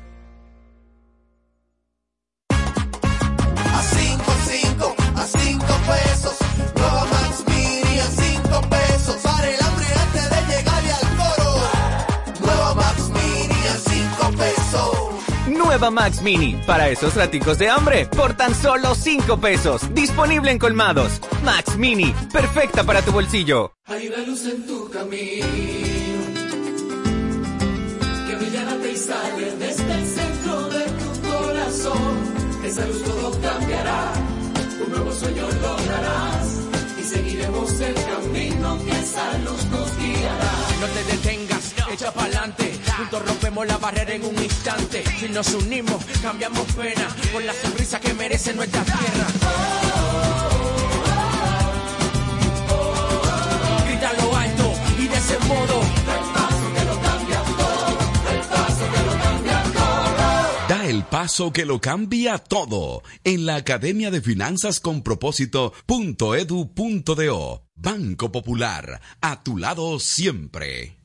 Nueva 15.81 16.01
Max 16.03 16.21
Mini, 16.21 16.61
para 16.67 16.89
esos 16.89 17.15
raticos 17.15 17.57
de 17.57 17.67
hambre, 17.67 18.05
por 18.05 18.35
tan 18.35 18.53
solo 18.53 18.93
5 18.93 19.39
pesos. 19.39 19.91
Disponible 19.95 20.51
en 20.51 20.59
colmados. 20.59 21.19
Max 21.43 21.75
Mini, 21.75 22.13
perfecta 22.31 22.83
para 22.83 23.01
tu 23.01 23.11
bolsillo. 23.11 23.73
Hay 23.85 24.07
una 24.07 24.19
luz 24.19 24.45
en 24.45 24.67
tu 24.67 24.91
camino 24.91 25.47
que 28.27 28.35
brillará 28.35 28.75
y 28.93 28.95
sale 28.95 29.51
desde 29.57 29.91
el 29.91 30.05
centro 30.05 30.69
de 30.69 30.85
tu 30.85 31.29
corazón. 31.31 32.63
Esa 32.63 32.85
luz 32.85 33.03
todo 33.03 33.41
cambiará, 33.41 34.13
un 34.85 34.91
nuevo 34.91 35.11
sueño 35.11 35.47
lograrás 35.63 36.59
y 36.99 37.03
seguiremos 37.03 37.79
el 37.79 37.95
camino 37.95 38.77
que 38.85 38.91
esa 38.91 39.37
luz 39.39 39.65
nos 39.65 39.97
guiará. 39.97 40.53
No 40.79 40.87
te 40.87 41.03
detengas, 41.11 41.60
echa 41.93 42.11
pa'lante. 42.11 42.79
Juntos 42.97 43.25
rompemos 43.25 43.65
la 43.67 43.77
barrera 43.77 44.13
en 44.13 44.25
un 44.25 44.35
instante. 44.41 45.03
Si 45.19 45.29
nos 45.29 45.53
unimos, 45.53 46.03
cambiamos 46.21 46.65
pena 46.73 47.07
por 47.31 47.43
la 47.43 47.53
sonrisa 47.53 47.99
que 47.99 48.13
merece 48.13 48.53
nuestra 48.53 48.83
tierra. 48.83 49.27
Grita 53.85 54.13
lo 54.21 54.35
alto 54.35 54.73
y 54.99 55.07
de 55.07 55.17
ese 55.17 55.39
modo. 55.39 55.81
Da 60.67 60.85
el 60.85 61.03
paso 61.03 61.51
que 61.51 61.65
lo 61.65 61.81
cambia 61.81 62.37
todo 62.37 63.01
en 63.25 63.45
la 63.45 63.55
Academia 63.55 64.11
de 64.11 64.21
Finanzas 64.21 64.79
con 64.79 65.01
Propósito.edu.do. 65.01 67.63
Banco 67.75 68.31
Popular, 68.31 69.01
a 69.21 69.43
tu 69.43 69.57
lado 69.57 69.99
siempre. 69.99 71.00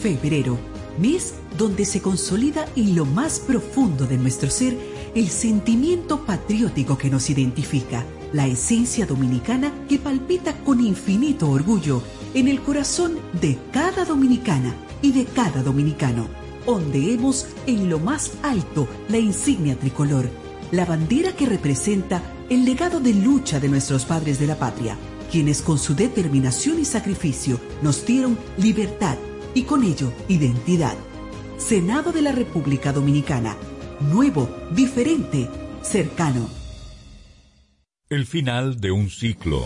Febrero, 0.00 0.58
mes 0.98 1.34
donde 1.58 1.84
se 1.84 2.00
consolida 2.00 2.66
en 2.76 2.94
lo 2.94 3.04
más 3.04 3.40
profundo 3.40 4.06
de 4.06 4.18
nuestro 4.18 4.50
ser 4.50 4.76
el 5.14 5.28
sentimiento 5.28 6.24
patriótico 6.24 6.98
que 6.98 7.10
nos 7.10 7.30
identifica, 7.30 8.04
la 8.32 8.46
esencia 8.46 9.06
dominicana 9.06 9.72
que 9.88 9.98
palpita 9.98 10.54
con 10.58 10.80
infinito 10.80 11.48
orgullo 11.50 12.02
en 12.34 12.48
el 12.48 12.60
corazón 12.60 13.14
de 13.40 13.58
cada 13.72 14.04
dominicana 14.04 14.74
y 15.00 15.12
de 15.12 15.24
cada 15.24 15.62
dominicano. 15.62 16.28
Ondeemos 16.66 17.46
en 17.66 17.88
lo 17.88 17.98
más 17.98 18.32
alto 18.42 18.88
la 19.08 19.18
insignia 19.18 19.78
tricolor, 19.78 20.28
la 20.72 20.84
bandera 20.84 21.32
que 21.32 21.46
representa 21.46 22.20
el 22.50 22.64
legado 22.64 23.00
de 23.00 23.14
lucha 23.14 23.60
de 23.60 23.68
nuestros 23.68 24.04
padres 24.04 24.38
de 24.38 24.48
la 24.48 24.58
patria, 24.58 24.96
quienes 25.30 25.62
con 25.62 25.78
su 25.78 25.94
determinación 25.94 26.78
y 26.78 26.84
sacrificio 26.84 27.58
nos 27.82 28.04
dieron 28.04 28.36
libertad 28.58 29.16
y 29.56 29.62
con 29.62 29.82
ello 29.82 30.12
identidad. 30.28 30.94
Senado 31.56 32.12
de 32.12 32.20
la 32.20 32.30
República 32.30 32.92
Dominicana. 32.92 33.56
Nuevo, 34.00 34.50
diferente, 34.72 35.48
cercano. 35.80 36.46
El 38.10 38.26
final 38.26 38.78
de 38.78 38.92
un 38.92 39.08
ciclo. 39.08 39.64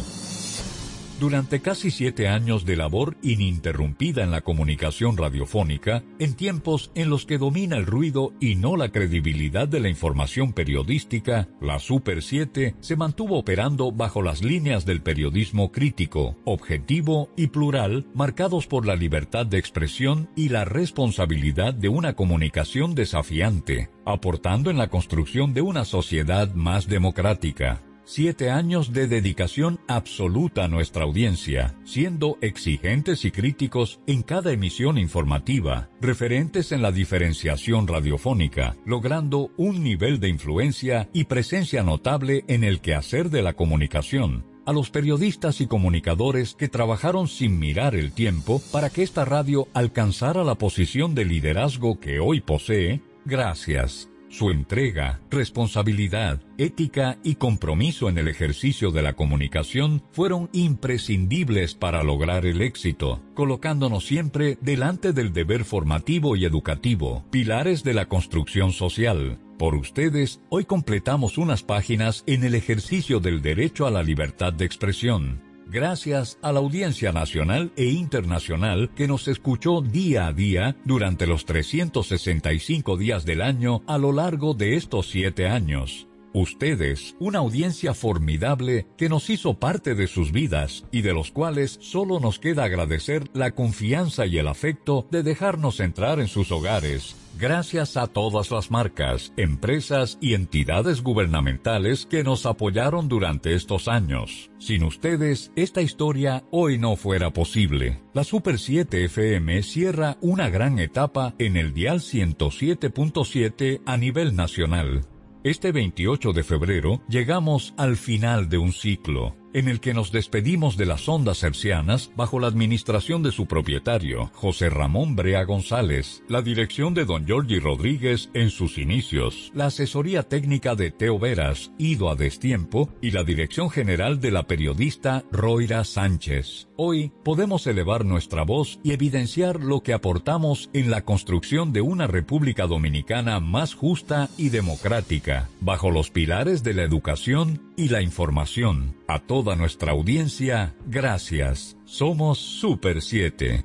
Durante 1.21 1.61
casi 1.61 1.91
siete 1.91 2.29
años 2.29 2.65
de 2.65 2.77
labor 2.77 3.19
ininterrumpida 3.21 4.25
en 4.25 4.31
la 4.31 4.41
comunicación 4.41 5.19
radiofónica, 5.19 6.03
en 6.19 6.33
tiempos 6.33 6.93
en 6.95 7.11
los 7.11 7.27
que 7.27 7.37
domina 7.37 7.77
el 7.77 7.85
ruido 7.85 8.33
y 8.41 8.55
no 8.55 8.75
la 8.75 8.89
credibilidad 8.89 9.69
de 9.69 9.81
la 9.81 9.91
información 9.91 10.55
periodística, 10.55 11.47
la 11.61 11.79
Super 11.79 12.23
7 12.23 12.75
se 12.81 12.97
mantuvo 12.97 13.37
operando 13.37 13.93
bajo 13.93 14.23
las 14.23 14.43
líneas 14.43 14.87
del 14.87 15.03
periodismo 15.03 15.71
crítico, 15.71 16.39
objetivo 16.47 17.29
y 17.37 17.49
plural, 17.49 18.07
marcados 18.15 18.67
por 18.67 18.87
la 18.87 18.97
libertad 18.97 19.45
de 19.45 19.59
expresión 19.59 20.31
y 20.37 20.49
la 20.49 20.65
responsabilidad 20.65 21.75
de 21.75 21.91
una 21.91 22.15
comunicación 22.15 22.95
desafiante, 22.95 23.91
aportando 24.07 24.71
en 24.71 24.79
la 24.79 24.89
construcción 24.89 25.53
de 25.53 25.61
una 25.61 25.85
sociedad 25.85 26.55
más 26.55 26.89
democrática. 26.89 27.83
Siete 28.05 28.51
años 28.51 28.93
de 28.93 29.07
dedicación 29.07 29.79
absoluta 29.87 30.65
a 30.65 30.69
nuestra 30.69 31.05
audiencia, 31.05 31.77
siendo 31.85 32.39
exigentes 32.41 33.25
y 33.25 33.31
críticos 33.31 34.01
en 34.07 34.23
cada 34.23 34.53
emisión 34.53 34.99
informativa, 34.99 35.89
referentes 36.01 36.73
en 36.73 36.83
la 36.83 36.93
diferenciación 36.93 37.87
radiofónica, 37.87 38.77
logrando 38.85 39.51
un 39.57 39.85
nivel 39.85 40.19
de 40.19 40.29
influencia 40.29 41.09
y 41.13 41.25
presencia 41.25 41.83
notable 41.83 42.45
en 42.49 42.65
el 42.65 42.81
quehacer 42.81 43.31
de 43.31 43.43
la 43.43 43.53
comunicación. 43.53 44.45
A 44.67 44.73
los 44.73 44.91
periodistas 44.91 45.61
y 45.61 45.67
comunicadores 45.67 46.55
que 46.55 46.69
trabajaron 46.69 47.29
sin 47.29 47.59
mirar 47.59 47.95
el 47.95 48.13
tiempo 48.13 48.61
para 48.73 48.91
que 48.91 49.03
esta 49.03 49.25
radio 49.25 49.69
alcanzara 49.73 50.45
la 50.45 50.57
posición 50.57 51.15
de 51.15 51.25
liderazgo 51.25 51.99
que 51.99 52.21
hoy 52.21 52.41
posee, 52.41 53.01
gracias. 53.25 54.09
Su 54.31 54.53
entrega, 54.53 55.21
responsabilidad, 55.29 56.41
ética 56.57 57.19
y 57.25 57.35
compromiso 57.35 58.09
en 58.09 58.17
el 58.17 58.29
ejercicio 58.29 58.93
de 58.93 59.03
la 59.03 59.15
comunicación 59.15 60.05
fueron 60.13 60.49
imprescindibles 60.53 61.75
para 61.75 62.05
lograr 62.05 62.47
el 62.47 62.63
éxito, 62.63 63.21
colocándonos 63.35 64.07
siempre 64.07 64.57
delante 64.61 65.13
del 65.13 65.33
deber 65.33 65.65
formativo 65.65 66.37
y 66.37 66.45
educativo, 66.45 67.25
pilares 67.33 67.83
de 67.83 67.93
la 67.93 68.07
construcción 68.07 68.71
social. 68.71 69.41
Por 69.59 69.75
ustedes, 69.75 70.41
hoy 70.49 70.65
completamos 70.65 71.37
unas 71.37 71.65
páginas 71.65 72.23
en 72.29 72.45
el 72.45 72.55
ejercicio 72.55 73.19
del 73.19 73.43
derecho 73.43 73.85
a 73.85 73.91
la 73.91 74.05
libertad 74.05 74.53
de 74.53 74.65
expresión 74.65 75.50
gracias 75.71 76.39
a 76.43 76.53
la 76.53 76.59
audiencia 76.59 77.13
nacional 77.13 77.73
e 77.77 77.87
internacional 77.87 78.91
que 78.95 79.07
nos 79.07 79.29
escuchó 79.29 79.81
día 79.81 80.27
a 80.27 80.33
día 80.33 80.77
durante 80.85 81.27
los 81.27 81.45
365 81.45 82.97
días 82.97 83.25
del 83.25 83.43
año 83.43 83.83
a 83.87 83.97
lo 83.99 84.13
largo 84.13 84.55
de 84.55 84.77
estos 84.77 85.09
siete 85.09 85.47
años. 85.47 86.10
Ustedes, 86.33 87.17
una 87.19 87.41
audiencia 87.41 87.93
formidable 87.93 88.87
que 88.97 89.09
nos 89.09 89.31
hizo 89.31 89.55
parte 89.55 89.95
de 89.95 90.07
sus 90.07 90.31
vidas 90.31 90.85
y 90.93 91.03
de 91.03 91.13
los 91.13 91.33
cuales 91.33 91.79
solo 91.81 92.21
nos 92.21 92.39
queda 92.39 92.65
agradecer 92.65 93.25
la 93.35 93.51
confianza 93.51 94.27
y 94.27 94.39
el 94.39 94.47
afecto 94.47 95.09
de 95.11 95.23
dejarnos 95.23 95.81
entrar 95.81 96.21
en 96.21 96.29
sus 96.29 96.53
hogares. 96.53 97.17
Gracias 97.39 97.97
a 97.97 98.07
todas 98.07 98.51
las 98.51 98.71
marcas, 98.71 99.33
empresas 99.37 100.19
y 100.21 100.35
entidades 100.35 101.03
gubernamentales 101.03 102.07
que 102.07 102.23
nos 102.23 102.45
apoyaron 102.45 103.09
durante 103.09 103.55
estos 103.55 103.89
años. 103.89 104.51
Sin 104.59 104.85
ustedes, 104.85 105.51
esta 105.57 105.81
historia 105.81 106.45
hoy 106.51 106.77
no 106.79 106.97
fuera 106.97 107.33
posible. 107.33 108.01
La 108.13 108.25
Super 108.25 108.59
7 108.59 109.05
FM 109.05 109.63
cierra 109.63 110.19
una 110.21 110.51
gran 110.51 110.79
etapa 110.79 111.35
en 111.39 111.57
el 111.57 111.73
dial 111.73 112.01
107.7 112.01 113.81
a 113.87 113.97
nivel 113.97 114.37
nacional. 114.37 115.07
Este 115.43 115.73
28 115.73 116.35
de 116.35 116.45
febrero 116.45 117.01
llegamos 117.09 117.73
al 117.79 117.97
final 117.97 118.51
de 118.51 118.59
un 118.59 118.75
ciclo, 118.75 119.35
en 119.53 119.69
el 119.69 119.81
que 119.81 119.95
nos 119.95 120.13
despedimos 120.13 120.77
de 120.77 120.87
las 120.87 121.09
ondas 121.09 121.43
hercianas 121.43 122.11
bajo 122.17 122.39
la 122.39 122.47
administración 122.47 123.23
de 123.23 123.33
su 123.33 123.47
propietario, 123.47 124.31
José 124.35 124.71
Ramón 124.71 125.17
Brea 125.17 125.45
González, 125.45 126.23
la 126.29 126.43
dirección 126.43 126.95
de 126.95 127.05
don 127.05 127.27
Giorgi 127.27 127.59
Rodríguez 127.59 128.31
en 128.35 128.51
sus 128.51 128.79
inicios, 128.79 129.51
la 129.55 129.67
asesoría 129.67 130.23
técnica 130.23 130.75
de 130.75 130.91
Teo 130.91 131.19
Veras, 131.19 131.73
ido 131.79 132.11
a 132.11 132.17
destiempo, 132.17 132.89
y 133.01 133.11
la 133.11 133.25
dirección 133.25 133.71
general 133.71 134.21
de 134.21 134.31
la 134.31 134.47
periodista 134.47 135.25
Roira 135.33 135.85
Sánchez. 135.85 136.69
Hoy 136.77 137.13
podemos 137.25 137.67
elevar 137.67 138.05
nuestra 138.05 138.43
voz 138.43 138.79
y 138.83 138.93
evidenciar 138.93 139.61
lo 139.63 139.83
que 139.83 139.93
aportamos 139.93 140.71
en 140.73 140.91
la 140.91 141.03
construcción 141.03 141.73
de 141.73 141.81
una 141.81 142.07
República 142.07 142.67
Dominicana 142.67 143.41
más 143.41 143.75
justa 143.75 144.29
y 144.37 144.49
democrática, 144.49 145.49
bajo 145.61 145.91
los 145.91 146.11
pilares 146.11 146.63
de 146.63 146.75
la 146.75 146.83
educación 146.83 147.70
y 147.81 147.89
la 147.89 148.03
información. 148.03 148.95
A 149.09 149.19
toda 149.21 149.57
nuestra 149.57 149.93
audiencia, 149.93 150.75
gracias. 150.87 151.77
Somos 151.87 152.39
Super 152.39 153.01
7. 153.01 153.65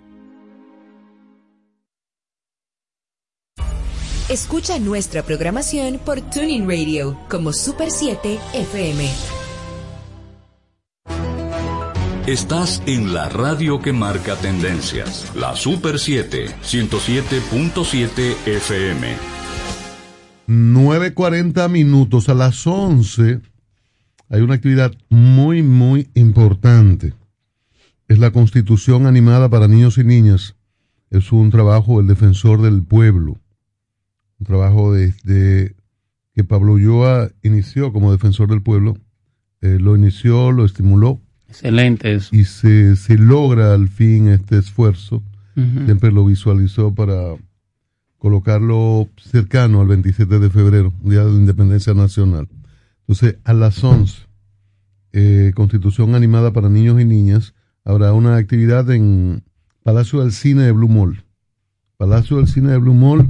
Escucha 4.30 4.80
nuestra 4.80 5.22
programación 5.22 6.00
por 6.04 6.22
Tuning 6.22 6.68
Radio 6.68 7.20
como 7.30 7.52
Super 7.52 7.92
7 7.92 8.40
FM. 8.54 9.10
Estás 12.26 12.82
en 12.88 13.14
la 13.14 13.30
radio 13.30 13.80
que 13.82 13.92
marca 13.94 14.36
tendencias, 14.38 15.32
la 15.36 15.56
Super 15.56 16.00
7, 16.00 16.48
107.7 16.64 18.36
FM. 18.48 19.16
9.40 20.48 21.70
minutos 21.70 22.30
a 22.30 22.34
las 22.34 22.66
11 22.66 23.55
hay 24.30 24.42
una 24.42 24.56
actividad 24.56 24.94
muy, 25.10 25.62
muy 25.62 26.10
importante. 26.14 27.14
Es 28.08 28.20
la 28.20 28.32
Constitución 28.32 29.06
animada 29.06 29.50
para 29.50 29.68
niños 29.68 29.98
y 29.98 30.04
niñas. 30.04 30.56
Es 31.10 31.32
un 31.32 31.52
trabajo 31.52 31.98
del 31.98 32.08
defensor 32.08 32.62
del 32.62 32.84
pueblo. 32.84 33.40
Un 34.40 34.46
trabajo 34.46 34.94
desde 34.94 35.76
que 36.34 36.44
Pablo 36.44 36.74
Ulloa 36.74 37.32
inició 37.44 37.94
como 37.94 38.12
defensor 38.12 38.50
del 38.50 38.62
pueblo. 38.62 38.98
Eh, 39.62 39.78
lo 39.80 39.96
inició, 39.96 40.52
lo 40.52 40.66
estimuló. 40.66 41.22
Excelente 41.48 42.14
eso. 42.14 42.36
Y 42.36 42.44
se, 42.44 42.96
se 42.96 43.18
logra 43.18 43.74
al 43.74 43.88
fin 43.88 44.28
este 44.28 44.58
esfuerzo. 44.58 45.24
Siempre 45.86 46.12
lo 46.12 46.26
visualizó 46.26 46.94
para 46.94 47.38
colocarlo 48.18 49.08
cercano 49.16 49.80
al 49.80 49.88
27 49.88 50.40
de 50.40 50.50
febrero, 50.50 50.92
Día 51.02 51.24
de 51.24 51.32
la 51.32 51.38
Independencia 51.38 51.94
Nacional. 51.94 52.50
Entonces, 53.08 53.38
a 53.44 53.54
las 53.54 53.84
11, 53.84 54.24
eh, 55.14 55.52
Constitución 55.56 56.16
Animada 56.16 56.52
para 56.54 56.70
Niños 56.70 57.00
y 57.00 57.06
Niñas, 57.06 57.54
habrá 57.84 58.14
una 58.14 58.36
actividad 58.36 58.90
en 58.90 59.44
Palacio 59.84 60.22
del 60.22 60.32
Cine 60.32 60.64
de 60.64 60.72
Blue 60.72 60.90
Mall. 60.90 61.24
Palacio 61.98 62.38
del 62.38 62.48
Cine 62.48 62.72
de 62.72 62.78
Blue 62.80 62.96
Mall, 62.96 63.30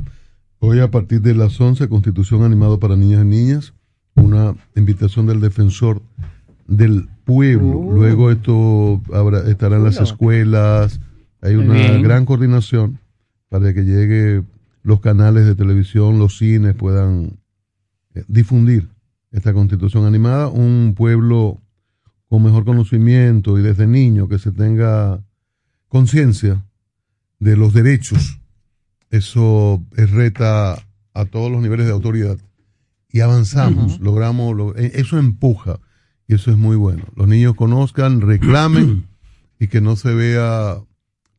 hoy 0.59 0.79
a 0.79 0.89
partir 0.89 1.21
de 1.21 1.35
las 1.35 1.59
11, 1.59 1.89
Constitución 1.89 2.43
Animada 2.43 2.77
para 2.77 2.95
Niños 2.95 3.21
y 3.23 3.27
Niñas, 3.27 3.73
una 4.15 4.55
invitación 4.77 5.27
del 5.27 5.41
defensor 5.41 6.01
del 6.67 7.09
pueblo. 7.25 7.79
Uh. 7.79 7.93
Luego 7.93 8.31
esto 8.31 9.01
habrá, 9.13 9.49
estará 9.49 9.75
en 9.75 9.83
las 9.83 9.99
escuelas, 9.99 11.01
hay 11.41 11.55
una 11.55 11.73
bien. 11.73 12.01
gran 12.01 12.25
coordinación 12.25 12.99
para 13.49 13.73
que 13.73 13.83
llegue 13.83 14.41
los 14.83 15.01
canales 15.01 15.45
de 15.45 15.55
televisión, 15.55 16.17
los 16.17 16.37
cines 16.37 16.75
puedan 16.75 17.37
eh, 18.13 18.23
difundir 18.29 18.94
esta 19.35 19.53
constitución 19.53 20.05
animada, 20.05 20.47
un 20.47 20.93
pueblo 20.95 21.61
con 22.29 22.41
mejor 22.43 22.65
conocimiento 22.65 23.59
y 23.59 23.61
desde 23.61 23.85
niño 23.87 24.27
que 24.27 24.39
se 24.39 24.51
tenga 24.51 25.23
conciencia 25.89 26.65
de 27.39 27.55
los 27.57 27.73
derechos. 27.73 28.39
Eso 29.09 29.83
es 29.95 30.09
reta 30.11 30.75
a 31.13 31.25
todos 31.25 31.51
los 31.51 31.61
niveles 31.61 31.85
de 31.85 31.91
autoridad 31.93 32.37
y 33.11 33.19
avanzamos, 33.21 33.99
logramos, 33.99 34.55
lo- 34.55 34.75
eh, 34.75 34.91
eso 34.95 35.17
empuja 35.17 35.79
y 36.27 36.35
eso 36.35 36.51
es 36.51 36.57
muy 36.57 36.75
bueno. 36.75 37.03
Los 37.15 37.27
niños 37.27 37.55
conozcan, 37.55 38.21
reclamen 38.21 39.05
y 39.59 39.67
que 39.67 39.79
no 39.81 39.95
se 39.95 40.13
vea 40.13 40.77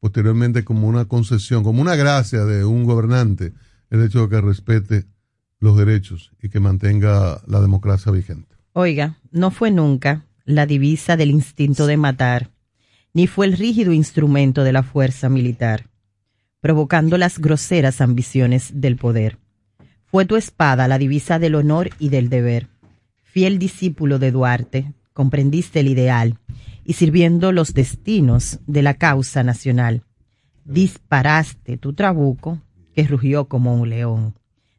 posteriormente 0.01 0.65
como 0.65 0.87
una 0.87 1.07
concesión, 1.07 1.65
como 1.65 1.83
una 1.83 1.97
gracia 1.97 2.45
de 2.45 2.65
un 2.65 2.85
gobernante 2.85 3.53
el 3.91 4.03
hecho 4.03 4.23
de 4.23 4.29
que 4.29 4.41
respete 4.41 5.05
los 5.67 5.77
derechos 5.77 6.33
y 6.41 6.49
que 6.49 6.61
mantenga 6.61 7.43
la 7.47 7.61
democracia 7.61 8.13
vigente. 8.13 8.57
Oiga, 8.73 9.17
no 9.33 9.51
fue 9.51 9.71
nunca 9.71 10.25
la 10.45 10.65
divisa 10.65 11.17
del 11.17 11.31
instinto 11.31 11.87
de 11.87 11.97
matar, 11.97 12.51
ni 13.13 13.27
fue 13.27 13.47
el 13.47 13.57
rígido 13.57 13.93
instrumento 13.93 14.63
de 14.63 14.73
la 14.73 14.83
fuerza 14.83 15.29
militar, 15.29 15.89
provocando 16.61 17.19
las 17.19 17.39
groseras 17.39 18.01
ambiciones 18.01 18.81
del 18.81 18.97
poder. 18.97 19.39
Fue 20.05 20.25
tu 20.25 20.37
espada 20.37 20.87
la 20.87 20.99
divisa 20.99 21.39
del 21.39 21.57
honor 21.57 21.91
y 21.99 22.11
del 22.11 22.29
deber. 22.29 22.69
Fiel 23.25 23.59
discípulo 23.59 24.19
de 24.19 24.31
Duarte, 24.31 24.93
comprendiste 25.13 25.81
el 25.81 25.89
ideal 25.89 26.39
y 26.85 26.93
sirviendo 26.93 27.51
los 27.51 27.75
destinos 27.75 28.61
de 28.67 28.83
la 28.83 28.95
causa 28.95 29.43
nacional, 29.43 30.05
disparaste 30.65 31.77
tu 31.77 31.93
trabuco 31.93 32.61
que 32.95 33.03
rugió 33.03 33.47
como 33.47 33.75
un 33.75 33.91
león, 33.91 34.35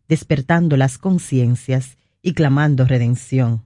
despertando 0.07 0.77
las 0.77 0.97
conciencias 0.97 1.97
y 2.21 2.33
clamando 2.33 2.85
redención. 2.85 3.65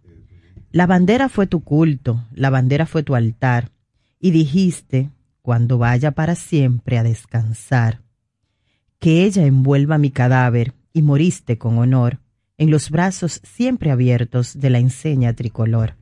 La 0.71 0.87
bandera 0.87 1.29
fue 1.29 1.47
tu 1.47 1.63
culto, 1.63 2.23
la 2.33 2.49
bandera 2.49 2.85
fue 2.85 3.03
tu 3.03 3.15
altar, 3.15 3.71
y 4.19 4.31
dijiste, 4.31 5.09
cuando 5.41 5.77
vaya 5.77 6.11
para 6.11 6.35
siempre 6.35 6.97
a 6.97 7.03
descansar, 7.03 8.01
que 8.99 9.25
ella 9.25 9.45
envuelva 9.45 9.97
mi 9.97 10.11
cadáver, 10.11 10.73
y 10.93 11.01
moriste 11.01 11.57
con 11.57 11.77
honor, 11.77 12.19
en 12.57 12.69
los 12.69 12.89
brazos 12.89 13.41
siempre 13.43 13.91
abiertos 13.91 14.59
de 14.59 14.69
la 14.69 14.79
enseña 14.79 15.33
tricolor. 15.33 15.95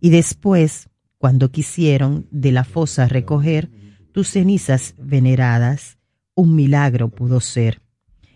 Y 0.00 0.10
después, 0.10 0.88
cuando 1.18 1.50
quisieron 1.50 2.26
de 2.30 2.52
la 2.52 2.64
fosa 2.64 3.08
recoger 3.08 3.70
tus 4.12 4.28
cenizas 4.28 4.94
veneradas, 4.98 5.98
un 6.34 6.54
milagro 6.54 7.08
pudo 7.08 7.40
ser. 7.40 7.82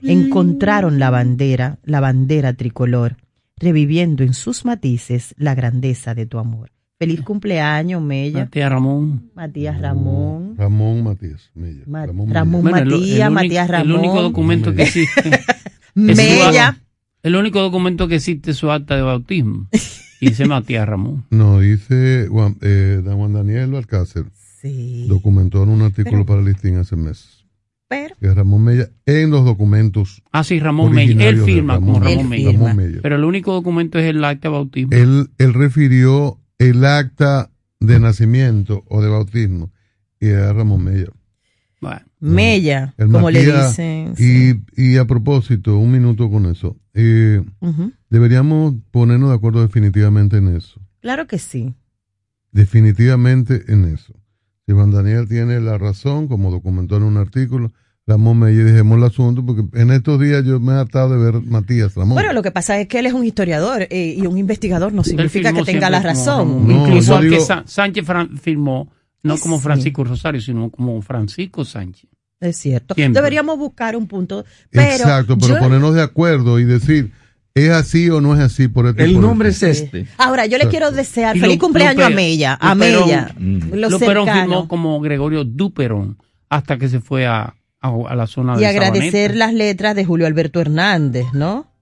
Encontraron 0.02 0.98
la 0.98 1.10
bandera, 1.10 1.78
la 1.84 2.00
bandera 2.00 2.54
tricolor, 2.54 3.16
reviviendo 3.56 4.22
en 4.24 4.34
sus 4.34 4.64
matices 4.64 5.34
la 5.36 5.54
grandeza 5.54 6.14
de 6.14 6.26
tu 6.26 6.38
amor. 6.38 6.70
Feliz 6.98 7.22
cumpleaños, 7.22 8.02
Mella. 8.02 8.40
Matías 8.44 8.70
Ramón. 8.70 9.30
Matías 9.34 9.80
Ramón. 9.80 10.54
Ramón 10.58 11.02
Matías 11.02 11.50
Mella. 11.54 11.82
Ma- 11.86 12.04
Ramón. 12.06 12.28
Bueno, 12.62 12.76
el- 12.76 12.82
el 12.82 12.88
Matías, 12.90 13.18
único- 13.28 13.30
Matías 13.30 13.68
Ramón. 13.70 13.90
El 13.90 13.96
único 13.96 14.22
documento 14.22 14.74
que 14.74 14.82
existe. 14.82 15.30
Mella. 15.94 16.78
El 17.22 17.36
único 17.36 17.60
documento 17.60 18.08
que 18.08 18.16
existe 18.16 18.50
es 18.52 18.56
su 18.56 18.70
acta 18.70 18.96
de 18.96 19.02
bautismo. 19.02 19.68
Y 20.20 20.28
dice 20.30 20.46
Matías 20.46 20.86
Ramón. 20.88 21.24
No, 21.30 21.60
dice 21.60 22.26
Juan, 22.30 22.56
eh, 22.60 23.02
Juan 23.04 23.32
Daniel 23.32 23.74
Alcácer. 23.76 24.24
Sí. 24.60 25.06
Documentó 25.08 25.62
en 25.62 25.70
un 25.70 25.82
artículo 25.82 26.10
Pero- 26.18 26.26
para 26.26 26.40
el 26.40 26.46
listín 26.46 26.76
hace 26.76 26.96
meses. 26.96 27.39
Pero, 27.90 28.14
Que 28.20 28.32
Ramón 28.32 28.62
Mella, 28.62 28.88
en 29.04 29.30
los 29.30 29.44
documentos. 29.44 30.22
Ah, 30.30 30.44
sí, 30.44 30.60
Ramón 30.60 30.92
Mella. 30.92 31.28
Él 31.28 31.42
firma 31.42 31.74
como 31.74 31.98
Ramón 31.98 32.28
Mella. 32.28 32.50
firma. 32.50 32.68
Ramón 32.68 32.76
Mella. 32.76 33.00
Pero 33.02 33.16
el 33.16 33.24
único 33.24 33.52
documento 33.52 33.98
es 33.98 34.04
el 34.04 34.24
acta 34.24 34.46
de 34.48 34.52
bautismo. 34.54 34.92
Él, 34.92 35.30
él 35.38 35.54
refirió 35.54 36.38
el 36.58 36.84
acta 36.84 37.50
de 37.80 37.98
nacimiento 37.98 38.84
o 38.88 39.02
de 39.02 39.08
bautismo 39.08 39.72
y 40.20 40.30
a 40.30 40.52
Ramón 40.52 40.84
Mella. 40.84 41.08
Bueno, 41.80 42.02
Mella, 42.20 42.94
El 42.96 43.10
como 43.10 43.28
le 43.28 43.44
dicen. 43.44 44.14
Y, 44.18 44.52
y 44.80 44.96
a 44.98 45.04
propósito, 45.06 45.76
un 45.76 45.90
minuto 45.90 46.30
con 46.30 46.46
eso. 46.46 46.76
Eh, 46.94 47.42
deberíamos 48.08 48.74
ponernos 48.92 49.30
de 49.30 49.34
acuerdo 49.34 49.62
definitivamente 49.62 50.36
en 50.36 50.54
eso. 50.56 50.80
Claro 51.00 51.26
que 51.26 51.38
sí. 51.38 51.74
Definitivamente 52.52 53.64
en 53.66 53.86
eso. 53.86 54.14
Juan 54.72 54.90
Daniel 54.90 55.28
tiene 55.28 55.60
la 55.60 55.78
razón, 55.78 56.28
como 56.28 56.50
documentó 56.50 56.96
en 56.96 57.02
un 57.04 57.16
artículo, 57.16 57.72
Ramón 58.06 58.38
Mella, 58.40 58.64
dejemos 58.64 58.98
el 58.98 59.04
asunto, 59.04 59.44
porque 59.44 59.62
en 59.78 59.90
estos 59.92 60.20
días 60.20 60.44
yo 60.44 60.58
me 60.58 60.72
he 60.72 60.76
hartado 60.76 61.10
de 61.10 61.18
ver 61.32 61.42
Matías 61.42 61.94
Ramón. 61.94 62.14
Bueno, 62.14 62.32
lo 62.32 62.42
que 62.42 62.50
pasa 62.50 62.80
es 62.80 62.88
que 62.88 62.98
él 62.98 63.06
es 63.06 63.12
un 63.12 63.24
historiador 63.24 63.82
eh, 63.90 64.16
y 64.18 64.26
un 64.26 64.36
investigador 64.38 64.92
no 64.92 65.04
significa 65.04 65.52
que 65.52 65.62
tenga 65.62 65.90
la 65.90 66.00
razón. 66.02 66.66
No, 66.66 66.86
Incluso 66.86 67.08
yo 67.10 67.14
aunque 67.16 67.28
digo- 67.30 67.44
Sa- 67.44 67.62
Sánchez 67.66 68.04
Fran- 68.06 68.36
firmó 68.38 68.90
no 69.22 69.36
como 69.36 69.58
Sí. 69.58 69.62
Francisco 69.64 70.02
Rosario, 70.04 70.40
sino 70.40 70.70
como 70.70 71.00
Francisco 71.02 71.64
Sánchez. 71.64 72.08
Es 72.40 72.56
cierto. 72.56 72.94
Siempre. 72.94 73.20
Deberíamos 73.20 73.58
buscar 73.58 73.94
un 73.94 74.06
punto. 74.08 74.44
Pero 74.70 74.90
Exacto, 74.90 75.36
pero 75.38 75.54
yo- 75.56 75.60
ponernos 75.60 75.94
de 75.94 76.02
acuerdo 76.02 76.58
y 76.58 76.64
decir, 76.64 77.12
¿es 77.66 77.70
así 77.72 78.10
o 78.10 78.20
no 78.20 78.34
es 78.34 78.40
así? 78.40 78.68
Por 78.68 78.86
El 78.86 79.14
por 79.14 79.22
nombre 79.22 79.50
es 79.50 79.62
este. 79.62 80.06
Ahora, 80.18 80.46
yo 80.46 80.58
le 80.58 80.68
quiero 80.68 80.90
desear 80.90 81.36
Y 81.36 81.40
feliz 81.40 81.58
cumpleaños 81.58 82.04
a 82.04 82.10
Mella. 82.10 82.58
A 82.60 82.74
Mella. 82.74 83.34
Mm. 83.38 83.60
Cercanos. 83.98 84.30
firmó 84.32 84.68
como 84.68 85.00
Gregorio 85.00 85.44
Duperón 85.44 86.18
hasta 86.48 86.78
que 86.78 86.88
se 86.88 87.00
fue 87.00 87.26
a, 87.26 87.54
a, 87.80 87.94
a 88.08 88.14
la 88.14 88.26
zona 88.26 88.56
Y 88.56 88.60
de 88.60 88.66
agradecer 88.66 89.30
Sabaneta. 89.32 89.34
las 89.46 89.54
letras 89.54 89.94
de 89.94 90.04
Julio 90.04 90.26
Alberto 90.26 90.60
Hernández, 90.60 91.26
¿no? 91.32 91.72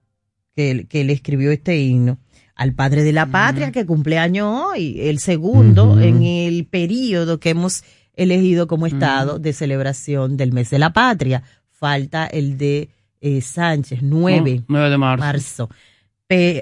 Que, 0.55 0.85
que 0.89 1.03
le 1.03 1.13
escribió 1.13 1.51
este 1.51 1.79
himno. 1.79 2.17
Al 2.55 2.73
padre 2.73 3.03
de 3.03 3.13
la 3.13 3.27
patria 3.27 3.71
que 3.71 3.85
cumple 3.85 4.17
año 4.17 4.67
hoy, 4.67 4.97
el 4.99 5.19
segundo 5.19 5.97
en 6.01 6.23
el 6.23 6.65
periodo 6.65 7.39
que 7.39 7.51
hemos 7.51 7.83
elegido 8.15 8.67
como 8.67 8.85
estado 8.85 9.39
de 9.39 9.53
celebración 9.53 10.35
del 10.35 10.51
mes 10.51 10.69
de 10.69 10.79
la 10.79 10.91
patria. 10.91 11.43
Falta 11.71 12.25
el 12.27 12.57
de 12.57 12.89
eh, 13.21 13.41
Sánchez, 13.41 13.99
9 14.01 14.55
No, 14.59 14.65
9 14.67 14.89
de 14.89 14.97
marzo. 14.97 15.69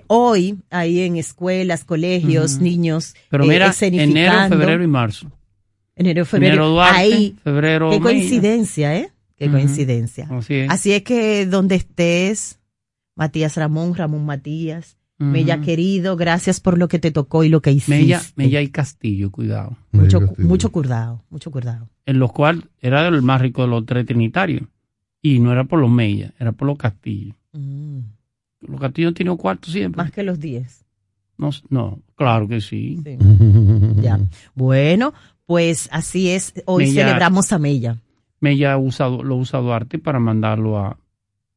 hoy, 0.08 0.58
ahí 0.70 1.02
en 1.02 1.18
escuelas, 1.18 1.84
colegios, 1.84 2.60
niños, 2.60 3.16
Pero 3.30 3.44
eh, 3.44 3.48
mira, 3.48 3.74
enero, 3.82 4.50
febrero 4.50 4.84
y 4.84 4.88
marzo. 4.88 5.32
Enero, 5.96 6.26
febrero. 6.26 6.54
Enero 6.54 6.70
Duarte, 6.70 6.98
ahí, 7.00 7.36
febrero 7.44 7.90
qué 7.90 8.00
coincidencia, 8.00 8.96
¿eh? 8.96 9.12
Qué 9.36 9.50
coincidencia. 9.52 10.28
Así 10.32 10.54
es. 10.56 10.70
Así 10.70 10.94
es 10.94 11.04
que 11.04 11.46
donde 11.46 11.76
estés, 11.76 12.60
Matías 13.16 13.56
Ramón, 13.56 13.96
Ramón 13.96 14.26
Matías, 14.26 14.98
Ujú. 15.20 15.32
Mella 15.32 15.62
querido, 15.62 16.16
gracias 16.16 16.60
por 16.60 16.78
lo 16.78 16.88
que 16.88 17.00
te 17.00 17.10
tocó 17.10 17.44
y 17.44 17.50
lo 17.50 17.60
que 17.62 17.72
hiciste. 17.72 18.02
Mella, 18.02 18.22
Mella 18.36 18.62
y 18.62 18.68
Castillo, 18.70 19.32
cuidado. 19.32 19.76
mucho, 19.92 20.20
Castillo. 20.20 20.48
mucho 20.48 20.72
cuidado, 20.72 21.24
mucho 21.32 21.50
cuidado. 21.50 21.90
En 22.06 22.20
los 22.20 22.32
cuales 22.32 22.66
era 22.80 23.08
el 23.08 23.24
más 23.24 23.42
rico 23.42 23.64
de 23.64 23.68
los 23.70 23.84
tres 23.88 24.06
trinitarios. 24.06 24.62
Y 25.22 25.40
no 25.40 25.52
era 25.52 25.64
por 25.66 25.80
los 25.80 25.90
Mella, 25.90 26.34
era 26.40 26.52
por 26.52 26.68
los 26.68 26.78
Castillos. 26.78 27.36
Mm, 27.54 28.00
Los 28.62 28.80
Castillos 28.80 29.10
han 29.10 29.14
tenido 29.16 29.38
cuarto 29.38 29.70
siempre. 29.72 30.02
Más 30.04 30.12
que 30.12 30.24
los 30.24 30.40
10. 30.40 30.86
No, 31.38 31.50
no, 31.70 32.00
claro 32.16 32.48
que 32.48 32.62
sí. 32.62 33.00
Sí. 33.04 33.18
Ya. 34.02 34.20
Bueno, 34.56 35.14
pues 35.46 35.90
así 35.92 36.30
es. 36.30 36.54
Hoy 36.66 36.86
Mella- 36.88 37.04
celebramos 37.06 37.52
a 37.52 37.60
Mella. 37.60 37.98
Mella 38.40 38.74
ha 38.74 38.78
usado, 38.78 39.24
lo 39.24 39.36
usa 39.36 39.60
Duarte 39.60 39.98
para 40.00 40.20
mandarlo 40.20 40.78
a, 40.78 40.98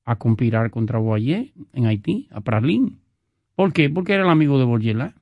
a 0.05 0.17
conspirar 0.17 0.71
contra 0.71 0.99
Boyer 0.99 1.53
en 1.75 1.87
Haití, 1.87 2.29
a 2.31 2.41
Pralín. 2.41 2.99
¿Por 3.55 3.73
qué? 3.75 3.91
Porque 3.91 4.15
era 4.15 4.25
el 4.25 4.31
amigo 4.31 4.59
de 4.59 4.65
Bourgelat. 4.65 5.15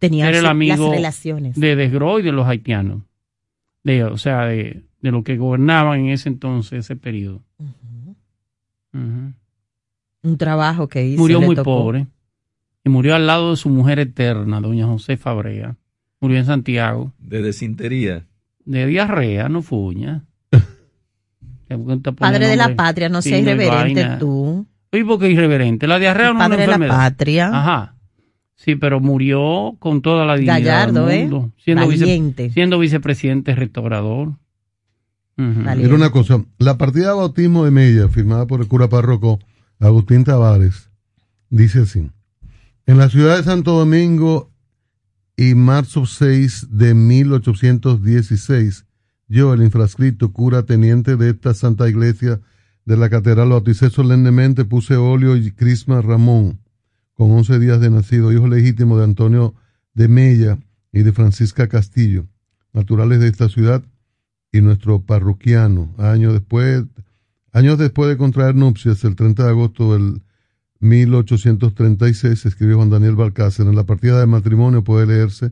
Tenía 0.00 0.28
Era 0.28 0.38
el 0.38 0.44
su- 0.44 0.50
amigo 0.50 0.86
las 0.88 0.96
relaciones. 0.96 1.58
de 1.58 1.76
Desgros 1.76 2.20
y 2.20 2.24
de 2.24 2.32
los 2.32 2.46
haitianos. 2.48 3.02
De, 3.84 4.02
o 4.04 4.16
sea, 4.18 4.46
de, 4.46 4.82
de 5.00 5.10
los 5.12 5.22
que 5.22 5.36
gobernaban 5.36 6.00
en 6.00 6.08
ese 6.08 6.28
entonces, 6.28 6.80
ese 6.80 6.96
periodo. 6.96 7.42
Un 10.22 10.38
trabajo 10.38 10.88
que 10.88 11.06
hizo. 11.06 11.20
Murió 11.20 11.40
muy 11.40 11.54
tocó. 11.56 11.76
pobre. 11.82 12.06
Y 12.84 12.88
murió 12.90 13.14
al 13.14 13.26
lado 13.26 13.50
de 13.50 13.56
su 13.56 13.68
mujer 13.70 13.98
eterna, 13.98 14.60
doña 14.60 14.86
José 14.86 15.16
Fabrea. 15.16 15.76
Murió 16.20 16.38
en 16.38 16.44
Santiago. 16.46 17.12
De 17.18 17.42
desintería. 17.42 18.26
De 18.64 18.86
diarrea, 18.86 19.48
no 19.48 19.62
fuña. 19.62 20.24
Padre 22.18 22.46
de 22.48 22.56
la 22.56 22.74
patria, 22.76 23.08
no 23.08 23.20
seas 23.22 23.40
irreverente 23.40 24.06
tú. 24.18 24.66
¿Y 24.92 25.02
por 25.02 25.18
qué 25.18 25.30
irreverente? 25.30 25.86
La 25.86 25.98
diarrea 25.98 26.26
no 26.26 26.30
es 26.32 26.36
una 26.36 26.48
Padre 26.48 26.60
de 26.66 26.78
la 26.78 26.88
patria. 26.88 27.48
Ajá. 27.52 27.94
Sí, 28.54 28.76
pero 28.76 29.00
murió 29.00 29.74
con 29.80 30.00
toda 30.00 30.24
la 30.24 30.36
dignidad 30.36 30.60
Gallardo, 30.60 31.06
del 31.06 31.18
¿eh? 31.18 31.22
mundo, 31.22 31.52
siendo, 31.58 31.88
vice- 31.88 32.50
siendo 32.52 32.78
vicepresidente 32.78 33.54
restaurador. 33.54 34.34
Era 35.36 35.94
una 35.94 36.10
cosa. 36.10 36.44
La 36.58 36.78
partida 36.78 37.08
de 37.08 37.14
bautismo 37.14 37.64
de 37.64 37.70
Mella, 37.70 38.08
firmada 38.08 38.46
por 38.46 38.60
el 38.60 38.68
cura 38.68 38.88
párroco 38.88 39.38
Agustín 39.80 40.24
Tavares, 40.24 40.90
dice 41.50 41.80
así. 41.80 42.10
En 42.86 42.98
la 42.98 43.08
ciudad 43.08 43.36
de 43.36 43.42
Santo 43.42 43.72
Domingo 43.72 44.52
y 45.36 45.54
marzo 45.54 46.06
6 46.06 46.68
de 46.70 46.94
1816, 46.94 48.86
yo, 49.26 49.54
el 49.54 49.62
infrascrito 49.62 50.32
cura 50.32 50.64
teniente 50.64 51.16
de 51.16 51.30
esta 51.30 51.54
santa 51.54 51.88
iglesia 51.88 52.40
de 52.84 52.96
la 52.96 53.08
catedral, 53.08 53.48
lo 53.48 53.54
bauticé 53.54 53.90
solemnemente, 53.90 54.64
puse 54.64 54.96
óleo 54.96 55.36
y 55.36 55.50
crisma 55.50 56.02
Ramón, 56.02 56.60
con 57.14 57.30
11 57.30 57.58
días 57.58 57.80
de 57.80 57.90
nacido, 57.90 58.32
hijo 58.32 58.46
legítimo 58.46 58.98
de 58.98 59.04
Antonio 59.04 59.54
de 59.94 60.08
Mella 60.08 60.58
y 60.92 61.02
de 61.02 61.12
Francisca 61.12 61.68
Castillo, 61.68 62.26
naturales 62.72 63.20
de 63.20 63.28
esta 63.28 63.48
ciudad, 63.48 63.82
y 64.54 64.60
nuestro 64.60 65.02
parroquiano, 65.02 65.92
años 65.98 66.32
después, 66.32 66.84
años 67.50 67.76
después 67.76 68.08
de 68.08 68.16
contraer 68.16 68.54
nupcias, 68.54 69.02
el 69.02 69.16
30 69.16 69.42
de 69.42 69.50
agosto 69.50 69.94
del 69.94 70.22
1836, 70.78 72.46
escribió 72.46 72.76
Juan 72.76 72.88
Daniel 72.88 73.16
Balcácer, 73.16 73.66
en 73.66 73.74
la 73.74 73.82
partida 73.82 74.20
de 74.20 74.26
matrimonio 74.26 74.84
puede 74.84 75.08
leerse 75.08 75.50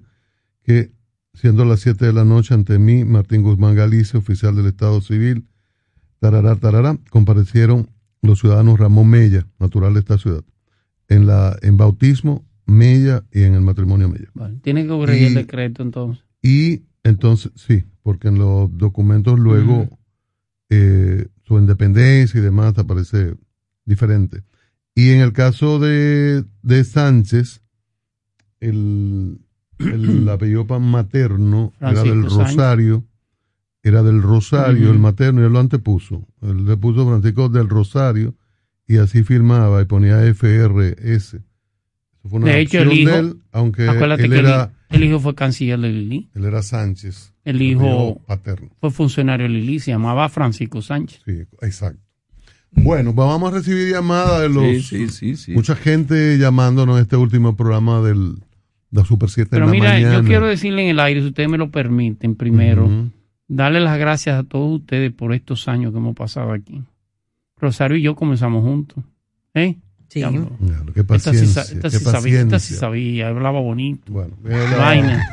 que, 0.62 0.92
siendo 1.34 1.64
las 1.64 1.80
7 1.80 2.06
de 2.06 2.12
la 2.12 2.24
noche 2.24 2.54
ante 2.54 2.78
mí, 2.78 3.04
Martín 3.04 3.42
Guzmán 3.42 3.74
Galicia, 3.74 4.20
oficial 4.20 4.54
del 4.54 4.66
Estado 4.66 5.00
Civil, 5.00 5.48
tarará, 6.20 6.54
tarará, 6.54 6.96
comparecieron 7.10 7.90
los 8.20 8.38
ciudadanos 8.38 8.78
Ramón 8.78 9.08
Mella, 9.10 9.48
natural 9.58 9.94
de 9.94 10.00
esta 10.00 10.16
ciudad, 10.16 10.44
en 11.08 11.26
la 11.26 11.58
en 11.62 11.76
bautismo 11.76 12.44
Mella 12.66 13.24
y 13.32 13.42
en 13.42 13.54
el 13.54 13.62
matrimonio 13.62 14.08
Mella. 14.08 14.30
Vale, 14.34 14.60
Tiene 14.62 14.82
que 14.82 14.90
corregir 14.90 15.26
el 15.26 15.34
decreto 15.34 15.82
entonces. 15.82 16.24
Y 16.40 16.82
entonces, 17.02 17.50
sí, 17.56 17.82
porque 18.02 18.28
en 18.28 18.38
los 18.38 18.76
documentos 18.76 19.38
luego 19.38 19.88
eh, 20.68 21.26
su 21.44 21.58
independencia 21.58 22.38
y 22.38 22.42
demás 22.42 22.76
aparece 22.78 23.34
diferente. 23.84 24.42
Y 24.94 25.10
en 25.10 25.20
el 25.20 25.32
caso 25.32 25.78
de, 25.78 26.44
de 26.62 26.84
Sánchez, 26.84 27.62
el, 28.60 29.40
el 29.78 30.28
apellido 30.28 30.64
materno 30.80 31.72
era 31.80 32.02
del 32.02 32.28
Sánchez. 32.28 32.32
Rosario, 32.32 33.04
era 33.82 34.02
del 34.02 34.22
Rosario, 34.22 34.90
el 34.90 34.98
materno, 34.98 35.42
y 35.42 35.44
él 35.44 35.52
lo 35.52 35.58
antepuso. 35.58 36.26
Él 36.42 36.66
le 36.66 36.76
puso 36.76 37.06
Francisco 37.06 37.48
del 37.48 37.68
Rosario 37.68 38.34
y 38.86 38.98
así 38.98 39.24
firmaba 39.24 39.82
y 39.82 39.86
ponía 39.86 40.20
FRS. 40.34 40.98
Eso 40.98 41.40
fue 42.28 42.38
una 42.38 42.52
De 42.52 42.60
hecho, 42.60 42.78
el 42.78 42.88
opción 42.88 43.00
hijo, 43.00 43.10
de 43.10 43.18
él, 43.18 43.42
aunque 43.50 43.86
él 43.86 44.32
era, 44.32 44.72
el, 44.92 45.04
hijo 45.04 45.20
fue 45.20 45.34
canciller 45.34 45.78
de 45.78 45.90
Lili. 45.90 46.30
él 46.34 46.44
era 46.44 46.62
Sánchez. 46.62 47.32
El 47.44 47.60
hijo 47.62 48.20
paterno. 48.26 48.70
fue 48.80 48.90
funcionario 48.90 49.46
de 49.46 49.52
Lili, 49.52 49.80
se 49.80 49.90
llamaba 49.90 50.28
Francisco 50.28 50.82
Sánchez. 50.82 51.22
Sí, 51.24 51.42
exacto. 51.60 52.00
Bueno, 52.70 53.14
pues 53.14 53.28
vamos 53.28 53.52
a 53.52 53.56
recibir 53.56 53.92
llamadas 53.92 54.42
de 54.42 54.48
los. 54.48 54.64
Sí, 54.64 54.82
sí, 54.82 55.08
sí, 55.08 55.36
sí. 55.36 55.52
Mucha 55.52 55.76
gente 55.76 56.38
llamándonos 56.38 56.96
en 56.96 57.02
este 57.02 57.16
último 57.16 57.54
programa 57.54 58.00
del 58.00 58.36
de 58.92 59.04
Super 59.04 59.30
7 59.30 59.48
Pero 59.50 59.64
en 59.64 59.70
la 59.70 59.72
mira, 59.72 59.92
mañana. 59.92 60.14
yo 60.14 60.24
quiero 60.24 60.46
decirle 60.46 60.82
en 60.84 60.90
el 60.90 61.00
aire, 61.00 61.20
si 61.20 61.28
ustedes 61.28 61.48
me 61.48 61.58
lo 61.58 61.70
permiten, 61.70 62.34
primero, 62.34 62.88
darle 63.48 63.80
las 63.80 63.98
gracias 63.98 64.38
a 64.38 64.44
todos 64.44 64.80
ustedes 64.80 65.12
por 65.12 65.32
estos 65.32 65.66
años 65.66 65.92
que 65.92 65.98
hemos 65.98 66.14
pasado 66.14 66.52
aquí. 66.52 66.82
Rosario 67.56 67.96
y 67.96 68.02
yo 68.02 68.14
comenzamos 68.14 68.62
juntos. 68.62 69.02
¿Eh? 69.54 69.78
Sí. 70.12 70.18
Diablo. 70.18 70.50
Claro, 70.66 70.92
qué 70.92 71.00
Esta 71.00 71.18
sí, 71.18 71.24
paciencia. 71.30 71.62
esta 71.62 71.88
qué 71.88 71.98
sí 71.98 72.04
sabía, 72.04 72.40
esta 72.40 72.58
sí 72.58 72.74
paciencia. 72.74 72.76
sabía, 72.76 73.28
hablaba 73.28 73.60
bonito. 73.60 74.12
Bueno, 74.12 74.34
Vaina. 74.78 75.26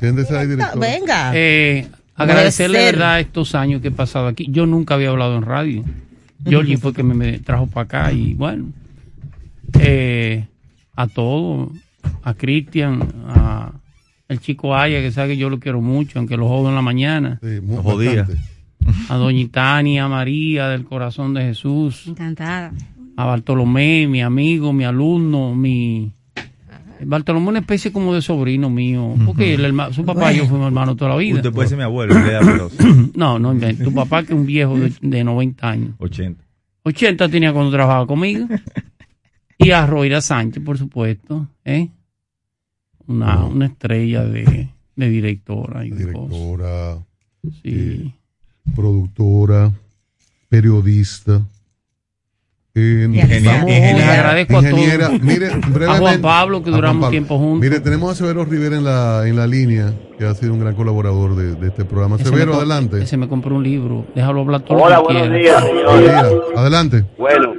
Director. 0.00 0.78
Venga. 0.78 1.32
Eh, 1.34 1.86
agradecerle 2.16 2.80
de 2.80 2.84
verdad 2.84 3.20
estos 3.20 3.54
años 3.54 3.80
que 3.80 3.88
he 3.88 3.92
pasado 3.92 4.26
aquí. 4.26 4.46
Yo 4.50 4.66
nunca 4.66 4.94
había 4.94 5.08
hablado 5.08 5.36
en 5.38 5.42
radio. 5.42 5.84
Georgie 6.44 6.76
fue 6.76 6.92
que 6.92 7.02
me, 7.02 7.14
me 7.14 7.38
trajo 7.38 7.66
para 7.66 7.84
acá 7.84 8.12
y 8.12 8.34
bueno, 8.34 8.66
eh, 9.78 10.46
a 10.96 11.06
todos, 11.06 11.70
a 12.22 12.34
Cristian, 12.34 13.00
a 13.26 13.72
el 14.28 14.40
chico 14.40 14.76
Aya, 14.76 15.00
que 15.00 15.10
sabe 15.12 15.30
que 15.30 15.36
yo 15.38 15.50
lo 15.50 15.58
quiero 15.60 15.80
mucho, 15.80 16.18
aunque 16.18 16.36
lo 16.36 16.46
jodo 16.48 16.68
en 16.68 16.74
la 16.74 16.82
mañana. 16.82 17.38
Sí, 17.42 17.60
muy 17.62 17.82
Jodía. 17.82 18.26
A 19.08 19.16
Doña 19.16 19.46
Tania, 19.50 20.08
María 20.08 20.68
del 20.68 20.84
Corazón 20.84 21.34
de 21.34 21.42
Jesús, 21.42 22.06
Encantada. 22.06 22.72
A 23.22 23.24
Bartolomé, 23.26 24.06
mi 24.08 24.22
amigo, 24.22 24.72
mi 24.72 24.84
alumno, 24.84 25.54
mi... 25.54 26.12
Bartolomé 27.02 27.46
es 27.46 27.48
una 27.50 27.58
especie 27.60 27.92
como 27.92 28.14
de 28.14 28.20
sobrino 28.20 28.68
mío, 28.68 29.14
porque 29.24 29.54
el 29.54 29.74
su 29.92 30.04
papá 30.04 30.32
y 30.32 30.36
yo 30.36 30.46
fuimos 30.46 30.66
hermanos 30.66 30.96
toda 30.96 31.12
la 31.12 31.16
vida. 31.16 31.36
Usted 31.36 31.52
puede 31.52 31.68
ser 31.68 31.78
mi 31.78 31.84
abuelo. 31.84 32.14
No, 33.14 33.38
no, 33.38 33.54
tu 33.82 33.94
papá 33.94 34.22
que 34.22 34.32
es 34.34 34.38
un 34.38 34.44
viejo 34.46 34.78
de, 34.78 34.92
de 35.00 35.24
90 35.24 35.68
años. 35.68 35.94
80. 35.98 36.44
80 36.82 37.28
tenía 37.30 37.52
cuando 37.52 37.70
trabajaba 37.70 38.06
conmigo. 38.06 38.46
Y 39.58 39.70
a 39.70 39.86
Roira 39.86 40.20
Sánchez, 40.20 40.62
por 40.62 40.78
supuesto, 40.78 41.46
¿eh? 41.64 41.88
Una, 43.06 43.44
una 43.44 43.66
estrella 43.66 44.24
de, 44.24 44.68
de 44.96 45.08
directora 45.10 45.84
y 45.84 45.90
de. 45.90 45.96
Directora, 45.96 46.98
Sí. 47.62 48.12
productora, 48.74 49.72
periodista. 50.48 51.46
Eh, 52.72 53.02
Ingeniera. 53.12 53.52
vamos- 53.52 53.66
Les 53.70 54.08
agradezco 54.08 54.54
a 54.54 54.60
ingeniera. 54.60 55.06
todos. 55.08 55.22
Mire, 55.22 55.46
A 55.46 55.50
Juan 55.50 55.72
brevemente- 55.72 56.18
Pablo, 56.22 56.62
que 56.62 56.70
duramos 56.70 57.00
Pablo. 57.02 57.10
tiempo 57.10 57.38
juntos. 57.38 57.60
Mire, 57.68 57.80
tenemos 57.80 58.12
a 58.12 58.14
Severo 58.14 58.44
Rivera 58.44 58.76
en 58.76 58.84
la, 58.84 59.26
en 59.26 59.36
la 59.36 59.46
línea, 59.48 59.92
que 60.16 60.24
ha 60.24 60.34
sido 60.34 60.52
un 60.54 60.60
gran 60.60 60.74
colaborador 60.76 61.34
de, 61.34 61.56
de 61.56 61.66
este 61.66 61.84
programa. 61.84 62.14
Ese 62.16 62.26
Severo, 62.26 62.54
adelante. 62.54 63.02
Ese 63.02 63.16
me 63.16 63.28
compró 63.28 63.56
un 63.56 63.64
libro. 63.64 64.06
Déjalo 64.14 64.40
hablar 64.42 64.60
todo 64.62 64.78
Hola, 64.78 64.96
lo 64.98 65.06
que 65.08 65.14
buenos 65.14 65.38
días, 65.38 65.62
Buen 65.62 65.76
señores. 65.78 66.02
día. 66.04 66.22
Adelante. 66.56 67.04
Bueno, 67.18 67.54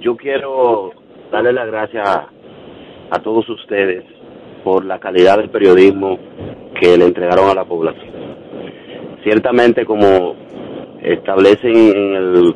yo 0.00 0.16
quiero 0.16 0.90
darle 1.32 1.52
las 1.52 1.66
gracias 1.66 2.08
a, 2.08 2.28
a 3.10 3.18
todos 3.22 3.48
ustedes 3.48 4.04
por 4.62 4.84
la 4.84 5.00
calidad 5.00 5.38
del 5.38 5.50
periodismo 5.50 6.16
que 6.80 6.96
le 6.96 7.06
entregaron 7.06 7.50
a 7.50 7.54
la 7.54 7.64
población. 7.64 8.08
Ciertamente, 9.24 9.84
como 9.84 10.34
establecen 11.02 11.74
en 11.76 12.14
el 12.14 12.54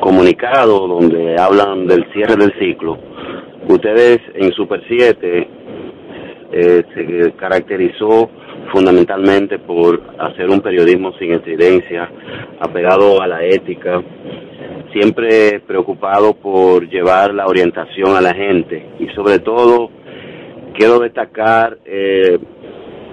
comunicado 0.00 0.88
donde 0.88 1.36
hablan 1.38 1.86
del 1.86 2.04
cierre 2.12 2.36
del 2.36 2.52
ciclo, 2.58 2.98
ustedes 3.68 4.18
en 4.34 4.52
Super 4.52 4.82
7 4.88 5.48
eh, 6.52 6.82
se 6.94 7.32
caracterizó 7.32 8.30
fundamentalmente 8.72 9.58
por 9.58 10.02
hacer 10.18 10.48
un 10.48 10.60
periodismo 10.60 11.12
sin 11.18 11.32
incidencia, 11.32 12.10
apegado 12.60 13.20
a 13.20 13.26
la 13.26 13.44
ética, 13.44 14.02
siempre 14.92 15.60
preocupado 15.60 16.34
por 16.34 16.88
llevar 16.88 17.34
la 17.34 17.46
orientación 17.46 18.16
a 18.16 18.20
la 18.20 18.34
gente. 18.34 18.84
Y 18.98 19.08
sobre 19.08 19.38
todo 19.38 19.90
quiero 20.74 20.98
destacar 20.98 21.78
eh, 21.84 22.38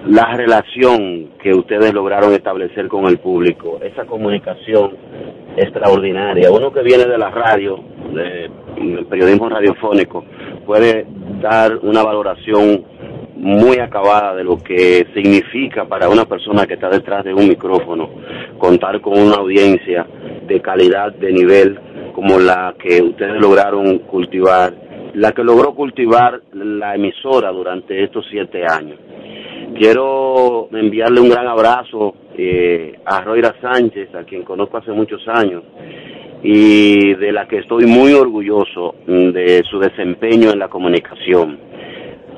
la 0.06 0.32
relación 0.34 1.30
que 1.42 1.52
ustedes 1.54 1.92
lograron 1.92 2.32
establecer 2.32 2.88
con 2.88 3.06
el 3.06 3.18
público, 3.18 3.78
esa 3.82 4.04
comunicación 4.06 4.92
extraordinaria. 5.56 6.50
Uno 6.50 6.72
que 6.72 6.82
viene 6.82 7.04
de 7.04 7.18
la 7.18 7.30
radio, 7.30 7.78
de- 8.14 8.48
del 8.76 9.06
periodismo 9.06 9.48
radiofónico, 9.48 10.24
puede 10.64 11.06
dar 11.40 11.78
una 11.82 12.02
valoración 12.02 12.84
muy 13.36 13.78
acabada 13.78 14.34
de 14.34 14.44
lo 14.44 14.56
que 14.56 15.06
significa 15.14 15.84
para 15.84 16.08
una 16.08 16.24
persona 16.24 16.66
que 16.66 16.74
está 16.74 16.88
detrás 16.88 17.24
de 17.24 17.34
un 17.34 17.48
micrófono 17.48 18.08
contar 18.58 19.00
con 19.00 19.18
una 19.18 19.36
audiencia 19.36 20.06
de 20.46 20.60
calidad, 20.60 21.12
de 21.14 21.32
nivel, 21.32 21.78
como 22.14 22.38
la 22.38 22.74
que 22.78 23.00
ustedes 23.02 23.40
lograron 23.40 23.98
cultivar, 24.00 24.72
la 25.14 25.32
que 25.32 25.44
logró 25.44 25.74
cultivar 25.74 26.40
la 26.52 26.94
emisora 26.96 27.50
durante 27.52 28.02
estos 28.02 28.26
siete 28.30 28.62
años. 28.68 28.98
Quiero 29.78 30.68
enviarle 30.72 31.20
un 31.20 31.28
gran 31.28 31.46
abrazo 31.46 32.12
eh, 32.36 32.98
a 33.04 33.20
Roira 33.20 33.54
Sánchez, 33.60 34.12
a 34.12 34.24
quien 34.24 34.42
conozco 34.42 34.78
hace 34.78 34.90
muchos 34.90 35.22
años, 35.28 35.62
y 36.42 37.14
de 37.14 37.30
la 37.30 37.46
que 37.46 37.58
estoy 37.58 37.86
muy 37.86 38.12
orgulloso 38.12 38.96
mm, 39.06 39.28
de 39.30 39.62
su 39.70 39.78
desempeño 39.78 40.50
en 40.50 40.58
la 40.58 40.66
comunicación. 40.66 41.60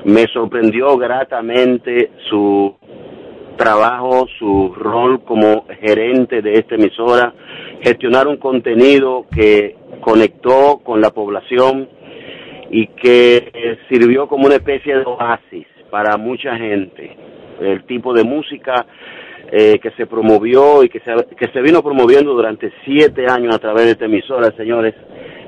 Me 0.05 0.27
sorprendió 0.27 0.95
gratamente 0.97 2.11
su 2.29 2.75
trabajo, 3.57 4.27
su 4.37 4.75
rol 4.75 5.23
como 5.23 5.65
gerente 5.79 6.43
de 6.43 6.53
esta 6.59 6.75
emisora, 6.75 7.33
gestionar 7.81 8.27
un 8.27 8.37
contenido 8.37 9.25
que 9.35 9.77
conectó 9.99 10.81
con 10.83 11.01
la 11.01 11.09
población 11.09 11.89
y 12.69 12.85
que 12.85 13.79
sirvió 13.89 14.27
como 14.27 14.45
una 14.45 14.57
especie 14.57 14.95
de 14.95 15.05
oasis 15.05 15.70
para 15.91 16.17
mucha 16.17 16.55
gente. 16.55 17.15
El 17.59 17.83
tipo 17.83 18.13
de 18.13 18.23
música 18.23 18.87
eh, 19.51 19.79
que 19.79 19.91
se 19.91 20.07
promovió 20.07 20.81
y 20.81 20.89
que 20.89 21.01
se, 21.01 21.13
que 21.35 21.47
se 21.51 21.61
vino 21.61 21.83
promoviendo 21.83 22.33
durante 22.33 22.71
siete 22.85 23.25
años 23.29 23.53
a 23.53 23.59
través 23.59 23.85
de 23.85 23.91
esta 23.91 24.05
emisora, 24.05 24.49
señores, 24.55 24.95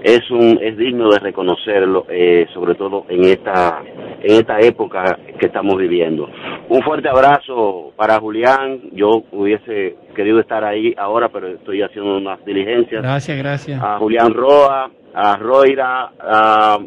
es 0.04 0.30
un 0.30 0.60
es 0.62 0.76
digno 0.78 1.10
de 1.10 1.20
reconocerlo, 1.20 2.06
eh, 2.10 2.46
sobre 2.54 2.76
todo 2.76 3.06
en 3.08 3.24
esta 3.24 3.82
en 4.22 4.36
esta 4.36 4.60
época 4.60 5.18
que 5.40 5.46
estamos 5.46 5.78
viviendo. 5.78 6.30
Un 6.68 6.82
fuerte 6.82 7.08
abrazo 7.08 7.94
para 7.96 8.20
Julián. 8.20 8.82
Yo 8.92 9.24
hubiese 9.32 9.96
querido 10.14 10.42
estar 10.42 10.66
ahí 10.66 10.94
ahora, 10.98 11.30
pero 11.30 11.48
estoy 11.48 11.82
haciendo 11.82 12.18
unas 12.18 12.44
diligencias. 12.44 13.02
Gracias, 13.02 13.38
gracias. 13.38 13.82
A 13.82 13.98
Julián 13.98 14.34
Roa, 14.34 14.92
a 15.14 15.38
Roira, 15.38 16.12
a 16.20 16.78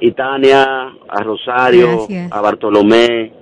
Itania, 0.00 0.92
a 1.08 1.22
Rosario, 1.22 1.98
Gracias. 1.98 2.32
a 2.32 2.40
Bartolomé, 2.40 3.32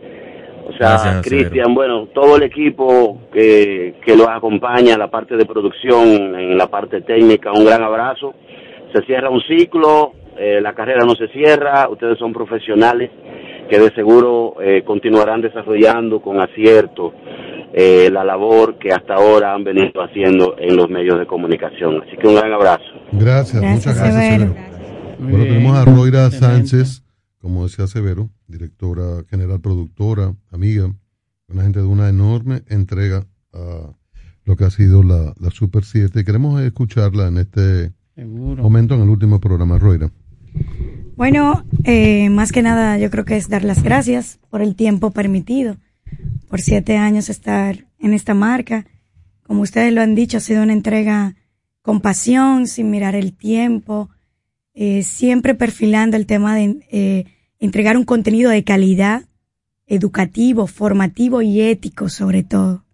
o 0.67 0.73
sea, 0.79 0.91
Gracias, 0.91 1.23
Cristian, 1.23 1.75
bueno, 1.75 2.07
todo 2.15 2.37
el 2.37 2.45
equipo 2.45 3.21
que, 3.33 3.97
que 4.05 4.17
los 4.17 4.29
acompaña, 4.29 4.97
la 4.97 5.11
parte 5.11 5.37
de 5.37 5.45
producción, 5.45 6.35
en 6.39 6.57
la 6.57 6.69
parte 6.69 7.03
técnica, 7.03 7.53
un 7.53 7.65
gran 7.65 7.83
abrazo. 7.83 8.35
Se 8.95 9.03
cierra 9.05 9.29
un 9.29 9.43
ciclo, 9.43 10.13
eh, 10.39 10.61
la 10.61 10.73
carrera 10.73 11.05
no 11.05 11.15
se 11.15 11.29
cierra, 11.29 11.89
ustedes 11.89 12.19
son 12.19 12.33
profesionales 12.33 13.11
que 13.69 13.79
de 13.79 13.95
seguro 13.95 14.55
eh, 14.63 14.83
continuarán 14.85 15.41
desarrollando 15.41 16.21
con 16.21 16.41
acierto 16.41 17.13
eh, 17.73 18.09
la 18.13 18.25
labor 18.25 18.77
que 18.79 18.93
hasta 18.93 19.15
ahora 19.15 19.53
han 19.53 19.65
venido 19.65 20.03
haciendo 20.03 20.55
en 20.59 20.77
los 20.77 20.89
medios 20.89 21.19
de 21.19 21.27
comunicación. 21.27 22.03
Así 22.07 22.17
que 22.17 22.27
un 22.27 22.37
gran 22.37 22.53
abrazo. 22.53 22.85
Gracias, 23.13 23.63
muchas 23.63 23.99
gracias, 23.99 24.74
Bueno, 25.19 25.45
tenemos 25.45 25.77
a 25.77 25.85
Roira 25.85 26.31
Sánchez, 26.31 27.03
como 27.39 27.65
decía 27.65 27.87
Severo, 27.87 28.31
directora 28.47 29.25
general, 29.29 29.61
productora, 29.61 30.35
amiga, 30.51 30.93
una 31.49 31.63
gente 31.63 31.81
de 31.81 31.87
una 31.87 32.09
enorme 32.09 32.63
entrega 32.69 33.27
a 33.53 33.93
lo 34.45 34.57
que 34.57 34.65
ha 34.65 34.71
sido 34.71 35.03
la, 35.03 35.35
la 35.39 35.51
Super 35.51 35.85
7. 35.85 36.25
Queremos 36.25 36.61
escucharla 36.63 37.29
en 37.29 37.39
este 37.39 37.93
Seguro. 38.15 38.63
momento, 38.63 38.95
en 38.95 39.03
el 39.03 39.09
último 39.09 39.41
programa, 39.41 39.79
Roira. 39.79 40.11
Bueno, 41.17 41.65
eh, 41.85 42.29
más 42.31 42.53
que 42.53 42.63
nada 42.63 42.99
yo 42.99 43.11
creo 43.11 43.25
que 43.25 43.37
es 43.37 43.49
dar 43.49 43.65
las 43.65 43.83
gracias 43.83 44.39
por 44.51 44.63
el 44.63 44.75
tiempo 44.75 45.11
permitido, 45.11 45.77
por 46.49 46.61
siete 46.61 46.97
años 46.97 47.29
estar 47.29 47.87
en 47.99 48.15
esta 48.15 48.35
marca. 48.35 48.87
Como 49.43 49.63
ustedes 49.63 49.93
lo 49.93 50.01
han 50.01 50.15
dicho, 50.15 50.39
ha 50.39 50.41
sido 50.41 50.63
una 50.63 50.73
entrega 50.73 51.37
con 51.83 52.01
pasión, 52.01 52.67
sin 52.67 52.91
mirar 52.91 53.15
el 53.15 53.37
tiempo, 53.37 54.11
eh, 54.77 55.05
siempre 55.05 55.55
perfilando 55.55 56.17
el 56.17 56.27
tema 56.27 56.57
de 56.57 56.85
eh, 56.91 57.25
entregar 57.61 57.97
un 57.97 58.05
contenido 58.05 58.51
de 58.51 58.65
calidad, 58.65 59.23
educativo, 59.87 60.67
formativo 60.67 61.43
y 61.43 61.61
ético 61.61 62.09
sobre 62.09 62.43
todo. 62.43 62.85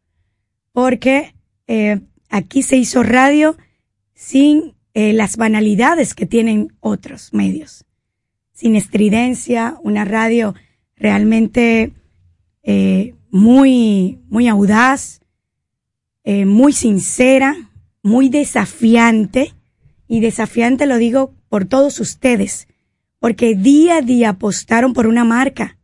Porque 0.73 1.34
eh, 1.67 2.00
aquí 2.28 2.62
se 2.62 2.76
hizo 2.76 3.02
radio 3.02 3.57
sin 4.15 4.75
las 4.92 5.36
banalidades 5.36 6.15
que 6.15 6.26
tienen 6.26 6.75
otros 6.81 7.33
medios 7.33 7.86
sin 8.52 8.76
estridencia, 8.76 9.78
una 9.83 10.05
radio 10.05 10.55
realmente 10.97 11.92
muy, 13.31 14.18
muy 14.28 14.49
audaz, 14.49 15.20
muy 16.26 16.75
sincera, 16.75 17.57
muy 18.02 18.28
desafiante, 18.28 19.55
y 20.07 20.20
desafiante 20.20 20.84
lo 20.84 20.99
digo 20.99 21.33
por 21.50 21.66
todos 21.66 22.00
ustedes, 22.00 22.66
porque 23.18 23.54
día 23.54 23.98
a 23.98 24.00
día 24.00 24.30
apostaron 24.30 24.94
por 24.94 25.06
una 25.06 25.24
marca 25.24 25.76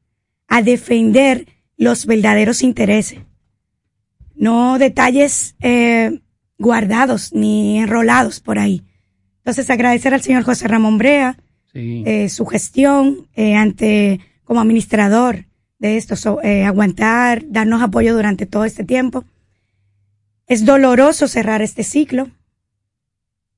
a 0.48 0.62
defender 0.62 1.46
los 1.76 2.06
verdaderos 2.06 2.62
intereses, 2.62 3.18
no 4.34 4.78
detalles 4.78 5.54
eh, 5.60 6.20
guardados 6.58 7.34
ni 7.34 7.78
enrolados 7.78 8.40
por 8.40 8.58
ahí. 8.58 8.82
Entonces 9.38 9.68
agradecer 9.68 10.14
al 10.14 10.22
señor 10.22 10.44
José 10.44 10.66
Ramón 10.68 10.96
Brea, 10.96 11.36
Sí. 11.72 12.02
eh, 12.06 12.30
su 12.30 12.46
gestión 12.46 13.28
eh, 13.34 13.54
ante 13.54 14.20
como 14.44 14.60
administrador 14.60 15.44
de 15.78 15.98
esto, 15.98 16.16
so- 16.16 16.40
aguantar, 16.66 17.42
darnos 17.50 17.82
apoyo 17.82 18.14
durante 18.14 18.46
todo 18.46 18.64
este 18.64 18.82
tiempo. 18.82 19.24
Es 20.46 20.64
doloroso 20.64 21.28
cerrar 21.28 21.60
este 21.60 21.82
ciclo, 21.84 22.30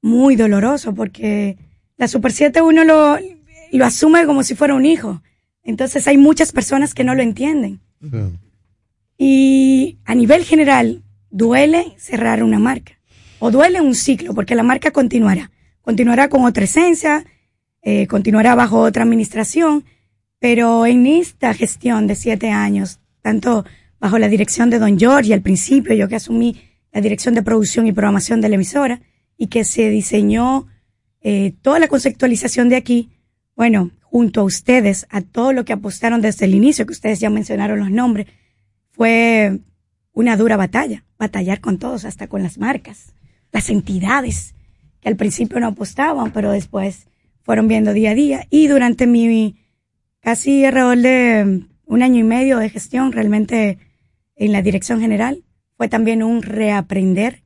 muy 0.02 0.34
doloroso, 0.34 0.94
porque 0.94 1.56
la 1.98 2.08
Super 2.08 2.32
7 2.32 2.62
uno 2.62 2.84
lo, 2.84 3.18
lo 3.72 3.84
asume 3.84 4.24
como 4.24 4.42
si 4.42 4.54
fuera 4.54 4.74
un 4.74 4.86
hijo. 4.86 5.20
Entonces 5.62 6.06
hay 6.06 6.16
muchas 6.16 6.52
personas 6.52 6.94
que 6.94 7.04
no 7.04 7.14
lo 7.14 7.22
entienden. 7.22 7.80
Y 9.18 9.98
a 10.04 10.14
nivel 10.14 10.44
general, 10.44 11.02
duele 11.30 11.94
cerrar 11.98 12.42
una 12.42 12.58
marca. 12.58 12.92
O 13.40 13.50
duele 13.50 13.80
un 13.80 13.94
ciclo, 13.94 14.34
porque 14.34 14.54
la 14.54 14.62
marca 14.62 14.92
continuará. 14.92 15.50
Continuará 15.82 16.28
con 16.28 16.44
otra 16.44 16.64
esencia, 16.64 17.24
eh, 17.82 18.06
continuará 18.06 18.54
bajo 18.54 18.80
otra 18.80 19.02
administración, 19.02 19.84
pero 20.38 20.86
en 20.86 21.06
esta 21.06 21.52
gestión 21.54 22.06
de 22.06 22.14
siete 22.14 22.50
años, 22.50 23.00
tanto 23.22 23.64
bajo 24.00 24.18
la 24.18 24.28
dirección 24.28 24.70
de 24.70 24.78
Don 24.78 24.98
George 24.98 25.34
al 25.34 25.42
principio, 25.42 25.94
yo 25.94 26.08
que 26.08 26.16
asumí 26.16 26.60
la 26.92 27.00
dirección 27.00 27.34
de 27.34 27.42
producción 27.42 27.86
y 27.86 27.92
programación 27.92 28.40
de 28.40 28.48
la 28.48 28.54
emisora, 28.54 29.00
y 29.36 29.48
que 29.48 29.64
se 29.64 29.90
diseñó 29.90 30.66
eh, 31.20 31.55
toda 31.62 31.78
la 31.78 31.88
conceptualización 31.88 32.68
de 32.68 32.76
aquí, 32.76 33.10
bueno, 33.56 33.90
junto 34.02 34.40
a 34.40 34.44
ustedes, 34.44 35.06
a 35.10 35.20
todo 35.20 35.52
lo 35.52 35.64
que 35.64 35.72
apostaron 35.72 36.20
desde 36.20 36.47
el 36.47 36.55
inicio, 36.55 36.86
que 36.86 36.92
ustedes 36.92 37.20
ya 37.20 37.30
mencionaron 37.30 37.78
los 37.78 37.90
nombres, 37.90 38.26
fue 38.90 39.60
una 40.12 40.36
dura 40.36 40.56
batalla, 40.56 41.05
batallar 41.18 41.60
con 41.60 41.78
todos, 41.78 42.05
hasta 42.05 42.26
con 42.28 42.42
las 42.42 42.58
marcas, 42.58 43.12
las 43.52 43.70
entidades 43.70 44.55
que 45.00 45.08
al 45.08 45.16
principio 45.16 45.60
no 45.60 45.68
apostaban, 45.68 46.32
pero 46.32 46.50
después 46.50 47.06
fueron 47.42 47.68
viendo 47.68 47.92
día 47.92 48.10
a 48.10 48.14
día. 48.14 48.47
Y 48.50 48.66
durante 48.66 49.06
mi 49.06 49.56
casi 50.20 50.64
alrededor 50.64 50.98
de 50.98 51.64
un 51.86 52.02
año 52.02 52.20
y 52.20 52.24
medio 52.24 52.58
de 52.58 52.70
gestión, 52.70 53.12
realmente 53.12 53.78
en 54.36 54.52
la 54.52 54.62
dirección 54.62 55.00
general, 55.00 55.44
fue 55.76 55.88
también 55.88 56.22
un 56.22 56.42
reaprender, 56.42 57.42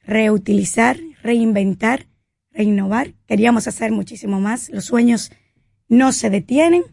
reutilizar, 0.00 0.98
reinventar, 1.22 2.06
reinnovar. 2.56 3.14
Queríamos 3.26 3.68
hacer 3.68 3.92
muchísimo 3.92 4.40
más. 4.40 4.70
Los 4.70 4.86
sueños 4.86 5.30
no 5.88 6.12
se 6.12 6.30
detienen, 6.30 6.84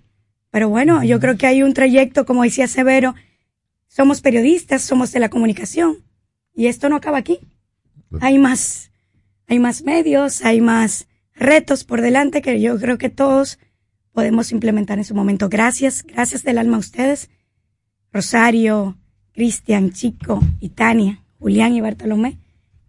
pero 0.51 0.69
bueno, 0.69 1.03
yo 1.03 1.19
creo 1.19 1.37
que 1.37 1.47
hay 1.47 1.63
un 1.63 1.73
trayecto, 1.73 2.25
como 2.25 2.43
decía 2.43 2.67
Severo, 2.67 3.15
somos 3.87 4.21
periodistas, 4.21 4.81
somos 4.81 5.11
de 5.11 5.19
la 5.19 5.29
comunicación 5.29 5.97
y 6.53 6.67
esto 6.67 6.89
no 6.89 6.95
acaba 6.95 7.17
aquí. 7.17 7.39
Hay 8.21 8.37
más, 8.37 8.91
hay 9.47 9.59
más 9.59 9.83
medios, 9.83 10.43
hay 10.45 10.61
más 10.61 11.07
retos 11.33 11.83
por 11.83 12.01
delante 12.01 12.41
que 12.41 12.61
yo 12.61 12.77
creo 12.79 12.97
que 12.97 13.09
todos 13.09 13.59
podemos 14.11 14.51
implementar 14.51 14.99
en 14.99 15.05
su 15.05 15.15
momento. 15.15 15.49
Gracias, 15.49 16.03
gracias 16.03 16.43
del 16.43 16.59
alma 16.59 16.77
a 16.77 16.79
ustedes. 16.79 17.29
Rosario, 18.11 18.97
Cristian, 19.31 19.91
Chico 19.91 20.39
y 20.59 20.69
Tania, 20.69 21.23
Julián 21.39 21.73
y 21.73 21.81
Bartolomé. 21.81 22.37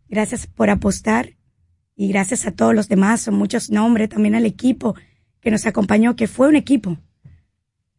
Gracias 0.08 0.46
por 0.46 0.68
apostar 0.68 1.34
y 1.96 2.08
gracias 2.08 2.46
a 2.46 2.52
todos 2.52 2.74
los 2.74 2.88
demás, 2.88 3.22
son 3.22 3.34
muchos 3.34 3.70
nombres, 3.70 4.08
también 4.08 4.34
al 4.34 4.46
equipo 4.46 4.96
que 5.40 5.50
nos 5.50 5.66
acompañó, 5.66 6.16
que 6.16 6.26
fue 6.26 6.48
un 6.48 6.56
equipo. 6.56 6.98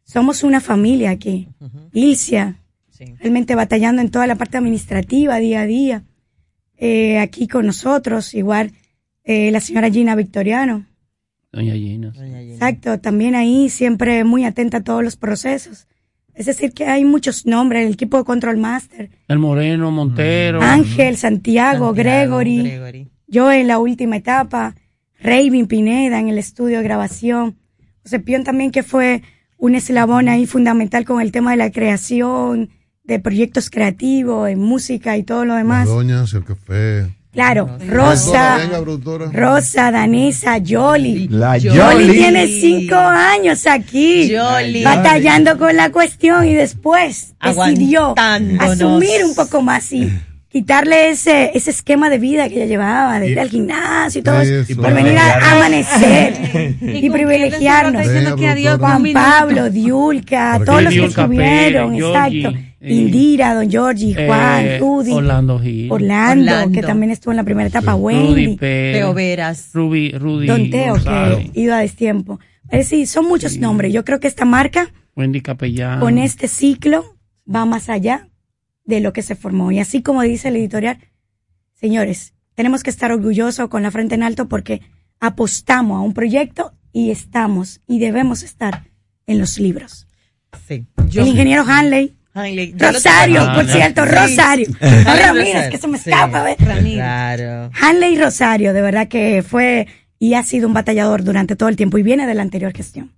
Somos 0.04 0.42
una 0.42 0.60
familia 0.60 1.10
aquí. 1.10 1.48
Ilcia, 1.92 2.60
realmente 3.20 3.54
batallando 3.54 4.02
en 4.02 4.10
toda 4.10 4.26
la 4.26 4.36
parte 4.36 4.58
administrativa 4.58 5.38
día 5.38 5.62
a 5.62 5.66
día. 5.66 6.04
Eh, 6.76 7.18
aquí 7.18 7.48
con 7.48 7.66
nosotros, 7.66 8.34
igual 8.34 8.72
eh, 9.24 9.50
la 9.50 9.60
señora 9.60 9.90
Gina 9.90 10.14
Victoriano. 10.14 10.86
Doña 11.52 11.74
Gina. 11.74 12.12
Exacto, 12.16 13.00
también 13.00 13.34
ahí 13.34 13.70
siempre 13.70 14.24
muy 14.24 14.44
atenta 14.44 14.78
a 14.78 14.84
todos 14.84 15.02
los 15.02 15.16
procesos. 15.16 15.88
Es 16.34 16.46
decir, 16.46 16.72
que 16.72 16.84
hay 16.84 17.04
muchos 17.04 17.46
nombres, 17.46 17.86
el 17.86 17.94
equipo 17.94 18.18
de 18.18 18.24
Control 18.24 18.58
Master, 18.58 19.10
El 19.26 19.38
Moreno, 19.38 19.90
Montero. 19.90 20.60
Ángel, 20.60 21.16
Santiago, 21.16 21.94
Gregory, 21.94 23.08
yo 23.26 23.50
en 23.52 23.66
la 23.66 23.78
última 23.78 24.16
etapa, 24.16 24.74
Raven 25.20 25.66
Pineda 25.66 26.20
en 26.20 26.28
el 26.28 26.38
estudio 26.38 26.78
de 26.78 26.84
grabación, 26.84 27.56
José 28.02 28.20
Pion 28.20 28.44
también 28.44 28.70
que 28.70 28.82
fue 28.82 29.22
un 29.58 29.74
eslabón 29.74 30.28
ahí 30.28 30.46
fundamental 30.46 31.04
con 31.04 31.20
el 31.20 31.32
tema 31.32 31.52
de 31.52 31.56
la 31.56 31.70
creación, 31.70 32.70
de 33.04 33.18
proyectos 33.20 33.70
creativos, 33.70 34.48
en 34.48 34.58
música 34.58 35.16
y 35.16 35.22
todo 35.22 35.44
lo 35.44 35.54
demás. 35.54 35.88
Doñas, 35.88 36.34
el 36.34 36.44
café. 36.44 37.06
Claro, 37.32 37.68
Rosa, 37.86 38.58
productora. 38.70 39.30
Rosa, 39.30 39.90
Danesa, 39.90 40.56
Yoli. 40.56 41.28
La 41.28 41.58
Yoli 41.58 41.76
Yoli. 41.76 42.12
tiene 42.12 42.46
cinco 42.46 42.94
años 42.96 43.66
aquí, 43.66 44.30
Yoli. 44.30 44.82
batallando 44.82 45.58
con 45.58 45.76
la 45.76 45.92
cuestión 45.92 46.46
y 46.46 46.54
después 46.54 47.34
decidió 47.42 48.14
asumir 48.16 49.22
un 49.22 49.34
poco 49.34 49.60
más 49.60 49.92
y 49.92 50.10
quitarle 50.56 51.10
ese, 51.10 51.50
ese 51.52 51.70
esquema 51.70 52.08
de 52.08 52.18
vida 52.18 52.48
que 52.48 52.54
ella 52.56 52.64
llevaba, 52.64 53.20
de 53.20 53.28
ir 53.30 53.38
al 53.38 53.50
gimnasio 53.50 54.20
y 54.20 54.24
todo 54.24 54.40
eso, 54.40 54.72
Eso. 54.72 54.80
por 54.80 54.94
venir 54.94 55.18
a 55.18 55.52
amanecer 55.52 56.32
y 56.80 57.10
privilegiarnos. 57.10 58.02
diciendo 58.02 58.36
que 58.36 58.48
adiós 58.48 58.78
con 58.78 58.88
Juan. 59.02 59.12
Pablo, 59.12 59.68
Diulca, 59.68 60.52
Porque 60.56 60.64
todos 60.66 60.82
los 60.84 60.94
que 60.94 61.04
estuvieron, 61.04 61.90
Pérez, 61.92 62.06
exacto. 62.08 62.50
Yogi, 62.52 62.72
Indira, 62.80 63.54
Don 63.54 63.70
Georgie, 63.70 64.14
Juan, 64.26 64.64
Eh, 64.66 64.78
Rudy. 64.78 65.12
Orlando 65.12 65.58
Gil. 65.58 65.92
Orlando, 65.92 66.52
Orlando. 66.52 66.72
que 66.80 66.86
también 66.86 67.10
estuvo 67.12 67.32
en 67.32 67.36
la 67.36 67.44
primera 67.44 67.68
etapa. 67.68 67.92
Rudy 67.92 68.04
Wendy. 68.16 68.56
Pérez. 68.56 68.96
Teo 68.96 69.12
Veras. 69.14 69.70
Ruby, 69.74 70.12
Rudy 70.12 70.46
Don 70.46 70.70
Teo, 70.70 70.94
que 70.94 71.50
iba 71.52 71.76
a 71.76 71.80
destiempo. 71.80 72.40
Es 72.70 72.88
decir, 72.88 73.06
son 73.06 73.26
muchos 73.28 73.58
nombres. 73.58 73.92
Yo 73.92 74.04
creo 74.06 74.20
que 74.20 74.26
esta 74.28 74.46
marca, 74.46 74.90
Wendy 75.16 75.42
Capellán. 75.42 76.00
con 76.00 76.16
este 76.16 76.48
ciclo, 76.48 77.04
va 77.52 77.66
más 77.66 77.90
allá 77.90 78.28
de 78.86 79.00
lo 79.00 79.12
que 79.12 79.22
se 79.22 79.34
formó. 79.36 79.70
Y 79.72 79.78
así 79.80 80.02
como 80.02 80.22
dice 80.22 80.48
el 80.48 80.56
editorial, 80.56 80.98
señores, 81.74 82.32
tenemos 82.54 82.82
que 82.82 82.90
estar 82.90 83.12
orgullosos 83.12 83.68
con 83.68 83.82
la 83.82 83.90
frente 83.90 84.14
en 84.14 84.22
alto 84.22 84.48
porque 84.48 84.80
apostamos 85.20 85.98
a 85.98 86.00
un 86.00 86.14
proyecto 86.14 86.72
y 86.92 87.10
estamos 87.10 87.80
y 87.86 87.98
debemos 87.98 88.42
estar 88.42 88.84
en 89.26 89.38
los 89.38 89.58
libros. 89.58 90.06
Sí. 90.66 90.86
el 91.14 91.26
ingeniero 91.26 91.64
Hanley. 91.66 92.16
Hanley, 92.32 92.74
Rosario, 92.78 93.40
por 93.54 93.66
cierto. 93.66 94.04
Rosario. 94.04 94.66
Ramírez, 94.80 95.68
que 95.70 95.78
se 95.78 95.88
me 95.88 95.98
Sí. 95.98 96.10
escapa, 96.10 96.42
¿ves? 96.42 96.56
Claro. 96.56 97.70
Hanley 97.80 98.18
Rosario, 98.18 98.72
de 98.72 98.82
verdad 98.82 99.08
que 99.08 99.42
fue 99.46 99.86
y 100.18 100.34
ha 100.34 100.42
sido 100.42 100.66
un 100.68 100.74
batallador 100.74 101.24
durante 101.24 101.56
todo 101.56 101.68
el 101.68 101.76
tiempo 101.76 101.98
y 101.98 102.02
viene 102.02 102.26
de 102.26 102.34
la 102.34 102.42
anterior 102.42 102.72
gestión. 102.74 103.12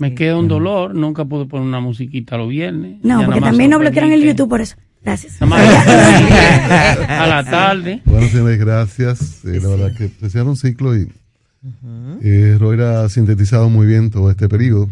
Me 0.00 0.14
queda 0.14 0.36
un 0.36 0.48
dolor, 0.48 0.94
nunca 0.94 1.24
pude 1.24 1.46
poner 1.46 1.66
una 1.66 1.80
musiquita 1.80 2.36
los 2.36 2.48
viernes. 2.48 2.98
No, 3.02 3.20
Ya 3.20 3.26
porque 3.26 3.40
también 3.40 3.70
nos 3.70 3.80
bloquearon 3.80 4.12
el 4.12 4.22
YouTube 4.22 4.48
por 4.48 4.60
eso. 4.60 4.76
Gracias. 5.02 5.40
a 5.42 7.26
la 7.26 7.44
tarde. 7.48 8.02
Bueno, 8.04 8.26
señores, 8.28 8.58
gracias. 8.58 9.44
Eh, 9.44 9.60
la 9.62 9.68
verdad 9.68 9.92
que 9.96 10.08
se 10.28 10.42
un 10.42 10.56
ciclo 10.56 10.96
y 10.96 11.08
eh, 12.22 12.56
Roira 12.58 13.04
ha 13.04 13.08
sintetizado 13.08 13.68
muy 13.68 13.86
bien 13.86 14.10
todo 14.10 14.30
este 14.30 14.48
periodo. 14.48 14.88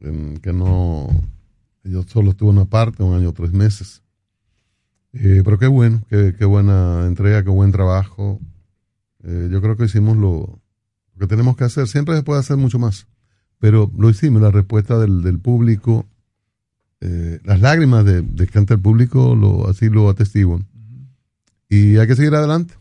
en 0.00 0.38
que 0.38 0.52
no. 0.52 1.08
Yo 1.84 2.02
solo 2.02 2.30
estuve 2.30 2.50
una 2.50 2.66
parte, 2.66 3.02
un 3.02 3.14
año, 3.14 3.32
tres 3.32 3.52
meses. 3.52 4.02
Eh, 5.12 5.42
pero 5.44 5.58
qué 5.58 5.66
bueno, 5.66 6.02
qué, 6.08 6.34
qué 6.38 6.44
buena 6.44 7.06
entrega, 7.06 7.42
qué 7.42 7.50
buen 7.50 7.72
trabajo. 7.72 8.38
Eh, 9.24 9.48
yo 9.50 9.60
creo 9.60 9.76
que 9.76 9.84
hicimos 9.84 10.16
lo, 10.16 10.60
lo 11.14 11.18
que 11.18 11.26
tenemos 11.26 11.56
que 11.56 11.64
hacer. 11.64 11.88
Siempre 11.88 12.16
se 12.16 12.22
puede 12.22 12.40
hacer 12.40 12.56
mucho 12.56 12.78
más, 12.78 13.06
pero 13.60 13.90
lo 13.96 14.10
hicimos. 14.10 14.42
La 14.42 14.50
respuesta 14.50 14.98
del, 14.98 15.22
del 15.22 15.38
público, 15.38 16.06
eh, 17.00 17.38
las 17.44 17.60
lágrimas 17.60 18.04
de, 18.04 18.22
de 18.22 18.46
que 18.48 18.58
ante 18.58 18.74
el 18.74 18.80
público 18.80 19.36
lo, 19.36 19.68
así 19.68 19.88
lo 19.88 20.08
atestiguan. 20.10 20.66
Y 21.68 21.98
hay 21.98 22.06
que 22.08 22.16
seguir 22.16 22.34
adelante. 22.34 22.74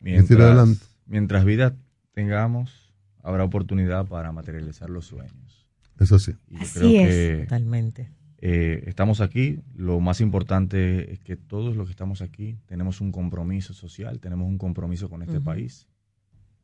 Seguir 0.00 0.42
adelante. 0.42 0.78
Mientras, 0.80 1.02
mientras 1.06 1.44
vida 1.44 1.74
tengamos, 2.12 2.92
habrá 3.24 3.42
oportunidad 3.42 4.06
para 4.06 4.30
materializar 4.30 4.88
los 4.88 5.06
sueños. 5.06 5.66
Eso 5.98 6.18
sí. 6.20 6.32
Y 6.48 6.56
Así 6.58 6.78
creo 6.78 6.90
es. 6.90 7.08
que, 7.08 7.42
Totalmente. 7.44 8.10
eh, 8.38 8.84
estamos 8.86 9.20
aquí. 9.20 9.58
Lo 9.74 9.98
más 9.98 10.20
importante 10.20 11.12
es 11.12 11.18
que 11.20 11.36
todos 11.36 11.74
los 11.74 11.86
que 11.86 11.90
estamos 11.90 12.22
aquí 12.22 12.58
tenemos 12.66 13.00
un 13.00 13.10
compromiso 13.10 13.74
social, 13.74 14.20
tenemos 14.20 14.46
un 14.46 14.58
compromiso 14.58 15.08
con 15.10 15.22
este 15.22 15.40
país. 15.40 15.88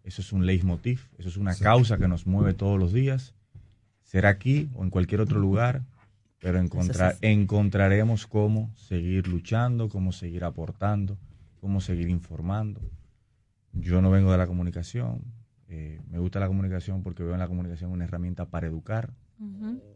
Eso 0.05 0.21
es 0.21 0.33
un 0.33 0.47
leitmotiv, 0.47 1.09
eso 1.19 1.29
es 1.29 1.37
una 1.37 1.55
causa 1.55 1.97
que 1.99 2.09
nos 2.09 2.27
mueve 2.27 2.55
todos 2.55 2.79
los 2.79 2.93
días. 2.93 3.35
Será 4.03 4.31
aquí 4.31 4.69
o 4.75 4.83
en 4.85 4.91
cualquier 4.91 5.21
otro 5.21 5.39
lugar, 5.39 5.83
pero 6.41 6.59
encontrar, 6.59 7.17
encontraremos 7.21 8.27
cómo 8.27 8.71
seguir 8.77 9.29
luchando, 9.29 9.89
cómo 9.89 10.11
seguir 10.13 10.45
aportando, 10.45 11.17
cómo 11.61 11.81
seguir 11.81 12.09
informando. 12.09 12.81
Yo 13.73 14.03
no 14.03 14.11
vengo 14.11 14.33
de 14.33 14.39
la 14.39 14.47
comunicación. 14.47 15.23
eh, 15.69 16.01
me 16.11 16.19
gusta 16.19 16.39
la 16.41 16.49
comunicación 16.49 17.03
porque 17.03 17.23
veo 17.23 17.33
en 17.33 17.39
la 17.39 17.49
comunicación 17.49 17.91
una 17.93 18.05
herramienta 18.05 18.47
para 18.47 18.67
educar. 18.67 19.15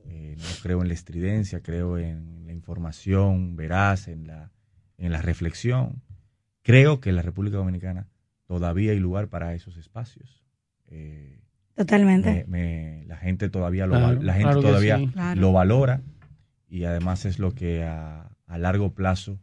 Eh, 0.06 0.34
no 0.38 0.44
creo 0.62 0.82
en 0.82 0.88
la 0.88 0.94
estridencia, 0.94 1.60
creo 1.60 1.98
en 1.98 2.46
la 2.46 2.52
información 2.52 3.54
veraz, 3.56 4.08
en 4.08 4.26
la, 4.26 4.50
en 4.98 5.12
la 5.12 5.20
reflexión. 5.20 6.02
Creo 6.62 7.00
que 7.00 7.10
en 7.10 7.16
la 7.16 7.22
República 7.22 7.58
Dominicana 7.58 8.08
todavía 8.46 8.92
hay 8.92 8.98
lugar 9.00 9.28
para 9.28 9.54
esos 9.54 9.76
espacios. 9.76 10.42
Eh, 10.88 11.40
Totalmente. 11.74 12.44
me- 12.48 12.58
me- 13.00 13.04
la 13.06 13.16
gente 13.16 13.48
todavía, 13.50 13.86
lo, 13.86 13.94
Claro, 13.98 14.22
la 14.22 14.32
gente 14.32 14.44
claro 14.52 14.60
todavía 14.62 14.98
sí. 14.98 15.08
Claro. 15.08 15.40
lo 15.40 15.52
valora 15.52 16.02
y 16.68 16.84
además 16.84 17.24
es 17.26 17.38
lo 17.38 17.54
que 17.54 17.84
a, 17.84 18.30
a 18.46 18.58
largo 18.58 18.94
plazo 18.94 19.38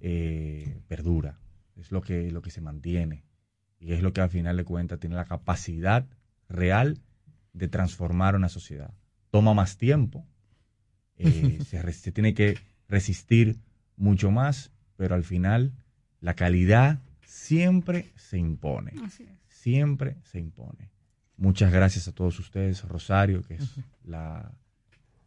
eh, 0.00 0.80
perdura, 0.88 1.38
es 1.76 1.90
lo 1.92 2.00
que, 2.02 2.30
lo 2.30 2.42
que 2.42 2.50
se 2.50 2.60
mantiene 2.60 3.24
y 3.78 3.92
es 3.92 4.02
lo 4.02 4.12
que 4.12 4.20
al 4.20 4.30
final 4.30 4.56
de 4.56 4.64
cuentas 4.64 4.98
tiene 5.00 5.16
la 5.16 5.24
capacidad 5.24 6.06
real 6.48 6.98
de 7.52 7.68
transformar 7.68 8.36
una 8.36 8.48
sociedad. 8.48 8.92
Toma 9.30 9.52
más 9.54 9.76
tiempo, 9.76 10.26
eh, 11.16 11.58
se 11.92 12.12
tiene 12.12 12.34
que 12.34 12.58
resistir 12.88 13.58
mucho 13.96 14.30
más, 14.30 14.70
pero 14.96 15.14
al 15.14 15.24
final 15.24 15.72
la 16.20 16.34
calidad 16.34 17.00
siempre 17.26 18.12
se 18.16 18.38
impone. 18.38 18.92
Siempre 19.48 20.16
se 20.22 20.38
impone. 20.38 20.90
Muchas 21.36 21.72
gracias 21.72 22.08
a 22.08 22.12
todos 22.12 22.38
ustedes, 22.38 22.82
Rosario, 22.84 23.42
que 23.42 23.54
es 23.54 23.74
la 24.04 24.50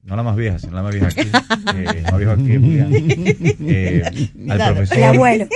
no 0.01 0.15
la 0.15 0.23
más 0.23 0.37
vieja, 0.37 0.57
sino 0.57 0.73
la 0.73 0.81
más 0.81 0.93
vieja 0.93 1.07
aquí, 1.07 1.21
eh, 1.75 2.01
la 2.01 2.11
más 2.11 2.17
vieja 2.17 2.33
aquí. 2.33 3.55
Eh, 3.69 4.03
al 4.49 4.73
profesor. 4.73 4.97
el 4.97 5.03
abuelo. 5.03 5.47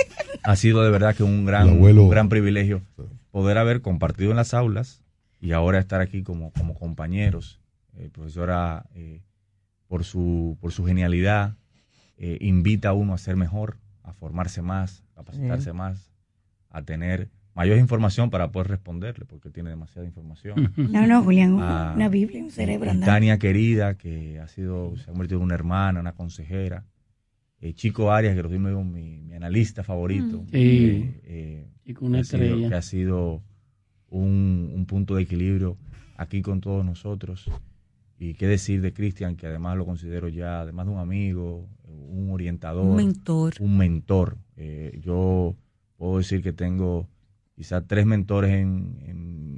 Ha 0.42 0.56
sido 0.56 0.84
de 0.84 0.90
verdad 0.90 1.16
que 1.16 1.22
un 1.22 1.46
gran, 1.46 1.80
un 1.80 2.08
gran 2.10 2.28
privilegio 2.28 2.82
poder 3.30 3.58
haber 3.58 3.80
compartido 3.80 4.30
en 4.30 4.36
las 4.36 4.54
aulas 4.54 5.02
y 5.40 5.52
ahora 5.52 5.78
estar 5.78 6.00
aquí 6.00 6.22
como, 6.22 6.52
como 6.52 6.74
compañeros. 6.74 7.60
Eh, 7.96 8.10
profesora, 8.12 8.86
eh, 8.94 9.22
por, 9.88 10.04
su, 10.04 10.56
por 10.60 10.72
su 10.72 10.84
genialidad, 10.84 11.56
eh, 12.16 12.38
invita 12.40 12.90
a 12.90 12.92
uno 12.92 13.14
a 13.14 13.18
ser 13.18 13.36
mejor, 13.36 13.78
a 14.02 14.12
formarse 14.12 14.62
más, 14.62 15.02
a 15.12 15.16
capacitarse 15.16 15.72
más, 15.72 16.13
a 16.74 16.82
tener 16.82 17.30
mayor 17.54 17.78
información 17.78 18.30
para 18.30 18.50
poder 18.50 18.68
responderle, 18.68 19.24
porque 19.26 19.48
tiene 19.50 19.70
demasiada 19.70 20.06
información. 20.06 20.72
No, 20.76 21.06
no, 21.06 21.22
Julián, 21.22 21.56
Ah, 21.60 21.92
una 21.94 22.08
Biblia, 22.08 22.42
un 22.42 22.50
cerebro. 22.50 22.90
Tania 23.04 23.38
querida, 23.38 23.96
que 23.96 24.40
ha 24.40 24.48
sido, 24.48 24.96
se 24.96 25.04
ha 25.04 25.06
convertido 25.12 25.38
en 25.38 25.44
una 25.44 25.54
hermana, 25.54 26.00
una 26.00 26.12
consejera. 26.14 26.84
Eh, 27.60 27.72
Chico 27.74 28.10
Arias, 28.10 28.34
que 28.34 28.42
lo 28.42 28.48
digo 28.48 28.82
mi, 28.84 29.22
mi 29.22 29.34
analista 29.34 29.82
favorito. 29.84 30.42
Mm. 30.42 30.46
Sí. 30.48 30.56
Eh, 31.22 31.68
eh, 31.86 31.94
una 32.00 32.18
que 32.18 32.20
ha 32.22 32.24
sido- 32.24 32.42
estrella. 32.44 32.68
que 32.68 32.74
ha 32.74 32.82
sido 32.82 33.42
un, 34.10 34.72
un 34.74 34.86
punto 34.86 35.14
de 35.14 35.22
equilibrio 35.22 35.76
aquí 36.16 36.42
con 36.42 36.60
todos 36.60 36.84
nosotros. 36.84 37.48
Y 38.18 38.34
qué 38.34 38.46
decir 38.46 38.80
de 38.80 38.92
Cristian, 38.92 39.36
que 39.36 39.46
además 39.46 39.76
lo 39.76 39.84
considero 39.86 40.28
ya, 40.28 40.60
además 40.60 40.86
de 40.86 40.92
un 40.92 40.98
amigo, 40.98 41.68
un 41.84 42.30
orientador. 42.30 42.84
Un 42.84 42.96
mentor. 42.96 43.54
Un 43.60 43.76
mentor. 43.78 44.38
Eh, 44.56 45.00
yo 45.02 45.54
puedo 45.96 46.18
decir 46.18 46.42
que 46.42 46.52
tengo 46.52 47.08
quizás 47.54 47.84
tres 47.86 48.06
mentores 48.06 48.52
en, 48.52 49.14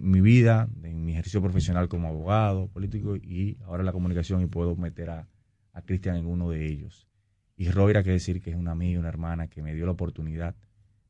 mi 0.08 0.20
vida, 0.20 0.68
en 0.84 1.04
mi 1.04 1.12
ejercicio 1.12 1.42
profesional 1.42 1.88
como 1.88 2.08
abogado, 2.08 2.68
político 2.68 3.16
y 3.16 3.58
ahora 3.64 3.80
en 3.80 3.86
la 3.86 3.92
comunicación 3.92 4.40
y 4.40 4.46
puedo 4.46 4.76
meter 4.76 5.10
a, 5.10 5.28
a 5.72 5.82
Cristian 5.82 6.16
en 6.16 6.26
uno 6.26 6.50
de 6.50 6.64
ellos. 6.64 7.08
Y 7.56 7.70
Roira, 7.70 8.04
que 8.04 8.10
decir 8.10 8.40
que 8.40 8.50
es 8.50 8.56
una 8.56 8.70
amiga, 8.70 9.00
una 9.00 9.08
hermana 9.08 9.48
que 9.48 9.62
me 9.62 9.74
dio 9.74 9.84
la 9.84 9.92
oportunidad 9.92 10.54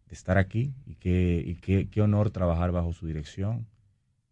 de 0.06 0.14
estar 0.14 0.38
aquí 0.38 0.72
y 0.86 0.94
qué 0.94 1.42
y 1.44 1.86
qué 1.86 2.00
honor 2.00 2.30
trabajar 2.30 2.72
bajo 2.72 2.92
su 2.94 3.06
dirección, 3.06 3.66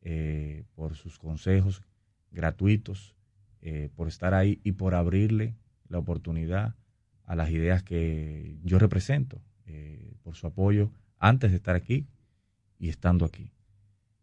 eh, 0.06 0.64
por 0.74 0.97
sus 0.97 1.18
consejos 1.18 1.82
gratuitos, 2.31 3.16
eh, 3.62 3.89
por 3.97 4.06
estar 4.06 4.34
ahí 4.34 4.60
y 4.62 4.73
por 4.73 4.94
abrirle 4.94 5.56
la 5.89 5.97
oportunidad 5.97 6.74
a 7.24 7.34
las 7.34 7.48
ideas 7.48 7.82
que 7.82 8.58
yo 8.62 8.78
represento, 8.78 9.40
eh, 9.67 10.12
por 10.23 10.36
su 10.36 10.47
apoyo 10.47 10.91
antes 11.18 11.51
de 11.51 11.57
estar 11.57 11.76
aquí 11.76 12.07
y 12.78 12.89
estando 12.89 13.25
aquí. 13.25 13.51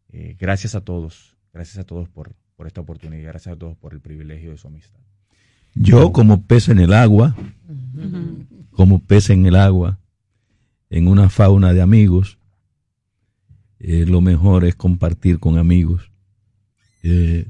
Eh, 0.10 0.36
gracias 0.40 0.76
a 0.76 0.82
todos, 0.82 1.36
gracias 1.54 1.78
a 1.78 1.84
todos 1.84 2.10
por, 2.10 2.34
por 2.56 2.68
esta 2.68 2.82
oportunidad, 2.82 3.30
gracias 3.30 3.56
a 3.56 3.60
todos 3.60 3.78
por 3.78 3.94
el 3.94 4.02
privilegio 4.02 4.52
de 4.52 4.58
su 4.58 4.68
amistad. 4.68 5.00
Yo 5.74 6.12
como 6.12 6.44
pez 6.44 6.70
en 6.70 6.80
el 6.80 6.94
agua, 6.94 7.36
como 8.72 9.00
pez 9.00 9.30
en 9.30 9.46
el 9.46 9.56
agua, 9.56 10.00
en 10.90 11.08
una 11.08 11.30
fauna 11.30 11.74
de 11.74 11.82
amigos, 11.82 12.38
eh, 13.80 14.06
lo 14.06 14.22
mejor 14.22 14.66
es 14.66 14.76
compartir 14.76 15.40
con 15.40 15.58
amigos. 15.58 16.12
Eh, 17.04 17.48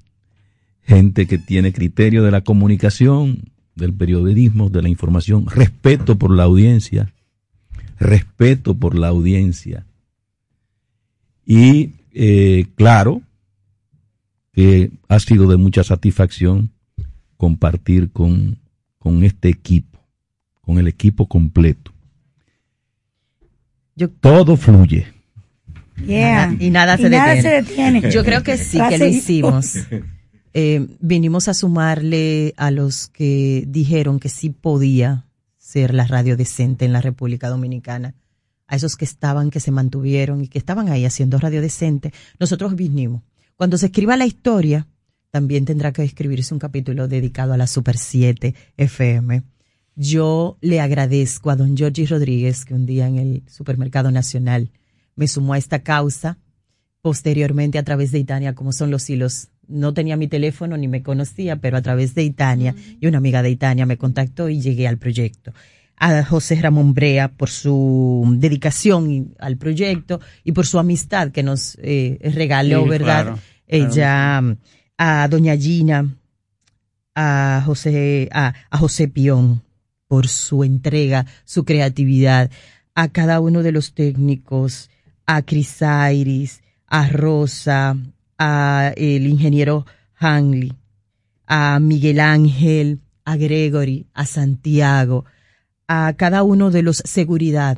gente 0.84 1.26
que 1.26 1.38
tiene 1.38 1.74
criterio 1.74 2.24
de 2.24 2.32
la 2.32 2.42
comunicación, 2.42 3.52
del 3.76 3.94
periodismo, 3.94 4.70
de 4.70 4.82
la 4.82 4.90
información, 4.90 5.48
respeto 5.48 6.18
por 6.18 6.36
la 6.36 6.44
audiencia, 6.44 7.12
respeto 8.02 8.76
por 8.76 8.98
la 8.98 9.10
audiencia. 9.10 9.86
Y 11.46 11.92
eh, 12.14 12.66
claro 12.76 13.22
que 14.54 14.92
ha 15.08 15.20
sido 15.20 15.48
de 15.48 15.58
mucha 15.58 15.84
satisfacción 15.84 16.72
compartir 17.38 18.12
con, 18.12 18.58
con 18.98 19.24
este 19.24 19.50
equipo, 19.50 20.00
con 20.62 20.78
el 20.78 20.88
equipo 20.88 21.28
completo. 21.28 21.94
Todo 24.20 24.58
fluye. 24.58 25.08
Yeah. 26.06 26.56
Y 26.60 26.72
nada 26.72 26.96
Y 26.96 27.04
se 27.04 27.10
nada 27.12 27.36
detiene. 27.36 27.42
se 27.42 27.72
detiene. 27.72 28.12
Yo 28.12 28.24
creo 28.24 28.42
que 28.42 28.58
sí, 28.58 28.80
que 28.90 28.98
lo 28.98 29.06
hicimos. 29.06 29.76
Eh, 30.54 30.88
vinimos 31.00 31.48
a 31.48 31.54
sumarle 31.54 32.56
a 32.58 32.72
los 32.72 33.08
que 33.08 33.64
dijeron 33.68 34.20
que 34.20 34.30
sí 34.30 34.50
podía 34.50 35.26
ser 35.72 35.94
la 35.94 36.06
radio 36.06 36.36
decente 36.36 36.84
en 36.84 36.92
la 36.92 37.02
República 37.02 37.48
Dominicana, 37.48 38.16
a 38.68 38.76
esos 38.76 38.96
que 38.96 39.06
estaban, 39.06 39.50
que 39.50 39.60
se 39.60 39.72
mantuvieron 39.72 40.42
y 40.42 40.48
que 40.48 40.58
estaban 40.60 40.90
ahí 40.90 41.06
haciendo 41.06 41.38
radio 41.38 41.62
decente. 41.62 42.14
Nosotros 42.40 42.76
vinimos. 42.76 43.22
Cuando 43.56 43.78
se 43.78 43.86
escriba 43.86 44.18
la 44.18 44.26
historia, 44.26 44.88
también 45.30 45.64
tendrá 45.64 45.94
que 45.94 46.04
escribirse 46.04 46.54
un 46.54 46.60
capítulo 46.60 47.08
dedicado 47.08 47.54
a 47.54 47.58
la 47.58 47.68
Super 47.68 47.98
7 47.98 48.54
FM. 48.76 49.44
Yo 49.96 50.58
le 50.62 50.82
agradezco 50.82 51.52
a 51.52 51.56
don 51.56 51.78
Georgie 51.78 52.06
Rodríguez, 52.06 52.66
que 52.66 52.74
un 52.74 52.86
día 52.86 53.08
en 53.08 53.18
el 53.18 53.44
Supermercado 53.48 54.12
Nacional 54.12 54.72
me 55.16 55.28
sumó 55.28 55.54
a 55.54 55.58
esta 55.58 55.84
causa, 55.84 56.38
posteriormente 57.02 57.78
a 57.78 57.84
través 57.84 58.12
de 58.12 58.20
Itania, 58.20 58.56
como 58.56 58.74
son 58.74 58.92
los 58.92 59.10
hilos. 59.10 59.51
No 59.68 59.94
tenía 59.94 60.18
mi 60.18 60.28
teléfono 60.28 60.76
ni 60.78 60.88
me 60.88 61.02
conocía, 61.04 61.56
pero 61.56 61.78
a 61.78 61.82
través 61.82 62.14
de 62.16 62.24
Itania 62.24 62.76
y 63.00 63.08
una 63.08 63.20
amiga 63.20 63.42
de 63.42 63.52
Itania 63.52 63.86
me 63.86 63.98
contactó 63.98 64.50
y 64.50 64.60
llegué 64.60 64.88
al 64.88 64.98
proyecto. 64.98 65.54
A 65.96 66.24
José 66.24 66.56
Ramón 66.62 66.94
Brea 66.94 67.30
por 67.30 67.50
su 67.50 68.26
dedicación 68.38 69.36
al 69.40 69.58
proyecto 69.58 70.20
y 70.44 70.52
por 70.52 70.66
su 70.66 70.80
amistad 70.80 71.32
que 71.32 71.44
nos 71.44 71.78
eh, 71.82 72.18
regaló, 72.36 72.84
Sí, 72.84 72.90
¿verdad? 72.90 73.24
claro, 73.24 73.40
Ella, 73.68 74.42
a 74.98 75.28
doña 75.30 75.56
Gina, 75.56 76.16
a 77.16 77.62
José, 77.66 78.30
a, 78.32 78.54
a 78.70 78.78
José 78.78 79.08
Pion 79.08 79.62
por 80.08 80.28
su 80.28 80.64
entrega, 80.64 81.26
su 81.46 81.64
creatividad, 81.66 82.50
a 82.96 83.08
cada 83.10 83.40
uno 83.40 83.64
de 83.64 83.72
los 83.72 83.94
técnicos, 83.94 84.90
a 85.26 85.42
Crisairis, 85.44 86.62
a 86.88 87.08
Rosa, 87.10 87.96
a 88.44 88.92
el 88.98 89.28
ingeniero 89.28 89.86
Hanley, 90.16 90.74
a 91.46 91.80
Miguel 91.80 92.20
Ángel, 92.20 93.02
a 93.24 93.38
Gregory, 93.38 94.08
a 94.16 94.26
Santiago, 94.26 95.26
a 95.88 96.14
cada 96.18 96.42
uno 96.42 96.72
de 96.72 96.82
los 96.82 97.04
seguridad 97.06 97.78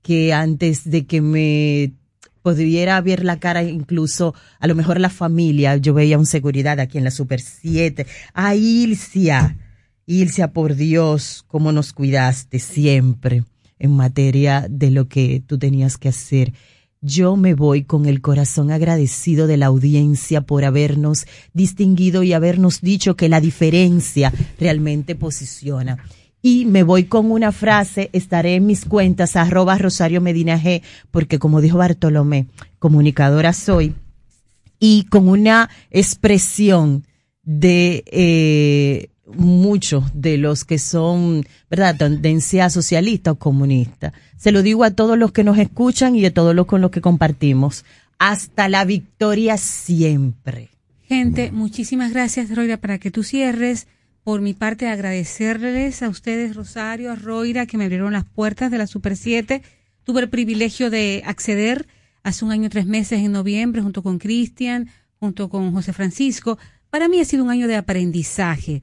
que 0.00 0.32
antes 0.32 0.88
de 0.90 1.04
que 1.04 1.20
me 1.20 1.92
pudiera 2.40 2.98
ver 3.02 3.26
la 3.26 3.38
cara 3.38 3.62
incluso 3.62 4.34
a 4.58 4.66
lo 4.66 4.74
mejor 4.74 4.98
la 4.98 5.10
familia, 5.10 5.76
yo 5.76 5.92
veía 5.92 6.18
un 6.18 6.24
seguridad 6.24 6.80
aquí 6.80 6.96
en 6.96 7.04
la 7.04 7.10
Super 7.10 7.42
7, 7.42 8.06
a 8.32 8.54
Ilcia, 8.54 9.58
Ilcia 10.06 10.54
por 10.54 10.76
Dios, 10.76 11.44
cómo 11.46 11.72
nos 11.72 11.92
cuidaste 11.92 12.58
siempre 12.58 13.44
en 13.78 13.90
materia 13.96 14.66
de 14.70 14.90
lo 14.92 15.08
que 15.08 15.42
tú 15.46 15.58
tenías 15.58 15.98
que 15.98 16.08
hacer. 16.08 16.54
Yo 17.02 17.34
me 17.36 17.54
voy 17.54 17.84
con 17.84 18.04
el 18.04 18.20
corazón 18.20 18.70
agradecido 18.70 19.46
de 19.46 19.56
la 19.56 19.66
audiencia 19.66 20.42
por 20.42 20.66
habernos 20.66 21.26
distinguido 21.54 22.22
y 22.22 22.34
habernos 22.34 22.82
dicho 22.82 23.16
que 23.16 23.30
la 23.30 23.40
diferencia 23.40 24.34
realmente 24.58 25.14
posiciona. 25.14 26.04
Y 26.42 26.66
me 26.66 26.82
voy 26.82 27.04
con 27.04 27.30
una 27.30 27.52
frase, 27.52 28.10
estaré 28.12 28.56
en 28.56 28.66
mis 28.66 28.84
cuentas, 28.84 29.36
arroba 29.36 29.78
Rosario 29.78 30.20
Medina 30.20 30.60
G, 30.60 30.82
porque 31.10 31.38
como 31.38 31.62
dijo 31.62 31.78
Bartolomé, 31.78 32.48
comunicadora 32.78 33.54
soy, 33.54 33.94
y 34.78 35.04
con 35.04 35.28
una 35.28 35.70
expresión 35.90 37.06
de 37.42 38.04
eh, 38.06 39.08
muchos 39.36 40.04
de 40.14 40.38
los 40.38 40.64
que 40.64 40.78
son, 40.78 41.44
¿verdad?, 41.68 41.96
tendencia 41.96 42.70
socialista 42.70 43.32
o 43.32 43.34
comunista. 43.36 44.12
Se 44.36 44.52
lo 44.52 44.62
digo 44.62 44.84
a 44.84 44.90
todos 44.90 45.18
los 45.18 45.32
que 45.32 45.44
nos 45.44 45.58
escuchan 45.58 46.16
y 46.16 46.24
a 46.24 46.34
todos 46.34 46.54
los 46.54 46.66
con 46.66 46.80
los 46.80 46.90
que 46.90 47.00
compartimos. 47.00 47.84
Hasta 48.18 48.68
la 48.68 48.84
victoria 48.84 49.56
siempre. 49.56 50.70
Gente, 51.06 51.50
muchísimas 51.52 52.12
gracias, 52.12 52.54
Roira, 52.54 52.76
para 52.76 52.98
que 52.98 53.10
tú 53.10 53.22
cierres. 53.22 53.86
Por 54.22 54.42
mi 54.42 54.54
parte, 54.54 54.86
agradecerles 54.86 56.02
a 56.02 56.08
ustedes, 56.08 56.54
Rosario, 56.54 57.10
a 57.10 57.16
Roira, 57.16 57.66
que 57.66 57.78
me 57.78 57.84
abrieron 57.84 58.12
las 58.12 58.24
puertas 58.24 58.70
de 58.70 58.78
la 58.78 58.86
Super 58.86 59.16
7. 59.16 59.62
Tuve 60.04 60.20
el 60.20 60.28
privilegio 60.28 60.90
de 60.90 61.22
acceder 61.24 61.86
hace 62.22 62.44
un 62.44 62.52
año, 62.52 62.68
tres 62.68 62.86
meses, 62.86 63.20
en 63.20 63.32
noviembre, 63.32 63.82
junto 63.82 64.02
con 64.02 64.18
Cristian, 64.18 64.90
junto 65.18 65.48
con 65.48 65.72
José 65.72 65.92
Francisco. 65.92 66.58
Para 66.90 67.08
mí 67.08 67.20
ha 67.20 67.24
sido 67.24 67.44
un 67.44 67.50
año 67.50 67.66
de 67.66 67.76
aprendizaje 67.76 68.82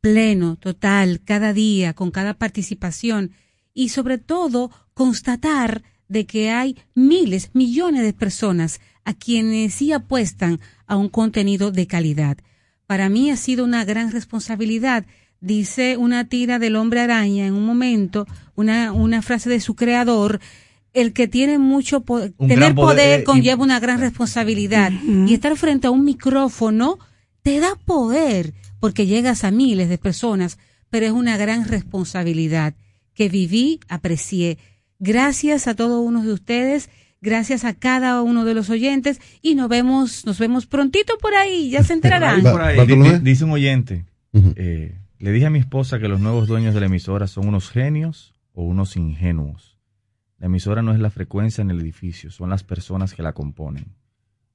pleno, 0.00 0.56
total, 0.56 1.20
cada 1.24 1.52
día, 1.52 1.94
con 1.94 2.10
cada 2.10 2.34
participación 2.34 3.32
y 3.74 3.90
sobre 3.90 4.18
todo 4.18 4.70
constatar 4.94 5.82
de 6.08 6.26
que 6.26 6.50
hay 6.50 6.76
miles, 6.94 7.50
millones 7.52 8.02
de 8.02 8.12
personas 8.12 8.80
a 9.04 9.14
quienes 9.14 9.74
sí 9.74 9.92
apuestan 9.92 10.60
a 10.86 10.96
un 10.96 11.08
contenido 11.08 11.70
de 11.70 11.86
calidad. 11.86 12.38
Para 12.86 13.08
mí 13.08 13.30
ha 13.30 13.36
sido 13.36 13.64
una 13.64 13.84
gran 13.84 14.10
responsabilidad. 14.10 15.04
Dice 15.40 15.96
una 15.96 16.28
tira 16.28 16.58
del 16.58 16.76
hombre 16.76 17.00
araña 17.00 17.46
en 17.46 17.54
un 17.54 17.64
momento, 17.64 18.26
una, 18.56 18.92
una 18.92 19.22
frase 19.22 19.50
de 19.50 19.60
su 19.60 19.76
creador, 19.76 20.40
el 20.94 21.12
que 21.12 21.28
tiene 21.28 21.58
mucho 21.58 22.00
poder, 22.00 22.32
Un 22.38 22.48
tener 22.48 22.74
poder 22.74 23.20
eh, 23.20 23.24
conlleva 23.24 23.62
una 23.62 23.78
gran 23.78 24.00
responsabilidad. 24.00 24.90
Y 24.90 25.34
estar 25.34 25.56
frente 25.56 25.86
a 25.86 25.90
un 25.90 26.04
micrófono 26.04 26.98
te 27.42 27.60
da 27.60 27.76
poder 27.76 28.54
porque 28.80 29.06
llegas 29.06 29.44
a 29.44 29.50
miles 29.50 29.88
de 29.88 29.98
personas, 29.98 30.58
pero 30.90 31.06
es 31.06 31.12
una 31.12 31.36
gran 31.36 31.66
responsabilidad 31.66 32.74
que 33.14 33.28
viví, 33.28 33.80
aprecié. 33.88 34.58
Gracias 34.98 35.66
a 35.66 35.74
todos 35.74 36.04
uno 36.06 36.22
de 36.22 36.32
ustedes, 36.32 36.90
gracias 37.20 37.64
a 37.64 37.74
cada 37.74 38.22
uno 38.22 38.44
de 38.44 38.54
los 38.54 38.70
oyentes 38.70 39.20
y 39.42 39.54
nos 39.54 39.68
vemos, 39.68 40.24
nos 40.24 40.38
vemos 40.38 40.66
prontito 40.66 41.18
por 41.18 41.34
ahí, 41.34 41.70
ya 41.70 41.82
se 41.82 41.92
enterarán. 41.94 42.42
Por 42.42 42.60
ahí, 42.60 42.78
dice 43.22 43.44
un 43.44 43.50
oyente, 43.50 44.06
eh, 44.32 44.98
le 45.18 45.32
dije 45.32 45.46
a 45.46 45.50
mi 45.50 45.58
esposa 45.58 45.98
que 45.98 46.08
los 46.08 46.20
nuevos 46.20 46.46
dueños 46.46 46.74
de 46.74 46.80
la 46.80 46.86
emisora 46.86 47.26
son 47.26 47.48
unos 47.48 47.70
genios 47.70 48.34
o 48.52 48.62
unos 48.62 48.96
ingenuos. 48.96 49.78
La 50.38 50.46
emisora 50.46 50.82
no 50.82 50.92
es 50.92 51.00
la 51.00 51.10
frecuencia 51.10 51.62
en 51.62 51.70
el 51.70 51.80
edificio, 51.80 52.30
son 52.30 52.50
las 52.50 52.62
personas 52.62 53.14
que 53.14 53.22
la 53.22 53.32
componen. 53.32 53.96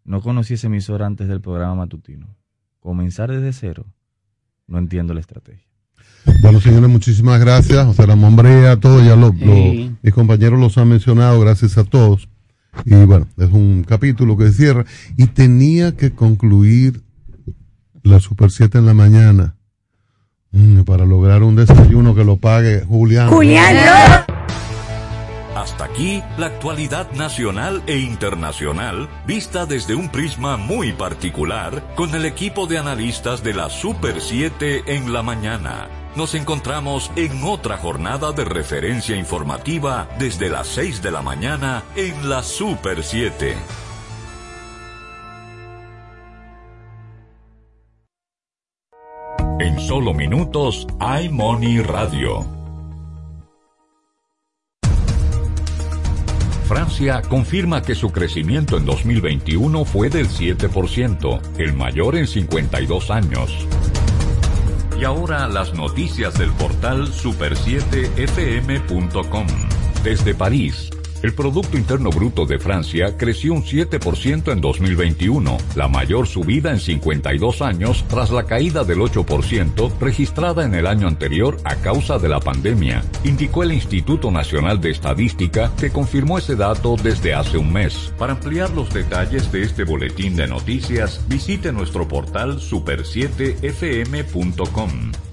No 0.05 0.21
conocí 0.21 0.53
esa 0.53 0.67
emisora 0.67 1.05
antes 1.05 1.27
del 1.27 1.41
programa 1.41 1.75
matutino. 1.75 2.37
Comenzar 2.79 3.31
desde 3.31 3.53
cero, 3.53 3.85
no 4.67 4.77
entiendo 4.79 5.13
la 5.13 5.19
estrategia. 5.19 5.63
Bueno, 6.41 6.61
señores, 6.61 6.89
muchísimas 6.89 7.39
gracias. 7.39 7.85
José 7.85 8.05
Ramón 8.05 8.35
Brea, 8.35 8.77
todos 8.79 9.03
ya 9.05 9.15
los, 9.15 9.31
Sí. 9.33 9.91
mis 10.01 10.13
compañeros 10.13 10.59
los 10.59 10.77
han 10.77 10.87
mencionado, 10.89 11.39
gracias 11.41 11.77
a 11.77 11.83
todos. 11.83 12.29
Y 12.85 12.95
bueno, 12.95 13.27
es 13.37 13.49
un 13.51 13.83
capítulo 13.87 14.37
que 14.37 14.49
cierra. 14.51 14.85
Y 15.17 15.27
tenía 15.27 15.95
que 15.95 16.11
concluir 16.13 17.01
la 18.03 18.19
Super 18.19 18.51
7 18.51 18.77
en 18.79 18.85
la 18.85 18.93
mañana 18.93 19.55
mm, 20.51 20.81
para 20.81 21.05
lograr 21.05 21.43
un 21.43 21.55
desayuno 21.55 22.15
que 22.15 22.23
lo 22.23 22.37
pague 22.37 22.81
Julián. 22.85 23.29
Hasta 25.63 25.85
aquí 25.85 26.21
la 26.37 26.47
actualidad 26.47 27.09
nacional 27.13 27.83
e 27.87 27.97
internacional 27.97 29.07
vista 29.25 29.65
desde 29.65 29.95
un 29.95 30.09
prisma 30.09 30.57
muy 30.57 30.91
particular 30.91 31.95
con 31.95 32.13
el 32.15 32.25
equipo 32.25 32.67
de 32.67 32.79
analistas 32.79 33.43
de 33.43 33.53
la 33.53 33.69
Super 33.69 34.19
7 34.19 34.83
en 34.87 35.13
la 35.13 35.23
mañana. 35.23 35.87
Nos 36.17 36.35
encontramos 36.35 37.11
en 37.15 37.45
otra 37.45 37.77
jornada 37.77 38.33
de 38.33 38.43
referencia 38.43 39.15
informativa 39.15 40.09
desde 40.19 40.49
las 40.49 40.67
6 40.67 41.01
de 41.01 41.11
la 41.11 41.21
mañana 41.21 41.85
en 41.95 42.29
la 42.29 42.43
Super 42.43 43.01
7. 43.01 43.55
En 49.61 49.79
solo 49.79 50.13
minutos, 50.13 50.85
iMoney 50.99 51.79
Radio. 51.79 52.62
Francia 56.63 57.21
confirma 57.21 57.81
que 57.81 57.95
su 57.95 58.11
crecimiento 58.11 58.77
en 58.77 58.85
2021 58.85 59.83
fue 59.85 60.09
del 60.09 60.29
7%, 60.29 61.41
el 61.57 61.73
mayor 61.73 62.15
en 62.15 62.27
52 62.27 63.09
años. 63.11 63.67
Y 64.99 65.03
ahora 65.03 65.47
las 65.47 65.73
noticias 65.73 66.37
del 66.37 66.51
portal 66.53 67.07
super7fm.com. 67.07 69.47
Desde 70.03 70.33
París, 70.33 70.89
el 71.23 71.33
Producto 71.33 71.77
Interno 71.77 72.09
Bruto 72.09 72.45
de 72.45 72.59
Francia 72.59 73.15
creció 73.17 73.53
un 73.53 73.63
7% 73.63 74.51
en 74.51 74.59
2021, 74.61 75.57
la 75.75 75.87
mayor 75.87 76.27
subida 76.27 76.71
en 76.71 76.79
52 76.79 77.61
años 77.61 78.03
tras 78.09 78.29
la 78.29 78.43
caída 78.43 78.83
del 78.83 78.99
8% 78.99 79.97
registrada 79.99 80.65
en 80.65 80.75
el 80.75 80.85
año 80.85 81.07
anterior 81.07 81.57
a 81.63 81.77
causa 81.77 82.19
de 82.19 82.27
la 82.27 82.41
pandemia, 82.41 83.01
indicó 83.23 83.63
el 83.63 83.71
Instituto 83.71 84.29
Nacional 84.31 84.81
de 84.81 84.91
Estadística 84.91 85.71
que 85.79 85.91
confirmó 85.91 86.37
ese 86.37 86.57
dato 86.57 86.97
desde 87.01 87.33
hace 87.33 87.57
un 87.57 87.71
mes. 87.71 88.13
Para 88.17 88.33
ampliar 88.33 88.71
los 88.71 88.93
detalles 88.93 89.49
de 89.51 89.63
este 89.63 89.85
boletín 89.85 90.35
de 90.35 90.47
noticias, 90.47 91.21
visite 91.29 91.71
nuestro 91.71 92.05
portal 92.07 92.59
super7fm.com. 92.59 95.32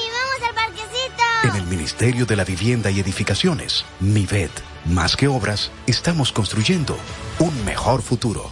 En 1.43 1.55
el 1.55 1.65
Ministerio 1.65 2.27
de 2.27 2.35
la 2.35 2.43
Vivienda 2.43 2.91
y 2.91 2.99
Edificaciones, 2.99 3.83
MIVET, 3.99 4.51
más 4.85 5.15
que 5.15 5.27
obras, 5.27 5.71
estamos 5.87 6.31
construyendo 6.31 6.95
un 7.39 7.65
mejor 7.65 8.03
futuro. 8.03 8.51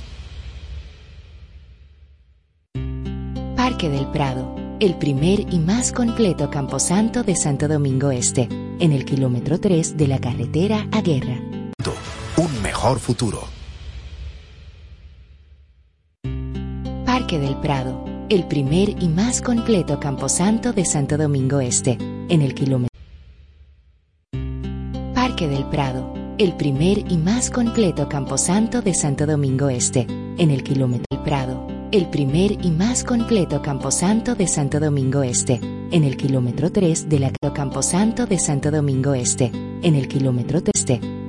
Parque 3.56 3.90
del 3.90 4.08
Prado, 4.08 4.56
el 4.80 4.98
primer 4.98 5.42
y 5.54 5.60
más 5.60 5.92
completo 5.92 6.50
camposanto 6.50 7.22
de 7.22 7.36
Santo 7.36 7.68
Domingo 7.68 8.10
Este, 8.10 8.50
en 8.80 8.92
el 8.92 9.06
kilómetro 9.06 9.60
3 9.60 9.96
de 9.96 10.08
la 10.08 10.20
carretera 10.20 10.88
a 10.92 11.02
Guerra. 11.02 11.40
Un 12.38 12.62
mejor 12.64 13.00
futuro. 13.00 13.44
Parque 17.06 17.38
del 17.38 17.56
Prado, 17.58 18.04
el 18.30 18.48
primer 18.48 18.90
y 19.04 19.10
más 19.10 19.42
completo 19.42 20.00
camposanto 20.00 20.74
de 20.74 20.86
Santo 20.86 21.18
Domingo 21.18 21.60
Este, 21.60 21.98
en 22.30 22.42
el 22.42 22.54
kilómetro. 22.54 22.90
Parque 25.14 25.48
del 25.48 25.66
Prado, 25.66 26.14
el 26.38 26.56
primer 26.56 27.12
y 27.12 27.18
más 27.18 27.50
completo 27.50 28.08
camposanto 28.08 28.82
de 28.82 28.94
Santo 28.94 29.26
Domingo 29.26 29.70
Este, 29.70 30.08
en 30.10 30.52
el 30.52 30.64
kilómetro 30.64 31.06
del 31.12 31.24
Prado, 31.24 31.68
el 31.92 32.08
primer 32.10 32.64
y 32.64 32.72
más 32.72 33.04
completo 33.04 33.62
camposanto 33.62 34.36
de 34.36 34.48
Santo 34.48 34.80
Domingo 34.80 35.24
Este, 35.24 35.60
en 35.92 36.04
el 36.04 36.16
kilómetro 36.18 36.72
3 36.72 37.10
de 37.10 37.20
la 37.20 37.32
Camposanto 37.54 38.26
de 38.26 38.40
Santo 38.40 38.72
Domingo 38.72 39.14
Este, 39.14 39.52
en 39.82 39.96
el 39.96 40.08
kilómetro 40.08 40.62
3 40.62 40.70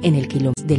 en 0.02 0.14
el 0.14 0.28
kilómetro 0.28 0.64
de 0.64 0.76
la 0.76 0.78